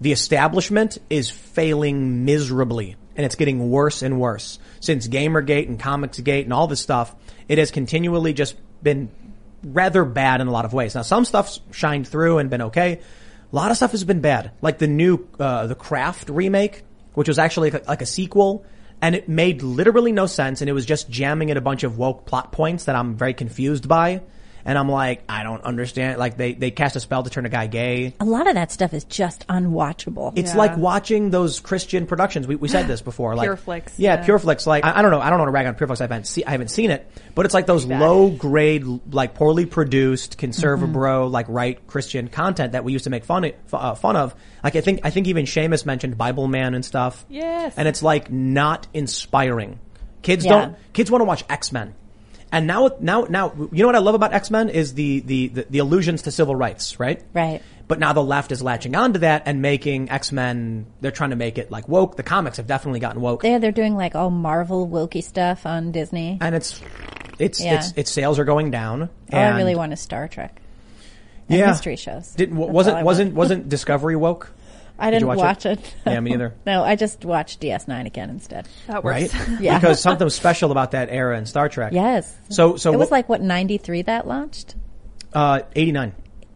the 0.00 0.12
establishment 0.12 0.96
is 1.10 1.28
failing 1.28 2.24
miserably 2.24 2.96
and 3.16 3.26
it's 3.26 3.34
getting 3.34 3.68
worse 3.70 4.00
and 4.00 4.18
worse. 4.18 4.58
Since 4.80 5.08
Gamergate 5.08 5.68
and 5.68 5.78
Comicsgate 5.78 6.44
and 6.44 6.54
all 6.54 6.66
this 6.66 6.80
stuff, 6.80 7.14
it 7.50 7.58
has 7.58 7.70
continually 7.70 8.32
just 8.32 8.56
been 8.82 9.10
rather 9.62 10.06
bad 10.06 10.40
in 10.40 10.46
a 10.46 10.50
lot 10.50 10.64
of 10.64 10.72
ways. 10.72 10.94
Now 10.94 11.02
some 11.02 11.26
stuff's 11.26 11.60
shined 11.70 12.08
through 12.08 12.38
and 12.38 12.48
been 12.48 12.62
okay, 12.62 12.92
A 13.52 13.54
lot 13.54 13.70
of 13.70 13.76
stuff 13.76 13.90
has 13.90 14.04
been 14.04 14.22
bad. 14.22 14.52
Like 14.62 14.78
the 14.78 14.86
new, 14.86 15.28
uh, 15.38 15.66
the 15.66 15.74
Craft 15.74 16.30
remake, 16.30 16.84
which 17.12 17.28
was 17.28 17.38
actually 17.38 17.72
like 17.72 17.84
a, 17.84 17.88
like 17.88 18.00
a 18.00 18.06
sequel. 18.06 18.64
And 19.02 19.14
it 19.14 19.28
made 19.28 19.62
literally 19.62 20.12
no 20.12 20.24
sense 20.24 20.62
and 20.62 20.70
it 20.70 20.72
was 20.72 20.86
just 20.86 21.10
jamming 21.10 21.50
in 21.50 21.58
a 21.58 21.60
bunch 21.60 21.82
of 21.82 21.98
woke 21.98 22.24
plot 22.24 22.52
points 22.52 22.84
that 22.84 22.96
I'm 22.96 23.16
very 23.16 23.34
confused 23.34 23.86
by. 23.86 24.22
And 24.64 24.78
I'm 24.78 24.88
like, 24.88 25.22
I 25.28 25.42
don't 25.42 25.62
understand. 25.62 26.18
Like 26.18 26.36
they, 26.36 26.52
they 26.54 26.70
cast 26.70 26.96
a 26.96 27.00
spell 27.00 27.22
to 27.22 27.30
turn 27.30 27.46
a 27.46 27.48
guy 27.48 27.66
gay. 27.66 28.14
A 28.20 28.24
lot 28.24 28.46
of 28.48 28.54
that 28.54 28.70
stuff 28.72 28.92
is 28.94 29.04
just 29.04 29.46
unwatchable. 29.48 30.32
It's 30.36 30.54
like 30.54 30.76
watching 30.76 31.30
those 31.30 31.60
Christian 31.60 32.06
productions. 32.06 32.46
We, 32.46 32.56
we 32.56 32.68
said 32.68 32.86
this 32.86 33.02
before. 33.02 33.34
Like 33.34 33.48
Pureflix. 33.48 33.92
Yeah, 33.96 34.16
yeah. 34.16 34.24
Pure 34.24 34.40
Flix. 34.40 34.66
Like 34.66 34.84
I, 34.84 34.98
I 34.98 35.02
don't 35.02 35.10
know. 35.10 35.20
I 35.20 35.30
don't 35.30 35.38
want 35.38 35.48
to 35.48 35.52
rag 35.52 35.66
on 35.66 35.74
Pureflix. 35.74 36.00
I 36.00 36.04
haven't 36.04 36.26
see, 36.26 36.44
I 36.44 36.50
haven't 36.50 36.68
seen 36.68 36.90
it, 36.90 37.10
but 37.34 37.44
it's 37.46 37.54
like 37.54 37.66
those 37.66 37.84
low 37.86 38.30
grade, 38.30 38.84
like 39.12 39.34
poorly 39.34 39.66
produced, 39.66 40.38
conservative 40.38 40.72
Mm-hmm. 40.72 40.92
bro, 40.92 41.26
like 41.26 41.46
right 41.48 41.86
Christian 41.86 42.28
content 42.28 42.72
that 42.72 42.82
we 42.82 42.92
used 42.92 43.04
to 43.04 43.10
make 43.10 43.24
fun 43.24 43.44
of, 43.44 43.52
uh, 43.74 43.94
fun 43.94 44.16
of. 44.16 44.34
Like 44.64 44.74
I 44.76 44.80
think 44.80 45.00
I 45.04 45.10
think 45.10 45.26
even 45.26 45.44
Seamus 45.44 45.84
mentioned 45.84 46.16
Bible 46.16 46.48
Man 46.48 46.74
and 46.74 46.84
stuff. 46.84 47.24
Yes. 47.28 47.74
And 47.76 47.86
it's 47.86 48.02
like 48.02 48.30
not 48.30 48.86
inspiring. 48.94 49.78
Kids 50.22 50.44
Yeah. 50.44 50.50
don't. 50.52 50.76
Kids 50.92 51.10
want 51.10 51.20
to 51.20 51.26
watch 51.26 51.44
X 51.48 51.72
Men. 51.72 51.94
And 52.52 52.66
now, 52.66 52.90
now, 53.00 53.22
now, 53.22 53.52
you 53.72 53.82
know 53.82 53.86
what 53.86 53.96
I 53.96 54.00
love 54.00 54.14
about 54.14 54.34
X 54.34 54.50
Men 54.50 54.68
is 54.68 54.94
the, 54.94 55.20
the, 55.20 55.48
the, 55.48 55.66
the 55.70 55.78
allusions 55.78 56.22
to 56.22 56.30
civil 56.30 56.54
rights, 56.54 57.00
right? 57.00 57.22
Right. 57.32 57.62
But 57.88 57.98
now 57.98 58.12
the 58.12 58.22
left 58.22 58.52
is 58.52 58.62
latching 58.62 58.94
onto 58.94 59.18
that 59.20 59.42
and 59.46 59.60
making 59.60 60.08
X-Men, 60.10 60.86
they're 61.00 61.10
trying 61.10 61.30
to 61.30 61.36
make 61.36 61.58
it 61.58 61.70
like 61.70 61.88
woke. 61.88 62.16
The 62.16 62.22
comics 62.22 62.56
have 62.56 62.66
definitely 62.66 63.00
gotten 63.00 63.20
woke. 63.20 63.44
Yeah, 63.44 63.58
they're 63.58 63.72
doing 63.72 63.96
like 63.96 64.14
all 64.14 64.30
Marvel 64.30 64.86
Wilkie 64.86 65.20
stuff 65.20 65.66
on 65.66 65.92
Disney. 65.92 66.38
And 66.40 66.54
it's, 66.54 66.80
it's, 67.38 67.60
Yeah. 67.60 67.74
it's, 67.74 67.92
its 67.96 68.10
sales 68.10 68.38
are 68.38 68.44
going 68.44 68.70
down. 68.70 69.02
All 69.02 69.08
and 69.30 69.54
I 69.54 69.56
really 69.58 69.74
want 69.74 69.92
is 69.92 70.00
Star 70.00 70.28
Trek. 70.28 70.60
And 71.48 71.58
yeah. 71.58 71.66
mystery 71.66 71.96
shows. 71.96 72.34
Didn't, 72.34 72.56
wasn't, 72.56 73.04
wasn't, 73.04 73.34
wasn't 73.34 73.68
Discovery 73.68 74.16
woke? 74.16 74.50
I 74.98 75.10
Did 75.10 75.16
you 75.22 75.26
didn't 75.26 75.28
watch 75.28 75.38
watch, 75.64 75.66
it? 75.66 75.78
it. 75.80 75.94
Yeah, 76.06 76.20
me 76.20 76.30
neither. 76.30 76.54
no, 76.66 76.84
I 76.84 76.94
just 76.96 77.24
watched 77.24 77.60
DS9 77.60 78.06
again 78.06 78.30
instead. 78.30 78.68
That 78.86 79.02
works. 79.02 79.34
Right? 79.34 79.48
Yeah. 79.60 79.78
Because 79.78 80.00
something 80.00 80.28
special 80.30 80.70
about 80.70 80.92
that 80.92 81.08
era 81.10 81.36
in 81.38 81.46
Star 81.46 81.68
Trek. 81.68 81.92
Yes. 81.92 82.36
So, 82.50 82.76
so 82.76 82.92
it 82.92 82.96
was 82.98 83.06
what- 83.06 83.10
like 83.12 83.28
what 83.28 83.40
93 83.42 84.02
that 84.02 84.26
launched. 84.28 84.76
uh, 85.32 85.60
89. 85.74 86.14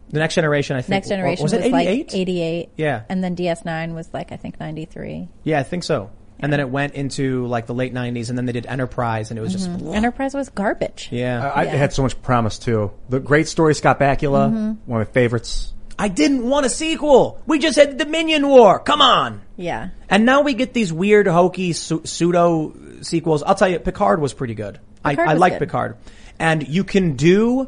The 0.09 0.19
next 0.19 0.35
generation, 0.35 0.77
I 0.77 0.81
think. 0.81 0.89
Next 0.91 1.09
generation 1.09 1.43
was 1.43 1.53
was, 1.53 1.65
it 1.65 1.71
like 1.71 1.87
88? 1.87 2.15
88. 2.15 2.69
Yeah. 2.77 3.03
And 3.09 3.21
then 3.23 3.35
DS9 3.35 3.93
was 3.93 4.09
like 4.13 4.31
I 4.31 4.37
think 4.37 4.57
93. 4.59 5.27
Yeah, 5.43 5.59
I 5.59 5.63
think 5.63 5.83
so. 5.83 6.11
And 6.39 6.53
then 6.53 6.59
it 6.59 6.69
went 6.69 6.93
into 6.93 7.45
like 7.47 7.65
the 7.65 7.73
late 7.73 7.93
90s 7.93 8.29
and 8.29 8.37
then 8.37 8.45
they 8.45 8.51
did 8.53 8.67
Enterprise 8.67 9.31
and 9.31 9.39
it 9.39 9.41
was 9.41 9.51
just, 9.51 9.69
Mhm. 9.69 9.95
Enterprise 9.95 10.33
was 10.35 10.49
garbage. 10.49 11.09
yeah. 11.11 11.51
I, 11.53 11.61
I 11.61 11.65
had 11.65 11.91
so 11.93 12.03
much 12.03 12.21
promise 12.21 12.59
too. 12.59 12.91
The 13.09 13.19
great 13.19 13.47
story, 13.47 13.73
Scott 13.75 13.99
Bakula, 13.99 14.49
Mhm. 14.51 14.77
one 14.85 15.01
of 15.01 15.07
my 15.07 15.11
favorites. 15.11 15.73
I 15.99 16.07
didn't 16.09 16.47
want 16.47 16.65
a 16.65 16.69
sequel. 16.69 17.41
We 17.47 17.57
just 17.59 17.77
had 17.77 17.97
the 17.97 18.05
Dominion 18.05 18.47
War. 18.47 18.79
Come 18.79 19.01
on. 19.01 19.41
Yeah. 19.55 19.89
And 20.09 20.25
now 20.25 20.41
we 20.41 20.53
get 20.53 20.73
these 20.73 20.93
weird, 20.93 21.27
hokey 21.27 21.73
su- 21.73 22.01
pseudo 22.05 22.73
sequels. 23.01 23.41
I'll 23.43 23.55
tell 23.55 23.67
you, 23.69 23.79
Picard 23.79 24.21
was 24.21 24.33
pretty 24.33 24.53
good. 24.53 24.79
I, 25.03 25.11
Picard 25.13 25.27
I 25.29 25.33
was 25.33 25.41
like. 25.41 25.59
Picard. 25.59 25.97
And 26.39 26.67
you 26.67 26.83
can 26.83 27.15
do 27.15 27.67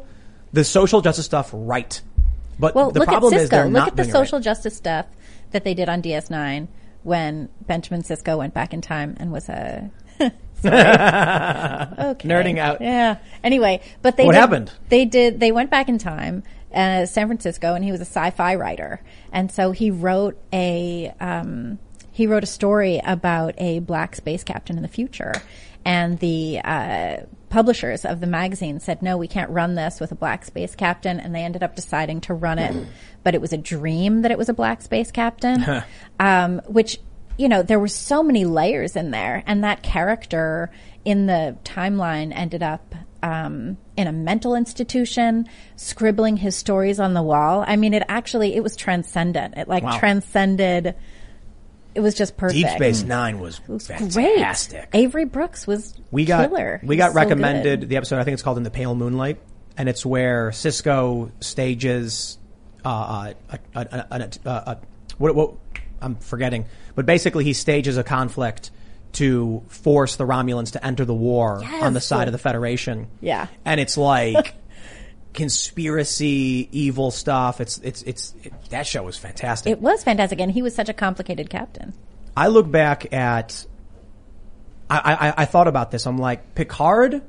the 0.52 0.62
social 0.62 1.00
justice 1.00 1.24
stuff 1.26 1.50
right. 1.52 2.00
But 2.58 2.74
Well, 2.76 2.92
the 2.92 3.00
look 3.00 3.08
problem 3.08 3.34
is 3.34 3.46
Sisko. 3.48 3.50
they're 3.50 3.64
Look 3.64 3.72
not 3.72 3.88
at 3.88 3.96
the 3.96 4.02
it 4.02 4.06
right. 4.06 4.12
social 4.12 4.38
justice 4.40 4.76
stuff 4.76 5.06
that 5.50 5.64
they 5.64 5.74
did 5.74 5.88
on 5.88 6.00
DS9 6.02 6.68
when 7.02 7.48
Benjamin 7.66 8.02
Sisko 8.02 8.38
went 8.38 8.54
back 8.54 8.72
in 8.72 8.80
time 8.80 9.16
and 9.18 9.32
was 9.32 9.48
a 9.48 9.90
okay. 10.64 12.28
Nerding 12.28 12.58
out. 12.58 12.80
Yeah. 12.80 13.18
Anyway, 13.42 13.80
but 14.02 14.16
they 14.16 14.26
What 14.26 14.32
did- 14.32 14.38
happened? 14.40 14.72
They 14.88 15.04
did. 15.04 15.40
They 15.40 15.52
went 15.52 15.70
back 15.70 15.88
in 15.88 15.98
time, 15.98 16.42
uh, 16.74 17.06
San 17.06 17.26
Francisco, 17.26 17.74
and 17.74 17.84
he 17.84 17.92
was 17.92 18.00
a 18.00 18.04
sci-fi 18.04 18.54
writer, 18.54 19.02
and 19.32 19.50
so 19.50 19.72
he 19.72 19.90
wrote 19.90 20.38
a 20.52 21.12
um, 21.20 21.78
he 22.12 22.26
wrote 22.26 22.42
a 22.42 22.46
story 22.46 23.00
about 23.04 23.54
a 23.58 23.80
black 23.80 24.16
space 24.16 24.44
captain 24.44 24.76
in 24.76 24.82
the 24.82 24.88
future, 24.88 25.32
and 25.84 26.18
the 26.18 26.60
uh, 26.62 27.16
publishers 27.48 28.04
of 28.04 28.20
the 28.20 28.26
magazine 28.26 28.80
said, 28.80 29.02
"No, 29.02 29.16
we 29.16 29.28
can't 29.28 29.50
run 29.50 29.74
this 29.74 30.00
with 30.00 30.12
a 30.12 30.16
black 30.16 30.44
space 30.44 30.74
captain," 30.74 31.20
and 31.20 31.34
they 31.34 31.42
ended 31.42 31.62
up 31.62 31.74
deciding 31.74 32.20
to 32.22 32.34
run 32.34 32.58
it, 32.58 32.86
but 33.24 33.34
it 33.34 33.40
was 33.40 33.52
a 33.52 33.58
dream 33.58 34.22
that 34.22 34.30
it 34.30 34.38
was 34.38 34.48
a 34.48 34.54
black 34.54 34.82
space 34.82 35.10
captain, 35.10 35.64
um, 36.20 36.60
which 36.66 36.98
you 37.40 37.48
know, 37.48 37.62
there 37.62 37.80
were 37.80 37.88
so 37.88 38.22
many 38.22 38.44
layers 38.44 38.96
in 38.96 39.12
there, 39.12 39.42
and 39.46 39.64
that 39.64 39.82
character 39.82 40.70
in 41.06 41.24
the 41.24 41.56
timeline 41.64 42.32
ended 42.34 42.62
up 42.62 42.94
um, 43.22 43.76
in 43.96 44.06
a 44.06 44.12
mental 44.12 44.54
institution, 44.54 45.48
scribbling 45.76 46.36
his 46.36 46.56
stories 46.56 46.98
on 47.00 47.14
the 47.14 47.22
wall. 47.22 47.64
I 47.66 47.76
mean, 47.76 47.94
it 47.94 48.02
actually 48.08 48.54
it 48.56 48.62
was 48.62 48.76
transcendent. 48.76 49.56
It 49.56 49.68
like 49.68 49.82
Wow. 49.82 49.98
transcended. 49.98 50.94
It 51.94 52.00
was 52.00 52.14
just 52.14 52.36
perfect. 52.36 52.56
Deep 52.56 52.68
Space 52.68 53.02
Nine 53.02 53.40
was, 53.40 53.60
was 53.66 53.88
fantastic. 53.88 54.90
great. 54.92 55.02
Avery 55.02 55.24
Brooks 55.24 55.66
was 55.66 55.94
We 56.12 56.24
got 56.24 56.48
killer. 56.48 56.80
we 56.84 56.96
got 56.96 57.06
was 57.06 57.14
so 57.14 57.16
recommended 57.20 57.88
the 57.88 57.96
episode. 57.96 58.18
I 58.20 58.24
think 58.24 58.34
it's 58.34 58.42
called 58.42 58.58
"In 58.58 58.62
the 58.62 58.70
Pale 58.70 58.94
Moonlight," 58.94 59.40
and 59.76 59.88
it's 59.88 60.06
where 60.06 60.50
Sisko 60.50 61.32
stages 61.40 62.38
uh, 62.84 63.32
a, 63.50 63.58
a, 63.74 63.80
a, 63.80 64.06
a, 64.10 64.30
a, 64.44 64.50
a 64.50 64.78
what, 65.18 65.34
what 65.34 65.54
I'm 66.00 66.14
forgetting, 66.16 66.64
but 66.94 67.06
basically 67.06 67.44
he 67.44 67.52
stages 67.52 67.98
a 67.98 68.04
conflict 68.04 68.70
to 69.12 69.62
force 69.68 70.16
the 70.16 70.24
Romulans 70.26 70.72
to 70.72 70.84
enter 70.84 71.04
the 71.04 71.14
war 71.14 71.62
on 71.64 71.94
the 71.94 72.00
side 72.00 72.28
of 72.28 72.32
the 72.32 72.38
Federation. 72.38 73.08
Yeah. 73.20 73.48
and 73.64 73.80
it's 73.80 73.96
like 73.96 74.54
conspiracy, 75.34 76.68
evil 76.72 77.10
stuff. 77.10 77.60
It's 77.60 77.78
it's 77.78 78.02
it's 78.02 78.34
it, 78.42 78.52
that 78.70 78.86
show 78.86 79.02
was 79.02 79.16
fantastic. 79.16 79.70
It 79.70 79.80
was 79.80 80.02
fantastic, 80.04 80.40
and 80.40 80.50
he 80.50 80.62
was 80.62 80.74
such 80.74 80.88
a 80.88 80.94
complicated 80.94 81.50
captain. 81.50 81.92
I 82.36 82.48
look 82.48 82.70
back 82.70 83.12
at, 83.12 83.66
I, 84.88 84.98
I, 85.28 85.34
I 85.42 85.44
thought 85.44 85.68
about 85.68 85.90
this. 85.90 86.06
I'm 86.06 86.18
like, 86.18 86.54
Picard 86.54 87.22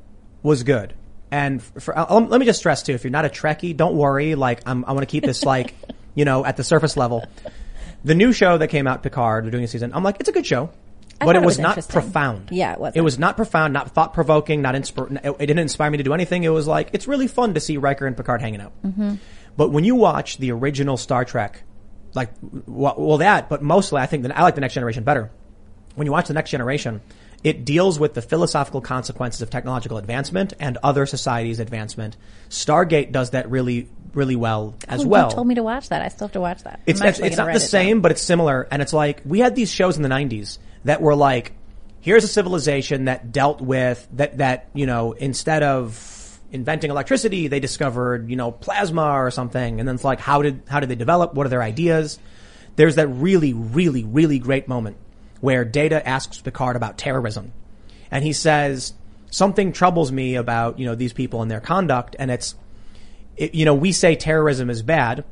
was 0.43 0.63
good. 0.63 0.93
And 1.31 1.61
for, 1.61 1.97
uh, 1.97 2.19
let 2.19 2.39
me 2.39 2.45
just 2.45 2.59
stress 2.59 2.83
too, 2.83 2.93
if 2.93 3.03
you're 3.03 3.11
not 3.11 3.25
a 3.25 3.29
Trekkie, 3.29 3.75
don't 3.75 3.95
worry. 3.95 4.35
Like, 4.35 4.61
I'm, 4.65 4.85
I 4.85 4.91
want 4.91 5.01
to 5.01 5.11
keep 5.11 5.23
this 5.23 5.43
like, 5.43 5.75
you 6.15 6.25
know, 6.25 6.45
at 6.45 6.57
the 6.57 6.63
surface 6.63 6.97
level. 6.97 7.25
The 8.03 8.15
new 8.15 8.33
show 8.33 8.57
that 8.57 8.67
came 8.67 8.87
out, 8.87 9.03
Picard, 9.03 9.45
they're 9.45 9.51
doing 9.51 9.63
a 9.63 9.67
season. 9.67 9.91
I'm 9.93 10.03
like, 10.03 10.19
it's 10.19 10.29
a 10.29 10.31
good 10.31 10.45
show. 10.45 10.69
I 11.21 11.25
but 11.25 11.35
it 11.35 11.41
it 11.41 11.45
was, 11.45 11.57
was 11.57 11.59
not 11.59 11.87
profound. 11.89 12.49
Yeah, 12.51 12.73
it 12.73 12.79
wasn't. 12.79 12.97
It 12.97 13.01
was 13.01 13.19
not 13.19 13.35
profound, 13.35 13.73
not 13.73 13.91
thought 13.91 14.13
provoking, 14.13 14.61
not 14.61 14.75
inspir- 14.75 15.15
it, 15.23 15.35
it 15.39 15.45
didn't 15.45 15.59
inspire 15.59 15.89
me 15.91 15.97
to 15.97 16.03
do 16.03 16.13
anything. 16.13 16.43
It 16.43 16.49
was 16.49 16.67
like, 16.67 16.89
it's 16.93 17.07
really 17.07 17.27
fun 17.27 17.53
to 17.53 17.59
see 17.59 17.77
Riker 17.77 18.07
and 18.07 18.17
Picard 18.17 18.41
hanging 18.41 18.61
out. 18.61 18.73
Mhm. 18.83 19.19
But 19.55 19.69
when 19.69 19.83
you 19.83 19.95
watch 19.95 20.37
the 20.37 20.51
original 20.51 20.97
Star 20.97 21.23
Trek, 21.25 21.63
like, 22.13 22.31
well, 22.65 22.95
well 22.97 23.17
that, 23.19 23.49
but 23.49 23.61
mostly 23.61 24.01
I 24.01 24.05
think 24.05 24.23
that 24.23 24.37
I 24.37 24.41
like 24.41 24.55
the 24.55 24.61
next 24.61 24.73
generation 24.73 25.03
better. 25.03 25.31
When 25.95 26.05
you 26.05 26.11
watch 26.11 26.27
the 26.27 26.33
next 26.33 26.49
generation, 26.49 27.01
it 27.43 27.65
deals 27.65 27.99
with 27.99 28.13
the 28.13 28.21
philosophical 28.21 28.81
consequences 28.81 29.41
of 29.41 29.49
technological 29.49 29.97
advancement 29.97 30.53
and 30.59 30.77
other 30.83 31.05
societies' 31.05 31.59
advancement. 31.59 32.15
Stargate 32.49 33.11
does 33.11 33.31
that 33.31 33.49
really, 33.49 33.89
really 34.13 34.35
well 34.35 34.75
as 34.87 35.03
Oh, 35.03 35.07
well. 35.07 35.29
You 35.29 35.35
told 35.35 35.47
me 35.47 35.55
to 35.55 35.63
watch 35.63 35.89
that. 35.89 36.01
I 36.01 36.09
still 36.09 36.27
have 36.27 36.33
to 36.33 36.41
watch 36.41 36.63
that. 36.63 36.81
It's 36.85 37.01
it's, 37.01 37.19
it's 37.19 37.37
not 37.37 37.47
the 37.47 37.53
it 37.55 37.59
same, 37.61 38.01
but 38.01 38.11
it's 38.11 38.21
similar. 38.21 38.67
And 38.71 38.81
it's 38.81 38.93
like 38.93 39.21
we 39.25 39.39
had 39.39 39.55
these 39.55 39.71
shows 39.71 39.97
in 39.97 40.03
the 40.03 40.09
'90s 40.09 40.59
that 40.83 41.01
were 41.01 41.15
like, 41.15 41.53
here's 41.99 42.23
a 42.23 42.27
civilization 42.27 43.05
that 43.05 43.31
dealt 43.31 43.61
with 43.61 44.07
that 44.13 44.37
that 44.39 44.69
you 44.73 44.85
know 44.85 45.13
instead 45.13 45.63
of 45.63 46.39
inventing 46.51 46.91
electricity, 46.91 47.47
they 47.47 47.59
discovered 47.59 48.29
you 48.29 48.35
know 48.35 48.51
plasma 48.51 49.03
or 49.03 49.31
something. 49.31 49.79
And 49.79 49.87
then 49.87 49.95
it's 49.95 50.03
like, 50.03 50.19
how 50.19 50.41
did 50.41 50.63
how 50.67 50.79
did 50.79 50.89
they 50.89 50.95
develop? 50.95 51.33
What 51.33 51.45
are 51.45 51.49
their 51.49 51.63
ideas? 51.63 52.19
There's 52.75 52.95
that 52.95 53.07
really, 53.07 53.53
really, 53.53 54.03
really 54.03 54.39
great 54.39 54.67
moment 54.67 54.97
where 55.41 55.65
Data 55.65 56.07
asks 56.07 56.39
Picard 56.39 56.75
about 56.75 56.97
terrorism, 56.97 57.53
and 58.09 58.23
he 58.23 58.33
says 58.33 58.93
something 59.29 59.71
troubles 59.71 60.11
me 60.11 60.35
about 60.35 60.79
you 60.79 60.85
know 60.85 60.95
these 60.95 61.13
people 61.13 61.41
and 61.41 61.49
their 61.49 61.61
conduct, 61.61 62.15
and 62.17 62.31
it's 62.31 62.55
it, 63.37 63.55
you 63.55 63.65
know, 63.65 63.73
we 63.73 63.91
say 63.91 64.15
terrorism 64.15 64.69
is 64.69 64.81
bad, 64.81 65.23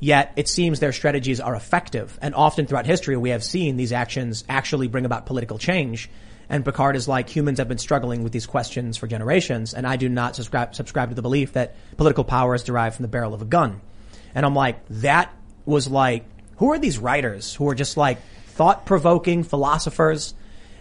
yet 0.00 0.32
it 0.34 0.48
seems 0.48 0.80
their 0.80 0.92
strategies 0.92 1.38
are 1.38 1.54
effective. 1.54 2.18
And 2.20 2.34
often 2.34 2.66
throughout 2.66 2.86
history, 2.86 3.16
we 3.16 3.30
have 3.30 3.44
seen 3.44 3.76
these 3.76 3.92
actions 3.92 4.42
actually 4.48 4.88
bring 4.88 5.04
about 5.04 5.26
political 5.26 5.58
change. 5.58 6.10
And 6.48 6.64
Picard 6.64 6.96
is 6.96 7.06
like, 7.06 7.28
humans 7.28 7.58
have 7.58 7.68
been 7.68 7.78
struggling 7.78 8.24
with 8.24 8.32
these 8.32 8.46
questions 8.46 8.96
for 8.96 9.06
generations, 9.06 9.72
and 9.72 9.86
I 9.86 9.94
do 9.94 10.08
not 10.08 10.34
subscribe, 10.34 10.74
subscribe 10.74 11.10
to 11.10 11.14
the 11.14 11.22
belief 11.22 11.52
that 11.52 11.76
political 11.96 12.24
power 12.24 12.56
is 12.56 12.64
derived 12.64 12.96
from 12.96 13.04
the 13.04 13.08
barrel 13.08 13.34
of 13.34 13.42
a 13.42 13.44
gun. 13.44 13.80
And 14.34 14.44
I'm 14.44 14.56
like, 14.56 14.84
that 14.88 15.32
was 15.64 15.86
like, 15.86 16.24
who 16.56 16.72
are 16.72 16.78
these 16.78 16.98
writers 16.98 17.54
who 17.54 17.68
are 17.68 17.74
just 17.76 17.96
like 17.96 18.20
thought-provoking 18.48 19.44
philosophers? 19.44 20.34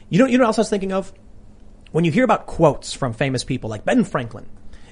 You 0.10 0.18
know, 0.18 0.26
you 0.26 0.40
know 0.40 0.46
what 0.46 0.50
else 0.50 0.58
I 0.58 0.62
was 0.62 0.70
thinking 0.72 0.92
of? 0.92 1.14
When 1.92 2.04
you 2.04 2.12
hear 2.12 2.24
about 2.24 2.48
quotes 2.48 2.94
from 2.94 3.14
famous 3.14 3.44
people 3.44 3.70
like 3.70 3.86
Ben 3.86 4.04
Franklin, 4.04 4.48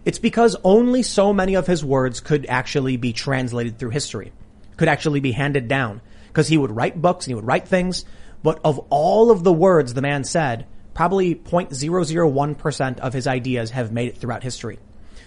it's 0.08 0.20
because 0.20 0.56
only 0.64 1.04
so 1.04 1.34
many 1.34 1.56
of 1.56 1.68
his 1.68 1.84
words 1.84 2.22
could 2.22 2.46
actually 2.46 2.96
be 2.96 3.12
translated 3.12 3.78
through 3.78 3.90
history, 3.90 4.32
could 4.78 4.88
actually 4.88 5.20
be 5.20 5.34
handed 5.34 5.68
down. 5.68 6.00
Because 6.28 6.48
he 6.48 6.58
would 6.58 6.72
write 6.72 7.02
books 7.02 7.26
and 7.26 7.32
he 7.32 7.36
would 7.36 7.46
write 7.46 7.68
things, 7.68 8.06
but 8.42 8.62
of 8.64 8.80
all 8.90 9.32
of 9.32 9.44
the 9.44 9.52
words 9.52 9.94
the 9.94 10.02
man 10.02 10.24
said, 10.24 10.66
probably 10.94 11.36
0.001% 11.36 13.00
of 13.00 13.12
his 13.12 13.28
ideas 13.28 13.72
have 13.72 13.92
made 13.92 14.08
it 14.08 14.18
throughout 14.18 14.44
history. 14.44 14.80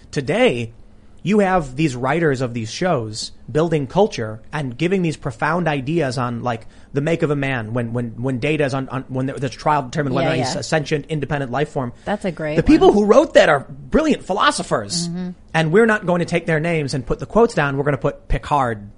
Today, 0.09 0.73
you 1.23 1.39
have 1.39 1.75
these 1.75 1.95
writers 1.95 2.41
of 2.41 2.53
these 2.53 2.71
shows 2.71 3.31
building 3.51 3.85
culture 3.85 4.41
and 4.51 4.75
giving 4.77 5.01
these 5.03 5.17
profound 5.17 5.67
ideas 5.67 6.17
on 6.17 6.41
like 6.41 6.65
the 6.93 7.01
make 7.01 7.21
of 7.21 7.29
a 7.29 7.35
man 7.35 7.73
when 7.73 7.93
when 7.93 8.21
when 8.21 8.39
data 8.39 8.65
is 8.65 8.73
on, 8.73 8.89
on 8.89 9.03
when 9.07 9.27
there- 9.27 9.37
there's 9.37 9.53
a 9.53 9.57
trial 9.57 9.83
determined 9.83 10.15
whether 10.15 10.29
Yeah, 10.29 10.33
or 10.33 10.37
not 10.37 10.47
he's 10.47 10.55
a 10.55 10.63
sentient 10.63 11.05
independent 11.09 11.51
life 11.51 11.69
form. 11.69 11.93
That's 12.05 12.25
a 12.25 12.31
great 12.31 12.55
The 12.55 12.63
people 12.63 12.91
who 12.91 13.05
wrote 13.05 13.35
that 13.35 13.49
are 13.49 13.59
brilliant 13.69 14.23
philosophers, 14.23 15.09
Mhm. 15.09 15.35
and 15.53 15.71
we're 15.71 15.85
not 15.85 16.05
going 16.05 16.19
to 16.19 16.25
take 16.25 16.45
their 16.47 16.59
names 16.59 16.93
and 16.93 17.05
put 17.05 17.19
the 17.19 17.25
quotes 17.27 17.53
down. 17.53 17.77
We're 17.77 17.83
going 17.83 17.93
to 17.93 18.01
put 18.01 18.27
Picard, 18.27 18.89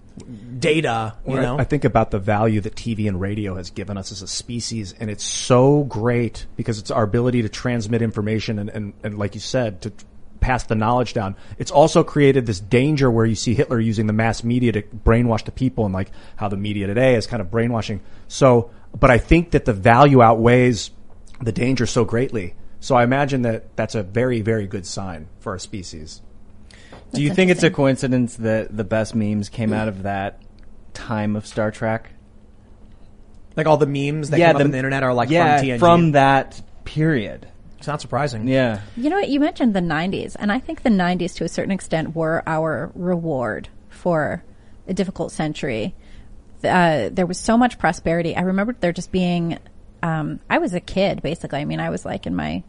Data. 0.60 1.14
You 1.28 1.34
Or 1.36 1.40
I- 1.40 1.42
know, 1.44 1.60
I 1.60 1.64
think 1.64 1.84
about 1.86 2.12
the 2.12 2.20
value 2.20 2.62
that 2.62 2.76
TV 2.76 3.08
and 3.08 3.20
radio 3.20 3.56
has 3.56 3.70
given 3.70 3.98
us 3.98 4.12
as 4.12 4.22
a 4.22 4.28
species, 4.28 4.94
and 5.00 5.10
it's 5.10 5.24
so 5.24 5.84
great 5.84 6.46
because 6.56 6.80
it's 6.80 6.92
our 6.92 7.04
ability 7.04 7.42
to 7.42 7.50
transmit 7.50 8.02
information 8.02 8.60
and, 8.60 8.70
and, 8.70 8.94
and 9.04 9.18
like 9.18 9.36
you 9.36 9.42
said, 9.42 9.82
to 9.82 9.92
pass 10.44 10.64
the 10.64 10.76
knowledge 10.76 11.14
down. 11.14 11.36
It's 11.58 11.72
also 11.72 12.04
created 12.04 12.46
this 12.46 12.60
danger 12.60 13.10
where 13.10 13.26
you 13.26 13.36
see 13.36 13.54
Hitler 13.54 13.80
using 13.80 14.08
the 14.08 14.14
mass 14.14 14.44
media 14.44 14.72
to 14.74 14.82
brainwash 14.82 15.46
the 15.46 15.52
people 15.52 15.86
and 15.86 15.94
like 15.94 16.12
how 16.36 16.50
the 16.50 16.58
media 16.58 16.88
today 16.88 17.16
is 17.16 17.26
kind 17.28 17.42
of 17.42 17.50
brainwashing. 17.50 18.02
So, 18.28 18.72
but 18.98 19.10
I 19.10 19.18
think 19.18 19.52
that 19.52 19.66
the 19.66 19.74
value 19.74 20.22
outweighs 20.22 20.92
the 21.42 21.52
danger 21.52 21.86
so 21.86 22.06
greatly. 22.06 22.56
So 22.80 22.96
I 22.96 23.04
imagine 23.04 23.44
that 23.44 23.76
that's 23.76 23.96
a 23.96 24.04
very, 24.04 24.42
very 24.42 24.68
good 24.68 24.86
sign 24.86 25.28
for 25.40 25.54
our 25.54 25.60
species. 25.60 26.22
Do 27.14 27.22
you 27.22 27.34
think 27.34 27.52
it's 27.52 27.64
a 27.64 27.70
coincidence 27.70 28.36
that 28.38 28.76
the 28.76 28.84
best 28.84 29.16
memes 29.16 29.50
came 29.50 29.72
out 29.72 29.88
of 29.88 30.04
that 30.04 30.42
time 30.94 31.36
of 31.36 31.48
Star 31.48 31.72
Trek? 31.72 32.10
like 33.56 33.68
all 33.68 33.78
the 33.78 33.86
memes 33.86 34.30
that 34.30 34.40
come 34.40 34.56
up 34.56 34.62
on 34.62 34.72
the 34.72 34.78
internet 34.78 35.04
are 35.04 35.14
like 35.14 35.30
yeah, 35.30 35.58
from 35.58 35.68
TNG. 35.68 35.80
from 35.80 36.12
that 36.14 36.62
period. 36.86 37.48
It's 37.84 37.88
not 37.90 38.00
surprising. 38.00 38.48
Yeah. 38.48 38.80
You 38.96 39.10
know 39.10 39.18
what? 39.18 39.28
You 39.28 39.42
mentioned 39.42 39.76
the 39.76 39.82
90s, 39.82 40.38
and 40.40 40.54
I 40.54 40.60
think 40.60 40.84
the 40.84 40.90
90s 40.90 41.36
to 41.36 41.44
a 41.44 41.50
certain 41.50 41.74
extent 41.74 42.16
were 42.16 42.42
our 42.48 42.94
reward 42.96 43.68
for 43.90 44.42
a 44.88 44.94
difficult 44.94 45.34
century. 45.34 45.94
Uh, 46.64 47.10
there 47.12 47.26
was 47.26 47.38
so 47.38 47.58
much 47.58 47.78
prosperity. 47.78 48.38
I 48.38 48.44
remember 48.44 48.74
there 48.80 48.94
just 48.94 49.12
being, 49.12 49.60
um, 50.02 50.40
I 50.50 50.60
was 50.60 50.74
a 50.74 50.80
kid 50.80 51.22
basically. 51.22 51.60
I 51.60 51.66
mean, 51.66 51.82
I 51.82 51.90
was 51.90 52.06
like 52.06 52.26
in 52.26 52.34
my 52.34 52.64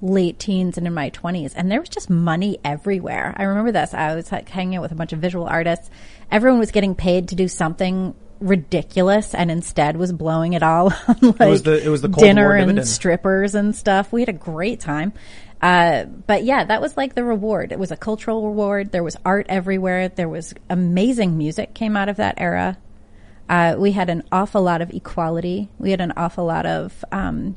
late 0.00 0.38
teens 0.38 0.78
and 0.78 0.86
in 0.86 0.94
my 0.94 1.10
20s, 1.10 1.54
and 1.56 1.68
there 1.68 1.80
was 1.80 1.88
just 1.88 2.08
money 2.08 2.60
everywhere. 2.62 3.34
I 3.36 3.42
remember 3.42 3.72
this. 3.72 3.92
I 3.92 4.14
was 4.14 4.30
like 4.30 4.48
hanging 4.48 4.76
out 4.76 4.82
with 4.82 4.92
a 4.92 4.94
bunch 4.94 5.12
of 5.12 5.18
visual 5.18 5.48
artists. 5.48 5.90
Everyone 6.30 6.60
was 6.60 6.70
getting 6.70 6.94
paid 6.94 7.30
to 7.30 7.34
do 7.34 7.48
something 7.48 8.14
ridiculous 8.40 9.34
and 9.34 9.50
instead 9.50 9.96
was 9.96 10.12
blowing 10.12 10.52
it 10.52 10.62
all 10.62 10.92
on 11.08 11.16
like 11.20 11.40
it 11.40 11.50
was 11.50 11.62
the- 11.62 11.84
it 11.84 11.88
was 11.88 12.02
the 12.02 12.08
Cold 12.08 12.24
dinner 12.24 12.54
and 12.54 12.66
dividend. 12.68 12.88
strippers 12.88 13.54
and 13.54 13.74
stuff. 13.74 14.12
We 14.12 14.20
had 14.22 14.28
a 14.28 14.32
great 14.34 14.80
time. 14.80 15.12
Uh, 15.60 16.04
but 16.04 16.44
yeah, 16.44 16.62
that 16.64 16.80
was 16.80 16.96
like 16.96 17.14
the 17.16 17.24
reward. 17.24 17.72
It 17.72 17.78
was 17.80 17.90
a 17.90 17.96
cultural 17.96 18.46
reward. 18.46 18.92
There 18.92 19.02
was 19.02 19.16
art 19.24 19.46
everywhere. 19.48 20.08
There 20.08 20.28
was 20.28 20.54
amazing 20.70 21.36
music 21.36 21.74
came 21.74 21.96
out 21.96 22.08
of 22.08 22.16
that 22.18 22.34
era. 22.38 22.78
Uh, 23.48 23.74
we 23.76 23.90
had 23.92 24.08
an 24.08 24.22
awful 24.30 24.62
lot 24.62 24.82
of 24.82 24.90
equality. 24.90 25.68
We 25.78 25.90
had 25.90 26.00
an 26.00 26.12
awful 26.16 26.44
lot 26.44 26.64
of 26.64 27.04
um, 27.10 27.56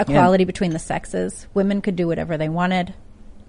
equality 0.00 0.44
between 0.44 0.70
the 0.70 0.78
sexes. 0.78 1.46
Women 1.52 1.82
could 1.82 1.96
do 1.96 2.06
whatever 2.06 2.38
they 2.38 2.48
wanted. 2.48 2.94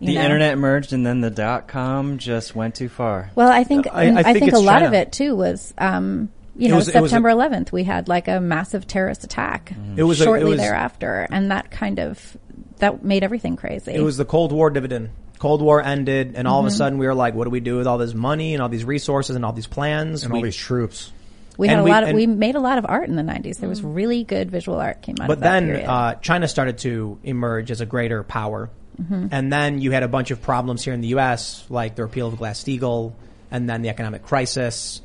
You 0.03 0.07
The 0.09 0.15
know? 0.15 0.23
internet 0.23 0.53
emerged 0.53 0.93
and 0.93 1.05
then 1.05 1.21
the 1.21 1.29
dot 1.31 1.67
com 1.67 2.17
just 2.17 2.55
went 2.55 2.75
too 2.75 2.89
far. 2.89 3.31
Well, 3.35 3.49
I 3.51 3.63
think 3.63 3.87
I- 3.91 4.09
I, 4.11 4.19
I 4.19 4.23
think 4.23 4.39
think, 4.39 4.53
a 4.53 4.55
it's 4.57 4.65
lot 4.65 4.73
China. 4.79 4.87
of 4.87 4.93
it 4.93 5.11
too 5.11 5.35
was, 5.35 5.73
um, 5.77 6.29
you 6.55 6.67
It 6.67 6.69
know, 6.69 6.75
was- 6.77 6.87
it 6.89 7.01
was 7.01 7.11
a- 7.11 7.15
September 7.15 7.29
11th. 7.29 7.71
We 7.71 7.83
had 7.83 8.07
like 8.07 8.27
a 8.27 8.39
massive 8.39 8.85
terrorist 8.87 9.23
attack 9.23 9.73
It 9.95 10.03
was 10.03 10.19
a- 10.19 10.23
it 10.23 10.25
shortly 10.25 10.51
was- 10.51 10.59
thereafter, 10.59 11.27
and 11.31 11.51
that 11.51 11.71
kind 11.71 11.99
of 11.99 12.37
that 12.79 13.03
made 13.03 13.23
everything 13.23 13.55
crazy. 13.55 13.93
It 13.93 14.01
was 14.01 14.17
the 14.17 14.25
Cold 14.25 14.51
War 14.51 14.69
dividend. 14.69 15.09
Cold 15.39 15.61
War 15.61 15.81
ended, 15.83 16.33
and 16.35 16.47
all 16.47 16.59
of 16.59 16.65
a 16.65 16.69
Mhm. 16.69 16.77
sudden 16.77 16.97
we 16.99 17.05
were 17.07 17.13
like, 17.15 17.33
"What 17.35 17.45
do 17.45 17.49
we 17.49 17.59
do 17.59 17.77
with 17.77 17.87
all 17.87 17.97
this 17.97 18.13
money 18.13 18.53
and 18.53 18.61
all 18.61 18.69
these 18.69 18.85
resources 18.85 19.35
and 19.35 19.43
all 19.45 19.51
these 19.53 19.67
plans 19.67 20.23
And 20.23 20.31
we, 20.33 20.39
all 20.39 20.43
these 20.43 20.55
troops?" 20.55 21.11
we 21.57 21.67
had 21.67 21.73
and 21.73 21.81
a 21.81 21.83
we- 21.83 21.91
lot 21.91 22.03
of 22.03 22.09
and- 22.09 22.15
we 22.17 22.27
made 22.27 22.55
a 22.55 22.59
lot 22.61 22.77
of 22.77 22.85
art 22.87 23.07
in 23.09 23.15
the 23.15 23.23
90s. 23.23 23.57
There 23.57 23.67
was 23.69 23.83
really 23.83 24.23
good 24.23 24.49
visual 24.51 24.77
art 24.79 25.01
came 25.01 25.15
out 25.21 25.27
But 25.27 25.37
of 25.37 25.39
that 25.41 25.59
then 25.65 25.85
uh, 25.85 26.13
China 26.15 26.47
started 26.47 26.77
to 26.79 27.17
emerge 27.23 27.71
as 27.71 27.81
a 27.81 27.85
greater 27.85 28.23
power, 28.23 28.69
Mhm. 29.01 29.29
and 29.31 29.51
then 29.51 29.81
you 29.81 29.91
had 29.91 30.03
a 30.03 30.07
bunch 30.07 30.31
of 30.31 30.41
problems 30.41 30.83
here 30.83 30.93
in 30.93 31.01
the 31.01 31.07
U.S., 31.09 31.65
like 31.69 31.95
the 31.95 32.03
repeal 32.03 32.27
of 32.27 32.37
Glass 32.37 32.63
Steagall, 32.63 33.13
and 33.49 33.69
then 33.69 33.81
the 33.81 33.89
economic 33.89 34.23
crisis, 34.23 35.01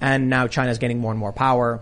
and 0.00 0.28
now 0.28 0.46
China's 0.46 0.78
getting 0.78 0.98
more 0.98 1.10
and 1.10 1.20
more 1.20 1.32
power. 1.32 1.80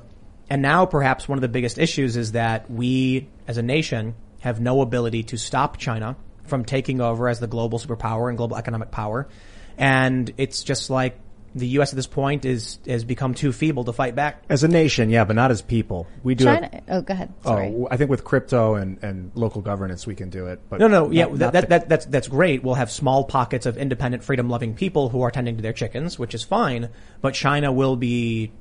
And 0.51 0.62
now, 0.62 0.86
perhaps 0.86 1.28
one 1.28 1.36
of 1.36 1.43
the 1.43 1.48
biggest 1.48 1.78
issues 1.78 2.16
is 2.16 2.32
that 2.32 2.70
we, 2.70 3.28
as 3.47 3.59
a 3.59 3.62
nation, 3.62 4.14
have 4.40 4.60
no 4.60 4.80
ability 4.80 5.24
to 5.24 5.36
stop 5.36 5.76
China 5.76 6.16
from 6.44 6.64
taking 6.64 7.01
over 7.01 7.28
as 7.28 7.40
the 7.40 7.47
global 7.47 7.78
superpower 7.78 8.28
and 8.28 8.39
global 8.39 8.56
economic 8.56 8.90
power. 8.90 9.28
And 9.76 10.32
it's 10.39 10.62
just 10.62 10.90
like 10.90 11.18
the 11.59 11.66
U.S. 11.68 11.93
at 11.93 11.97
this 11.97 12.06
point 12.06 12.44
is 12.44 12.78
has 12.86 13.05
become 13.05 13.35
too 13.35 13.52
feeble 13.52 13.85
to 13.85 13.93
fight 13.93 14.14
back. 14.14 14.43
As 14.48 14.64
a 14.64 14.68
nation, 14.68 15.10
yeah, 15.10 15.24
but 15.24 15.36
not 15.36 15.51
as 15.51 15.60
people. 15.62 16.06
We 16.22 16.35
do. 16.35 16.47
have- 16.47 16.60
China. 16.70 16.82
oh, 16.89 17.01
go 17.02 17.12
ahead. 17.14 17.32
Oh, 17.44 17.48
Sorry. 17.48 17.66
Oh, 17.68 17.89
I 17.90 17.97
think 17.97 18.10
with 18.10 18.24
crypto 18.24 18.74
and, 18.76 19.02
and 19.02 19.30
local 19.35 19.60
governance, 19.62 20.06
we 20.06 20.14
can 20.14 20.30
do 20.30 20.47
it. 20.47 20.60
But 20.68 20.80
no, 20.80 20.89
no, 20.89 21.10
yeah, 21.10 21.24
not- 21.26 21.39
that, 21.39 21.44
not 21.44 21.52
that, 21.52 21.60
the- 21.62 21.68
that, 21.68 21.89
that's 21.89 22.06
that's 22.06 22.28
great. 22.28 22.62
We'll 22.62 22.74
have 22.74 22.90
small 22.90 23.24
pockets 23.24 23.66
of 23.66 23.76
independent, 23.76 24.24
freedom-loving 24.24 24.74
people 24.74 25.09
who 25.09 25.22
are 25.22 25.30
tending 25.30 25.56
to 25.56 25.62
their 25.62 25.72
chickens, 25.72 26.18
which 26.18 26.35
is 26.35 26.43
fine. 26.43 26.89
But 27.20 27.35
China 27.35 27.72
will 27.72 27.97
be 27.97 28.52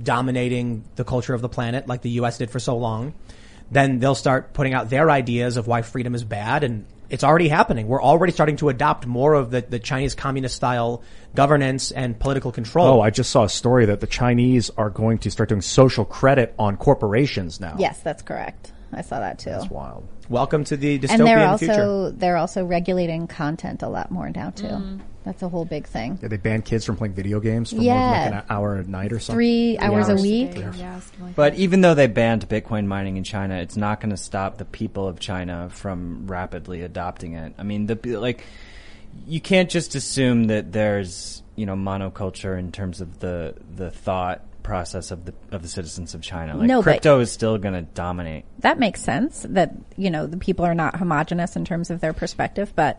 dominating 0.00 0.84
the 0.96 1.04
culture 1.04 1.34
of 1.34 1.40
the 1.42 1.48
planet, 1.48 1.86
like 1.86 2.02
the 2.02 2.10
U.S. 2.10 2.38
did 2.38 2.50
for 2.50 2.58
so 2.60 2.76
long. 2.76 3.14
Then 3.70 3.98
they'll 3.98 4.14
start 4.14 4.52
putting 4.54 4.74
out 4.74 4.88
their 4.90 5.10
ideas 5.10 5.56
of 5.56 5.66
why 5.66 5.82
freedom 5.82 6.14
is 6.14 6.24
bad, 6.24 6.64
and 6.64 6.86
it's 7.10 7.24
already 7.24 7.48
happening. 7.48 7.88
We're 7.88 8.02
already 8.02 8.32
starting 8.32 8.56
to 8.56 8.68
adopt 8.68 9.06
more 9.06 9.34
of 9.34 9.50
the, 9.50 9.62
the 9.62 9.78
Chinese 9.78 10.14
communist-style 10.14 11.02
governance 11.34 11.90
and 11.90 12.18
political 12.18 12.52
control. 12.52 12.86
Oh, 12.86 13.00
I 13.00 13.10
just 13.10 13.30
saw 13.30 13.44
a 13.44 13.48
story 13.48 13.86
that 13.86 14.00
the 14.00 14.06
Chinese 14.06 14.70
are 14.76 14.90
going 14.90 15.18
to 15.18 15.30
start 15.30 15.48
doing 15.48 15.62
social 15.62 16.04
credit 16.04 16.54
on 16.58 16.76
corporations 16.76 17.60
now. 17.60 17.76
Yes, 17.78 18.00
that's 18.00 18.22
correct. 18.22 18.72
I 18.92 19.02
saw 19.02 19.20
that 19.20 19.38
too. 19.38 19.50
That's 19.50 19.70
wild. 19.70 20.08
Welcome 20.28 20.64
to 20.64 20.76
the 20.76 20.98
dystopian 20.98 21.10
and 21.10 21.26
they're 21.26 21.46
also 21.46 21.66
future. 21.66 22.10
they're 22.16 22.36
also 22.36 22.64
regulating 22.64 23.26
content 23.26 23.82
a 23.82 23.88
lot 23.88 24.10
more 24.10 24.30
now 24.30 24.50
too. 24.50 24.66
Mm-hmm. 24.66 24.98
That's 25.28 25.42
a 25.42 25.48
whole 25.50 25.66
big 25.66 25.86
thing. 25.86 26.18
Yeah, 26.22 26.28
they 26.28 26.38
ban 26.38 26.62
kids 26.62 26.86
from 26.86 26.96
playing 26.96 27.12
video 27.12 27.38
games 27.38 27.68
for 27.68 27.76
more 27.76 27.84
Yeah. 27.84 28.24
than 28.24 28.32
like 28.32 28.44
an 28.44 28.46
hour 28.48 28.76
a 28.76 28.84
night 28.84 29.12
or 29.12 29.20
something. 29.20 29.36
Three 29.36 29.76
hours 29.78 30.08
a 30.08 30.14
week. 30.16 30.56
But 31.36 31.54
even 31.56 31.82
though 31.82 31.92
they 31.92 32.06
banned 32.06 32.48
Bitcoin 32.48 32.86
mining 32.86 33.18
in 33.18 33.24
China, 33.24 33.56
it's 33.56 33.76
not 33.76 34.00
going 34.00 34.08
to 34.08 34.16
stop 34.16 34.56
the 34.56 34.64
people 34.64 35.06
of 35.06 35.20
China 35.20 35.68
from 35.70 36.26
rapidly 36.28 36.80
adopting 36.80 37.34
it. 37.34 37.52
I 37.58 37.62
mean, 37.62 37.86
the 37.86 37.96
like, 38.18 38.42
you 39.26 39.38
can't 39.42 39.68
just 39.68 39.94
assume 39.94 40.44
that 40.44 40.72
there's 40.72 41.42
you 41.56 41.66
know 41.66 41.74
monoculture 41.76 42.58
in 42.58 42.72
terms 42.72 43.02
of 43.02 43.18
the 43.18 43.54
the 43.76 43.90
thought 43.90 44.46
process 44.62 45.10
of 45.10 45.26
the 45.26 45.34
of 45.52 45.60
the 45.60 45.68
citizens 45.68 46.14
of 46.14 46.22
China. 46.22 46.56
Like, 46.56 46.68
No, 46.68 46.80
crypto 46.82 47.20
is 47.20 47.30
still 47.30 47.58
going 47.58 47.74
to 47.74 47.82
dominate. 47.82 48.46
that 48.60 48.78
makes 48.78 49.02
sense 49.02 49.44
that 49.50 49.74
you 49.98 50.08
know 50.10 50.26
the 50.26 50.38
people 50.38 50.64
are 50.64 50.74
not 50.74 50.96
homogenous 50.96 51.54
in 51.54 51.66
terms 51.66 51.90
of 51.90 52.00
their 52.00 52.14
perspective 52.14 52.72
but 52.74 52.98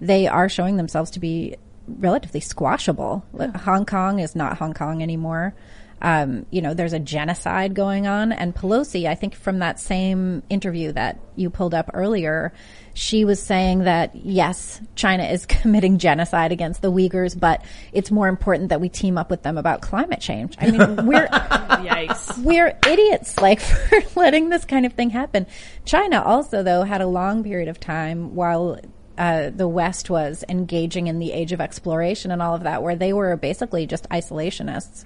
they 0.00 0.26
are 0.26 0.48
showing 0.48 0.76
themselves 0.76 1.10
to 1.12 1.20
be 1.20 1.56
relatively 1.86 2.40
squashable. 2.40 3.24
Like, 3.32 3.54
hong 3.56 3.86
kong 3.86 4.18
is 4.18 4.34
not 4.34 4.58
hong 4.58 4.74
kong 4.74 5.02
anymore. 5.02 5.54
Um, 6.02 6.44
you 6.50 6.60
know 6.60 6.74
there's 6.74 6.92
a 6.92 6.98
genocide 6.98 7.74
going 7.74 8.06
on. 8.06 8.30
And 8.30 8.54
pelosi 8.54 9.08
i 9.08 9.14
think 9.14 9.34
from 9.34 9.60
that 9.60 9.80
same 9.80 10.42
interview 10.50 10.92
that 10.92 11.18
you 11.36 11.48
pulled 11.48 11.72
up 11.72 11.90
earlier 11.94 12.52
she 12.92 13.24
was 13.24 13.42
saying 13.42 13.80
that 13.80 14.14
yes 14.14 14.80
china 14.94 15.24
is 15.24 15.46
committing 15.56 15.98
genocide 15.98 16.52
against 16.52 16.82
the 16.82 16.92
uyghurs 16.92 17.38
but 17.38 17.62
it's 17.92 18.10
more 18.10 18.28
important 18.28 18.68
that 18.70 18.80
we 18.80 18.88
team 18.88 19.16
up 19.16 19.30
with 19.30 19.42
them 19.42 19.56
about 19.56 19.80
climate 19.80 20.20
change. 20.20 20.54
I 20.60 20.70
mean 20.70 21.06
we're 21.06 21.28
Yikes. 21.28 22.38
we're 22.44 22.78
idiots 22.86 23.40
like 23.40 23.60
for 23.88 24.02
letting 24.16 24.50
this 24.50 24.66
kind 24.66 24.84
of 24.84 24.92
thing 24.92 25.08
happen. 25.08 25.46
China 25.86 26.22
also 26.22 26.62
though 26.62 26.82
had 26.82 27.00
a 27.00 27.06
long 27.06 27.42
period 27.42 27.68
of 27.68 27.80
time 27.80 28.34
while 28.34 28.78
uh, 29.18 29.50
the 29.50 29.68
West 29.68 30.10
was 30.10 30.44
engaging 30.48 31.06
in 31.06 31.18
the 31.18 31.32
age 31.32 31.52
of 31.52 31.60
exploration 31.60 32.30
and 32.30 32.42
all 32.42 32.54
of 32.54 32.62
that, 32.62 32.82
where 32.82 32.96
they 32.96 33.12
were 33.12 33.36
basically 33.36 33.86
just 33.86 34.08
isolationists. 34.10 35.04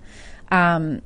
Um, 0.51 1.03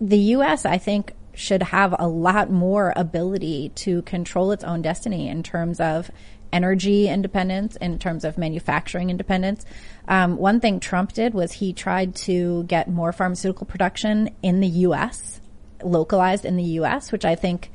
the 0.00 0.18
U.S., 0.18 0.64
I 0.64 0.78
think, 0.78 1.12
should 1.34 1.62
have 1.62 1.94
a 1.98 2.08
lot 2.08 2.50
more 2.50 2.92
ability 2.96 3.70
to 3.70 4.02
control 4.02 4.52
its 4.52 4.64
own 4.64 4.82
destiny 4.82 5.28
in 5.28 5.42
terms 5.42 5.80
of 5.80 6.10
energy 6.52 7.08
independence, 7.08 7.76
in 7.76 7.98
terms 7.98 8.24
of 8.24 8.38
manufacturing 8.38 9.10
independence. 9.10 9.64
Um, 10.08 10.36
one 10.36 10.60
thing 10.60 10.80
Trump 10.80 11.12
did 11.12 11.34
was 11.34 11.52
he 11.52 11.72
tried 11.72 12.14
to 12.16 12.64
get 12.64 12.88
more 12.88 13.12
pharmaceutical 13.12 13.66
production 13.66 14.30
in 14.42 14.60
the 14.60 14.68
U.S., 14.68 15.40
localized 15.82 16.44
in 16.44 16.56
the 16.56 16.64
U.S., 16.64 17.12
which 17.12 17.24
I 17.24 17.34
think 17.34 17.70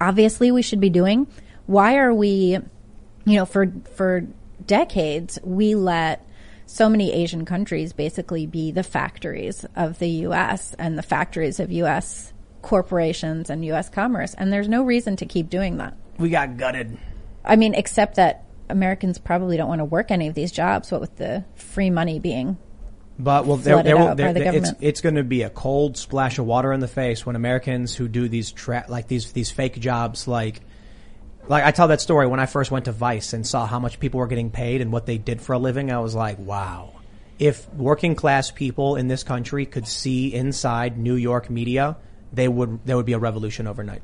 obviously 0.00 0.50
we 0.50 0.62
should 0.62 0.80
be 0.80 0.90
doing. 0.90 1.26
Why 1.66 1.96
are 1.96 2.12
we, 2.12 2.58
you 3.24 3.36
know, 3.36 3.46
for 3.46 3.72
for 3.94 4.26
decades 4.66 5.38
we 5.42 5.74
let 5.74 6.26
so 6.66 6.88
many 6.88 7.12
Asian 7.12 7.44
countries 7.44 7.92
basically 7.92 8.46
be 8.46 8.70
the 8.70 8.82
factories 8.82 9.66
of 9.76 9.98
the 9.98 10.08
U.S. 10.08 10.74
and 10.78 10.96
the 10.96 11.02
factories 11.02 11.60
of 11.60 11.70
U.S. 11.70 12.32
corporations 12.62 13.50
and 13.50 13.64
U.S. 13.66 13.88
commerce, 13.88 14.34
and 14.34 14.52
there's 14.52 14.68
no 14.68 14.82
reason 14.82 15.16
to 15.16 15.26
keep 15.26 15.50
doing 15.50 15.76
that. 15.78 15.96
we 16.18 16.30
got 16.30 16.56
gutted. 16.56 16.96
I 17.44 17.56
mean, 17.56 17.74
except 17.74 18.16
that 18.16 18.44
Americans 18.70 19.18
probably 19.18 19.56
don't 19.56 19.68
want 19.68 19.80
to 19.80 19.84
work 19.84 20.10
any 20.10 20.28
of 20.28 20.34
these 20.34 20.52
jobs. 20.52 20.90
What 20.90 21.00
with 21.00 21.16
the 21.16 21.44
free 21.54 21.90
money 21.90 22.18
being 22.18 22.56
But 23.18 23.46
well, 23.46 23.56
there, 23.56 23.82
there 23.82 23.96
will, 23.96 24.14
there, 24.14 24.32
the 24.32 24.54
it's, 24.56 24.72
it's 24.80 25.00
going 25.00 25.16
to 25.16 25.22
be 25.22 25.42
a 25.42 25.50
cold 25.50 25.96
splash 25.96 26.38
of 26.38 26.46
water 26.46 26.72
in 26.72 26.80
the 26.80 26.88
face 26.88 27.24
when 27.24 27.36
Americans 27.36 27.94
who 27.94 28.08
do 28.08 28.28
these 28.28 28.50
tra- 28.52 28.86
like 28.88 29.06
these 29.06 29.32
these 29.32 29.50
fake 29.50 29.78
jobs, 29.78 30.26
like 30.26 30.62
like 31.48 31.64
I 31.64 31.70
tell 31.70 31.88
that 31.88 32.00
story 32.00 32.26
when 32.26 32.40
I 32.40 32.46
first 32.46 32.70
went 32.70 32.86
to 32.86 32.92
Vice 32.92 33.32
and 33.32 33.46
saw 33.46 33.66
how 33.66 33.78
much 33.78 34.00
people 34.00 34.20
were 34.20 34.26
getting 34.26 34.50
paid 34.50 34.80
and 34.80 34.90
what 34.92 35.06
they 35.06 35.18
did 35.18 35.40
for 35.40 35.52
a 35.52 35.58
living. 35.58 35.90
I 35.90 35.98
was 36.00 36.14
like, 36.14 36.38
wow. 36.38 36.90
If 37.38 37.68
working 37.74 38.14
class 38.14 38.50
people 38.50 38.96
in 38.96 39.08
this 39.08 39.22
country 39.24 39.66
could 39.66 39.86
see 39.88 40.32
inside 40.32 40.96
New 40.98 41.16
York 41.16 41.50
media, 41.50 41.96
they 42.32 42.46
would 42.48 42.80
there 42.84 42.96
would 42.96 43.06
be 43.06 43.12
a 43.12 43.18
revolution 43.18 43.66
overnight. 43.66 44.02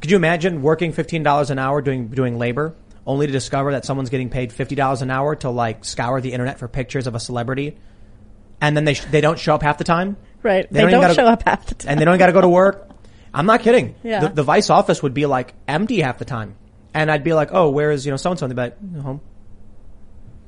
Could 0.00 0.10
you 0.10 0.16
imagine 0.16 0.62
working 0.62 0.92
fifteen 0.92 1.22
dollars 1.22 1.50
an 1.50 1.58
hour 1.58 1.80
doing 1.80 2.08
doing 2.08 2.38
labor, 2.38 2.74
only 3.06 3.26
to 3.26 3.32
discover 3.32 3.72
that 3.72 3.84
someone's 3.84 4.10
getting 4.10 4.28
paid 4.30 4.52
fifty 4.52 4.74
dollars 4.74 5.02
an 5.02 5.10
hour 5.10 5.34
to 5.36 5.50
like 5.50 5.84
scour 5.84 6.20
the 6.20 6.32
internet 6.32 6.58
for 6.58 6.68
pictures 6.68 7.06
of 7.06 7.14
a 7.14 7.20
celebrity, 7.20 7.76
and 8.60 8.76
then 8.76 8.84
they 8.84 8.94
sh- 8.94 9.04
they 9.10 9.20
don't 9.20 9.38
show 9.38 9.54
up 9.54 9.62
half 9.62 9.78
the 9.78 9.84
time. 9.84 10.16
Right. 10.42 10.70
They 10.70 10.80
even 10.80 10.92
don't 10.92 11.00
gotta- 11.00 11.14
show 11.14 11.26
up 11.26 11.42
half 11.44 11.66
the 11.66 11.74
time. 11.76 11.90
and 11.92 12.00
they 12.00 12.04
don't 12.04 12.18
got 12.18 12.26
to 12.26 12.32
go 12.32 12.40
to 12.40 12.48
work. 12.48 12.88
I'm 13.36 13.46
not 13.46 13.60
kidding. 13.60 13.94
Yeah. 14.02 14.20
The, 14.20 14.28
the 14.30 14.42
Vice 14.42 14.70
office 14.70 15.02
would 15.02 15.14
be 15.14 15.26
like 15.26 15.52
empty 15.68 16.00
half 16.00 16.18
the 16.18 16.24
time, 16.24 16.56
and 16.94 17.10
I'd 17.10 17.22
be 17.22 17.34
like, 17.34 17.50
"Oh, 17.52 17.70
where 17.70 17.90
is 17.90 18.06
you 18.06 18.10
know 18.10 18.16
so 18.16 18.30
and 18.30 18.38
so?" 18.38 18.48
They'd 18.48 18.54
be 18.54 18.62
like, 18.62 19.02
"Home." 19.02 19.20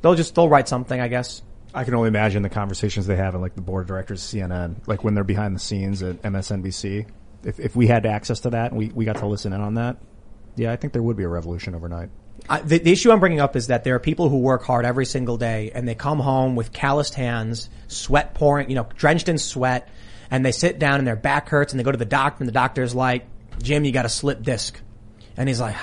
They'll 0.01 0.15
just 0.15 0.35
they'll 0.35 0.49
write 0.49 0.69
something, 0.69 0.99
I 0.99 1.09
guess. 1.09 1.43
I 1.75 1.85
can 1.85 1.95
only 1.95 2.09
imagine 2.09 2.43
the 2.43 2.49
conversations 2.49 3.07
they 3.07 3.17
have 3.17 3.35
in 3.35 3.43
like 3.43 3.55
the 3.55 3.61
board 3.61 3.83
of 3.83 3.89
directors 3.89 4.25
of 4.25 4.41
CNN, 4.41 4.89
like 4.89 5.05
when 5.05 5.15
they're 5.15 5.23
behind 5.23 5.55
the 5.55 5.61
scenes 5.61 6.03
at 6.03 6.23
MSNBC. 6.23 7.07
If, 7.45 7.61
if 7.61 7.77
we 7.77 7.87
had 7.87 8.07
access 8.07 8.41
to 8.41 8.51
that 8.51 8.73
and 8.73 8.79
we, 8.79 8.89
we 8.89 9.05
got 9.05 9.17
to 9.17 9.27
listen 9.27 9.53
in 9.53 9.61
on 9.61 9.75
that, 9.75 9.99
yeah, 10.57 10.73
I 10.73 10.77
think 10.77 10.93
there 10.93 11.03
would 11.03 11.17
be 11.17 11.25
a 11.25 11.29
revolution 11.29 11.75
overnight. 11.75 12.09
I, 12.49 12.63
the, 12.63 12.79
the 12.79 12.91
issue 12.91 13.13
I'm 13.13 13.21
bringing 13.21 13.41
up 13.41 13.55
is 13.55 13.67
that 13.69 13.85
there 13.85 13.95
are 13.95 14.01
people 14.01 14.29
who 14.29 14.39
work 14.39 14.65
hard 14.65 14.85
every 14.85 15.05
single 15.05 15.37
day 15.37 15.71
and 15.75 15.87
they 15.87 15.95
come 15.95 16.19
home 16.19 16.57
with 16.57 16.73
calloused 16.73 17.15
hands, 17.15 17.69
sweat 17.87 18.35
pouring, 18.35 18.71
you 18.71 18.75
know, 18.75 18.89
drenched 18.97 19.29
in 19.29 19.39
sweat, 19.39 19.89
and 20.31 20.45
they 20.45 20.53
sit 20.53 20.79
down 20.79 20.99
and 20.99 21.07
their 21.07 21.17
back 21.17 21.49
hurts 21.49 21.73
and 21.73 21.81
they 21.81 21.85
go 21.85 21.93
to 21.93 21.99
the 21.99 22.05
doctor 22.05 22.43
and 22.43 22.49
the 22.49 22.53
doctor's 22.53 22.95
like, 22.95 23.27
Jim, 23.63 23.85
you 23.85 23.93
got 23.93 24.07
a 24.07 24.11
slip 24.11 24.43
disc. 24.43 24.81
And 25.37 25.49
he's 25.49 25.61
like, 25.61 25.77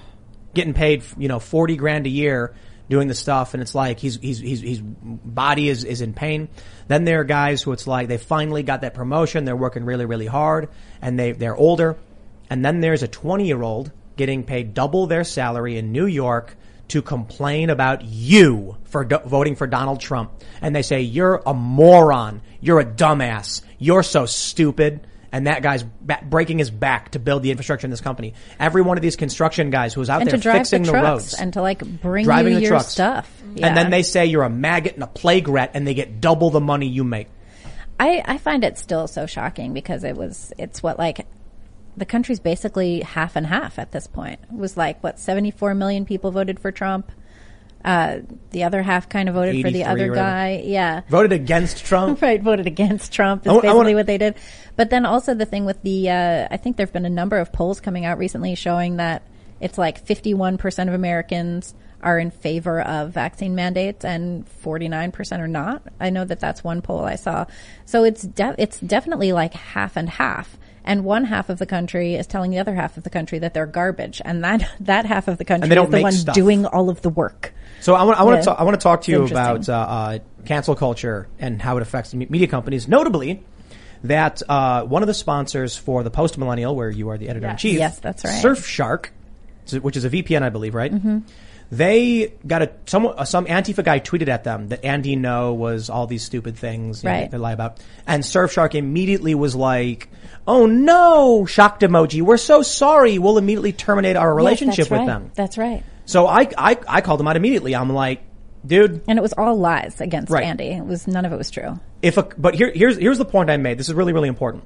getting 0.54 0.74
paid, 0.74 1.04
you 1.16 1.28
know, 1.28 1.38
40 1.38 1.76
grand 1.76 2.06
a 2.06 2.10
year 2.10 2.54
doing 2.88 3.06
the 3.06 3.14
stuff 3.14 3.54
and 3.54 3.62
it's 3.62 3.74
like 3.74 4.00
he's, 4.00 4.16
he's, 4.16 4.40
he's, 4.40 4.60
his 4.60 4.80
body 4.80 5.68
is, 5.68 5.84
is 5.84 6.00
in 6.00 6.12
pain. 6.12 6.48
Then 6.88 7.04
there 7.04 7.20
are 7.20 7.24
guys 7.24 7.62
who 7.62 7.72
it's 7.72 7.86
like 7.86 8.08
they 8.08 8.18
finally 8.18 8.64
got 8.64 8.80
that 8.80 8.94
promotion, 8.94 9.44
they're 9.44 9.54
working 9.54 9.84
really, 9.84 10.06
really 10.06 10.26
hard 10.26 10.68
and 11.00 11.18
they, 11.18 11.32
they're 11.32 11.56
older. 11.56 11.96
And 12.48 12.64
then 12.64 12.80
there's 12.80 13.04
a 13.04 13.08
20 13.08 13.46
year 13.46 13.62
old 13.62 13.92
getting 14.16 14.42
paid 14.42 14.74
double 14.74 15.06
their 15.06 15.24
salary 15.24 15.78
in 15.78 15.92
New 15.92 16.06
York 16.06 16.56
to 16.90 17.02
complain 17.02 17.70
about 17.70 18.04
you 18.04 18.76
for 18.84 19.04
do- 19.04 19.18
voting 19.24 19.56
for 19.56 19.66
Donald 19.66 20.00
Trump. 20.00 20.32
And 20.60 20.74
they 20.74 20.82
say, 20.82 21.00
you're 21.00 21.42
a 21.46 21.54
moron. 21.54 22.42
You're 22.60 22.80
a 22.80 22.84
dumbass. 22.84 23.62
You're 23.78 24.02
so 24.02 24.26
stupid. 24.26 25.06
And 25.32 25.46
that 25.46 25.62
guy's 25.62 25.82
ba- 25.82 26.24
breaking 26.28 26.58
his 26.58 26.70
back 26.70 27.12
to 27.12 27.18
build 27.20 27.42
the 27.42 27.52
infrastructure 27.52 27.86
in 27.86 27.90
this 27.90 28.00
company. 28.00 28.34
Every 28.58 28.82
one 28.82 28.98
of 28.98 29.02
these 29.02 29.14
construction 29.16 29.70
guys 29.70 29.94
who's 29.94 30.10
out 30.10 30.20
and 30.20 30.30
there 30.30 30.36
to 30.36 30.42
drive 30.42 30.58
fixing 30.58 30.82
the 30.82 30.92
the, 30.92 30.98
roads 30.98 31.34
and 31.34 31.52
to 31.52 31.62
like 31.62 31.84
bring 32.00 32.24
driving 32.24 32.54
you 32.54 32.58
the 32.58 32.62
your 32.62 32.70
trucks. 32.72 32.88
stuff. 32.88 33.42
Yeah. 33.54 33.68
And 33.68 33.76
then 33.76 33.90
they 33.90 34.02
say 34.02 34.26
you're 34.26 34.42
a 34.42 34.50
maggot 34.50 34.94
and 34.94 35.04
a 35.04 35.06
plague 35.06 35.48
rat 35.48 35.70
and 35.74 35.86
they 35.86 35.94
get 35.94 36.20
double 36.20 36.50
the 36.50 36.60
money 36.60 36.88
you 36.88 37.04
make. 37.04 37.28
I, 38.00 38.22
I 38.24 38.38
find 38.38 38.64
it 38.64 38.78
still 38.78 39.06
so 39.06 39.26
shocking 39.26 39.72
because 39.72 40.04
it 40.04 40.16
was 40.16 40.52
it's 40.58 40.82
what 40.82 40.98
like 40.98 41.26
the 41.96 42.04
country's 42.04 42.40
basically 42.40 43.00
half 43.00 43.36
and 43.36 43.46
half 43.46 43.78
at 43.78 43.92
this 43.92 44.06
point. 44.06 44.40
It 44.50 44.56
was 44.56 44.76
like 44.76 45.02
what 45.02 45.18
seventy 45.18 45.50
four 45.50 45.74
million 45.74 46.04
people 46.04 46.30
voted 46.30 46.60
for 46.60 46.70
Trump. 46.72 47.10
Uh, 47.82 48.18
the 48.50 48.64
other 48.64 48.82
half 48.82 49.08
kind 49.08 49.28
of 49.28 49.34
voted 49.34 49.62
for 49.62 49.70
the 49.70 49.84
other 49.84 50.12
guy. 50.14 50.62
Yeah. 50.64 51.00
Voted 51.08 51.32
against 51.32 51.82
Trump. 51.84 52.20
right, 52.22 52.42
voted 52.42 52.66
against 52.66 53.10
Trump 53.12 53.46
is 53.46 53.50
I 53.50 53.52
wa- 53.54 53.58
I 53.58 53.62
basically 53.62 53.76
wanna- 53.84 53.94
what 53.96 54.06
they 54.06 54.18
did. 54.18 54.34
But 54.76 54.90
then 54.90 55.06
also 55.06 55.32
the 55.34 55.46
thing 55.46 55.64
with 55.64 55.82
the, 55.82 56.10
uh, 56.10 56.48
I 56.50 56.58
think 56.58 56.76
there've 56.76 56.92
been 56.92 57.06
a 57.06 57.10
number 57.10 57.38
of 57.38 57.52
polls 57.54 57.80
coming 57.80 58.04
out 58.04 58.18
recently 58.18 58.54
showing 58.54 58.96
that 58.96 59.22
it's 59.60 59.78
like 59.78 60.04
51% 60.04 60.88
of 60.88 60.94
Americans 60.94 61.74
are 62.02 62.18
in 62.18 62.30
favor 62.30 62.80
of 62.82 63.12
vaccine 63.12 63.54
mandates 63.54 64.04
and 64.04 64.46
49% 64.62 65.38
are 65.38 65.48
not. 65.48 65.82
I 65.98 66.10
know 66.10 66.24
that 66.26 66.40
that's 66.40 66.62
one 66.62 66.82
poll 66.82 67.00
I 67.04 67.16
saw. 67.16 67.46
So 67.86 68.04
it's 68.04 68.22
de- 68.22 68.54
it's 68.58 68.78
definitely 68.80 69.32
like 69.32 69.54
half 69.54 69.96
and 69.96 70.08
half. 70.08 70.58
And 70.84 71.04
one 71.04 71.24
half 71.24 71.48
of 71.50 71.58
the 71.58 71.66
country 71.66 72.14
is 72.14 72.26
telling 72.26 72.50
the 72.50 72.58
other 72.58 72.74
half 72.74 72.96
of 72.96 73.04
the 73.04 73.10
country 73.10 73.38
that 73.40 73.52
they're 73.54 73.66
garbage, 73.66 74.20
and 74.24 74.42
that 74.44 74.68
that 74.80 75.06
half 75.06 75.28
of 75.28 75.38
the 75.38 75.44
country 75.44 75.68
is 75.68 75.88
the 75.90 76.00
one 76.02 76.12
stuff. 76.12 76.34
doing 76.34 76.64
all 76.66 76.88
of 76.90 77.02
the 77.02 77.10
work. 77.10 77.52
So 77.80 77.94
I 77.94 78.02
want, 78.04 78.18
I 78.20 78.24
want 78.24 78.40
to, 78.40 78.44
talk, 78.44 78.60
I 78.60 78.64
want 78.64 78.78
to 78.78 78.82
talk 78.82 79.02
to 79.02 79.10
you 79.12 79.24
about 79.24 79.66
uh, 79.68 79.72
uh, 79.72 80.18
cancel 80.44 80.74
culture 80.74 81.28
and 81.38 81.62
how 81.62 81.76
it 81.78 81.82
affects 81.82 82.12
media 82.12 82.46
companies. 82.46 82.86
Notably, 82.88 83.42
that 84.04 84.42
uh, 84.48 84.84
one 84.84 85.02
of 85.02 85.06
the 85.06 85.14
sponsors 85.14 85.76
for 85.76 86.02
the 86.02 86.10
Post 86.10 86.36
Millennial, 86.38 86.74
where 86.76 86.90
you 86.90 87.08
are 87.10 87.16
the 87.18 87.28
editor 87.28 87.48
in 87.48 87.56
chief, 87.56 87.78
Yes, 87.78 87.98
that's 88.00 88.24
right. 88.24 88.42
Surfshark, 88.44 89.06
which 89.80 89.96
is 89.96 90.04
a 90.04 90.10
VPN, 90.10 90.42
I 90.42 90.48
believe, 90.50 90.74
right? 90.74 90.92
Mm-hmm. 90.92 91.18
They 91.72 92.32
got 92.46 92.62
a 92.62 92.72
some 92.86 93.06
uh, 93.06 93.24
some 93.24 93.46
Antifa 93.46 93.84
guy 93.84 94.00
tweeted 94.00 94.28
at 94.28 94.42
them 94.42 94.68
that 94.70 94.84
Andy 94.84 95.16
Ngo 95.16 95.54
was 95.54 95.88
all 95.88 96.06
these 96.08 96.24
stupid 96.24 96.56
things 96.56 97.04
you 97.04 97.08
know, 97.08 97.14
Right. 97.16 97.30
they 97.30 97.38
lie 97.38 97.52
about, 97.52 97.78
and 98.08 98.24
Surfshark 98.24 98.74
immediately 98.74 99.36
was 99.36 99.54
like, 99.54 100.08
"Oh 100.50 100.66
no!" 100.66 101.46
Shocked 101.46 101.82
emoji. 101.82 102.22
We're 102.22 102.36
so 102.36 102.62
sorry. 102.62 103.18
We'll 103.18 103.38
immediately 103.38 103.72
terminate 103.72 104.16
our 104.16 104.34
relationship 104.34 104.78
yes, 104.78 104.90
with 104.90 104.98
right. 104.98 105.06
them. 105.06 105.30
That's 105.34 105.56
right. 105.56 105.84
So 106.06 106.26
I, 106.26 106.48
I 106.58 106.76
I 106.88 107.00
called 107.02 107.20
them 107.20 107.28
out 107.28 107.36
immediately. 107.36 107.74
I'm 107.76 107.92
like, 107.92 108.22
dude, 108.66 109.02
And 109.06 109.18
it 109.18 109.22
was 109.22 109.32
all 109.34 109.56
lies 109.56 110.00
against 110.00 110.32
Right. 110.32 110.44
Andy. 110.44 110.70
It 110.70 110.84
was 110.84 111.06
none 111.06 111.24
of 111.24 111.32
it 111.32 111.36
was 111.36 111.50
true. 111.50 111.78
if 112.02 112.16
a, 112.18 112.24
but 112.36 112.54
here, 112.56 112.72
here's, 112.74 112.96
here's 112.96 113.18
the 113.18 113.24
point 113.24 113.48
I 113.48 113.56
made. 113.58 113.78
This 113.78 113.88
is 113.88 113.94
really, 113.94 114.12
really 114.12 114.28
important. 114.28 114.64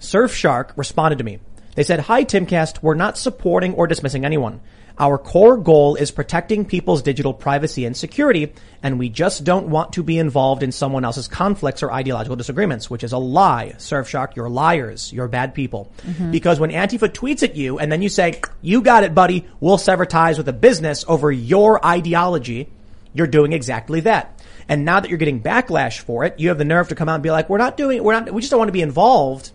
Surfshark 0.00 0.72
responded 0.76 1.18
to 1.18 1.24
me. 1.24 1.38
They 1.74 1.82
said, 1.84 2.00
Hi, 2.00 2.24
Timcast. 2.24 2.82
We're 2.82 2.94
not 2.94 3.16
supporting 3.16 3.74
or 3.74 3.86
dismissing 3.86 4.24
anyone. 4.24 4.60
Our 4.98 5.16
core 5.16 5.56
goal 5.56 5.94
is 5.94 6.10
protecting 6.10 6.64
people's 6.64 7.02
digital 7.02 7.32
privacy 7.32 7.84
and 7.84 7.96
security, 7.96 8.52
and 8.82 8.98
we 8.98 9.08
just 9.08 9.44
don't 9.44 9.68
want 9.68 9.92
to 9.92 10.02
be 10.02 10.18
involved 10.18 10.62
in 10.62 10.72
someone 10.72 11.04
else's 11.04 11.28
conflicts 11.28 11.82
or 11.82 11.92
ideological 11.92 12.36
disagreements, 12.36 12.90
which 12.90 13.04
is 13.04 13.12
a 13.12 13.18
lie. 13.18 13.74
Surfshark, 13.78 14.34
you're 14.34 14.48
liars. 14.48 15.12
You're 15.12 15.28
bad 15.28 15.54
people. 15.54 15.90
Mhm. 16.06 16.32
Because 16.32 16.58
when 16.58 16.70
Antifa 16.70 17.08
tweets 17.08 17.42
at 17.42 17.54
you 17.54 17.78
and 17.78 17.92
then 17.92 18.02
you 18.02 18.08
say, 18.08 18.40
you 18.60 18.82
got 18.82 19.04
it, 19.04 19.14
buddy, 19.14 19.46
we'll 19.60 19.78
sever 19.78 20.04
ties 20.04 20.36
with 20.36 20.48
a 20.48 20.52
business 20.52 21.04
over 21.06 21.30
your 21.30 21.84
ideology, 21.86 22.68
you're 23.14 23.26
doing 23.26 23.52
exactly 23.52 24.00
that. 24.00 24.40
And 24.68 24.84
now 24.84 25.00
that 25.00 25.08
you're 25.08 25.18
getting 25.18 25.40
backlash 25.42 26.00
for 26.00 26.24
it, 26.24 26.34
you 26.38 26.48
have 26.48 26.58
the 26.58 26.64
nerve 26.64 26.88
to 26.88 26.94
come 26.94 27.08
out 27.08 27.14
and 27.14 27.22
be 27.22 27.30
like, 27.30 27.48
we're 27.48 27.58
not 27.58 27.76
doing, 27.76 28.02
we're 28.02 28.12
not, 28.12 28.32
we 28.32 28.42
just 28.42 28.50
don't 28.50 28.58
want 28.58 28.68
to 28.68 28.72
be 28.72 28.82
involved. 28.82 29.50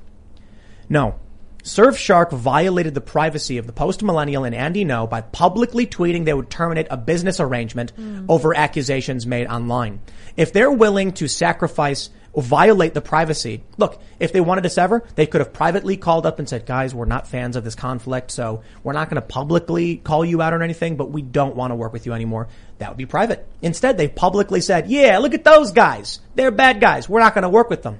No. 0.89 1.15
Surfshark 1.63 2.31
violated 2.31 2.93
the 2.93 3.01
privacy 3.01 3.57
of 3.57 3.65
the 3.65 3.73
post-millennial 3.73 4.43
and 4.43 4.53
Andy 4.53 4.83
Ngo 4.83 5.09
by 5.09 5.21
publicly 5.21 5.87
tweeting 5.87 6.25
they 6.25 6.33
would 6.33 6.49
terminate 6.49 6.87
a 6.89 6.97
business 6.97 7.39
arrangement 7.39 7.91
hmm. 7.91 8.25
over 8.27 8.55
accusations 8.55 9.25
made 9.25 9.47
online. 9.47 10.01
If 10.35 10.51
they're 10.51 10.71
willing 10.71 11.13
to 11.13 11.29
sacrifice 11.29 12.09
or 12.33 12.43
violate 12.43 12.93
the 12.93 13.01
privacy, 13.01 13.63
look, 13.77 14.01
if 14.19 14.33
they 14.33 14.41
wanted 14.41 14.63
to 14.63 14.69
sever, 14.69 15.03
they 15.15 15.25
could 15.25 15.39
have 15.39 15.53
privately 15.53 15.95
called 15.95 16.25
up 16.25 16.39
and 16.39 16.49
said, 16.49 16.65
guys, 16.65 16.93
we're 16.93 17.05
not 17.05 17.27
fans 17.27 17.55
of 17.55 17.63
this 17.63 17.75
conflict, 17.75 18.31
so 18.31 18.61
we're 18.83 18.91
not 18.91 19.09
going 19.09 19.21
to 19.21 19.27
publicly 19.27 19.97
call 19.97 20.25
you 20.25 20.41
out 20.41 20.53
on 20.53 20.61
anything, 20.61 20.97
but 20.97 21.11
we 21.11 21.21
don't 21.21 21.55
want 21.55 21.71
to 21.71 21.75
work 21.75 21.93
with 21.93 22.05
you 22.05 22.11
anymore. 22.11 22.49
That 22.79 22.89
would 22.89 22.97
be 22.97 23.05
private. 23.05 23.47
Instead, 23.61 23.97
they 23.97 24.09
publicly 24.09 24.59
said, 24.59 24.89
yeah, 24.89 25.17
look 25.19 25.33
at 25.33 25.45
those 25.45 25.71
guys. 25.71 26.19
They're 26.35 26.51
bad 26.51 26.81
guys. 26.81 27.07
We're 27.07 27.21
not 27.21 27.33
going 27.33 27.43
to 27.43 27.49
work 27.49 27.69
with 27.69 27.83
them. 27.83 27.99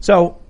So 0.00 0.40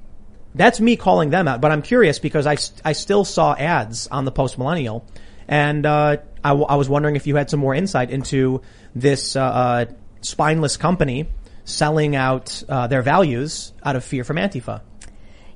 that's 0.59 0.81
me 0.81 0.97
calling 0.97 1.31
them 1.31 1.49
out, 1.49 1.61
but 1.61 1.71
I'm 1.71 1.83
curious 1.83 2.19
because 2.19 2.47
I, 2.47 2.57
I 2.85 2.93
still 2.93 3.25
saw 3.25 3.55
ads 3.55 4.09
on 4.09 4.25
the 4.25 4.33
post 4.33 4.59
millennial, 4.59 5.07
and 5.47 5.87
uh, 5.87 6.17
I, 6.45 6.49
w- 6.51 6.67
I 6.67 6.75
was 6.75 6.89
wondering 6.89 7.17
if 7.17 7.27
you 7.27 7.37
had 7.37 7.49
some 7.49 7.61
more 7.61 7.75
insight 7.75 8.11
into 8.11 8.61
this 8.95 9.37
uh, 9.37 9.43
uh, 9.43 9.85
spineless 10.21 10.77
company 10.77 11.29
selling 11.65 12.17
out 12.17 12.63
uh, 12.69 12.89
their 12.89 13.03
values 13.03 13.73
out 13.85 13.95
of 13.95 14.05
fear 14.05 14.25
from 14.25 14.37
Antifa. 14.37 14.81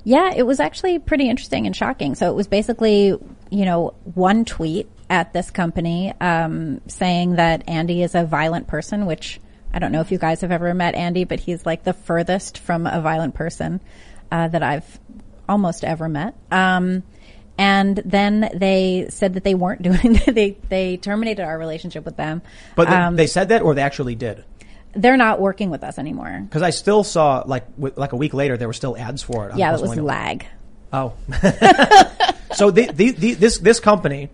Yeah, 0.05 0.33
it 0.35 0.43
was 0.43 0.59
actually 0.59 0.99
pretty 0.99 1.29
interesting 1.29 1.65
and 1.65 1.75
shocking. 1.75 2.15
So 2.15 2.29
it 2.29 2.35
was 2.35 2.47
basically, 2.47 3.07
you 3.49 3.65
know, 3.65 3.93
one 4.13 4.45
tweet 4.45 4.89
at 5.09 5.33
this 5.33 5.51
company 5.51 6.13
um, 6.19 6.81
saying 6.87 7.35
that 7.35 7.67
Andy 7.67 8.03
is 8.03 8.15
a 8.15 8.23
violent 8.23 8.67
person, 8.67 9.05
which 9.05 9.39
I 9.73 9.79
don't 9.79 9.91
know 9.91 10.01
if 10.01 10.11
you 10.11 10.17
guys 10.17 10.41
have 10.41 10.51
ever 10.51 10.73
met 10.73 10.95
Andy, 10.95 11.23
but 11.23 11.39
he's 11.39 11.65
like 11.65 11.83
the 11.83 11.93
furthest 11.93 12.57
from 12.59 12.85
a 12.85 13.01
violent 13.01 13.33
person 13.33 13.81
uh, 14.33 14.47
that 14.49 14.63
I've 14.63 14.99
almost 15.47 15.83
ever 15.83 16.09
met. 16.09 16.33
Um, 16.51 17.03
and 17.57 17.97
then 18.03 18.49
they 18.55 19.07
said 19.09 19.35
that 19.35 19.43
they 19.43 19.53
weren't 19.53 19.81
doing. 19.89 20.19
they 20.27 20.57
they 20.69 20.97
terminated 20.97 21.43
our 21.43 21.57
relationship 21.57 22.03
with 22.03 22.17
them. 22.17 22.41
But 22.75 22.89
they, 22.89 22.95
Um, 22.95 23.15
they 23.15 23.27
said 23.27 23.49
that, 23.49 23.61
or 23.61 23.75
they 23.75 23.83
actually 23.83 24.15
did. 24.15 24.43
they're 24.95 25.17
not 25.17 25.39
working 25.39 25.69
with 25.69 25.83
us 25.83 25.97
anymore. 25.99 26.41
Because 26.43 26.63
I 26.63 26.71
still 26.71 27.03
saw 27.03 27.43
like 27.45 27.65
w- 27.77 27.93
like 27.95 28.13
a 28.13 28.15
week 28.17 28.33
later 28.33 28.57
there 28.57 28.67
were 28.67 28.73
still 28.73 28.97
ads 28.97 29.21
for 29.23 29.49
it. 29.49 29.55
Yeah, 29.57 29.75
it 29.75 29.81
was 29.81 29.95
lag. 29.97 30.45
Oh, 30.91 31.13
so 32.53 32.69
the, 32.71 32.91
the, 32.93 33.11
the, 33.11 33.33
this 33.33 33.57
this 33.59 33.79
company 33.79 34.29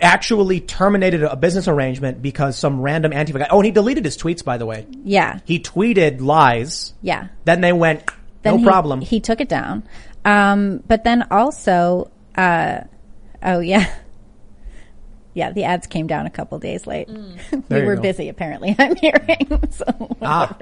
actually 0.00 0.60
terminated 0.60 1.22
a 1.22 1.34
business 1.36 1.66
arrangement 1.66 2.20
because 2.22 2.56
some 2.58 2.80
random 2.80 3.10
Antifa 3.12 3.38
guy. 3.38 3.48
Oh, 3.50 3.58
and 3.58 3.66
he 3.66 3.72
deleted 3.72 4.04
his 4.04 4.16
tweets, 4.18 4.44
by 4.44 4.58
the 4.58 4.66
way. 4.66 4.86
Yeah. 5.04 5.38
He 5.44 5.58
tweeted 5.60 6.20
lies. 6.20 6.92
Yeah. 7.02 7.28
Then 7.44 7.62
they 7.62 7.72
went, 7.72 8.04
Then 8.42 8.54
no 8.54 8.58
he- 8.58 8.64
problem. 8.64 9.00
He 9.00 9.20
took 9.20 9.40
it 9.40 9.48
down. 9.48 9.82
Um, 10.24 10.82
but 10.86 11.04
then 11.04 11.24
also, 11.30 12.10
uh, 12.36 12.80
oh 13.42 13.60
yeah. 13.60 13.92
Yeah, 15.34 15.50
the 15.50 15.64
ads 15.64 15.86
came 15.86 16.06
down 16.06 16.26
a 16.26 16.30
couple 16.30 16.58
days 16.58 16.86
late. 16.86 17.08
There 17.68 17.80
we 17.80 17.86
were 17.86 17.96
go. 17.96 18.02
busy, 18.02 18.28
apparently. 18.28 18.76
I'm 18.78 18.94
hearing. 18.96 19.48
So 19.70 19.86
Ah. 20.20 20.54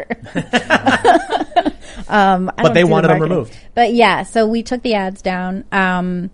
um, 2.09 2.51
But 2.57 2.75
they 2.75 2.83
do 2.83 2.87
the 2.87 2.93
wanted 2.93 3.09
them 3.09 3.21
removed. 3.21 3.57
But 3.75 3.93
yeah, 3.95 4.23
so 4.23 4.47
we 4.47 4.63
took 4.63 4.83
the 4.83 4.95
ads 4.95 5.23
down. 5.23 5.65
Um, 5.73 6.31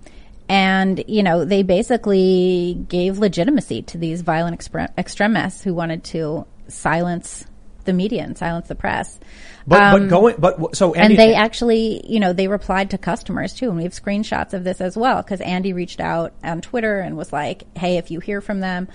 and 0.49 1.03
you 1.09 1.23
know 1.25 1.45
they 1.45 1.63
basically 1.63 2.85
gave 2.89 3.19
legitimacy 3.19 3.83
to 3.83 3.99
these 3.99 4.21
violent 4.23 4.61
expre- 4.61 4.93
extremists 4.99 5.63
who 5.65 5.75
wanted 5.75 6.05
to 6.05 6.47
silence 6.69 7.47
the 7.87 7.93
media 7.93 8.23
and 8.23 8.37
silence 8.37 8.69
the 8.69 8.75
press. 8.75 9.19
But, 9.67 9.83
Um, 9.83 10.03
but 10.03 10.09
going, 10.09 10.37
but 10.39 10.77
so 10.77 10.95
Andy, 10.95 11.15
and 11.15 11.19
they 11.19 11.35
actually, 11.35 12.05
you 12.07 12.21
know, 12.21 12.33
they 12.33 12.49
replied 12.49 12.91
to 12.91 12.99
customers 12.99 13.55
too, 13.55 13.69
and 13.69 13.77
we 13.77 13.83
have 13.85 13.93
screenshots 13.93 14.53
of 14.53 14.65
this 14.65 14.81
as 14.81 14.97
well 14.97 15.23
because 15.23 15.41
Andy 15.41 15.73
reached 15.73 16.01
out 16.01 16.35
on 16.45 16.61
Twitter 16.61 17.01
and 17.01 17.17
was 17.17 17.33
like, 17.33 17.65
"Hey, 17.77 17.97
if 17.97 18.11
you 18.11 18.21
hear 18.21 18.41
from 18.41 18.61
them," 18.61 18.89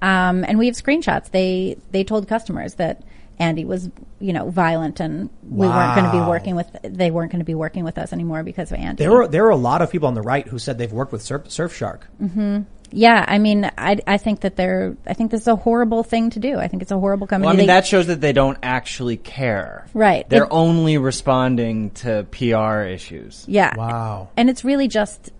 um, 0.00 0.44
and 0.46 0.58
we 0.58 0.66
have 0.66 0.76
screenshots. 0.76 1.30
They 1.30 1.76
they 1.90 2.04
told 2.04 2.28
customers 2.28 2.74
that 2.74 3.02
Andy 3.38 3.64
was, 3.64 3.90
you 4.20 4.32
know, 4.32 4.48
violent, 4.48 5.00
and 5.00 5.28
we 5.42 5.66
weren't 5.66 5.94
going 5.96 6.06
to 6.06 6.12
be 6.12 6.20
working 6.20 6.54
with. 6.54 6.68
They 6.82 7.10
weren't 7.10 7.32
going 7.32 7.40
to 7.40 7.44
be 7.44 7.54
working 7.54 7.84
with 7.84 7.98
us 7.98 8.12
anymore 8.12 8.42
because 8.44 8.70
of 8.70 8.78
Andy. 8.78 9.02
there 9.02 9.12
were 9.12 9.26
there 9.28 9.42
were 9.42 9.50
a 9.50 9.56
lot 9.56 9.82
of 9.82 9.90
people 9.90 10.08
on 10.08 10.14
the 10.14 10.22
right 10.22 10.46
who 10.46 10.58
said 10.58 10.78
they've 10.78 10.92
worked 10.92 11.12
with 11.12 11.22
Surf, 11.22 11.44
Surfshark. 11.44 12.02
hmm 12.18 12.60
Yeah, 12.96 13.24
I 13.26 13.38
mean, 13.38 13.68
I, 13.76 13.98
I 14.06 14.18
think 14.18 14.40
that 14.40 14.54
they're. 14.56 14.96
I 15.06 15.14
think 15.14 15.30
this 15.32 15.40
is 15.42 15.48
a 15.48 15.56
horrible 15.56 16.04
thing 16.04 16.30
to 16.30 16.38
do. 16.38 16.58
I 16.58 16.68
think 16.68 16.80
it's 16.82 16.92
a 16.92 16.98
horrible 16.98 17.26
company. 17.26 17.46
Well, 17.46 17.54
I 17.54 17.56
mean, 17.56 17.66
They- 17.66 17.72
that 17.74 17.86
shows 17.86 18.06
that 18.06 18.20
they 18.20 18.32
don't 18.32 18.56
actually 18.62 19.16
care. 19.16 19.86
Right. 19.94 20.28
They're 20.28 20.44
It- 20.44 20.48
only 20.52 20.96
responding 20.98 21.90
to 21.90 22.24
PR 22.30 22.82
issues. 22.82 23.44
yeah. 23.48 23.74
Wow. 23.76 24.28
And 24.36 24.48
it's 24.48 24.64
really 24.64 24.86
just 24.88 25.30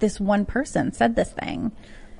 this 0.00 0.18
one 0.20 0.44
person 0.44 0.92
said 0.92 1.14
this 1.14 1.30
thing. 1.30 1.70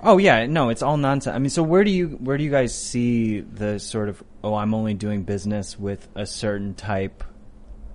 Oh 0.03 0.19
yeah, 0.19 0.47
no, 0.47 0.69
it's 0.69 0.83
all 0.83 0.97
nonsense. 0.97 1.35
I 1.35 1.39
mean, 1.39 1.51
so 1.51 1.63
where 1.63 1.83
do 1.83 1.91
you 1.91 2.09
where 2.21 2.37
do 2.39 2.45
you 2.45 2.51
guys 2.51 2.75
see 2.75 3.41
the 3.41 3.79
sort 3.81 4.09
of 4.09 4.23
oh, 4.45 4.55
I'm 4.55 4.75
only 4.75 4.95
doing 4.95 5.23
business 5.23 5.79
with 5.79 6.07
a 6.15 6.27
certain 6.27 6.75
type 6.75 7.25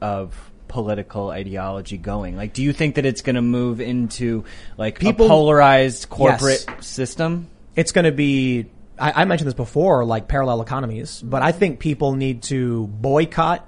of 0.01 0.48
political 0.69 1.29
ideology 1.31 1.97
going? 1.97 2.37
Like, 2.37 2.53
do 2.53 2.63
you 2.63 2.71
think 2.71 2.95
that 2.95 3.05
it's 3.05 3.21
going 3.21 3.35
to 3.35 3.41
move 3.41 3.81
into 3.81 4.45
like 4.77 4.99
People- 4.99 5.25
a 5.25 5.29
polarized 5.29 6.09
corporate 6.09 6.63
Yes. 6.67 6.87
system? 6.87 7.47
It's 7.75 7.91
going 7.91 8.05
to 8.05 8.11
be. 8.13 8.67
I, 8.97 9.21
I 9.21 9.25
mentioned 9.25 9.47
this 9.47 9.53
before, 9.55 10.05
like 10.05 10.27
parallel 10.29 10.61
economies, 10.61 11.21
but 11.21 11.41
I 11.41 11.51
think 11.51 11.79
people 11.79 12.13
need 12.13 12.43
to 12.43 12.87
boycott 12.87 13.67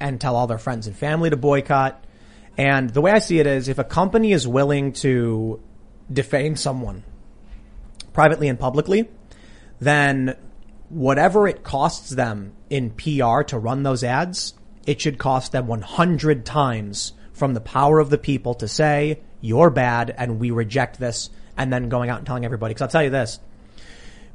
and 0.00 0.20
tell 0.20 0.36
all 0.36 0.46
their 0.46 0.58
friends 0.58 0.86
and 0.86 0.94
family 0.96 1.30
to 1.30 1.36
boycott. 1.36 2.04
And 2.56 2.90
the 2.90 3.00
way 3.00 3.10
I 3.10 3.18
see 3.18 3.38
it 3.40 3.46
is, 3.46 3.68
if 3.68 3.78
a 3.78 3.84
company 3.84 4.32
is 4.32 4.46
willing 4.46 4.92
to 4.94 5.60
defame 6.12 6.54
someone 6.56 7.02
privately 8.12 8.48
and 8.48 8.58
publicly, 8.58 9.08
then 9.80 10.36
whatever 10.88 11.48
it 11.48 11.62
costs 11.64 12.10
them 12.10 12.52
in 12.70 12.90
PR 12.90 13.42
to 13.42 13.58
run 13.58 13.82
those 13.82 14.04
ads, 14.04 14.54
it 14.86 15.00
should 15.00 15.18
cost 15.18 15.52
them 15.52 15.66
100 15.66 16.44
times 16.44 17.12
from 17.32 17.54
the 17.54 17.60
power 17.60 17.98
of 17.98 18.10
the 18.10 18.18
people 18.18 18.54
to 18.54 18.68
say, 18.68 19.20
you're 19.40 19.70
bad 19.70 20.14
and 20.16 20.38
we 20.38 20.50
reject 20.50 20.98
this, 20.98 21.30
and 21.56 21.72
then 21.72 21.88
going 21.88 22.10
out 22.10 22.18
and 22.18 22.26
telling 22.26 22.44
everybody. 22.44 22.72
Because 22.72 22.82
I'll 22.82 22.88
tell 22.88 23.02
you 23.02 23.10
this, 23.10 23.40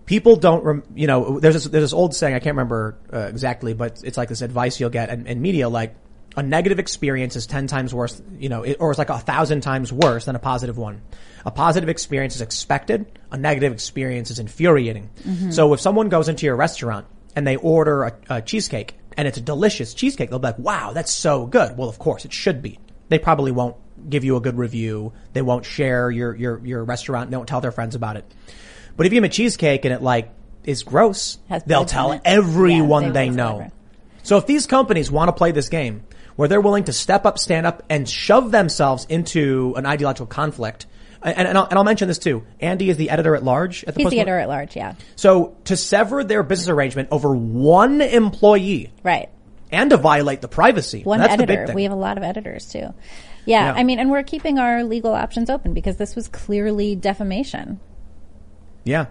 people 0.05 0.35
don't, 0.35 0.63
rem- 0.63 0.83
you 0.95 1.07
know, 1.07 1.39
there's 1.39 1.55
this, 1.55 1.63
there's 1.65 1.83
this 1.85 1.93
old 1.93 2.13
saying, 2.13 2.35
I 2.35 2.39
can't 2.39 2.55
remember 2.55 2.97
uh, 3.11 3.19
exactly, 3.19 3.73
but 3.73 4.01
it's 4.03 4.17
like 4.17 4.29
this 4.29 4.41
advice 4.41 4.79
you'll 4.79 4.89
get 4.89 5.09
in, 5.09 5.27
in 5.27 5.41
media, 5.41 5.69
like, 5.69 5.95
a 6.37 6.43
negative 6.43 6.77
experience 6.77 7.35
is 7.35 7.47
10 7.47 7.65
times 7.67 7.93
worse, 7.93 8.21
you 8.37 8.49
know, 8.49 8.61
it, 8.61 8.77
or 8.79 8.91
it's 8.91 8.99
like 8.99 9.09
a 9.09 9.17
thousand 9.17 9.61
times 9.61 9.91
worse 9.91 10.25
than 10.25 10.35
a 10.35 10.39
positive 10.39 10.77
one. 10.77 11.01
A 11.43 11.51
positive 11.51 11.89
experience 11.89 12.35
is 12.35 12.41
expected. 12.41 13.07
A 13.31 13.37
negative 13.37 13.73
experience 13.73 14.29
is 14.29 14.37
infuriating. 14.37 15.09
Mhm. 15.23 15.51
So 15.51 15.73
if 15.73 15.79
someone 15.81 16.07
goes 16.07 16.29
into 16.29 16.45
your 16.45 16.55
restaurant 16.55 17.07
and 17.35 17.47
they 17.47 17.55
order 17.55 18.03
a, 18.03 18.13
a 18.29 18.41
cheesecake 18.43 18.98
and 19.19 19.27
it's 19.27 19.37
a 19.37 19.41
delicious 19.41 19.93
cheesecake, 19.93 20.29
they'll 20.29 20.39
be 20.39 20.47
like, 20.47 20.59
wow, 20.59 20.93
that's 20.93 21.11
so 21.11 21.45
good. 21.45 21.77
Well, 21.77 21.89
of 21.89 21.99
course 21.99 22.23
it 22.23 22.31
should 22.31 22.61
be. 22.61 22.79
They 23.09 23.19
probably 23.19 23.51
won't 23.51 23.75
give 24.09 24.23
you 24.23 24.37
a 24.37 24.39
good 24.39 24.57
review. 24.57 25.11
They 25.33 25.41
won't 25.41 25.65
share 25.65 26.09
your, 26.09 26.33
your, 26.33 26.65
your 26.65 26.85
restaurant. 26.85 27.29
They 27.29 27.35
won't 27.35 27.49
tell 27.49 27.59
their 27.59 27.73
friends 27.73 27.95
about 27.95 28.15
it. 28.15 28.23
But 28.95 29.07
if 29.07 29.11
you 29.11 29.17
have 29.17 29.25
a 29.25 29.33
cheesecake 29.33 29.83
and 29.83 29.93
it 29.93 30.01
like 30.01 30.31
is 30.63 30.83
gross, 30.83 31.37
Has 31.49 31.65
they'll 31.65 31.83
tell 31.83 32.13
it. 32.13 32.21
everyone 32.23 33.03
Yeah, 33.03 33.11
they 33.11 33.25
bugs 33.25 33.35
know. 33.35 33.71
So 34.23 34.37
if 34.37 34.45
these 34.45 34.67
companies 34.67 35.11
want 35.11 35.27
to 35.27 35.33
play 35.33 35.51
this 35.51 35.67
game 35.67 36.05
where 36.37 36.47
they're 36.47 36.61
willing 36.61 36.85
to 36.85 36.93
step 36.93 37.25
up, 37.25 37.37
stand 37.37 37.67
up, 37.67 37.83
and 37.89 38.07
shove 38.07 38.51
themselves 38.51 39.05
into 39.09 39.73
an 39.75 39.85
ideological 39.85 40.27
conflict, 40.27 40.85
and, 41.23 41.47
and, 41.49 41.57
I'll, 41.57 41.65
and 41.65 41.77
I'll 41.77 41.83
mention 41.83 42.07
this 42.07 42.19
too. 42.19 42.45
Andy 42.59 42.89
is 42.89 42.97
the 42.97 43.09
editor 43.09 43.35
at 43.35 43.43
large 43.43 43.83
at 43.85 43.93
the 43.93 43.99
He's 43.99 44.05
Post. 44.05 44.15
the 44.15 44.19
editor 44.21 44.39
at 44.39 44.47
large, 44.47 44.75
yeah. 44.75 44.93
So 45.15 45.55
to 45.65 45.75
sever 45.77 46.23
their 46.23 46.43
business 46.43 46.69
arrangement 46.69 47.09
over 47.11 47.35
one 47.35 48.01
employee, 48.01 48.91
right, 49.03 49.29
and 49.71 49.89
to 49.89 49.97
violate 49.97 50.41
the 50.41 50.47
privacy, 50.47 51.03
One 51.03 51.19
that's 51.19 51.29
the 51.35 51.43
editor. 51.43 51.59
big 51.61 51.67
thing. 51.67 51.75
We 51.75 51.83
have 51.83 51.91
a 51.91 51.95
lot 51.95 52.17
of 52.17 52.23
editors 52.23 52.71
too. 52.71 52.93
Yeah, 53.45 53.65
Yeah. 53.65 53.73
I 53.73 53.83
mean, 53.83 53.99
and 53.99 54.11
we're 54.11 54.23
keeping 54.23 54.59
our 54.59 54.83
legal 54.83 55.13
options 55.13 55.49
open 55.49 55.73
because 55.73 55.97
this 55.97 56.15
was 56.15 56.27
clearly 56.27 56.95
defamation. 56.95 57.79
yeah, 58.83 59.05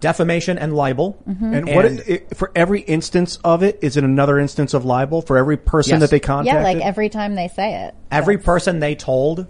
defamation 0.00 0.58
and 0.58 0.74
libel. 0.74 1.18
Mhm. 1.28 1.56
And, 1.56 1.74
what 1.74 1.84
it, 1.84 2.08
it- 2.08 2.36
for 2.36 2.50
every 2.54 2.80
instance 2.82 3.38
of 3.44 3.62
it 3.62 3.78
is 3.82 3.96
it 3.96 4.04
another 4.04 4.38
instance 4.38 4.74
of 4.74 4.84
libel 4.84 5.22
for 5.22 5.36
every 5.36 5.56
person 5.56 5.92
Yes. 5.94 6.00
that 6.02 6.10
they 6.10 6.20
contacted? 6.20 6.62
Yeah, 6.62 6.62
like 6.62 6.84
every 6.84 7.08
time 7.08 7.34
they 7.34 7.48
say 7.48 7.84
it. 7.86 7.94
Every 8.10 8.38
person 8.38 8.78
they 8.80 8.94
told 8.94 9.46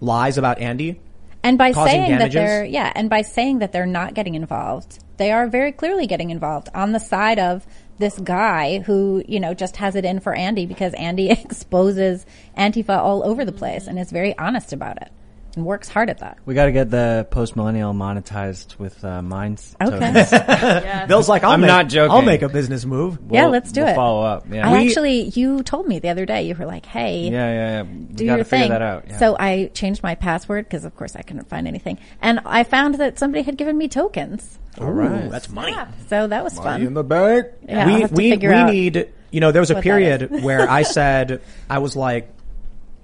lies 0.00 0.38
about 0.38 0.60
Andy. 0.60 1.00
And 1.42 1.56
by 1.56 1.72
saying 1.72 2.10
damages. 2.10 2.34
that 2.34 2.40
they're 2.40 2.64
yeah, 2.64 2.92
and 2.94 3.08
by 3.08 3.22
saying 3.22 3.60
that 3.60 3.72
they're 3.72 3.86
not 3.86 4.14
getting 4.14 4.34
involved, 4.34 4.98
they 5.16 5.30
are 5.32 5.46
very 5.46 5.72
clearly 5.72 6.06
getting 6.06 6.30
involved 6.30 6.68
on 6.74 6.92
the 6.92 6.98
side 7.00 7.38
of 7.38 7.66
this 7.98 8.18
guy 8.18 8.80
who, 8.80 9.24
you 9.26 9.40
know, 9.40 9.54
just 9.54 9.76
has 9.76 9.96
it 9.96 10.04
in 10.04 10.20
for 10.20 10.34
Andy 10.34 10.66
because 10.66 10.94
Andy 10.94 11.30
exposes 11.30 12.26
Antifa 12.56 12.98
all 12.98 13.24
over 13.24 13.44
the 13.44 13.52
place 13.52 13.86
and 13.86 13.98
is 13.98 14.10
very 14.10 14.36
honest 14.38 14.72
about 14.72 15.00
it 15.02 15.10
and 15.56 15.64
works 15.64 15.88
hard 15.88 16.08
at 16.10 16.18
that. 16.18 16.38
We 16.44 16.54
got 16.54 16.66
to 16.66 16.72
get 16.72 16.90
the 16.90 17.26
post 17.30 17.56
millennial 17.56 17.92
monetized 17.92 18.78
with 18.78 19.04
uh, 19.04 19.22
Minds. 19.22 19.74
Okay. 19.82 19.98
tokens. 19.98 21.06
Bill's 21.08 21.28
like, 21.28 21.42
I'll 21.44 21.52
I'm 21.52 21.60
make, 21.62 21.68
not 21.68 21.88
joking. 21.88 22.12
I'll 22.12 22.22
make 22.22 22.42
a 22.42 22.48
business 22.48 22.84
move. 22.84 23.18
yeah, 23.30 23.42
We'll- 23.42 23.50
let's 23.52 23.72
do 23.72 23.80
we'll 23.80 23.90
it. 23.90 23.94
Follow 23.94 24.22
up. 24.22 24.44
Yeah. 24.50 24.68
I 24.68 24.72
We- 24.72 24.86
actually, 24.86 25.20
you 25.34 25.62
told 25.62 25.86
me 25.88 25.98
the 25.98 26.10
other 26.10 26.26
day, 26.26 26.42
you 26.42 26.54
were 26.54 26.66
like, 26.66 26.86
hey, 26.86 27.28
Yeah, 27.28 27.30
yeah, 27.30 27.52
yeah. 27.52 27.82
We 27.82 27.88
do 28.14 28.24
your 28.24 28.36
figure 28.44 28.44
thing. 28.44 28.70
that 28.70 28.82
out, 28.82 29.04
yeah. 29.08 29.18
So 29.18 29.36
I 29.38 29.70
changed 29.74 30.02
my 30.02 30.14
password 30.14 30.66
because, 30.66 30.84
of 30.84 30.94
course, 30.96 31.16
I 31.16 31.22
couldn't 31.22 31.48
find 31.48 31.66
anything, 31.66 31.98
and 32.22 32.40
I 32.44 32.64
found 32.64 32.96
that 32.96 33.18
somebody 33.18 33.42
had 33.42 33.56
given 33.56 33.76
me 33.76 33.88
tokens. 33.88 34.58
All 34.80 34.92
right, 34.92 35.28
that's 35.30 35.48
money. 35.48 35.74
So 36.08 36.28
that 36.28 36.44
was 36.44 36.54
fun. 36.56 36.82
in 36.82 36.94
the 36.94 37.02
bank. 37.02 37.46
Yeah, 37.66 37.86
we 37.86 38.04
we, 38.06 38.36
we 38.36 38.64
need 38.70 39.08
you 39.32 39.40
know 39.40 39.50
there 39.50 39.60
was 39.62 39.72
a 39.72 39.80
period 39.82 40.42
where 40.44 40.70
I 40.70 40.82
said 40.82 41.40
I 41.70 41.78
was 41.78 41.96
like 41.96 42.30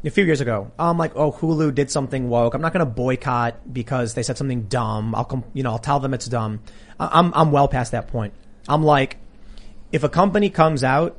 a 0.05 0.11
few 0.11 0.25
years 0.25 0.41
ago. 0.41 0.71
I'm 0.79 0.99
like 0.99 1.17
oh 1.17 1.33
Hulu 1.33 1.75
did 1.75 1.91
something 1.91 2.29
woke. 2.29 2.55
I'm 2.55 2.61
not 2.61 2.73
going 2.73 2.85
to 2.85 2.91
boycott 2.91 3.73
because 3.73 4.15
they 4.15 4.23
said 4.23 4.37
something 4.37 4.65
dumb. 4.65 5.15
I'll 5.15 5.25
com- 5.25 5.45
you 5.53 5.63
know 5.63 5.71
I'll 5.71 5.79
tell 5.79 6.01
them 6.01 6.15
it's 6.15 6.27
dumb. 6.27 6.61
I- 6.99 7.11
I'm 7.19 7.33
I'm 7.35 7.51
well 7.53 7.69
past 7.69 7.93
that 7.93 8.09
point. 8.09 8.35
I'm 8.69 8.83
like 8.83 9.19
if 9.93 10.05
a 10.05 10.09
company 10.09 10.51
comes 10.51 10.85
out 10.85 11.17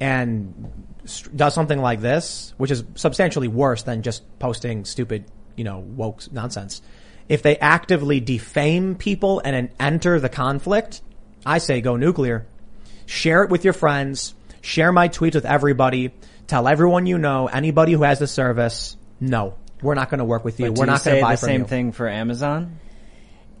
and 0.00 0.86
st- 1.04 1.36
does 1.36 1.54
something 1.54 1.80
like 1.80 2.00
this 2.00 2.54
which 2.56 2.70
is 2.70 2.84
substantially 2.94 3.48
worse 3.48 3.82
than 3.82 4.02
just 4.02 4.22
posting 4.38 4.84
stupid 4.84 5.24
you 5.56 5.64
know 5.64 5.80
woke 5.80 6.30
nonsense 6.32 6.82
if 7.28 7.42
they 7.42 7.58
actively 7.58 8.20
defame 8.20 8.94
people 8.94 9.42
and 9.44 9.70
enter 9.78 10.18
the 10.18 10.28
conflict 10.28 11.02
I 11.44 11.58
say 11.58 11.80
go 11.80 11.96
nuclear. 11.96 12.46
Share 13.06 13.42
it 13.42 13.50
with 13.50 13.64
your 13.64 13.72
friends, 13.72 14.34
share 14.60 14.92
my 14.92 15.08
tweets 15.08 15.34
with 15.34 15.46
everybody, 15.46 16.12
tell 16.48 16.66
everyone 16.66 17.06
you 17.06 17.18
know, 17.18 17.46
anybody 17.46 17.92
who 17.92 18.02
has 18.02 18.18
the 18.18 18.26
service, 18.26 18.96
no, 19.20 19.54
we're 19.80 19.94
not 19.94 20.10
going 20.10 20.18
to 20.18 20.24
work 20.24 20.44
with 20.44 20.58
you. 20.58 20.66
But 20.72 20.78
we're 20.78 20.86
not 20.86 21.04
going 21.04 21.18
to 21.18 21.22
buy 21.22 21.34
the 21.34 21.38
from 21.38 21.46
same 21.46 21.60
you. 21.60 21.66
thing 21.68 21.92
for 21.92 22.08
Amazon. 22.08 22.80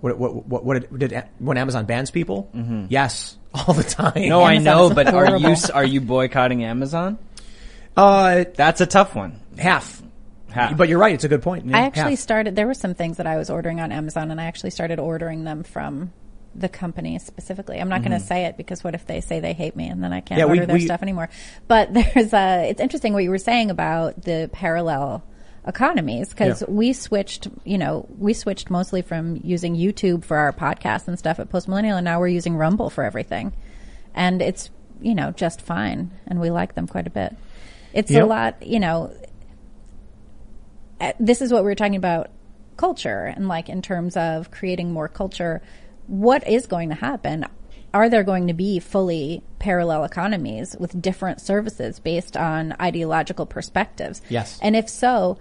What, 0.00 0.18
what, 0.18 0.46
what, 0.46 0.64
what 0.64 0.90
did, 0.90 1.10
did, 1.10 1.24
when 1.38 1.56
Amazon 1.58 1.84
bans 1.84 2.10
people? 2.10 2.50
Yes, 2.88 3.36
all 3.54 3.74
the 3.74 3.84
time. 3.84 4.28
No, 4.28 4.42
I 4.42 4.58
know, 4.58 4.90
but 4.90 5.12
are 5.12 5.36
you 5.36 5.54
are 5.72 5.84
you 5.84 6.00
boycotting 6.00 6.64
Amazon? 6.64 7.18
Uh, 7.96 8.44
that's 8.54 8.80
a 8.80 8.86
tough 8.86 9.14
one. 9.14 9.40
Half. 9.56 10.02
Half. 10.50 10.76
But 10.76 10.88
you're 10.88 10.98
right, 10.98 11.12
it's 11.12 11.24
a 11.24 11.28
good 11.28 11.42
point. 11.42 11.74
I 11.74 11.80
actually 11.80 12.12
Half. 12.12 12.20
started. 12.20 12.56
There 12.56 12.66
were 12.66 12.74
some 12.74 12.94
things 12.94 13.18
that 13.18 13.26
I 13.26 13.36
was 13.36 13.50
ordering 13.50 13.80
on 13.80 13.92
Amazon, 13.92 14.30
and 14.30 14.40
I 14.40 14.44
actually 14.44 14.70
started 14.70 14.98
ordering 14.98 15.44
them 15.44 15.62
from 15.62 16.12
the 16.58 16.68
company 16.68 17.18
specifically. 17.18 17.78
I'm 17.80 17.88
not 17.88 18.02
going 18.02 18.12
Mhm. 18.12 18.20
to 18.20 18.26
say 18.26 18.44
it 18.46 18.56
because 18.56 18.82
what 18.82 18.94
if 18.94 19.06
they 19.06 19.20
say 19.20 19.40
they 19.40 19.52
hate 19.52 19.76
me 19.76 19.88
and 19.88 20.02
then 20.02 20.12
I 20.12 20.20
can't 20.20 20.38
Yeah, 20.38 20.44
we- 20.46 20.58
order 20.58 20.66
their 20.66 20.74
we- 20.76 20.84
stuff 20.84 21.02
anymore? 21.02 21.28
But 21.66 21.92
there's 22.14 22.32
a. 22.32 22.68
It's 22.68 22.80
interesting 22.80 23.12
what 23.12 23.22
you 23.22 23.30
were 23.30 23.38
saying 23.38 23.70
about 23.70 24.22
the 24.22 24.48
parallel 24.52 25.22
economies 25.66 26.30
because 26.30 26.62
Yeah. 26.62 26.70
we 26.70 26.92
switched, 26.92 27.48
you 27.64 27.76
know, 27.78 28.06
we 28.18 28.32
switched 28.32 28.70
mostly 28.70 29.02
from 29.02 29.40
using 29.44 29.76
YouTube 29.76 30.24
for 30.24 30.36
our 30.38 30.52
podcasts 30.52 31.06
and 31.08 31.18
stuff 31.18 31.38
at 31.38 31.50
Post 31.50 31.68
Millennial, 31.68 31.96
and 31.98 32.04
now 32.04 32.18
we're 32.20 32.28
using 32.28 32.56
Rumble 32.56 32.88
for 32.90 33.04
everything, 33.04 33.52
and 34.14 34.40
it's 34.42 34.70
you 35.00 35.14
know 35.14 35.30
just 35.30 35.60
fine, 35.60 36.10
and 36.26 36.40
we 36.40 36.50
like 36.50 36.74
them 36.74 36.86
quite 36.88 37.06
a 37.06 37.10
bit. 37.10 37.36
It's 37.92 38.10
Yeah. 38.10 38.24
a 38.24 38.26
lot, 38.26 38.66
you 38.66 38.80
know. 38.80 39.12
uh, 41.00 41.12
This 41.20 41.40
is 41.42 41.52
what 41.52 41.62
we 41.62 41.68
were 41.68 41.74
talking 41.74 41.96
about 41.96 42.30
culture 42.76 43.24
and 43.24 43.48
like 43.48 43.68
in 43.68 43.82
terms 43.82 44.16
of 44.16 44.50
creating 44.50 44.92
more 44.92 45.08
culture. 45.08 45.60
What 46.08 46.48
is 46.48 46.66
going 46.66 46.88
to 46.88 46.94
happen? 46.96 47.46
Are 47.94 48.08
there 48.10 48.22
going 48.24 48.48
to 48.48 48.52
be 48.54 48.80
fully 48.80 49.42
parallel 49.58 50.04
economies 50.04 50.76
with 50.78 51.00
different 51.00 51.40
services 51.40 52.00
based 52.00 52.36
on 52.36 52.74
ideological 52.80 53.46
perspectives? 53.46 54.20
Yes. 54.28 54.58
And 54.60 54.74
if 54.76 54.88
so, 54.88 55.38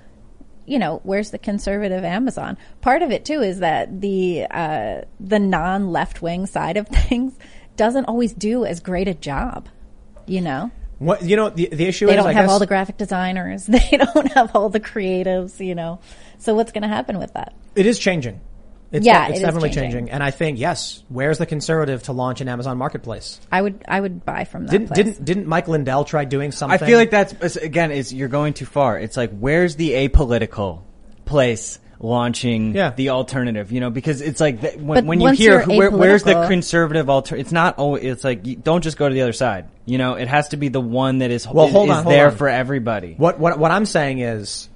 you 0.65 0.79
know, 0.79 1.01
where's 1.03 1.31
the 1.31 1.37
conservative 1.37 2.03
Amazon? 2.03 2.57
Part 2.81 3.01
of 3.01 3.11
it 3.11 3.25
too 3.25 3.41
is 3.41 3.59
that 3.59 4.01
the 4.01 4.45
uh, 4.51 5.01
the 5.19 5.39
non 5.39 5.91
left 5.91 6.21
wing 6.21 6.45
side 6.45 6.77
of 6.77 6.87
things 7.09 7.37
doesn't 7.75 8.05
always 8.05 8.33
do 8.33 8.65
as 8.65 8.79
great 8.79 9.07
a 9.07 9.13
job. 9.13 9.69
You 10.25 10.41
know, 10.41 10.71
What 10.99 11.23
you 11.23 11.35
know 11.37 11.49
the 11.49 11.69
the 11.71 11.85
issue 11.85 12.05
is 12.05 12.09
they 12.09 12.17
is 12.17 12.23
don't 12.23 12.27
I 12.29 12.33
have 12.33 12.43
guess, 12.45 12.51
all 12.51 12.59
the 12.59 12.67
graphic 12.67 12.97
designers. 12.97 13.65
They 13.67 13.97
don't 13.97 14.31
have 14.33 14.53
all 14.55 14.69
the 14.69 14.81
creatives. 14.81 15.65
You 15.65 15.75
know, 15.75 15.99
so 16.37 16.53
what's 16.53 16.71
going 16.73 16.81
to 16.83 16.89
happen 16.89 17.17
with 17.17 17.33
that? 17.33 17.53
It 17.75 17.85
is 17.85 17.97
changing. 17.97 18.41
It's 18.91 19.05
Yeah, 19.05 19.25
de- 19.27 19.31
it's 19.31 19.31
it 19.31 19.35
is 19.35 19.41
definitely 19.45 19.69
changing. 19.69 19.91
changing. 19.91 20.09
And 20.11 20.23
I 20.23 20.31
think 20.31 20.59
yes, 20.59 21.03
where's 21.09 21.37
the 21.37 21.45
conservative 21.45 22.03
to 22.03 22.13
launch 22.13 22.39
an 22.41 22.47
Amazon 22.47 22.77
marketplace? 22.77 23.39
I 23.51 23.61
would 23.61 23.83
I 23.87 23.99
would 23.99 24.23
buy 24.25 24.45
from 24.45 24.65
that 24.65 24.71
Didn't 24.71 24.87
place. 24.87 24.95
didn't 24.97 25.25
didn't 25.25 25.47
Mike 25.47 25.67
Lindell 25.67 26.05
try 26.05 26.23
doing 26.25 26.51
something? 26.51 26.81
I 26.81 26.85
feel 26.85 26.97
like 26.97 27.11
that's 27.11 27.55
again 27.57 27.91
is 27.91 28.13
you're 28.13 28.29
going 28.29 28.53
too 28.53 28.65
far. 28.65 28.97
It's 28.99 29.17
like 29.17 29.31
where's 29.37 29.75
the 29.75 29.91
apolitical 29.91 30.83
place 31.25 31.79
launching 31.99 32.75
Yeah. 32.75 32.91
the 32.95 33.09
alternative? 33.09 33.71
You 33.71 33.79
know, 33.81 33.89
because 33.89 34.21
it's 34.21 34.39
like 34.39 34.61
the, 34.61 34.69
when, 34.79 35.05
when 35.07 35.19
you 35.19 35.31
hear 35.31 35.63
where, 35.65 35.91
where's 35.91 36.23
the 36.23 36.47
conservative 36.47 37.09
alternative, 37.09 37.45
It's 37.45 37.51
not. 37.51 37.75
Oh, 37.77 37.95
it's 37.95 38.23
like 38.23 38.45
you 38.45 38.55
don't 38.55 38.83
just 38.83 38.97
go 38.97 39.07
to 39.09 39.13
the 39.13 39.21
other 39.23 39.33
side. 39.33 39.67
You 39.85 39.97
know, 39.97 40.13
it 40.13 40.27
has 40.27 40.49
to 40.49 40.57
be 40.57 40.69
the 40.69 40.81
one 40.81 41.17
that 41.19 41.31
is 41.31 41.47
Well, 41.47 41.67
is, 41.67 41.71
hold 41.73 41.89
is 41.89 41.95
on, 41.97 42.03
hold 42.03 42.13
there 42.15 42.27
on. 42.27 42.35
for 42.35 42.47
everybody. 42.47 43.15
What 43.17 43.39
what 43.39 43.57
what 43.59 43.71
I'm 43.71 43.85
saying 43.85 44.19
is 44.19 44.69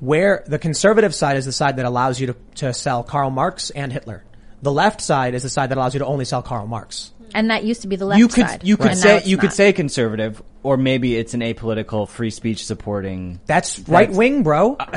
where 0.00 0.42
the 0.46 0.58
conservative 0.58 1.14
side 1.14 1.36
is 1.36 1.44
the 1.44 1.52
side 1.52 1.76
that 1.76 1.84
allows 1.84 2.20
you 2.20 2.28
to, 2.28 2.36
to 2.56 2.72
sell 2.74 3.02
Karl 3.02 3.30
Marx 3.30 3.70
and 3.70 3.92
Hitler. 3.92 4.24
The 4.62 4.72
left 4.72 5.00
side 5.00 5.34
is 5.34 5.42
the 5.42 5.48
side 5.48 5.70
that 5.70 5.78
allows 5.78 5.94
you 5.94 6.00
to 6.00 6.06
only 6.06 6.24
sell 6.24 6.42
Karl 6.42 6.66
Marx. 6.66 7.12
And 7.34 7.50
that 7.50 7.64
used 7.64 7.82
to 7.82 7.88
be 7.88 7.96
the 7.96 8.06
left 8.06 8.18
you 8.18 8.28
could 8.28 8.46
side. 8.48 8.64
you 8.64 8.76
could 8.76 8.90
and 8.92 8.96
now 9.00 9.02
say 9.02 9.16
it's 9.18 9.26
you 9.26 9.36
could 9.36 9.52
say 9.52 9.72
conservative, 9.72 10.42
or 10.62 10.76
maybe 10.76 11.16
it's 11.16 11.34
an 11.34 11.40
apolitical 11.40 12.08
free 12.08 12.30
speech 12.30 12.64
supporting. 12.66 13.40
That's 13.46 13.78
right 13.80 14.10
wing, 14.10 14.42
bro. 14.42 14.76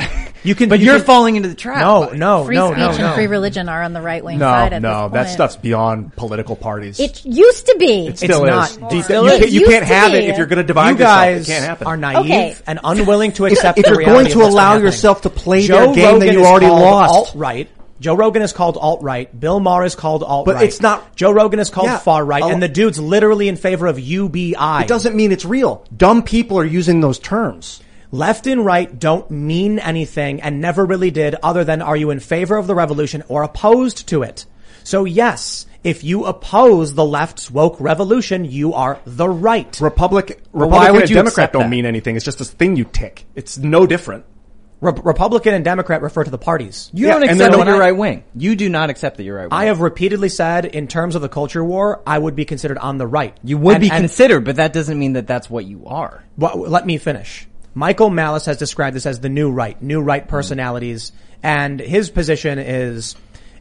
You 0.46 0.56
can, 0.56 0.68
But 0.68 0.82
you 0.82 0.88
you're 0.88 0.98
can- 0.98 1.06
falling 1.06 1.36
into 1.38 1.48
the 1.48 1.56
trap. 1.56 1.80
No, 1.80 2.10
no, 2.10 2.44
free 2.44 2.56
no, 2.58 2.68
speech 2.72 2.78
no, 2.80 2.90
and 2.90 2.98
no. 3.00 3.14
free 3.14 3.28
religion 3.28 3.70
are 3.70 3.82
on 3.82 3.94
the 3.94 4.02
right 4.02 4.22
wing 4.22 4.40
No, 4.40 4.46
side 4.46 4.74
at 4.74 4.82
no, 4.82 5.08
this 5.08 5.14
that 5.30 5.30
stuff's 5.34 5.56
beyond 5.56 6.14
political 6.18 6.58
parties. 6.58 7.00
It 7.00 7.24
used 7.24 7.66
to 7.68 7.78
be. 7.80 8.08
It 8.08 8.18
still 8.18 8.44
It's 8.44 8.72
is. 8.72 8.78
not. 8.78 8.92
You, 8.92 9.00
It 9.00 9.04
still 9.06 9.24
you 9.24 9.30
is. 9.32 9.40
can't, 9.40 9.52
you 9.52 9.66
can't 9.68 9.86
have 9.86 10.14
it 10.14 10.26
if 10.26 10.38
you're 10.38 10.48
going 10.48 10.58
to 10.58 10.66
divide 10.66 10.90
you 10.90 10.96
yourself. 10.98 11.16
guys 11.16 11.48
It 11.48 11.52
can't 11.54 11.64
happen. 11.66 11.88
are 11.88 11.96
naive 11.96 12.18
Okay. 12.26 12.56
and 12.68 12.78
unwilling 12.84 13.32
to 13.34 13.46
accept 13.46 13.78
if 13.80 13.86
the 13.86 13.92
you're 13.92 14.04
going 14.04 14.26
to 14.32 14.42
allow 14.42 14.76
yourself 14.76 15.22
to 15.22 15.30
play 15.30 15.66
Joe 15.66 15.94
their 15.94 16.12
game 16.12 16.20
that 16.20 16.34
you 16.34 16.44
already 16.44 16.66
lost. 16.68 17.14
alt-right. 17.14 17.70
Joe 18.04 18.16
Rogan 18.16 18.42
is 18.42 18.52
called 18.52 18.76
alt-right. 18.76 19.40
Bill 19.40 19.62
Maher 19.62 19.86
is 19.86 19.96
called 19.96 20.24
alt-right. 20.24 20.58
But 20.58 20.64
it's 20.66 20.82
not- 20.82 21.16
Joe 21.16 21.32
Rogan 21.32 21.60
is 21.62 21.70
called 21.70 21.88
Yeah. 21.88 22.00
far-right. 22.00 22.44
A- 22.44 22.48
And 22.48 22.62
the 22.62 22.68
dude's 22.68 23.00
literally 23.00 23.48
in 23.48 23.56
favor 23.56 23.88
of 23.88 23.98
UBI. 23.98 24.82
It 24.82 24.90
doesn't 24.90 25.16
mean 25.16 25.32
it's 25.32 25.46
real. 25.46 25.86
Dumb 25.96 26.22
people 26.22 26.60
are 26.60 26.66
using 26.66 27.00
those 27.00 27.18
terms. 27.18 27.80
Left 28.12 28.46
and 28.46 28.66
right 28.66 29.00
don't 29.00 29.32
mean 29.32 29.80
anything 29.80 30.42
and 30.42 30.60
never 30.60 30.84
really 30.86 31.12
did 31.12 31.36
other 31.42 31.64
than 31.64 31.82
are 31.82 31.96
you 31.96 32.10
in 32.10 32.20
favor 32.20 32.58
of 32.58 32.68
the 32.68 32.76
revolution 32.76 33.24
or 33.30 33.42
opposed 33.42 34.06
to 34.10 34.22
it? 34.22 34.46
So 34.84 35.06
yes, 35.06 35.66
if 35.86 36.04
you 36.04 36.26
oppose 36.26 36.96
the 36.96 37.06
left's 37.06 37.50
woke 37.50 37.78
revolution, 37.80 38.44
you 38.44 38.74
are 38.74 39.00
the 39.06 39.30
right. 39.30 39.80
Republic, 39.80 40.44
why 40.52 40.66
Republican 40.66 40.94
would 40.94 41.04
and 41.04 41.12
Democrat 41.14 41.54
don't 41.54 41.62
that? 41.64 41.70
mean 41.70 41.86
anything. 41.86 42.18
It's 42.18 42.26
just 42.26 42.38
this 42.40 42.50
thing 42.52 42.76
you 42.76 42.84
tick. 42.84 43.26
It's 43.34 43.58
no 43.58 43.88
different. 43.88 44.26
Re- 44.84 45.02
Republican 45.04 45.54
and 45.54 45.64
Democrat 45.66 46.02
refer 46.02 46.24
to 46.24 46.30
the 46.32 46.38
parties. 46.38 46.90
You 46.94 47.08
Yeah, 47.08 47.14
don't 47.14 47.24
accept 47.24 47.52
that 47.58 47.66
you're 47.66 47.76
I- 47.76 47.80
right 47.80 47.98
wing. 47.98 48.24
You 48.36 48.56
do 48.56 48.70
not 48.70 48.90
accept 48.90 49.18
that 49.18 49.24
you're 49.24 49.36
right 49.38 49.44
wing. 49.44 49.54
I 49.54 49.66
have 49.66 49.82
repeatedly 49.82 50.30
said 50.30 50.66
in 50.66 50.88
terms 50.88 51.16
of 51.16 51.22
the 51.22 51.30
culture 51.30 51.64
war, 51.64 52.02
I 52.06 52.20
would 52.20 52.36
be 52.36 52.46
considered 52.46 52.78
on 52.78 52.98
the 52.98 53.08
right. 53.08 53.36
You 53.44 53.58
would 53.58 53.76
And- 53.76 53.82
be 53.82 53.90
and- 53.90 54.00
considered, 54.00 54.44
but 54.46 54.58
that 54.58 54.74
doesn't 54.74 55.00
mean 55.00 55.14
that 55.14 55.26
that's 55.28 55.50
what 55.50 55.66
you 55.66 55.84
are. 55.88 56.24
Well, 56.38 56.58
let 56.68 56.86
me 56.86 56.98
finish. 56.98 57.48
Michael 57.74 58.10
Malice 58.10 58.46
has 58.46 58.58
described 58.58 58.96
this 58.96 59.06
as 59.06 59.20
the 59.22 59.30
new 59.30 59.50
right, 59.52 59.82
new 59.82 60.02
right 60.02 60.28
personalities, 60.28 61.12
and 61.42 61.80
his 61.80 62.10
position 62.12 62.60
is 62.60 63.16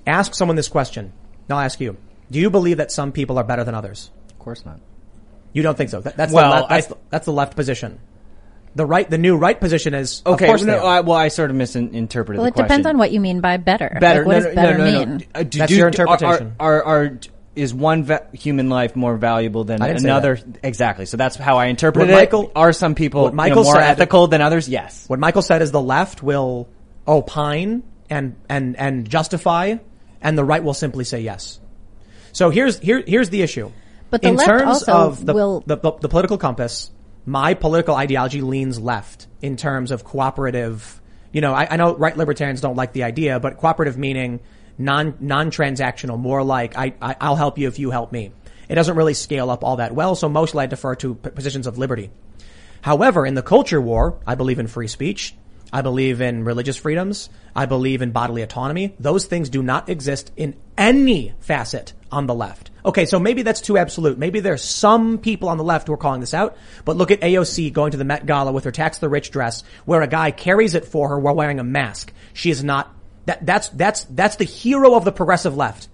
ask 0.07 0.35
someone 0.35 0.57
this 0.57 0.69
question. 0.69 1.13
I'll 1.49 1.59
ask 1.59 1.81
you. 1.81 1.97
Do 2.31 2.39
you 2.41 2.51
believe 2.51 2.79
that 2.79 2.91
some 2.91 3.13
people 3.13 3.39
are 3.39 3.45
better 3.45 3.63
than 3.65 3.75
others? 3.75 4.11
Of 4.31 4.39
course 4.39 4.65
not. 4.67 4.81
You 5.53 5.63
don't 5.63 5.77
think 5.77 5.91
so? 5.91 6.01
That, 6.01 6.17
that's 6.17 6.33
Well, 6.33 6.51
the 6.51 6.57
left, 6.57 6.69
that's, 6.71 6.87
I- 6.87 6.89
the, 6.89 6.97
that's 7.11 7.27
the 7.27 7.33
left 7.33 7.57
position. 7.57 7.99
The 8.75 8.87
right, 8.87 9.09
the 9.09 9.19
new 9.19 9.37
right 9.37 9.59
position 9.61 9.93
is 9.93 10.23
Okay, 10.25 10.47
Of 10.47 10.49
course 10.49 10.63
no. 10.63 10.79
I, 10.79 11.01
well, 11.01 11.17
I 11.19 11.29
sort 11.29 11.51
of 11.51 11.57
misinterpreted 11.57 12.39
Well, 12.39 12.45
the 12.45 12.49
it 12.49 12.55
question. 12.55 12.65
depends 12.69 12.87
on 12.87 12.97
what 12.99 13.13
you 13.13 13.21
mean 13.21 13.41
by 13.41 13.59
better. 13.59 13.99
better. 14.01 14.21
Like, 14.21 14.27
what 14.27 14.33
no, 14.33 14.41
does 14.41 14.55
no, 14.57 14.63
better 14.63 14.79
no, 14.79 14.85
no, 14.85 14.91
no. 14.91 15.07
mean? 15.07 15.27
Uh, 15.35 15.43
do- 15.43 15.59
That's 15.59 15.71
do- 15.73 15.77
your 15.77 15.89
interpretation. 15.89 16.55
Are, 16.59 16.83
are, 16.83 17.05
are, 17.05 17.19
is 17.55 17.75
one 17.75 18.05
va- 18.05 18.29
human 18.33 18.71
life 18.71 18.97
more 18.97 19.19
valuable 19.19 19.65
than 19.65 19.83
I 19.83 19.89
didn't 19.89 20.01
say 20.01 20.09
another? 20.09 20.39
Exactly. 20.63 21.05
So 21.05 21.19
that's 21.19 21.37
how 21.37 21.59
I 21.59 21.67
interpret 21.67 22.05
What 22.07 22.11
it. 22.11 22.15
Michael- 22.15 22.51
are 22.57 22.73
some 22.73 22.95
people 22.95 23.25
what 23.31 23.33
you 23.49 23.55
know, 23.55 23.63
more 23.63 23.75
said- 23.75 23.91
ethical 23.91 24.27
than 24.29 24.41
others? 24.41 24.71
Yes. 24.71 25.05
What 25.07 25.19
Michael 25.19 25.43
said 25.43 25.61
is 25.61 25.71
the 25.71 25.83
left 25.83 26.23
will 26.23 26.67
opine 27.07 27.83
and 28.09 28.37
and 28.49 28.77
and 28.79 29.09
justify, 29.09 29.77
and 30.23 30.39
the 30.39 30.45
right 30.45 30.65
will 30.65 30.73
simply 30.75 31.05
say 31.05 31.21
yes. 31.21 31.61
So 32.33 32.49
here's 32.49 32.79
here 32.79 33.03
here's 33.07 33.29
the 33.29 33.43
issue. 33.43 33.71
But 34.09 34.23
the 34.23 34.29
in 34.29 34.37
left 34.37 34.49
terms 34.49 34.63
also 34.69 34.93
of 34.93 35.27
the, 35.27 35.35
will- 35.35 35.63
the, 35.67 35.77
the 35.77 35.93
the 35.93 36.09
political 36.09 36.39
compass, 36.39 36.91
my 37.25 37.55
political 37.55 37.95
ideology 37.95 38.41
leans 38.41 38.81
left 38.81 39.27
in 39.41 39.57
terms 39.57 39.91
of 39.91 40.05
cooperative. 40.05 41.01
You 41.33 41.41
know, 41.41 41.55
I, 41.55 41.69
I 41.71 41.77
know 41.77 41.97
right 41.97 42.17
libertarians 42.17 42.61
don't 42.61 42.77
like 42.77 42.93
the 42.93 43.05
idea, 43.05 43.41
but 43.41 43.59
cooperative 43.59 43.97
meaning 43.97 44.41
non 44.79 45.15
non 45.21 45.51
transactional, 45.51 46.19
more 46.19 46.43
like 46.43 46.77
I, 46.77 46.95
I 47.01 47.17
I'll 47.21 47.37
help 47.37 47.59
you 47.59 47.69
if 47.69 47.79
you 47.79 47.91
help 47.91 48.13
me. 48.13 48.33
It 48.69 48.75
doesn't 48.75 48.97
really 48.97 49.15
scale 49.15 49.51
up 49.51 49.65
all 49.65 49.77
that 49.77 49.95
well, 49.95 50.15
so 50.15 50.29
mostly 50.29 50.65
I 50.65 50.67
defer 50.67 50.95
to 50.97 51.15
p- 51.15 51.31
positions 51.31 51.67
of 51.67 51.79
liberty. 51.79 52.11
However, 52.81 53.25
in 53.27 53.35
the 53.35 53.43
culture 53.43 53.81
war, 53.81 54.19
I 54.27 54.35
believe 54.35 54.59
in 54.59 54.67
free 54.67 54.89
speech. 54.89 55.35
I 55.73 55.83
believe 55.83 56.21
in 56.21 56.45
religious 56.45 56.77
freedoms. 56.77 57.31
I 57.55 57.67
believe 57.67 58.03
in 58.03 58.11
bodily 58.11 58.43
autonomy. 58.43 58.95
Those 58.99 59.25
things 59.25 59.49
do 59.49 59.63
not 59.63 59.89
exist 59.89 60.33
in 60.37 60.57
any 60.77 61.33
facet 61.41 61.93
on 62.11 62.27
the 62.27 62.35
left. 62.35 62.71
Okay, 62.85 63.07
so 63.07 63.21
maybe 63.21 63.43
that's 63.43 63.61
too 63.61 63.79
absolute. 63.79 64.19
Maybe 64.19 64.41
there's 64.41 64.63
some 64.63 65.19
people 65.19 65.49
on 65.49 65.57
the 65.57 65.65
left 65.65 65.87
who 65.87 65.93
are 65.93 65.99
calling 65.99 66.21
this 66.21 66.35
out, 66.35 66.57
but 66.85 66.97
look 66.97 67.13
at 67.13 67.21
AOC 67.21 67.73
going 67.73 67.93
to 67.93 67.97
the 67.97 68.05
Met 68.05 68.27
Gala 68.27 68.51
with 68.53 68.65
her 68.65 68.73
tax 68.73 68.99
the 68.99 69.09
rich 69.09 69.31
dress 69.31 69.63
where 69.85 70.03
a 70.03 70.09
guy 70.09 70.33
carries 70.33 70.75
it 70.75 70.85
for 70.85 71.11
her 71.11 71.19
while 71.19 71.35
wearing 71.35 71.61
a 71.61 71.65
mask. 71.65 72.13
She 72.33 72.51
is 72.51 72.65
not, 72.65 72.93
that, 73.27 73.47
that's, 73.47 73.69
that's, 73.69 74.05
that's 74.05 74.37
the 74.37 74.45
hero 74.45 74.97
of 74.97 75.05
the 75.05 75.13
progressive 75.13 75.57
left. 75.57 75.89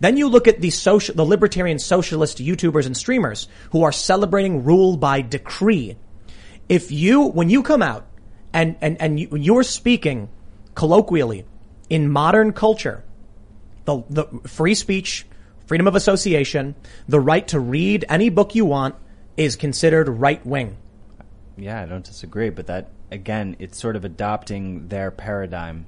Then 0.00 0.18
you 0.18 0.28
look 0.28 0.46
at 0.46 0.60
the 0.60 0.70
social, 0.70 1.14
the 1.14 1.24
libertarian 1.24 1.78
socialist 1.78 2.38
YouTubers 2.38 2.84
and 2.84 2.96
streamers 2.96 3.48
who 3.70 3.84
are 3.84 3.92
celebrating 3.92 4.64
rule 4.64 4.98
by 4.98 5.22
decree. 5.22 5.96
If 6.68 6.90
you, 6.90 7.24
when 7.28 7.48
you 7.48 7.62
come 7.62 7.80
out 7.80 8.06
and, 8.52 8.76
and, 8.82 9.00
and 9.00 9.18
you, 9.18 9.28
you're 9.34 9.62
speaking 9.62 10.28
colloquially 10.74 11.46
in 11.88 12.10
modern 12.10 12.52
culture, 12.52 13.02
the, 13.86 14.02
the 14.10 14.24
free 14.46 14.74
speech, 14.74 15.26
freedom 15.66 15.86
of 15.86 15.94
association, 15.94 16.74
the 17.08 17.20
right 17.20 17.46
to 17.48 17.60
read 17.60 18.04
any 18.08 18.28
book 18.28 18.54
you 18.54 18.64
want 18.64 18.94
is 19.36 19.56
considered 19.56 20.08
right 20.08 20.44
wing. 20.46 20.76
Yeah, 21.56 21.80
I 21.80 21.86
don't 21.86 22.04
disagree, 22.04 22.50
but 22.50 22.66
that 22.66 22.88
again, 23.10 23.56
it's 23.58 23.78
sort 23.78 23.96
of 23.96 24.04
adopting 24.04 24.88
their 24.88 25.10
paradigm 25.10 25.86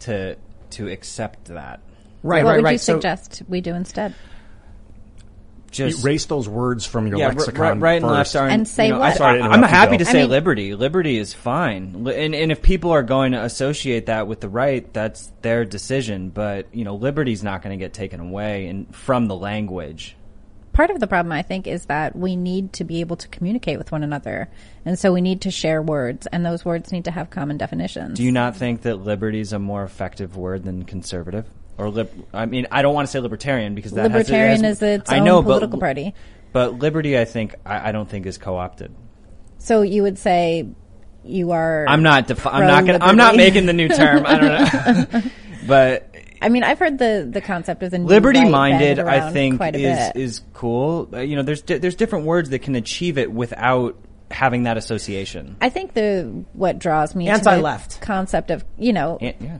to 0.00 0.36
to 0.70 0.88
accept 0.88 1.46
that. 1.46 1.80
Right, 2.22 2.44
what 2.44 2.50
right, 2.50 2.56
would 2.56 2.64
right. 2.64 2.72
you 2.72 2.78
So- 2.78 2.94
suggest 2.94 3.42
we 3.48 3.60
do 3.60 3.74
instead? 3.74 4.14
Just 5.72 6.04
Erase 6.04 6.26
those 6.26 6.48
words 6.48 6.86
from 6.86 7.06
your 7.08 7.18
yeah, 7.18 7.26
r- 7.26 7.32
lexicon 7.32 7.60
right, 7.60 7.80
right 7.80 8.02
and 8.02 8.06
left 8.06 8.28
first. 8.28 8.36
aren't. 8.36 8.52
And 8.52 8.68
say 8.68 8.86
you 8.86 8.92
know, 8.92 9.00
what? 9.00 9.12
I, 9.12 9.14
Sorry 9.16 9.38
to 9.38 9.44
I'm 9.44 9.62
happy 9.62 9.96
Joe. 9.98 10.04
to 10.04 10.10
I 10.10 10.12
say 10.12 10.20
mean- 10.22 10.30
liberty. 10.30 10.74
Liberty 10.74 11.18
is 11.18 11.32
fine, 11.34 12.06
and 12.08 12.34
and 12.34 12.52
if 12.52 12.62
people 12.62 12.90
are 12.92 13.02
going 13.02 13.32
to 13.32 13.42
associate 13.42 14.06
that 14.06 14.28
with 14.28 14.40
the 14.40 14.48
right, 14.48 14.90
that's 14.92 15.32
their 15.42 15.64
decision. 15.64 16.28
But 16.30 16.74
you 16.74 16.84
know, 16.84 16.94
liberty's 16.94 17.42
not 17.42 17.62
going 17.62 17.76
to 17.76 17.82
get 17.82 17.92
taken 17.92 18.20
away 18.20 18.68
and 18.68 18.94
from 18.94 19.26
the 19.26 19.34
language. 19.36 20.16
Part 20.72 20.88
of 20.88 21.00
the 21.00 21.06
problem, 21.06 21.32
I 21.32 21.42
think, 21.42 21.66
is 21.66 21.84
that 21.86 22.16
we 22.16 22.34
need 22.34 22.72
to 22.74 22.84
be 22.84 23.00
able 23.00 23.16
to 23.16 23.28
communicate 23.28 23.76
with 23.76 23.92
one 23.92 24.02
another. 24.02 24.48
And 24.86 24.98
so 24.98 25.12
we 25.12 25.20
need 25.20 25.42
to 25.42 25.50
share 25.50 25.82
words, 25.82 26.26
and 26.28 26.46
those 26.46 26.64
words 26.64 26.92
need 26.92 27.04
to 27.04 27.10
have 27.10 27.28
common 27.28 27.58
definitions. 27.58 28.16
Do 28.16 28.22
you 28.24 28.32
not 28.32 28.56
think 28.56 28.80
that 28.82 28.96
liberty 28.96 29.40
is 29.40 29.52
a 29.52 29.58
more 29.58 29.84
effective 29.84 30.34
word 30.34 30.64
than 30.64 30.84
conservative? 30.84 31.44
Or 31.78 31.88
lib- 31.90 32.26
I 32.34 32.46
mean, 32.46 32.66
I 32.70 32.82
don't 32.82 32.94
want 32.94 33.08
to 33.08 33.12
say 33.12 33.18
libertarian 33.20 33.74
because 33.74 33.92
that 33.92 34.02
has- 34.02 34.10
it 34.10 34.14
Libertarian 34.14 34.64
has, 34.64 34.76
is 34.82 35.00
its 35.00 35.10
I 35.10 35.18
own 35.18 35.24
know, 35.24 35.42
but- 35.42 35.48
political 35.48 35.78
party. 35.80 36.14
But 36.52 36.78
liberty, 36.80 37.18
I 37.18 37.24
think, 37.24 37.54
I, 37.64 37.88
I 37.88 37.92
don't 37.92 38.08
think 38.08 38.26
is 38.26 38.36
co-opted. 38.36 38.94
So 39.58 39.80
you 39.80 40.02
would 40.02 40.18
say 40.18 40.68
you 41.24 41.52
are. 41.52 41.86
I'm 41.88 42.02
not. 42.02 42.26
Defi- 42.26 42.48
I'm 42.50 42.66
not 42.66 42.84
gonna. 42.84 42.98
I'm 43.00 43.16
not 43.16 43.36
making 43.36 43.64
the 43.66 43.72
new 43.72 43.88
term. 43.88 44.24
I 44.26 44.38
don't 44.38 45.12
know. 45.14 45.22
but 45.66 46.14
I 46.42 46.48
mean, 46.48 46.64
I've 46.64 46.78
heard 46.78 46.98
the 46.98 47.26
the 47.30 47.40
concept 47.40 47.82
of 47.82 47.90
the 47.92 47.98
liberty 48.00 48.40
right 48.40 48.50
minded, 48.50 48.96
banded 48.96 49.06
I 49.06 49.30
think, 49.30 49.54
is 49.62 49.72
bit. 49.80 50.16
is 50.16 50.42
cool. 50.52 51.08
Uh, 51.12 51.20
you 51.20 51.36
know, 51.36 51.42
there's 51.42 51.62
di- 51.62 51.78
there's 51.78 51.94
different 51.94 52.26
words 52.26 52.50
that 52.50 52.58
can 52.58 52.74
achieve 52.74 53.16
it 53.16 53.32
without 53.32 53.96
having 54.30 54.64
that 54.64 54.76
association. 54.76 55.56
I 55.60 55.68
think 55.70 55.94
the 55.94 56.44
what 56.52 56.78
draws 56.78 57.14
me 57.14 57.28
Anti-left. 57.28 57.92
to 57.92 58.00
the 58.00 58.04
concept 58.06 58.50
of 58.50 58.64
you 58.76 58.92
know 58.92 59.16
An- 59.20 59.34
yeah. 59.40 59.58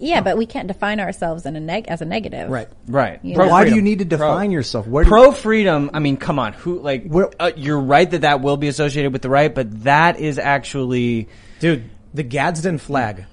Yeah, 0.00 0.20
but 0.20 0.36
we 0.36 0.46
can't 0.46 0.68
define 0.68 1.00
ourselves 1.00 1.44
in 1.46 1.56
a 1.56 1.60
neg- 1.60 1.86
as 1.88 2.00
a 2.00 2.04
negative, 2.04 2.48
Right. 2.50 2.68
Right. 2.86 3.20
You 3.24 3.34
Pro 3.34 3.46
know? 3.46 3.50
Why 3.52 3.64
do 3.64 3.70
freedom. 3.70 3.76
you 3.76 3.90
need 3.90 3.98
to 4.00 4.04
define 4.04 4.48
Pro- 4.48 4.52
yourself? 4.54 4.86
Where 4.86 5.04
do 5.04 5.10
Pro 5.10 5.32
freedom. 5.32 5.90
I 5.92 5.98
mean, 5.98 6.16
come 6.16 6.38
on. 6.38 6.52
Who 6.54 6.80
like? 6.80 7.06
Uh, 7.38 7.52
you're 7.56 7.80
right 7.80 8.10
that 8.10 8.22
that 8.22 8.40
will 8.40 8.56
be 8.56 8.68
associated 8.68 9.12
with 9.12 9.22
the 9.22 9.30
right, 9.30 9.54
but 9.54 9.84
that 9.84 10.18
is 10.20 10.38
actually, 10.38 11.28
dude. 11.60 11.90
The 12.14 12.22
Gadsden 12.22 12.78
flag 12.78 13.26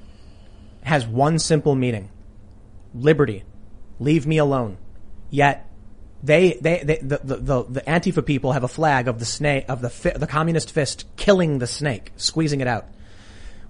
has 0.83 1.07
one 1.07 1.39
simple 1.39 1.75
meaning: 1.75 2.09
liberty. 2.93 3.43
Leave 3.99 4.27
me 4.27 4.37
alone. 4.37 4.77
Yet 5.29 5.69
they, 6.21 6.57
they, 6.61 6.83
they 6.83 6.97
the, 6.97 7.19
the, 7.23 7.35
the, 7.37 7.63
the 7.63 7.81
Antifa 7.81 8.25
people 8.25 8.51
have 8.51 8.63
a 8.63 8.67
flag 8.67 9.07
of 9.07 9.19
the 9.19 9.25
snake, 9.25 9.65
of 9.69 9.81
the, 9.81 9.89
fi- 9.89 10.11
the 10.17 10.27
communist 10.27 10.71
fist 10.71 11.05
killing 11.17 11.59
the 11.59 11.67
snake, 11.67 12.11
squeezing 12.17 12.61
it 12.61 12.67
out. 12.67 12.87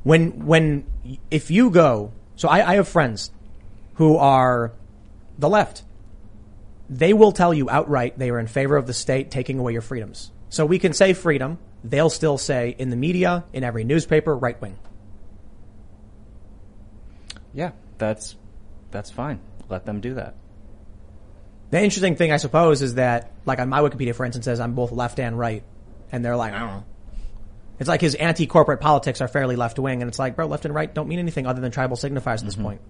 When, 0.03 0.45
when, 0.45 0.85
if 1.31 1.51
you 1.51 1.69
go, 1.69 2.11
so 2.36 2.48
I, 2.48 2.72
I 2.72 2.76
have 2.76 2.88
friends 2.88 3.32
who 3.95 4.18
are 4.18 4.74
the 5.38 5.49
left. 5.49 5.84
They 6.90 7.14
will 7.14 7.32
tell 7.32 7.53
you 7.53 7.70
outright 7.70 8.18
they 8.18 8.30
are 8.30 8.40
in 8.40 8.48
favor 8.48 8.78
of 8.78 8.88
the 8.88 8.94
state 8.94 9.32
taking 9.32 9.60
away 9.60 9.74
your 9.74 9.82
freedoms. 9.82 10.32
So 10.49 10.66
we 10.66 10.80
can 10.80 10.94
say 10.94 11.14
freedom. 11.14 11.57
They'll 11.84 12.10
still 12.10 12.38
say 12.38 12.76
in 12.78 12.90
the 12.90 12.95
media, 12.95 13.44
in 13.53 13.64
every 13.64 13.84
newspaper, 13.84 14.36
right 14.36 14.60
wing. 14.62 14.78
yeah, 17.56 17.72
that's 17.98 18.36
that's 18.91 19.10
fine. 19.10 19.40
Let 19.70 19.86
them 19.86 20.02
do 20.02 20.16
that. 20.16 20.36
The 21.72 21.82
interesting 21.82 22.16
thing, 22.16 22.32
I 22.32 22.38
suppose, 22.38 22.82
is 22.82 22.95
that, 22.95 23.32
like 23.45 23.60
on 23.60 23.70
my 23.70 23.80
Wikipedia, 23.80 24.14
for 24.14 24.26
instance, 24.26 24.45
says 24.45 24.60
I'm 24.60 24.76
both 24.76 24.91
left 24.91 25.20
and 25.20 25.40
right, 25.40 25.64
and 26.12 26.24
they're 26.24 26.36
like, 26.36 26.53
I 26.53 26.60
don't 26.60 26.68
know. 26.68 26.84
It's 27.80 27.89
like 27.89 28.02
his 28.02 28.15
anti-corporate 28.15 28.80
politics 28.80 29.22
are 29.22 29.27
fairly 29.27 29.56
left 29.56 29.80
wing, 29.80 30.02
and 30.02 30.10
it's 30.10 30.19
like, 30.19 30.35
bro, 30.35 30.47
left 30.47 30.65
and 30.65 30.73
right 30.73 30.93
don't 30.93 31.07
mean 31.07 31.19
anything 31.19 31.45
other 31.45 31.61
than 31.61 31.72
tribal 31.72 31.97
signifiers 31.97 32.39
at 32.39 32.45
this 32.45 32.56
point. 32.56 32.81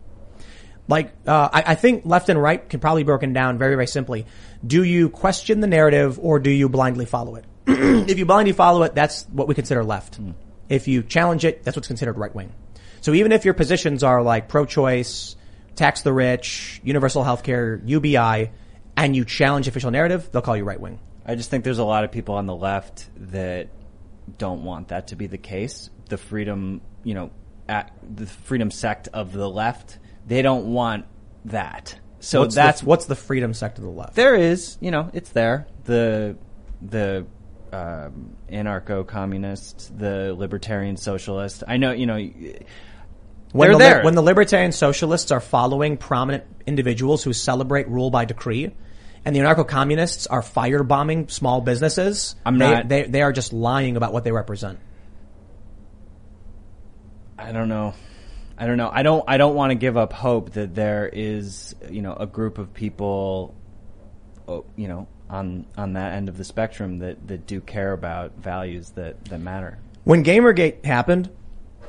Like, 0.88 1.14
uh, 1.26 1.50
I, 1.52 1.64
I 1.68 1.76
think 1.76 2.06
left 2.06 2.30
and 2.30 2.40
right 2.40 2.68
can 2.70 2.80
probably 2.80 3.04
be 3.04 3.08
broken 3.08 3.34
down 3.34 3.58
very, 3.58 3.76
very 3.76 3.88
simply. 3.88 4.26
Do 4.66 4.84
you 4.84 5.10
question 5.10 5.60
the 5.60 5.68
narrative 5.68 6.20
or 6.20 6.40
do 6.40 6.52
you 6.52 6.70
blindly 6.70 7.06
follow 7.06 7.36
it? 7.36 7.46
if 7.68 8.20
you 8.20 8.26
blindly 8.26 8.54
follow 8.54 8.84
it, 8.84 8.94
that's 8.94 9.24
what 9.32 9.48
we 9.48 9.56
consider 9.56 9.84
left. 9.84 10.20
If 10.70 10.88
you 10.88 11.02
challenge 11.02 11.44
it, 11.44 11.64
that's 11.64 11.76
what's 11.76 11.88
considered 11.88 12.18
right 12.18 12.34
wing. 12.34 12.54
So 13.02 13.14
even 13.14 13.32
if 13.32 13.46
your 13.46 13.56
positions 13.56 14.04
are 14.04 14.22
like 14.22 14.48
pro-choice, 14.48 15.36
tax 15.76 16.02
the 16.02 16.14
rich, 16.14 16.82
universal 16.84 17.24
healthcare, 17.24 17.82
UBI, 17.88 18.52
and 18.96 19.16
you 19.16 19.26
challenge 19.26 19.68
official 19.68 19.92
narrative, 19.92 20.30
they'll 20.32 20.42
call 20.42 20.58
you 20.58 20.64
right 20.64 20.80
wing. 20.80 21.00
I 21.26 21.36
just 21.36 21.50
think 21.50 21.64
there's 21.64 21.80
a 21.80 21.84
lot 21.84 22.04
of 22.04 22.12
people 22.12 22.36
on 22.36 22.46
the 22.46 22.56
left 22.56 23.10
that 23.32 23.70
don't 24.38 24.64
want 24.64 24.90
that 24.90 25.08
to 25.08 25.16
be 25.16 25.28
the 25.28 25.38
case. 25.38 25.90
The 26.10 26.18
freedom, 26.18 26.82
you 27.04 27.14
know, 27.14 27.32
at 27.68 27.92
the 28.16 28.26
freedom 28.26 28.72
sect 28.72 29.08
of 29.14 29.34
the 29.34 29.50
left, 29.50 29.98
they 30.28 30.42
don't 30.42 30.68
want 30.74 31.06
that. 31.46 32.00
So 32.20 32.42
what's 32.42 32.56
that's 32.56 32.82
the, 32.82 32.88
what's 32.88 33.06
the 33.06 33.16
freedom 33.16 33.54
sect 33.54 33.78
of 33.78 33.84
the 33.84 33.90
left. 33.90 34.16
there 34.16 34.36
is, 34.36 34.78
you 34.82 34.92
know, 34.92 35.10
it's 35.14 35.30
there. 35.30 35.68
The 35.86 36.38
the 36.82 37.26
um, 37.72 38.36
anarcho-communist, 38.50 39.98
the 39.98 40.34
libertarian 40.34 40.98
socialist. 40.98 41.64
I 41.68 41.78
know, 41.78 41.92
you 41.92 42.06
know, 42.06 42.16
When 42.16 42.64
they're 43.54 43.72
the, 43.74 43.78
there. 43.78 44.04
when 44.04 44.16
the 44.16 44.22
libertarian 44.22 44.72
socialists 44.72 45.32
are 45.32 45.40
following 45.42 45.98
prominent 45.98 46.44
individuals 46.66 47.24
who 47.24 47.34
celebrate 47.34 47.88
rule 47.90 48.10
by 48.10 48.26
decree, 48.26 48.72
and 49.26 49.36
the 49.36 49.40
anarcho-communists 49.40 50.28
are 50.28 50.42
firebombing 50.42 51.32
small 51.32 51.60
businesses, 51.62 52.36
I'm 52.46 52.58
they, 52.58 52.72
not- 52.72 52.88
They, 52.88 53.04
they 53.04 53.22
are 53.24 53.34
just 53.34 53.52
lying 53.52 53.98
about 53.98 54.14
what 54.14 54.24
they 54.24 54.32
represent. 54.32 54.80
I 57.38 57.52
don't 57.52 57.68
know. 57.68 57.94
I 58.58 58.68
don't 58.68 58.78
know. 58.78 58.90
I 58.92 59.04
don't. 59.04 59.24
I 59.28 59.38
don't 59.38 59.56
want 59.56 59.72
to 59.72 59.76
give 59.76 59.98
up 59.98 60.14
hope 60.14 60.52
that 60.52 60.74
there 60.74 61.10
is, 61.12 61.76
you 61.90 62.02
know, 62.02 62.14
a 62.14 62.26
group 62.26 62.58
of 62.58 62.74
people, 62.74 63.54
oh, 64.48 64.64
you 64.78 64.88
know, 64.88 65.08
on 65.30 65.66
on 65.78 65.94
that 65.94 66.14
end 66.14 66.30
of 66.30 66.38
the 66.38 66.46
spectrum 66.46 67.00
that 67.00 67.28
that 67.28 67.46
do 67.46 67.60
care 67.60 67.92
about 67.92 68.38
values 68.38 68.92
that 68.92 69.26
that 69.26 69.42
matter. 69.42 69.78
When 70.06 70.24
Gamergate 70.24 70.86
happened, 70.86 71.30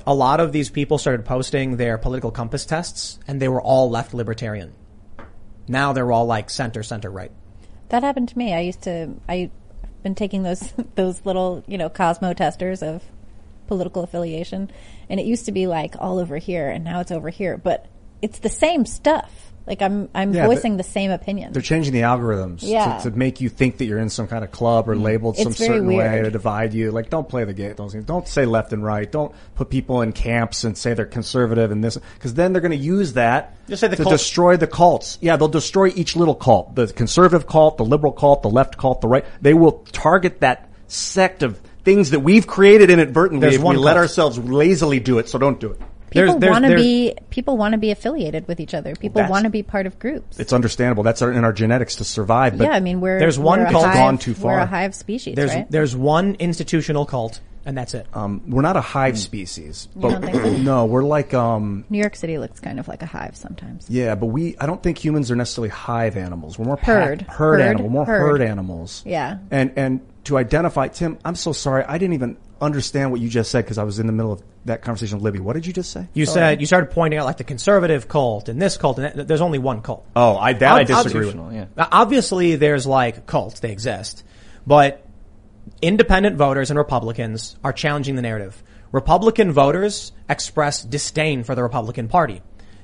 a 0.04 0.14
lot 0.14 0.40
of 0.40 0.50
these 0.50 0.68
people 0.68 0.98
started 0.98 1.24
posting 1.24 1.76
their 1.76 1.98
political 1.98 2.32
compass 2.32 2.66
tests, 2.66 3.20
and 3.28 3.40
they 3.40 3.48
were 3.48 3.62
all 3.62 3.88
left 3.88 4.12
libertarian. 4.12 4.72
Now 5.68 5.92
they're 5.92 6.10
all 6.12 6.26
like 6.26 6.50
center, 6.50 6.82
center 6.82 7.10
right. 7.10 7.32
That 7.88 8.02
happened 8.02 8.28
to 8.30 8.38
me. 8.38 8.54
I 8.54 8.60
used 8.60 8.82
to. 8.82 9.14
I've 9.28 9.50
been 10.02 10.14
taking 10.14 10.42
those 10.42 10.72
those 10.94 11.24
little 11.24 11.64
you 11.66 11.78
know 11.78 11.88
Cosmo 11.88 12.32
testers 12.32 12.82
of 12.82 13.02
political 13.66 14.04
affiliation, 14.04 14.70
and 15.08 15.18
it 15.20 15.26
used 15.26 15.46
to 15.46 15.52
be 15.52 15.66
like 15.66 15.94
all 15.98 16.18
over 16.18 16.36
here, 16.38 16.68
and 16.68 16.84
now 16.84 17.00
it's 17.00 17.10
over 17.10 17.30
here. 17.30 17.56
But 17.56 17.86
it's 18.22 18.38
the 18.38 18.48
same 18.48 18.86
stuff. 18.86 19.45
Like 19.66 19.82
I'm 19.82 20.08
I'm 20.14 20.32
Yeah, 20.32 20.46
voicing 20.46 20.76
the 20.76 20.84
same 20.84 21.10
opinion. 21.10 21.52
They're 21.52 21.62
changing 21.62 21.92
the 21.92 22.02
algorithms 22.02 22.60
Yeah. 22.62 22.98
to, 22.98 23.10
to 23.10 23.16
make 23.16 23.40
you 23.40 23.48
think 23.48 23.78
that 23.78 23.86
you're 23.86 23.98
in 23.98 24.10
some 24.10 24.28
kind 24.28 24.44
of 24.44 24.52
club 24.52 24.88
or 24.88 24.94
mm. 24.94 25.02
labeled 25.02 25.34
It's 25.34 25.42
some 25.42 25.52
very 25.52 25.78
certain 25.78 25.86
way 25.88 26.22
to 26.22 26.30
divide 26.30 26.72
you. 26.72 26.92
Like, 26.92 27.10
don't 27.10 27.28
play 27.28 27.44
the 27.44 27.52
game. 27.52 27.74
Those 27.76 27.92
games. 27.92 28.04
Don't 28.04 28.28
say 28.28 28.46
left 28.46 28.72
and 28.72 28.84
right. 28.84 29.10
Don't 29.10 29.34
put 29.56 29.68
people 29.68 30.02
in 30.02 30.12
camps 30.12 30.64
and 30.64 30.78
say 30.78 30.94
they're 30.94 31.04
conservative 31.04 31.70
and 31.70 31.82
this, 31.82 31.98
because 32.14 32.34
then 32.34 32.52
they're 32.52 32.62
going 32.62 32.70
to 32.70 32.76
use 32.76 33.14
that 33.14 33.56
Just 33.68 33.80
say 33.80 33.88
the 33.88 33.96
to 33.96 34.02
cult- 34.04 34.14
destroy 34.14 34.56
the 34.56 34.66
cults. 34.68 35.18
Yeah, 35.20 35.36
they'll 35.36 35.48
destroy 35.48 35.88
each 35.88 36.14
little 36.14 36.34
cult. 36.34 36.74
The 36.74 36.86
conservative 36.86 37.46
cult, 37.46 37.76
the 37.76 37.84
liberal 37.84 38.12
cult, 38.12 38.42
the 38.42 38.50
left 38.50 38.78
cult, 38.78 39.00
the 39.00 39.08
right. 39.08 39.24
They 39.42 39.54
will 39.54 39.84
target 39.92 40.40
that 40.40 40.70
sect 40.86 41.42
of 41.42 41.60
things 41.82 42.10
that 42.10 42.20
we've 42.20 42.46
created 42.46 42.90
inadvertently 42.90 43.40
There's 43.40 43.56
if 43.56 43.62
one 43.62 43.76
we 43.76 43.82
let 43.82 43.96
ourselves 43.96 44.38
lazily 44.38 45.00
do 45.00 45.18
it. 45.18 45.28
So 45.28 45.38
don't 45.38 45.58
do 45.58 45.72
it. 45.72 45.80
People 46.10 46.38
want 46.38 46.64
to 46.64 46.74
be 46.74 47.14
people 47.30 47.56
want 47.56 47.72
to 47.72 47.78
be 47.78 47.90
affiliated 47.90 48.46
with 48.48 48.60
each 48.60 48.74
other. 48.74 48.94
People 48.94 49.22
want 49.28 49.44
to 49.44 49.50
be 49.50 49.62
part 49.62 49.86
of 49.86 49.98
groups. 49.98 50.38
It's 50.38 50.52
understandable. 50.52 51.02
That's 51.02 51.22
our, 51.22 51.32
in 51.32 51.44
our 51.44 51.52
genetics 51.52 51.96
to 51.96 52.04
survive. 52.04 52.56
But 52.58 52.64
yeah, 52.64 52.70
I 52.72 52.80
mean 52.80 53.00
we're 53.00 53.18
there's 53.18 53.38
one 53.38 53.60
we're 53.60 53.66
a 53.66 53.70
cult 53.72 53.84
hive- 53.86 53.94
gone 53.94 54.18
too 54.18 54.34
far. 54.34 54.52
We're 54.56 54.60
a 54.60 54.66
hive 54.66 54.94
species, 54.94 55.34
There's 55.36 55.54
right? 55.54 55.70
there's 55.70 55.94
one 55.96 56.34
institutional 56.38 57.06
cult, 57.06 57.40
and 57.64 57.76
that's 57.76 57.94
it. 57.94 58.06
Um, 58.14 58.42
we're 58.48 58.62
not 58.62 58.76
a 58.76 58.80
hive 58.80 59.18
species, 59.18 59.88
You 59.94 60.00
but 60.02 60.10
don't 60.10 60.22
think 60.22 60.36
so? 60.36 60.56
no, 60.58 60.84
we're 60.86 61.02
like 61.04 61.34
um, 61.34 61.84
New 61.90 61.98
York 61.98 62.16
City 62.16 62.38
looks 62.38 62.60
kind 62.60 62.78
of 62.78 62.88
like 62.88 63.02
a 63.02 63.06
hive 63.06 63.36
sometimes. 63.36 63.88
yeah, 63.90 64.14
but 64.14 64.26
we 64.26 64.56
I 64.58 64.66
don't 64.66 64.82
think 64.82 65.02
humans 65.04 65.30
are 65.30 65.36
necessarily 65.36 65.70
hive 65.70 66.16
animals. 66.16 66.58
We're 66.58 66.66
more 66.66 66.76
Herd. 66.76 67.20
pack, 67.20 67.36
herd, 67.36 67.58
Herd. 67.58 67.60
animal, 67.60 67.90
more 67.90 68.04
herd. 68.04 68.20
Herd. 68.20 68.42
animals. 68.42 69.02
Yeah. 69.06 69.38
and 69.50 69.72
and 69.76 70.00
to 70.24 70.36
identify 70.38 70.88
Tim, 70.88 71.18
I'm 71.24 71.36
so 71.36 71.52
sorry, 71.52 71.84
I 71.84 71.98
didn't 71.98 72.14
even 72.14 72.36
understand 72.60 73.10
what 73.10 73.20
you 73.20 73.28
just 73.28 73.50
said 73.50 73.64
because 73.64 73.78
I 73.78 73.84
was 73.84 73.98
in 73.98 74.06
the 74.06 74.12
middle 74.12 74.32
of 74.32 74.42
that 74.64 74.82
conversation 74.82 75.18
with 75.18 75.24
Libby. 75.24 75.40
What 75.40 75.54
did 75.54 75.66
you 75.66 75.72
just 75.72 75.92
say? 75.92 76.08
You 76.14 76.26
said 76.26 76.60
you 76.60 76.66
started 76.66 76.90
pointing 76.90 77.18
out 77.18 77.26
like 77.26 77.36
the 77.36 77.44
conservative 77.44 78.08
cult 78.08 78.48
and 78.48 78.60
this 78.60 78.76
cult, 78.76 78.98
and 78.98 79.18
that, 79.18 79.28
there's 79.28 79.40
only 79.40 79.58
one 79.58 79.82
cult. 79.82 80.06
Oh, 80.16 80.36
I 80.36 80.52
that 80.54 80.74
I 80.74 80.80
Ob- 80.80 80.86
disagree 80.86 81.26
with. 81.26 81.36
Yeah. 81.54 81.66
Obviously, 81.78 82.56
there's 82.56 82.86
like 82.86 83.26
cults; 83.26 83.60
they 83.60 83.72
exist, 83.72 84.24
but 84.66 85.06
independent 85.82 86.36
voters 86.36 86.70
and 86.70 86.78
Republicans 86.78 87.56
are 87.62 87.72
challenging 87.72 88.16
the 88.16 88.22
narrative. 88.22 88.62
Republican 88.92 89.52
voters 89.52 90.12
express 90.28 90.82
disdain 90.82 91.44
for 91.44 91.54
the 91.54 91.62
Republican 91.62 92.08
Party. 92.08 92.40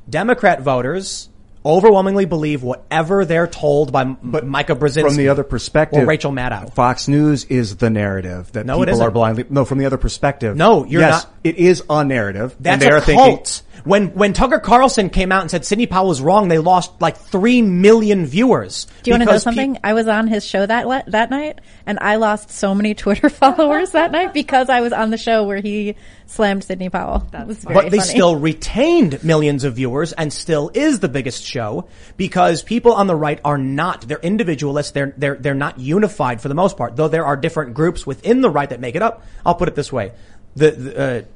Democrat 0.09 0.61
voters 0.61 1.29
overwhelmingly 1.65 2.25
believe 2.25 2.63
whatever 2.63 3.25
they're 3.25 3.47
told 3.47 3.93
by 3.93 4.03
M- 4.03 4.19
Mika 4.23 4.75
Brzezinski 4.75 5.03
From 5.03 5.17
the 5.17 5.29
other 5.29 5.45
perspective, 5.45 6.03
or 6.03 6.07
Rachel 6.07 6.33
Maddow. 6.33 6.73
Fox 6.75 7.09
News 7.09 7.45
is 7.45 7.77
the 7.77 7.91
narrative 7.91 8.51
that 8.53 8.67
No, 8.67 8.79
people 8.85 9.03
are 9.03 9.11
blindly. 9.11 9.45
No, 9.49 9.65
from 9.65 9.79
the 9.79 9.87
other 9.87 9.99
perspective. 9.99 10.57
No, 10.57 10.85
you're 10.85 11.01
yes, 11.03 11.25
not- 11.25 11.35
It 11.45 11.57
is 11.57 11.83
a 11.89 12.05
narrative. 12.05 12.57
and 12.65 12.81
they 12.81 12.87
a 12.89 12.97
are 12.97 13.01
cult. 13.01 13.07
thinking. 13.07 13.67
When 13.85 14.09
when 14.15 14.33
Tucker 14.33 14.59
Carlson 14.59 15.11
came 15.11 15.33
out 15.33 15.43
and 15.43 15.51
said 15.51 15.65
Sidney 15.65 15.87
Powell 15.87 16.09
was 16.09 16.21
wrong, 16.21 16.49
they 16.49 16.59
lost 16.59 17.01
like 17.01 17.17
three 17.17 17.63
million 17.63 18.27
viewers. 18.27 18.87
Do 19.03 19.11
you 19.11 19.15
want 19.15 19.23
to 19.23 19.25
know 19.27 19.31
Because 19.33 19.43
pe- 19.43 19.45
something? 19.45 19.79
I 19.83 19.93
was 19.95 20.09
on 20.09 20.29
his 20.29 20.45
show 20.45 20.65
that 20.65 20.87
le- 20.87 21.05
that 21.09 21.31
night, 21.31 21.61
and 21.87 21.99
I 22.01 22.17
lost 22.17 22.51
so 22.51 22.75
many 22.75 22.95
Twitter 23.03 23.29
followers 23.29 23.93
that 23.93 24.13
night 24.13 24.33
because 24.33 24.69
I 24.69 24.81
was 24.81 24.93
on 24.93 25.11
the 25.11 25.19
show 25.19 25.45
where 25.45 25.61
he 25.61 25.97
slammed 26.27 26.65
Sidney 26.65 26.89
Powell. 26.89 27.27
That 27.33 27.47
was 27.47 27.59
very 27.59 27.75
but 27.75 27.91
they 27.91 27.99
funny. 27.99 28.11
still 28.11 28.37
retained 28.37 29.23
millions 29.25 29.65
of 29.65 29.75
viewers 29.75 30.13
and 30.13 30.33
still 30.33 30.71
is 30.73 31.01
the 31.01 31.09
biggest 31.09 31.43
show 31.45 31.89
because 32.17 32.63
people 32.63 32.93
on 32.93 33.07
the 33.07 33.17
right 33.17 33.41
are 33.45 33.59
not 33.59 34.03
they're 34.09 34.19
individualists 34.21 34.93
they're 34.93 35.13
they're 35.17 35.35
they're 35.37 35.55
not 35.55 35.79
unified 35.79 36.41
for 36.41 36.49
the 36.49 36.55
most 36.55 36.77
part 36.79 36.97
though 36.97 37.09
there 37.09 37.27
are 37.27 37.37
different 37.37 37.75
groups 37.75 38.07
within 38.07 38.41
the 38.41 38.49
right 38.49 38.71
that 38.71 38.81
make 38.81 38.95
it 38.95 39.03
up 39.03 39.25
I'll 39.45 39.55
put 39.55 39.69
it 39.69 39.75
this 39.75 39.93
way 39.93 40.13
the, 40.57 40.71
the 40.71 40.97
uh, 40.99 41.23
w- 41.23 41.27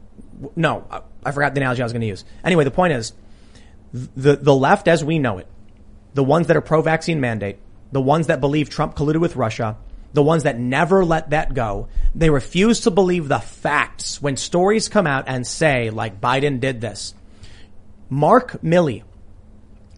no 0.55 0.85
I- 1.25 1.33
forgot 1.33 1.55
the 1.55 1.61
analogy 1.61 1.83
I 1.83 1.85
was 1.85 1.93
going 1.93 2.01
to 2.01 2.07
use 2.07 2.25
anyway 2.45 2.65
the 2.65 2.71
point 2.71 2.93
is 2.93 3.13
the 3.93 4.37
the 4.37 4.55
left 4.55 4.89
as 4.89 5.05
we 5.05 5.19
know 5.19 5.39
it 5.39 5.47
the 6.15 6.25
ones 6.25 6.47
that 6.49 6.57
are 6.57 6.63
pro 6.63 6.83
vaccine 6.83 7.21
mandate 7.21 7.59
the 7.93 8.01
ones 8.01 8.27
that 8.27 8.41
believe 8.41 8.69
Trump 8.69 8.95
colluded 8.97 9.21
with 9.21 9.37
Russia 9.37 9.77
the 10.17 10.23
ones 10.23 10.45
that 10.45 10.59
never 10.59 11.05
let 11.05 11.31
that 11.31 11.53
go. 11.53 11.89
They 12.15 12.31
refuse 12.31 12.81
to 12.81 12.91
believe 12.91 13.29
the 13.29 13.39
facts 13.39 14.21
when 14.21 14.39
stories 14.39 14.89
come 14.89 15.07
out 15.07 15.25
and 15.29 15.47
say, 15.47 15.91
like 15.91 16.23
Biden 16.23 16.59
did 16.59 16.81
this. 16.81 17.15
Mark 18.09 18.63
Milley 18.63 19.03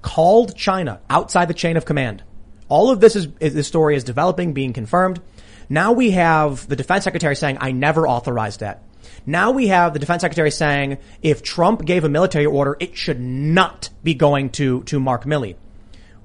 called 0.02 0.56
China 0.56 1.00
outside 1.08 1.46
the 1.46 1.54
chain 1.54 1.76
of 1.76 1.84
command. 1.84 2.24
All 2.68 2.90
of 2.90 2.98
this 2.98 3.14
is, 3.14 3.28
is 3.38 3.54
this 3.54 3.68
story 3.68 3.94
is 3.94 4.02
developing, 4.02 4.54
being 4.54 4.72
confirmed. 4.72 5.20
Now 5.68 5.92
we 5.92 6.10
have 6.10 6.66
the 6.66 6.76
defense 6.76 7.04
secretary 7.04 7.36
saying, 7.36 7.58
I 7.60 7.70
never 7.70 8.08
authorized 8.08 8.60
that. 8.60 8.82
Now 9.26 9.50
we 9.50 9.68
have 9.68 9.92
the 9.92 9.98
defense 9.98 10.22
secretary 10.22 10.50
saying, 10.50 10.98
if 11.22 11.42
Trump 11.42 11.84
gave 11.84 12.04
a 12.04 12.08
military 12.08 12.46
order, 12.46 12.76
it 12.80 12.96
should 12.96 13.20
not 13.20 13.90
be 14.02 14.14
going 14.14 14.50
to, 14.50 14.82
to 14.84 15.00
Mark 15.00 15.24
Milley. 15.24 15.56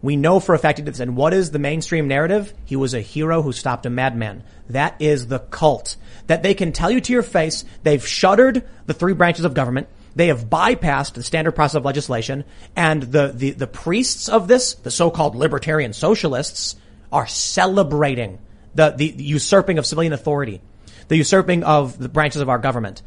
We 0.02 0.18
know 0.18 0.41
for 0.41 0.53
a 0.53 0.60
fact 0.60 0.80
he 0.80 0.84
did 0.84 0.94
this. 0.94 0.99
And 0.99 1.15
what 1.15 1.34
is 1.34 1.52
the 1.52 1.60
mainstream 1.60 2.10
narrative? 2.10 2.53
He 2.65 2.76
was 2.76 2.94
a 2.94 2.99
hero 2.99 3.41
who 3.41 3.53
stopped 3.53 3.86
a 3.86 3.90
madman. 3.90 4.44
That 4.70 4.95
is 4.99 5.28
the 5.28 5.40
cult. 5.40 5.95
That 6.28 6.44
they 6.44 6.53
can 6.53 6.74
tell 6.74 6.91
you 6.91 6.99
to 6.99 7.14
your 7.14 7.24
face, 7.24 7.64
they've 7.84 8.06
shuttered 8.06 8.68
the 8.86 8.94
three 8.94 9.14
branches 9.14 9.45
of 9.45 9.53
government. 9.53 9.88
They 10.15 10.28
have 10.28 10.49
bypassed 10.49 11.14
the 11.14 11.24
standard 11.24 11.53
process 11.53 11.76
of 11.76 11.86
legislation 11.86 12.44
and 12.76 13.03
the, 13.03 13.32
the, 13.34 13.52
the 13.52 13.68
priests 13.68 14.30
of 14.30 14.48
this, 14.48 14.76
the 14.76 14.91
so-called 14.91 15.36
libertarian 15.36 15.94
socialists, 15.94 16.76
are 17.11 17.26
celebrating 17.26 18.40
the, 18.76 18.91
the, 18.91 19.11
the 19.11 19.24
usurping 19.24 19.78
of 19.78 19.86
civilian 19.86 20.14
authority, 20.14 20.61
the 21.07 21.17
usurping 21.17 21.63
of 21.63 21.97
the 21.97 22.09
branches 22.09 22.41
of 22.41 22.49
our 22.49 22.59
government. 22.59 23.01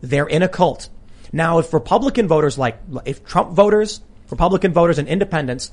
They're 0.00 0.26
in 0.26 0.42
a 0.42 0.48
cult. 0.48 0.88
Now, 1.32 1.58
if 1.58 1.72
Republican 1.72 2.28
voters 2.28 2.58
like, 2.58 2.80
if 3.04 3.24
Trump 3.24 3.52
voters, 3.52 4.00
Republican 4.30 4.72
voters 4.72 4.98
and 4.98 5.08
independents 5.08 5.70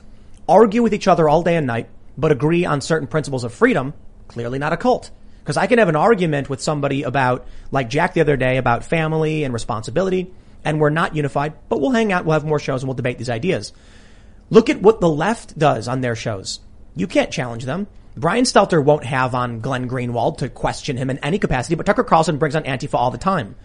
argue 0.47 0.83
with 0.83 0.93
each 0.93 1.07
other 1.07 1.29
all 1.29 1.43
day 1.43 1.55
and 1.55 1.67
night, 1.67 1.89
but 2.17 2.31
agree 2.31 2.65
on 2.65 2.81
certain 2.81 3.07
principles 3.07 3.43
of 3.43 3.53
freedom, 3.53 3.93
clearly 4.27 4.59
not 4.59 4.73
a 4.73 4.77
cult. 4.77 5.11
Because 5.39 5.57
I 5.57 5.67
can 5.67 5.79
have 5.79 5.89
an 5.89 5.95
argument 5.95 6.49
with 6.49 6.61
somebody 6.61 7.03
about, 7.03 7.47
like 7.71 7.89
Jack 7.89 8.13
the 8.13 8.21
other 8.21 8.37
day, 8.37 8.57
about 8.57 8.83
family 8.83 9.43
and 9.43 9.53
responsibility, 9.53 10.31
and 10.63 10.79
we're 10.79 10.89
not 10.89 11.15
unified, 11.15 11.53
but 11.69 11.79
we'll 11.79 11.91
hang 11.91 12.11
out, 12.11 12.25
we'll 12.25 12.33
have 12.33 12.45
more 12.45 12.59
shows, 12.59 12.81
and 12.81 12.87
we'll 12.87 12.95
debate 12.95 13.19
these 13.19 13.29
ideas. 13.29 13.71
Look 14.49 14.69
at 14.69 14.81
what 14.81 15.01
the 15.01 15.09
left 15.09 15.57
does 15.57 15.87
on 15.87 16.01
their 16.01 16.15
shows. 16.15 16.59
You 16.95 17.07
can't 17.07 17.31
challenge 17.31 17.65
them. 17.65 17.87
Brian 18.17 18.45
Stelter 18.45 18.83
won't 18.83 19.03
have 19.05 19.35
on 19.35 19.59
Glenn 19.59 19.89
Greenwald 19.89 20.37
to 20.37 20.49
question 20.49 20.95
him 20.97 21.09
in 21.09 21.17
any 21.19 21.37
capacity, 21.39 21.75
but 21.75 21.85
Tucker 21.85 22.03
Carlson 22.03 22.37
brings 22.37 22.55
on 22.55 22.63
Antifa 22.63 22.93
all 22.95 23.11
the 23.11 23.17
time. 23.17 23.55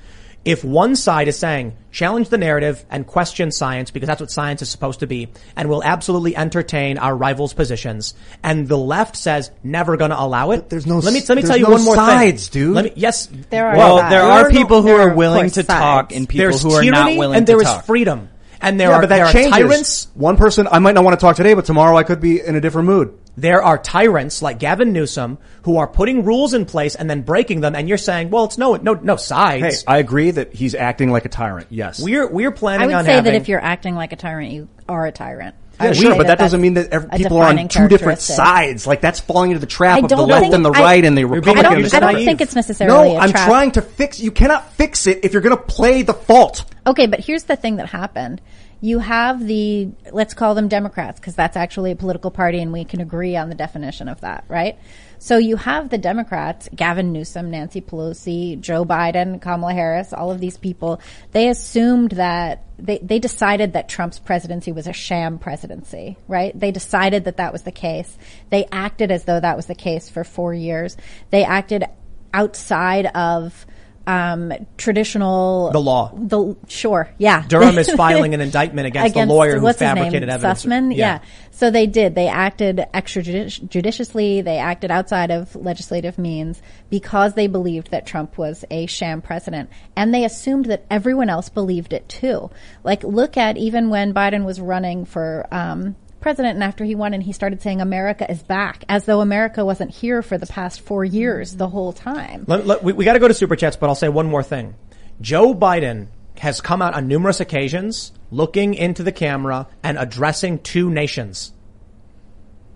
If 0.42 0.64
one 0.64 0.96
side 0.96 1.28
is 1.28 1.38
saying, 1.38 1.76
challenge 1.92 2.30
the 2.30 2.38
narrative 2.38 2.82
and 2.90 3.06
question 3.06 3.52
science 3.52 3.90
because 3.90 4.06
that's 4.06 4.22
what 4.22 4.30
science 4.30 4.62
is 4.62 4.70
supposed 4.70 5.00
to 5.00 5.06
be, 5.06 5.28
and 5.54 5.68
will 5.68 5.84
absolutely 5.84 6.34
entertain 6.34 6.96
our 6.96 7.14
rivals' 7.14 7.52
positions, 7.52 8.14
and 8.42 8.66
the 8.66 8.78
left 8.78 9.16
says, 9.16 9.50
never 9.62 9.98
gonna 9.98 10.16
allow 10.18 10.52
it. 10.52 10.70
there's 10.70 10.86
no 10.86 10.98
let 10.98 11.12
me, 11.12 11.20
let 11.28 11.36
me 11.36 11.42
tell 11.42 11.58
you 11.58 11.64
no 11.64 11.72
one 11.72 11.84
more 11.84 11.94
sides, 11.94 12.48
thing. 12.48 12.62
dude. 12.62 12.74
Let 12.74 12.84
me, 12.86 12.92
yes. 12.96 13.28
There 13.50 13.68
are 13.68 13.76
Well, 13.76 13.96
there 13.98 14.08
There 14.10 14.22
are 14.22 14.46
are 14.46 14.50
no- 14.50 14.58
people 14.58 14.80
who 14.80 14.88
are 14.88 15.10
are, 15.10 15.14
willing 15.14 15.42
course, 15.42 15.54
to 15.54 15.62
talk 15.62 16.12
and 16.12 16.26
people 16.26 16.44
There's 16.46 16.62
who 16.62 16.72
are 16.72 16.82
not 16.84 17.16
willing 17.18 17.18
to 17.18 17.26
talk. 17.26 17.36
and 17.36 17.46
there 17.46 17.60
is 17.60 17.86
freedom. 17.86 18.30
And 18.62 18.78
there 18.78 18.90
yeah, 18.90 18.96
are, 18.96 19.00
but 19.00 19.08
there 19.08 19.18
that 19.24 19.28
are 19.28 19.32
changes. 19.32 19.52
tyrants 19.58 20.08
One 20.14 20.36
person, 20.36 20.68
I 20.70 20.80
might 20.80 20.94
not 20.94 21.02
want 21.04 21.18
to 21.18 21.24
talk 21.24 21.36
today, 21.36 21.54
but 21.54 21.64
tomorrow 21.66 21.96
I 21.96 22.02
could 22.02 22.20
be 22.20 22.40
in 22.40 22.56
a 22.56 22.60
different 22.60 22.88
mood. 22.88 23.18
There 23.36 23.62
are 23.62 23.78
tyrants 23.78 24.42
like 24.42 24.58
Gavin 24.58 24.92
Newsom 24.92 25.38
who 25.62 25.78
are 25.78 25.86
putting 25.86 26.24
rules 26.24 26.52
in 26.52 26.66
place 26.66 26.94
and 26.94 27.08
then 27.08 27.22
breaking 27.22 27.60
them, 27.60 27.74
and 27.74 27.88
you're 27.88 27.98
saying, 27.98 28.30
"Well, 28.30 28.44
it's 28.44 28.58
no, 28.58 28.74
no, 28.76 28.94
no 28.94 29.16
Hey, 29.16 29.22
sides." 29.22 29.84
I 29.86 29.98
agree 29.98 30.30
that 30.32 30.52
he's 30.52 30.74
acting 30.74 31.10
like 31.10 31.24
a 31.24 31.28
tyrant. 31.28 31.68
Yes. 31.70 32.00
we're 32.02 32.28
we're 32.28 32.50
planning. 32.50 32.82
I 32.82 32.86
would 32.86 32.94
on 32.96 33.04
say 33.04 33.12
having. 33.12 33.32
that 33.32 33.40
if 33.40 33.48
you're 33.48 33.62
acting 33.62 33.94
like 33.94 34.12
a 34.12 34.16
tyrant, 34.16 34.52
you 34.52 34.68
are 34.88 35.06
a 35.06 35.12
tyrant. 35.12 35.54
Yeah, 35.80 35.92
sure, 35.94 36.14
but 36.14 36.26
that, 36.26 36.38
doesn't 36.38 36.60
mean 36.60 36.74
that 36.74 36.90
every, 36.92 37.08
people 37.10 37.38
are 37.38 37.48
on 37.48 37.68
two 37.68 37.88
different 37.88 38.20
sides. 38.20 38.86
Like 38.86 39.00
that's 39.00 39.18
falling 39.20 39.52
into 39.52 39.60
the 39.60 39.66
trap 39.66 40.02
of 40.02 40.10
the 40.10 40.16
left 40.16 40.52
and 40.52 40.62
the 40.64 40.70
I- 40.70 40.80
right 40.80 41.04
and 41.04 41.16
the 41.16 41.22
I 41.22 41.24
Republicans. 41.24 41.90
don't, 41.90 42.02
I 42.02 42.12
don't 42.12 42.24
think 42.24 42.40
it's 42.42 42.54
necessarily 42.54 43.08
no, 43.10 43.16
a 43.16 43.20
I'm 43.20 43.30
trap. 43.30 43.48
trying 43.48 43.70
to 43.72 43.82
fix. 43.82 44.20
You 44.20 44.30
cannot 44.30 44.70
fix 44.74 45.06
it 45.06 45.24
if 45.24 45.32
you're 45.32 45.40
going 45.42 45.56
to 45.56 45.62
play 45.62 46.02
the 46.02 46.12
fault. 46.12 46.64
Okay, 46.86 47.06
but 47.06 47.20
here's 47.20 47.44
the 47.44 47.56
thing 47.56 47.76
that 47.76 47.86
happened. 47.88 48.42
You 48.82 48.98
have 48.98 49.46
the, 49.46 49.90
let's 50.10 50.32
call 50.32 50.54
them 50.54 50.68
Democrats, 50.68 51.20
because 51.20 51.34
that's 51.34 51.56
actually 51.56 51.90
a 51.90 51.96
political 51.96 52.30
party 52.30 52.60
and 52.60 52.72
we 52.72 52.84
can 52.84 53.00
agree 53.00 53.36
on 53.36 53.50
the 53.50 53.54
definition 53.54 54.08
of 54.08 54.22
that, 54.22 54.44
right? 54.48 54.78
So 55.18 55.36
you 55.36 55.56
have 55.56 55.90
the 55.90 55.98
Democrats, 55.98 56.66
Gavin 56.74 57.12
Newsom, 57.12 57.50
Nancy 57.50 57.82
Pelosi, 57.82 58.58
Joe 58.58 58.86
Biden, 58.86 59.42
Kamala 59.42 59.74
Harris, 59.74 60.14
all 60.14 60.30
of 60.30 60.40
these 60.40 60.56
people. 60.56 60.98
They 61.32 61.50
assumed 61.50 62.12
that, 62.12 62.64
they, 62.78 62.96
they 62.98 63.18
decided 63.18 63.74
that 63.74 63.90
Trump's 63.90 64.18
presidency 64.18 64.72
was 64.72 64.86
a 64.86 64.94
sham 64.94 65.38
presidency, 65.38 66.16
right? 66.26 66.58
They 66.58 66.70
decided 66.70 67.24
that 67.24 67.36
that 67.36 67.52
was 67.52 67.62
the 67.62 67.72
case. 67.72 68.16
They 68.48 68.64
acted 68.72 69.10
as 69.10 69.24
though 69.24 69.40
that 69.40 69.58
was 69.58 69.66
the 69.66 69.74
case 69.74 70.08
for 70.08 70.24
four 70.24 70.54
years. 70.54 70.96
They 71.28 71.44
acted 71.44 71.84
outside 72.32 73.04
of, 73.06 73.66
um, 74.10 74.52
traditional 74.76 75.70
The 75.70 75.80
law. 75.80 76.12
The 76.14 76.56
sure, 76.66 77.08
yeah. 77.18 77.46
Durham 77.46 77.78
is 77.78 77.90
filing 77.96 78.34
an 78.34 78.40
indictment 78.40 78.88
against, 78.88 79.14
the 79.14 79.24
lawyer 79.26 79.60
who 79.60 79.72
fabricated 79.72 80.28
evidence. 80.28 80.64
Sussman, 80.64 80.94
yeah. 80.94 81.20
So 81.52 81.70
they 81.70 81.86
did. 81.86 82.16
They 82.16 82.26
acted 82.26 82.84
extrajudiciously. 82.92 84.42
They 84.42 84.58
acted 84.58 84.90
outside 84.90 85.30
of 85.30 85.54
legislative 85.54 86.18
means 86.18 86.60
because 86.88 87.34
they 87.34 87.46
believed 87.46 87.92
that 87.92 88.04
Trump 88.04 88.36
was 88.36 88.64
a 88.70 88.86
sham 88.86 89.22
president, 89.22 89.70
and 89.94 90.12
they 90.12 90.24
assumed 90.24 90.66
that 90.66 90.86
everyone 90.90 91.30
else 91.30 91.48
believed 91.48 91.92
it 91.92 92.08
too. 92.08 92.50
Like, 92.82 93.04
look 93.04 93.36
at 93.36 93.56
even 93.56 93.90
when 93.90 94.12
Biden 94.12 94.44
was 94.44 94.60
running 94.60 95.04
for. 95.04 95.46
Um, 95.52 95.94
president 96.20 96.54
and 96.54 96.64
after 96.64 96.84
he 96.84 96.94
won 96.94 97.14
and 97.14 97.22
he 97.22 97.32
started 97.32 97.62
saying 97.62 97.80
America 97.80 98.30
is 98.30 98.42
back 98.42 98.84
as 98.88 99.04
though 99.04 99.20
America 99.20 99.64
wasn't 99.64 99.90
here 99.90 100.22
for 100.22 100.38
the 100.38 100.46
past 100.46 100.80
four 100.80 101.04
years 101.04 101.56
the 101.56 101.68
whole 101.68 101.92
time. 101.92 102.44
Let- 102.46 102.66
let- 102.66 102.82
we, 102.82 102.92
we 102.92 103.04
got 103.04 103.14
to 103.14 103.18
go 103.18 103.28
to 103.28 103.34
super 103.34 103.56
chats, 103.56 103.76
but 103.76 103.88
I'll 103.88 103.94
say 103.94 104.08
one 104.08 104.26
more 104.26 104.42
thing. 104.42 104.74
Joe 105.20 105.54
Biden 105.54 106.08
has 106.38 106.60
come 106.60 106.80
out 106.80 106.94
on 106.94 107.08
numerous 107.08 107.40
occasions 107.40 108.12
looking 108.30 108.74
into 108.74 109.02
the 109.02 109.12
camera 109.12 109.66
and 109.82 109.98
addressing 109.98 110.58
two 110.60 110.90
nations. 110.90 111.52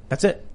That's 0.09 0.25
it. 0.25 0.47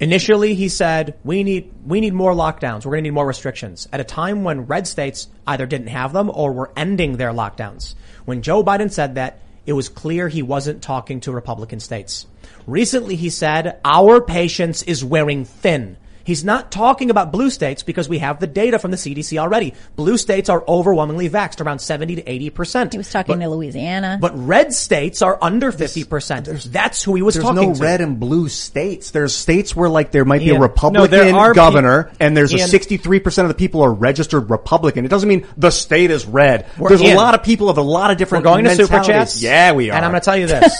Initially, 0.00 0.54
he 0.54 0.68
said, 0.68 1.18
we 1.24 1.42
need, 1.42 1.72
we 1.84 2.00
need 2.00 2.14
more 2.14 2.32
lockdowns. 2.32 2.84
We're 2.84 2.92
going 2.92 3.04
to 3.04 3.10
need 3.10 3.14
more 3.14 3.26
restrictions 3.26 3.88
at 3.92 4.00
a 4.00 4.04
time 4.04 4.44
when 4.44 4.66
red 4.66 4.86
states 4.86 5.26
either 5.46 5.66
didn't 5.66 5.88
have 5.88 6.12
them 6.12 6.30
or 6.32 6.52
were 6.52 6.70
ending 6.76 7.16
their 7.16 7.32
lockdowns. 7.32 7.94
When 8.24 8.42
Joe 8.42 8.62
Biden 8.62 8.92
said 8.92 9.16
that, 9.16 9.40
it 9.68 9.74
was 9.74 9.90
clear 9.90 10.28
he 10.28 10.40
wasn't 10.40 10.80
talking 10.80 11.20
to 11.20 11.30
Republican 11.30 11.78
states. 11.78 12.26
Recently, 12.66 13.16
he 13.16 13.28
said, 13.28 13.78
our 13.84 14.18
patience 14.22 14.82
is 14.82 15.04
wearing 15.04 15.44
thin. 15.44 15.98
He's 16.28 16.44
not 16.44 16.70
talking 16.70 17.08
about 17.08 17.32
blue 17.32 17.48
states 17.48 17.82
because 17.82 18.06
we 18.06 18.18
have 18.18 18.38
the 18.38 18.46
data 18.46 18.78
from 18.78 18.90
the 18.90 18.98
CDC 18.98 19.38
already. 19.38 19.72
Blue 19.96 20.18
states 20.18 20.50
are 20.50 20.62
overwhelmingly 20.68 21.30
vaxxed, 21.30 21.64
around 21.64 21.78
70 21.78 22.16
to 22.16 22.22
80%. 22.22 22.92
He 22.92 22.98
was 22.98 23.10
talking 23.10 23.40
to 23.40 23.48
Louisiana. 23.48 24.18
But 24.20 24.32
red 24.34 24.74
states 24.74 25.22
are 25.22 25.38
under 25.40 25.72
50%. 25.72 26.64
That's 26.64 27.02
who 27.02 27.14
he 27.14 27.22
was 27.22 27.34
talking 27.34 27.54
no 27.54 27.60
to. 27.62 27.66
There's 27.68 27.80
no 27.80 27.86
red 27.86 28.02
and 28.02 28.20
blue 28.20 28.50
states. 28.50 29.10
There's 29.10 29.34
states 29.34 29.74
where 29.74 29.88
like 29.88 30.10
there 30.10 30.26
might 30.26 30.40
be 30.40 30.50
a 30.50 30.60
Republican 30.60 31.10
there 31.10 31.34
are 31.34 31.54
pe- 31.54 31.56
governor 31.56 32.12
and 32.20 32.36
there's 32.36 32.52
Ian. 32.52 32.68
a 32.68 32.72
63% 32.72 33.42
of 33.44 33.48
the 33.48 33.54
people 33.54 33.80
are 33.80 33.94
registered 33.94 34.50
Republican. 34.50 35.06
It 35.06 35.08
doesn't 35.08 35.30
mean 35.30 35.46
the 35.56 35.70
state 35.70 36.10
is 36.10 36.26
red. 36.26 36.66
There's 36.76 37.00
Ian. 37.00 37.14
a 37.14 37.16
lot 37.16 37.36
of 37.36 37.42
people 37.42 37.70
of 37.70 37.78
a 37.78 37.80
lot 37.80 38.10
of 38.10 38.16
We're 38.16 38.18
different 38.18 38.44
going 38.44 38.64
to 38.66 38.74
super 38.74 39.00
chats. 39.02 39.42
Yeah, 39.42 39.72
we 39.72 39.88
are. 39.88 39.94
And 39.96 40.04
I'm 40.04 40.10
going 40.10 40.20
to 40.20 40.24
tell 40.26 40.36
you 40.36 40.46
this. 40.46 40.78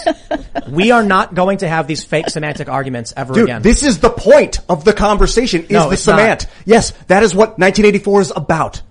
we 0.68 0.90
are 0.90 1.02
not 1.02 1.34
going 1.34 1.56
to 1.58 1.68
have 1.68 1.86
these 1.86 2.04
fake 2.04 2.28
semantic 2.28 2.68
arguments 2.68 3.14
ever 3.16 3.32
Dude, 3.32 3.44
again. 3.44 3.62
this 3.62 3.82
is 3.82 4.00
the 4.00 4.10
point 4.10 4.60
of 4.68 4.84
the 4.84 4.92
conversation 4.92 5.37
is 5.44 5.70
No, 5.70 5.88
the 5.88 5.94
it's 5.94 6.06
not. 6.06 6.18
cement. 6.18 6.46
Yes, 6.64 6.92
that 7.08 7.22
is 7.22 7.34
what 7.34 7.58
1984 7.58 8.20
is 8.20 8.32
about. 8.34 8.82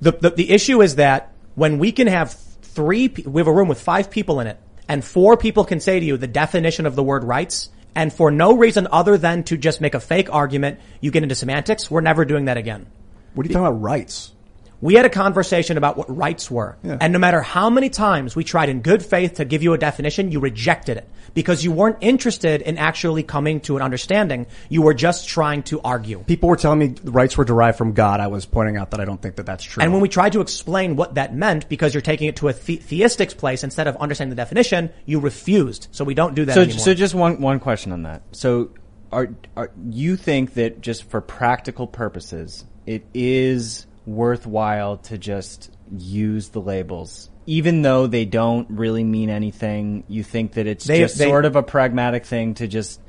The, 0.00 0.12
the, 0.12 0.30
the 0.30 0.50
issue 0.50 0.80
is 0.80 0.96
that 0.96 1.32
when 1.54 1.78
we 1.78 1.92
can 1.92 2.06
have 2.06 2.32
three, 2.62 3.08
we 3.08 3.40
have 3.40 3.48
a 3.48 3.52
room 3.52 3.68
with 3.68 3.80
five 3.80 4.10
people 4.10 4.40
in 4.40 4.46
it, 4.46 4.58
and 4.88 5.04
four 5.04 5.36
people 5.36 5.64
can 5.64 5.80
say 5.80 5.98
to 5.98 6.06
you 6.06 6.16
the 6.16 6.26
definition 6.26 6.86
of 6.86 6.94
the 6.94 7.02
word 7.02 7.24
rights, 7.24 7.70
and 7.94 8.12
for 8.12 8.30
no 8.30 8.56
reason 8.56 8.86
other 8.92 9.18
than 9.18 9.42
to 9.44 9.56
just 9.56 9.80
make 9.80 9.94
a 9.94 10.00
fake 10.00 10.32
argument, 10.32 10.78
you 11.00 11.10
get 11.10 11.22
into 11.22 11.34
semantics. 11.34 11.90
We're 11.90 12.00
never 12.00 12.24
doing 12.24 12.44
that 12.44 12.56
again. 12.56 12.86
What 13.34 13.44
are 13.44 13.48
you 13.48 13.54
talking 13.54 13.66
about 13.66 13.80
rights? 13.82 14.32
We 14.80 14.94
had 14.94 15.04
a 15.04 15.10
conversation 15.10 15.76
about 15.76 15.96
what 15.96 16.14
rights 16.14 16.50
were. 16.50 16.76
And 16.82 17.12
no 17.12 17.18
matter 17.18 17.40
how 17.40 17.68
many 17.70 17.90
times 17.90 18.36
we 18.36 18.44
tried 18.44 18.68
in 18.68 18.80
good 18.80 19.04
faith 19.04 19.34
to 19.34 19.44
give 19.44 19.62
you 19.62 19.72
a 19.72 19.78
definition, 19.78 20.30
you 20.30 20.40
rejected 20.40 20.96
it 20.98 21.08
because 21.34 21.64
you 21.64 21.72
weren't 21.72 21.98
interested 22.00 22.62
in 22.62 22.78
actually 22.78 23.22
coming 23.22 23.60
to 23.60 23.76
an 23.76 23.82
understanding. 23.82 24.46
You 24.68 24.82
were 24.82 24.94
just 24.94 25.28
trying 25.28 25.62
to 25.64 25.80
argue. 25.80 26.20
People 26.20 26.48
were 26.48 26.56
telling 26.56 26.78
me 26.78 26.94
rights 27.04 27.36
were 27.36 27.44
derived 27.44 27.76
from 27.76 27.92
God. 27.92 28.20
I 28.20 28.28
was 28.28 28.46
pointing 28.46 28.76
out 28.76 28.92
that 28.92 29.00
I 29.00 29.04
don't 29.04 29.20
think 29.20 29.36
that 29.36 29.46
that's 29.46 29.64
true. 29.64 29.82
And 29.82 29.92
when 29.92 30.00
we 30.00 30.08
tried 30.08 30.32
to 30.32 30.40
explain 30.40 30.96
what 30.96 31.14
that 31.14 31.34
meant, 31.34 31.68
because 31.68 31.94
you're 31.94 32.00
taking 32.00 32.28
it 32.28 32.36
to 32.36 32.48
a 32.48 32.52
the- 32.52 32.76
theistic 32.76 33.36
place 33.36 33.64
instead 33.64 33.88
of 33.88 33.96
understanding 33.96 34.30
the 34.30 34.40
definition, 34.40 34.90
you 35.06 35.20
refused. 35.20 35.88
So 35.90 36.04
we 36.04 36.14
don't 36.14 36.34
do 36.34 36.44
that 36.44 36.54
so, 36.54 36.62
anymore. 36.62 36.78
so 36.78 36.94
just 36.94 37.14
one 37.14 37.40
one 37.40 37.60
question 37.60 37.92
on 37.92 38.02
that. 38.04 38.22
So, 38.32 38.70
are 39.10 39.28
are 39.56 39.70
you 39.90 40.16
think 40.16 40.54
that 40.54 40.80
just 40.80 41.04
for 41.04 41.20
practical 41.20 41.86
purposes, 41.86 42.64
it 42.86 43.04
is 43.12 43.86
worthwhile 44.08 44.96
to 44.98 45.18
just 45.18 45.70
use 45.96 46.48
the 46.50 46.60
labels, 46.60 47.30
even 47.46 47.82
though 47.82 48.06
they 48.06 48.24
don't 48.24 48.68
really 48.70 49.04
mean 49.04 49.30
anything? 49.30 50.04
You 50.08 50.22
think 50.22 50.52
that 50.52 50.66
it's 50.66 50.84
They- 50.86 51.00
just 51.00 51.18
they- 51.18 51.26
sort 51.26 51.44
of 51.44 51.56
a 51.56 51.62
pragmatic 51.62 52.24
thing 52.26 52.54
to 52.54 52.66
just 52.66 53.00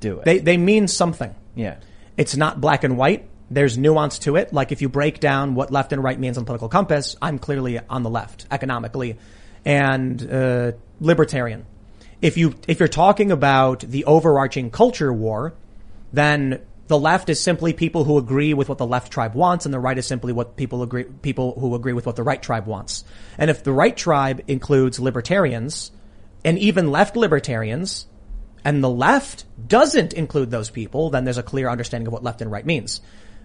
do 0.00 0.18
it? 0.18 0.24
they 0.24 0.38
they 0.38 0.56
mean 0.56 0.88
something. 0.88 1.34
yeah. 1.54 1.76
It's 2.16 2.36
not 2.36 2.60
black 2.60 2.84
and 2.84 2.98
white. 2.98 3.26
There's 3.50 3.78
nuance 3.78 4.18
to 4.20 4.36
it. 4.36 4.52
Like 4.52 4.72
if 4.72 4.82
you 4.82 4.88
break 4.88 5.20
down 5.20 5.54
what 5.54 5.70
left 5.72 5.92
and 5.92 6.02
right 6.04 6.18
means 6.18 6.36
on 6.36 6.42
the 6.44 6.46
political 6.46 6.68
compass, 6.68 7.16
I'm 7.22 7.38
clearly 7.38 7.80
on 7.88 8.02
the 8.02 8.10
left 8.10 8.46
economically 8.50 9.16
and 9.64 10.20
uh, 10.30 10.72
libertarian. 11.00 11.64
If 12.20 12.36
you 12.36 12.54
if 12.68 12.78
you're 12.78 12.88
talking 12.88 13.32
about 13.32 13.80
the 13.80 14.04
overarching 14.04 14.70
culture 14.70 15.12
war, 15.12 15.54
then 16.12 16.60
the 16.90 16.98
left 16.98 17.28
is 17.28 17.40
simply 17.40 17.72
people 17.72 18.02
who 18.02 18.18
agree 18.18 18.52
with 18.52 18.68
what 18.68 18.78
the 18.78 18.86
left 18.86 19.12
tribe 19.12 19.36
wants, 19.36 19.64
and 19.64 19.72
the 19.72 19.78
right 19.78 19.96
is 19.96 20.08
simply 20.08 20.32
what 20.32 20.56
people 20.56 20.82
agree 20.82 21.04
people 21.04 21.54
who 21.56 21.76
agree 21.76 21.92
with 21.92 22.04
what 22.04 22.16
the 22.16 22.24
right 22.24 22.42
tribe 22.42 22.66
wants. 22.66 23.04
And 23.38 23.48
if 23.48 23.62
the 23.62 23.72
right 23.72 23.96
tribe 23.96 24.42
includes 24.48 24.98
libertarians 24.98 25.92
and 26.44 26.58
even 26.58 26.90
left 26.90 27.14
libertarians, 27.16 28.08
and 28.64 28.82
the 28.82 28.90
left 28.90 29.44
doesn't 29.68 30.14
include 30.14 30.50
those 30.50 30.68
people, 30.68 31.10
then 31.10 31.22
there's 31.22 31.38
a 31.38 31.44
clear 31.44 31.68
understanding 31.68 32.08
of 32.08 32.12
what 32.12 32.24
left 32.24 32.42
and 32.42 32.50
right 32.50 32.66
means. 32.66 33.00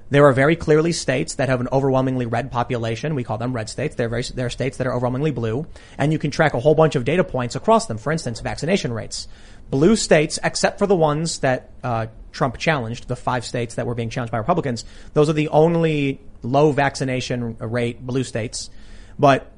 There 0.10 0.26
are 0.26 0.34
very 0.34 0.56
clearly 0.56 0.92
states 0.92 1.36
that 1.36 1.50
have 1.50 1.62
an 1.62 1.68
overwhelmingly 1.72 2.26
red 2.26 2.52
population. 2.52 3.14
We 3.14 3.24
call 3.24 3.38
them 3.38 3.54
red 3.54 3.70
states. 3.70 3.96
There 3.96 4.08
are, 4.08 4.10
very, 4.10 4.24
there 4.24 4.48
are 4.48 4.52
states 4.52 4.78
that 4.78 4.88
are 4.88 4.94
overwhelmingly 4.94 5.32
blue, 5.32 5.68
and 5.98 6.12
you 6.12 6.20
can 6.20 6.32
track 6.32 6.56
a 6.56 6.60
whole 6.60 6.76
bunch 6.76 6.96
of 6.96 7.06
data 7.06 7.24
points 7.24 7.56
across 7.56 7.86
them. 7.86 7.98
For 7.98 8.12
instance, 8.12 8.40
vaccination 8.40 8.92
rates. 8.94 9.28
Blue 9.70 9.96
states, 9.96 10.40
except 10.44 10.80
for 10.80 10.88
the 10.88 10.96
ones 10.96 11.40
that 11.40 11.72
uh, 11.84 12.08
Trump 12.32 12.58
challenged, 12.58 13.08
the 13.08 13.16
five 13.16 13.46
states 13.46 13.76
that 13.76 13.88
were 13.88 13.96
being 13.96 14.10
challenged 14.10 14.32
by 14.32 14.38
Republicans, 14.38 14.86
those 15.14 15.30
are 15.30 15.34
the 15.34 15.50
only 15.50 16.20
low 16.44 16.72
vaccination 16.72 17.58
rate 17.58 18.06
blue 18.06 18.24
states. 18.24 18.70
But 19.18 19.52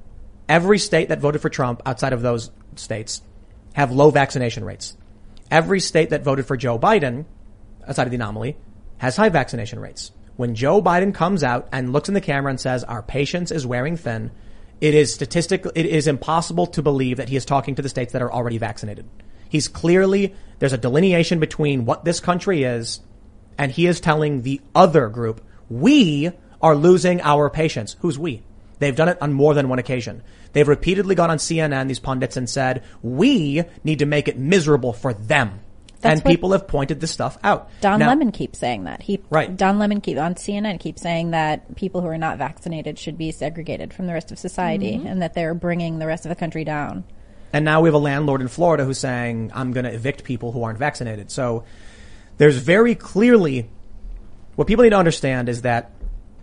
every 0.48 0.80
state 0.80 1.10
that 1.10 1.20
voted 1.20 1.42
for 1.42 1.50
Trump 1.50 1.82
outside 1.86 2.14
of 2.14 2.22
those 2.22 2.52
states 2.76 3.22
have 3.74 3.92
low 3.92 4.10
vaccination 4.12 4.64
rates. 4.64 4.96
Every 5.52 5.80
state 5.80 6.10
that 6.12 6.24
voted 6.24 6.46
for 6.46 6.58
Joe 6.58 6.80
Biden, 6.80 7.26
outside 7.88 8.08
of 8.08 8.12
the 8.12 8.16
anomaly, 8.16 8.58
has 8.98 9.16
high 9.16 9.30
vaccination 9.30 9.80
rates. 9.80 10.12
When 10.36 10.56
Joe 10.56 10.82
Biden 10.82 11.14
comes 11.14 11.44
out 11.44 11.68
and 11.72 11.94
looks 11.94 12.10
in 12.10 12.14
the 12.14 12.22
camera 12.22 12.50
and 12.50 12.60
says, 12.60 12.84
our 12.84 13.02
patience 13.02 13.52
is 13.52 13.66
wearing 13.66 13.98
thin, 13.98 14.32
it 14.80 14.94
is 14.94 15.14
statistical, 15.14 15.72
it 15.74 15.86
is 15.86 16.08
impossible 16.08 16.68
to 16.68 16.84
believe 16.84 17.18
that 17.18 17.30
he 17.30 17.36
is 17.36 17.46
talking 17.46 17.76
to 17.76 17.82
the 17.82 17.90
states 17.90 18.14
that 18.14 18.22
are 18.22 18.32
already 18.32 18.60
vaccinated. 18.60 19.08
He's 19.50 19.68
clearly, 19.68 20.34
there's 20.60 20.74
a 20.74 20.78
delineation 20.78 21.40
between 21.40 21.86
what 21.86 22.06
this 22.06 22.20
country 22.20 22.64
is 22.64 23.00
and 23.58 23.72
he 23.72 23.88
is 23.88 24.00
telling 24.00 24.44
the 24.44 24.62
other 24.76 25.10
group, 25.10 25.42
we 25.70 26.32
are 26.62 26.76
losing 26.76 27.22
our 27.22 27.50
patience. 27.50 27.96
Who's 28.00 28.18
we? 28.20 28.44
They've 28.80 28.96
done 28.96 29.10
it 29.10 29.18
on 29.22 29.34
more 29.34 29.54
than 29.54 29.70
one 29.70 29.80
occasion. 29.80 30.22
They've 30.54 30.68
repeatedly 30.68 31.16
gone 31.16 31.32
on 31.32 31.38
CNN, 31.38 31.88
these 31.88 32.00
pundits, 32.00 32.38
and 32.38 32.50
said, 32.50 32.84
we 33.02 33.64
need 33.84 34.00
to 34.00 34.06
make 34.06 34.28
it 34.28 34.38
miserable 34.38 34.94
for 34.94 35.14
them. 35.14 35.60
That's 36.00 36.22
and 36.22 36.30
people 36.30 36.52
have 36.52 36.68
pointed 36.68 37.00
this 37.00 37.10
stuff 37.10 37.40
out. 37.44 37.70
Don 37.82 38.00
Now- 38.00 38.10
Lemon 38.10 38.32
keeps 38.32 38.60
saying 38.60 38.84
that. 38.84 39.02
He 39.02 39.20
Right. 39.32 39.56
Don 39.56 39.80
Lemon 39.80 40.00
keep 40.00 40.20
on 40.20 40.36
CNN 40.36 40.80
keeps 40.80 41.02
saying 41.02 41.32
that 41.32 41.76
people 41.76 42.02
who 42.02 42.08
are 42.08 42.20
not 42.20 42.38
vaccinated 42.38 43.00
should 43.00 43.18
be 43.18 43.32
segregated 43.32 43.94
from 43.94 44.06
the 44.06 44.14
rest 44.14 44.32
of 44.32 44.38
society, 44.38 44.94
Mhm. 45.04 45.12
and 45.12 45.22
that 45.24 45.34
they're 45.34 45.56
bringing 45.56 45.98
the 45.98 46.06
rest 46.06 46.24
of 46.24 46.30
the 46.30 46.36
country 46.36 46.64
down. 46.64 47.04
And 47.54 47.64
now 47.64 47.82
we 47.82 47.88
have 47.88 47.94
a 47.94 48.00
landlord 48.00 48.42
in 48.42 48.48
Florida 48.48 48.84
who's 48.86 49.00
saying, 49.00 49.52
I'm 49.54 49.72
going 49.72 49.86
to 49.86 49.94
evict 49.94 50.24
people 50.24 50.52
who 50.52 50.64
aren't 50.64 50.80
vaccinated. 50.80 51.32
So 51.32 51.64
there's 52.38 52.58
very 52.58 52.94
clearly, 52.94 53.70
what 54.56 54.68
people 54.68 54.84
need 54.84 54.92
to 54.92 54.98
understand 54.98 55.50
is 55.50 55.62
that 55.62 55.92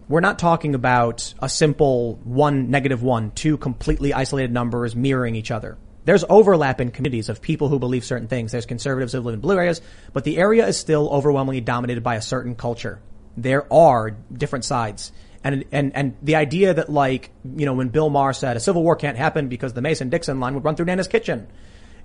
we're 0.09 0.21
not 0.21 0.39
talking 0.39 0.75
about 0.75 1.33
a 1.41 1.49
simple 1.49 2.17
one, 2.25 2.71
negative 2.71 3.03
one, 3.03 3.31
two 3.31 3.57
completely 3.57 4.13
isolated 4.13 4.53
numbers 4.53 4.95
mirroring 4.95 5.35
each 5.35 5.51
other. 5.51 5.79
There's 6.05 6.25
overlap 6.29 6.81
in 6.81 6.91
communities 6.91 7.31
of 7.31 7.41
people 7.41 7.69
who 7.69 7.79
believe 7.79 8.05
certain 8.05 8.29
things. 8.29 8.53
There's 8.53 8.67
conservatives 8.67 9.15
who 9.15 9.21
live 9.21 9.35
in 9.35 9.41
blue 9.41 9.57
areas, 9.57 9.81
but 10.13 10.25
the 10.25 10.37
area 10.37 10.67
is 10.67 10.77
still 10.77 11.09
overwhelmingly 11.09 11.63
dominated 11.63 12.03
by 12.03 12.17
a 12.17 12.23
certain 12.23 12.55
culture. 12.55 13.01
There 13.37 13.73
are 13.73 14.11
different 14.11 14.67
sides. 14.67 15.13
And, 15.45 15.65
and, 15.73 15.95
and 15.95 16.17
the 16.23 16.37
idea 16.37 16.73
that 16.73 16.89
like, 16.89 17.31
you 17.45 17.67
know, 17.67 17.75
when 17.75 17.91
Bill 17.91 18.09
Maher 18.09 18.33
said 18.33 18.57
a 18.57 18.61
civil 18.61 18.83
war 18.83 18.97
can't 18.97 19.19
happen 19.19 19.49
because 19.49 19.75
the 19.75 19.83
Mason-Dixon 19.83 20.41
line 20.41 20.55
would 20.55 20.65
run 20.65 20.75
through 20.75 20.87
Nana's 20.87 21.07
kitchen. 21.07 21.47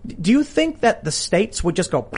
Do 0.05 0.31
you 0.31 0.43
think 0.43 0.81
that 0.81 1.05
the 1.05 1.11
states 1.11 1.63
would 1.63 1.75
just 1.75 1.89
go, 1.89 2.09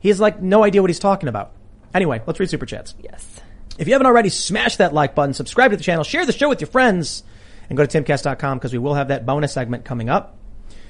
he 0.00 0.08
has 0.08 0.18
like 0.18 0.40
no 0.40 0.64
idea 0.64 0.80
what 0.82 0.88
he's 0.88 0.98
talking 0.98 1.28
about? 1.28 1.52
Anyway, 1.92 2.22
let's 2.26 2.40
read 2.40 2.48
super 2.48 2.66
chats. 2.66 2.94
Yes. 3.02 3.40
If 3.78 3.86
you 3.86 3.94
haven't 3.94 4.06
already, 4.06 4.30
smash 4.30 4.76
that 4.76 4.94
like 4.94 5.14
button, 5.14 5.34
subscribe 5.34 5.70
to 5.72 5.76
the 5.76 5.82
channel, 5.82 6.04
share 6.04 6.24
the 6.24 6.32
show 6.32 6.48
with 6.48 6.60
your 6.60 6.68
friends, 6.68 7.22
and 7.68 7.76
go 7.76 7.84
to 7.84 8.02
timcast.com 8.02 8.58
because 8.58 8.72
we 8.72 8.78
will 8.78 8.94
have 8.94 9.08
that 9.08 9.26
bonus 9.26 9.52
segment 9.52 9.84
coming 9.84 10.08
up. 10.08 10.38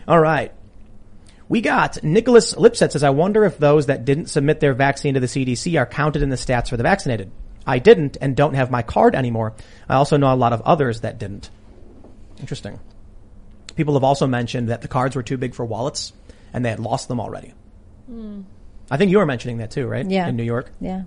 All 0.06 0.18
right. 0.18 0.52
We 1.48 1.60
got 1.60 2.02
Nicholas 2.04 2.54
Lipset 2.54 2.92
says, 2.92 3.02
I 3.02 3.10
wonder 3.10 3.44
if 3.44 3.58
those 3.58 3.86
that 3.86 4.04
didn't 4.04 4.26
submit 4.26 4.60
their 4.60 4.74
vaccine 4.74 5.14
to 5.14 5.20
the 5.20 5.26
CDC 5.26 5.78
are 5.78 5.86
counted 5.86 6.22
in 6.22 6.30
the 6.30 6.36
stats 6.36 6.68
for 6.68 6.76
the 6.76 6.84
vaccinated. 6.84 7.30
I 7.70 7.78
didn't 7.78 8.16
and 8.20 8.34
don't 8.34 8.54
have 8.54 8.68
my 8.68 8.82
card 8.82 9.14
anymore. 9.14 9.54
I 9.88 9.94
also 9.94 10.16
know 10.16 10.34
a 10.34 10.34
lot 10.34 10.52
of 10.52 10.60
others 10.62 11.02
that 11.02 11.20
didn't. 11.20 11.50
Interesting. 12.40 12.80
People 13.76 13.94
have 13.94 14.02
also 14.02 14.26
mentioned 14.26 14.70
that 14.70 14.82
the 14.82 14.88
cards 14.88 15.14
were 15.14 15.22
too 15.22 15.36
big 15.36 15.54
for 15.54 15.64
wallets 15.64 16.12
and 16.52 16.64
they 16.64 16.70
had 16.70 16.80
lost 16.80 17.06
them 17.06 17.20
already. 17.20 17.54
Hmm. 18.06 18.40
I 18.90 18.96
think 18.96 19.12
you 19.12 19.18
were 19.18 19.26
mentioning 19.26 19.58
that 19.58 19.70
too, 19.70 19.86
right? 19.86 20.04
Yeah. 20.04 20.26
In 20.26 20.34
New 20.34 20.42
York. 20.42 20.72
Yeah. 20.80 21.04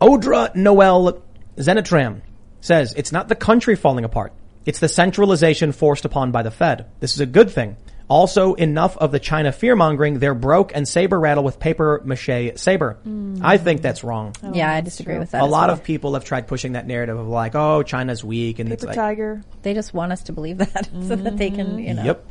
Odra 0.00 0.52
Noel 0.56 1.22
Zenitram 1.56 2.22
says, 2.60 2.92
it's 2.94 3.12
not 3.12 3.28
the 3.28 3.36
country 3.36 3.76
falling 3.76 4.04
apart. 4.04 4.32
It's 4.66 4.80
the 4.80 4.88
centralization 4.88 5.70
forced 5.70 6.04
upon 6.04 6.32
by 6.32 6.42
the 6.42 6.50
Fed. 6.50 6.86
This 6.98 7.14
is 7.14 7.20
a 7.20 7.26
good 7.26 7.52
thing. 7.52 7.76
Also, 8.06 8.52
enough 8.54 8.98
of 8.98 9.12
the 9.12 9.18
China 9.18 9.50
fear 9.50 9.74
mongering. 9.74 10.18
They're 10.18 10.34
broke 10.34 10.72
and 10.74 10.86
saber 10.86 11.18
rattle 11.18 11.42
with 11.42 11.58
paper 11.58 12.02
mache 12.04 12.52
saber. 12.56 12.98
Mm. 13.06 13.40
I 13.42 13.56
think 13.56 13.80
that's 13.80 14.04
wrong. 14.04 14.34
yeah, 14.52 14.70
I 14.72 14.82
disagree 14.82 15.18
with 15.18 15.30
that. 15.30 15.40
a 15.42 15.46
lot 15.46 15.68
well. 15.68 15.74
of 15.76 15.84
people 15.84 16.12
have 16.14 16.24
tried 16.24 16.46
pushing 16.46 16.72
that 16.72 16.86
narrative 16.86 17.18
of 17.18 17.26
like, 17.28 17.54
oh, 17.54 17.82
China's 17.82 18.22
weak 18.22 18.58
and 18.58 18.70
it's 18.70 18.82
Paper 18.82 18.88
like, 18.88 18.96
tiger. 18.96 19.42
They 19.62 19.72
just 19.72 19.94
want 19.94 20.12
us 20.12 20.22
to 20.24 20.32
believe 20.32 20.58
that 20.58 20.86
so 21.08 21.16
that 21.16 21.38
they 21.38 21.50
can, 21.50 21.78
you 21.78 21.94
know, 21.94 22.04
Yep. 22.04 22.26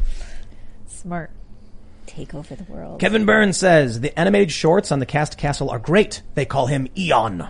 Smart. 0.87 1.31
take 2.05 2.33
over 2.35 2.55
the 2.55 2.63
world. 2.71 2.99
Kevin 2.99 3.25
Burns 3.25 3.57
says 3.57 3.99
the 3.99 4.17
animated 4.17 4.51
shorts 4.51 4.91
on 4.91 4.99
the 4.99 5.05
Cast 5.07 5.37
Castle 5.37 5.69
are 5.71 5.79
great. 5.79 6.21
They 6.35 6.45
call 6.45 6.67
him 6.67 6.87
Eon. 6.97 7.49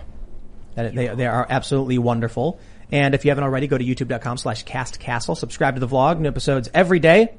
That 0.76 0.94
they 0.94 1.08
they 1.08 1.26
are 1.26 1.46
absolutely 1.48 1.98
wonderful. 1.98 2.58
And 2.90 3.14
if 3.14 3.24
you 3.24 3.30
haven't 3.30 3.44
already, 3.44 3.66
go 3.66 3.78
to 3.78 3.84
youtube.com 3.84 4.38
slash 4.38 4.62
cast 4.64 4.98
castle. 4.98 5.34
Subscribe 5.34 5.74
to 5.74 5.80
the 5.80 5.88
vlog. 5.88 6.18
New 6.20 6.28
episodes 6.28 6.68
every 6.74 6.98
day. 7.00 7.34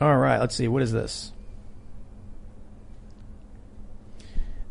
All 0.00 0.16
right, 0.16 0.38
let's 0.38 0.54
see. 0.54 0.68
What 0.68 0.82
is 0.82 0.92
this? 0.92 1.32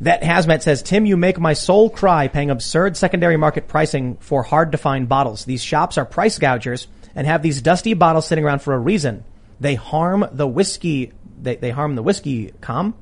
That 0.02 0.22
Hazmat 0.22 0.62
says, 0.62 0.84
Tim, 0.84 1.06
you 1.06 1.16
make 1.16 1.40
my 1.40 1.54
soul 1.54 1.90
cry 1.90 2.28
paying 2.28 2.50
absurd 2.50 2.98
secondary 2.98 3.38
market 3.38 3.68
pricing 3.68 4.18
for 4.18 4.44
hard 4.44 4.74
to 4.74 4.78
find 4.78 5.08
bottles. 5.08 5.46
These 5.46 5.64
shops 5.64 5.98
are 5.98 6.06
price 6.06 6.40
gougers 6.40 6.88
and 7.16 7.26
have 7.26 7.42
these 7.42 7.62
dusty 7.62 7.94
bottles 7.94 8.28
sitting 8.28 8.44
around 8.44 8.60
for 8.60 8.74
a 8.74 8.80
reason. 8.80 9.24
They 9.62 9.76
harm 9.76 10.28
the 10.32 10.48
whiskey, 10.48 11.14
they, 11.40 11.56
they 11.56 11.70
harm 11.70 11.96
the 11.96 12.04
whiskey 12.04 12.52
com. 12.60 12.96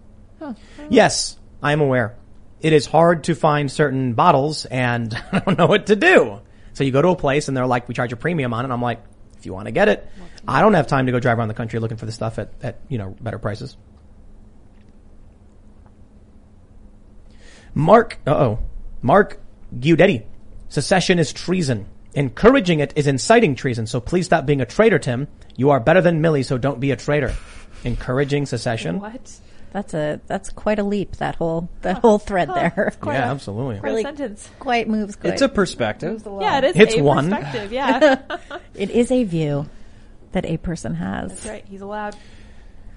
Yes, 0.89 1.37
I 1.63 1.71
am 1.71 1.81
aware. 1.81 2.15
It 2.59 2.73
is 2.73 2.85
hard 2.85 3.23
to 3.25 3.35
find 3.35 3.71
certain 3.71 4.13
bottles 4.13 4.65
and 4.65 5.13
I 5.31 5.39
don't 5.39 5.57
know 5.57 5.67
what 5.67 5.87
to 5.87 5.95
do. 5.95 6.41
So 6.73 6.83
you 6.83 6.91
go 6.91 7.01
to 7.01 7.09
a 7.09 7.15
place 7.15 7.47
and 7.47 7.57
they're 7.57 7.65
like, 7.65 7.87
we 7.87 7.95
charge 7.95 8.13
a 8.13 8.17
premium 8.17 8.53
on 8.53 8.59
it. 8.59 8.65
And 8.65 8.73
I'm 8.73 8.81
like, 8.81 9.01
if 9.37 9.45
you 9.45 9.53
want 9.53 9.65
to 9.65 9.71
get 9.71 9.89
it, 9.89 10.07
I 10.47 10.61
don't 10.61 10.73
have 10.73 10.87
time 10.87 11.05
to 11.05 11.11
go 11.11 11.19
drive 11.19 11.37
around 11.37 11.47
the 11.49 11.53
country 11.53 11.79
looking 11.79 11.97
for 11.97 12.05
the 12.05 12.11
stuff 12.11 12.39
at, 12.39 12.51
at, 12.63 12.79
you 12.89 12.97
know, 12.97 13.15
better 13.21 13.37
prices. 13.39 13.77
Mark, 17.73 18.17
uh-oh. 18.27 18.59
Mark 19.01 19.39
Giudetti. 19.77 20.23
Secession 20.69 21.19
is 21.19 21.31
treason. 21.33 21.85
Encouraging 22.13 22.79
it 22.79 22.93
is 22.95 23.07
inciting 23.07 23.55
treason. 23.55 23.87
So 23.87 23.99
please 24.01 24.25
stop 24.25 24.45
being 24.45 24.61
a 24.61 24.65
traitor, 24.65 24.99
Tim. 24.99 25.27
You 25.55 25.69
are 25.69 25.79
better 25.79 26.01
than 26.01 26.21
Milley, 26.21 26.43
so 26.45 26.57
don't 26.57 26.79
be 26.79 26.91
a 26.91 26.95
traitor. 26.97 27.33
Encouraging 27.83 28.45
secession? 28.45 28.99
What? 28.99 29.31
That's 29.73 29.93
a 29.93 30.19
that's 30.27 30.49
quite 30.49 30.79
a 30.79 30.83
leap. 30.83 31.15
That 31.17 31.35
whole 31.35 31.69
that 31.81 31.99
whole 31.99 32.19
thread 32.27 32.49
there. 32.53 32.93
Quite 32.99 33.13
Yeah, 33.13 33.29
a- 33.29 33.31
absolutely. 33.31 33.79
Quite 33.79 33.89
Really 33.89 34.01
a 34.01 34.05
sentence. 34.07 34.49
quite 34.59 34.89
moves. 34.89 35.15
Quite. 35.15 35.31
It's 35.33 35.41
a 35.41 35.47
perspective. 35.47 36.21
Yeah, 36.41 36.57
it 36.57 36.63
is 36.65 36.75
It's 36.75 36.95
a 36.95 37.01
one. 37.03 37.29
perspective. 37.29 37.71
Yeah. 37.71 38.21
it 38.75 38.89
is 38.91 39.11
a 39.11 39.23
view 39.23 39.69
that 40.31 40.45
a 40.45 40.57
person 40.57 40.95
has. 40.95 41.31
That's 41.31 41.45
right. 41.45 41.65
He's 41.67 41.81
allowed. 41.81 42.15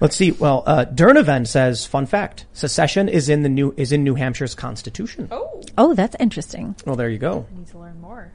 Let's 0.01 0.17
see. 0.17 0.33
Well, 0.33 0.65
uh, 0.67 0.87
Durnovan 0.87 1.47
says, 1.47 1.87
fun 1.87 2.07
fact, 2.07 2.47
secession 2.53 3.09
is 3.09 3.29
in 3.29 3.43
the 3.43 3.49
new, 3.49 3.73
is 3.77 3.93
in 3.93 4.03
New 4.03 4.15
Hampshire's 4.15 4.55
constitution. 4.55 5.29
Oh. 5.31 5.63
Oh, 5.79 5.95
that's 5.95 6.17
interesting. 6.19 6.75
Well, 6.85 6.97
there 6.97 7.09
you 7.09 7.19
go. 7.19 7.47
I 7.51 7.59
need 7.59 7.69
to 7.69 7.79
learn 7.79 8.01
more. 8.01 8.33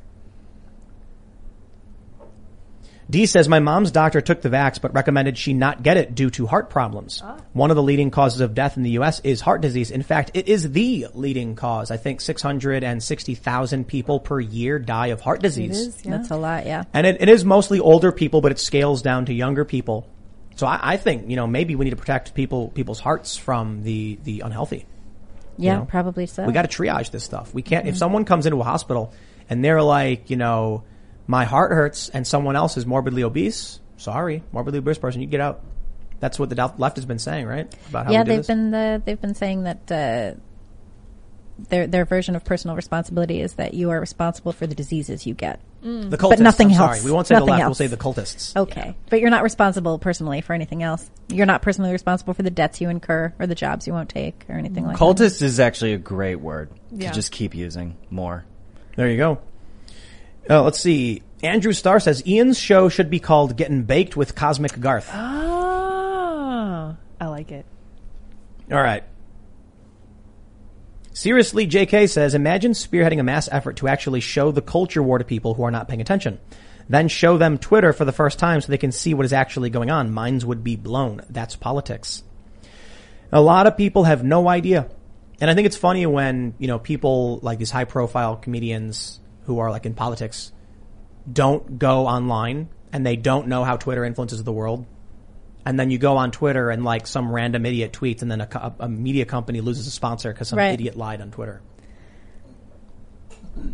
D 3.10 3.26
says, 3.26 3.50
my 3.50 3.60
mom's 3.60 3.90
doctor 3.90 4.22
took 4.22 4.42
the 4.42 4.50
vax, 4.50 4.80
but 4.80 4.94
recommended 4.94 5.36
she 5.36 5.54
not 5.54 5.82
get 5.82 5.98
it 5.98 6.14
due 6.14 6.30
to 6.30 6.46
heart 6.46 6.70
problems. 6.70 7.22
Ah. 7.26 7.38
One 7.54 7.72
of 7.72 7.76
the 7.76 7.82
leading 7.82 8.12
causes 8.12 8.40
of 8.40 8.54
death 8.54 8.78
in 8.78 8.84
the 8.84 8.92
U.S. 8.92 9.20
is 9.24 9.42
heart 9.42 9.62
disease. 9.62 9.90
In 9.90 10.04
fact, 10.04 10.30
it 10.36 10.48
is 10.48 10.72
the 10.72 11.08
leading 11.16 11.56
cause. 11.56 11.90
I 11.90 11.98
think 11.98 12.22
660,000 12.22 13.88
people 13.88 14.20
per 14.20 14.40
year 14.40 14.80
die 14.80 15.08
of 15.08 15.22
heart 15.22 15.42
disease. 15.42 15.96
That's 16.04 16.30
a 16.30 16.38
lot. 16.38 16.66
Yeah. 16.66 16.84
And 16.94 17.08
it, 17.08 17.22
it 17.22 17.30
is 17.30 17.44
mostly 17.46 17.80
older 17.80 18.12
people, 18.12 18.42
but 18.42 18.52
it 18.52 18.60
scales 18.60 19.02
down 19.02 19.26
to 19.26 19.34
younger 19.34 19.66
people. 19.66 20.08
So 20.56 20.68
I, 20.68 20.80
I 20.94 20.98
think 20.98 21.30
you 21.30 21.36
know 21.36 21.48
maybe 21.48 21.76
we 21.76 21.86
need 21.86 21.92
to 21.92 21.96
protect 21.98 22.34
people 22.34 22.68
people's 22.70 23.00
hearts 23.00 23.38
from 23.38 23.82
the 23.84 24.20
the 24.24 24.42
unhealthy. 24.42 24.86
you 25.58 25.66
Yeah, 25.68 25.78
know? 25.80 25.86
probably 25.86 26.26
so. 26.26 26.46
We 26.46 26.54
got 26.54 26.70
to 26.70 26.78
triage 26.84 27.12
this 27.12 27.24
stuff. 27.24 27.54
We 27.54 27.62
can't. 27.62 27.88
If 27.88 27.96
Mhm. 27.96 28.00
someone 28.00 28.26
comes 28.26 28.46
into 28.46 28.60
a 28.60 28.64
hospital 28.64 29.14
and 29.50 29.64
they're 29.64 29.82
like, 29.82 30.30
you 30.30 30.36
know, 30.36 30.84
my 31.30 31.46
heart 31.46 31.72
hurts, 31.72 32.10
and 32.10 32.26
someone 32.26 32.56
else 32.56 32.76
is 32.76 32.88
morbidly 32.88 33.24
obese, 33.24 33.80
sorry, 33.98 34.42
morbidly 34.52 34.80
obese 34.80 34.98
person, 34.98 35.22
you 35.22 35.28
get 35.28 35.40
out. 35.40 35.62
That's 36.20 36.40
what 36.40 36.50
the 36.50 36.74
left 36.80 36.96
has 36.96 37.06
been 37.06 37.20
saying, 37.20 37.46
right? 37.46 37.72
About 37.90 38.08
how 38.08 38.12
yeah, 38.12 38.24
do 38.24 38.30
they've 38.30 38.40
this. 38.40 38.48
been 38.48 38.72
the, 38.72 39.00
they've 39.06 39.22
been 39.22 39.36
saying 39.36 39.64
that 39.66 39.92
uh, 39.92 40.40
their 41.70 41.86
their 41.86 42.06
version 42.06 42.36
of 42.36 42.44
personal 42.44 42.76
responsibility 42.76 43.42
is 43.42 43.54
that 43.54 43.76
you 43.76 43.92
are 43.92 44.00
responsible 44.00 44.54
for 44.54 44.66
the 44.66 44.74
diseases 44.74 45.28
you 45.28 45.36
get. 45.36 45.60
The 45.82 46.18
cultists, 46.18 46.30
but 46.30 46.40
nothing 46.40 46.68
I'm 46.74 46.82
else. 46.82 46.98
sorry. 46.98 47.06
We 47.06 47.12
won't 47.12 47.28
say 47.28 47.36
the 47.36 47.42
Nothing 47.42 47.52
left, 47.54 47.66
we'll 47.68 47.76
say 47.76 47.88
the 47.88 47.96
cultists. 47.96 48.56
Okay, 48.56 48.96
but 49.12 49.22
you're 49.22 49.30
not 49.30 49.44
responsible 49.44 50.00
personally 50.00 50.42
for 50.42 50.54
anything 50.54 50.82
else. 50.82 51.08
You're 51.30 51.46
not 51.46 51.62
personally 51.62 51.92
responsible 51.92 52.34
for 52.34 52.42
the 52.42 52.50
debts 52.50 52.82
you 52.82 52.90
incur 52.90 53.34
or 53.38 53.46
the 53.46 53.56
jobs 53.56 53.86
you 53.86 53.94
won't 53.94 54.10
take 54.10 54.46
or 54.50 54.56
anything 54.56 54.84
like 54.84 54.98
that. 54.98 55.00
Cultist 55.00 55.44
is 55.44 55.60
actually 55.60 55.94
a 55.94 56.00
great 56.00 56.38
word 56.38 56.72
Yeah. 56.92 57.10
to 57.10 57.16
just 57.16 57.32
keep 57.32 57.54
using 57.54 57.98
more. 58.10 58.46
There 58.96 59.08
you 59.10 59.18
go. 59.18 59.40
Uh, 60.50 60.64
let's 60.64 60.80
see. 60.80 61.22
Andrew 61.44 61.74
Starr 61.74 62.00
says 62.00 62.26
Ian's 62.26 62.58
show 62.58 62.90
should 62.90 63.10
be 63.10 63.20
called 63.20 63.56
"Getting 63.56 63.84
Baked 63.84 64.18
with 64.18 64.36
Cosmic 64.36 64.80
Garth." 64.80 65.10
Oh, 65.14 66.98
I 67.22 67.28
like 67.28 67.52
it. 67.52 67.66
All 68.72 68.82
right. 68.82 69.04
Seriously, 71.14 71.68
JK 71.68 72.10
says, 72.10 72.34
imagine 72.34 72.72
spearheading 72.72 73.20
a 73.20 73.24
mass 73.24 73.50
effort 73.52 73.76
to 73.78 73.90
actually 73.90 74.22
show 74.22 74.52
the 74.52 74.62
culture 74.62 75.04
war 75.04 75.18
to 75.18 75.26
people 75.26 75.54
who 75.54 75.64
are 75.64 75.72
not 75.72 75.90
paying 75.90 76.00
attention. 76.00 76.40
Then 76.88 77.10
show 77.10 77.38
them 77.38 77.58
Twitter 77.58 77.92
for 77.92 78.06
the 78.06 78.14
first 78.14 78.40
time 78.40 78.62
so 78.62 78.72
they 78.72 78.78
can 78.78 78.94
see 78.94 79.14
what 79.14 79.26
is 79.26 79.34
actually 79.34 79.70
going 79.70 79.92
on. 79.92 80.14
Minds 80.14 80.46
would 80.46 80.64
be 80.64 80.78
blown. 80.78 81.22
That's 81.30 81.58
politics. 81.58 82.24
A 83.32 83.42
lot 83.42 83.68
of 83.68 83.76
people 83.76 84.06
have 84.06 84.24
no 84.24 84.48
idea. 84.48 84.90
And 85.42 85.52
I 85.52 85.56
think 85.56 85.66
it's 85.66 85.76
funny 85.76 86.06
when, 86.06 86.54
you 86.58 86.68
know, 86.68 86.80
people 86.80 87.40
like 87.44 87.60
these 87.60 87.70
high 87.70 87.84
profile 87.84 88.38
comedians 88.38 89.20
who 89.50 89.58
are 89.58 89.72
like 89.72 89.88
in 89.88 89.96
politics 89.96 90.52
don't 91.32 91.80
go 91.80 92.06
online 92.06 92.70
and 92.94 93.04
they 93.04 93.16
don't 93.16 93.48
know 93.48 93.64
how 93.64 93.78
Twitter 93.78 94.06
influences 94.06 94.44
the 94.44 94.54
world. 94.54 94.86
And 95.66 95.80
then 95.80 95.90
you 95.90 95.98
go 95.98 96.18
on 96.18 96.30
Twitter 96.30 96.70
and 96.70 96.84
like 96.86 97.08
some 97.08 97.32
random 97.32 97.66
idiot 97.66 97.92
tweets 97.94 98.22
and 98.22 98.30
then 98.32 98.42
a, 98.42 98.46
co- 98.46 98.76
a 98.80 98.88
media 98.88 99.26
company 99.26 99.60
loses 99.62 99.88
a 99.88 99.92
sponsor 99.92 100.32
because 100.32 100.50
some 100.50 100.60
Right. 100.60 100.74
idiot 100.76 100.96
lied 100.96 101.20
on 101.20 101.32
Twitter. 101.32 101.62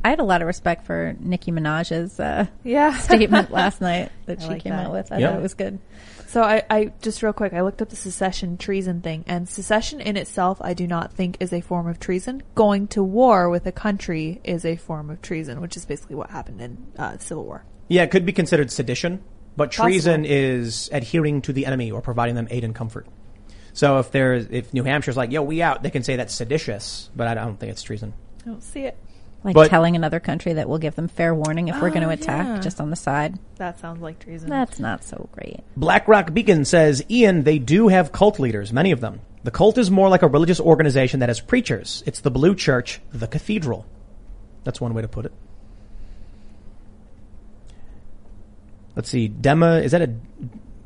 I 0.03 0.10
had 0.11 0.19
a 0.19 0.23
lot 0.23 0.41
of 0.41 0.47
respect 0.47 0.85
for 0.85 1.15
Nicki 1.19 1.52
Minaj's 1.52 2.19
uh, 2.22 2.47
Yeah. 2.64 2.97
statement 2.97 3.52
last 3.52 3.81
night 3.81 4.11
that 4.27 4.39
I 4.39 4.41
she 4.41 4.47
like 4.47 4.64
came 4.64 4.72
that. 4.72 4.85
out 4.88 4.91
with. 4.93 5.11
I 5.11 5.18
Yeah. 5.19 5.30
thought 5.31 5.39
it 5.39 5.41
was 5.43 5.53
good. 5.56 5.77
So 6.27 6.41
I, 6.41 6.64
I 6.69 6.91
just 7.02 7.22
real 7.23 7.34
quick, 7.34 7.53
I 7.53 7.61
looked 7.61 7.81
up 7.81 7.89
the 7.89 7.95
secession 7.95 8.57
treason 8.57 9.02
thing, 9.02 9.23
and 9.27 9.47
secession 9.47 10.02
in 10.02 10.18
itself, 10.18 10.60
I 10.61 10.73
do 10.73 10.88
not 10.88 11.14
think 11.14 11.38
is 11.39 11.53
a 11.53 11.61
form 11.61 11.88
of 11.88 11.99
treason. 11.99 12.43
Going 12.56 12.88
to 12.89 13.03
war 13.03 13.49
with 13.49 13.65
a 13.65 13.72
country 13.72 14.41
is 14.43 14.65
a 14.65 14.76
form 14.76 15.10
of 15.10 15.22
treason, 15.22 15.61
which 15.61 15.77
is 15.77 15.85
basically 15.85 16.15
what 16.15 16.30
happened 16.30 16.61
in 16.61 16.88
uh, 16.97 17.15
the 17.15 17.23
Civil 17.23 17.45
War. 17.45 17.64
Yeah, 17.88 18.03
it 18.03 18.11
could 18.11 18.26
be 18.26 18.34
considered 18.34 18.72
sedition, 18.72 19.23
but 19.56 19.69
Possible. 19.69 19.85
treason 19.85 20.26
is 20.26 20.89
adhering 20.91 21.41
to 21.43 21.53
the 21.53 21.65
enemy 21.65 21.91
or 21.91 22.02
providing 22.02 22.35
them 22.35 22.47
aid 22.49 22.64
and 22.64 22.73
comfort. 22.73 23.07
So 23.73 23.99
if 23.99 24.11
there's, 24.11 24.47
if 24.49 24.73
New 24.73 24.84
Hampshire's 24.84 25.18
like, 25.18 25.31
yo, 25.31 25.41
we 25.43 25.61
out, 25.61 25.84
they 25.84 25.89
can 25.89 26.03
say 26.03 26.15
that's 26.15 26.34
seditious, 26.34 27.10
but 27.15 27.27
I 27.27 27.34
don't 27.34 27.60
think 27.60 27.72
it's 27.72 27.84
treason. 27.84 28.14
I 28.43 28.49
don't 28.49 28.64
see 28.64 28.81
it. 28.81 28.97
Like 29.45 29.53
But- 29.53 29.69
telling 29.69 29.95
another 29.95 30.19
country 30.19 30.53
that 30.53 30.67
we'll 30.67 30.80
give 30.80 30.95
them 30.95 31.07
fair 31.07 31.34
warning 31.35 31.67
if 31.67 31.80
we're 31.80 31.89
going 31.91 32.01
to 32.01 32.07
Oh, 32.07 32.11
attack 32.11 32.45
yeah. 32.47 32.59
just 32.59 32.81
on 32.81 32.89
the 32.89 32.95
side. 32.95 33.38
That 33.57 33.80
sounds 33.80 34.01
like 34.01 34.17
treason. 34.19 34.49
That's 34.49 34.80
not 34.80 35.03
so 35.03 35.30
great. 35.31 35.59
BlackRock 35.77 36.34
Beacon 36.34 36.65
says, 36.65 37.03
Ian, 37.11 37.43
they 37.43 37.59
do 37.59 37.88
have 37.88 38.11
cult 38.11 38.39
leaders, 38.39 38.73
many 38.73 38.91
of 38.91 39.01
them. 39.01 39.22
The 39.43 39.51
cult 39.51 39.77
is 39.77 39.91
more 39.91 40.09
like 40.09 40.23
a 40.23 40.27
religious 40.27 40.59
organization 40.59 41.19
that 41.19 41.30
has 41.30 41.39
preachers. 41.39 42.01
It's 42.07 42.22
the 42.22 42.31
blue 42.31 42.55
church, 42.55 42.99
the 43.13 43.27
cathedral. 43.27 43.85
That's 44.63 44.81
one 44.81 44.95
way 44.95 45.03
to 45.03 45.07
put 45.07 45.26
it. 45.26 45.31
Let's 48.95 49.09
see. 49.09 49.30
Dema, 49.30 49.84
is 49.84 49.91
that 49.91 50.01
a, 50.01 50.15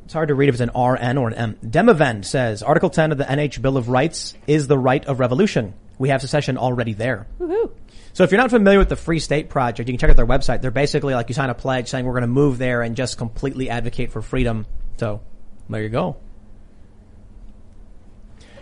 it's 0.04 0.12
hard 0.12 0.28
to 0.28 0.34
read 0.34 0.48
if 0.48 0.56
it's 0.56 0.60
an 0.60 0.68
RN 0.78 1.16
or 1.16 1.28
an 1.28 1.34
M. 1.34 1.56
Demavend 1.64 2.24
says, 2.24 2.62
Article 2.62 2.90
10 2.90 3.12
of 3.12 3.18
the 3.18 3.24
NH 3.24 3.62
Bill 3.62 3.76
of 3.76 3.88
Rights 3.88 4.34
is 4.46 4.66
the 4.66 4.76
right 4.78 5.04
of 5.06 5.20
revolution. 5.20 5.74
We 5.98 6.08
have 6.08 6.20
secession 6.20 6.58
already 6.58 6.92
there. 6.92 7.26
Woohoo. 7.38 7.70
So 8.12 8.24
if 8.24 8.30
you're 8.30 8.40
not 8.40 8.50
familiar 8.50 8.78
with 8.78 8.88
the 8.88 8.96
Free 8.96 9.20
State 9.20 9.48
Project, 9.48 9.88
you 9.88 9.94
can 9.94 9.98
check 9.98 10.10
out 10.10 10.16
their 10.16 10.26
website. 10.26 10.62
They're 10.62 10.70
basically 10.70 11.14
like 11.14 11.28
you 11.28 11.34
sign 11.34 11.50
a 11.50 11.54
pledge 11.54 11.88
saying 11.88 12.04
we're 12.04 12.12
going 12.12 12.22
to 12.22 12.26
move 12.26 12.58
there 12.58 12.82
and 12.82 12.96
just 12.96 13.18
completely 13.18 13.70
advocate 13.70 14.12
for 14.12 14.20
freedom. 14.20 14.66
So 14.96 15.20
there 15.68 15.82
you 15.82 15.88
go. 15.88 16.16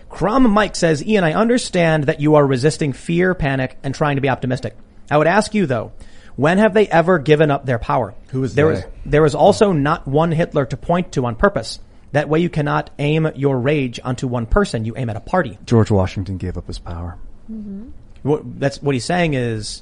Crum 0.09 0.49
Mike 0.49 0.75
says, 0.75 1.05
Ian, 1.05 1.23
I 1.23 1.33
understand 1.33 2.05
that 2.05 2.19
you 2.19 2.35
are 2.35 2.45
resisting 2.45 2.93
fear, 2.93 3.35
panic, 3.35 3.77
and 3.83 3.93
trying 3.93 4.15
to 4.15 4.21
be 4.21 4.29
optimistic. 4.29 4.75
I 5.09 5.17
would 5.17 5.27
ask 5.27 5.53
you 5.53 5.65
though, 5.65 5.91
when 6.35 6.57
have 6.57 6.73
they 6.73 6.87
ever 6.87 7.19
given 7.19 7.51
up 7.51 7.65
their 7.65 7.79
power? 7.79 8.15
Who 8.29 8.43
is 8.43 8.55
there 8.55 8.73
they? 8.73 8.79
is 8.79 8.85
there 9.05 9.25
is 9.25 9.35
also 9.35 9.71
not 9.71 10.07
one 10.07 10.31
Hitler 10.31 10.65
to 10.65 10.77
point 10.77 11.11
to 11.13 11.25
on 11.25 11.35
purpose. 11.35 11.79
That 12.11 12.29
way 12.29 12.39
you 12.39 12.49
cannot 12.49 12.89
aim 12.97 13.29
your 13.35 13.59
rage 13.59 13.99
onto 14.03 14.27
one 14.27 14.45
person. 14.45 14.85
You 14.85 14.95
aim 14.97 15.09
at 15.09 15.15
a 15.15 15.19
party. 15.19 15.59
George 15.65 15.91
Washington 15.91 16.37
gave 16.37 16.57
up 16.57 16.65
his 16.65 16.79
power. 16.79 17.17
Mm-hmm. 17.51 17.89
What, 18.23 18.59
that's 18.59 18.81
what 18.81 18.95
he's 18.95 19.05
saying 19.05 19.33
is 19.33 19.81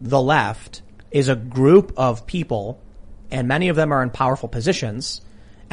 the 0.00 0.20
left 0.20 0.82
is 1.10 1.28
a 1.28 1.36
group 1.36 1.92
of 1.96 2.26
people 2.26 2.80
and 3.30 3.48
many 3.48 3.68
of 3.68 3.76
them 3.76 3.92
are 3.92 4.02
in 4.02 4.10
powerful 4.10 4.48
positions 4.48 5.20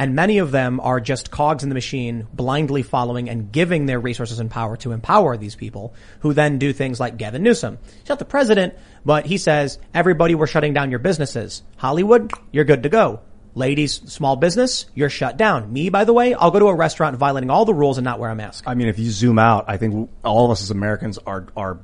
and 0.00 0.14
many 0.14 0.38
of 0.38 0.50
them 0.50 0.80
are 0.80 0.98
just 0.98 1.30
cogs 1.30 1.62
in 1.62 1.68
the 1.68 1.74
machine 1.74 2.26
blindly 2.32 2.82
following 2.82 3.28
and 3.28 3.52
giving 3.52 3.84
their 3.84 4.00
resources 4.00 4.38
and 4.38 4.50
power 4.50 4.78
to 4.78 4.92
empower 4.92 5.36
these 5.36 5.56
people 5.56 5.94
who 6.20 6.32
then 6.32 6.58
do 6.58 6.72
things 6.72 6.98
like 6.98 7.18
Gavin 7.18 7.42
Newsom. 7.42 7.76
He's 7.98 8.08
not 8.08 8.18
the 8.18 8.24
president, 8.24 8.74
but 9.04 9.26
he 9.26 9.36
says, 9.36 9.78
everybody, 9.92 10.34
we're 10.34 10.46
shutting 10.46 10.72
down 10.72 10.90
your 10.90 11.00
businesses. 11.00 11.62
Hollywood, 11.76 12.32
you're 12.50 12.64
good 12.64 12.84
to 12.84 12.88
go. 12.88 13.20
Ladies, 13.60 14.00
small 14.10 14.36
business, 14.36 14.86
you're 14.94 15.10
shut 15.10 15.36
down. 15.36 15.70
Me, 15.70 15.90
by 15.90 16.04
the 16.04 16.14
way, 16.14 16.32
I'll 16.32 16.50
go 16.50 16.60
to 16.60 16.68
a 16.68 16.74
restaurant 16.74 17.18
violating 17.18 17.50
all 17.50 17.66
the 17.66 17.74
rules 17.74 17.98
and 17.98 18.06
not 18.06 18.18
wear 18.18 18.30
a 18.30 18.34
mask. 18.34 18.64
I 18.66 18.72
mean, 18.74 18.88
if 18.88 18.98
you 18.98 19.10
zoom 19.10 19.38
out, 19.38 19.66
I 19.68 19.76
think 19.76 20.08
all 20.24 20.46
of 20.46 20.50
us 20.50 20.62
as 20.62 20.70
Americans 20.70 21.18
are 21.18 21.46
are 21.54 21.78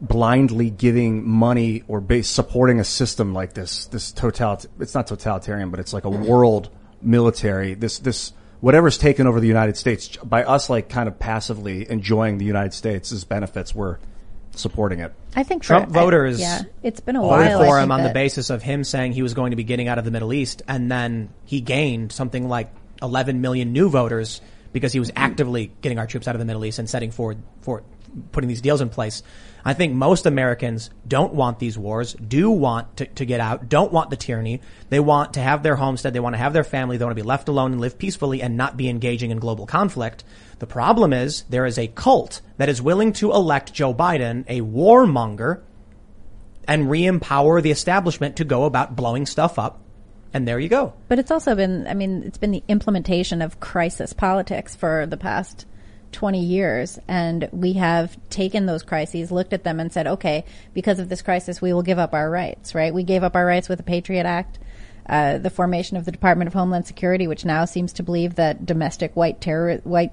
blindly 0.00 0.70
giving 0.70 1.28
money 1.28 1.82
or 1.88 2.00
base 2.00 2.28
supporting 2.28 2.78
a 2.78 2.84
system 2.84 3.34
like 3.34 3.54
this. 3.54 3.86
This 3.86 4.12
totalit 4.12 4.66
it's 4.78 4.94
not 4.94 5.08
totalitarian, 5.08 5.70
but 5.70 5.80
it's 5.80 5.92
like 5.92 6.04
a 6.04 6.10
world 6.10 6.70
military. 7.02 7.74
This 7.74 7.98
this 7.98 8.32
whatever's 8.60 8.96
taken 8.96 9.26
over 9.26 9.40
the 9.40 9.48
United 9.48 9.76
States 9.76 10.16
by 10.18 10.44
us, 10.44 10.70
like 10.70 10.88
kind 10.88 11.08
of 11.08 11.18
passively 11.18 11.90
enjoying 11.90 12.38
the 12.38 12.44
United 12.44 12.72
States' 12.72 13.24
benefits. 13.24 13.74
We're 13.74 13.98
supporting 14.58 15.00
it. 15.00 15.12
I 15.34 15.42
think 15.42 15.62
for- 15.62 15.68
Trump 15.68 15.88
I- 15.90 15.92
voters 15.92 16.40
yeah, 16.40 16.62
it's 16.82 17.00
been 17.00 17.16
a 17.16 17.20
voted 17.20 17.48
while, 17.52 17.62
I 17.62 17.66
for 17.66 17.80
him 17.80 17.92
on 17.92 18.02
the 18.02 18.10
basis 18.10 18.50
of 18.50 18.62
him 18.62 18.84
saying 18.84 19.12
he 19.12 19.22
was 19.22 19.34
going 19.34 19.50
to 19.50 19.56
be 19.56 19.64
getting 19.64 19.88
out 19.88 19.98
of 19.98 20.04
the 20.04 20.10
Middle 20.10 20.32
East, 20.32 20.62
and 20.68 20.90
then 20.90 21.30
he 21.44 21.60
gained 21.60 22.12
something 22.12 22.48
like 22.48 22.70
11 23.02 23.40
million 23.40 23.72
new 23.72 23.88
voters 23.88 24.40
because 24.72 24.92
he 24.92 24.98
was 24.98 25.10
actively 25.16 25.72
getting 25.80 25.98
our 25.98 26.06
troops 26.06 26.28
out 26.28 26.34
of 26.34 26.38
the 26.38 26.44
Middle 26.44 26.64
East 26.64 26.78
and 26.78 26.88
setting 26.88 27.10
forward 27.10 27.38
for 27.60 27.82
putting 28.32 28.48
these 28.48 28.60
deals 28.60 28.80
in 28.80 28.88
place. 28.88 29.22
I 29.64 29.74
think 29.74 29.94
most 29.94 30.26
Americans 30.26 30.90
don't 31.06 31.34
want 31.34 31.58
these 31.58 31.76
wars, 31.76 32.14
do 32.14 32.50
want 32.50 32.98
to, 32.98 33.06
to 33.06 33.26
get 33.26 33.40
out, 33.40 33.68
don't 33.68 33.92
want 33.92 34.10
the 34.10 34.16
tyranny. 34.16 34.60
They 34.90 35.00
want 35.00 35.34
to 35.34 35.40
have 35.40 35.62
their 35.62 35.74
homestead, 35.74 36.12
they 36.12 36.20
want 36.20 36.34
to 36.34 36.38
have 36.38 36.52
their 36.52 36.64
family, 36.64 36.98
they 36.98 37.04
want 37.04 37.16
to 37.16 37.22
be 37.22 37.26
left 37.26 37.48
alone 37.48 37.72
and 37.72 37.80
live 37.80 37.98
peacefully 37.98 38.42
and 38.42 38.56
not 38.56 38.76
be 38.76 38.88
engaging 38.88 39.32
in 39.32 39.38
global 39.38 39.66
conflict. 39.66 40.22
The 40.58 40.66
problem 40.66 41.12
is 41.12 41.42
there 41.50 41.66
is 41.66 41.78
a 41.78 41.88
cult 41.88 42.40
that 42.56 42.68
is 42.68 42.80
willing 42.80 43.12
to 43.14 43.32
elect 43.32 43.74
Joe 43.74 43.92
Biden, 43.92 44.44
a 44.48 44.62
warmonger, 44.62 45.60
and 46.66 46.90
re-empower 46.90 47.60
the 47.60 47.70
establishment 47.70 48.36
to 48.36 48.44
go 48.44 48.64
about 48.64 48.96
blowing 48.96 49.26
stuff 49.26 49.58
up. 49.58 49.80
And 50.32 50.46
there 50.46 50.58
you 50.58 50.68
go. 50.68 50.94
But 51.08 51.18
it's 51.18 51.30
also 51.30 51.54
been, 51.54 51.86
I 51.86 51.94
mean, 51.94 52.22
it's 52.24 52.38
been 52.38 52.50
the 52.50 52.64
implementation 52.68 53.42
of 53.42 53.60
crisis 53.60 54.12
politics 54.12 54.74
for 54.74 55.06
the 55.06 55.16
past 55.16 55.66
20 56.12 56.42
years. 56.42 56.98
And 57.06 57.48
we 57.52 57.74
have 57.74 58.18
taken 58.30 58.66
those 58.66 58.82
crises, 58.82 59.30
looked 59.30 59.52
at 59.52 59.64
them 59.64 59.78
and 59.78 59.92
said, 59.92 60.06
okay, 60.06 60.44
because 60.74 60.98
of 60.98 61.08
this 61.08 61.22
crisis, 61.22 61.62
we 61.62 61.72
will 61.72 61.82
give 61.82 61.98
up 61.98 62.14
our 62.14 62.28
rights, 62.28 62.74
right? 62.74 62.92
We 62.92 63.04
gave 63.04 63.22
up 63.22 63.36
our 63.36 63.46
rights 63.46 63.68
with 63.68 63.78
the 63.78 63.84
Patriot 63.84 64.26
Act. 64.26 64.58
Uh, 65.08 65.38
the 65.38 65.50
formation 65.50 65.96
of 65.96 66.04
the 66.04 66.10
Department 66.10 66.48
of 66.48 66.54
Homeland 66.54 66.84
Security, 66.84 67.28
which 67.28 67.44
now 67.44 67.64
seems 67.64 67.92
to 67.92 68.02
believe 68.02 68.34
that 68.34 68.66
domestic 68.66 69.14
white 69.14 69.40
terror, 69.40 69.76
white 69.84 70.10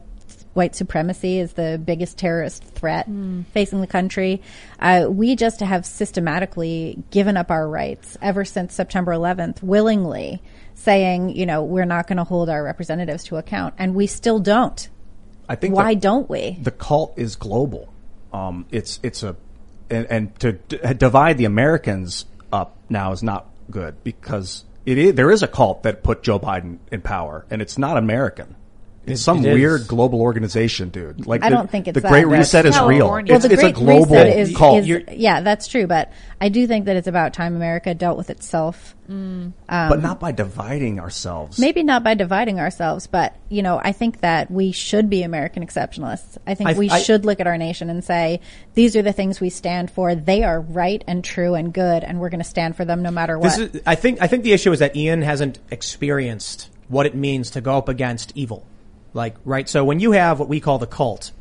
white 0.53 0.75
supremacy 0.75 1.39
is 1.39 1.53
the 1.53 1.81
biggest 1.83 2.17
terrorist 2.17 2.63
threat 2.63 3.09
Mm. 3.09 3.45
facing 3.53 3.81
the 3.81 3.87
country. 3.87 4.41
Uh, 4.79 5.07
we 5.09 5.35
just 5.35 5.59
have 5.61 5.85
systematically 5.85 7.01
given 7.11 7.37
up 7.37 7.49
our 7.51 7.67
rights 7.67 8.17
ever 8.21 8.45
since 8.45 8.73
September 8.73 9.11
11th, 9.13 9.61
willingly 9.63 10.41
saying, 10.75 11.29
you 11.35 11.45
know, 11.45 11.63
we're 11.63 11.85
not 11.85 12.07
going 12.07 12.17
to 12.17 12.23
hold 12.23 12.49
our 12.49 12.63
representatives 12.63 13.23
to 13.25 13.37
account, 13.37 13.73
and 13.77 13.95
we 13.95 14.07
still 14.07 14.39
don't. 14.39 14.89
I 15.49 15.55
think 15.55 15.75
Why 15.75 15.93
the- 15.95 15.99
don't 16.01 16.29
we? 16.29 16.57
The 16.61 16.71
cult 16.71 17.13
is 17.17 17.35
global. 17.35 17.89
Um, 18.31 18.65
it's 18.71 18.99
it's 19.03 19.21
a 19.23 19.35
and, 19.89 20.07
and 20.09 20.39
to 20.39 20.53
d- 20.53 20.79
divide 20.97 21.37
the 21.37 21.45
Americans 21.45 22.25
up 22.51 22.77
now 22.89 23.11
is 23.11 23.21
not 23.21 23.47
good 23.69 24.03
because 24.03 24.63
it 24.85 24.97
is, 24.97 25.13
there 25.13 25.29
is 25.29 25.43
a 25.43 25.47
cult 25.47 25.83
that 25.83 26.01
put 26.03 26.23
Joe 26.23 26.39
Biden 26.39 26.77
in 26.91 27.01
power, 27.01 27.45
and 27.51 27.61
it's 27.61 27.77
not 27.77 27.97
American. 27.97 28.55
It's 29.05 29.19
It- 29.19 29.23
some 29.23 29.39
it 29.39 29.49
is. 29.49 29.53
weird 29.55 29.87
global 29.87 30.21
organization, 30.21 30.89
dude. 30.89 31.25
Like 31.27 31.43
I 31.43 31.49
the, 31.49 31.55
don't 31.57 31.69
think 31.69 31.87
it's 31.87 31.95
the 31.95 32.01
that. 32.01 32.09
Great 32.09 32.25
Reset 32.27 32.65
is 32.65 32.79
real. 32.79 33.09
Well, 33.09 33.17
It's, 33.17 33.45
the 33.45 33.51
it's 33.53 33.61
a 33.61 33.71
Great 33.71 33.75
global 33.75 34.15
Reset 34.15 34.37
is, 34.37 34.55
cult. 34.55 34.87
is- 34.87 35.03
yeah, 35.11 35.41
that's 35.41 35.67
true. 35.67 35.87
But 35.87 36.11
I 36.39 36.49
do 36.49 36.65
think 36.67 36.85
that 36.85 36.95
it's 36.95 37.07
about 37.07 37.33
time 37.33 37.55
America 37.55 37.93
dealt 37.93 38.17
with 38.17 38.29
itself. 38.29 38.95
Um, 39.09 39.53
but 39.67 40.01
not 40.01 40.19
by 40.21 40.31
dividing 40.31 40.99
ourselves. 40.99 41.59
Maybe 41.59 41.83
not 41.83 42.03
by 42.03 42.13
dividing 42.13 42.59
ourselves, 42.59 43.05
but 43.05 43.35
you 43.49 43.61
know, 43.61 43.79
I 43.83 43.91
think 43.91 44.21
that 44.21 44.49
we 44.49 44.71
should 44.71 45.09
be 45.09 45.23
American 45.23 45.65
exceptionalists. 45.67 46.37
I 46.47 46.55
think 46.55 46.69
I- 46.69 46.73
we 46.73 46.89
I- 46.89 46.99
should 46.99 47.25
look 47.25 47.39
at 47.41 47.45
our 47.45 47.57
nation 47.57 47.89
and 47.89 48.03
say, 48.03 48.39
these 48.73 48.95
are 48.95 49.01
the 49.01 49.11
things 49.13 49.41
we 49.41 49.49
stand 49.49 49.91
for. 49.91 50.15
They 50.15 50.43
are 50.43 50.61
right 50.61 51.03
and 51.07 51.23
true 51.23 51.53
and 51.55 51.73
good, 51.73 52.03
and 52.03 52.19
we're 52.19 52.29
going 52.29 52.39
to 52.41 52.49
stand 52.49 52.75
for 52.77 52.85
them 52.85 53.01
no 53.03 53.11
matter 53.11 53.37
what. 53.37 53.57
This 53.57 53.75
is, 53.75 53.81
I 53.85 53.95
think, 53.95 54.21
I 54.21 54.27
think 54.27 54.43
the 54.43 54.53
issue 54.53 54.71
is 54.71 54.79
that 54.79 54.95
Ian 54.95 55.21
hasn't 55.21 55.59
experienced 55.69 56.69
what 56.87 57.05
it 57.05 57.13
means 57.15 57.49
to 57.51 57.61
go 57.61 57.77
up 57.77 57.89
against 57.89 58.31
evil. 58.35 58.65
Like, 59.13 59.35
right? 59.45 59.67
So 59.69 59.83
when 59.83 59.99
you 59.99 60.11
have 60.11 60.39
what 60.39 60.49
we 60.49 60.59
call 60.59 60.79
the 60.79 60.87
cult, 60.87 61.31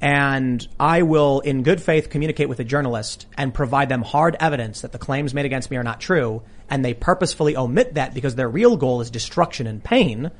and 0.00 0.66
I 0.78 1.02
will 1.02 1.40
in 1.40 1.62
good 1.62 1.80
faith 1.80 2.08
communicate 2.08 2.48
with 2.48 2.58
a 2.58 2.64
journalist 2.64 3.26
and 3.36 3.52
provide 3.52 3.88
them 3.88 4.02
hard 4.02 4.36
evidence 4.40 4.80
that 4.80 4.92
the 4.92 4.98
claims 4.98 5.34
made 5.34 5.44
against 5.44 5.70
me 5.70 5.76
are 5.76 5.82
not 5.82 6.00
true, 6.00 6.42
and 6.70 6.84
they 6.84 6.94
purposefully 6.94 7.56
omit 7.56 7.94
that 7.94 8.14
because 8.14 8.34
their 8.34 8.48
real 8.48 8.76
goal 8.76 9.00
is 9.00 9.10
destruction 9.10 9.66
and 9.66 9.84
pain, 9.84 10.30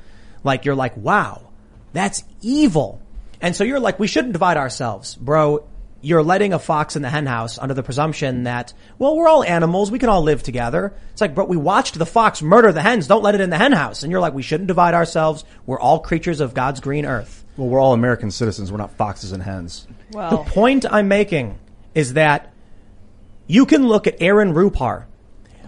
like 0.42 0.64
you're 0.64 0.74
like, 0.74 0.96
wow, 0.96 1.50
that's 1.92 2.24
evil. 2.40 3.02
And 3.40 3.54
so 3.54 3.64
you're 3.64 3.80
like, 3.80 3.98
we 3.98 4.06
shouldn't 4.06 4.32
divide 4.32 4.56
ourselves, 4.56 5.14
bro. 5.14 5.64
You're 6.02 6.22
letting 6.22 6.52
a 6.54 6.58
fox 6.58 6.96
in 6.96 7.02
the 7.02 7.10
henhouse 7.10 7.58
under 7.58 7.74
the 7.74 7.82
presumption 7.82 8.44
that, 8.44 8.72
well, 8.98 9.16
we're 9.16 9.28
all 9.28 9.44
animals. 9.44 9.90
We 9.90 9.98
can 9.98 10.08
all 10.08 10.22
live 10.22 10.42
together. 10.42 10.94
It's 11.12 11.20
like, 11.20 11.34
but 11.34 11.48
we 11.48 11.56
watched 11.58 11.98
the 11.98 12.06
fox 12.06 12.40
murder 12.40 12.72
the 12.72 12.80
hens. 12.80 13.06
Don't 13.06 13.22
let 13.22 13.34
it 13.34 13.40
in 13.42 13.50
the 13.50 13.58
henhouse. 13.58 14.02
And 14.02 14.10
you're 14.10 14.20
like, 14.20 14.32
we 14.32 14.42
shouldn't 14.42 14.68
divide 14.68 14.94
ourselves. 14.94 15.44
We're 15.66 15.78
all 15.80 15.98
creatures 15.98 16.40
of 16.40 16.54
God's 16.54 16.80
green 16.80 17.04
earth. 17.04 17.44
well, 17.56 17.68
we're 17.68 17.80
all 17.80 17.92
American 17.92 18.30
citizens. 18.30 18.72
We're 18.72 18.78
not 18.78 18.96
foxes 18.96 19.32
and 19.32 19.42
hens. 19.42 19.86
The 20.12 20.38
point 20.38 20.86
I'm 20.90 21.08
making 21.08 21.58
is 21.94 22.14
that 22.14 22.52
you 23.46 23.66
can 23.66 23.86
look 23.86 24.06
at 24.06 24.16
Aaron 24.20 24.54
Rupar, 24.54 25.04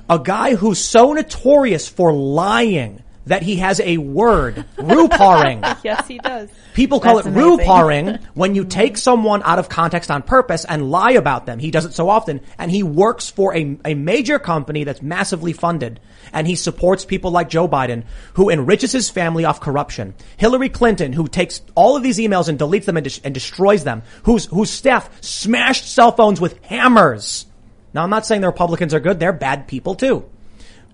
a 0.09 0.19
guy 0.19 0.55
who's 0.55 0.79
so 0.79 1.13
notorious 1.13 1.89
for 1.89 2.13
lying 2.13 3.03
that 3.27 3.43
he 3.43 3.57
has 3.57 3.81
a 3.81 3.99
word, 3.99 4.65
ruparing. 4.77 5.79
yes, 5.85 6.07
he 6.09 6.19
does. 6.19 6.49
People 6.75 7.01
call 7.01 7.17
That's 7.17 7.27
it 7.27 7.31
amazing. 7.31 7.59
ruparing 7.59 8.25
when 8.35 8.55
you 8.55 8.65
take 8.65 8.97
someone 8.97 9.43
out 9.45 9.59
of 9.59 9.69
context 9.69 10.11
on 10.11 10.23
purpose 10.23 10.65
and 10.65 10.91
lie 10.91 11.13
about 11.13 11.47
them. 11.47 11.59
He 11.59 11.71
does 11.71 11.85
it 11.85 11.93
so 11.93 12.09
often, 12.09 12.41
and 12.59 12.71
he 12.71 12.83
works 12.83 13.31
for 13.31 13.55
a, 13.55 13.79
a 13.85 13.95
major 13.95 14.39
company 14.39 14.85
that's 14.85 15.03
massively 15.03 15.53
funded, 15.53 16.01
and 16.33 16.47
he 16.47 16.57
supports 16.57 17.05
people 17.05 17.31
like 17.31 17.49
Joe 17.49 17.69
Biden, 17.69 18.05
who 18.35 18.51
enriches 18.51 18.93
his 18.93 19.11
family 19.11 19.45
off 19.45 19.61
corruption. 19.61 20.15
Hillary 20.37 20.69
Clinton, 20.69 21.13
who 21.13 21.29
takes 21.29 21.61
all 21.75 21.97
of 21.97 22.03
these 22.03 22.19
emails 22.19 22.49
and 22.49 22.59
deletes 22.59 22.87
them 22.87 22.97
and, 22.97 23.05
des- 23.05 23.21
and 23.23 23.35
destroys 23.35 23.85
them, 23.85 24.03
whose 24.25 24.47
whose 24.47 24.71
staff 24.71 25.11
smashed 25.23 25.89
cell 25.93 26.13
phones 26.13 26.41
with 26.41 26.63
hammers. 26.65 27.47
Now, 27.95 28.03
I'm 28.03 28.11
not 28.11 28.27
saying 28.27 28.41
the 28.41 28.47
Republicans 28.49 28.95
are 28.95 29.01
good; 29.01 29.21
they're 29.21 29.33
bad 29.33 29.69
people 29.69 29.95
too. 29.95 30.25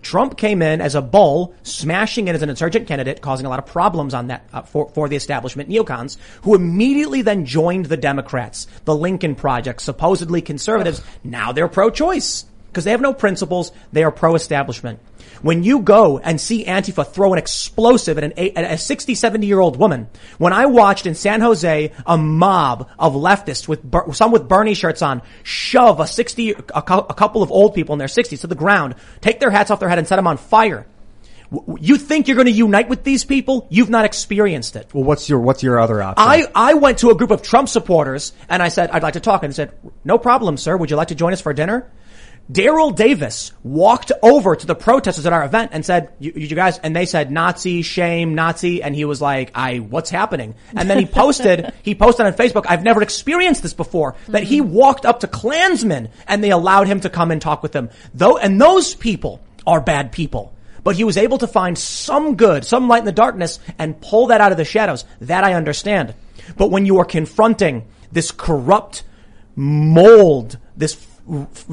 Trump 0.03 0.37
came 0.37 0.63
in 0.63 0.81
as 0.81 0.95
a 0.95 1.03
bull, 1.03 1.55
smashing 1.63 2.29
it 2.29 2.35
as 2.35 2.43
an 2.43 2.51
insurgent 2.51 2.87
candidate, 2.87 3.21
causing 3.21 3.47
a 3.47 3.49
lot 3.49 3.59
of 3.59 3.67
problems 3.67 4.15
on 4.15 4.29
that 4.29 4.49
uh, 4.53 4.63
for 4.63 4.89
for 4.91 5.09
the 5.09 5.17
establishment 5.17 5.69
neocons, 5.69 6.17
who 6.43 6.55
immediately 6.55 7.23
then 7.23 7.45
joined 7.45 7.87
the 7.87 7.97
Democrats, 7.97 8.67
the 8.85 8.95
Lincoln 8.95 9.35
Project, 9.35 9.83
supposedly 9.83 10.41
conservatives. 10.41 11.03
Now 11.25 11.53
they're 11.53 11.69
pro-choice 11.69 12.45
because 12.69 12.85
they 12.85 12.91
have 12.91 13.01
no 13.01 13.13
principles. 13.13 13.73
They 13.93 14.05
are 14.05 14.13
pro-establishment. 14.13 15.01
When 15.43 15.63
you 15.63 15.81
go 15.81 16.19
and 16.19 16.41
see 16.41 16.65
Antifa 16.65 17.07
throw 17.07 17.33
an 17.33 17.39
explosive 17.39 18.19
at, 18.19 18.25
an, 18.25 18.33
eight- 18.37 18.57
at 18.57 18.71
a 18.73 18.79
60, 18.79 19.15
70 19.15 19.47
year 19.47 19.61
old 19.61 19.77
woman, 19.77 20.09
when 20.39 20.53
I 20.53 20.67
watched 20.67 21.07
in 21.07 21.15
San 21.15 21.41
Jose 21.41 21.93
a 22.07 22.19
mob 22.19 22.89
of 22.99 23.15
leftists 23.15 23.69
with, 23.69 23.81
some 24.15 24.33
with 24.33 24.49
Bernie 24.49 24.75
shirts 24.75 25.03
on, 25.03 25.23
shove 25.43 26.01
a 26.01 26.07
60, 26.07 26.53
a, 26.53 26.59
a 26.75 26.83
couple 26.83 27.43
of 27.43 27.51
old 27.53 27.75
people 27.75 27.93
in 27.93 27.99
their 27.99 28.09
60s 28.09 28.41
to 28.41 28.47
the 28.47 28.55
ground, 28.55 28.95
take 29.21 29.41
their 29.41 29.51
hats 29.51 29.71
off 29.71 29.81
their 29.81 29.89
head 29.89 29.99
and 29.99 30.09
set 30.09 30.17
them 30.17 30.27
on 30.27 30.37
fire. 30.37 30.87
You 31.79 31.97
think 31.97 32.29
you're 32.29 32.35
going 32.35 32.47
to 32.47 32.53
unite 32.53 32.91
with 32.91 33.05
these 33.05 33.25
people? 33.25 33.67
You've 33.71 33.89
not 33.89 34.05
experienced 34.05 34.77
it. 34.77 34.93
Well, 34.93 35.05
what's 35.05 35.31
your 35.31 35.41
what's 35.41 35.63
your 35.63 35.79
other 35.79 36.03
option? 36.03 36.23
I, 36.29 36.47
I 36.55 36.75
went 36.75 36.99
to 36.99 37.09
a 37.09 37.15
group 37.15 37.31
of 37.31 37.41
Trump 37.41 37.71
supporters 37.71 38.35
and 38.51 38.63
I 38.63 38.69
said, 38.69 38.91
I'd 38.91 39.03
like 39.03 39.15
to 39.15 39.21
talk. 39.21 39.43
And 39.43 39.53
they 39.53 39.57
said, 39.57 39.73
no 40.05 40.19
problem, 40.19 40.59
sir. 40.59 40.77
Would 40.77 40.91
you 40.91 40.97
like 40.97 41.09
to 41.09 41.15
join 41.15 41.33
us 41.33 41.41
for 41.41 41.55
dinner? 41.55 41.91
Daryl 42.51 42.97
Davis 42.97 43.53
walked 43.63 44.11
over 44.23 44.57
to 44.57 44.67
the 44.67 44.75
protesters 44.75 45.27
at 45.27 45.35
our 45.35 45.45
event 45.45 45.71
and 45.75 45.85
said, 45.85 46.11
you, 46.19 46.33
you 46.35 46.49
guys, 46.49 46.79
and 46.79 46.97
they 46.97 47.05
said 47.05 47.31
Nazi, 47.31 47.83
shame, 47.83 48.35
Nazi. 48.35 48.83
And 48.83 48.95
he 48.95 49.05
was 49.05 49.21
like, 49.21 49.51
I, 49.55 49.79
what's 49.79 50.09
happening? 50.09 50.55
And 50.75 50.89
then 50.89 50.99
he 50.99 51.07
posted, 51.23 51.75
he 51.83 51.95
posted 51.95 52.25
on 52.25 52.33
Facebook, 52.33 52.65
I've 52.67 52.83
never 52.83 53.03
experienced 53.03 53.63
this 53.63 53.75
before, 53.75 54.17
that 54.29 54.45
he 54.45 54.61
mm-hmm. 54.61 54.73
walked 54.73 55.05
up 55.05 55.21
to 55.21 55.27
Klansmen 55.27 56.09
and 56.27 56.43
they 56.43 56.51
allowed 56.51 56.87
him 56.87 57.01
to 57.01 57.11
come 57.11 57.31
and 57.31 57.41
talk 57.41 57.63
with 57.63 57.73
them. 57.73 57.91
Though, 58.15 58.39
and 58.39 58.59
those 58.59 58.95
people 58.95 59.41
are 59.67 59.81
bad 59.83 60.11
people. 60.13 60.55
But 60.85 60.97
he 60.97 61.05
was 61.05 61.19
able 61.19 61.37
to 61.39 61.47
find 61.47 61.77
some 61.77 62.37
good, 62.37 62.65
some 62.65 62.89
light 62.89 63.01
in 63.01 63.05
the 63.05 63.13
darkness 63.13 63.59
and 63.79 64.01
pull 64.01 64.29
that 64.29 64.41
out 64.41 64.53
of 64.53 64.59
the 64.59 64.65
shadows. 64.65 65.05
That 65.21 65.45
I 65.45 65.53
understand. 65.53 66.15
But 66.57 66.71
when 66.71 66.87
you 66.87 66.99
are 66.99 67.05
confronting 67.05 67.87
this 68.11 68.31
corrupt 68.31 69.03
mold, 69.55 70.57
this 70.77 70.95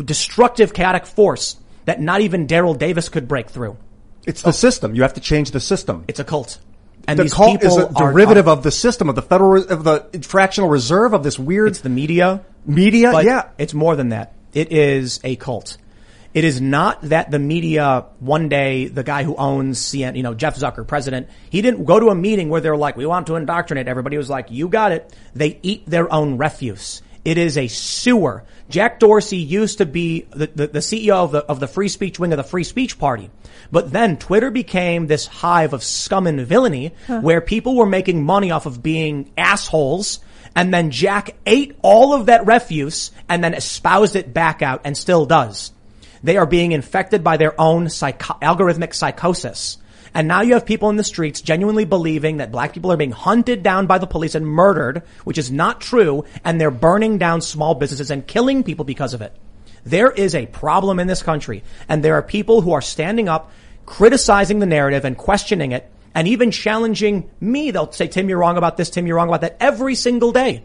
destructive, 0.03 0.73
chaotic 0.73 1.05
force 1.05 1.57
that 1.85 2.01
not 2.01 2.21
even 2.21 2.47
Daryl 2.47 2.77
Davis 2.77 3.09
could 3.09 3.27
break 3.27 3.49
through. 3.49 3.77
It's 4.25 4.41
the 4.41 4.53
system. 4.53 4.95
You 4.95 5.03
have 5.03 5.13
to 5.13 5.21
change 5.21 5.51
the 5.51 5.59
system. 5.59 6.03
It's 6.07 6.19
a 6.19 6.23
cult. 6.23 6.59
And 7.07 7.19
the 7.19 7.23
these 7.23 7.33
cult 7.33 7.63
is 7.63 7.77
a 7.77 7.81
people 7.87 7.97
are- 8.03 8.11
derivative 8.11 8.47
are- 8.47 8.51
of 8.53 8.63
the 8.63 8.71
system 8.71 9.09
of 9.09 9.15
the 9.15 9.21
federal 9.21 9.63
of 9.63 9.83
the 9.83 10.19
fractional 10.23 10.69
reserve 10.69 11.13
of 11.13 11.23
this 11.23 11.37
weird. 11.37 11.69
It's 11.69 11.81
the 11.81 11.89
media. 11.89 12.43
Media, 12.65 13.11
But 13.11 13.25
yeah. 13.25 13.49
It's 13.59 13.75
more 13.75 13.95
than 13.95 14.09
that. 14.09 14.33
It 14.53 14.71
is 14.71 15.19
a 15.23 15.35
cult. 15.35 15.77
It 16.33 16.43
is 16.43 16.59
not 16.59 17.01
that 17.03 17.31
the 17.31 17.39
media 17.39 18.05
one 18.19 18.49
day, 18.49 18.87
the 18.87 19.03
guy 19.03 19.23
who 19.23 19.35
owns 19.35 19.79
CN, 19.79 20.17
you 20.17 20.23
know, 20.23 20.33
Jeff 20.33 20.57
Zucker, 20.57 20.85
president, 20.85 21.29
he 21.49 21.61
didn't 21.61 21.85
go 21.85 21.97
to 21.99 22.07
a 22.07 22.15
meeting 22.15 22.49
where 22.49 22.59
they're 22.59 22.75
like, 22.75 22.97
we 22.97 23.05
want 23.05 23.27
to 23.27 23.35
indoctrinate 23.35 23.87
everybody. 23.87 24.17
Was 24.17 24.29
like, 24.29 24.47
you 24.49 24.67
got 24.67 24.91
it. 24.91 25.15
They 25.33 25.59
eat 25.61 25.85
their 25.85 26.11
own 26.11 26.37
refuse. 26.37 27.01
It 27.25 27.37
is 27.39 27.57
a 27.57 27.67
sewer. 27.67 28.43
Jack 28.69 28.99
Dorsey 28.99 29.37
used 29.37 29.79
to 29.79 29.85
be 29.85 30.21
the, 30.31 30.47
the, 30.47 30.67
the 30.67 30.79
CEO 30.79 31.15
of 31.15 31.31
the, 31.31 31.39
of 31.39 31.59
the 31.59 31.67
free 31.67 31.87
speech 31.89 32.19
wing 32.19 32.31
of 32.31 32.37
the 32.37 32.43
free 32.43 32.63
speech 32.63 32.97
party. 32.99 33.29
But 33.71 33.91
then 33.91 34.17
Twitter 34.17 34.51
became 34.51 35.07
this 35.07 35.25
hive 35.25 35.73
of 35.73 35.83
scum 35.83 36.27
and 36.27 36.39
villainy 36.41 36.93
Huh. 37.07 37.21
where 37.21 37.41
people 37.41 37.75
were 37.75 37.85
making 37.87 38.23
money 38.23 38.51
off 38.51 38.65
of 38.67 38.81
being 38.83 39.31
assholes 39.37 40.19
and 40.55 40.73
then 40.73 40.91
Jack 40.91 41.35
ate 41.45 41.75
all 41.81 42.13
of 42.13 42.27
that 42.27 42.45
refuse 42.45 43.11
and 43.27 43.43
then 43.43 43.53
espoused 43.53 44.15
it 44.15 44.33
back 44.33 44.61
out 44.61 44.81
and 44.85 44.95
still 44.97 45.25
does. 45.25 45.71
They 46.23 46.37
are 46.37 46.45
being 46.45 46.71
infected 46.71 47.23
by 47.23 47.37
their 47.37 47.59
own 47.59 47.89
psycho- 47.89 48.37
algorithmic 48.41 48.93
psychosis. 48.93 49.77
And 50.15 50.29
now 50.29 50.41
you 50.41 50.53
have 50.53 50.65
people 50.65 50.89
in 50.89 50.95
the 50.95 51.03
streets 51.03 51.41
genuinely 51.41 51.83
believing 51.83 52.37
that 52.37 52.51
black 52.51 52.73
people 52.73 52.89
are 52.89 52.97
being 52.97 53.11
hunted 53.11 53.63
down 53.63 53.85
by 53.85 53.97
the 53.97 54.07
police 54.07 54.33
and 54.33 54.47
murdered, 54.47 55.03
which 55.25 55.37
is 55.37 55.51
not 55.51 55.81
true, 55.81 56.23
and 56.45 56.59
they're 56.59 56.71
burning 56.71 57.17
down 57.17 57.41
small 57.41 57.75
businesses 57.75 58.09
and 58.09 58.25
killing 58.25 58.63
people 58.63 58.85
because 58.85 59.13
of 59.13 59.21
it. 59.21 59.35
There 59.83 60.09
is 60.09 60.33
a 60.33 60.45
problem 60.45 61.01
in 61.01 61.07
this 61.07 61.21
country, 61.21 61.63
and 61.89 62.01
there 62.01 62.15
are 62.15 62.23
people 62.23 62.61
who 62.61 62.71
are 62.71 62.81
standing 62.81 63.27
up, 63.27 63.51
criticizing 63.85 64.59
the 64.59 64.65
narrative 64.65 65.03
and 65.03 65.17
questioning 65.17 65.73
it, 65.73 65.91
and 66.15 66.29
even 66.29 66.49
challenging 66.49 67.29
me. 67.41 67.71
They'll 67.71 67.91
say, 67.91 68.07
Tim, 68.07 68.29
you're 68.29 68.39
wrong 68.39 68.55
about 68.55 68.77
this, 68.77 68.89
Tim, 68.89 69.05
you're 69.05 69.17
wrong 69.17 69.27
about 69.27 69.41
that 69.41 69.57
every 69.59 69.95
single 69.95 70.31
day. 70.31 70.63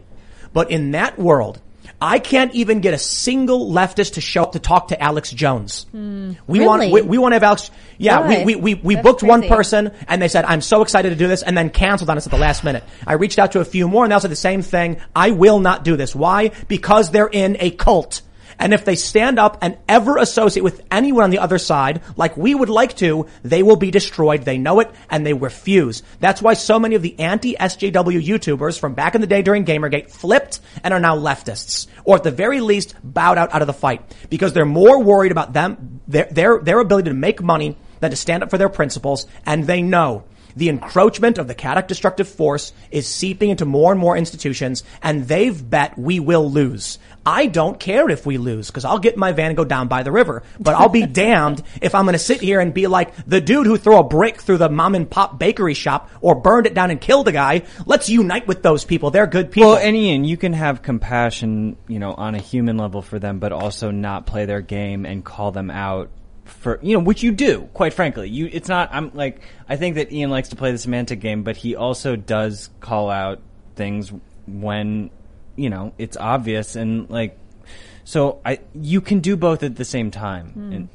But 0.53 0.71
in 0.71 0.91
that 0.91 1.19
world, 1.19 1.61
I 2.03 2.17
can't 2.17 2.53
even 2.55 2.81
get 2.81 2.95
a 2.95 2.97
single 2.97 3.69
leftist 3.71 4.13
to 4.13 4.21
show 4.21 4.41
up 4.43 4.53
to 4.53 4.59
talk 4.59 4.87
to 4.87 4.99
Alex 5.01 5.29
Jones. 5.31 5.85
We 6.47 6.59
want 6.65 6.81
we, 6.91 7.01
we 7.03 7.17
want 7.19 7.33
to 7.33 7.35
have 7.35 7.43
Alex. 7.43 7.69
Yeah, 7.99 8.27
we 8.27 8.55
we 8.55 8.55
we, 8.55 8.73
we 8.75 8.95
booked 8.95 9.21
one 9.21 9.41
person 9.47 9.91
and 10.07 10.19
they 10.19 10.27
said 10.27 10.45
I'm 10.45 10.61
so 10.61 10.81
excited 10.81 11.11
to 11.11 11.15
do 11.15 11.27
this 11.27 11.43
and 11.43 11.55
then 11.55 11.69
canceled 11.69 12.09
on 12.09 12.17
us 12.17 12.25
at 12.25 12.31
the 12.31 12.39
last 12.39 12.63
minute. 12.63 12.83
I 13.05 13.13
reached 13.13 13.37
out 13.37 13.51
to 13.51 13.59
a 13.59 13.65
few 13.65 13.87
more 13.87 14.03
and 14.03 14.11
they 14.11 14.15
all 14.15 14.19
said 14.19 14.31
the 14.31 14.35
same 14.35 14.63
thing. 14.63 14.99
I 15.15 15.29
will 15.31 15.59
not 15.59 15.83
do 15.83 15.95
this. 15.95 16.15
Why? 16.15 16.49
Because 16.67 17.11
they're 17.11 17.29
in 17.29 17.57
a 17.59 17.69
cult. 17.69 18.21
And 18.61 18.75
if 18.75 18.85
they 18.85 18.95
stand 18.95 19.39
up 19.39 19.57
and 19.61 19.77
ever 19.89 20.17
associate 20.17 20.61
with 20.61 20.85
anyone 20.91 21.23
on 21.23 21.31
the 21.31 21.39
other 21.39 21.57
side, 21.57 22.03
like 22.15 22.37
we 22.37 22.53
would 22.53 22.69
like 22.69 22.95
to, 22.97 23.25
they 23.41 23.63
will 23.63 23.75
be 23.75 23.89
destroyed. 23.89 24.43
They 24.43 24.59
know 24.59 24.79
it 24.81 24.91
and 25.09 25.25
they 25.25 25.33
refuse. 25.33 26.03
That's 26.19 26.43
why 26.43 26.53
so 26.53 26.77
many 26.77 26.93
of 26.93 27.01
the 27.01 27.19
anti-SJW 27.19 28.23
YouTubers 28.23 28.79
from 28.79 28.93
back 28.93 29.15
in 29.15 29.21
the 29.21 29.27
day 29.27 29.41
during 29.41 29.65
Gamergate 29.65 30.11
flipped 30.11 30.59
and 30.83 30.93
are 30.93 30.99
now 30.99 31.17
leftists. 31.17 31.87
Or 32.05 32.17
at 32.17 32.23
the 32.23 32.29
very 32.29 32.61
least, 32.61 32.93
bowed 33.03 33.39
out 33.39 33.51
out 33.51 33.61
of 33.61 33.67
the 33.67 33.73
fight. 33.73 34.15
Because 34.29 34.53
they're 34.53 34.63
more 34.63 35.01
worried 35.01 35.31
about 35.31 35.53
them, 35.53 35.99
their, 36.07 36.27
their, 36.29 36.59
their 36.59 36.79
ability 36.79 37.09
to 37.09 37.15
make 37.15 37.41
money 37.41 37.77
than 37.99 38.11
to 38.11 38.15
stand 38.15 38.43
up 38.43 38.51
for 38.51 38.59
their 38.59 38.69
principles. 38.69 39.25
And 39.43 39.65
they 39.65 39.81
know 39.81 40.25
The 40.55 40.69
encroachment 40.69 41.37
of 41.37 41.47
the 41.47 41.55
chaotic 41.55 41.87
destructive 41.87 42.27
force 42.27 42.73
is 42.89 43.07
seeping 43.07 43.49
into 43.49 43.65
more 43.65 43.91
and 43.91 43.99
more 43.99 44.17
institutions 44.17 44.83
and 45.01 45.27
they've 45.27 45.69
bet 45.69 45.97
we 45.97 46.19
will 46.19 46.49
lose. 46.49 46.99
I 47.25 47.45
don't 47.45 47.79
care 47.79 48.09
if 48.09 48.25
we 48.25 48.37
lose 48.37 48.67
because 48.67 48.83
I'll 48.83 48.99
get 48.99 49.15
my 49.15 49.31
van 49.31 49.47
and 49.47 49.57
go 49.57 49.65
down 49.65 49.87
by 49.87 50.03
the 50.03 50.11
river, 50.11 50.43
but 50.59 50.73
I'll 50.73 50.89
be 50.89 51.05
damned 51.05 51.61
if 51.81 51.93
I'm 51.93 52.05
going 52.05 52.13
to 52.13 52.19
sit 52.19 52.41
here 52.41 52.59
and 52.59 52.73
be 52.73 52.87
like 52.87 53.13
the 53.27 53.39
dude 53.39 53.67
who 53.67 53.77
threw 53.77 53.97
a 53.97 54.03
brick 54.03 54.41
through 54.41 54.57
the 54.57 54.69
mom 54.69 54.95
and 54.95 55.09
pop 55.09 55.37
bakery 55.37 55.75
shop 55.75 56.09
or 56.21 56.35
burned 56.35 56.65
it 56.65 56.73
down 56.73 56.89
and 56.89 56.99
killed 56.99 57.27
a 57.27 57.31
guy. 57.31 57.63
Let's 57.85 58.09
unite 58.09 58.47
with 58.47 58.63
those 58.63 58.85
people. 58.85 59.11
They're 59.11 59.27
good 59.27 59.51
people. 59.51 59.71
Well, 59.71 59.79
and 59.79 59.95
Ian, 59.95 60.23
you 60.23 60.37
can 60.37 60.53
have 60.53 60.81
compassion, 60.81 61.77
you 61.87 61.99
know, 61.99 62.13
on 62.13 62.33
a 62.33 62.39
human 62.39 62.77
level 62.77 63.01
for 63.01 63.19
them, 63.19 63.39
but 63.39 63.51
also 63.51 63.91
not 63.91 64.25
play 64.25 64.45
their 64.45 64.61
game 64.61 65.05
and 65.05 65.23
call 65.23 65.51
them 65.51 65.69
out 65.69 66.09
for, 66.45 66.79
you 66.81 66.97
know, 66.97 67.03
which 67.03 67.21
you 67.21 67.31
do, 67.31 67.69
quite 67.73 67.93
frankly. 67.93 68.29
You, 68.29 68.49
it's 68.51 68.67
not, 68.67 68.89
I'm 68.91 69.11
like, 69.13 69.41
I 69.69 69.77
think 69.77 69.95
that 69.95 70.11
Ian 70.11 70.31
likes 70.31 70.49
to 70.49 70.55
play 70.55 70.71
the 70.71 70.77
semantic 70.79 71.19
game, 71.19 71.43
but 71.43 71.55
he 71.55 71.75
also 71.75 72.15
does 72.15 72.69
call 72.79 73.09
out 73.09 73.41
things 73.75 74.11
when, 74.47 75.11
you 75.55 75.69
know, 75.69 75.93
it's 75.97 76.17
obvious 76.17 76.75
and 76.75 77.09
like, 77.09 77.37
so 78.03 78.41
I, 78.45 78.59
you 78.73 79.01
can 79.01 79.19
do 79.19 79.37
both 79.37 79.63
at 79.63 79.75
the 79.75 79.85
same 79.85 80.11
time. 80.11 80.47
Hmm. 80.49 80.73
And, 80.73 80.89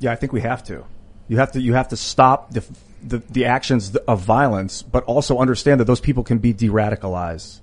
Yeah, 0.00 0.12
I 0.12 0.16
think 0.16 0.32
we 0.32 0.40
have 0.40 0.64
to. 0.64 0.84
You 1.28 1.36
have 1.36 1.52
to. 1.52 1.60
You 1.60 1.74
have 1.74 1.88
to 1.88 1.96
stop 1.96 2.50
the 2.50 2.64
the, 3.02 3.18
the 3.30 3.44
actions 3.46 3.94
of 3.96 4.20
violence, 4.20 4.82
but 4.82 5.04
also 5.04 5.38
understand 5.38 5.80
that 5.80 5.84
those 5.84 6.00
people 6.00 6.24
can 6.24 6.38
be 6.38 6.52
de-radicalized. 6.52 7.60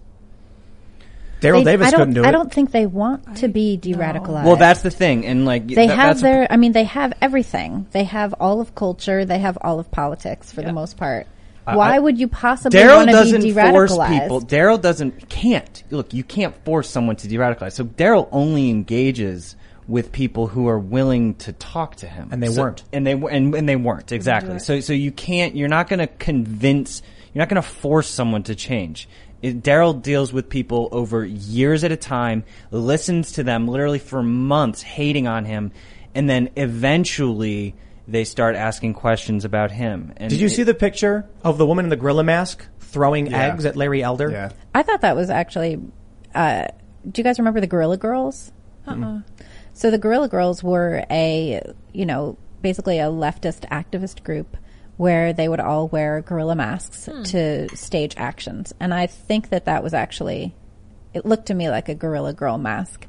Daryl 1.42 1.64
They- 1.64 1.72
Davis 1.72 1.88
I 1.88 1.92
don't, 1.92 2.00
couldn't 2.00 2.14
do 2.16 2.24
I 2.24 2.32
don't 2.32 2.52
think 2.52 2.72
they 2.72 2.88
want 2.88 3.38
to 3.38 3.48
be 3.48 3.78
de-radicalized. 3.78 4.46
well, 4.46 4.56
that's 4.56 4.82
the 4.82 4.90
thing. 4.90 5.26
And 5.26 5.46
like, 5.46 5.68
they 5.68 5.88
that- 5.88 5.96
have 5.96 6.10
that's 6.10 6.22
their. 6.22 6.48
I 6.50 6.58
mean, 6.58 6.72
they 6.72 6.86
have 6.86 7.14
everything. 7.22 7.88
They 7.92 8.06
have 8.06 8.34
all 8.40 8.62
of 8.62 8.74
culture. 8.74 9.26
They 9.26 9.40
have 9.40 9.58
all 9.62 9.80
of 9.80 9.92
politics 9.92 10.52
for 10.52 10.62
the 10.62 10.74
most 10.74 10.98
part. 10.98 11.28
I- 11.68 11.76
Why 11.76 11.96
I- 11.96 12.00
would 12.00 12.18
you 12.18 12.28
possibly 12.28 12.80
Daryl 12.80 12.96
want 12.98 13.10
to 13.10 13.14
doesn't 13.14 13.42
be 13.42 13.52
force 13.54 13.92
de-radicalized? 13.92 14.22
people. 14.22 14.42
Daryl 14.42 14.82
doesn't 14.82 15.30
can't 15.30 15.84
look. 15.92 16.14
You 16.14 16.24
can't 16.24 16.56
force 16.66 16.90
someone 16.90 17.16
to 17.18 17.28
de-radicalize. 17.28 17.74
So 17.74 17.84
Daryl 17.84 18.28
only 18.32 18.70
engages 18.70 19.56
with 19.88 20.12
people 20.12 20.48
who 20.48 20.68
are 20.68 20.80
willing 20.80 21.36
to 21.36 21.54
talk 21.54 21.96
to 21.98 22.08
him, 22.08 22.30
And 22.32 22.42
they 22.44 22.48
So- 22.48 22.62
weren't. 22.62 22.84
and 22.92 23.06
they 23.08 23.14
and, 23.14 23.54
and 23.56 23.68
they 23.70 23.76
weren't 23.76 24.12
exactly. 24.12 24.60
So 24.60 24.80
so 24.80 24.94
you 24.94 25.12
can't. 25.12 25.56
You're 25.56 25.70
not 25.70 25.88
going 25.90 26.00
to 26.00 26.08
convince. 26.08 27.02
You're 27.34 27.42
not 27.42 27.50
going 27.50 27.62
to 27.62 27.68
force 27.68 28.08
someone 28.10 28.44
to 28.44 28.56
change. 28.56 29.08
Daryl 29.44 30.02
deals 30.02 30.34
with 30.34 30.50
people 30.50 30.90
over 30.92 31.24
years 31.24 31.84
at 31.84 31.92
a 31.92 31.96
time, 31.96 32.44
listens 32.72 33.34
to 33.34 33.44
them 33.44 33.68
literally 33.68 34.00
for 34.00 34.24
months, 34.24 34.82
hating 34.82 35.28
on 35.28 35.46
him, 35.46 35.72
and 36.16 36.28
then 36.30 36.50
eventually 36.56 37.76
they 38.08 38.24
start 38.24 38.56
asking 38.56 38.94
questions 38.94 39.44
about 39.46 39.72
him. 39.72 40.14
And 40.18 40.30
Did 40.30 40.40
you 40.40 40.48
it- 40.48 40.52
see 40.52 40.64
the 40.64 40.74
picture 40.74 41.26
of 41.44 41.58
the 41.58 41.66
woman 41.66 41.86
in 41.86 41.90
the 41.90 41.96
gorilla 41.98 42.24
mask 42.24 42.66
throwing 42.80 43.28
Yeah. 43.28 43.48
eggs 43.54 43.66
at 43.66 43.76
Larry 43.76 44.02
Elder? 44.04 44.30
Yeah. 44.32 44.50
I 44.74 44.84
thought 44.84 45.02
that 45.02 45.16
was 45.16 45.30
actually. 45.30 45.80
Uh, 46.34 46.68
do 47.10 47.20
you 47.20 47.24
guys 47.24 47.38
remember 47.40 47.60
the 47.62 47.68
Guerrilla 47.68 47.98
Girls? 47.98 48.52
Uh-uh. 48.88 49.20
So 49.74 49.92
the 49.92 49.98
Guerrilla 49.98 50.28
Girls 50.30 50.64
were 50.64 51.04
a, 51.10 51.62
you 51.94 52.06
know, 52.06 52.38
basically 52.62 53.00
a 53.00 53.06
leftist 53.06 53.68
activist 53.70 54.24
group 54.24 54.58
where 54.98 55.32
they 55.34 55.48
would 55.48 55.60
all 55.60 55.88
wear 55.88 56.22
gorilla 56.22 56.56
masks 56.56 57.06
Hmm. 57.06 57.24
to 57.24 57.70
stage 57.76 58.16
actions. 58.18 58.74
And 58.80 58.94
I 58.94 59.06
think 59.08 59.50
that 59.50 59.66
that 59.66 59.84
was 59.84 59.94
actually, 59.94 60.56
it 61.14 61.26
looked 61.26 61.48
to 61.48 61.54
me 61.54 61.70
like 61.70 61.88
a 61.90 61.94
gorilla 61.96 62.34
girl 62.34 62.58
mask. 62.58 63.06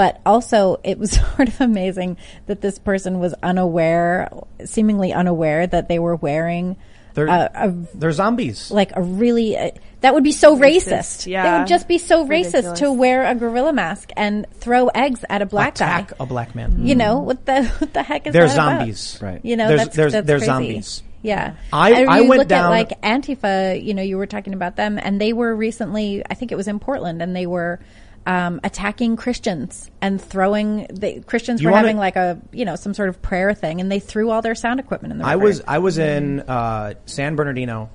But 0.00 0.18
also 0.24 0.80
it 0.82 0.98
was 0.98 1.10
sort 1.36 1.48
of 1.48 1.60
amazing 1.60 2.16
that 2.46 2.62
this 2.62 2.78
person 2.78 3.20
was 3.20 3.34
unaware, 3.42 4.30
seemingly 4.64 5.12
unaware 5.12 5.66
that 5.66 5.88
they 5.88 5.98
were 5.98 6.16
wearing 6.16 6.76
They're, 7.12 7.26
a, 7.26 7.50
a 7.54 7.68
they're 7.94 8.12
zombies. 8.12 8.70
like 8.70 8.92
a 8.96 9.02
really 9.02 9.58
uh, 9.58 9.72
that 10.00 10.14
would 10.14 10.24
be 10.24 10.32
so 10.32 10.56
racist. 10.56 10.88
Racist, 10.88 11.24
They 11.24 11.32
yeah. 11.32 11.58
would 11.58 11.68
just 11.68 11.86
be 11.86 11.98
so 11.98 12.24
racist 12.26 12.54
Ridiculous. 12.54 12.78
to 12.80 12.92
wear 12.92 13.26
a 13.26 13.34
gorilla 13.34 13.74
mask 13.74 14.08
and 14.16 14.46
throw 14.54 14.88
eggs 14.88 15.22
at 15.28 15.42
a 15.42 15.46
black 15.46 15.74
Attack 15.74 16.08
guy. 16.10 16.16
a 16.20 16.24
black 16.24 16.54
man. 16.54 16.86
You 16.86 16.94
know 16.94 17.18
what 17.18 17.44
the 17.44 17.64
what 17.78 17.92
the 17.92 18.02
heck 18.02 18.26
is 18.26 18.32
They're 18.32 18.46
that 18.48 18.54
about? 18.54 18.78
zombies. 18.78 19.18
Right. 19.20 19.44
You 19.44 19.56
know 19.58 19.68
There's- 19.68 19.84
that's, 19.84 19.96
there's- 19.96 20.12
that's 20.14 20.26
they're 20.26 20.38
crazy. 20.38 20.46
zombies. 20.46 21.02
Yeah, 21.22 21.56
I- 21.70 21.92
And 21.92 22.08
I 22.08 22.22
went 22.22 22.38
look 22.38 22.48
down- 22.48 22.64
at 22.64 22.70
like 22.70 23.02
Antifa. 23.02 23.84
You 23.84 23.92
know, 23.92 24.00
you 24.02 24.16
were 24.16 24.24
talking 24.26 24.54
about 24.54 24.76
them, 24.76 24.98
and 24.98 25.20
they 25.20 25.34
were 25.34 25.54
recently. 25.54 26.22
I 26.30 26.32
think 26.32 26.50
it 26.52 26.56
was 26.56 26.66
in 26.68 26.78
Portland, 26.78 27.20
and 27.20 27.36
they 27.36 27.44
were. 27.46 27.78
Um, 28.26 28.60
attacking 28.62 29.16
Christians 29.16 29.90
and 30.02 30.20
throwing 30.20 30.86
the 30.92 31.20
Christians 31.26 31.62
You 31.62 31.68
were 31.68 31.72
wanna- 31.72 31.86
having 31.88 31.96
like 31.96 32.16
a 32.16 32.38
you 32.52 32.64
know 32.66 32.76
some 32.76 32.92
sort 32.94 33.08
of 33.08 33.22
prayer 33.22 33.54
thing, 33.54 33.80
and 33.80 33.90
they 33.90 33.98
threw 33.98 34.30
all 34.30 34.42
their 34.42 34.54
sound 34.54 34.78
equipment 34.78 35.12
in 35.12 35.18
the 35.18 35.24
I 35.26 35.36
was 35.36 35.62
I 35.66 35.78
was 35.78 35.96
in 35.98 36.40
uh, 36.40 36.94
San 37.06 37.34
Bernardino, 37.34 37.88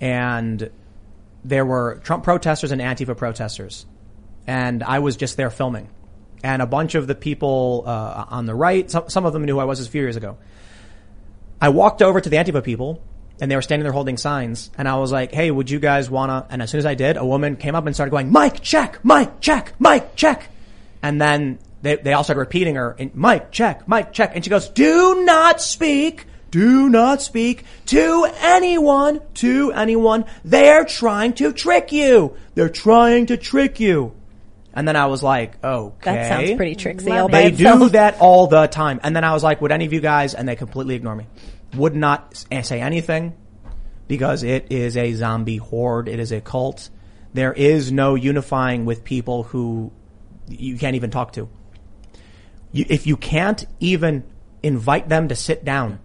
and 0.00 0.70
there 1.44 1.64
were 1.66 2.00
Trump 2.02 2.24
protesters 2.24 2.72
and 2.72 2.80
Antifa 2.80 3.16
protesters, 3.16 3.84
and 4.46 4.82
I 4.82 5.00
was 5.00 5.16
just 5.16 5.36
there 5.36 5.50
filming, 5.50 5.88
and 6.42 6.62
a 6.62 6.66
bunch 6.66 6.94
of 6.94 7.06
the 7.06 7.14
people 7.14 7.84
uh, 7.86 8.24
on 8.28 8.46
the 8.46 8.54
right, 8.54 8.90
some 8.90 9.08
some 9.10 9.26
of 9.26 9.34
them 9.34 9.44
knew 9.44 9.54
who 9.56 9.60
I 9.60 9.64
was 9.64 9.86
a 9.86 9.90
few 9.90 10.00
years 10.00 10.16
ago. 10.16 10.38
I 11.60 11.68
walked 11.68 12.00
over 12.00 12.18
to 12.20 12.28
the 12.30 12.36
Antifa 12.36 12.64
people, 12.64 13.02
and 13.40 13.50
they 13.50 13.56
were 13.56 13.62
standing 13.62 13.84
there 13.84 13.92
holding 13.92 14.16
signs, 14.16 14.70
and 14.76 14.88
I 14.88 14.96
was 14.96 15.10
like, 15.12 15.32
"Hey, 15.32 15.50
would 15.50 15.70
you 15.70 15.78
guys 15.80 16.10
wanna?" 16.10 16.46
And 16.50 16.62
as 16.62 16.70
soon 16.70 16.78
as 16.78 16.86
I 16.86 16.94
did, 16.94 17.16
a 17.16 17.24
woman 17.24 17.56
came 17.56 17.74
up 17.74 17.86
and 17.86 17.94
started 17.94 18.10
going, 18.10 18.30
"Mike, 18.30 18.60
check, 18.60 18.98
Mike, 19.02 19.40
check, 19.40 19.72
Mike, 19.78 20.14
check," 20.16 20.48
and 21.02 21.20
then 21.20 21.58
they 21.82 21.96
they 21.96 22.12
all 22.12 22.24
started 22.24 22.40
repeating 22.40 22.74
her, 22.76 22.94
and, 22.98 23.14
"Mike, 23.14 23.50
check, 23.52 23.86
Mike, 23.88 24.12
check," 24.12 24.32
and 24.34 24.44
she 24.44 24.50
goes, 24.50 24.68
"Do 24.68 25.22
not 25.24 25.60
speak." 25.60 26.26
Do 26.50 26.88
not 26.88 27.22
speak 27.22 27.62
to 27.86 28.26
anyone, 28.42 29.20
to 29.34 29.70
anyone. 29.70 30.24
They're 30.44 30.84
trying 30.84 31.34
to 31.34 31.52
trick 31.52 31.92
you. 31.92 32.34
They're 32.56 32.68
trying 32.68 33.26
to 33.26 33.36
trick 33.36 33.78
you. 33.78 34.14
And 34.74 34.88
then 34.88 34.96
I 34.96 35.06
was 35.06 35.22
like, 35.22 35.62
okay. 35.62 36.12
That 36.12 36.28
sounds 36.28 36.56
pretty 36.56 36.74
tricksy 36.74 37.12
all 37.12 37.28
They 37.28 37.52
itself. 37.52 37.78
do 37.78 37.88
that 37.90 38.16
all 38.18 38.48
the 38.48 38.66
time. 38.66 38.98
And 39.04 39.14
then 39.14 39.22
I 39.22 39.32
was 39.32 39.44
like, 39.44 39.60
would 39.62 39.70
any 39.70 39.84
of 39.86 39.92
you 39.92 40.00
guys, 40.00 40.34
and 40.34 40.48
they 40.48 40.56
completely 40.56 40.96
ignore 40.96 41.14
me, 41.14 41.26
would 41.74 41.94
not 41.94 42.36
say 42.62 42.80
anything 42.80 43.34
because 44.08 44.42
it 44.42 44.66
is 44.70 44.96
a 44.96 45.12
zombie 45.14 45.56
horde. 45.56 46.08
It 46.08 46.18
is 46.18 46.32
a 46.32 46.40
cult. 46.40 46.90
There 47.32 47.52
is 47.52 47.92
no 47.92 48.16
unifying 48.16 48.84
with 48.84 49.04
people 49.04 49.44
who 49.44 49.92
you 50.48 50.76
can't 50.76 50.96
even 50.96 51.10
talk 51.10 51.32
to. 51.34 51.48
You, 52.72 52.86
if 52.88 53.06
you 53.06 53.16
can't 53.16 53.64
even 53.78 54.24
invite 54.62 55.08
them 55.08 55.28
to 55.28 55.36
sit 55.36 55.64
down. 55.64 56.00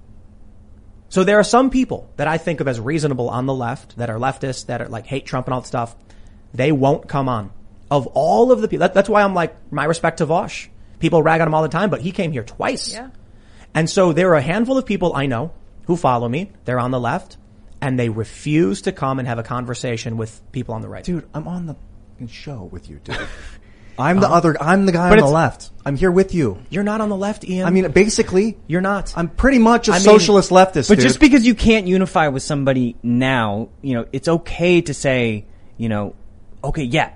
So 1.09 1.23
there 1.23 1.39
are 1.39 1.43
some 1.43 1.69
people 1.69 2.11
that 2.17 2.27
I 2.27 2.37
think 2.37 2.59
of 2.59 2.67
as 2.67 2.79
reasonable 2.79 3.29
on 3.29 3.45
the 3.45 3.53
left, 3.53 3.97
that 3.97 4.09
are 4.09 4.17
leftists, 4.17 4.67
that 4.67 4.81
are 4.81 4.87
like 4.87 5.05
hate 5.05 5.25
Trump 5.25 5.47
and 5.47 5.53
all 5.53 5.61
that 5.61 5.67
stuff. 5.67 5.95
They 6.53 6.71
won't 6.71 7.07
come 7.07 7.29
on. 7.29 7.51
Of 7.91 8.07
all 8.07 8.51
of 8.51 8.61
the 8.61 8.67
people, 8.67 8.81
that, 8.81 8.93
that's 8.93 9.09
why 9.09 9.21
I'm 9.21 9.33
like, 9.33 9.71
my 9.71 9.85
respect 9.85 10.17
to 10.17 10.25
Vaush. 10.25 10.67
People 10.99 11.21
rag 11.21 11.41
on 11.41 11.47
him 11.47 11.53
all 11.53 11.61
the 11.61 11.69
time, 11.69 11.89
but 11.89 12.01
he 12.01 12.11
came 12.11 12.31
here 12.31 12.43
twice. 12.43 12.91
Yeah. 12.91 13.09
And 13.75 13.89
so 13.89 14.13
there 14.13 14.29
are 14.29 14.35
a 14.35 14.41
handful 14.41 14.77
of 14.77 14.85
people 14.85 15.13
I 15.13 15.27
know 15.27 15.51
who 15.85 15.97
follow 15.97 16.27
me. 16.27 16.51
They're 16.63 16.79
on 16.79 16.91
the 16.91 16.99
left 16.99 17.37
and 17.81 17.99
they 17.99 18.09
refuse 18.09 18.83
to 18.83 18.91
come 18.91 19.19
and 19.19 19.27
have 19.27 19.37
a 19.37 19.43
conversation 19.43 20.17
with 20.17 20.41
people 20.51 20.73
on 20.73 20.81
the 20.81 20.87
right. 20.87 21.03
Dude, 21.03 21.27
I'm 21.33 21.47
on 21.47 21.67
the 21.67 21.75
show 22.27 22.63
with 22.71 22.89
you, 22.89 22.99
dude. 23.03 23.17
I'm 23.97 24.19
the 24.19 24.25
uh-huh. 24.25 24.35
other. 24.35 24.61
I'm 24.61 24.85
the 24.85 24.91
guy 24.91 25.09
on 25.09 25.17
the 25.17 25.25
left. 25.25 25.69
I'm 25.85 25.95
here 25.95 26.11
with 26.11 26.33
you. 26.33 26.59
You're 26.69 26.83
not 26.83 26.99
on 26.99 27.09
the 27.09 27.15
left, 27.15 27.45
Ian. 27.45 27.65
I 27.65 27.69
mean, 27.69 27.89
basically, 27.91 28.57
you're 28.67 28.81
not. 28.81 29.13
I'm 29.15 29.29
pretty 29.29 29.59
much 29.59 29.87
a 29.87 29.91
I 29.91 29.95
mean, 29.95 30.03
socialist 30.03 30.49
leftist. 30.49 30.89
But 30.89 30.95
dude. 30.95 31.03
just 31.03 31.19
because 31.19 31.45
you 31.45 31.55
can't 31.55 31.87
unify 31.87 32.27
with 32.27 32.43
somebody 32.43 32.97
now, 33.03 33.69
you 33.81 33.93
know, 33.93 34.05
it's 34.11 34.27
okay 34.27 34.81
to 34.81 34.93
say, 34.93 35.45
you 35.77 35.87
know, 35.87 36.15
okay, 36.63 36.83
yeah. 36.83 37.13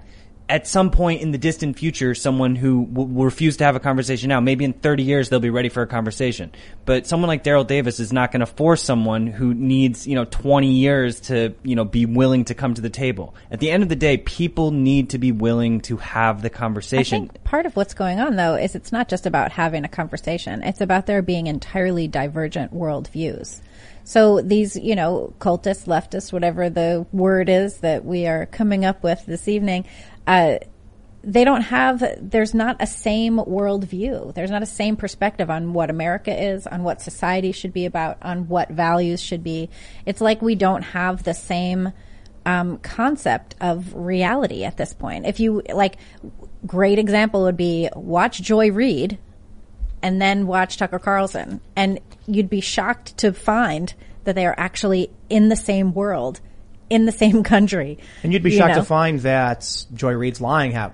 At 0.49 0.65
some 0.65 0.89
point 0.89 1.21
in 1.21 1.29
the 1.29 1.37
distant 1.37 1.77
future, 1.77 2.15
someone 2.15 2.55
who 2.55 2.81
will 2.81 3.23
refuse 3.23 3.57
to 3.57 3.65
have 3.65 3.75
a 3.75 3.79
conversation 3.79 4.29
now, 4.29 4.39
maybe 4.39 4.65
in 4.65 4.73
30 4.73 5.03
years 5.03 5.29
they'll 5.29 5.39
be 5.39 5.51
ready 5.51 5.69
for 5.69 5.83
a 5.83 5.87
conversation. 5.87 6.51
But 6.85 7.05
someone 7.05 7.27
like 7.27 7.43
Daryl 7.43 7.67
Davis 7.67 7.99
is 7.99 8.11
not 8.11 8.31
going 8.31 8.39
to 8.39 8.47
force 8.47 8.81
someone 8.81 9.27
who 9.27 9.53
needs, 9.53 10.07
you 10.07 10.15
know, 10.15 10.25
20 10.25 10.71
years 10.71 11.19
to, 11.21 11.53
you 11.61 11.75
know, 11.75 11.85
be 11.85 12.07
willing 12.07 12.45
to 12.45 12.55
come 12.55 12.73
to 12.73 12.81
the 12.81 12.89
table. 12.89 13.35
At 13.51 13.59
the 13.59 13.69
end 13.69 13.83
of 13.83 13.89
the 13.89 13.95
day, 13.95 14.17
people 14.17 14.71
need 14.71 15.11
to 15.11 15.19
be 15.19 15.31
willing 15.31 15.81
to 15.81 15.97
have 15.97 16.41
the 16.41 16.49
conversation. 16.49 17.29
Part 17.43 17.67
of 17.67 17.75
what's 17.75 17.93
going 17.93 18.19
on, 18.19 18.35
though, 18.35 18.55
is 18.55 18.73
it's 18.73 18.91
not 18.91 19.07
just 19.07 19.27
about 19.27 19.51
having 19.51 19.85
a 19.85 19.89
conversation. 19.89 20.63
It's 20.63 20.81
about 20.81 21.05
there 21.05 21.21
being 21.21 21.45
entirely 21.45 22.07
divergent 22.07 22.73
worldviews. 22.73 23.61
So 24.03 24.41
these, 24.41 24.75
you 24.75 24.95
know, 24.95 25.35
cultists, 25.37 25.85
leftists, 25.85 26.33
whatever 26.33 26.71
the 26.71 27.05
word 27.11 27.47
is 27.47 27.77
that 27.81 28.03
we 28.03 28.25
are 28.25 28.47
coming 28.47 28.83
up 28.83 29.03
with 29.03 29.23
this 29.27 29.47
evening, 29.47 29.85
uh, 30.29 30.59
they 31.23 31.43
don't 31.43 31.63
have, 31.63 32.03
there's 32.21 32.53
not 32.53 32.77
a 32.79 32.85
same 32.85 33.37
worldview. 33.37 34.33
There's 34.35 34.51
not 34.51 34.61
a 34.61 34.67
same 34.67 34.95
perspective 34.95 35.49
on 35.49 35.73
what 35.73 35.89
America 35.89 36.31
is, 36.31 36.67
on 36.67 36.83
what 36.83 37.01
society 37.01 37.51
should 37.51 37.73
be 37.73 37.85
about, 37.85 38.19
on 38.21 38.47
what 38.47 38.69
values 38.69 39.21
should 39.21 39.43
be. 39.43 39.69
It's 40.05 40.21
like 40.21 40.41
we 40.41 40.53
don't 40.53 40.83
have 40.83 41.23
the 41.23 41.33
same 41.33 41.91
um, 42.45 42.77
concept 42.77 43.55
of 43.59 43.95
reality 43.95 44.63
at 44.63 44.77
this 44.77 44.93
point. 44.93 45.25
If 45.25 45.39
you 45.39 45.63
like, 45.73 45.97
great 46.65 46.99
example 46.99 47.41
would 47.43 47.57
be 47.57 47.89
watch 47.95 48.41
Joy 48.41 48.71
Reid 48.71 49.17
and 50.03 50.21
then 50.21 50.45
watch 50.45 50.77
Tucker 50.77 50.99
Carlson, 50.99 51.59
and 51.75 51.99
you'd 52.27 52.49
be 52.49 52.61
shocked 52.61 53.17
to 53.17 53.33
find 53.33 53.93
that 54.25 54.35
they 54.35 54.45
are 54.45 54.55
actually 54.57 55.09
in 55.27 55.49
the 55.49 55.55
same 55.55 55.93
world, 55.93 56.39
in 56.89 57.05
the 57.05 57.11
same 57.11 57.43
country. 57.43 57.97
And 58.23 58.33
you'd 58.33 58.43
be 58.43 58.51
You 58.51 58.57
shocked 58.57 58.75
know? 58.75 58.79
to 58.81 58.85
find 58.85 59.19
that 59.21 59.85
Joy 59.93 60.13
Reid's 60.13 60.41
lying 60.41 60.71
half, 60.71 60.93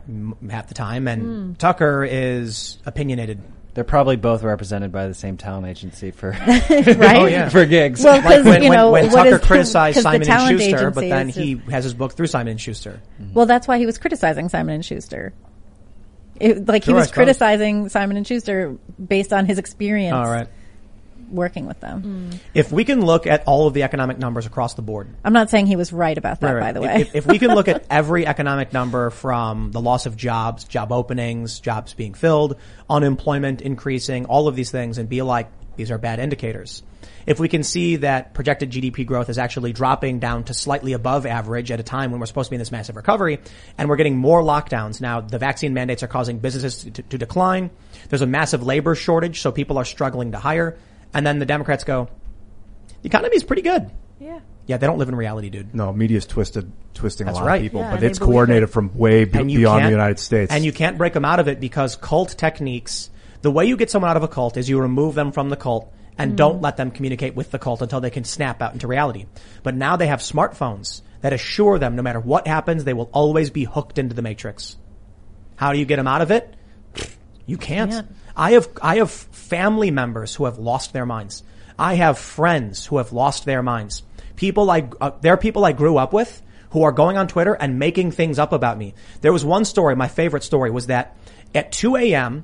half 0.49 0.67
the 0.67 0.73
time, 0.73 1.07
and 1.07 1.21
Hmm. 1.21 1.53
Tucker 1.53 2.03
is 2.09 2.77
opinionated. 2.85 3.41
They're 3.73 3.83
probably 3.83 4.15
both 4.15 4.41
represented 4.43 4.91
by 4.93 5.07
the 5.07 5.13
same 5.13 5.35
talent 5.35 5.67
agency 5.67 6.11
for 6.11 6.29
Right? 6.47 7.15
Oh 7.17 7.25
yeah, 7.25 7.49
for 7.49 7.65
gigs. 7.65 8.01
Well, 8.03 8.21
'cause, 8.21 8.25
like 8.25 8.45
when, 8.45 8.63
you 8.63 8.69
know, 8.69 8.91
when, 8.91 9.11
what 9.11 9.23
Tucker 9.25 9.35
is- 9.35 9.41
criticized 9.41 9.95
'cause 9.95 10.03
the 10.03 10.23
Simon 10.25 10.51
and 10.53 10.59
Schuster, 10.61 10.91
but 10.91 11.01
then 11.01 11.29
is 11.29 11.35
he 11.35 11.61
has 11.69 11.83
his 11.83 11.93
book 11.93 12.13
through 12.13 12.27
Simon 12.27 12.51
and 12.51 12.61
Schuster. 12.61 13.01
Well, 13.33 13.45
that's 13.45 13.67
why 13.67 13.77
he 13.77 13.85
was 13.85 13.97
criticizing 13.97 14.47
Simon 14.49 14.75
and 14.75 14.85
Schuster. 14.85 15.33
It, 16.39 16.67
like 16.67 16.83
he 16.83 16.91
Sure, 16.91 16.97
I 16.97 16.99
was 16.99 17.11
criticizing 17.11 17.87
Simon 17.89 18.17
and 18.17 18.27
Schuster 18.27 18.75
based 19.05 19.31
on 19.31 19.45
his 19.45 19.57
experience 19.57 20.13
All 20.15 20.29
right. 20.29 20.47
Working 21.29 21.65
with 21.65 21.79
them. 21.79 22.31
Mm. 22.33 22.39
If 22.53 22.71
we 22.71 22.85
can 22.85 23.05
look 23.05 23.27
at 23.27 23.43
all 23.47 23.67
of 23.67 23.73
the 23.73 23.83
economic 23.83 24.17
numbers 24.17 24.45
across 24.45 24.73
the 24.75 24.81
board, 24.81 25.07
I'm 25.23 25.33
not 25.33 25.49
saying 25.49 25.67
he 25.67 25.75
was 25.75 25.91
right 25.93 26.17
about 26.17 26.39
that, 26.41 26.51
Right, 26.53 26.59
by 26.59 26.65
right. 26.65 26.73
the 26.73 26.81
If- 26.81 26.85
way. 26.85 27.01
If, 27.01 27.15
if 27.15 27.25
we 27.27 27.39
can 27.39 27.53
look 27.55 27.67
at 27.67 27.85
every 27.89 28.25
economic 28.27 28.73
number 28.73 29.09
from 29.09 29.71
the 29.71 29.81
loss 29.81 30.05
of 30.05 30.15
jobs, 30.17 30.63
job 30.65 30.91
openings, 30.91 31.59
jobs 31.59 31.93
being 31.93 32.13
filled, 32.13 32.57
unemployment 32.89 33.61
increasing, 33.61 34.25
all 34.25 34.47
of 34.47 34.55
these 34.55 34.71
things 34.71 34.97
and 34.97 35.09
be 35.09 35.21
like, 35.21 35.49
these 35.75 35.91
are 35.91 35.97
bad 35.97 36.19
indicators. 36.19 36.83
If 37.25 37.39
we 37.39 37.47
can 37.49 37.63
see 37.63 37.97
that 37.97 38.33
projected 38.35 38.69
GDP 38.69 39.03
growth 39.05 39.29
is 39.29 39.39
actually 39.39 39.73
dropping 39.73 40.19
down 40.19 40.43
to 40.45 40.53
slightly 40.53 40.93
above 40.93 41.25
average 41.25 41.71
at 41.71 41.79
a 41.79 41.83
time 41.83 42.11
when 42.11 42.19
we're 42.19 42.27
supposed 42.27 42.47
to 42.47 42.51
be 42.51 42.55
in 42.55 42.59
this 42.59 42.71
massive 42.71 42.95
recovery 42.95 43.39
and 43.79 43.89
we're 43.89 43.95
getting 43.95 44.15
more 44.15 44.41
lockdowns. 44.43 45.01
Now 45.01 45.21
the 45.21 45.39
vaccine 45.39 45.73
mandates 45.73 46.03
are 46.03 46.07
causing 46.07 46.37
businesses 46.37 46.83
to, 46.83 47.01
to 47.01 47.17
decline. 47.17 47.71
There's 48.09 48.21
a 48.21 48.27
massive 48.27 48.61
labor 48.63 48.93
shortage, 48.93 49.41
so 49.41 49.51
people 49.51 49.79
are 49.79 49.85
struggling 49.85 50.33
to 50.33 50.37
hire. 50.37 50.77
And 51.15 51.25
then 51.25 51.39
the 51.39 51.45
Democrats 51.45 51.83
go, 51.83 52.09
the 53.01 53.07
economy 53.07 53.35
is 53.35 53.43
pretty 53.43 53.61
good. 53.63 53.89
Yeah. 54.19 54.39
Yeah, 54.67 54.77
they 54.77 54.87
don't 54.87 54.97
live 54.97 55.09
in 55.09 55.15
reality, 55.15 55.49
dude. 55.49 55.73
No, 55.75 55.93
media's 55.93 56.25
twisted, 56.25 56.71
twisting 56.93 57.25
That's 57.27 57.37
a 57.37 57.41
lot 57.41 57.47
right. 57.47 57.55
of 57.57 57.61
people, 57.61 57.81
Yeah, 57.81 57.91
but 57.91 57.99
they 58.01 58.07
it's 58.07 58.19
believe 58.19 58.33
coordinated 58.33 58.69
it. 58.69 58.71
from 58.71 58.95
way 58.97 59.25
be- 59.25 59.39
And 59.39 59.51
you 59.51 59.59
beyond 59.59 59.77
the 59.77 59.81
can't- 59.83 59.91
United 59.91 60.19
States. 60.19 60.51
And 60.53 60.65
you 60.65 60.71
can't 60.73 60.97
break 60.97 61.13
them 61.13 61.23
out 61.25 61.39
of 61.39 61.47
it 61.47 61.59
because 61.59 61.95
cult 61.95 62.35
techniques, 62.37 63.09
the 63.43 63.51
way 63.51 63.65
you 63.65 63.77
get 63.77 63.89
someone 63.91 64.09
out 64.09 64.17
of 64.17 64.23
a 64.23 64.27
cult 64.27 64.57
is 64.57 64.67
you 64.67 64.79
remove 64.79 65.13
them 65.15 65.31
from 65.31 65.49
the 65.49 65.55
cult 65.55 65.91
and 66.17 66.35
don't 66.35 66.61
let 66.61 66.77
them 66.77 66.91
communicate 66.91 67.35
with 67.35 67.51
the 67.51 67.59
cult 67.59 67.81
until 67.81 68.01
they 68.01 68.09
can 68.09 68.23
snap 68.23 68.61
out 68.61 68.73
into 68.73 68.87
reality. 68.87 69.25
But 69.63 69.75
now 69.75 69.97
they 69.97 70.07
have 70.07 70.19
smartphones 70.21 71.01
that 71.21 71.31
assure 71.33 71.77
them 71.77 71.95
no 71.95 72.01
matter 72.01 72.19
what 72.19 72.47
happens, 72.47 72.83
they 72.85 72.93
will 72.93 73.09
always 73.13 73.49
be 73.51 73.65
hooked 73.65 73.97
into 73.99 74.15
the 74.15 74.21
matrix. 74.21 74.77
How 75.57 75.73
do 75.73 75.79
you 75.79 75.85
get 75.85 75.97
them 75.97 76.07
out 76.07 76.21
of 76.21 76.31
it? 76.31 76.55
You 77.45 77.57
can't. 77.57 77.91
Can't. 77.91 78.07
I 78.35 78.51
have, 78.51 78.69
I 78.81 78.97
have 78.97 79.11
family 79.11 79.91
members 79.91 80.35
who 80.35 80.45
have 80.45 80.57
lost 80.57 80.93
their 80.93 81.05
minds. 81.05 81.43
I 81.77 81.95
have 81.95 82.17
friends 82.17 82.85
who 82.85 82.97
have 82.97 83.13
lost 83.13 83.45
their 83.45 83.61
minds. 83.61 84.03
People 84.35 84.69
I, 84.69 84.89
uh, 84.99 85.11
there 85.21 85.33
are 85.33 85.37
people 85.37 85.65
I 85.65 85.71
grew 85.71 85.97
up 85.97 86.13
with 86.13 86.41
who 86.71 86.83
are 86.83 86.91
going 86.91 87.17
on 87.17 87.27
Twitter 87.27 87.53
and 87.53 87.79
making 87.79 88.11
things 88.11 88.39
up 88.39 88.51
about 88.51 88.77
me. 88.77 88.93
There 89.21 89.31
was 89.31 89.45
one 89.45 89.63
story, 89.65 89.95
my 89.95 90.07
favorite 90.07 90.43
story 90.43 90.71
was 90.71 90.87
that 90.87 91.15
at 91.53 91.71
2 91.71 91.95
a.m., 91.95 92.43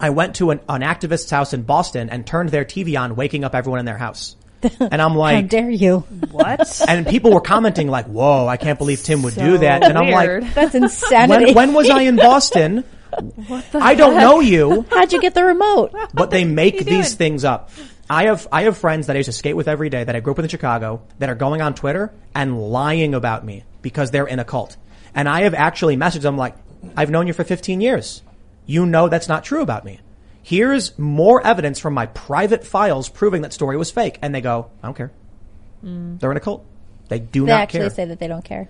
I 0.00 0.10
went 0.10 0.36
to 0.36 0.50
an, 0.50 0.60
an 0.68 0.82
activist's 0.82 1.30
house 1.30 1.52
in 1.52 1.62
Boston 1.62 2.10
and 2.10 2.26
turned 2.26 2.48
their 2.48 2.64
TV 2.64 2.98
on, 3.00 3.14
waking 3.14 3.44
up 3.44 3.54
everyone 3.54 3.78
in 3.78 3.86
their 3.86 3.98
house. 3.98 4.36
And 4.80 5.02
I'm 5.02 5.16
like, 5.16 5.34
How 5.34 5.42
dare 5.42 5.70
you? 5.70 5.98
What? 6.30 6.82
and 6.88 7.04
people 7.06 7.32
were 7.32 7.40
commenting 7.40 7.88
like, 7.88 8.06
whoa, 8.06 8.46
I 8.46 8.56
can't 8.56 8.78
believe 8.78 9.02
Tim 9.02 9.22
would 9.22 9.34
do 9.34 9.58
that. 9.58 9.82
And 9.82 9.98
I'm 9.98 10.06
weird. 10.06 10.44
like, 10.44 10.54
That's 10.54 10.74
insanity. 10.76 11.46
when, 11.46 11.54
when 11.54 11.74
was 11.74 11.90
I 11.90 12.02
in 12.02 12.14
Boston? 12.30 12.84
What 13.48 13.70
the 13.72 13.78
I 13.78 13.94
don't 13.94 14.16
know 14.16 14.40
you, 14.40 14.86
How'd 14.90 15.12
you 15.12 15.20
get 15.20 15.34
the 15.34 15.44
remote? 15.44 15.94
but 16.14 16.30
they 16.30 16.44
make 16.44 16.78
these 16.78 16.86
doing? 16.86 17.04
things 17.04 17.44
up. 17.44 17.70
I 18.10 18.24
have, 18.24 18.46
I 18.52 18.62
have 18.64 18.76
friends 18.76 19.06
that 19.06 19.16
I 19.16 19.18
used 19.18 19.28
to 19.28 19.32
skate 19.32 19.56
with 19.56 19.68
every 19.68 19.88
day 19.88 20.04
that 20.04 20.14
I 20.14 20.20
grew 20.20 20.32
up 20.32 20.36
with 20.36 20.44
in 20.44 20.50
Chicago 20.50 21.02
that 21.18 21.30
are 21.30 21.34
going 21.34 21.62
on 21.62 21.74
Twitter 21.74 22.12
and 22.34 22.60
lying 22.60 23.14
about 23.14 23.44
me 23.44 23.64
because 23.80 24.10
they're 24.10 24.26
in 24.26 24.38
a 24.38 24.44
cult. 24.44 24.76
And 25.14 25.28
I 25.28 25.42
have 25.42 25.54
actually 25.54 25.96
messaged 25.96 26.22
them 26.22 26.36
like, 26.36 26.54
I've 26.96 27.10
known 27.10 27.26
you 27.26 27.32
for 27.32 27.44
15 27.44 27.80
years. 27.80 28.22
You 28.66 28.84
know 28.86 29.08
that's 29.08 29.28
not 29.28 29.44
true 29.44 29.62
about 29.62 29.84
me. 29.84 30.00
Here's 30.42 30.98
more 30.98 31.44
evidence 31.46 31.78
from 31.78 31.94
my 31.94 32.06
private 32.06 32.64
files 32.66 33.08
proving 33.08 33.42
that 33.42 33.52
story 33.52 33.76
was 33.76 33.90
fake. 33.90 34.18
And 34.20 34.34
they 34.34 34.40
go, 34.40 34.70
I 34.82 34.88
don't 34.88 34.96
care. 34.96 35.12
Mm. 35.84 36.18
They're 36.20 36.30
in 36.32 36.36
a 36.36 36.40
cult. 36.40 36.64
They 37.08 37.18
do 37.18 37.46
They 37.46 37.52
not 37.52 37.68
care. 37.68 37.80
They 37.82 37.86
actually 37.86 37.94
say 37.96 38.04
that 38.06 38.18
they 38.18 38.28
don't 38.28 38.44
care. 38.44 38.68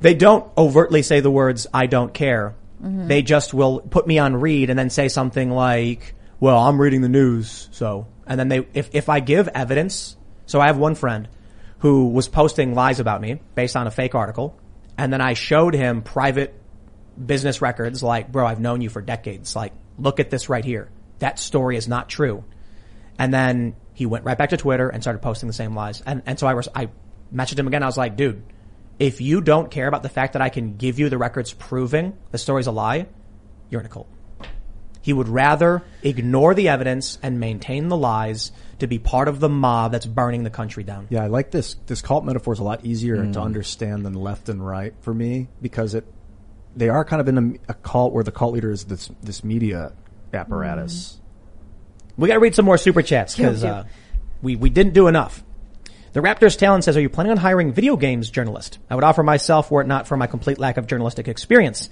they 0.00 0.14
don't 0.14 0.50
overtly 0.56 1.02
say 1.02 1.20
the 1.20 1.30
words 1.30 1.66
"I 1.72 1.86
don't 1.86 2.12
care." 2.12 2.54
Mm-hmm. 2.82 3.08
They 3.08 3.22
just 3.22 3.52
will 3.52 3.80
put 3.80 4.06
me 4.06 4.18
on 4.18 4.36
read 4.36 4.70
and 4.70 4.78
then 4.78 4.90
say 4.90 5.08
something 5.08 5.50
like, 5.50 6.14
"Well, 6.40 6.58
I'm 6.58 6.80
reading 6.80 7.00
the 7.00 7.08
news, 7.08 7.68
so." 7.72 8.06
And 8.26 8.38
then 8.38 8.48
they, 8.48 8.66
if 8.74 8.90
if 8.92 9.08
I 9.08 9.20
give 9.20 9.48
evidence, 9.48 10.16
so 10.46 10.60
I 10.60 10.66
have 10.66 10.78
one 10.78 10.94
friend 10.94 11.28
who 11.78 12.08
was 12.08 12.28
posting 12.28 12.74
lies 12.74 13.00
about 13.00 13.20
me 13.20 13.40
based 13.54 13.76
on 13.76 13.86
a 13.86 13.90
fake 13.90 14.14
article, 14.14 14.58
and 14.96 15.12
then 15.12 15.20
I 15.20 15.34
showed 15.34 15.74
him 15.74 16.02
private 16.02 16.54
business 17.24 17.60
records, 17.60 18.02
like, 18.02 18.30
"Bro, 18.30 18.46
I've 18.46 18.60
known 18.60 18.80
you 18.80 18.90
for 18.90 19.02
decades. 19.02 19.56
Like, 19.56 19.72
look 19.98 20.20
at 20.20 20.30
this 20.30 20.48
right 20.48 20.64
here. 20.64 20.90
That 21.18 21.38
story 21.38 21.76
is 21.76 21.88
not 21.88 22.08
true." 22.08 22.44
And 23.18 23.34
then 23.34 23.74
he 23.94 24.06
went 24.06 24.24
right 24.24 24.38
back 24.38 24.50
to 24.50 24.56
Twitter 24.56 24.88
and 24.88 25.02
started 25.02 25.20
posting 25.20 25.48
the 25.48 25.52
same 25.52 25.74
lies. 25.74 26.00
And, 26.06 26.22
and 26.24 26.38
so 26.38 26.46
I 26.46 26.54
was, 26.54 26.68
I 26.72 26.88
messaged 27.34 27.58
him 27.58 27.66
again. 27.66 27.82
I 27.82 27.86
was 27.86 27.96
like, 27.96 28.16
dude, 28.16 28.44
if 28.98 29.20
you 29.20 29.40
don't 29.40 29.70
care 29.70 29.86
about 29.86 30.02
the 30.02 30.08
fact 30.08 30.32
that 30.32 30.42
I 30.42 30.48
can 30.48 30.76
give 30.76 30.98
you 30.98 31.08
the 31.08 31.18
records 31.18 31.52
proving 31.52 32.16
the 32.30 32.38
story's 32.38 32.66
a 32.66 32.72
lie, 32.72 33.06
you're 33.70 33.80
in 33.80 33.86
a 33.86 33.90
cult. 33.90 34.08
He 35.00 35.12
would 35.12 35.28
rather 35.28 35.82
ignore 36.02 36.54
the 36.54 36.68
evidence 36.68 37.18
and 37.22 37.40
maintain 37.40 37.88
the 37.88 37.96
lies 37.96 38.52
to 38.80 38.86
be 38.86 38.98
part 38.98 39.28
of 39.28 39.40
the 39.40 39.48
mob 39.48 39.92
that's 39.92 40.04
burning 40.04 40.42
the 40.42 40.50
country 40.50 40.82
down. 40.82 41.06
Yeah, 41.08 41.22
I 41.22 41.28
like 41.28 41.50
this. 41.50 41.76
This 41.86 42.02
cult 42.02 42.24
metaphor 42.24 42.52
is 42.52 42.58
a 42.58 42.64
lot 42.64 42.84
easier 42.84 43.32
to 43.32 43.40
understand 43.40 44.04
than 44.04 44.14
left 44.14 44.48
and 44.48 44.64
right 44.64 44.92
for 45.00 45.14
me 45.14 45.48
because 45.62 45.94
it, 45.94 46.04
they 46.76 46.88
are 46.88 47.04
kind 47.04 47.20
of 47.20 47.28
in 47.28 47.38
a, 47.68 47.72
a 47.72 47.74
cult 47.74 48.12
where 48.12 48.24
the 48.24 48.32
cult 48.32 48.52
leader 48.52 48.70
is 48.70 48.84
this 48.84 49.10
this 49.22 49.42
media 49.42 49.92
apparatus. 50.34 51.18
We 52.16 52.28
got 52.28 52.34
to 52.34 52.40
read 52.40 52.54
some 52.54 52.64
more 52.64 52.78
super 52.78 53.00
chats 53.00 53.36
because 53.36 53.64
uh, 53.64 53.84
we 54.42 54.56
we 54.56 54.68
didn't 54.68 54.92
do 54.92 55.06
enough. 55.06 55.42
The 56.18 56.24
Raptors 56.24 56.58
Talent 56.58 56.82
says, 56.82 56.96
"Are 56.96 57.00
you 57.00 57.08
planning 57.08 57.30
on 57.30 57.36
hiring 57.36 57.72
video 57.72 57.96
games 57.96 58.28
journalist? 58.28 58.80
I 58.90 58.96
would 58.96 59.04
offer 59.04 59.22
myself 59.22 59.70
were 59.70 59.82
it 59.82 59.86
not 59.86 60.08
for 60.08 60.16
my 60.16 60.26
complete 60.26 60.58
lack 60.58 60.76
of 60.76 60.88
journalistic 60.88 61.28
experience. 61.28 61.90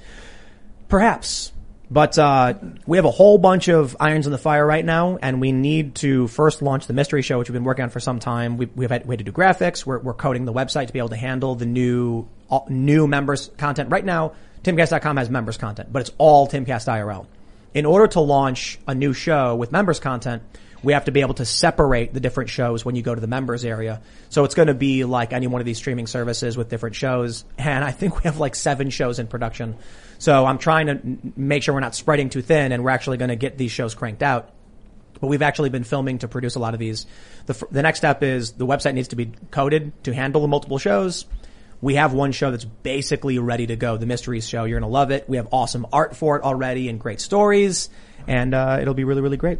Perhaps, 0.89 1.53
but 1.93 2.19
uh, 2.19 2.55
we 2.89 2.99
have 2.99 3.05
a 3.05 3.11
whole 3.13 3.39
bunch 3.39 3.69
of 3.69 3.97
irons 4.01 4.27
in 4.27 4.33
the 4.33 4.39
fire 4.39 4.67
right 4.67 4.85
now, 4.85 5.17
and 5.23 5.41
we 5.41 5.53
need 5.53 5.95
to 5.97 6.27
first 6.27 6.61
launch 6.61 6.89
the 6.89 6.93
mystery 6.93 7.23
show, 7.23 7.39
which 7.39 7.49
we've 7.49 7.55
been 7.55 7.63
working 7.63 7.85
on 7.85 7.91
for 7.91 8.01
some 8.01 8.19
time. 8.19 8.57
We, 8.57 8.67
we've 8.67 8.91
had, 8.91 9.07
we 9.07 9.13
had 9.13 9.21
to 9.21 9.25
do 9.25 9.31
graphics. 9.31 9.87
We're, 9.87 10.01
we're 10.01 10.13
coding 10.13 10.45
the 10.45 10.53
website 10.53 10.89
to 10.89 10.93
be 10.93 10.99
able 10.99 11.11
to 11.11 11.17
handle 11.17 11.55
the 11.55 11.67
new 11.67 12.27
all, 12.51 12.67
new 12.69 13.07
members 13.07 13.53
content. 13.59 13.93
Right 13.93 14.05
now, 14.05 14.33
timcast.com 14.65 15.19
has 15.19 15.31
members 15.31 15.57
content, 15.57 15.93
but 15.93 16.01
it's 16.01 16.11
all 16.19 16.49
Timcast 16.49 16.89
IRL. 16.89 17.27
In 17.75 17.87
order 17.87 18.09
to 18.09 18.19
launch 18.19 18.81
a 18.89 18.95
new 18.97 19.13
show 19.13 19.55
with 19.55 19.71
members 19.71 20.01
content, 20.01 20.43
we 20.87 20.93
have 20.93 21.07
to 21.07 21.11
be 21.11 21.21
able 21.21 21.35
to 21.35 21.45
separate 21.45 22.15
the 22.15 22.21
different 22.21 22.49
shows 22.49 22.85
when 22.85 22.95
you 22.95 23.03
go 23.03 23.13
to 23.13 23.21
the 23.21 23.27
members 23.27 23.65
area. 23.65 24.01
So 24.29 24.45
it's 24.45 24.55
going 24.55 24.69
to 24.69 24.75
be 24.75 25.03
like 25.03 25.33
any 25.33 25.49
one 25.49 25.61
of 25.61 25.65
these 25.65 25.79
streaming 25.79 26.07
services 26.07 26.57
with 26.57 26.69
different 26.69 26.95
shows. 26.95 27.45
And 27.59 27.83
I 27.83 27.91
think 27.91 28.19
we 28.19 28.23
have 28.23 28.39
like 28.39 28.55
seven 28.55 28.91
shows 28.91 29.19
in 29.19 29.27
production. 29.27 29.75
So 30.19 30.47
I'm 30.47 30.59
trying 30.59 30.87
to 30.87 31.01
make 31.35 31.65
sure 31.65 31.75
we're 31.75 31.81
not 31.81 31.97
spreading 31.97 32.31
too 32.31 32.41
thin 32.41 32.71
and 32.71 32.85
we're 32.85 32.91
actually 32.91 33.17
going 33.17 33.31
to 33.31 33.37
get 33.37 33.59
these 33.59 33.73
shows 33.73 33.97
cranked 33.97 34.23
out. 34.23 34.53
But 35.21 35.27
we've 35.27 35.43
actually 35.43 35.71
been 35.71 35.83
filming 35.83 36.19
to 36.19 36.29
produce 36.29 36.55
a 36.55 36.61
lot 36.61 36.73
of 36.73 36.79
these. 36.79 37.05
The, 37.47 37.67
the 37.73 37.83
next 37.83 37.99
step 37.99 38.23
is 38.23 38.53
the 38.53 38.65
website 38.65 38.95
needs 38.95 39.09
to 39.09 39.17
be 39.17 39.33
coded 39.51 39.93
to 40.05 40.15
handle 40.15 40.41
the 40.41 40.47
multiple 40.47 40.79
shows. 40.79 41.25
We 41.81 41.97
have 41.97 42.13
one 42.13 42.31
show 42.31 42.53
that's 42.53 42.65
basically 42.65 43.41
ready 43.41 43.67
to 43.67 43.75
go, 43.75 43.97
the 43.97 44.07
Mysteries 44.07 44.47
show. 44.47 44.63
You're 44.63 44.79
going 44.79 44.89
to 44.89 44.95
love 44.95 45.11
it. 45.11 45.29
We 45.29 45.39
have 45.39 45.49
awesome 45.51 45.85
art 45.93 46.15
for 46.15 46.37
it 46.37 46.45
already 46.45 46.89
and 46.89 47.01
great 47.01 47.21
stories. 47.21 47.89
And, 48.29 48.55
uh, 48.55 48.79
it'll 48.81 48.95
be 48.95 49.03
really, 49.03 49.21
really 49.21 49.37
great. 49.37 49.59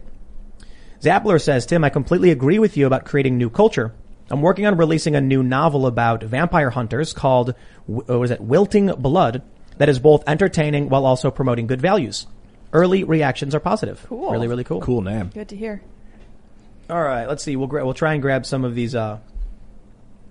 Zappler 1.01 1.41
says, 1.41 1.67
Tim, 1.67 1.85
I 1.85 1.91
completely 1.91 2.31
agree 2.31 2.59
with 2.59 2.77
you 2.77 2.87
about 2.87 3.05
creating 3.05 3.37
new 3.37 3.51
culture. 3.51 3.95
I'm 4.31 4.43
working 4.43 4.67
on 4.67 4.77
releasing 4.77 5.15
a 5.15 5.21
new 5.21 5.43
novel 5.43 5.87
about 5.87 6.23
vampire 6.23 6.71
hunters 6.71 7.13
called, 7.13 7.55
what 7.87 8.09
was 8.09 8.31
it, 8.31 8.41
Wilting 8.41 8.87
Blood, 8.87 9.43
that 9.77 9.89
is 9.89 9.99
both 9.99 10.25
entertaining 10.27 10.89
while 10.89 11.07
also 11.07 11.31
promoting 11.31 11.67
good 11.67 11.81
values. 11.81 12.27
Early 12.73 13.05
reactions 13.05 13.55
are 13.55 13.61
positive. 13.61 14.05
Cool. 14.09 14.33
Really, 14.33 14.49
really 14.49 14.65
cool. 14.65 14.81
Cool 14.81 15.03
name. 15.03 15.31
Good 15.33 15.49
to 15.51 15.57
hear. 15.57 15.83
All 16.91 17.03
right, 17.03 17.27
let's 17.27 17.43
see. 17.43 17.57
We'll 17.57 17.69
gra- 17.69 17.85
we'll 17.85 17.95
try 17.95 18.15
and 18.15 18.23
grab 18.23 18.47
some 18.47 18.65
of 18.65 18.75
these. 18.75 18.95
Uh, 18.95 19.19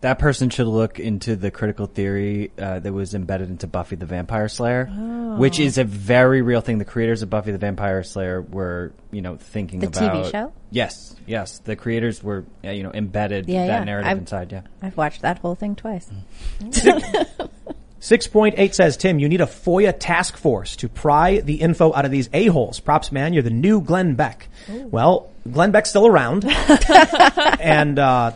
That 0.05 0.19
person 0.19 0.51
should 0.51 0.67
look 0.67 0.99
into 0.99 1.35
the 1.35 1.49
critical 1.49 1.87
theory 1.87 2.51
uh, 2.59 2.77
that 2.77 2.93
was 2.93 3.15
embedded 3.15 3.49
into 3.49 3.65
Buffy 3.65 3.95
the 3.95 4.05
Vampire 4.05 4.47
Slayer, 4.47 4.85
which 5.39 5.59
is 5.59 5.79
a 5.79 5.83
very 5.83 6.43
real 6.43 6.61
thing. 6.61 6.77
The 6.77 6.85
creators 6.85 7.23
of 7.23 7.31
Buffy 7.31 7.51
the 7.51 7.57
Vampire 7.57 8.03
Slayer 8.03 8.39
were, 8.39 8.93
you 9.09 9.23
know, 9.23 9.37
thinking 9.37 9.83
about 9.83 9.93
The 9.99 9.99
TV 10.27 10.31
show? 10.31 10.53
Yes, 10.69 11.15
yes. 11.25 11.57
The 11.57 11.75
creators 11.75 12.21
were, 12.21 12.45
uh, 12.63 12.69
you 12.69 12.83
know, 12.83 12.91
embedded 12.93 13.47
Yeah, 13.49 13.65
that 13.65 13.79
yeah. 13.79 13.83
narrative 13.83 14.11
I've- 14.11 14.19
inside. 14.19 14.51
Yeah. 14.51 14.61
I've 14.79 14.95
watched 14.95 15.23
that 15.23 15.39
whole 15.39 15.55
thing 15.55 15.75
twice. 15.75 16.07
Six 17.99 18.27
point 18.27 18.53
eight 18.59 18.75
says, 18.75 18.97
Tim, 18.97 19.17
you 19.17 19.27
need 19.27 19.41
a 19.41 19.47
FOIA 19.47 19.91
task 19.97 20.37
force 20.37 20.75
to 20.75 20.87
pry 20.87 21.39
the 21.39 21.55
info 21.55 21.91
out 21.95 22.05
of 22.05 22.11
these 22.11 22.29
a 22.31 22.45
holes. 22.45 22.79
Props, 22.79 23.11
man. 23.11 23.33
You're 23.33 23.41
the 23.41 23.49
new 23.49 23.81
Glenn 23.81 24.13
Beck. 24.13 24.47
Well, 24.69 25.31
Glenn 25.51 25.71
Beck's 25.71 25.89
still 25.89 26.05
around, 26.05 26.45
and 27.59 27.97
uh, 27.97 28.33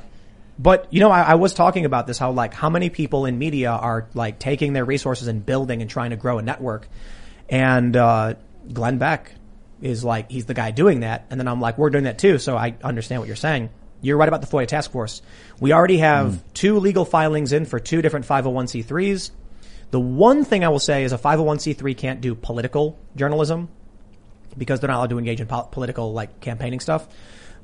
But 0.60 0.94
you 0.94 1.00
know, 1.00 1.10
I, 1.10 1.22
I 1.22 1.36
was 1.36 1.54
talking 1.54 1.86
about 1.86 2.06
this, 2.06 2.18
how 2.18 2.32
like 2.32 2.54
how 2.54 2.70
many 2.70 2.90
people 2.90 3.26
in 3.26 3.40
media 3.40 3.72
are 3.72 4.08
like 4.14 4.40
taking 4.40 4.74
their 4.74 4.84
resources 4.84 5.30
and 5.30 5.44
building 5.44 5.82
and 5.82 5.90
trying 5.90 6.10
to 6.10 6.18
grow 6.18 6.38
a 6.38 6.42
network. 6.42 6.88
And, 7.48 7.96
uh, 7.96 8.36
Glenn 8.72 8.98
Beck 8.98 9.32
is 9.82 10.04
like, 10.04 10.30
he's 10.30 10.46
the 10.46 10.54
guy 10.54 10.72
doing 10.72 11.00
that. 11.00 11.26
And 11.30 11.40
then 11.40 11.48
I'm 11.48 11.62
like, 11.62 11.78
we're 11.78 11.90
doing 11.90 12.04
that 12.04 12.20
too. 12.20 12.38
So 12.38 12.58
I 12.58 12.76
understand 12.84 13.22
what 13.22 13.28
you're 13.28 13.36
saying. 13.38 13.70
You're 14.02 14.18
right 14.18 14.28
about 14.28 14.42
the 14.42 14.48
FOIA 14.48 14.68
task 14.68 14.92
force. 14.92 15.22
We 15.60 15.74
already 15.74 15.98
have 15.98 16.42
two 16.54 16.80
legal 16.80 17.06
filings 17.06 17.52
in 17.52 17.66
for 17.66 17.80
two 17.80 18.02
different 18.02 18.28
501c3s. 18.28 19.32
The 19.92 20.00
one 20.00 20.46
thing 20.46 20.64
I 20.64 20.70
will 20.70 20.80
say 20.80 21.04
is 21.04 21.12
a 21.14 21.18
501c3 21.18 21.98
can't 21.98 22.22
do 22.22 22.36
political 22.36 22.98
journalism 23.16 23.70
because 24.58 24.80
they're 24.80 24.90
not 24.90 24.98
allowed 24.98 25.10
to 25.10 25.18
engage 25.18 25.42
in 25.42 25.48
pol- 25.48 25.68
political 25.72 26.14
like 26.14 26.40
campaigning 26.40 26.80
stuff. 26.80 27.08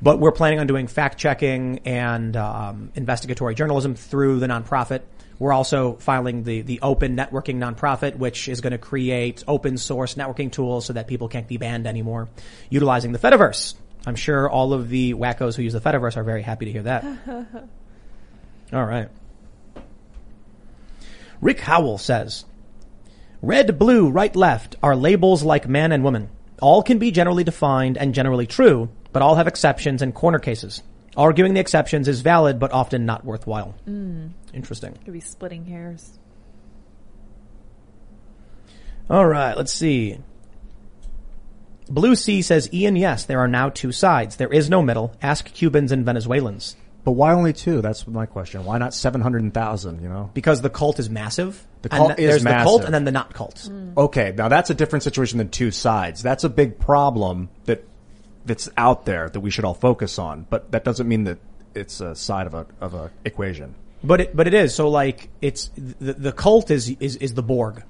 But 0.02 0.20
we're 0.20 0.32
planning 0.32 0.60
on 0.60 0.68
doing 0.68 0.88
fact 0.88 1.18
checking 1.18 1.80
and 1.80 2.36
um, 2.36 2.92
investigatory 2.96 3.56
journalism 3.56 3.96
through 3.96 4.40
the 4.40 4.48
nonprofit. 4.48 5.02
We're 5.40 5.54
also 5.54 5.94
filing 5.96 6.44
the 6.44 6.62
the 6.62 6.80
open 6.82 7.18
networking 7.18 7.58
nonprofit, 7.58 8.18
which 8.18 8.48
is 8.48 8.62
going 8.62 8.72
to 8.72 8.78
create 8.78 9.44
open 9.48 9.78
source 9.78 10.16
networking 10.16 10.52
tools 10.52 10.86
so 10.86 10.94
that 10.94 11.08
people 11.08 11.28
can't 11.28 11.48
be 11.48 11.58
banned 11.58 11.88
anymore, 11.88 12.30
utilizing 12.70 13.12
the 13.12 13.20
Fediverse. 13.20 13.76
I'm 14.06 14.16
sure 14.16 14.50
all 14.50 14.74
of 14.74 14.90
the 14.90 15.14
wackos 15.14 15.56
who 15.56 15.64
use 15.64 15.74
the 15.74 15.82
Fediverse 15.82 16.16
are 16.16 16.24
very 16.24 16.42
happy 16.42 16.66
to 16.66 16.72
hear 16.72 16.84
that. 16.84 17.04
All 18.74 18.86
right. 18.86 19.10
Rick 21.42 21.60
Howell 21.60 21.98
says, 21.98 22.46
Red, 23.42 23.78
blue, 23.78 24.10
right, 24.10 24.36
left 24.36 24.76
are 24.82 24.96
labels 24.96 25.44
like 25.44 25.68
man 25.68 25.92
and 25.92 26.04
woman. 26.04 26.30
All 26.62 26.82
can 26.82 26.98
be 26.98 27.12
generally 27.12 27.44
defined 27.44 27.98
and 27.98 28.14
generally 28.14 28.48
true, 28.48 28.90
but 29.16 29.22
all 29.22 29.36
have 29.36 29.48
exceptions 29.48 30.02
and 30.02 30.14
corner 30.14 30.40
cases. 30.40 30.84
Arguing 31.16 31.54
the 31.54 31.62
exceptions 31.62 32.10
is 32.10 32.20
valid, 32.20 32.60
but 32.60 32.74
often 32.74 33.06
not 33.06 33.24
worthwhile. 33.24 33.74
Mm. 33.88 34.32
Interesting. 34.54 34.92
Could 35.06 35.14
be 35.14 35.22
splitting 35.22 35.64
hairs. 35.64 36.20
All 39.10 39.26
right, 39.26 39.56
let's 39.56 39.72
see. 39.74 40.18
Blue 41.88 42.18
Sea 42.18 42.42
says, 42.42 42.68
Ian, 42.74 42.98
yes, 42.98 43.24
there 43.24 43.40
are 43.40 43.48
now 43.48 43.70
two 43.70 43.94
sides. 43.94 44.36
There 44.36 44.52
is 44.52 44.70
no 44.70 44.82
middle. 44.82 45.16
Ask 45.22 45.46
Cubans 45.54 45.94
and 45.94 46.04
Venezuelans. 46.06 46.76
But 47.06 47.14
why 47.14 47.32
only 47.32 47.54
two? 47.54 47.80
That's 47.82 48.06
my 48.06 48.26
question. 48.26 48.66
Why 48.66 48.80
not 48.80 48.94
700,000, 48.94 50.02
you 50.02 50.10
know? 50.10 50.30
Because 50.34 50.60
the 50.60 50.70
cult 50.70 51.00
is 51.00 51.10
massive. 51.10 51.66
The 51.84 51.90
And 51.94 51.98
cult 52.00 52.18
th- 52.18 52.20
is 52.20 52.34
there's 52.34 52.44
massive. 52.44 52.60
the 52.60 52.64
cult 52.66 52.84
and 52.84 52.94
then 52.94 53.06
the 53.06 53.12
not 53.14 53.34
cult. 53.34 53.70
Okay, 53.96 54.34
now 54.38 54.50
that's 54.50 54.72
a 54.72 54.74
different 54.74 55.04
situation 55.04 55.38
than 55.38 55.48
two 55.48 55.72
sides. 55.72 56.22
That's 56.22 56.44
a 56.44 56.50
big 56.50 56.80
problem 56.80 57.48
that 57.64 57.86
that's 58.46 58.70
out 58.78 59.06
there 59.06 59.30
that 59.30 59.40
we 59.40 59.50
should 59.50 59.66
all 59.66 59.74
focus 59.74 60.20
on. 60.20 60.46
But 60.50 60.72
that 60.72 60.84
doesn't 60.84 61.08
mean 61.08 61.26
that 61.26 61.40
it's 61.74 62.00
a 62.00 62.16
side 62.16 62.48
of 62.48 62.54
a 62.54 62.66
of 62.80 62.94
a 62.94 63.12
equation. 63.26 63.76
But 64.04 64.22
it, 64.22 64.36
but 64.36 64.48
it 64.48 64.54
is. 64.54 64.76
So 64.76 64.90
like, 64.90 65.30
it's, 65.42 65.72
the, 65.76 66.14
the 66.14 66.32
cult 66.32 66.70
is, 66.70 66.90
is, 67.00 67.16
is 67.16 67.34
the 67.34 67.42
Borg. 67.42 67.84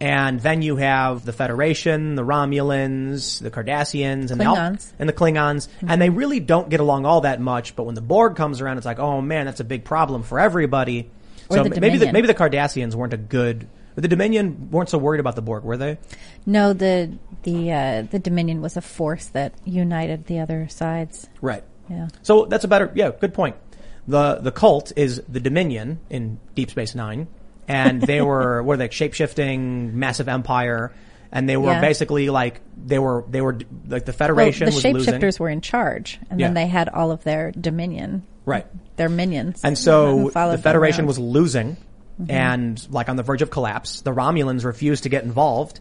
And 0.00 0.40
then 0.40 0.62
you 0.62 0.76
have 0.76 1.24
the 1.24 1.32
Federation, 1.32 2.14
the 2.14 2.22
Romulans, 2.22 3.42
the 3.42 3.50
Cardassians, 3.50 4.30
and 4.30 4.40
they 4.40 4.44
all, 4.44 4.56
Klingons. 4.56 4.92
and 4.98 5.08
the 5.08 5.12
Klingons, 5.12 5.66
mm-hmm. 5.68 5.90
and 5.90 6.00
they 6.00 6.08
really 6.08 6.38
don't 6.38 6.68
get 6.68 6.78
along 6.78 7.04
all 7.04 7.22
that 7.22 7.40
much. 7.40 7.74
But 7.74 7.82
when 7.82 7.96
the 7.96 8.00
Borg 8.00 8.36
comes 8.36 8.60
around, 8.60 8.76
it's 8.78 8.86
like, 8.86 9.00
oh 9.00 9.20
man, 9.20 9.46
that's 9.46 9.60
a 9.60 9.64
big 9.64 9.84
problem 9.84 10.22
for 10.22 10.38
everybody. 10.38 11.10
Or 11.50 11.56
so 11.56 11.64
the 11.64 11.70
maybe 11.70 11.98
the, 11.98 12.06
Dominion. 12.06 12.12
maybe 12.12 12.26
the 12.28 12.34
Cardassians 12.34 12.94
weren't 12.94 13.12
a 13.12 13.18
good. 13.18 13.68
The 14.00 14.08
Dominion 14.08 14.70
weren't 14.70 14.88
so 14.88 14.98
worried 14.98 15.20
about 15.20 15.34
the 15.36 15.42
Borg, 15.42 15.64
were 15.64 15.76
they? 15.76 15.98
No, 16.46 16.72
the 16.72 17.18
the 17.42 17.72
uh, 17.72 18.02
the 18.02 18.18
Dominion 18.18 18.60
was 18.62 18.76
a 18.76 18.80
force 18.80 19.26
that 19.28 19.54
united 19.64 20.26
the 20.26 20.40
other 20.40 20.68
sides. 20.68 21.26
Right. 21.40 21.64
Yeah. 21.90 22.08
So 22.22 22.44
that's 22.46 22.64
a 22.64 22.68
better, 22.68 22.92
yeah, 22.94 23.10
good 23.18 23.34
point. 23.34 23.56
The 24.06 24.36
the 24.36 24.52
cult 24.52 24.92
is 24.96 25.22
the 25.28 25.40
Dominion 25.40 26.00
in 26.10 26.38
Deep 26.54 26.70
Space 26.70 26.94
Nine, 26.94 27.26
and 27.66 28.00
they 28.00 28.20
were 28.30 28.62
what 28.62 28.74
are 28.74 28.76
they 28.76 28.90
shape 28.90 29.14
shifting 29.14 29.98
massive 29.98 30.28
empire, 30.28 30.92
and 31.32 31.48
they 31.48 31.56
were 31.56 31.72
Yeah. 31.72 31.80
basically 31.80 32.30
like 32.30 32.60
they 32.76 32.98
were 32.98 33.24
they 33.28 33.40
were 33.40 33.58
like 33.88 34.04
the 34.04 34.12
Federation 34.12 34.66
well, 34.66 34.70
the 34.70 34.76
was 34.76 34.84
losing. 34.84 35.12
The 35.14 35.18
shapeshifters 35.26 35.40
were 35.40 35.48
in 35.48 35.60
charge, 35.60 36.20
and 36.30 36.38
then 36.38 36.54
they 36.54 36.66
had 36.66 36.88
all 36.88 37.10
of 37.10 37.24
their 37.24 37.50
Dominion, 37.52 38.22
Right. 38.44 38.66
Their 38.96 39.08
minions, 39.08 39.60
And 39.64 39.76
so 39.76 40.30
the 40.30 40.58
Federation 40.62 41.06
was 41.06 41.18
losing 41.18 41.76
Mhm. 42.20 42.30
and 42.30 42.86
like 42.90 43.08
on 43.08 43.16
the 43.16 43.22
verge 43.22 43.42
of 43.42 43.50
collapse. 43.50 44.00
The 44.00 44.12
Romulans 44.12 44.64
refused 44.64 45.04
to 45.04 45.08
get 45.08 45.24
involved. 45.24 45.80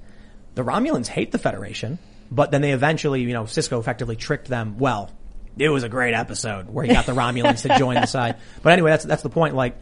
The 0.55 0.63
Romulans 0.63 1.07
hate 1.07 1.31
the 1.31 1.37
Federation, 1.39 1.97
but 2.31 2.51
then 2.51 2.61
they 2.61 2.71
eventually, 2.71 3.21
you 3.21 3.33
know, 3.33 3.43
Sisko 3.43 3.79
effectively 3.79 4.15
tricked 4.15 4.47
them. 4.47 4.77
Well, 4.77 5.09
it 5.57 5.69
was 5.69 5.83
a 5.83 5.89
great 5.89 6.13
episode 6.13 6.69
where 6.69 6.85
he 6.85 6.93
got 6.93 7.05
the 7.05 7.11
Romulans 7.15 7.63
to 7.63 7.77
join 7.77 7.95
the 7.95 8.05
side. 8.05 8.35
But 8.61 8.73
anyway, 8.73 8.91
that's, 8.91 9.05
that's 9.05 9.23
the 9.23 9.29
point. 9.29 9.55
Like, 9.55 9.79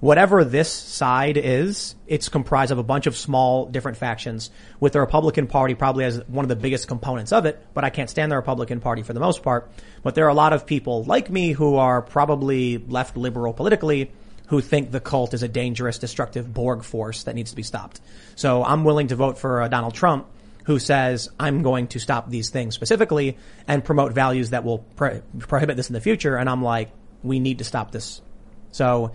whatever 0.00 0.42
this 0.44 0.68
side 0.72 1.36
is, 1.36 1.94
it's 2.08 2.28
comprised 2.28 2.72
of 2.72 2.78
a 2.78 2.82
bunch 2.82 3.06
of 3.06 3.16
small 3.16 3.66
different 3.66 3.98
factions 3.98 4.50
with 4.80 4.92
the 4.94 4.98
Republican 5.00 5.46
Party 5.46 5.74
probably 5.76 6.04
as 6.04 6.20
one 6.26 6.44
of 6.44 6.48
the 6.48 6.56
biggest 6.56 6.88
components 6.88 7.30
of 7.30 7.46
it, 7.46 7.64
but 7.74 7.84
I 7.84 7.90
can't 7.90 8.10
stand 8.10 8.32
the 8.32 8.36
Republican 8.36 8.80
Party 8.80 9.02
for 9.02 9.12
the 9.12 9.20
most 9.20 9.44
part. 9.44 9.70
But 10.02 10.16
there 10.16 10.24
are 10.26 10.30
a 10.30 10.34
lot 10.34 10.52
of 10.52 10.66
people 10.66 11.04
like 11.04 11.30
me 11.30 11.52
who 11.52 11.76
are 11.76 12.02
probably 12.02 12.78
left 12.78 13.16
liberal 13.16 13.52
politically 13.52 14.10
who 14.48 14.60
think 14.60 14.90
the 14.90 15.00
cult 15.00 15.34
is 15.34 15.42
a 15.42 15.48
dangerous, 15.48 15.98
destructive 15.98 16.52
Borg 16.52 16.84
force 16.84 17.24
that 17.24 17.34
needs 17.34 17.50
to 17.50 17.56
be 17.56 17.62
stopped. 17.62 18.00
So 18.34 18.64
I'm 18.64 18.84
willing 18.84 19.08
to 19.08 19.16
vote 19.16 19.38
for 19.38 19.62
uh, 19.62 19.68
Donald 19.68 19.94
Trump 19.94 20.26
who 20.64 20.78
says, 20.78 21.28
I'm 21.40 21.62
going 21.62 21.88
to 21.88 21.98
stop 21.98 22.30
these 22.30 22.50
things 22.50 22.74
specifically 22.74 23.36
and 23.66 23.84
promote 23.84 24.12
values 24.12 24.50
that 24.50 24.64
will 24.64 24.78
pro- 24.96 25.22
prohibit 25.38 25.76
this 25.76 25.88
in 25.88 25.94
the 25.94 26.00
future. 26.00 26.36
And 26.36 26.48
I'm 26.48 26.62
like, 26.62 26.90
we 27.22 27.40
need 27.40 27.58
to 27.58 27.64
stop 27.64 27.90
this. 27.90 28.20
So, 28.70 29.12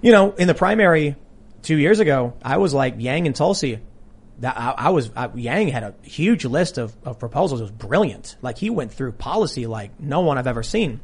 you 0.00 0.12
know, 0.12 0.32
in 0.32 0.48
the 0.48 0.54
primary 0.54 1.16
two 1.62 1.76
years 1.76 2.00
ago, 2.00 2.34
I 2.42 2.58
was 2.58 2.74
like 2.74 2.94
Yang 2.98 3.26
and 3.28 3.36
Tulsi. 3.36 3.80
That 4.40 4.58
I, 4.58 4.74
I 4.76 4.90
was 4.90 5.10
I, 5.14 5.30
Yang 5.34 5.68
had 5.68 5.82
a 5.84 5.94
huge 6.02 6.44
list 6.44 6.78
of, 6.78 6.94
of 7.04 7.18
proposals. 7.18 7.60
It 7.60 7.64
was 7.64 7.70
brilliant. 7.70 8.36
Like 8.42 8.58
he 8.58 8.70
went 8.70 8.92
through 8.92 9.12
policy 9.12 9.66
like 9.66 10.00
no 10.00 10.20
one 10.20 10.36
I've 10.36 10.46
ever 10.46 10.62
seen. 10.62 11.00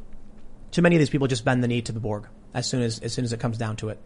Too 0.71 0.81
many 0.81 0.95
of 0.95 0.99
these 0.99 1.09
people 1.09 1.27
just 1.27 1.45
bend 1.45 1.63
the 1.63 1.67
knee 1.67 1.81
to 1.83 1.91
the 1.91 1.99
Borg 1.99 2.27
as 2.53 2.67
soon 2.67 2.81
as 2.81 2.99
as 2.99 3.13
soon 3.13 3.25
as 3.25 3.33
it 3.33 3.39
comes 3.39 3.57
down 3.57 3.75
to 3.77 3.89
it. 3.89 3.99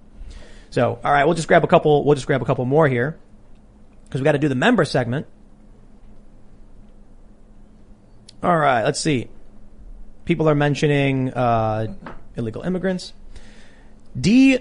So, 0.69 0.99
all 1.03 1.11
right, 1.11 1.25
we'll 1.25 1.35
just 1.35 1.47
grab 1.47 1.63
a 1.63 1.67
couple. 1.67 2.03
We'll 2.03 2.15
just 2.15 2.27
grab 2.27 2.41
a 2.41 2.45
couple 2.45 2.65
more 2.65 2.87
here 2.87 3.17
because 4.05 4.21
we 4.21 4.25
got 4.25 4.33
to 4.33 4.39
do 4.39 4.49
the 4.49 4.55
member 4.55 4.85
segment. 4.85 5.27
All 8.41 8.57
right, 8.57 8.83
let's 8.83 8.99
see. 8.99 9.29
People 10.25 10.49
are 10.49 10.55
mentioning 10.55 11.31
uh, 11.33 11.93
illegal 12.35 12.63
immigrants. 12.63 13.13
D. 14.19 14.59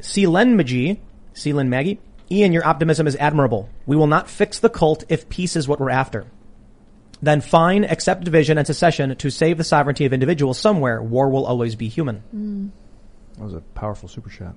Selenmagy, 0.00 0.98
Selen 1.34 1.68
Maggie. 1.68 2.00
Ian, 2.30 2.52
your 2.52 2.66
optimism 2.66 3.06
is 3.06 3.16
admirable. 3.16 3.68
We 3.86 3.96
will 3.96 4.06
not 4.06 4.28
fix 4.28 4.58
the 4.58 4.68
cult 4.68 5.04
if 5.08 5.28
peace 5.28 5.56
is 5.56 5.68
what 5.68 5.80
we're 5.80 5.90
after. 5.90 6.26
Then 7.22 7.40
fine, 7.40 7.84
accept 7.84 8.24
division 8.24 8.58
and 8.58 8.66
secession 8.66 9.16
to 9.16 9.30
save 9.30 9.56
the 9.56 9.64
sovereignty 9.64 10.04
of 10.04 10.12
individuals 10.12 10.58
somewhere. 10.58 11.02
War 11.02 11.28
will 11.30 11.46
always 11.46 11.74
be 11.74 11.88
human. 11.88 12.22
That 13.38 13.44
was 13.44 13.54
a 13.54 13.60
powerful 13.60 14.08
super 14.08 14.30
chat. 14.30 14.54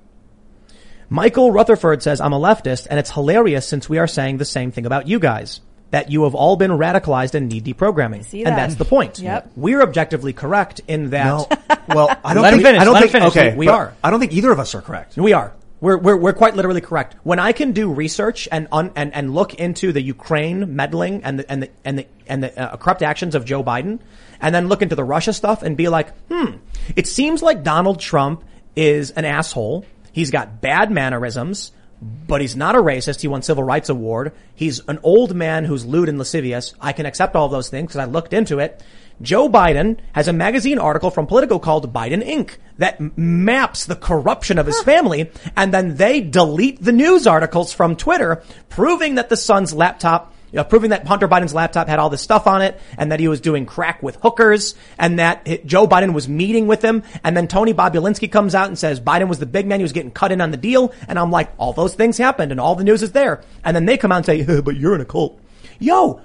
Michael 1.10 1.52
Rutherford 1.52 2.04
says, 2.04 2.20
I'm 2.20 2.34
a 2.34 2.40
leftist 2.40 2.88
and 2.90 2.99
it's 2.99 3.12
hilarious 3.12 3.68
since 3.68 3.88
we 3.90 3.98
are 3.98 4.08
saying 4.08 4.38
the 4.38 4.45
same 4.45 4.72
thing 4.72 4.86
about 4.86 5.08
you 5.08 5.20
guys. 5.20 5.62
That 5.91 6.12
you 6.12 6.26
have 6.26 6.36
all 6.36 6.58
been 6.58 6.72
radicalized 6.72 7.34
and 7.34 7.48
need 7.48 7.64
deprogramming. 7.64 8.26
see 8.26 8.44
and 8.44 8.58
that's 8.58 8.76
the 8.76 8.84
point. 8.84 9.20
Yep. 9.20 9.54
We're 9.56 9.82
objectively 9.82 10.34
correct 10.34 10.82
in 10.86 11.12
that. 11.12 11.26
No. 11.26 11.48
Well, 11.88 12.20
I 12.26 12.34
don't 12.34 12.44
Let 12.44 12.52
him 12.52 12.60
think, 12.60 12.68
finish, 12.68 12.82
I 12.82 12.84
don't 12.84 12.94
let 12.94 13.04
him 13.04 13.10
think, 13.10 13.34
finish. 13.34 13.48
okay, 13.52 13.56
We 13.56 13.70
are. 13.70 13.94
I 14.04 14.10
don't 14.10 14.20
think 14.20 14.34
either 14.34 14.52
of 14.52 14.60
us 14.60 14.76
are 14.76 14.82
correct. 14.82 15.16
We 15.16 15.32
are. 15.32 15.54
We're, 15.80 15.98
we're, 15.98 16.18
we're 16.18 16.34
quite 16.34 16.56
literally 16.58 16.82
correct. 16.82 17.16
When 17.24 17.40
I 17.40 17.54
can 17.54 17.72
do 17.72 17.94
research 17.94 18.49
and, 18.52 18.68
un, 18.74 18.91
and, 18.98 19.14
and 19.14 19.34
look 19.34 19.54
into 19.54 19.94
the 19.94 20.02
Ukraine 20.02 20.76
meddling 20.76 21.24
and 21.24 21.40
the, 21.40 21.49
and 21.49 21.64
the, 21.64 21.70
and 21.86 21.99
the, 21.99 22.08
and 22.28 22.44
the 22.44 22.60
uh, 22.74 22.76
corrupt 22.76 23.02
actions 23.02 23.34
of 23.36 23.45
Joe 23.45 23.64
Biden 23.64 23.99
and 24.41 24.54
then 24.54 24.68
look 24.68 24.82
into 24.82 24.95
the 24.95 25.06
Russia 25.06 25.32
stuff 25.32 25.64
and 25.64 25.78
be 25.78 25.88
like, 25.88 26.14
hmm, 26.28 26.58
it 26.98 27.08
seems 27.08 27.41
like 27.41 27.64
Donald 27.64 28.02
Trump 28.02 28.44
is 28.78 29.12
an 29.12 29.26
asshole. 29.26 29.86
He's 30.14 30.32
got 30.32 30.62
bad 30.62 30.91
mannerisms, 30.91 31.72
but 32.02 32.40
he's 32.40 32.56
not 32.56 32.76
a 32.76 32.80
racist. 32.80 33.22
He 33.22 33.28
won 33.28 33.41
civil 33.41 33.64
rights 33.64 33.90
award. 33.90 34.32
He's 34.56 34.80
an 34.88 34.99
old 35.04 35.36
man 35.36 35.66
who's 35.66 35.86
lewd 35.86 36.08
and 36.08 36.18
lascivious. 36.18 36.74
I 36.80 36.94
can 36.94 37.06
accept 37.06 37.36
all 37.36 37.48
of 37.48 37.52
those 37.52 37.70
things 37.70 37.88
because 37.88 37.99
I 37.99 38.06
looked 38.06 38.34
into 38.34 38.60
it. 38.60 38.82
Joe 39.20 39.49
Biden 39.49 39.98
has 40.14 40.28
a 40.28 40.34
magazine 40.34 40.78
article 40.78 41.10
from 41.10 41.26
Politico 41.26 41.58
called 41.58 41.91
Biden 41.91 42.24
Inc. 42.24 42.58
that 42.78 43.18
maps 43.18 43.86
the 43.86 43.95
corruption 43.95 44.60
of 44.60 44.68
his 44.68 44.80
family, 44.84 45.32
and 45.56 45.74
then 45.74 45.95
they 45.95 46.22
delete 46.22 46.84
the 46.84 46.91
news 46.91 47.26
articles 47.26 47.74
from 47.74 47.95
Twitter, 47.95 48.44
proving 48.70 49.16
that 49.16 49.30
the 49.30 49.38
son's 49.38 49.74
laptop, 49.74 50.34
uh, 50.56 50.64
proving 50.64 50.91
that 50.91 51.07
Hunter 51.07 51.28
Biden's 51.28 51.53
laptop 51.53 51.88
had 51.88 51.99
all 51.99 52.10
this 52.10 52.22
stuff 52.22 52.48
on 52.48 52.61
it, 52.61 52.80
and 52.98 53.11
that 53.11 53.19
he 53.19 53.28
was 53.28 53.41
doing 53.41 53.65
crack 53.65 54.03
with 54.03 54.18
hookers, 54.18 54.76
and 54.98 55.19
that 55.19 55.65
Joe 55.65 55.88
Biden 55.88 56.14
was 56.14 56.30
meeting 56.30 56.68
with 56.68 56.84
him, 56.84 57.03
and 57.24 57.36
then 57.36 57.48
Tony 57.48 57.74
Bobulinski 57.74 58.32
comes 58.32 58.56
out 58.56 58.68
and 58.68 58.78
says 58.78 58.99
Biden 58.99 59.28
was 59.28 59.40
the 59.40 59.45
big 59.45 59.65
man, 59.68 59.80
he 59.80 59.84
was 59.84 59.94
getting 59.94 60.11
cut 60.11 60.32
in 60.32 60.41
on 60.41 60.52
the 60.52 60.57
deal, 60.57 60.94
and 61.07 61.18
I'm 61.18 61.32
like, 61.32 61.52
all 61.57 61.74
those 61.74 61.95
things 61.95 62.18
happened, 62.18 62.52
and 62.52 62.60
all 62.61 62.76
the 62.76 62.84
news 62.84 63.03
is 63.03 63.11
there, 63.11 63.44
and 63.64 63.76
then 63.76 63.86
they 63.86 63.98
come 63.98 64.11
out 64.11 64.18
and 64.18 64.26
say, 64.26 64.61
but 64.61 64.76
you're 64.76 64.95
in 64.95 65.02
a 65.02 65.06
cult. 65.06 65.40
Yo, 65.80 66.22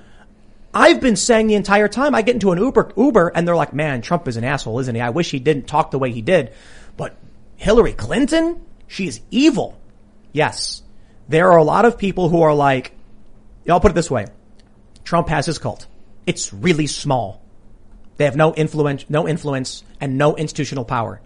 I've 0.74 1.01
been 1.01 1.16
saying 1.16 1.49
the 1.49 1.55
entire 1.55 1.89
time 1.89 2.15
I 2.15 2.23
get 2.23 2.35
into 2.35 2.53
an 2.53 2.59
Uber, 2.59 2.93
Uber 2.97 3.28
and 3.28 3.47
they're 3.47 3.57
like, 3.57 3.74
man, 3.74 4.01
Trump 4.01 4.27
is 4.27 4.39
an 4.39 4.44
asshole, 4.44 4.78
isn't 4.78 4.94
he? 4.94 5.01
I 5.01 5.11
wish 5.11 5.31
he 5.31 5.39
didn't 5.39 5.66
talk 5.66 5.90
the 5.90 5.99
way 5.99 6.12
he 6.12 6.23
did. 6.23 6.53
but 6.97 7.15
Hillary 7.57 7.93
Clinton, 7.93 8.61
she 8.89 9.07
is 9.07 9.20
evil. 9.31 9.78
Yes. 10.32 10.82
There 11.28 11.53
are 11.53 11.59
a 11.59 11.62
lot 11.62 11.85
of 11.85 11.99
people 11.99 12.28
who 12.28 12.43
are 12.43 12.55
like, 12.55 12.93
I'll 13.68 13.80
put 13.80 13.93
it 13.93 13.94
this 13.94 14.10
way. 14.10 14.26
Trump 15.05 15.28
has 15.28 15.47
his 15.47 15.59
cult. 15.59 15.86
It's 16.26 16.52
really 16.52 16.86
small. 16.86 17.43
They 18.16 18.24
have 18.24 18.36
no 18.36 18.55
influence, 18.55 19.05
no 19.09 19.26
influence 19.26 19.82
and 20.01 20.18
no 20.18 20.36
institutional 20.36 20.84
power. 20.84 21.20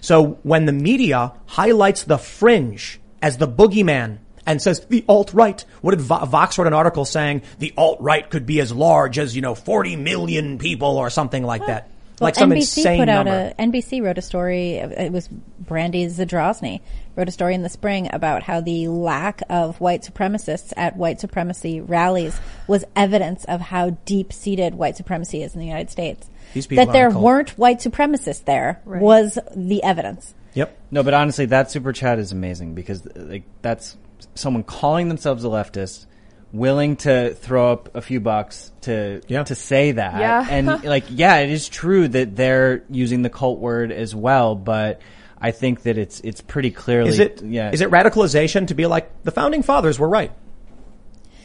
So 0.00 0.38
when 0.42 0.66
the 0.66 0.72
media 0.72 1.32
highlights 1.46 2.04
the 2.04 2.18
fringe 2.18 3.00
as 3.22 3.38
the 3.38 3.48
boogeyman 3.48 4.18
and 4.44 4.62
says 4.62 4.84
the 4.86 5.04
alt-right, 5.08 5.64
what 5.80 5.92
did 5.92 6.00
Vo- 6.02 6.24
Vox 6.26 6.58
wrote 6.58 6.66
an 6.68 6.72
article 6.74 7.04
saying 7.04 7.42
the 7.58 7.72
alt-right 7.76 8.30
could 8.30 8.46
be 8.46 8.60
as 8.60 8.72
large 8.72 9.18
as, 9.18 9.34
you 9.34 9.42
know, 9.42 9.54
40 9.54 9.96
million 9.96 10.58
people 10.58 10.98
or 10.98 11.10
something 11.10 11.42
like 11.42 11.66
that. 11.66 11.88
Well, 12.20 12.28
like 12.28 12.36
some 12.36 12.50
NBC 12.50 12.56
insane 12.78 12.98
put 13.00 13.08
out 13.08 13.26
number. 13.26 13.54
a 13.58 13.62
NBC 13.62 14.02
wrote 14.02 14.16
a 14.16 14.22
story. 14.22 14.74
It 14.76 15.12
was 15.12 15.28
Brandy 15.28 16.06
Zadrozny 16.06 16.80
wrote 17.16 17.28
a 17.28 17.32
story 17.32 17.54
in 17.54 17.62
the 17.62 17.68
spring 17.68 18.08
about 18.12 18.42
how 18.42 18.60
the 18.60 18.88
lack 18.88 19.42
of 19.48 19.80
white 19.80 20.02
supremacists 20.02 20.72
at 20.76 20.96
white 20.96 21.18
supremacy 21.18 21.80
rallies 21.80 22.38
was 22.68 22.84
evidence 22.94 23.44
of 23.46 23.60
how 23.60 23.90
deep 24.04 24.32
seated 24.32 24.74
white 24.74 24.96
supremacy 24.96 25.42
is 25.42 25.54
in 25.54 25.60
the 25.60 25.66
United 25.66 25.90
States. 25.90 26.28
These 26.54 26.66
people 26.66 26.86
that 26.86 26.92
there 26.92 27.10
weren't 27.10 27.50
white 27.58 27.78
supremacists 27.78 28.44
there 28.44 28.80
Right. 28.84 29.00
was 29.02 29.38
the 29.54 29.82
evidence. 29.82 30.34
Yep. 30.54 30.78
No, 30.90 31.02
but 31.02 31.14
honestly, 31.14 31.46
that 31.46 31.70
super 31.70 31.92
chat 31.92 32.18
is 32.18 32.32
amazing 32.32 32.74
because 32.74 33.06
like 33.16 33.44
that's 33.62 33.96
someone 34.34 34.62
calling 34.62 35.08
themselves 35.08 35.44
a 35.44 35.48
leftist, 35.48 36.06
willing 36.52 36.96
to 36.96 37.34
throw 37.34 37.72
up 37.72 37.94
a 37.94 38.00
few 38.00 38.20
bucks 38.20 38.72
to 38.82 39.20
to 39.20 39.54
say 39.54 39.92
that. 39.92 40.18
Yeah. 40.18 40.46
And 40.48 40.84
like, 40.84 41.04
yeah, 41.10 41.38
it 41.38 41.50
is 41.50 41.68
true 41.68 42.08
that 42.08 42.36
they're 42.36 42.84
using 42.88 43.22
the 43.22 43.30
cult 43.30 43.58
word 43.58 43.92
as 43.92 44.14
well, 44.14 44.54
but 44.54 45.00
I 45.38 45.50
think 45.50 45.82
that 45.82 45.98
it's 45.98 46.20
it's 46.20 46.40
pretty 46.40 46.70
clearly 46.70 47.10
Is 47.10 47.18
it 47.18 47.42
yeah. 47.42 47.70
is 47.70 47.80
it 47.80 47.90
radicalization 47.90 48.68
to 48.68 48.74
be 48.74 48.86
like 48.86 49.22
the 49.22 49.30
founding 49.30 49.62
fathers 49.62 49.98
were 49.98 50.08
right? 50.08 50.32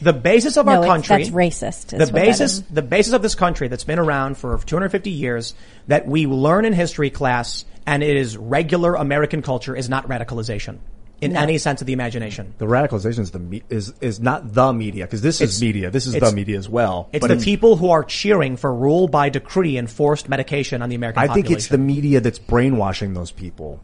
The 0.00 0.12
basis 0.12 0.56
of 0.56 0.66
No, 0.66 0.80
our 0.80 0.86
country, 0.86 1.18
that's 1.18 1.30
racist, 1.30 1.96
The 1.96 2.12
basis, 2.12 2.60
the 2.68 2.82
basis 2.82 3.12
of 3.12 3.22
this 3.22 3.36
country 3.36 3.68
that's 3.68 3.84
been 3.84 4.00
around 4.00 4.36
for 4.36 4.58
250 4.58 5.10
years 5.10 5.54
that 5.86 6.08
we 6.08 6.26
learn 6.26 6.64
in 6.64 6.72
history 6.72 7.10
class, 7.10 7.64
and 7.86 8.02
it 8.02 8.16
is 8.16 8.36
regular 8.36 8.96
American 8.96 9.42
culture, 9.42 9.76
is 9.76 9.88
not 9.88 10.08
radicalization 10.08 10.78
in 11.22 11.32
No. 11.32 11.40
any 11.40 11.56
sense 11.56 11.80
of 11.80 11.86
the 11.86 11.92
imagination. 11.94 12.52
The 12.58 12.66
radicalization 12.66 13.20
is 13.20 13.30
the 13.30 13.38
me- 13.38 13.62
is 13.70 13.94
is 14.00 14.20
not 14.20 14.52
the 14.52 14.72
media 14.72 15.04
because 15.06 15.22
this 15.22 15.40
It's- 15.40 15.56
is 15.56 15.62
media. 15.62 15.88
This 15.90 16.06
is 16.06 16.14
the 16.14 16.32
media 16.32 16.58
as 16.58 16.68
well. 16.68 17.08
It's 17.12 17.22
But 17.22 17.28
the 17.28 17.34
it's- 17.34 17.44
people 17.44 17.76
who 17.76 17.90
are 17.90 18.04
cheering 18.04 18.56
for 18.56 18.74
rule 18.74 19.08
by 19.08 19.28
decree 19.30 19.76
and 19.78 19.88
forced 19.88 20.28
medication 20.28 20.82
on 20.82 20.88
the 20.90 20.96
American 20.96 21.22
I 21.22 21.28
population. 21.28 21.46
think 21.48 21.56
it's 21.58 21.68
the 21.68 21.78
media 21.78 22.20
that's 22.20 22.38
brainwashing 22.38 23.14
those 23.14 23.30
people. 23.30 23.80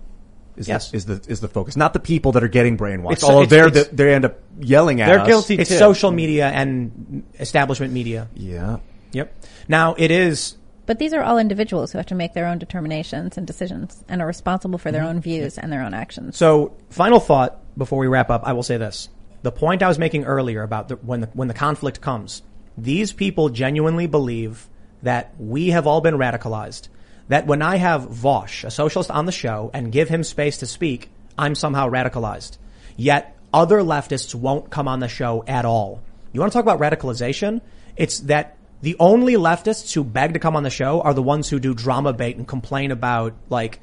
Is 0.57 0.67
Yes. 0.67 0.91
the, 0.91 0.97
is 0.97 1.05
the 1.07 1.21
is 1.29 1.39
the 1.41 1.47
focus, 1.49 1.77
not 1.77 1.93
the 1.93 2.01
people 2.01 2.33
that 2.33 2.43
are 2.43 2.49
getting 2.49 2.77
brainwashed. 2.77 3.13
It's- 3.13 3.23
Although 3.23 3.43
it's- 3.45 3.51
they're 3.51 3.67
it's- 3.69 3.87
the, 3.89 3.95
they 3.95 4.13
end 4.13 4.25
up 4.25 4.41
yelling 4.61 5.01
at 5.01 5.07
They're 5.07 5.21
us. 5.21 5.27
guilty 5.29 5.55
It's 5.55 5.71
social 5.79 6.11
media 6.11 6.49
and 6.49 7.23
establishment 7.39 7.93
media. 7.93 8.27
Yeah. 8.35 8.79
Yep. 9.13 9.33
Now 9.69 9.95
it 9.97 10.11
is 10.11 10.57
But 10.89 10.99
these 10.99 11.13
are 11.13 11.23
all 11.23 11.37
individuals 11.37 11.93
who 11.93 11.99
have 11.99 12.07
to 12.07 12.15
make 12.15 12.33
their 12.33 12.47
own 12.47 12.57
determinations 12.59 13.37
and 13.37 13.47
decisions 13.47 14.03
and 14.09 14.23
are 14.23 14.27
responsible 14.27 14.79
for 14.79 14.91
their 14.91 15.03
mm-hmm. 15.03 15.17
own 15.17 15.21
views 15.21 15.59
and 15.59 15.71
their 15.71 15.83
own 15.83 15.93
actions. 15.93 16.39
So, 16.39 16.79
final 16.89 17.21
thought 17.21 17.61
before 17.77 17.99
we 17.99 18.07
wrap 18.07 18.31
up, 18.31 18.43
I 18.45 18.55
will 18.55 18.63
say 18.63 18.79
this. 18.79 19.11
The 19.43 19.53
point 19.53 19.83
I 19.83 19.89
was 19.89 19.99
making 19.99 20.25
earlier 20.25 20.63
about 20.63 20.89
the, 20.89 20.97
when 20.97 21.21
the, 21.21 21.27
when 21.35 21.47
the 21.47 21.53
conflict 21.53 22.01
comes, 22.01 22.41
these 22.79 23.13
people 23.13 23.51
genuinely 23.51 24.07
believe 24.07 24.67
that 25.03 25.35
we 25.39 25.69
have 25.69 25.87
all 25.87 26.01
been 26.01 26.15
radicalized. 26.15 26.89
That 27.29 27.47
when 27.47 27.61
I 27.61 27.77
have 27.77 28.09
Vaush, 28.09 28.65
a 28.65 28.71
socialist 28.71 29.11
on 29.11 29.27
the 29.27 29.31
show, 29.31 29.71
and 29.75 29.93
give 29.93 30.09
him 30.09 30.25
space 30.25 30.57
to 30.59 30.67
speak, 30.67 31.11
I'm 31.37 31.55
somehow 31.55 31.91
radicalized. 31.91 32.57
Yet 32.97 33.37
other 33.53 33.81
leftists 33.81 34.35
won't 34.35 34.71
come 34.71 34.89
on 34.89 35.01
the 35.01 35.09
show 35.09 35.45
at 35.47 35.67
all. 35.67 36.01
You 36.33 36.41
want 36.41 36.51
to 36.51 36.59
talk 36.59 36.65
about 36.65 36.81
radicalization? 36.81 37.61
It's 37.95 38.21
that 38.21 38.57
the 38.83 38.97
only 39.01 39.35
leftists 39.35 39.93
who 39.93 40.05
beg 40.05 40.35
to 40.35 40.39
come 40.39 40.55
on 40.57 40.63
the 40.63 40.71
show 40.71 41.01
are 41.01 41.15
the 41.15 41.23
ones 41.23 41.49
who 41.49 41.59
do 41.59 41.75
drama 41.75 42.13
bait 42.13 42.37
and 42.37 42.47
complain 42.47 42.91
about 42.93 43.35
like 43.51 43.81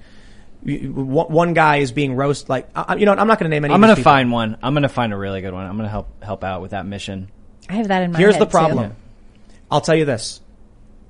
one 0.64 1.32
one 1.32 1.54
guy 1.54 1.78
is 1.78 1.92
being 1.92 2.16
roast 2.16 2.50
like 2.50 2.68
I- 2.76 2.86
I- 2.90 2.96
you 2.96 3.06
know 3.06 3.12
what, 3.12 3.20
I'm 3.20 3.28
not 3.28 3.40
going 3.40 3.50
to 3.50 3.56
name 3.56 3.66
any. 3.66 3.74
I'm 3.74 3.82
gonna 3.82 3.96
find 3.96 4.32
one. 4.32 4.58
I'm 4.64 4.74
gonna 4.74 4.90
find 4.90 5.14
a 5.14 5.18
really 5.18 5.42
good 5.42 5.54
one. 5.54 5.66
I'm 5.66 5.78
gonna 5.78 5.90
help 5.90 6.24
help 6.24 6.44
out 6.44 6.62
with 6.62 6.72
that 6.72 6.86
mission. 6.86 7.30
I 7.70 7.74
have 7.76 7.88
that 7.90 8.04
in 8.04 8.12
my 8.12 8.20
Here's 8.20 8.36
head, 8.36 8.42
the 8.42 8.46
too. 8.46 8.52
problem. 8.52 8.96
I'll 9.70 9.82
tell 9.82 9.96
you 9.96 10.06
this. 10.06 10.42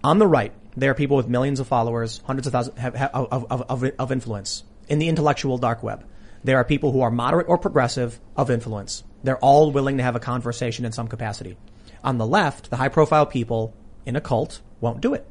On 0.03 0.20
the 0.20 0.28
right, 0.28 0.52
there 0.78 0.91
are 0.91 0.94
people 0.95 1.18
with 1.18 1.28
millions 1.28 1.60
of 1.60 1.68
followers, 1.68 2.22
hundreds 2.26 2.48
of 2.48 2.53
thousands 2.53 2.78
have, 2.80 2.95
have, 2.95 3.12
of, 3.14 3.45
of, 3.52 3.62
of, 3.70 3.91
of 3.99 4.12
influence 4.12 4.64
in 4.88 4.99
the 4.99 5.07
intellectual 5.10 5.57
dark 5.57 5.84
web. 5.84 6.03
There 6.44 6.57
are 6.57 6.64
people 6.64 6.91
who 6.91 7.02
are 7.02 7.10
moderate 7.12 7.48
or 7.49 7.57
progressive 7.57 8.20
of 8.38 8.52
influence. 8.52 9.03
They're 9.24 9.38
all 9.40 9.72
willing 9.72 9.98
to 9.98 10.03
have 10.03 10.16
a 10.16 10.20
conversation 10.20 10.86
in 10.86 10.91
some 10.91 11.07
capacity. 11.07 11.57
On 12.06 12.18
the 12.18 12.26
left, 12.26 12.69
the 12.69 12.77
high 12.77 12.88
profile 12.90 13.26
people 13.26 13.73
in 14.06 14.15
a 14.15 14.22
cult 14.22 14.61
won't 14.80 15.02
do 15.02 15.14
it. 15.14 15.26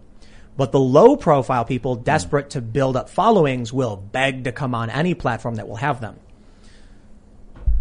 But 0.57 0.73
the 0.73 0.81
low 0.81 1.17
profile 1.17 1.65
people 1.65 1.95
desperate 1.97 2.51
to 2.51 2.61
build 2.61 2.97
up 2.97 3.09
followings 3.09 3.73
will 3.73 3.97
beg 3.97 4.45
to 4.45 4.53
come 4.53 4.75
on 4.75 4.91
any 4.91 5.15
platform 5.15 5.55
that 5.57 5.69
will 5.69 5.77
have 5.77 6.01
them. 6.01 6.17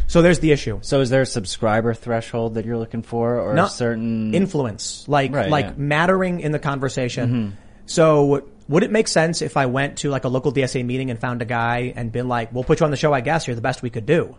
So 0.08 0.22
there's 0.22 0.40
the 0.40 0.52
issue. 0.52 0.80
So 0.82 1.02
is 1.02 1.10
there 1.10 1.22
a 1.22 1.26
subscriber 1.26 1.94
threshold 1.94 2.56
that 2.56 2.66
you're 2.66 2.78
looking 2.78 3.02
for, 3.02 3.40
or 3.40 3.56
a 3.56 3.70
certain 3.70 4.34
influence, 4.36 5.06
like 5.08 5.34
Right, 5.34 5.50
like 5.50 5.66
yeah. 5.66 5.72
mattering 5.78 6.40
in 6.40 6.52
the 6.52 6.60
conversation. 6.60 7.30
Mhm. 7.30 7.52
So 7.88 8.44
would 8.68 8.84
it 8.84 8.92
make 8.92 9.08
sense 9.08 9.42
if 9.42 9.58
I 9.58 9.66
went 9.66 9.98
to 10.00 10.10
like 10.10 10.24
a 10.24 10.28
local 10.30 10.52
DSA 10.52 10.84
meeting 10.84 11.10
and 11.10 11.20
found 11.20 11.42
a 11.42 11.46
guy 11.46 11.94
and 11.96 12.12
been 12.12 12.28
like, 12.28 12.54
"We'll 12.54 12.64
put 12.64 12.80
you 12.80 12.86
on 12.86 12.92
the 12.92 12.98
show. 12.98 13.12
I 13.14 13.22
guess 13.22 13.48
you're 13.48 13.56
the 13.56 13.62
best 13.62 13.82
we 13.82 13.90
could 13.90 14.06
do." 14.06 14.36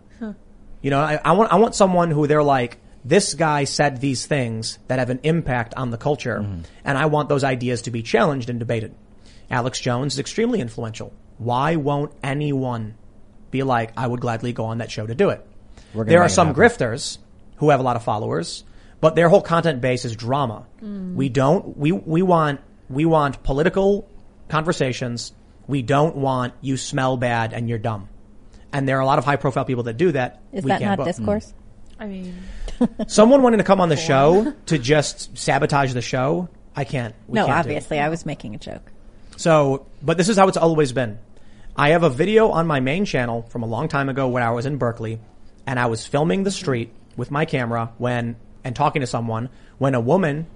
You 0.82 0.90
know, 0.90 1.00
I, 1.00 1.18
I 1.24 1.32
want 1.32 1.50
I 1.52 1.56
want 1.56 1.74
someone 1.74 2.10
who 2.10 2.26
they're 2.26 2.42
like, 2.42 2.78
"This 3.04 3.34
guy 3.34 3.64
said 3.64 4.00
these 4.00 4.26
things 4.26 4.78
that 4.88 4.98
have 4.98 5.10
an 5.10 5.20
impact 5.22 5.74
on 5.76 5.90
the 5.90 5.98
culture, 5.98 6.40
Mm-hmm. 6.40 6.60
and 6.84 6.98
I 6.98 7.06
want 7.06 7.28
those 7.28 7.44
ideas 7.44 7.82
to 7.82 7.90
be 7.90 8.02
challenged 8.02 8.48
and 8.50 8.58
debated." 8.58 8.94
Alex 9.50 9.78
Jones 9.80 10.14
is 10.14 10.18
extremely 10.18 10.60
influential. 10.60 11.12
Why 11.38 11.76
won't 11.76 12.12
anyone 12.22 12.94
be 13.50 13.62
like, 13.62 13.92
"I 13.96 14.06
would 14.06 14.20
gladly 14.20 14.52
go 14.52 14.64
on 14.66 14.78
that 14.78 14.90
show 14.90 15.06
to 15.06 15.14
do 15.14 15.28
it"? 15.30 15.46
There 15.94 16.22
are 16.22 16.28
some 16.28 16.54
grifters 16.54 17.18
who 17.56 17.70
have 17.70 17.78
a 17.80 17.82
lot 17.82 17.94
of 17.96 18.02
followers, 18.02 18.64
but 19.00 19.14
their 19.14 19.28
whole 19.28 19.42
content 19.42 19.80
base 19.80 20.04
is 20.04 20.16
drama. 20.16 20.66
Mm. 20.82 21.14
We 21.14 21.28
don't, 21.28 21.76
we, 21.76 21.92
we 21.92 22.22
want, 22.22 22.60
we 22.88 23.04
want 23.04 23.42
political 23.44 24.08
conversations. 24.48 25.32
We 25.66 25.82
don't 25.82 26.16
want 26.16 26.54
you 26.60 26.76
smell 26.76 27.16
bad 27.16 27.52
and 27.52 27.68
you're 27.68 27.78
dumb. 27.78 28.08
And 28.72 28.88
there 28.88 28.96
are 28.98 29.00
a 29.00 29.06
lot 29.06 29.18
of 29.18 29.24
high 29.24 29.36
profile 29.36 29.64
people 29.64 29.84
that 29.84 29.96
do 29.96 30.12
that. 30.12 30.40
Is 30.52 30.64
We 30.64 30.68
that 30.70 30.80
can't 30.80 30.90
not 30.90 30.96
book. 30.98 31.06
discourse? 31.06 31.52
I 32.00 32.06
mean, 32.06 32.34
Someone 33.06 33.42
wanting 33.42 33.58
to 33.58 33.64
come 33.64 33.80
on 33.80 33.88
the 33.88 33.96
show 33.96 34.54
to 34.66 34.78
just 34.78 35.36
sabotage 35.36 35.92
the 35.92 36.02
show, 36.02 36.48
I 36.76 36.84
can't. 36.84 37.14
we 37.26 37.36
no, 37.36 37.46
can't 37.46 37.64
do. 37.64 37.70
obviously, 37.70 38.00
I 38.00 38.08
was 38.08 38.26
making 38.26 38.54
a 38.54 38.58
joke. 38.58 38.92
So, 39.36 39.86
but 40.02 40.16
this 40.16 40.28
is 40.28 40.36
how 40.36 40.48
it's 40.48 40.56
always 40.56 40.92
been. 40.92 41.18
I 41.76 41.90
have 41.90 42.02
a 42.02 42.10
video 42.10 42.50
on 42.50 42.66
my 42.66 42.80
main 42.80 43.04
channel 43.04 43.42
from 43.42 43.62
a 43.62 43.66
long 43.66 43.88
time 43.88 44.08
ago 44.08 44.28
when 44.28 44.42
I 44.42 44.50
was 44.50 44.64
in 44.64 44.76
Berkeley 44.76 45.18
and 45.66 45.78
I 45.78 45.86
was 45.86 46.06
filming 46.06 46.44
the 46.44 46.50
street 46.50 46.92
with 47.16 47.30
my 47.30 47.44
camera 47.44 47.92
when, 47.98 48.36
and 48.62 48.76
talking 48.76 49.00
to 49.00 49.06
someone 49.06 49.48
when 49.78 49.94
a 49.94 50.00
woman 50.00 50.46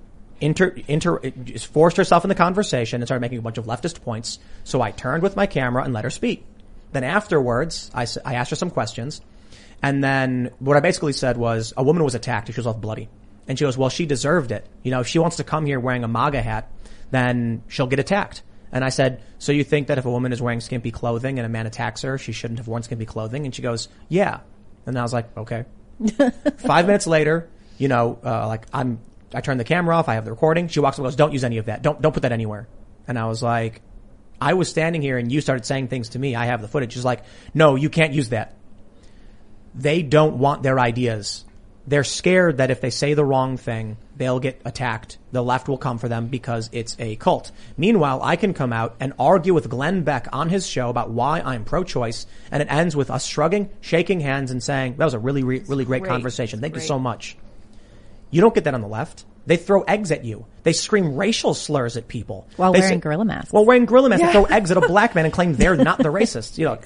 inter, 0.40 0.74
inter, 0.86 1.18
just 1.44 1.66
forced 1.66 1.97
herself 1.97 2.24
in 2.24 2.28
the 2.28 2.34
conversation 2.34 3.00
and 3.00 3.08
started 3.08 3.20
making 3.20 3.38
a 3.38 3.42
bunch 3.42 3.58
of 3.58 3.66
leftist 3.66 4.02
points. 4.02 4.38
So 4.64 4.80
I 4.80 4.90
turned 4.90 5.22
with 5.22 5.36
my 5.36 5.47
camera 5.47 5.82
and 5.82 5.92
let 5.92 6.05
her 6.05 6.10
speak. 6.10 6.44
Then 6.92 7.05
afterwards, 7.05 7.90
I, 7.92 8.06
I 8.24 8.34
asked 8.34 8.50
her 8.50 8.56
some 8.56 8.70
questions. 8.70 9.20
And 9.82 10.02
then 10.02 10.50
what 10.58 10.76
I 10.76 10.81
basically 10.81 11.12
said 11.12 11.36
was 11.36 11.73
a 11.76 11.82
woman 11.82 12.02
was 12.02 12.15
attacked. 12.15 12.48
She 12.48 12.55
was 12.55 12.66
all 12.66 12.74
bloody. 12.74 13.08
And 13.47 13.58
she 13.58 13.65
goes, 13.65 13.78
well, 13.78 13.89
she 13.89 14.07
deserved 14.07 14.52
it. 14.52 14.66
You 14.82 14.90
know, 14.90 15.00
if 15.00 15.07
she 15.07 15.18
wants 15.18 15.36
to 15.36 15.44
come 15.44 15.65
here 15.65 15.81
wearing 15.81 16.05
a 16.05 16.08
MAGA 16.08 16.42
hat, 16.42 16.70
then 17.10 17.62
she'll 17.68 17.86
get 17.86 17.98
attacked. 17.98 18.42
And 18.70 18.84
I 18.84 18.90
said, 18.90 19.23
so 19.39 19.52
you 19.52 19.65
think 19.65 19.89
that 19.89 19.97
if 19.97 20.05
a 20.05 20.10
woman 20.10 20.32
is 20.32 20.42
wearing 20.42 20.60
skimpy 20.60 20.90
clothing 20.90 21.39
and 21.39 21.47
a 21.47 21.48
man 21.48 21.66
attacks 21.66 22.02
her, 22.02 22.18
she 22.18 22.32
shouldn't 22.32 22.58
have 22.58 22.68
worn 22.68 22.82
skimpy 22.82 23.07
clothing? 23.07 23.47
And 23.47 23.55
she 23.55 23.62
goes, 23.62 23.89
yeah. 24.08 24.40
And 24.84 24.98
I 24.98 25.02
was 25.02 25.12
like, 25.12 25.34
okay. 25.36 25.65
Five 26.58 26.86
minutes 26.86 27.07
later, 27.07 27.48
you 27.78 27.89
know, 27.89 28.18
uh, 28.23 28.47
like 28.47 28.66
I'm, 28.73 29.00
I 29.32 29.40
turn 29.40 29.57
the 29.57 29.65
camera 29.65 29.97
off. 29.97 30.08
I 30.08 30.15
have 30.15 30.24
the 30.24 30.31
recording. 30.31 30.68
She 30.68 30.81
walks 30.81 30.97
up 30.97 30.98
and 30.98 31.07
goes, 31.07 31.16
don't 31.16 31.32
use 31.32 31.44
any 31.44 31.58
of 31.58 31.66
that. 31.66 31.82
Don't, 31.82 32.00
don't 32.02 32.12
put 32.12 32.23
that 32.23 32.32
anywhere. 32.32 32.68
And 33.07 33.18
I 33.18 33.26
was 33.26 33.42
like, 33.42 33.81
I 34.40 34.55
was 34.55 34.68
standing 34.68 35.00
here 35.00 35.16
and 35.16 35.32
you 35.32 35.40
started 35.40 35.65
saying 35.65 35.89
things 35.89 36.10
to 36.10 36.18
me. 36.18 36.36
I 36.36 36.47
have 36.47 36.60
the 36.60 36.68
footage. 36.68 36.92
She's 36.92 37.05
like, 37.05 37.24
no, 37.55 37.74
you 37.74 37.89
can't 37.89 38.12
use 38.12 38.28
that. 38.31 38.55
They 39.74 40.02
don't 40.02 40.38
want 40.38 40.62
their 40.62 40.78
ideas. 40.78 41.44
They're 41.86 42.05
scared 42.05 42.58
that 42.58 42.70
if 42.70 42.82
they 42.82 42.90
say 42.90 43.14
the 43.14 43.24
wrong 43.24 43.56
thing, 43.56 43.97
they'll 44.16 44.40
get 44.40 44.60
attacked. 44.66 45.16
The 45.32 45.42
left 45.42 45.68
will 45.68 45.78
come 45.78 45.97
for 45.97 46.06
them 46.08 46.26
because 46.26 46.68
it's 46.70 46.94
a 46.98 47.16
cult. 47.16 47.50
Meanwhile, 47.78 48.20
I 48.22 48.36
can 48.36 48.52
come 48.52 48.74
out 48.74 48.94
and 49.00 49.14
argue 49.18 49.55
with 49.55 49.70
Glenn 49.70 50.02
Beck 50.02 50.28
on 50.30 50.50
his 50.50 50.66
show 50.66 50.90
about 50.90 51.08
why 51.10 51.40
I'm 51.40 51.64
pro-choice, 51.64 52.26
and 52.50 52.60
it 52.62 52.70
ends 52.70 52.94
with 52.94 53.10
us 53.10 53.24
shrugging, 53.24 53.70
shaking 53.80 54.20
hands, 54.20 54.50
and 54.50 54.62
saying, 54.62 54.97
that 54.98 55.05
was 55.06 55.14
a 55.14 55.18
really, 55.18 55.42
re- 55.44 55.62
really 55.66 55.86
great, 55.86 56.02
Great. 56.02 56.10
conversation. 56.10 56.60
Thank 56.60 56.74
you 56.74 56.82
so 56.82 56.98
much. 56.98 57.38
You 58.30 58.42
don't 58.42 58.55
get 58.55 58.64
that 58.64 58.74
on 58.74 58.82
the 58.82 58.88
left. 58.88 59.24
They 59.47 59.56
throw 59.56 59.80
eggs 59.80 60.10
at 60.12 60.26
you. 60.26 60.44
They 60.64 60.74
scream 60.74 61.16
racial 61.16 61.55
slurs 61.55 61.97
at 61.97 62.06
people 62.06 62.47
While 62.56 62.72
They 62.74 62.80
wearing 62.80 62.98
say- 62.98 63.00
gorilla 63.00 63.24
masks. 63.24 63.50
While 63.50 63.64
wearing 63.64 63.86
gorilla 63.86 64.10
masks, 64.10 64.20
Yeah. 64.20 64.26
they 64.26 64.32
throw 64.34 64.44
eggs 64.44 64.70
at 64.70 64.76
a 64.76 64.82
black 64.82 65.14
man 65.14 65.24
and 65.24 65.32
claim 65.32 65.55
they're 65.55 65.74
not 65.76 65.97
the 65.97 66.05
racist. 66.12 66.58
You 66.58 66.66
know, 66.66 66.78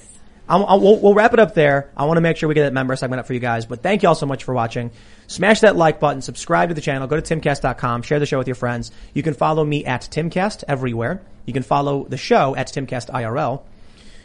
I'll, 0.47 0.65
I'll, 0.65 0.79
we'll, 0.79 0.99
we'll 0.99 1.13
wrap 1.13 1.33
it 1.33 1.39
up 1.39 1.53
there. 1.53 1.89
I 1.95 2.05
want 2.05 2.17
to 2.17 2.21
make 2.21 2.37
sure 2.37 2.49
we 2.49 2.55
get 2.55 2.63
that 2.63 2.73
member 2.73 2.95
segment 2.95 3.19
up 3.19 3.27
for 3.27 3.33
you 3.33 3.39
guys. 3.39 3.65
But 3.65 3.81
thank 3.81 4.03
you 4.03 4.09
all 4.09 4.15
so 4.15 4.25
much 4.25 4.43
for 4.43 4.53
watching. 4.53 4.91
Smash 5.27 5.61
that 5.61 5.75
like 5.75 5.99
button, 5.99 6.21
subscribe 6.21 6.69
to 6.69 6.75
the 6.75 6.81
channel, 6.81 7.07
go 7.07 7.19
to 7.19 7.35
timcast.com, 7.35 8.01
share 8.01 8.19
the 8.19 8.25
show 8.25 8.37
with 8.37 8.47
your 8.47 8.55
friends. 8.55 8.91
You 9.13 9.23
can 9.23 9.33
follow 9.33 9.63
me 9.63 9.85
at 9.85 10.01
Timcast 10.01 10.63
everywhere. 10.67 11.21
You 11.45 11.53
can 11.53 11.63
follow 11.63 12.05
the 12.05 12.17
show 12.17 12.55
at 12.55 12.67
Timcast 12.67 13.09
IRL. 13.09 13.61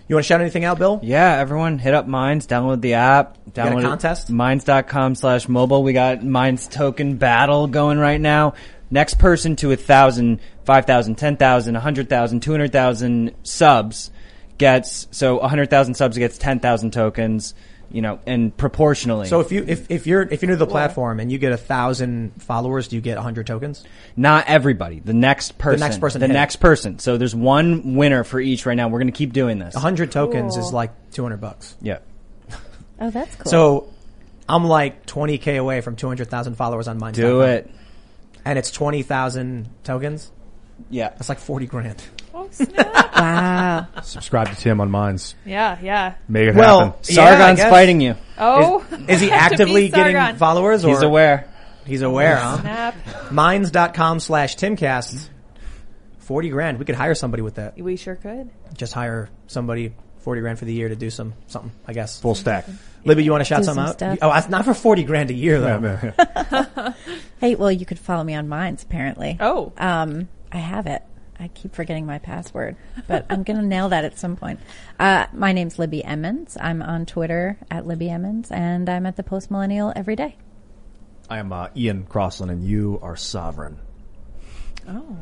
You 0.08 0.16
want 0.16 0.24
to 0.24 0.28
shout 0.28 0.40
anything 0.40 0.64
out, 0.64 0.78
Bill? 0.78 1.00
Yeah, 1.02 1.36
everyone 1.36 1.78
hit 1.78 1.92
up 1.94 2.06
Minds, 2.06 2.46
download 2.46 2.80
the 2.80 2.94
app, 2.94 3.36
got 3.52 3.68
a 3.68 3.70
download 3.72 3.82
contest? 3.82 4.30
Minds.com 4.30 5.14
slash 5.14 5.48
mobile. 5.48 5.82
We 5.82 5.92
got 5.92 6.24
Minds 6.24 6.66
token 6.66 7.16
battle 7.16 7.66
going 7.66 7.98
right 7.98 8.20
now. 8.20 8.54
Next 8.90 9.18
person 9.18 9.54
to 9.56 9.70
a 9.70 9.76
thousand, 9.76 10.40
five 10.64 10.86
thousand, 10.86 11.16
ten 11.16 11.36
thousand, 11.36 11.76
a 11.76 11.80
hundred 11.80 12.08
thousand, 12.08 12.40
two 12.40 12.52
hundred 12.52 12.72
thousand 12.72 13.34
subs 13.42 14.10
gets, 14.58 15.08
so 15.10 15.38
a 15.38 15.48
hundred 15.48 15.70
thousand 15.70 15.94
subs 15.94 16.18
gets 16.18 16.36
ten 16.38 16.60
thousand 16.60 16.92
tokens, 16.92 17.54
you 17.90 18.02
know, 18.02 18.18
and 18.26 18.54
proportionally. 18.56 19.28
So 19.28 19.40
if 19.40 19.50
you 19.52 19.64
if, 19.66 19.90
if 19.90 20.06
you're 20.06 20.22
if 20.22 20.42
you're 20.42 20.48
new 20.48 20.54
to 20.54 20.58
the 20.58 20.66
platform 20.66 21.20
and 21.20 21.32
you 21.32 21.38
get 21.38 21.52
a 21.52 21.56
thousand 21.56 22.42
followers, 22.42 22.88
do 22.88 22.96
you 22.96 23.02
get 23.02 23.16
a 23.18 23.22
hundred 23.22 23.46
tokens? 23.46 23.84
Not 24.16 24.44
everybody. 24.48 25.00
The 25.00 25.14
next 25.14 25.56
person. 25.58 25.80
The 25.80 25.86
next 25.86 25.98
person 26.00 26.20
The 26.20 26.26
hit. 26.26 26.32
next 26.32 26.56
person. 26.56 26.98
So 26.98 27.16
there's 27.16 27.34
one 27.34 27.94
winner 27.96 28.24
for 28.24 28.40
each 28.40 28.66
right 28.66 28.74
now. 28.74 28.88
We're 28.88 28.98
going 28.98 29.12
to 29.12 29.16
keep 29.16 29.32
doing 29.32 29.58
this. 29.58 29.74
A 29.74 29.80
hundred 29.80 30.12
tokens 30.12 30.54
Cool. 30.56 30.66
is 30.66 30.72
like 30.72 31.10
two 31.12 31.22
hundred 31.22 31.40
bucks. 31.40 31.76
Yeah. 31.80 31.98
Oh, 33.00 33.10
that's 33.10 33.32
cool. 33.36 33.48
So 33.50 33.92
I'm 34.48 34.64
like 34.64 35.06
twenty 35.06 35.38
k 35.38 35.54
away 35.56 35.82
from 35.82 35.94
two 35.94 36.08
hundred 36.08 36.30
thousand 36.30 36.56
followers 36.56 36.88
on 36.88 36.98
mine. 36.98 37.12
Do 37.14 37.42
it. 37.42 37.70
And 38.44 38.58
it's 38.58 38.72
twenty 38.72 39.02
thousand 39.04 39.68
tokens. 39.84 40.32
Yeah, 40.90 41.10
that's 41.10 41.28
like 41.28 41.38
forty 41.38 41.66
grand. 41.66 42.02
Oh, 42.38 42.48
snap. 42.52 43.14
wow. 43.16 43.86
Subscribe 44.02 44.48
to 44.48 44.56
Tim 44.56 44.80
on 44.80 44.90
Minds. 44.90 45.34
Yeah, 45.44 45.78
yeah. 45.82 46.14
Make 46.28 46.48
it 46.50 46.54
Well, 46.54 46.80
happen. 46.92 47.04
Sargon's 47.04 47.58
guess. 47.58 47.70
fighting 47.70 48.00
you. 48.00 48.14
Oh. 48.38 48.84
Is, 48.90 49.08
is 49.08 49.20
he 49.22 49.30
I 49.32 49.36
have 49.38 49.48
to 49.50 49.54
actively 49.54 49.88
getting 49.88 50.14
Sargon. 50.16 50.36
followers? 50.36 50.84
Or? 50.84 50.90
He's 50.90 51.02
aware. 51.02 51.48
He's 51.84 52.02
aware, 52.02 52.36
huh? 52.36 52.60
Snap. 52.60 53.32
Minds.com 53.32 54.20
slash 54.20 54.56
Timcast. 54.56 55.28
40 56.18 56.48
grand. 56.50 56.78
We 56.78 56.84
could 56.84 56.94
hire 56.96 57.14
somebody 57.14 57.42
with 57.42 57.54
that. 57.56 57.78
We 57.78 57.96
sure 57.96 58.14
could. 58.14 58.50
Just 58.76 58.92
hire 58.92 59.30
somebody 59.46 59.94
40 60.18 60.40
grand 60.42 60.58
for 60.58 60.66
the 60.66 60.72
year 60.74 60.88
to 60.90 60.96
do 60.96 61.08
some, 61.10 61.32
something, 61.46 61.72
I 61.86 61.94
guess. 61.94 62.20
Full 62.20 62.34
stack. 62.34 62.66
Libby, 63.04 63.24
you 63.24 63.30
want 63.30 63.40
to 63.40 63.44
shout 63.46 63.60
Do 63.60 63.64
something 63.64 63.82
some 63.84 63.88
out? 63.88 63.94
stuff. 63.94 64.18
Oh, 64.20 64.30
that's 64.32 64.48
not 64.50 64.64
for 64.66 64.74
40 64.74 65.04
grand 65.04 65.30
a 65.30 65.34
year 65.34 65.60
though. 65.60 65.80
Yeah, 66.16 66.34
yeah. 66.76 66.92
Hey, 67.40 67.54
well, 67.54 67.70
you 67.72 67.86
could 67.86 67.98
follow 68.00 68.24
me 68.24 68.34
on 68.34 68.48
Minds, 68.48 68.82
apparently. 68.82 69.36
Oh. 69.40 69.72
Um, 69.78 70.28
I 70.52 70.56
have 70.58 70.86
it. 70.88 71.02
I 71.40 71.48
keep 71.48 71.74
forgetting 71.74 72.04
my 72.04 72.18
password, 72.18 72.76
but 73.06 73.26
I'm 73.30 73.44
going 73.44 73.58
to 73.58 73.64
nail 73.64 73.88
that 73.90 74.04
at 74.04 74.18
some 74.18 74.36
point. 74.36 74.58
Uh, 74.98 75.26
my 75.32 75.52
name's 75.52 75.78
Libby 75.78 76.04
Emmons. 76.04 76.56
I'm 76.60 76.82
on 76.82 77.06
Twitter 77.06 77.58
at 77.70 77.86
Libby 77.86 78.10
Emmons, 78.10 78.50
and 78.50 78.88
I'm 78.88 79.06
at 79.06 79.16
the 79.16 79.22
Post 79.22 79.50
Millennial 79.50 79.92
every 79.94 80.16
day. 80.16 80.36
I 81.30 81.38
am 81.38 81.52
uh, 81.52 81.68
Ian 81.76 82.04
Crossland, 82.04 82.50
and 82.50 82.64
you 82.64 82.98
are 83.02 83.16
sovereign. 83.16 83.78
Oh. 84.88 85.18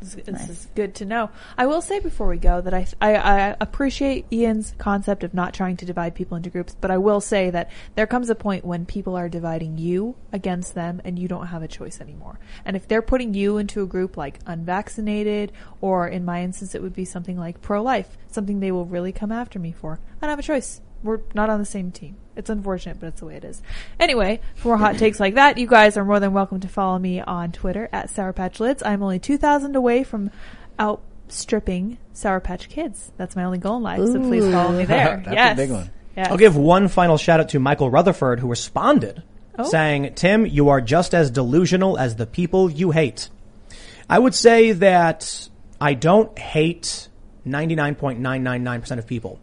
This, 0.00 0.14
this 0.14 0.48
is 0.48 0.68
good 0.74 0.94
to 0.96 1.04
know. 1.04 1.30
I 1.56 1.66
will 1.66 1.80
say 1.80 2.00
before 2.00 2.28
we 2.28 2.36
go 2.36 2.60
that 2.60 2.74
I, 2.74 2.86
I 3.00 3.14
I 3.16 3.56
appreciate 3.60 4.26
Ian's 4.32 4.74
concept 4.78 5.24
of 5.24 5.34
not 5.34 5.54
trying 5.54 5.76
to 5.78 5.86
divide 5.86 6.14
people 6.14 6.36
into 6.36 6.50
groups, 6.50 6.76
but 6.80 6.90
I 6.90 6.98
will 6.98 7.20
say 7.20 7.50
that 7.50 7.70
there 7.94 8.06
comes 8.06 8.30
a 8.30 8.34
point 8.34 8.64
when 8.64 8.86
people 8.86 9.16
are 9.16 9.28
dividing 9.28 9.78
you 9.78 10.14
against 10.32 10.74
them, 10.74 11.00
and 11.04 11.18
you 11.18 11.28
don't 11.28 11.46
have 11.46 11.62
a 11.62 11.68
choice 11.68 12.00
anymore. 12.00 12.38
And 12.64 12.76
if 12.76 12.86
they're 12.86 13.02
putting 13.02 13.34
you 13.34 13.58
into 13.58 13.82
a 13.82 13.86
group 13.86 14.16
like 14.16 14.40
unvaccinated, 14.46 15.52
or 15.80 16.08
in 16.08 16.24
my 16.24 16.42
instance, 16.42 16.74
it 16.74 16.82
would 16.82 16.94
be 16.94 17.04
something 17.04 17.38
like 17.38 17.62
pro-life, 17.62 18.16
something 18.28 18.60
they 18.60 18.72
will 18.72 18.86
really 18.86 19.12
come 19.12 19.32
after 19.32 19.58
me 19.58 19.72
for. 19.72 19.98
I 20.20 20.26
don't 20.26 20.30
have 20.30 20.38
a 20.38 20.42
choice. 20.42 20.80
We're 21.02 21.20
not 21.34 21.50
on 21.50 21.58
the 21.60 21.66
same 21.66 21.90
team. 21.92 22.16
It's 22.36 22.50
unfortunate, 22.50 22.98
but 23.00 23.06
it's 23.08 23.20
the 23.20 23.26
way 23.26 23.36
it 23.36 23.44
is. 23.44 23.62
Anyway, 23.98 24.40
for 24.56 24.68
more 24.68 24.76
hot 24.76 24.98
takes 24.98 25.18
like 25.18 25.34
that, 25.36 25.56
you 25.58 25.66
guys 25.66 25.96
are 25.96 26.04
more 26.04 26.20
than 26.20 26.32
welcome 26.32 26.60
to 26.60 26.68
follow 26.68 26.98
me 26.98 27.20
on 27.20 27.52
Twitter 27.52 27.88
at 27.92 28.10
Sour 28.10 28.32
Patch 28.32 28.60
Lids. 28.60 28.82
I'm 28.82 29.02
only 29.02 29.18
2,000 29.18 29.74
away 29.76 30.04
from 30.04 30.30
outstripping 30.78 31.96
Sour 32.12 32.40
Patch 32.40 32.68
Kids. 32.68 33.12
That's 33.16 33.36
my 33.36 33.44
only 33.44 33.58
goal 33.58 33.78
in 33.78 33.82
life, 33.82 34.00
so 34.00 34.20
please 34.20 34.44
follow 34.52 34.76
me 34.76 34.84
there. 34.84 35.16
That's 35.24 35.28
a 35.28 35.34
yes. 35.34 35.56
big 35.56 35.70
one. 35.70 35.90
Yes. 36.16 36.28
I'll 36.30 36.36
give 36.36 36.56
one 36.56 36.88
final 36.88 37.16
shout 37.18 37.40
out 37.40 37.50
to 37.50 37.58
Michael 37.58 37.90
Rutherford 37.90 38.40
who 38.40 38.48
responded 38.48 39.22
Oh. 39.58 39.64
saying, 39.64 40.12
Tim, 40.16 40.44
you 40.44 40.68
are 40.68 40.82
just 40.82 41.14
as 41.14 41.30
delusional 41.30 41.98
as 41.98 42.16
the 42.16 42.26
people 42.26 42.70
you 42.70 42.90
hate. 42.90 43.30
I 44.08 44.18
would 44.18 44.34
say 44.34 44.72
that 44.72 45.48
I 45.80 45.94
don't 45.94 46.38
hate 46.38 47.08
99.999% 47.46 48.98
of 48.98 49.06
people. 49.06 49.40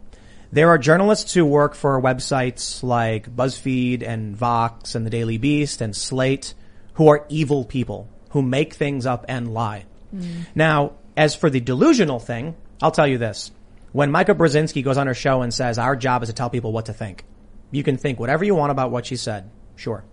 There 0.54 0.68
are 0.68 0.78
journalists 0.78 1.34
who 1.34 1.44
work 1.44 1.74
for 1.74 2.00
websites 2.00 2.84
like 2.84 3.28
BuzzFeed 3.28 4.06
and 4.06 4.36
Vox 4.36 4.94
and 4.94 5.04
the 5.04 5.10
Daily 5.10 5.36
Beast 5.36 5.80
and 5.80 5.96
Slate 5.96 6.54
who 6.92 7.08
are 7.08 7.26
evil 7.28 7.64
people 7.64 8.08
who 8.30 8.40
make 8.40 8.74
things 8.74 9.04
up 9.04 9.24
and 9.28 9.52
lie. 9.52 9.84
Mm. 10.14 10.46
Now, 10.54 10.92
as 11.16 11.34
for 11.34 11.50
the 11.50 11.58
delusional 11.58 12.20
thing, 12.20 12.54
I'll 12.80 12.92
tell 12.92 13.08
you 13.08 13.18
this. 13.18 13.50
When 13.90 14.12
Mika 14.12 14.32
Brzezinski 14.32 14.84
goes 14.84 14.96
on 14.96 15.08
her 15.08 15.14
show 15.14 15.42
and 15.42 15.52
says, 15.52 15.76
our 15.76 15.96
job 15.96 16.22
is 16.22 16.28
to 16.28 16.32
tell 16.32 16.50
people 16.50 16.70
what 16.70 16.86
to 16.86 16.92
think, 16.92 17.24
you 17.72 17.82
can 17.82 17.96
think 17.96 18.20
whatever 18.20 18.44
you 18.44 18.54
want 18.54 18.70
about 18.70 18.92
what 18.92 19.06
she 19.06 19.16
said. 19.16 19.50
Sure. 19.74 20.04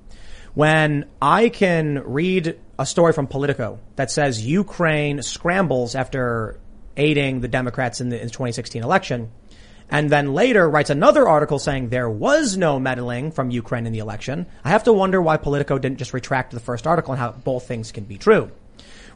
When 0.56 1.06
I 1.22 1.50
can 1.50 2.02
read 2.03 2.58
a 2.80 2.88
story 2.88 3.14
from 3.14 3.28
Politico 3.28 3.78
that 3.95 4.10
says 4.10 4.44
Ukraine 4.44 5.22
scrambles 5.22 5.94
after 5.94 6.60
aiding 6.98 7.42
the 7.42 7.48
Democrats 7.48 8.02
in 8.02 8.10
the, 8.10 8.20
in 8.20 8.26
the 8.26 8.32
2016 8.32 8.84
election, 8.84 9.30
and 9.92 10.10
then 10.10 10.34
later 10.34 10.70
writes 10.70 10.90
another 10.90 11.28
article 11.28 11.60
saying 11.60 11.90
there 11.90 12.10
was 12.10 12.56
no 12.56 12.80
meddling 12.80 13.32
from 13.32 13.52
Ukraine 13.52 13.86
in 13.86 13.92
the 13.92 14.00
election, 14.00 14.48
I 14.64 14.70
have 14.70 14.86
to 14.86 14.94
wonder 14.94 15.22
why 15.22 15.36
Politico 15.36 15.78
didn't 15.78 16.00
just 16.00 16.14
retract 16.14 16.52
the 16.52 16.61
first 16.61 16.88
article 16.88 17.14
and 17.14 17.20
how 17.20 17.34
both 17.34 17.68
things 17.68 17.92
can 17.92 18.06
be 18.06 18.18
true. 18.18 18.50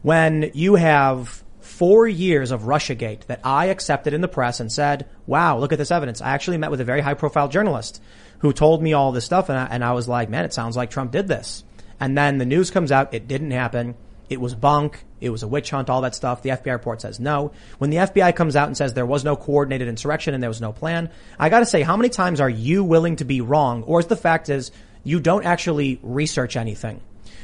When 0.02 0.52
you 0.54 0.76
have 0.76 1.44
four 1.62 2.08
years 2.08 2.52
of 2.52 2.64
Russiagate 2.64 3.26
that 3.26 3.40
I 3.44 3.68
accepted 3.68 4.14
in 4.14 4.22
the 4.22 4.28
press 4.28 4.60
and 4.60 4.72
said, 4.72 5.08
wow, 5.26 5.58
look 5.58 5.72
at 5.72 5.80
this 5.80 5.92
evidence. 5.92 6.22
I 6.22 6.32
actually 6.32 6.58
met 6.58 6.72
with 6.72 6.82
a 6.82 6.86
very 6.86 7.02
high 7.02 7.16
profile 7.16 7.48
journalist 7.48 8.02
who 8.40 8.54
told 8.54 8.84
me 8.84 8.94
all 8.94 9.12
this 9.12 9.26
stuff 9.26 9.50
and 9.50 9.58
I, 9.58 9.66
and 9.66 9.84
I 9.84 9.94
was 9.94 10.08
like, 10.08 10.30
man, 10.30 10.46
it 10.46 10.54
sounds 10.54 10.78
like 10.78 10.92
Trump 10.92 11.12
did 11.12 11.28
this. 11.28 11.64
And 12.00 12.18
then 12.18 12.38
the 12.38 12.46
news 12.46 12.70
comes 12.70 12.92
out, 12.92 13.14
it 13.14 13.28
didn't 13.28 13.52
happen. 13.52 13.96
It 14.30 14.42
was 14.42 14.54
bunk. 14.54 15.06
It 15.26 15.30
was 15.30 15.44
a 15.44 15.48
witch 15.48 15.72
hunt, 15.72 15.90
all 15.90 16.02
that 16.02 16.16
stuff. 16.16 16.42
The 16.42 16.52
FBI 16.52 16.72
report 16.72 17.02
says 17.02 17.20
no. 17.20 17.52
When 17.78 17.90
the 17.90 17.98
FBI 17.98 18.36
comes 18.36 18.56
out 18.56 18.68
and 18.68 18.78
says 18.78 18.94
there 18.94 19.06
was 19.06 19.24
no 19.24 19.36
coordinated 19.36 19.88
insurrection 19.88 20.34
and 20.34 20.42
there 20.42 20.50
was 20.50 20.62
no 20.62 20.72
plan, 20.72 21.10
I 21.40 21.50
gotta 21.50 21.66
say, 21.66 21.82
how 21.82 21.98
many 21.98 22.10
times 22.10 22.40
are 22.40 22.50
you 22.50 22.84
willing 22.84 23.18
to 23.18 23.26
be 23.26 23.42
wrong? 23.42 23.84
Or 23.84 24.00
is 24.00 24.08
the 24.08 24.16
fact 24.16 24.50
is 24.50 24.72
you 25.04 25.20
don't 25.20 25.46
actually 25.46 26.00
research 26.02 26.58
anything. 26.58 27.00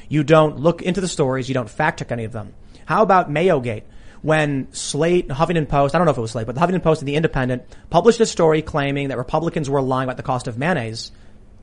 You 0.09 0.23
don't 0.23 0.57
look 0.57 0.81
into 0.81 0.99
the 0.99 1.07
stories. 1.07 1.47
You 1.47 1.53
don't 1.53 1.69
fact 1.69 1.99
check 1.99 2.11
any 2.11 2.25
of 2.25 2.33
them. 2.33 2.53
How 2.85 3.03
about 3.03 3.31
Mayogate? 3.31 3.83
When 4.21 4.71
Slate, 4.71 5.29
Huffington 5.29 5.67
Post, 5.67 5.95
I 5.95 5.97
don't 5.97 6.05
know 6.05 6.11
if 6.11 6.17
it 6.17 6.21
was 6.21 6.31
Slate, 6.31 6.45
but 6.45 6.55
the 6.55 6.61
Huffington 6.61 6.83
Post 6.83 7.01
and 7.01 7.07
the 7.07 7.15
Independent 7.15 7.63
published 7.89 8.19
a 8.19 8.25
story 8.25 8.61
claiming 8.61 9.07
that 9.07 9.17
Republicans 9.17 9.69
were 9.69 9.81
lying 9.81 10.07
about 10.07 10.17
the 10.17 10.23
cost 10.23 10.47
of 10.47 10.57
mayonnaise. 10.57 11.11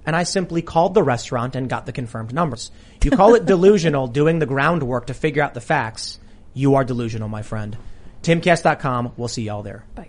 And 0.08 0.16
I 0.16 0.22
simply 0.22 0.62
called 0.62 0.94
the 0.94 1.02
restaurant 1.02 1.54
and 1.54 1.68
got 1.68 1.84
the 1.84 1.92
confirmed 1.92 2.32
numbers. 2.32 2.70
You 3.04 3.10
call 3.10 3.34
it 3.34 3.44
delusional 3.44 4.06
doing 4.20 4.38
the 4.38 4.46
groundwork 4.46 5.08
to 5.08 5.14
figure 5.14 5.42
out 5.42 5.52
the 5.52 5.60
facts. 5.60 6.18
You 6.54 6.76
are 6.76 6.84
delusional, 6.84 7.28
my 7.28 7.42
friend. 7.42 7.76
Timcast.com. 8.22 9.12
We'll 9.18 9.28
see 9.28 9.42
y'all 9.42 9.62
there. 9.62 9.84
Bye. 9.94 10.08